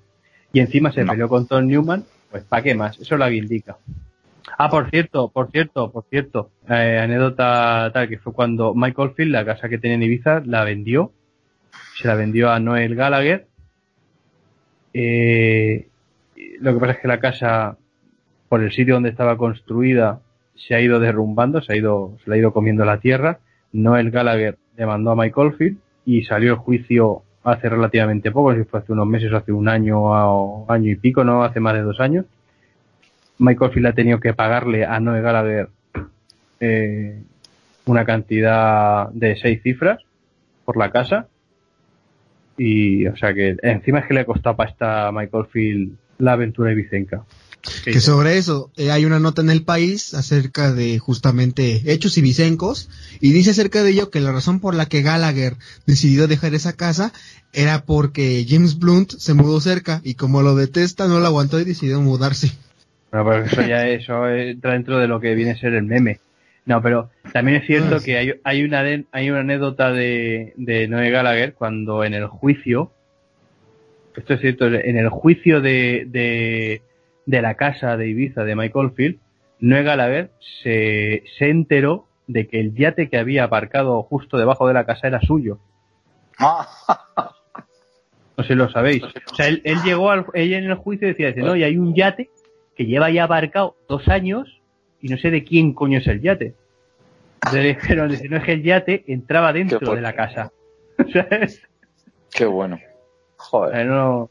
Y 0.53 0.60
encima 0.60 0.91
se 0.91 1.03
no. 1.03 1.11
peleó 1.11 1.27
con 1.27 1.48
Tom 1.48 1.65
Newman, 1.65 2.06
pues 2.30 2.44
¿para 2.44 2.61
qué 2.61 2.76
más? 2.76 2.99
Eso 2.99 3.15
es 3.15 3.19
la 3.19 3.30
guindica. 3.30 3.77
Ah, 4.58 4.70
por 4.70 4.90
cierto, 4.90 5.30
por 5.30 5.52
cierto, 5.52 5.92
por 5.92 6.06
cierto, 6.10 6.52
eh, 6.70 7.00
anécdota 7.02 7.90
tal 7.94 8.08
que 8.08 8.20
fue 8.20 8.34
cuando 8.34 8.74
Michael 8.76 9.12
Field, 9.16 9.32
la 9.32 9.46
casa 9.46 9.70
que 9.70 9.78
tenía 9.78 9.96
en 9.96 10.04
Ibiza, 10.04 10.42
la 10.46 10.64
vendió, 10.64 11.12
se 11.98 12.08
la 12.08 12.16
vendió 12.16 12.52
a 12.52 12.60
Noel 12.60 12.96
Gallagher. 12.96 13.48
Eh, 14.94 15.88
lo 16.60 16.74
que 16.74 16.80
pasa 16.80 16.92
es 16.94 17.00
que 17.00 17.08
la 17.08 17.20
casa, 17.20 17.78
por 18.48 18.62
el 18.62 18.72
sitio 18.72 18.94
donde 18.94 19.10
estaba 19.10 19.38
construida, 19.38 20.22
se 20.56 20.76
ha 20.76 20.80
ido 20.82 21.00
derrumbando, 21.00 21.62
se 21.62 21.74
ha 21.74 21.76
ido, 21.76 22.18
se 22.24 22.30
la 22.30 22.36
ha 22.36 22.40
ido 22.40 22.54
comiendo 22.54 22.86
la 22.86 23.00
tierra. 23.00 23.40
Noel 23.74 24.12
Gallagher 24.12 24.58
demandó 24.78 25.12
a 25.12 25.16
Michael 25.16 25.54
Field 25.54 25.78
y 26.06 26.24
salió 26.24 26.52
el 26.54 26.60
juicio 26.60 27.24
hace 27.44 27.68
relativamente 27.68 28.32
poco, 28.32 28.56
si 28.56 28.64
fue 28.64 28.80
hace 28.80 28.92
unos 28.94 29.08
meses 29.08 29.32
o 29.32 29.38
hace 29.38 29.52
un 29.52 29.68
año 29.68 30.02
o 30.02 30.72
año 30.72 30.92
y 30.92 30.96
pico, 30.96 31.24
no 31.24 31.44
hace 31.44 31.60
más 31.60 31.74
de 31.74 31.82
dos 31.82 32.00
años 32.00 32.26
Michael 33.38 33.72
Field 33.72 33.88
ha 33.88 33.94
tenido 33.94 34.20
que 34.20 34.34
pagarle 34.34 34.86
a 34.86 34.99
Noé 34.99 35.22
Gallagher 35.22 35.70
eh, 36.60 37.22
una 37.86 38.06
cantidad 38.06 39.10
de 39.10 39.38
seis 39.38 39.62
cifras 39.62 40.02
por 40.64 40.78
la 40.78 40.91
casa. 40.91 41.28
Y, 42.57 43.06
o 43.07 43.18
sea 43.18 43.34
que 43.34 43.57
encima 43.62 43.99
es 43.99 44.07
que 44.07 44.14
le 44.14 44.22
ha 44.22 44.26
costado 44.26 44.56
para 44.56 44.70
esta 44.70 45.12
Michael 45.12 45.45
Field 45.52 45.98
la 46.18 46.34
aventura 46.34 46.72
ibicenca. 46.72 47.26
Que 47.84 47.99
sobre 47.99 48.38
eso 48.38 48.72
eh, 48.78 48.91
hay 48.91 49.06
una 49.06 49.20
nota 49.20 49.41
en 49.41 49.49
el 49.49 49.64
país 49.64 50.14
acerca 50.14 50.72
de 50.72 50.99
justamente 50.99 51.82
hechos 51.91 52.18
ibicencos 52.18 52.90
y 53.20 53.32
dice 53.32 53.52
acerca 53.52 53.82
de 53.84 53.90
ello 53.90 54.12
que 54.12 54.22
la 54.22 54.32
razón 54.32 54.60
por 54.60 54.76
la 54.76 54.86
que 54.86 55.02
Gallagher 55.02 55.57
decidió 55.88 56.28
dejar 56.28 56.53
esa 56.53 56.74
casa 56.74 57.12
era 57.53 57.84
porque 57.84 58.45
James 58.48 58.78
Blunt 58.78 59.14
se 59.18 59.34
mudó 59.34 59.60
cerca 59.62 59.99
y 60.03 60.14
como 60.14 60.44
lo 60.44 60.56
detesta 60.56 61.07
no 61.07 61.20
lo 61.20 61.26
aguantó 61.26 61.60
y 61.60 61.66
decidió 61.66 61.99
mudarse. 62.02 62.52
Bueno, 63.24 63.30
pero 63.30 63.46
eso 63.46 63.62
ya 63.62 63.88
eso 63.88 64.28
entra 64.30 64.74
dentro 64.74 64.98
de 64.98 65.08
lo 65.08 65.20
que 65.20 65.36
viene 65.36 65.52
a 65.52 65.58
ser 65.58 65.74
el 65.74 65.84
meme. 65.84 66.20
No, 66.66 66.82
pero 66.82 67.12
también 67.32 67.58
es 67.58 67.68
cierto 67.68 68.00
que 68.04 68.18
hay, 68.18 68.34
hay, 68.44 68.64
una, 68.64 68.84
hay 69.12 69.30
una 69.30 69.40
anécdota 69.42 69.92
de, 69.92 70.54
de 70.58 70.88
Noé 70.88 71.12
Gallagher 71.12 71.54
cuando 71.54 72.04
en 72.04 72.16
el 72.16 72.26
juicio, 72.26 72.92
esto 74.16 74.34
es 74.34 74.42
cierto, 74.42 74.66
en 74.66 74.98
el 74.98 75.10
juicio 75.10 75.62
de, 75.62 76.06
de, 76.08 76.82
de 77.28 77.42
la 77.42 77.54
casa 77.54 77.98
de 77.98 78.10
Ibiza 78.10 78.44
de 78.44 78.56
Michael 78.56 78.92
Field, 78.96 79.20
Noé 79.60 79.84
Gallagher 79.84 80.32
se, 80.64 81.24
se 81.38 81.50
enteró 81.50 82.08
de 82.26 82.48
que 82.48 82.60
el 82.60 82.74
yate 82.74 83.10
que 83.10 83.20
había 83.20 83.44
aparcado 83.44 84.02
justo 84.02 84.38
debajo 84.38 84.68
de 84.68 84.74
la 84.74 84.88
casa 84.88 85.08
era 85.08 85.22
suyo. 85.22 85.60
No 88.38 88.44
sé 88.44 88.50
si 88.50 88.56
lo 88.56 88.70
sabéis. 88.72 89.04
O 89.04 89.36
sea, 89.36 89.48
él, 89.48 89.62
él 89.64 89.78
llegó 89.86 90.10
al, 90.10 90.26
ella 90.34 90.58
en 90.58 90.66
el 90.66 90.76
juicio 90.76 91.08
decía, 91.08 91.28
dice, 91.28 91.42
no, 91.42 91.56
y 91.56 91.64
hay 91.64 91.78
un 91.78 91.94
yate 91.94 92.32
que 92.76 92.85
lleva 92.85 93.10
ya 93.10 93.23
abarcado 93.23 93.76
dos 93.88 94.07
años 94.07 94.61
y 95.02 95.10
no 95.10 95.18
sé 95.18 95.31
de 95.31 95.43
quién 95.43 95.73
coño 95.73 95.99
es 95.99 96.07
el 96.07 96.22
yate. 96.22 96.56
Pero 97.52 98.10
si 98.10 98.27
no 98.27 98.38
es 98.38 98.43
que 98.43 98.53
el 98.53 98.64
yate 98.64 99.03
entraba 99.07 99.53
dentro 99.53 99.95
de 99.95 100.02
la 100.02 100.14
casa. 100.14 100.52
Qué 102.31 102.45
bueno. 102.45 102.80
Joder. 103.38 103.85
No, 103.85 104.30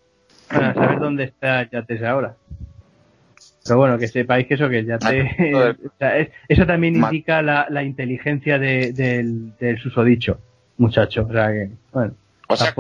a 0.51 0.75
saber 0.75 0.99
dónde 0.99 1.25
está 1.25 1.63
el 1.63 1.71
yate 1.71 2.07
ahora. 2.07 2.37
Pero 3.65 3.79
bueno, 3.79 3.99
que 3.99 4.09
sepáis 4.09 4.47
que 4.47 4.55
eso, 4.55 4.69
que 4.69 4.81
el 4.81 4.87
yate. 4.87 6.31
eso 6.49 6.67
también 6.67 6.97
indica 6.97 7.41
la, 7.41 7.67
la 7.71 7.83
inteligencia 7.83 8.59
de, 8.59 8.93
del, 8.93 9.57
del 9.57 9.79
susodicho, 9.79 10.39
muchacho. 10.77 11.27
O 11.29 11.33
sea 11.33 11.51
que, 11.51 11.71
bueno. 11.93 12.15
O 12.49 12.57
sea, 12.57 12.75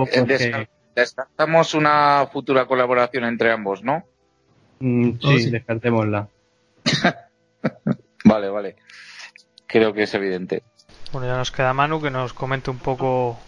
descartamos 0.94 1.74
una 1.74 2.28
futura 2.30 2.66
colaboración 2.66 3.24
entre 3.24 3.50
ambos, 3.50 3.82
¿no? 3.82 4.04
Mm, 4.85 5.12
sí, 5.19 5.51
descartémosla. 5.51 6.28
vale, 8.27 8.48
vale. 8.51 8.77
Creo 9.66 9.94
que 9.94 10.02
es 10.02 10.12
evidente. 10.12 10.62
Bueno, 11.11 11.27
ya 11.27 11.39
nos 11.39 11.51
queda 11.51 11.73
Manu 11.73 12.02
que 12.02 12.11
nos 12.11 12.35
comente 12.35 12.70
un 12.70 12.77
poco 12.77 13.39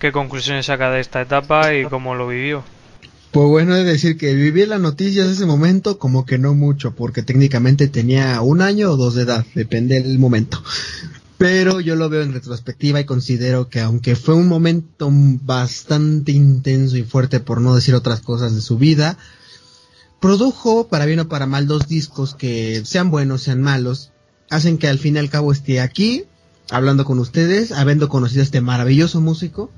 qué 0.00 0.10
conclusiones 0.10 0.66
saca 0.66 0.90
de 0.90 0.98
esta 0.98 1.20
etapa 1.20 1.72
y 1.72 1.84
cómo 1.84 2.16
lo 2.16 2.26
vivió. 2.26 2.64
Pues 3.30 3.48
bueno, 3.48 3.76
es 3.76 3.86
decir 3.86 4.18
que 4.18 4.34
viví 4.34 4.66
las 4.66 4.80
noticias 4.80 5.26
en 5.26 5.32
ese 5.34 5.46
momento 5.46 6.00
como 6.00 6.26
que 6.26 6.36
no 6.36 6.52
mucho, 6.54 6.96
porque 6.96 7.22
técnicamente 7.22 7.86
tenía 7.86 8.40
un 8.40 8.60
año 8.60 8.90
o 8.90 8.96
dos 8.96 9.14
de 9.14 9.22
edad, 9.22 9.46
depende 9.54 10.02
del 10.02 10.18
momento. 10.18 10.60
Pero 11.38 11.78
yo 11.78 11.94
lo 11.94 12.08
veo 12.08 12.22
en 12.22 12.32
retrospectiva 12.32 12.98
y 12.98 13.04
considero 13.04 13.68
que 13.68 13.80
aunque 13.80 14.16
fue 14.16 14.34
un 14.34 14.48
momento 14.48 15.08
bastante 15.12 16.32
intenso 16.32 16.96
y 16.96 17.04
fuerte, 17.04 17.38
por 17.38 17.60
no 17.60 17.76
decir 17.76 17.94
otras 17.94 18.20
cosas 18.20 18.54
de 18.54 18.60
su 18.60 18.78
vida, 18.78 19.16
produjo, 20.22 20.86
para 20.86 21.04
bien 21.04 21.20
o 21.20 21.28
para 21.28 21.46
mal, 21.46 21.66
dos 21.66 21.88
discos 21.88 22.34
que 22.34 22.82
sean 22.86 23.10
buenos, 23.10 23.42
sean 23.42 23.60
malos, 23.60 24.12
hacen 24.48 24.78
que 24.78 24.88
al 24.88 24.98
fin 24.98 25.16
y 25.16 25.18
al 25.18 25.28
cabo 25.28 25.50
esté 25.52 25.80
aquí, 25.80 26.24
hablando 26.70 27.04
con 27.04 27.18
ustedes, 27.18 27.72
habiendo 27.72 28.08
conocido 28.08 28.40
a 28.40 28.44
este 28.44 28.60
maravilloso 28.60 29.20
músico, 29.20 29.70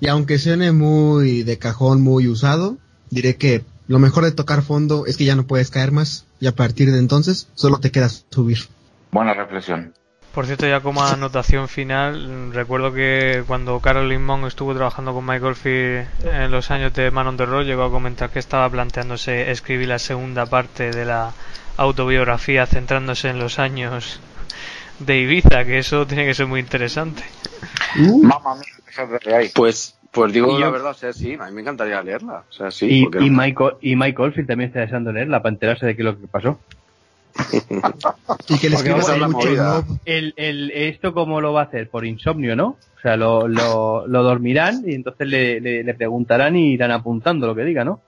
y 0.00 0.08
aunque 0.08 0.38
suene 0.38 0.72
muy 0.72 1.42
de 1.42 1.58
cajón, 1.58 2.00
muy 2.00 2.26
usado, 2.26 2.78
diré 3.10 3.36
que 3.36 3.64
lo 3.86 3.98
mejor 3.98 4.24
de 4.24 4.32
tocar 4.32 4.62
fondo 4.62 5.04
es 5.06 5.18
que 5.18 5.26
ya 5.26 5.36
no 5.36 5.46
puedes 5.46 5.70
caer 5.70 5.92
más, 5.92 6.24
y 6.40 6.46
a 6.46 6.56
partir 6.56 6.90
de 6.90 6.98
entonces 6.98 7.48
solo 7.54 7.78
te 7.78 7.90
quedas 7.90 8.24
subir. 8.30 8.58
Buena 9.12 9.34
reflexión. 9.34 9.92
Por 10.34 10.46
cierto, 10.46 10.66
ya 10.66 10.80
como 10.80 11.04
anotación 11.04 11.68
final, 11.68 12.54
recuerdo 12.54 12.92
que 12.92 13.44
cuando 13.46 13.78
Caroline 13.80 14.24
Monk 14.24 14.46
estuvo 14.46 14.74
trabajando 14.74 15.12
con 15.12 15.26
Michael 15.26 15.54
Field 15.54 16.06
en 16.24 16.50
los 16.50 16.70
años 16.70 16.94
de 16.94 17.10
Man 17.10 17.26
on 17.26 17.36
the 17.36 17.44
Road, 17.44 17.66
llegó 17.66 17.84
a 17.84 17.90
comentar 17.90 18.30
que 18.30 18.38
estaba 18.38 18.68
planteándose 18.70 19.50
escribir 19.50 19.88
la 19.88 19.98
segunda 19.98 20.46
parte 20.46 20.90
de 20.90 21.04
la 21.04 21.34
autobiografía 21.76 22.64
centrándose 22.64 23.28
en 23.28 23.38
los 23.38 23.58
años 23.58 24.20
de 25.00 25.18
Ibiza, 25.18 25.64
que 25.66 25.78
eso 25.78 26.06
tiene 26.06 26.24
que 26.24 26.32
ser 26.32 26.46
muy 26.46 26.60
interesante. 26.60 27.22
Uh. 27.98 28.24
Mamma 28.24 28.54
mía, 28.54 29.50
pues 29.54 29.98
pues 30.12 30.32
digo 30.32 30.58
la 30.58 30.68
verdad, 30.68 30.90
o 30.90 30.94
sea, 30.94 31.12
sí, 31.12 31.38
a 31.40 31.46
mí 31.46 31.52
me 31.52 31.62
encantaría 31.62 32.02
leerla. 32.02 32.44
O 32.48 32.52
sea, 32.52 32.70
sí, 32.70 32.86
y, 32.86 33.24
y, 33.24 33.30
Michael, 33.30 33.76
y 33.80 33.96
Michael 33.96 34.32
Field 34.32 34.46
también 34.46 34.68
está 34.68 34.80
deseando 34.80 35.10
leerla 35.10 35.42
para 35.42 35.54
enterarse 35.54 35.86
de 35.86 35.96
qué 35.96 36.02
es 36.02 36.04
lo 36.04 36.20
que 36.20 36.26
pasó. 36.26 36.58
y 38.48 38.58
que 38.58 38.70
le 38.70 38.76
escribas 38.76 39.18
mucho 39.30 39.84
el, 40.04 40.34
el, 40.36 40.70
esto 40.70 41.14
cómo 41.14 41.40
lo 41.40 41.52
va 41.52 41.62
a 41.62 41.64
hacer 41.64 41.88
por 41.88 42.04
insomnio 42.04 42.54
no 42.54 42.76
o 42.96 43.00
sea 43.00 43.16
lo, 43.16 43.48
lo, 43.48 44.06
lo 44.06 44.22
dormirán 44.22 44.82
y 44.86 44.94
entonces 44.94 45.26
le, 45.26 45.60
le, 45.60 45.94
preguntarán 45.94 46.56
y 46.56 46.72
irán 46.72 46.90
apuntando 46.90 47.46
lo 47.46 47.54
que 47.54 47.64
diga 47.64 47.84
no 47.84 48.00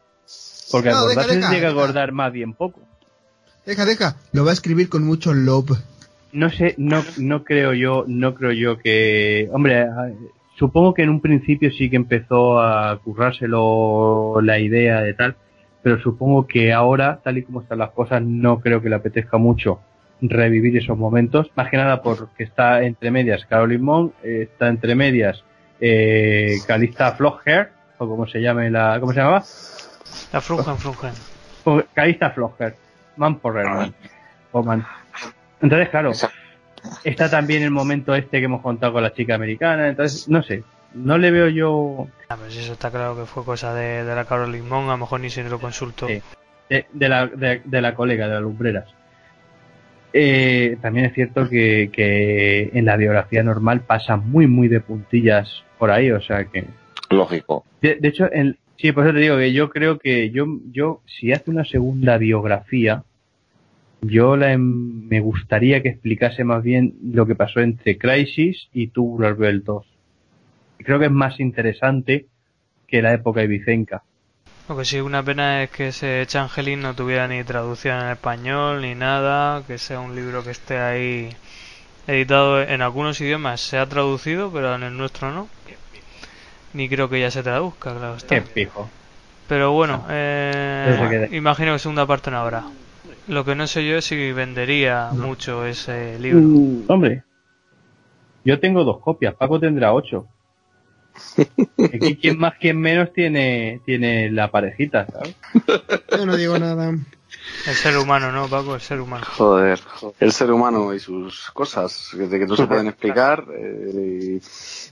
porque 0.71 0.91
no, 0.91 0.99
acordarse 0.99 1.41
llega 1.51 1.69
a 1.69 1.73
acordar 1.73 2.13
más 2.13 2.33
bien 2.33 2.55
poco. 2.55 2.81
Deja 3.67 3.85
deja. 3.85 4.17
Lo 4.33 4.45
va 4.45 4.51
a 4.51 4.55
escribir 4.55 4.89
con 4.89 5.05
mucho 5.05 5.35
love 5.35 5.79
no 6.35 6.51
sé 6.51 6.75
no 6.77 7.03
no 7.17 7.45
creo 7.45 7.73
yo 7.73 8.05
no 8.09 8.35
creo 8.35 8.53
yo 8.53 8.79
que 8.79 9.49
hombre 9.53 9.87
supongo 10.59 10.93
que 10.93 11.03
en 11.03 11.11
un 11.11 11.21
principio 11.21 11.71
sí 11.71 11.89
que 11.89 11.97
empezó 11.97 12.61
a 12.61 12.99
currárselo 12.99 14.41
la 14.43 14.59
idea 14.59 15.01
de 15.01 15.15
tal 15.15 15.37
pero 15.85 16.01
supongo 16.01 16.47
que 16.47 16.73
ahora, 16.73 17.21
tal 17.23 17.37
y 17.37 17.43
como 17.43 17.61
están 17.61 17.77
las 17.77 17.91
cosas, 17.91 18.23
no 18.23 18.59
creo 18.59 18.81
que 18.81 18.89
le 18.89 18.97
apetezca 18.97 19.37
mucho 19.37 19.81
revivir 20.23 20.75
esos 20.79 20.97
momentos, 20.97 21.51
más 21.57 21.69
que 21.69 21.77
nada 21.77 22.01
porque 22.01 22.45
está 22.45 22.83
entre 22.85 23.11
medias 23.11 23.45
Caroline 23.45 23.83
Monk, 23.83 24.15
eh, 24.23 24.49
está 24.51 24.69
entre 24.69 24.95
medias 24.95 25.45
eh, 25.79 26.55
Calista 26.67 27.13
Flogger, 27.13 27.69
o 27.99 28.09
como 28.09 28.27
se 28.27 28.41
llame 28.41 28.71
la, 28.71 28.99
¿cómo 28.99 29.13
se 29.13 29.19
llamaba? 29.19 29.45
La 30.33 30.41
Frugen 30.41 30.79
Frugen. 30.79 31.13
Calista 31.93 32.31
Flogger, 32.31 32.75
Man 33.19 33.39
por 33.39 33.53
Man. 34.65 34.87
Entonces, 35.61 35.91
claro, 35.91 36.13
está 37.05 37.31
también 37.31 37.63
el 37.63 37.71
momento 37.71 38.15
este 38.15 38.39
que 38.39 38.47
hemos 38.47 38.63
contado 38.63 38.95
con 38.95 39.03
la 39.03 39.13
chica 39.13 39.35
americana, 39.35 39.89
entonces, 39.89 40.31
no 40.31 40.43
sé, 40.43 40.65
no 40.95 41.19
le 41.19 41.31
veo 41.31 41.49
yo. 41.49 42.09
Ah, 42.29 42.37
pues 42.37 42.57
eso 42.57 42.73
está 42.73 42.91
claro 42.91 43.17
que 43.17 43.27
fue 43.27 43.45
cosa 43.45 43.75
de, 43.75 44.05
la 44.05 44.25
Caroline 44.25 44.67
Monk, 44.67 44.89
a 44.89 44.93
lo 44.93 44.99
mejor 44.99 45.21
ni 45.21 45.31
se 45.31 45.43
lo 45.45 45.61
consultó. 45.61 46.07
De, 46.07 46.85
la, 47.09 47.27
de, 47.27 47.81
la 47.83 47.95
colega, 47.95 48.27
de 48.27 48.35
las 48.35 48.43
lumbreras. 48.43 48.87
Eh, 50.13 50.77
también 50.81 51.07
es 51.07 51.15
cierto 51.15 51.49
que, 51.49 51.91
que, 51.93 52.71
en 52.73 52.85
la 52.85 52.97
biografía 52.97 53.43
normal 53.43 53.81
pasa 53.81 54.17
muy, 54.17 54.47
muy 54.47 54.69
de 54.69 54.81
puntillas 54.81 55.65
por 55.79 55.91
ahí, 55.91 56.11
o 56.11 56.21
sea 56.21 56.45
que. 56.45 56.65
Lógico. 57.11 57.65
De, 57.83 57.99
hecho, 58.03 58.33
en, 58.33 58.57
sí, 58.79 58.93
por 58.93 59.05
eso 59.05 59.15
te 59.15 59.21
digo 59.21 59.37
que 59.37 59.53
yo 59.53 59.71
creo 59.71 59.99
que 59.99 60.31
yo, 60.31 60.47
yo 60.73 61.03
si 61.07 61.33
hace 61.33 61.51
una 61.51 61.65
segunda 61.65 62.17
biografía, 62.17 63.03
yo 64.01 64.37
la, 64.37 64.53
em, 64.53 65.07
me 65.09 65.21
gustaría 65.21 65.83
que 65.83 65.91
explicase 65.91 66.45
más 66.45 66.63
bien 66.63 66.95
lo 67.03 67.27
que 67.27 67.35
pasó 67.35 67.61
entre 67.61 67.99
Crisis 67.99 68.69
y 68.73 68.89
Tubular 68.89 69.37
Bell 69.37 69.65
2 69.65 69.94
creo 70.85 70.99
que 70.99 71.07
es 71.07 71.11
más 71.11 71.41
interesante 71.41 72.27
que 72.87 73.03
la 73.03 73.13
época 73.13 73.43
ibicenca. 73.43 74.05
Lo 74.69 74.77
que 74.77 74.85
sí, 74.85 75.01
una 75.01 75.23
pena 75.23 75.63
es 75.63 75.71
que 75.71 75.89
ese 75.89 76.25
Changelin 76.27 76.81
no 76.81 76.95
tuviera 76.95 77.29
ni 77.29 77.45
traducción 77.45 78.01
en 78.01 78.11
español 78.11 78.81
ni 78.83 78.95
nada, 78.95 79.63
que 79.67 79.77
sea 79.79 80.01
un 80.01 80.15
libro 80.15 80.43
que 80.43 80.53
esté 80.53 80.79
ahí 80.79 81.31
editado 82.07 82.63
en 82.63 82.81
algunos 82.81 83.21
idiomas, 83.21 83.61
se 83.61 83.79
ha 83.79 83.87
traducido, 83.87 84.51
pero 84.51 84.75
en 84.75 84.83
el 84.83 84.97
nuestro 84.97 85.33
no. 85.33 85.49
Ni 86.73 86.89
creo 86.89 87.09
que 87.09 87.21
ya 87.21 87.31
se 87.31 87.43
traduzca, 87.43 87.95
claro 87.95 88.17
está. 88.17 88.37
Qué 88.37 88.41
fijo. 88.43 88.89
Pero 89.49 89.73
bueno, 89.73 90.07
eh, 90.09 91.29
imagino 91.33 91.75
que 91.75 91.79
segunda 91.79 92.07
parte 92.07 92.31
no 92.31 92.39
habrá. 92.39 92.65
Lo 93.29 93.45
que 93.45 93.55
no 93.55 93.67
sé 93.67 93.87
yo 93.87 93.97
es 93.99 94.07
si 94.07 94.33
vendería 94.33 95.11
mucho 95.15 95.67
ese 95.67 96.19
libro. 96.19 96.41
Mm, 96.41 96.85
hombre, 96.89 97.23
yo 98.45 98.59
tengo 98.61 98.85
dos 98.85 99.01
copias, 99.01 99.35
Paco 99.35 99.61
tendrá 99.61 99.93
ocho. 99.93 100.27
Aquí 101.93 102.17
quien 102.21 102.39
más, 102.39 102.55
quien 102.59 102.81
menos 102.81 103.13
tiene, 103.13 103.81
tiene 103.85 104.31
la 104.31 104.51
parejita, 104.51 105.07
¿sabes? 105.07 105.35
Yo 106.11 106.27
no 106.27 106.37
digo 106.37 106.59
nada. 106.59 106.95
El 107.67 107.75
ser 107.75 107.97
humano, 107.99 108.33
¿no, 108.33 108.49
Paco? 108.49 108.75
El 108.75 108.81
ser 108.81 109.01
humano. 109.01 109.25
Joder, 109.37 109.81
el 110.21 110.33
ser 110.33 110.51
humano 110.51 110.95
y 110.95 111.01
sus 111.01 111.51
cosas 111.53 112.11
de 112.13 112.39
que 112.39 112.47
no 112.47 112.57
se 112.57 112.67
pueden 112.67 112.89
explicar 112.89 113.45
eh, 113.53 114.41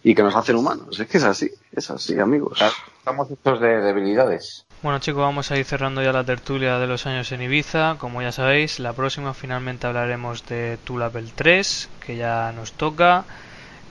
y, 0.02 0.10
y 0.10 0.14
que 0.14 0.22
nos 0.22 0.34
hacen 0.34 0.56
humanos. 0.56 0.98
Es 0.98 1.06
que 1.06 1.18
es 1.18 1.24
así, 1.24 1.50
es 1.72 1.90
así, 1.90 2.18
amigos. 2.18 2.60
Estamos 2.98 3.30
hechos 3.30 3.60
de 3.60 3.80
debilidades. 3.80 4.66
Bueno 4.82 4.98
chicos, 4.98 5.20
vamos 5.20 5.50
a 5.52 5.56
ir 5.56 5.64
cerrando 5.64 6.02
ya 6.02 6.12
la 6.12 6.24
tertulia 6.24 6.78
de 6.78 6.88
los 6.88 7.06
años 7.06 7.30
en 7.30 7.42
Ibiza. 7.42 7.96
Como 7.98 8.20
ya 8.20 8.32
sabéis, 8.32 8.80
la 8.80 8.92
próxima 8.92 9.32
finalmente 9.32 9.86
hablaremos 9.86 10.44
de 10.46 10.76
Tulapel 10.84 11.30
3, 11.32 11.88
que 12.04 12.16
ya 12.16 12.52
nos 12.52 12.72
toca. 12.72 13.24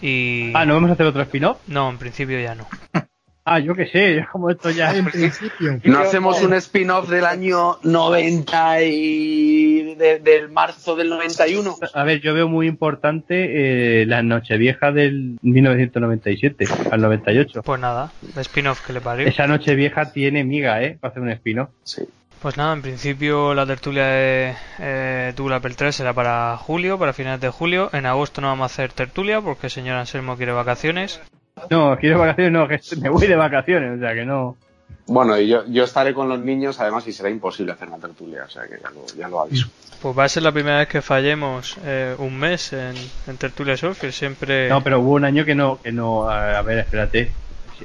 Y... 0.01 0.51
Ah, 0.55 0.65
¿no 0.65 0.73
vamos 0.73 0.89
a 0.89 0.93
hacer 0.93 1.05
otro 1.05 1.21
spin-off? 1.21 1.57
No, 1.67 1.89
en 1.89 1.97
principio 1.97 2.39
ya 2.39 2.55
no. 2.55 2.65
Ah, 3.43 3.57
yo 3.57 3.73
qué 3.73 3.87
sé, 3.87 4.19
es 4.19 4.27
como 4.29 4.51
esto 4.51 4.69
ya. 4.69 4.95
En 4.95 5.03
principio. 5.05 5.79
¿No 5.83 5.97
hacemos 5.97 6.39
un 6.43 6.53
spin-off 6.53 7.09
del 7.09 7.25
año 7.25 7.79
90 7.81 8.83
y 8.83 9.95
de- 9.95 10.19
del 10.19 10.49
marzo 10.49 10.95
del 10.95 11.09
91? 11.09 11.75
A 11.95 12.03
ver, 12.03 12.21
yo 12.21 12.35
veo 12.35 12.47
muy 12.47 12.67
importante 12.67 14.01
eh, 14.01 14.05
la 14.05 14.21
Nochevieja 14.21 14.91
del 14.91 15.39
1997 15.41 16.65
al 16.91 17.01
98. 17.01 17.63
Pues 17.63 17.81
nada, 17.81 18.11
spin-off 18.37 18.85
que 18.85 18.93
le 18.93 19.01
parió. 19.01 19.27
Esa 19.27 19.47
Nochevieja 19.47 20.11
tiene 20.11 20.43
miga, 20.43 20.81
¿eh? 20.83 20.97
Para 21.01 21.09
hacer 21.11 21.23
un 21.23 21.29
spin-off. 21.31 21.69
Sí. 21.83 22.03
Pues 22.41 22.57
nada, 22.57 22.73
en 22.73 22.81
principio 22.81 23.53
la 23.53 23.67
tertulia 23.67 24.07
de 24.07 24.55
eh, 24.79 25.33
Tulapel 25.35 25.75
3 25.75 25.95
será 25.95 26.13
para 26.13 26.57
julio, 26.57 26.97
para 26.97 27.13
finales 27.13 27.39
de 27.39 27.49
julio. 27.49 27.91
En 27.93 28.07
agosto 28.07 28.41
no 28.41 28.47
vamos 28.47 28.63
a 28.63 28.73
hacer 28.73 28.91
tertulia 28.91 29.39
porque 29.41 29.67
el 29.67 29.71
señor 29.71 29.97
Anselmo 29.97 30.35
quiere 30.37 30.51
vacaciones. 30.51 31.21
No, 31.69 31.95
quiero 31.99 32.17
vacaciones, 32.17 32.51
no, 32.51 32.67
que 32.67 32.79
me 32.99 33.09
voy 33.09 33.27
de 33.27 33.35
vacaciones, 33.35 33.95
o 33.95 34.01
sea 34.01 34.15
que 34.15 34.25
no. 34.25 34.57
Bueno, 35.05 35.37
y 35.37 35.47
yo, 35.47 35.65
yo 35.67 35.83
estaré 35.83 36.15
con 36.15 36.29
los 36.29 36.39
niños, 36.39 36.79
además, 36.79 37.05
y 37.07 37.13
será 37.13 37.29
imposible 37.29 37.73
hacer 37.73 37.89
una 37.89 37.99
tertulia, 37.99 38.45
o 38.45 38.49
sea 38.49 38.63
que 38.63 38.79
ya 38.81 38.89
lo, 38.89 39.05
ya 39.15 39.27
lo 39.27 39.41
aviso. 39.41 39.67
Pues 40.01 40.17
va 40.17 40.23
a 40.23 40.29
ser 40.29 40.41
la 40.41 40.51
primera 40.51 40.79
vez 40.79 40.87
que 40.87 41.03
fallemos 41.03 41.77
eh, 41.85 42.15
un 42.17 42.39
mes 42.39 42.73
en, 42.73 42.95
en 43.27 43.37
tertulia 43.37 43.77
Surfer. 43.77 44.11
Siempre. 44.11 44.67
No, 44.67 44.81
pero 44.81 44.99
hubo 44.99 45.11
un 45.11 45.25
año 45.25 45.45
que 45.45 45.53
no, 45.53 45.79
que 45.79 45.91
no, 45.91 46.27
a 46.27 46.59
ver, 46.63 46.79
espérate. 46.79 47.31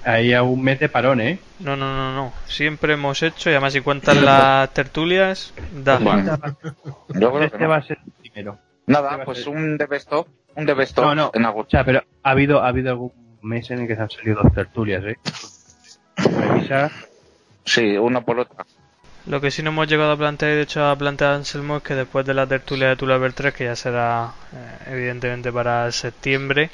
Hay 0.05 0.35
un 0.35 0.63
mes 0.63 0.79
de 0.81 0.89
parón, 0.89 1.21
¿eh? 1.21 1.39
No, 1.61 1.77
no, 1.77 1.95
no, 1.97 2.15
no. 2.15 2.33
Siempre 2.47 2.95
hemos 2.95 3.23
hecho, 3.23 3.49
y 3.51 3.53
además 3.53 3.73
si 3.73 3.81
cuentan 3.81 4.25
las 4.25 4.73
tertulias, 4.75 5.53
da. 5.73 5.99
Bueno. 5.99 6.39
Yo 7.09 7.31
creo 7.33 7.39
que 7.39 7.45
Este 7.47 7.59
no. 7.59 7.69
va 7.69 7.77
a 7.77 7.83
ser 7.83 7.99
el 8.05 8.13
primero. 8.31 8.59
Nada, 8.87 9.15
a 9.15 9.25
pues 9.25 9.39
ser? 9.45 9.49
un 9.49 9.77
de 9.79 9.87
best 9.87 10.13
of, 10.13 10.29
un 10.55 10.67
de 10.67 10.75
best 10.75 10.99
of 10.99 11.05
No, 11.07 11.15
no. 11.15 11.31
en 11.35 11.45
O 11.45 11.49
agosto. 11.49 11.71
sea, 11.71 11.85
pero 11.85 12.03
ha 12.23 12.31
habido, 12.31 12.63
ha 12.63 12.69
habido 12.69 12.91
algún 12.91 13.13
mes 13.43 13.71
en 13.71 13.81
el 13.81 13.89
que 13.89 13.97
se 13.97 14.03
han 14.03 14.11
salido 14.11 14.43
dos 14.43 14.53
tertulias, 14.53 15.03
¿eh? 15.05 15.17
Revisa. 16.17 16.91
Sí, 17.65 17.97
una 17.97 18.21
por 18.21 18.41
otra. 18.41 18.65
Lo 19.27 19.41
que 19.41 19.51
sí 19.51 19.63
no 19.63 19.71
hemos 19.71 19.89
llegado 19.89 20.13
a 20.13 20.17
plantear, 20.17 20.53
y 20.53 20.55
de 20.57 20.63
hecho 20.63 20.85
a 20.87 20.95
plantear 20.97 21.33
Anselmo, 21.35 21.79
es 21.79 21.83
que 21.83 21.95
después 21.97 22.25
de 22.25 22.35
la 22.35 22.47
tertulia 22.47 22.89
de 22.89 22.97
Tulaber 22.97 23.33
3, 23.33 23.53
que 23.55 23.65
ya 23.65 23.75
será 23.75 24.31
eh, 24.55 24.93
evidentemente 24.93 25.51
para 25.51 25.91
septiembre, 25.91 26.71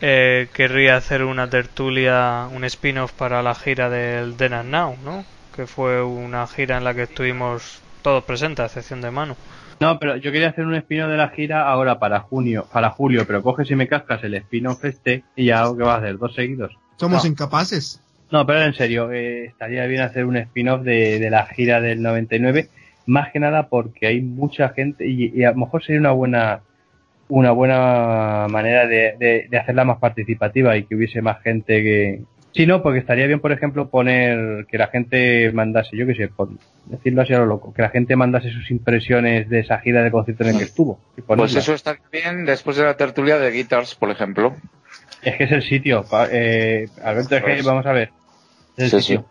eh, 0.00 0.48
querría 0.54 0.96
hacer 0.96 1.24
una 1.24 1.48
tertulia, 1.50 2.48
un 2.52 2.64
spin-off 2.64 3.12
para 3.12 3.42
la 3.42 3.54
gira 3.54 3.90
del 3.90 4.36
Then 4.36 4.52
and 4.54 4.70
Now, 4.70 4.96
¿no? 5.04 5.24
Que 5.54 5.66
fue 5.66 6.02
una 6.02 6.46
gira 6.46 6.78
en 6.78 6.84
la 6.84 6.94
que 6.94 7.02
estuvimos 7.02 7.82
todos 8.02 8.24
presentes, 8.24 8.62
a 8.62 8.66
excepción 8.66 9.00
de 9.00 9.10
Manu. 9.10 9.34
No, 9.80 9.98
pero 9.98 10.16
yo 10.16 10.30
quería 10.30 10.50
hacer 10.50 10.66
un 10.66 10.74
spin 10.74 11.08
de 11.08 11.16
la 11.16 11.28
gira 11.30 11.66
ahora 11.68 11.98
para 11.98 12.20
junio, 12.20 12.66
para 12.72 12.90
julio, 12.90 13.26
pero 13.26 13.42
coges 13.42 13.70
y 13.70 13.76
me 13.76 13.88
cascas 13.88 14.22
el 14.24 14.34
spin-off 14.34 14.84
este 14.84 15.24
y 15.36 15.46
ya, 15.46 15.64
¿qué 15.76 15.82
vas 15.82 15.96
a 15.96 15.98
hacer? 15.98 16.18
¿Dos 16.18 16.34
seguidos? 16.34 16.76
Somos 16.96 17.24
No. 17.24 17.30
incapaces. 17.30 18.00
No, 18.30 18.46
pero 18.46 18.62
en 18.62 18.74
serio, 18.74 19.10
eh, 19.10 19.46
estaría 19.46 19.86
bien 19.86 20.02
hacer 20.02 20.24
un 20.24 20.36
spin-off 20.36 20.82
de, 20.82 21.18
de 21.18 21.30
la 21.30 21.46
gira 21.46 21.80
del 21.80 22.00
99, 22.02 22.68
más 23.06 23.32
que 23.32 23.40
nada 23.40 23.68
porque 23.68 24.06
hay 24.06 24.20
mucha 24.20 24.68
gente 24.68 25.06
y, 25.06 25.32
y 25.34 25.44
a 25.44 25.50
lo 25.50 25.56
mejor 25.56 25.82
sería 25.82 26.00
una 26.00 26.12
buena 26.12 26.60
una 27.30 27.52
buena 27.52 28.46
manera 28.50 28.86
de, 28.86 29.14
de- 29.18 29.46
de 29.48 29.58
hacerla 29.58 29.84
más 29.84 29.98
participativa 29.98 30.76
y 30.76 30.84
que 30.84 30.94
hubiese 30.94 31.22
más 31.22 31.40
gente 31.42 31.82
que... 31.82 32.20
Sí, 32.52 32.66
no, 32.66 32.82
porque 32.82 32.98
estaría 32.98 33.26
bien, 33.28 33.38
por 33.38 33.52
ejemplo, 33.52 33.88
poner 33.90 34.66
que 34.66 34.76
la 34.76 34.88
gente 34.88 35.52
mandase, 35.52 35.96
yo 35.96 36.04
qué 36.06 36.14
sé, 36.16 36.28
por 36.28 36.48
decirlo 36.86 37.22
así 37.22 37.32
a 37.32 37.38
lo 37.38 37.46
loco, 37.46 37.72
que 37.72 37.80
la 37.82 37.90
gente 37.90 38.16
mandase 38.16 38.50
sus 38.50 38.68
impresiones 38.72 39.48
de 39.48 39.60
esa 39.60 39.78
gira 39.78 40.02
de 40.02 40.10
concierto 40.10 40.42
en 40.42 40.50
el 40.50 40.58
que 40.58 40.64
estuvo. 40.64 40.98
y 41.16 41.22
Pues 41.22 41.54
eso 41.54 41.72
estaría 41.74 42.02
bien 42.10 42.44
después 42.44 42.76
de 42.76 42.82
la 42.84 42.96
tertulia 42.96 43.38
de 43.38 43.52
Guitars, 43.52 43.94
por 43.94 44.10
ejemplo. 44.10 44.56
Es 45.22 45.36
que 45.36 45.44
es 45.44 45.52
el 45.52 45.62
sitio. 45.62 46.04
Eh, 46.32 46.88
Alberto, 47.04 47.36
es 47.36 47.44
que 47.44 47.52
Pues- 47.52 47.64
vamos 47.64 47.86
a 47.86 47.92
ver. 47.92 48.10
Es 48.76 48.92
el 48.92 49.00
Sí, 49.00 49.06
sitio. 49.08 49.26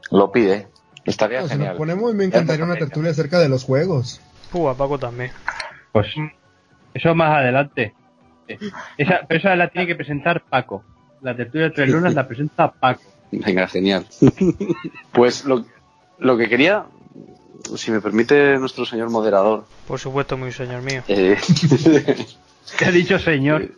sí. 0.00 0.16
Lo 0.16 0.32
pide. 0.32 0.68
Estaría 1.04 1.38
Si 1.40 1.44
nos 1.48 1.52
genial. 1.52 1.76
ponemos, 1.76 2.14
me 2.14 2.24
encantaría 2.24 2.64
una 2.64 2.76
tertulia 2.76 3.10
acerca 3.10 3.38
de 3.40 3.50
los 3.50 3.64
juegos. 3.64 4.22
Púa, 4.50 4.74
Paco 4.74 4.98
también. 4.98 5.30
Pues 5.92 6.06
eso 6.94 7.14
más 7.14 7.36
adelante. 7.38 7.94
Eh, 8.48 8.58
Esa, 8.96 9.20
pero 9.28 9.38
esa 9.40 9.56
la 9.56 9.68
tiene 9.68 9.86
que 9.86 9.94
presentar 9.94 10.42
Paco. 10.42 10.82
La 11.22 11.34
tertulia 11.36 11.66
de 11.68 11.74
tres 11.74 11.90
lunas 11.90 12.14
la 12.14 12.26
presenta 12.26 12.70
Paco. 12.70 13.02
Venga, 13.30 13.66
genial. 13.68 14.06
Pues 15.12 15.44
lo, 15.44 15.64
lo 16.18 16.36
que 16.38 16.48
quería, 16.48 16.84
si 17.76 17.90
me 17.90 18.00
permite 18.00 18.56
nuestro 18.58 18.84
señor 18.86 19.10
moderador, 19.10 19.64
Por 19.86 19.98
supuesto, 19.98 20.36
muy 20.38 20.52
señor 20.52 20.82
mío. 20.82 21.02
eh, 21.08 21.36
¿Qué 22.78 22.84
ha 22.84 22.90
dicho 22.90 23.18
señor? 23.18 23.68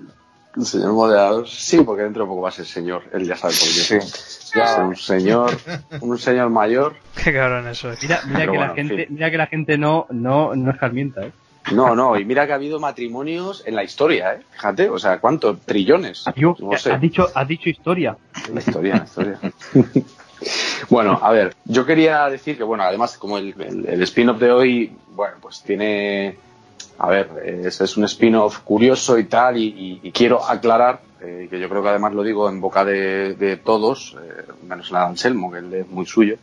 señor 0.62 0.92
moderador, 0.92 1.48
sí, 1.48 1.80
porque 1.82 2.02
dentro 2.02 2.24
de 2.24 2.28
poco 2.28 2.42
va 2.42 2.48
a 2.48 2.52
ser 2.52 2.66
señor, 2.66 3.04
él 3.12 3.24
ya 3.24 3.36
sabe 3.36 3.54
por 3.54 3.62
qué. 3.68 4.00
Sí. 4.00 4.58
Va 4.58 4.64
a 4.64 4.74
ser 4.74 4.84
un 4.84 4.96
señor, 4.96 5.56
un 6.00 6.18
señor 6.18 6.50
mayor. 6.50 6.96
Qué 7.22 7.32
cabrón 7.32 7.68
eso 7.68 7.90
es. 7.92 8.02
Mira, 8.02 8.20
mira 8.26 8.40
que 8.40 8.46
bueno, 8.48 8.74
la 8.74 8.80
en 8.80 8.88
gente, 8.88 9.06
mira 9.10 9.30
que 9.30 9.38
la 9.38 9.46
gente 9.46 9.78
no, 9.78 10.06
no, 10.10 10.54
no 10.56 10.70
escarmienta, 10.72 11.22
¿eh? 11.26 11.32
No, 11.72 11.94
no, 11.94 12.18
y 12.18 12.24
mira 12.24 12.46
que 12.46 12.52
ha 12.52 12.56
habido 12.56 12.80
matrimonios 12.80 13.62
en 13.66 13.76
la 13.76 13.84
historia, 13.84 14.34
¿eh? 14.34 14.40
Fíjate, 14.52 14.88
o 14.88 14.98
sea, 14.98 15.18
¿cuánto? 15.20 15.56
Trillones. 15.58 16.24
Yo, 16.34 16.56
No 16.58 16.76
sé. 16.76 16.92
has 16.92 17.00
dicho, 17.00 17.28
has 17.34 17.46
dicho 17.46 17.68
historia. 17.68 18.16
La 18.52 18.60
historia, 18.60 18.96
la 18.96 19.04
historia. 19.04 19.38
bueno, 20.88 21.18
a 21.22 21.30
ver, 21.32 21.54
yo 21.66 21.84
quería 21.86 22.28
decir 22.28 22.56
que, 22.56 22.64
bueno, 22.64 22.82
además, 22.84 23.16
como 23.18 23.38
el, 23.38 23.54
el- 23.60 23.86
el 23.86 24.02
spin-off 24.02 24.38
de 24.40 24.50
hoy, 24.52 24.92
bueno, 25.14 25.34
pues 25.40 25.62
tiene. 25.62 26.38
A 26.98 27.08
ver, 27.08 27.28
es, 27.44 27.80
es 27.80 27.96
un 27.96 28.04
spin-off 28.04 28.58
curioso 28.60 29.18
y 29.18 29.24
tal, 29.24 29.56
y, 29.56 29.64
y- 29.64 30.00
y 30.02 30.12
quiero 30.12 30.44
aclarar, 30.44 31.00
eh, 31.22 31.46
que 31.50 31.58
yo 31.60 31.68
creo 31.68 31.82
que 31.82 31.88
además 31.90 32.12
lo 32.14 32.22
digo 32.22 32.48
en 32.48 32.60
boca 32.60 32.84
de, 32.84 33.34
de 33.34 33.56
todos, 33.56 34.16
eh, 34.22 34.44
menos 34.66 34.90
la 34.90 35.00
de 35.00 35.06
Anselmo, 35.06 35.50
que 35.50 35.58
él 35.58 35.72
es 35.74 35.88
muy 35.88 36.04
suyo, 36.06 36.36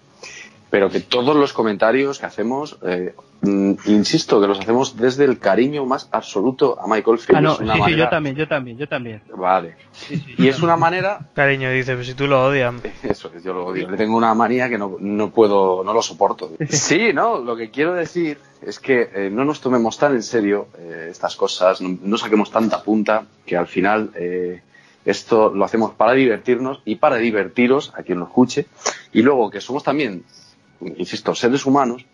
pero 0.70 0.90
que 0.90 1.00
todos 1.00 1.36
los 1.36 1.54
comentarios 1.54 2.20
que 2.20 2.26
hacemos, 2.26 2.78
eh, 2.84 3.14
mm, 3.42 3.74
insisto, 3.86 4.42
que 4.42 4.48
los 4.48 4.60
hacemos 4.60 4.98
desde 4.98 5.24
el 5.26 5.40
cariño 5.40 5.86
más 5.86 6.10
absoluto 6.12 6.78
a 6.82 6.88
Michael 6.88 7.20
Field. 7.20 7.38
Ah, 7.38 7.42
no, 7.42 7.56
sí, 7.56 7.64
una 7.64 7.74
sí, 7.76 7.80
manera- 7.80 7.98
yo 8.04 8.10
también, 8.10 8.36
yo 8.36 8.48
también, 8.48 8.78
yo 8.78 8.88
también. 8.88 9.22
Vale. 9.36 9.76
Sí, 9.94 10.18
sí, 10.18 10.36
Y 10.38 10.48
es 10.50 10.62
una 10.62 10.76
manera 10.76 11.20
Cariño, 11.34 11.72
dice, 11.72 11.94
pero 11.94 12.04
si 12.04 12.14
tú 12.16 12.28
lo 12.28 12.44
odias. 12.46 12.74
eso 13.04 13.32
es, 13.36 13.44
yo 13.44 13.54
lo 13.54 13.68
odio. 13.68 13.90
Le 13.90 13.96
tengo 13.98 14.18
una 14.18 14.34
manía 14.34 14.68
que 14.70 14.78
no, 14.78 14.98
no 15.00 15.30
puedo, 15.30 15.84
no 15.84 15.94
lo 15.94 16.02
soporto. 16.02 16.52
Sí, 16.70 17.12
no, 17.14 17.38
lo 17.40 17.56
que 17.56 17.70
quiero 17.72 17.94
decir 17.94 18.38
es 18.62 18.80
que 18.80 19.10
eh, 19.14 19.30
no 19.32 19.46
nos 19.46 19.62
tomemos 19.62 19.98
tan 19.98 20.14
en 20.16 20.24
serio 20.24 20.68
eh, 20.78 21.08
estas 21.12 21.36
cosas, 21.36 21.80
no, 21.82 21.98
no 22.02 22.18
saquemos 22.18 22.52
tanta 22.52 22.82
punta 22.84 23.24
que 23.46 23.56
al 23.56 23.68
final 23.68 24.10
eh, 24.16 24.62
esto 25.06 25.50
lo 25.54 25.64
hacemos 25.64 25.92
para 25.94 26.12
divertirnos 26.14 26.82
y 26.84 26.96
para 26.96 27.16
divertiros 27.16 27.94
a 27.96 28.04
quien 28.04 28.20
lo 28.20 28.26
escuche. 28.26 28.66
Y 29.14 29.22
luego 29.22 29.50
que 29.50 29.62
somos 29.62 29.84
también, 29.84 30.24
insisto, 30.82 31.36
seres 31.36 31.66
humanos 31.66 32.06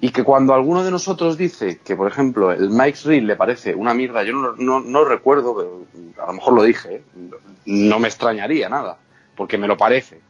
y 0.00 0.10
que 0.10 0.24
cuando 0.24 0.52
alguno 0.54 0.84
de 0.84 0.90
nosotros 0.90 1.38
dice 1.38 1.78
que, 1.82 1.96
por 1.96 2.08
ejemplo, 2.08 2.52
el 2.52 2.68
Mike's 2.70 3.04
Reel 3.04 3.26
le 3.26 3.36
parece 3.36 3.74
una 3.74 3.94
mierda, 3.94 4.22
yo 4.24 4.34
no, 4.34 4.52
no, 4.56 4.80
no 4.80 5.04
recuerdo, 5.04 5.56
pero 5.56 6.22
a 6.22 6.26
lo 6.26 6.32
mejor 6.34 6.54
lo 6.54 6.62
dije, 6.62 6.96
¿eh? 6.96 7.02
no 7.64 7.98
me 7.98 8.08
extrañaría 8.08 8.68
nada, 8.68 8.98
porque 9.34 9.56
me 9.56 9.66
lo 9.66 9.76
parece. 9.76 10.20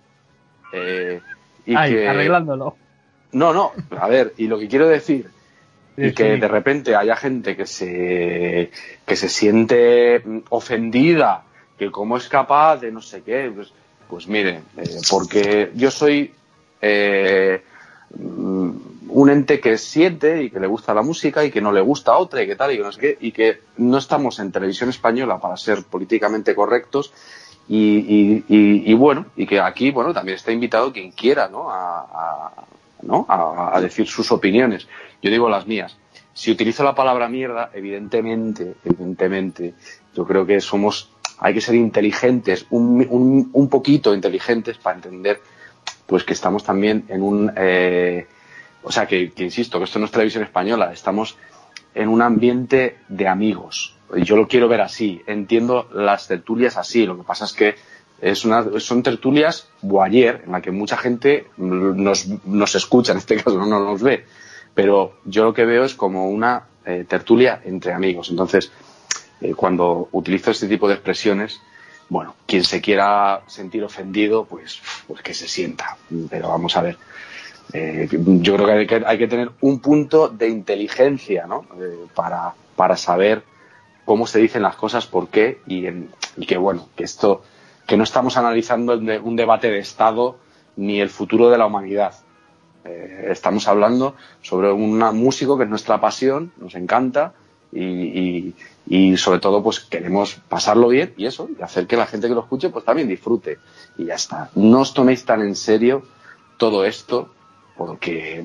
Eh, 0.72 1.20
y 1.64 1.74
Ay, 1.74 1.92
que, 1.92 2.08
arreglándolo. 2.08 2.76
No, 3.32 3.52
no, 3.52 3.72
a 3.98 4.08
ver, 4.08 4.34
y 4.36 4.46
lo 4.46 4.58
que 4.58 4.68
quiero 4.68 4.86
decir, 4.86 5.28
y 5.96 6.12
que 6.12 6.36
de 6.36 6.48
repente 6.48 6.94
haya 6.94 7.16
gente 7.16 7.56
que 7.56 7.66
se, 7.66 8.70
que 9.04 9.16
se 9.16 9.28
siente 9.28 10.22
ofendida, 10.48 11.42
que 11.76 11.90
cómo 11.90 12.16
es 12.16 12.28
capaz 12.28 12.78
de 12.78 12.92
no 12.92 13.02
sé 13.02 13.22
qué, 13.22 13.50
pues, 13.52 13.72
pues 14.08 14.28
mire, 14.28 14.60
eh, 14.76 15.00
porque 15.10 15.72
yo 15.74 15.90
soy 15.90 16.32
eh, 16.80 17.62
un 19.16 19.30
ente 19.30 19.60
que 19.60 19.78
siente 19.78 20.42
y 20.42 20.50
que 20.50 20.60
le 20.60 20.66
gusta 20.66 20.94
la 20.94 21.02
música 21.02 21.44
y 21.44 21.50
que 21.50 21.60
no 21.60 21.72
le 21.72 21.80
gusta 21.80 22.16
otra 22.16 22.42
y 22.42 22.46
que 22.46 22.56
tal 22.56 22.72
y 22.72 22.76
que 22.76 22.82
no 22.82 22.92
sé 22.92 23.00
qué, 23.00 23.18
y 23.20 23.32
que 23.32 23.60
no 23.78 23.98
estamos 23.98 24.38
en 24.38 24.52
televisión 24.52 24.90
española 24.90 25.38
para 25.38 25.56
ser 25.56 25.82
políticamente 25.84 26.54
correctos 26.54 27.12
y, 27.68 28.94
bueno, 28.94 29.26
y 29.36 29.46
que 29.46 29.60
aquí, 29.60 29.90
bueno, 29.90 30.12
también 30.12 30.36
está 30.36 30.52
invitado 30.52 30.92
quien 30.92 31.10
quiera, 31.10 31.48
¿no? 31.48 31.68
A, 31.68 32.52
decir 33.80 34.06
sus 34.06 34.30
opiniones. 34.32 34.86
Yo 35.22 35.30
digo 35.30 35.48
las 35.48 35.66
mías. 35.66 35.96
Si 36.32 36.50
utilizo 36.50 36.84
la 36.84 36.94
palabra 36.94 37.28
mierda, 37.28 37.70
evidentemente, 37.72 38.74
evidentemente, 38.84 39.74
yo 40.14 40.26
creo 40.26 40.44
que 40.44 40.60
somos, 40.60 41.10
hay 41.38 41.54
que 41.54 41.60
ser 41.60 41.74
inteligentes, 41.74 42.66
un, 42.70 43.50
un 43.52 43.68
poquito 43.68 44.14
inteligentes 44.14 44.78
para 44.78 44.96
entender, 44.96 45.40
pues 46.06 46.24
que 46.24 46.32
estamos 46.32 46.64
también 46.64 47.04
en 47.08 47.22
un, 47.22 47.52
eh, 47.56 48.26
o 48.82 48.92
sea, 48.92 49.06
que, 49.06 49.32
que 49.32 49.44
insisto, 49.44 49.78
que 49.78 49.84
esto 49.84 49.98
no 49.98 50.04
es 50.06 50.10
televisión 50.10 50.44
española, 50.44 50.92
estamos 50.92 51.36
en 51.94 52.08
un 52.08 52.22
ambiente 52.22 52.98
de 53.08 53.28
amigos. 53.28 53.96
Yo 54.16 54.36
lo 54.36 54.46
quiero 54.46 54.68
ver 54.68 54.80
así, 54.80 55.22
entiendo 55.26 55.88
las 55.92 56.28
tertulias 56.28 56.76
así, 56.76 57.06
lo 57.06 57.16
que 57.16 57.24
pasa 57.24 57.46
es 57.46 57.52
que 57.52 57.74
es 58.20 58.44
una, 58.44 58.64
son 58.78 59.02
tertulias 59.02 59.68
boyer, 59.82 60.42
en 60.46 60.52
la 60.52 60.62
que 60.62 60.70
mucha 60.70 60.96
gente 60.96 61.46
nos, 61.56 62.26
nos 62.44 62.74
escucha, 62.74 63.12
en 63.12 63.18
este 63.18 63.36
caso 63.36 63.58
no 63.58 63.80
nos 63.80 64.02
ve, 64.02 64.24
pero 64.74 65.14
yo 65.24 65.44
lo 65.44 65.54
que 65.54 65.64
veo 65.64 65.84
es 65.84 65.94
como 65.94 66.28
una 66.28 66.64
eh, 66.84 67.04
tertulia 67.08 67.60
entre 67.64 67.92
amigos. 67.92 68.30
Entonces, 68.30 68.70
eh, 69.40 69.54
cuando 69.54 70.08
utilizo 70.12 70.50
este 70.50 70.68
tipo 70.68 70.86
de 70.86 70.94
expresiones, 70.94 71.60
bueno, 72.08 72.34
quien 72.46 72.64
se 72.64 72.80
quiera 72.80 73.42
sentir 73.46 73.82
ofendido, 73.84 74.44
pues, 74.44 74.80
pues 75.06 75.22
que 75.22 75.34
se 75.34 75.48
sienta. 75.48 75.96
Pero 76.30 76.48
vamos 76.48 76.76
a 76.76 76.82
ver. 76.82 76.98
Eh, 77.72 78.08
yo 78.10 78.54
creo 78.54 78.66
que 78.66 78.72
hay, 78.72 78.86
que 78.86 79.02
hay, 79.04 79.18
que 79.18 79.26
tener 79.26 79.50
un 79.60 79.80
punto 79.80 80.28
de 80.28 80.48
inteligencia, 80.48 81.46
¿no? 81.46 81.66
Eh, 81.80 82.06
para, 82.14 82.54
para 82.76 82.96
saber 82.96 83.42
cómo 84.04 84.26
se 84.26 84.38
dicen 84.38 84.62
las 84.62 84.76
cosas, 84.76 85.06
por 85.06 85.28
qué, 85.28 85.60
y, 85.66 85.86
en, 85.86 86.10
y 86.36 86.46
que 86.46 86.56
bueno, 86.56 86.88
que 86.94 87.04
esto, 87.04 87.42
que 87.86 87.96
no 87.96 88.04
estamos 88.04 88.36
analizando 88.36 88.94
un 88.96 89.36
debate 89.36 89.70
de 89.70 89.80
Estado 89.80 90.38
ni 90.76 91.00
el 91.00 91.10
futuro 91.10 91.50
de 91.50 91.58
la 91.58 91.66
humanidad. 91.66 92.14
Eh, 92.84 93.26
estamos 93.30 93.66
hablando 93.66 94.14
sobre 94.42 94.70
un 94.70 94.98
músico 95.16 95.58
que 95.58 95.64
es 95.64 95.70
nuestra 95.70 96.00
pasión, 96.00 96.52
nos 96.58 96.76
encanta, 96.76 97.34
y, 97.72 97.82
y, 97.82 98.54
y, 98.86 99.16
sobre 99.16 99.40
todo 99.40 99.62
pues 99.62 99.80
queremos 99.80 100.36
pasarlo 100.48 100.88
bien 100.88 101.12
y 101.16 101.26
eso, 101.26 101.48
y 101.58 101.62
hacer 101.62 101.86
que 101.86 101.96
la 101.96 102.06
gente 102.06 102.28
que 102.28 102.34
lo 102.34 102.40
escuche 102.40 102.70
pues 102.70 102.84
también 102.84 103.08
disfrute. 103.08 103.58
Y 103.98 104.06
ya 104.06 104.14
está. 104.14 104.50
No 104.54 104.80
os 104.80 104.94
toméis 104.94 105.24
tan 105.24 105.42
en 105.42 105.56
serio 105.56 106.02
todo 106.56 106.84
esto, 106.84 107.30
porque 107.76 108.42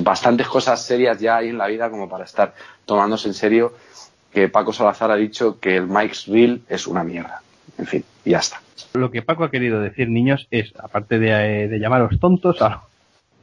bastantes 0.00 0.48
cosas 0.48 0.84
serias 0.84 1.18
ya 1.18 1.36
hay 1.36 1.48
en 1.48 1.58
la 1.58 1.68
vida 1.68 1.90
como 1.90 2.08
para 2.08 2.24
estar 2.24 2.54
tomándose 2.84 3.28
en 3.28 3.34
serio 3.34 3.72
que 4.32 4.48
Paco 4.48 4.72
Salazar 4.72 5.10
ha 5.10 5.16
dicho 5.16 5.58
que 5.60 5.76
el 5.76 5.86
Mike's 5.86 6.26
Real 6.26 6.60
es 6.68 6.86
una 6.86 7.04
mierda. 7.04 7.42
En 7.78 7.86
fin, 7.86 8.04
ya 8.24 8.38
está. 8.38 8.60
Lo 8.94 9.10
que 9.10 9.22
Paco 9.22 9.44
ha 9.44 9.50
querido 9.50 9.80
decir, 9.80 10.08
niños, 10.08 10.48
es, 10.50 10.72
aparte 10.78 11.18
de, 11.18 11.68
de 11.68 11.78
llamaros 11.78 12.18
tontos, 12.18 12.60
a... 12.62 12.82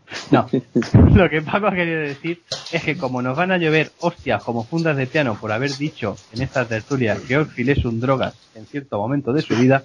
no, 0.31 0.47
lo 1.15 1.29
que 1.29 1.41
Paco 1.41 1.67
ha 1.67 1.73
querido 1.73 1.99
decir 1.99 2.41
es 2.71 2.83
que 2.83 2.97
como 2.97 3.21
nos 3.21 3.38
van 3.38 3.51
a 3.51 3.57
llover 3.57 3.91
hostias 3.99 4.43
como 4.43 4.63
fundas 4.63 4.97
de 4.97 5.07
piano 5.07 5.38
por 5.39 5.51
haber 5.51 5.71
dicho 5.71 6.15
en 6.33 6.41
estas 6.41 6.67
tertulias 6.67 7.19
que 7.19 7.38
Orfil 7.38 7.69
es 7.69 7.85
un 7.85 7.99
drogas 7.99 8.35
en 8.55 8.65
cierto 8.65 8.97
momento 8.97 9.33
de 9.33 9.41
su 9.41 9.55
vida, 9.55 9.83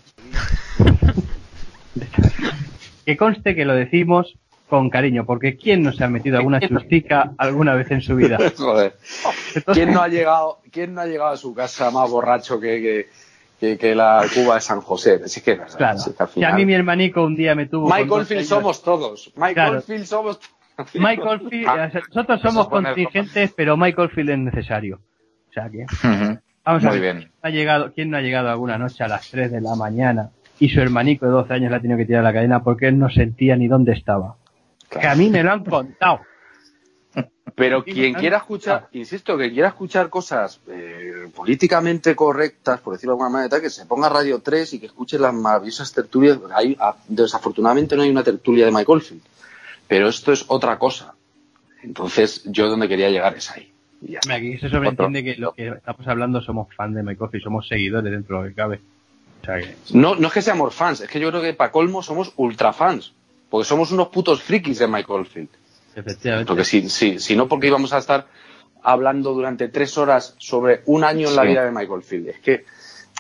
que 3.07 3.17
conste 3.17 3.55
que 3.55 3.65
lo 3.65 3.75
decimos 3.75 4.35
con 4.69 4.91
cariño, 4.91 5.27
porque 5.27 5.57
¿quién 5.57 5.83
no 5.83 5.93
se 5.93 6.05
ha 6.05 6.09
metido 6.09 6.39
alguna 6.39 6.61
chustica 6.61 7.33
alguna 7.37 7.75
vez 7.75 7.91
en 7.91 8.01
su 8.01 8.17
vida? 8.17 8.39
Joder. 8.57 8.97
Entonces... 9.55 9.85
¿Quién 9.85 9.95
no 9.95 10.03
ha 10.03 10.09
llegado, 10.09 10.59
quién 10.73 10.95
no 10.95 11.03
ha 11.03 11.07
llegado 11.07 11.31
a 11.31 11.37
su 11.37 11.55
casa 11.55 11.91
más 11.91 12.11
borracho 12.11 12.59
que, 12.59 12.81
que, 12.81 13.09
que, 13.73 13.79
que 13.79 13.95
la 13.95 14.25
Cuba 14.33 14.57
de 14.57 14.61
San 14.61 14.81
José? 14.81 15.21
Así 15.25 15.41
que, 15.41 15.59
claro. 15.59 15.99
sí, 15.99 16.13
que 16.17 16.27
final... 16.27 16.53
a 16.53 16.57
mí 16.57 16.67
mi 16.67 16.75
hermanico 16.75 17.23
un 17.23 17.37
día 17.37 17.55
me 17.55 17.67
tuvo. 17.67 17.89
Michael 17.89 18.27
Field 18.27 18.45
somos 18.45 18.83
todos. 18.83 19.33
Michael 19.37 19.55
claro. 19.55 19.83
Field 19.83 20.05
somos 20.07 20.41
Michael 20.95 21.49
Field, 21.49 21.69
ah, 21.69 21.91
nosotros 22.09 22.41
somos 22.41 22.69
contingentes, 22.69 23.53
pero 23.57 23.77
Michael 23.77 24.11
Field 24.11 24.31
es 24.31 24.39
necesario. 24.39 25.01
O 25.49 25.53
sea 25.53 25.71
que. 25.71 25.83
Uh 25.83 26.11
-huh. 26.11 26.41
Vamos 26.65 26.83
Muy 26.83 26.89
a 26.89 26.93
ver. 26.93 27.01
bien. 27.01 27.19
¿quién 27.19 27.33
ha, 27.43 27.51
llegado, 27.51 27.93
¿Quién 27.93 28.11
no 28.11 28.17
ha 28.17 28.21
llegado 28.23 28.49
alguna 28.49 28.79
noche 28.79 29.05
a 29.05 29.09
las 29.09 29.31
3 29.31 29.53
de 29.53 29.61
la 29.61 29.75
mañana 29.75 30.31
y 30.59 30.71
su 30.71 30.81
hermanico 30.81 31.27
de 31.27 31.33
12 31.33 31.53
años 31.53 31.71
le 31.71 31.77
ha 31.77 31.81
tenido 31.81 31.99
que 31.99 32.07
tirar 32.07 32.25
la 32.25 32.33
cadena 32.33 32.63
porque 32.63 32.89
él 32.89 32.99
no 32.99 33.11
sentía 33.11 33.55
ni 33.57 33.69
dónde 33.69 33.93
estaba? 33.93 34.37
que 34.89 35.07
a 35.07 35.15
mí 35.15 35.29
me 35.29 35.43
lo 35.43 35.53
han 35.53 35.65
contado. 35.65 36.21
Pero 37.57 37.85
quien 37.85 38.15
quiera 38.15 38.39
escuchar, 38.39 38.89
insisto, 38.93 39.39
que 39.39 39.53
quiera 39.53 39.69
escuchar 39.69 40.11
cosas 40.11 40.61
eh, 40.69 41.29
políticamente 41.35 42.17
correctas, 42.17 42.81
por 42.81 42.95
decirlo 42.95 43.13
de 43.13 43.23
alguna 43.23 43.39
manera, 43.39 43.61
que 43.61 43.71
se 43.71 43.87
ponga 43.87 44.09
Radio 44.09 44.41
3 44.41 44.75
y 44.75 44.81
que 44.81 44.87
escuche 44.87 45.19
las 45.21 45.33
maravillosas 45.33 45.93
tertulias. 45.93 46.39
Hay, 46.53 46.77
desafortunadamente 47.07 47.95
no 47.95 48.03
hay 48.03 48.11
una 48.11 48.25
tertulia 48.25 48.65
de 48.67 48.73
Michael 48.73 49.03
Field, 49.03 49.23
pero 49.87 50.09
esto 50.09 50.33
es 50.33 50.45
otra 50.49 50.79
cosa. 50.79 51.15
Entonces, 51.83 52.43
yo 52.45 52.69
donde 52.69 52.89
quería 52.89 53.11
llegar 53.11 53.37
es 53.37 53.51
ahí. 53.53 53.71
Y 54.03 54.17
Aquí 54.17 54.59
se 54.59 54.69
sobreentiende 54.69 55.23
que 55.23 55.37
lo 55.37 55.53
que 55.53 55.69
estamos 55.69 56.07
hablando 56.09 56.41
somos 56.41 56.75
fans 56.75 56.97
de 56.97 57.05
Michael 57.05 57.31
Field, 57.31 57.45
somos 57.45 57.69
seguidores 57.69 58.11
dentro 58.11 58.39
de 58.39 58.43
lo 58.43 58.49
que 58.49 58.55
cabe. 58.55 58.81
O 59.43 59.45
sea 59.45 59.61
que... 59.61 59.77
no, 59.93 60.17
no 60.17 60.27
es 60.27 60.33
que 60.33 60.43
seamos 60.43 60.75
fans, 60.75 61.03
es 61.03 61.09
que 61.09 61.21
yo 61.21 61.31
creo 61.31 61.41
que 61.41 61.55
para 61.55 61.71
colmo 61.71 62.03
somos 62.03 62.33
ultra 62.37 62.73
fans 62.73 63.13
porque 63.55 63.69
somos 63.69 63.93
unos 63.93 64.09
putos 64.09 64.43
frikis 64.43 64.81
de 64.81 64.89
Michael 64.89 65.27
Field. 65.27 65.49
Efectivamente. 65.95 66.49
Porque 66.49 66.65
si, 66.65 66.89
si, 66.89 67.19
si 67.19 67.37
no, 67.37 67.49
porque 67.49 67.69
íbamos 67.69 67.93
a 67.93 67.99
estar 67.99 68.27
hablando 68.83 69.33
durante 69.33 69.69
tres 69.69 69.97
horas 69.99 70.35
sobre 70.39 70.83
un 70.87 71.05
año 71.05 71.29
en 71.29 71.37
la 71.37 71.43
sí. 71.43 71.49
vida 71.49 71.65
de 71.65 71.71
Michael 71.71 72.03
Field. 72.03 72.29
Es 72.29 72.41
que. 72.41 72.65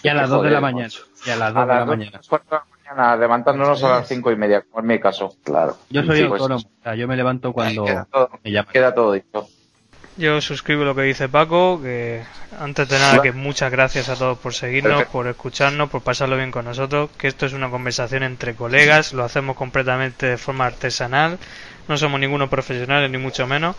Y 0.02 0.08
a 0.08 0.14
las 0.14 0.28
dos 0.28 0.42
de 0.42 0.50
la 0.50 0.60
mañana. 0.60 0.92
Y 1.26 1.30
a 1.30 1.36
las 1.36 1.54
dos 1.54 1.66
de 1.66 1.74
la 1.74 1.84
mañana. 1.84 2.20
Cuatro 2.28 2.48
de 2.50 2.56
la 2.56 2.94
mañana, 2.94 3.16
levantándonos 3.16 3.82
a 3.82 3.88
las 3.88 4.08
cinco 4.08 4.30
y 4.30 4.36
media, 4.36 4.62
como 4.62 4.80
en 4.80 4.86
mi 4.86 5.00
caso. 5.00 5.34
Claro. 5.42 5.76
Yo 5.88 6.02
soy 6.04 6.18
sí, 6.18 6.22
autónomo. 6.24 6.62
Pues, 6.62 6.80
o 6.80 6.82
sea, 6.82 6.94
yo 6.94 7.08
me 7.08 7.16
levanto 7.16 7.52
cuando 7.52 7.84
queda 7.84 8.06
todo, 8.10 8.30
me 8.42 8.50
llaman. 8.50 8.72
Queda 8.72 8.94
todo 8.94 9.12
dicho. 9.12 9.48
Yo 10.16 10.40
suscribo 10.40 10.84
lo 10.84 10.94
que 10.94 11.02
dice 11.02 11.28
Paco, 11.28 11.80
que 11.82 12.22
antes 12.60 12.88
de 12.88 12.98
nada 13.00 13.20
que 13.20 13.32
muchas 13.32 13.72
gracias 13.72 14.08
a 14.08 14.14
todos 14.14 14.38
por 14.38 14.54
seguirnos, 14.54 14.92
Perfecto. 14.92 15.12
por 15.12 15.26
escucharnos, 15.26 15.90
por 15.90 16.02
pasarlo 16.02 16.36
bien 16.36 16.52
con 16.52 16.66
nosotros, 16.66 17.10
que 17.18 17.26
esto 17.26 17.46
es 17.46 17.52
una 17.52 17.68
conversación 17.68 18.22
entre 18.22 18.54
colegas, 18.54 19.12
lo 19.12 19.24
hacemos 19.24 19.56
completamente 19.56 20.26
de 20.26 20.38
forma 20.38 20.66
artesanal, 20.66 21.38
no 21.88 21.96
somos 21.96 22.20
ninguno 22.20 22.48
profesionales 22.50 23.10
ni 23.10 23.18
mucho 23.18 23.46
menos, 23.46 23.76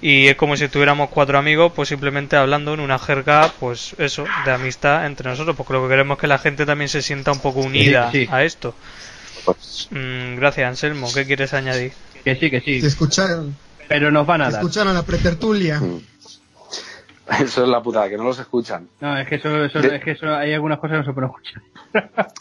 y 0.00 0.26
es 0.26 0.36
como 0.36 0.56
si 0.56 0.64
estuviéramos 0.64 1.10
cuatro 1.10 1.38
amigos, 1.38 1.72
pues 1.74 1.88
simplemente 1.88 2.36
hablando 2.36 2.74
en 2.74 2.80
una 2.80 2.98
jerga, 2.98 3.52
pues 3.60 3.94
eso, 3.98 4.24
de 4.44 4.50
amistad 4.50 5.06
entre 5.06 5.30
nosotros, 5.30 5.56
porque 5.56 5.72
lo 5.72 5.82
que 5.82 5.90
queremos 5.90 6.16
es 6.16 6.20
que 6.20 6.26
la 6.26 6.38
gente 6.38 6.66
también 6.66 6.88
se 6.88 7.02
sienta 7.02 7.30
un 7.30 7.38
poco 7.38 7.60
unida 7.60 8.10
sí, 8.10 8.26
sí. 8.26 8.28
a 8.32 8.42
esto. 8.42 8.74
Mm, 9.90 10.36
gracias 10.36 10.68
Anselmo, 10.68 11.08
¿qué 11.14 11.24
quieres 11.24 11.54
añadir? 11.54 11.92
Que 12.24 12.36
sí, 12.36 12.50
que 12.50 12.60
sí. 12.60 12.80
Te 12.80 12.88
escucharon. 12.88 13.56
Pero 13.88 14.10
nos 14.10 14.26
van 14.26 14.42
a 14.42 14.50
dar. 14.50 14.60
Escucharon 14.60 14.94
la 14.94 15.04
pretertulia. 15.04 15.78
Mm. 15.80 16.00
Eso 17.40 17.62
es 17.62 17.68
la 17.68 17.80
putada, 17.82 18.08
que 18.08 18.16
no 18.16 18.24
los 18.24 18.38
escuchan. 18.38 18.88
No, 19.00 19.16
es 19.16 19.28
que 19.28 19.36
eso, 19.36 19.64
eso, 19.64 19.80
de... 19.80 19.96
es 19.96 20.04
que 20.04 20.10
eso 20.12 20.34
hay 20.34 20.52
algunas 20.52 20.78
cosas 20.78 20.94
que 20.94 20.98
no 20.98 21.04
se 21.04 21.12
pueden 21.12 21.30
escuchar. 21.30 21.62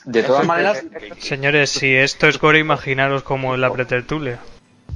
De 0.05 0.23
todas 0.23 0.45
maneras, 0.45 0.83
señores, 1.19 1.69
si 1.69 1.93
esto 1.93 2.27
es 2.27 2.39
gore, 2.39 2.59
imaginaros 2.59 3.23
como 3.23 3.55
la 3.57 3.71
pretertulia. 3.71 4.39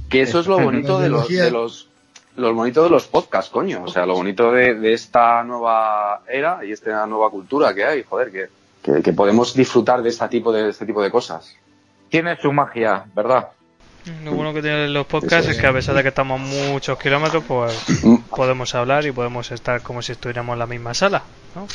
Que 0.08 0.22
eso 0.22 0.40
es 0.40 0.46
lo 0.46 0.58
bonito 0.58 1.00
de 1.00 1.08
los, 1.08 1.28
de 1.28 1.50
los, 1.50 1.88
lo 2.36 2.54
bonito 2.54 2.84
de 2.84 2.90
los 2.90 3.06
podcasts, 3.06 3.50
coño. 3.50 3.82
O 3.84 3.88
sea, 3.88 4.06
lo 4.06 4.14
bonito 4.14 4.52
de, 4.52 4.74
de, 4.74 4.92
esta 4.92 5.42
nueva 5.42 6.22
era 6.28 6.64
y 6.64 6.72
esta 6.72 7.06
nueva 7.06 7.30
cultura 7.30 7.74
que 7.74 7.84
hay, 7.84 8.04
joder, 8.08 8.30
que, 8.30 8.48
que, 8.82 9.02
que 9.02 9.12
podemos 9.12 9.54
disfrutar 9.54 10.02
de 10.02 10.10
este 10.10 10.28
tipo 10.28 10.52
de, 10.52 10.64
de 10.64 10.70
este 10.70 10.86
tipo 10.86 11.02
de 11.02 11.10
cosas. 11.10 11.56
Tiene 12.08 12.36
su 12.36 12.52
magia, 12.52 13.04
¿verdad? 13.14 13.48
Lo 14.24 14.32
bueno 14.32 14.54
que 14.54 14.62
tienen 14.62 14.92
los 14.92 15.06
podcasts 15.06 15.50
es 15.50 15.58
que 15.58 15.66
a 15.66 15.72
pesar 15.72 15.94
de 15.94 16.02
que 16.02 16.10
estamos 16.10 16.40
muchos 16.40 16.98
kilómetros, 16.98 17.42
pues 17.46 17.86
podemos 18.30 18.74
hablar 18.74 19.04
y 19.04 19.12
podemos 19.12 19.50
estar 19.50 19.82
como 19.82 20.00
si 20.02 20.12
estuviéramos 20.12 20.52
en 20.54 20.58
la 20.60 20.66
misma 20.66 20.94
sala. 20.94 21.22
¿no? 21.54 21.66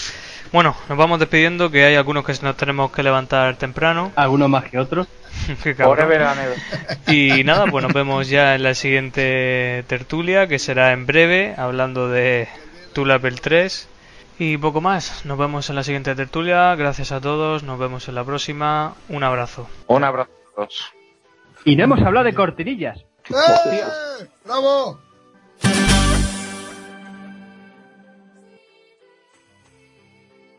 Bueno, 0.52 0.76
nos 0.90 0.98
vamos 0.98 1.20
despidiendo, 1.20 1.72
que 1.72 1.86
hay 1.86 1.96
algunos 1.96 2.26
que 2.26 2.34
nos 2.42 2.58
tenemos 2.58 2.92
que 2.92 3.04
levantar 3.04 3.56
temprano. 3.56 4.12
Algunos 4.18 4.50
más 4.50 4.66
que 4.66 4.78
otros. 4.80 5.08
y 7.08 7.44
nada, 7.44 7.66
pues 7.68 7.84
nos 7.84 7.94
vemos 7.94 8.28
ya 8.28 8.56
en 8.56 8.64
la 8.64 8.76
siguiente 8.76 9.84
tertulia, 9.88 10.48
que 10.48 10.60
será 10.60 10.92
en 10.92 11.06
breve, 11.06 11.56
hablando 11.58 12.10
de 12.10 12.50
Tulapel 12.94 13.40
3. 13.40 13.88
Y 14.40 14.58
poco 14.58 14.82
más, 14.82 15.26
nos 15.26 15.38
vemos 15.38 15.70
en 15.70 15.76
la 15.78 15.84
siguiente 15.84 16.16
tertulia. 16.16 16.76
Gracias 16.76 17.12
a 17.12 17.22
todos, 17.22 17.64
nos 17.64 17.80
vemos 17.80 18.08
en 18.10 18.16
la 18.16 18.24
próxima. 18.24 18.96
Un 19.08 19.24
abrazo. 19.24 19.70
Un 19.88 20.04
abrazo 20.04 20.32
a 20.52 20.56
todos. 20.56 20.94
Y 21.66 21.76
no 21.76 21.84
hemos 21.84 22.02
hablado 22.02 22.26
de 22.26 22.34
cortinillas. 22.34 23.00
¡Eh! 23.30 24.28
¡Bravo! 24.46 25.00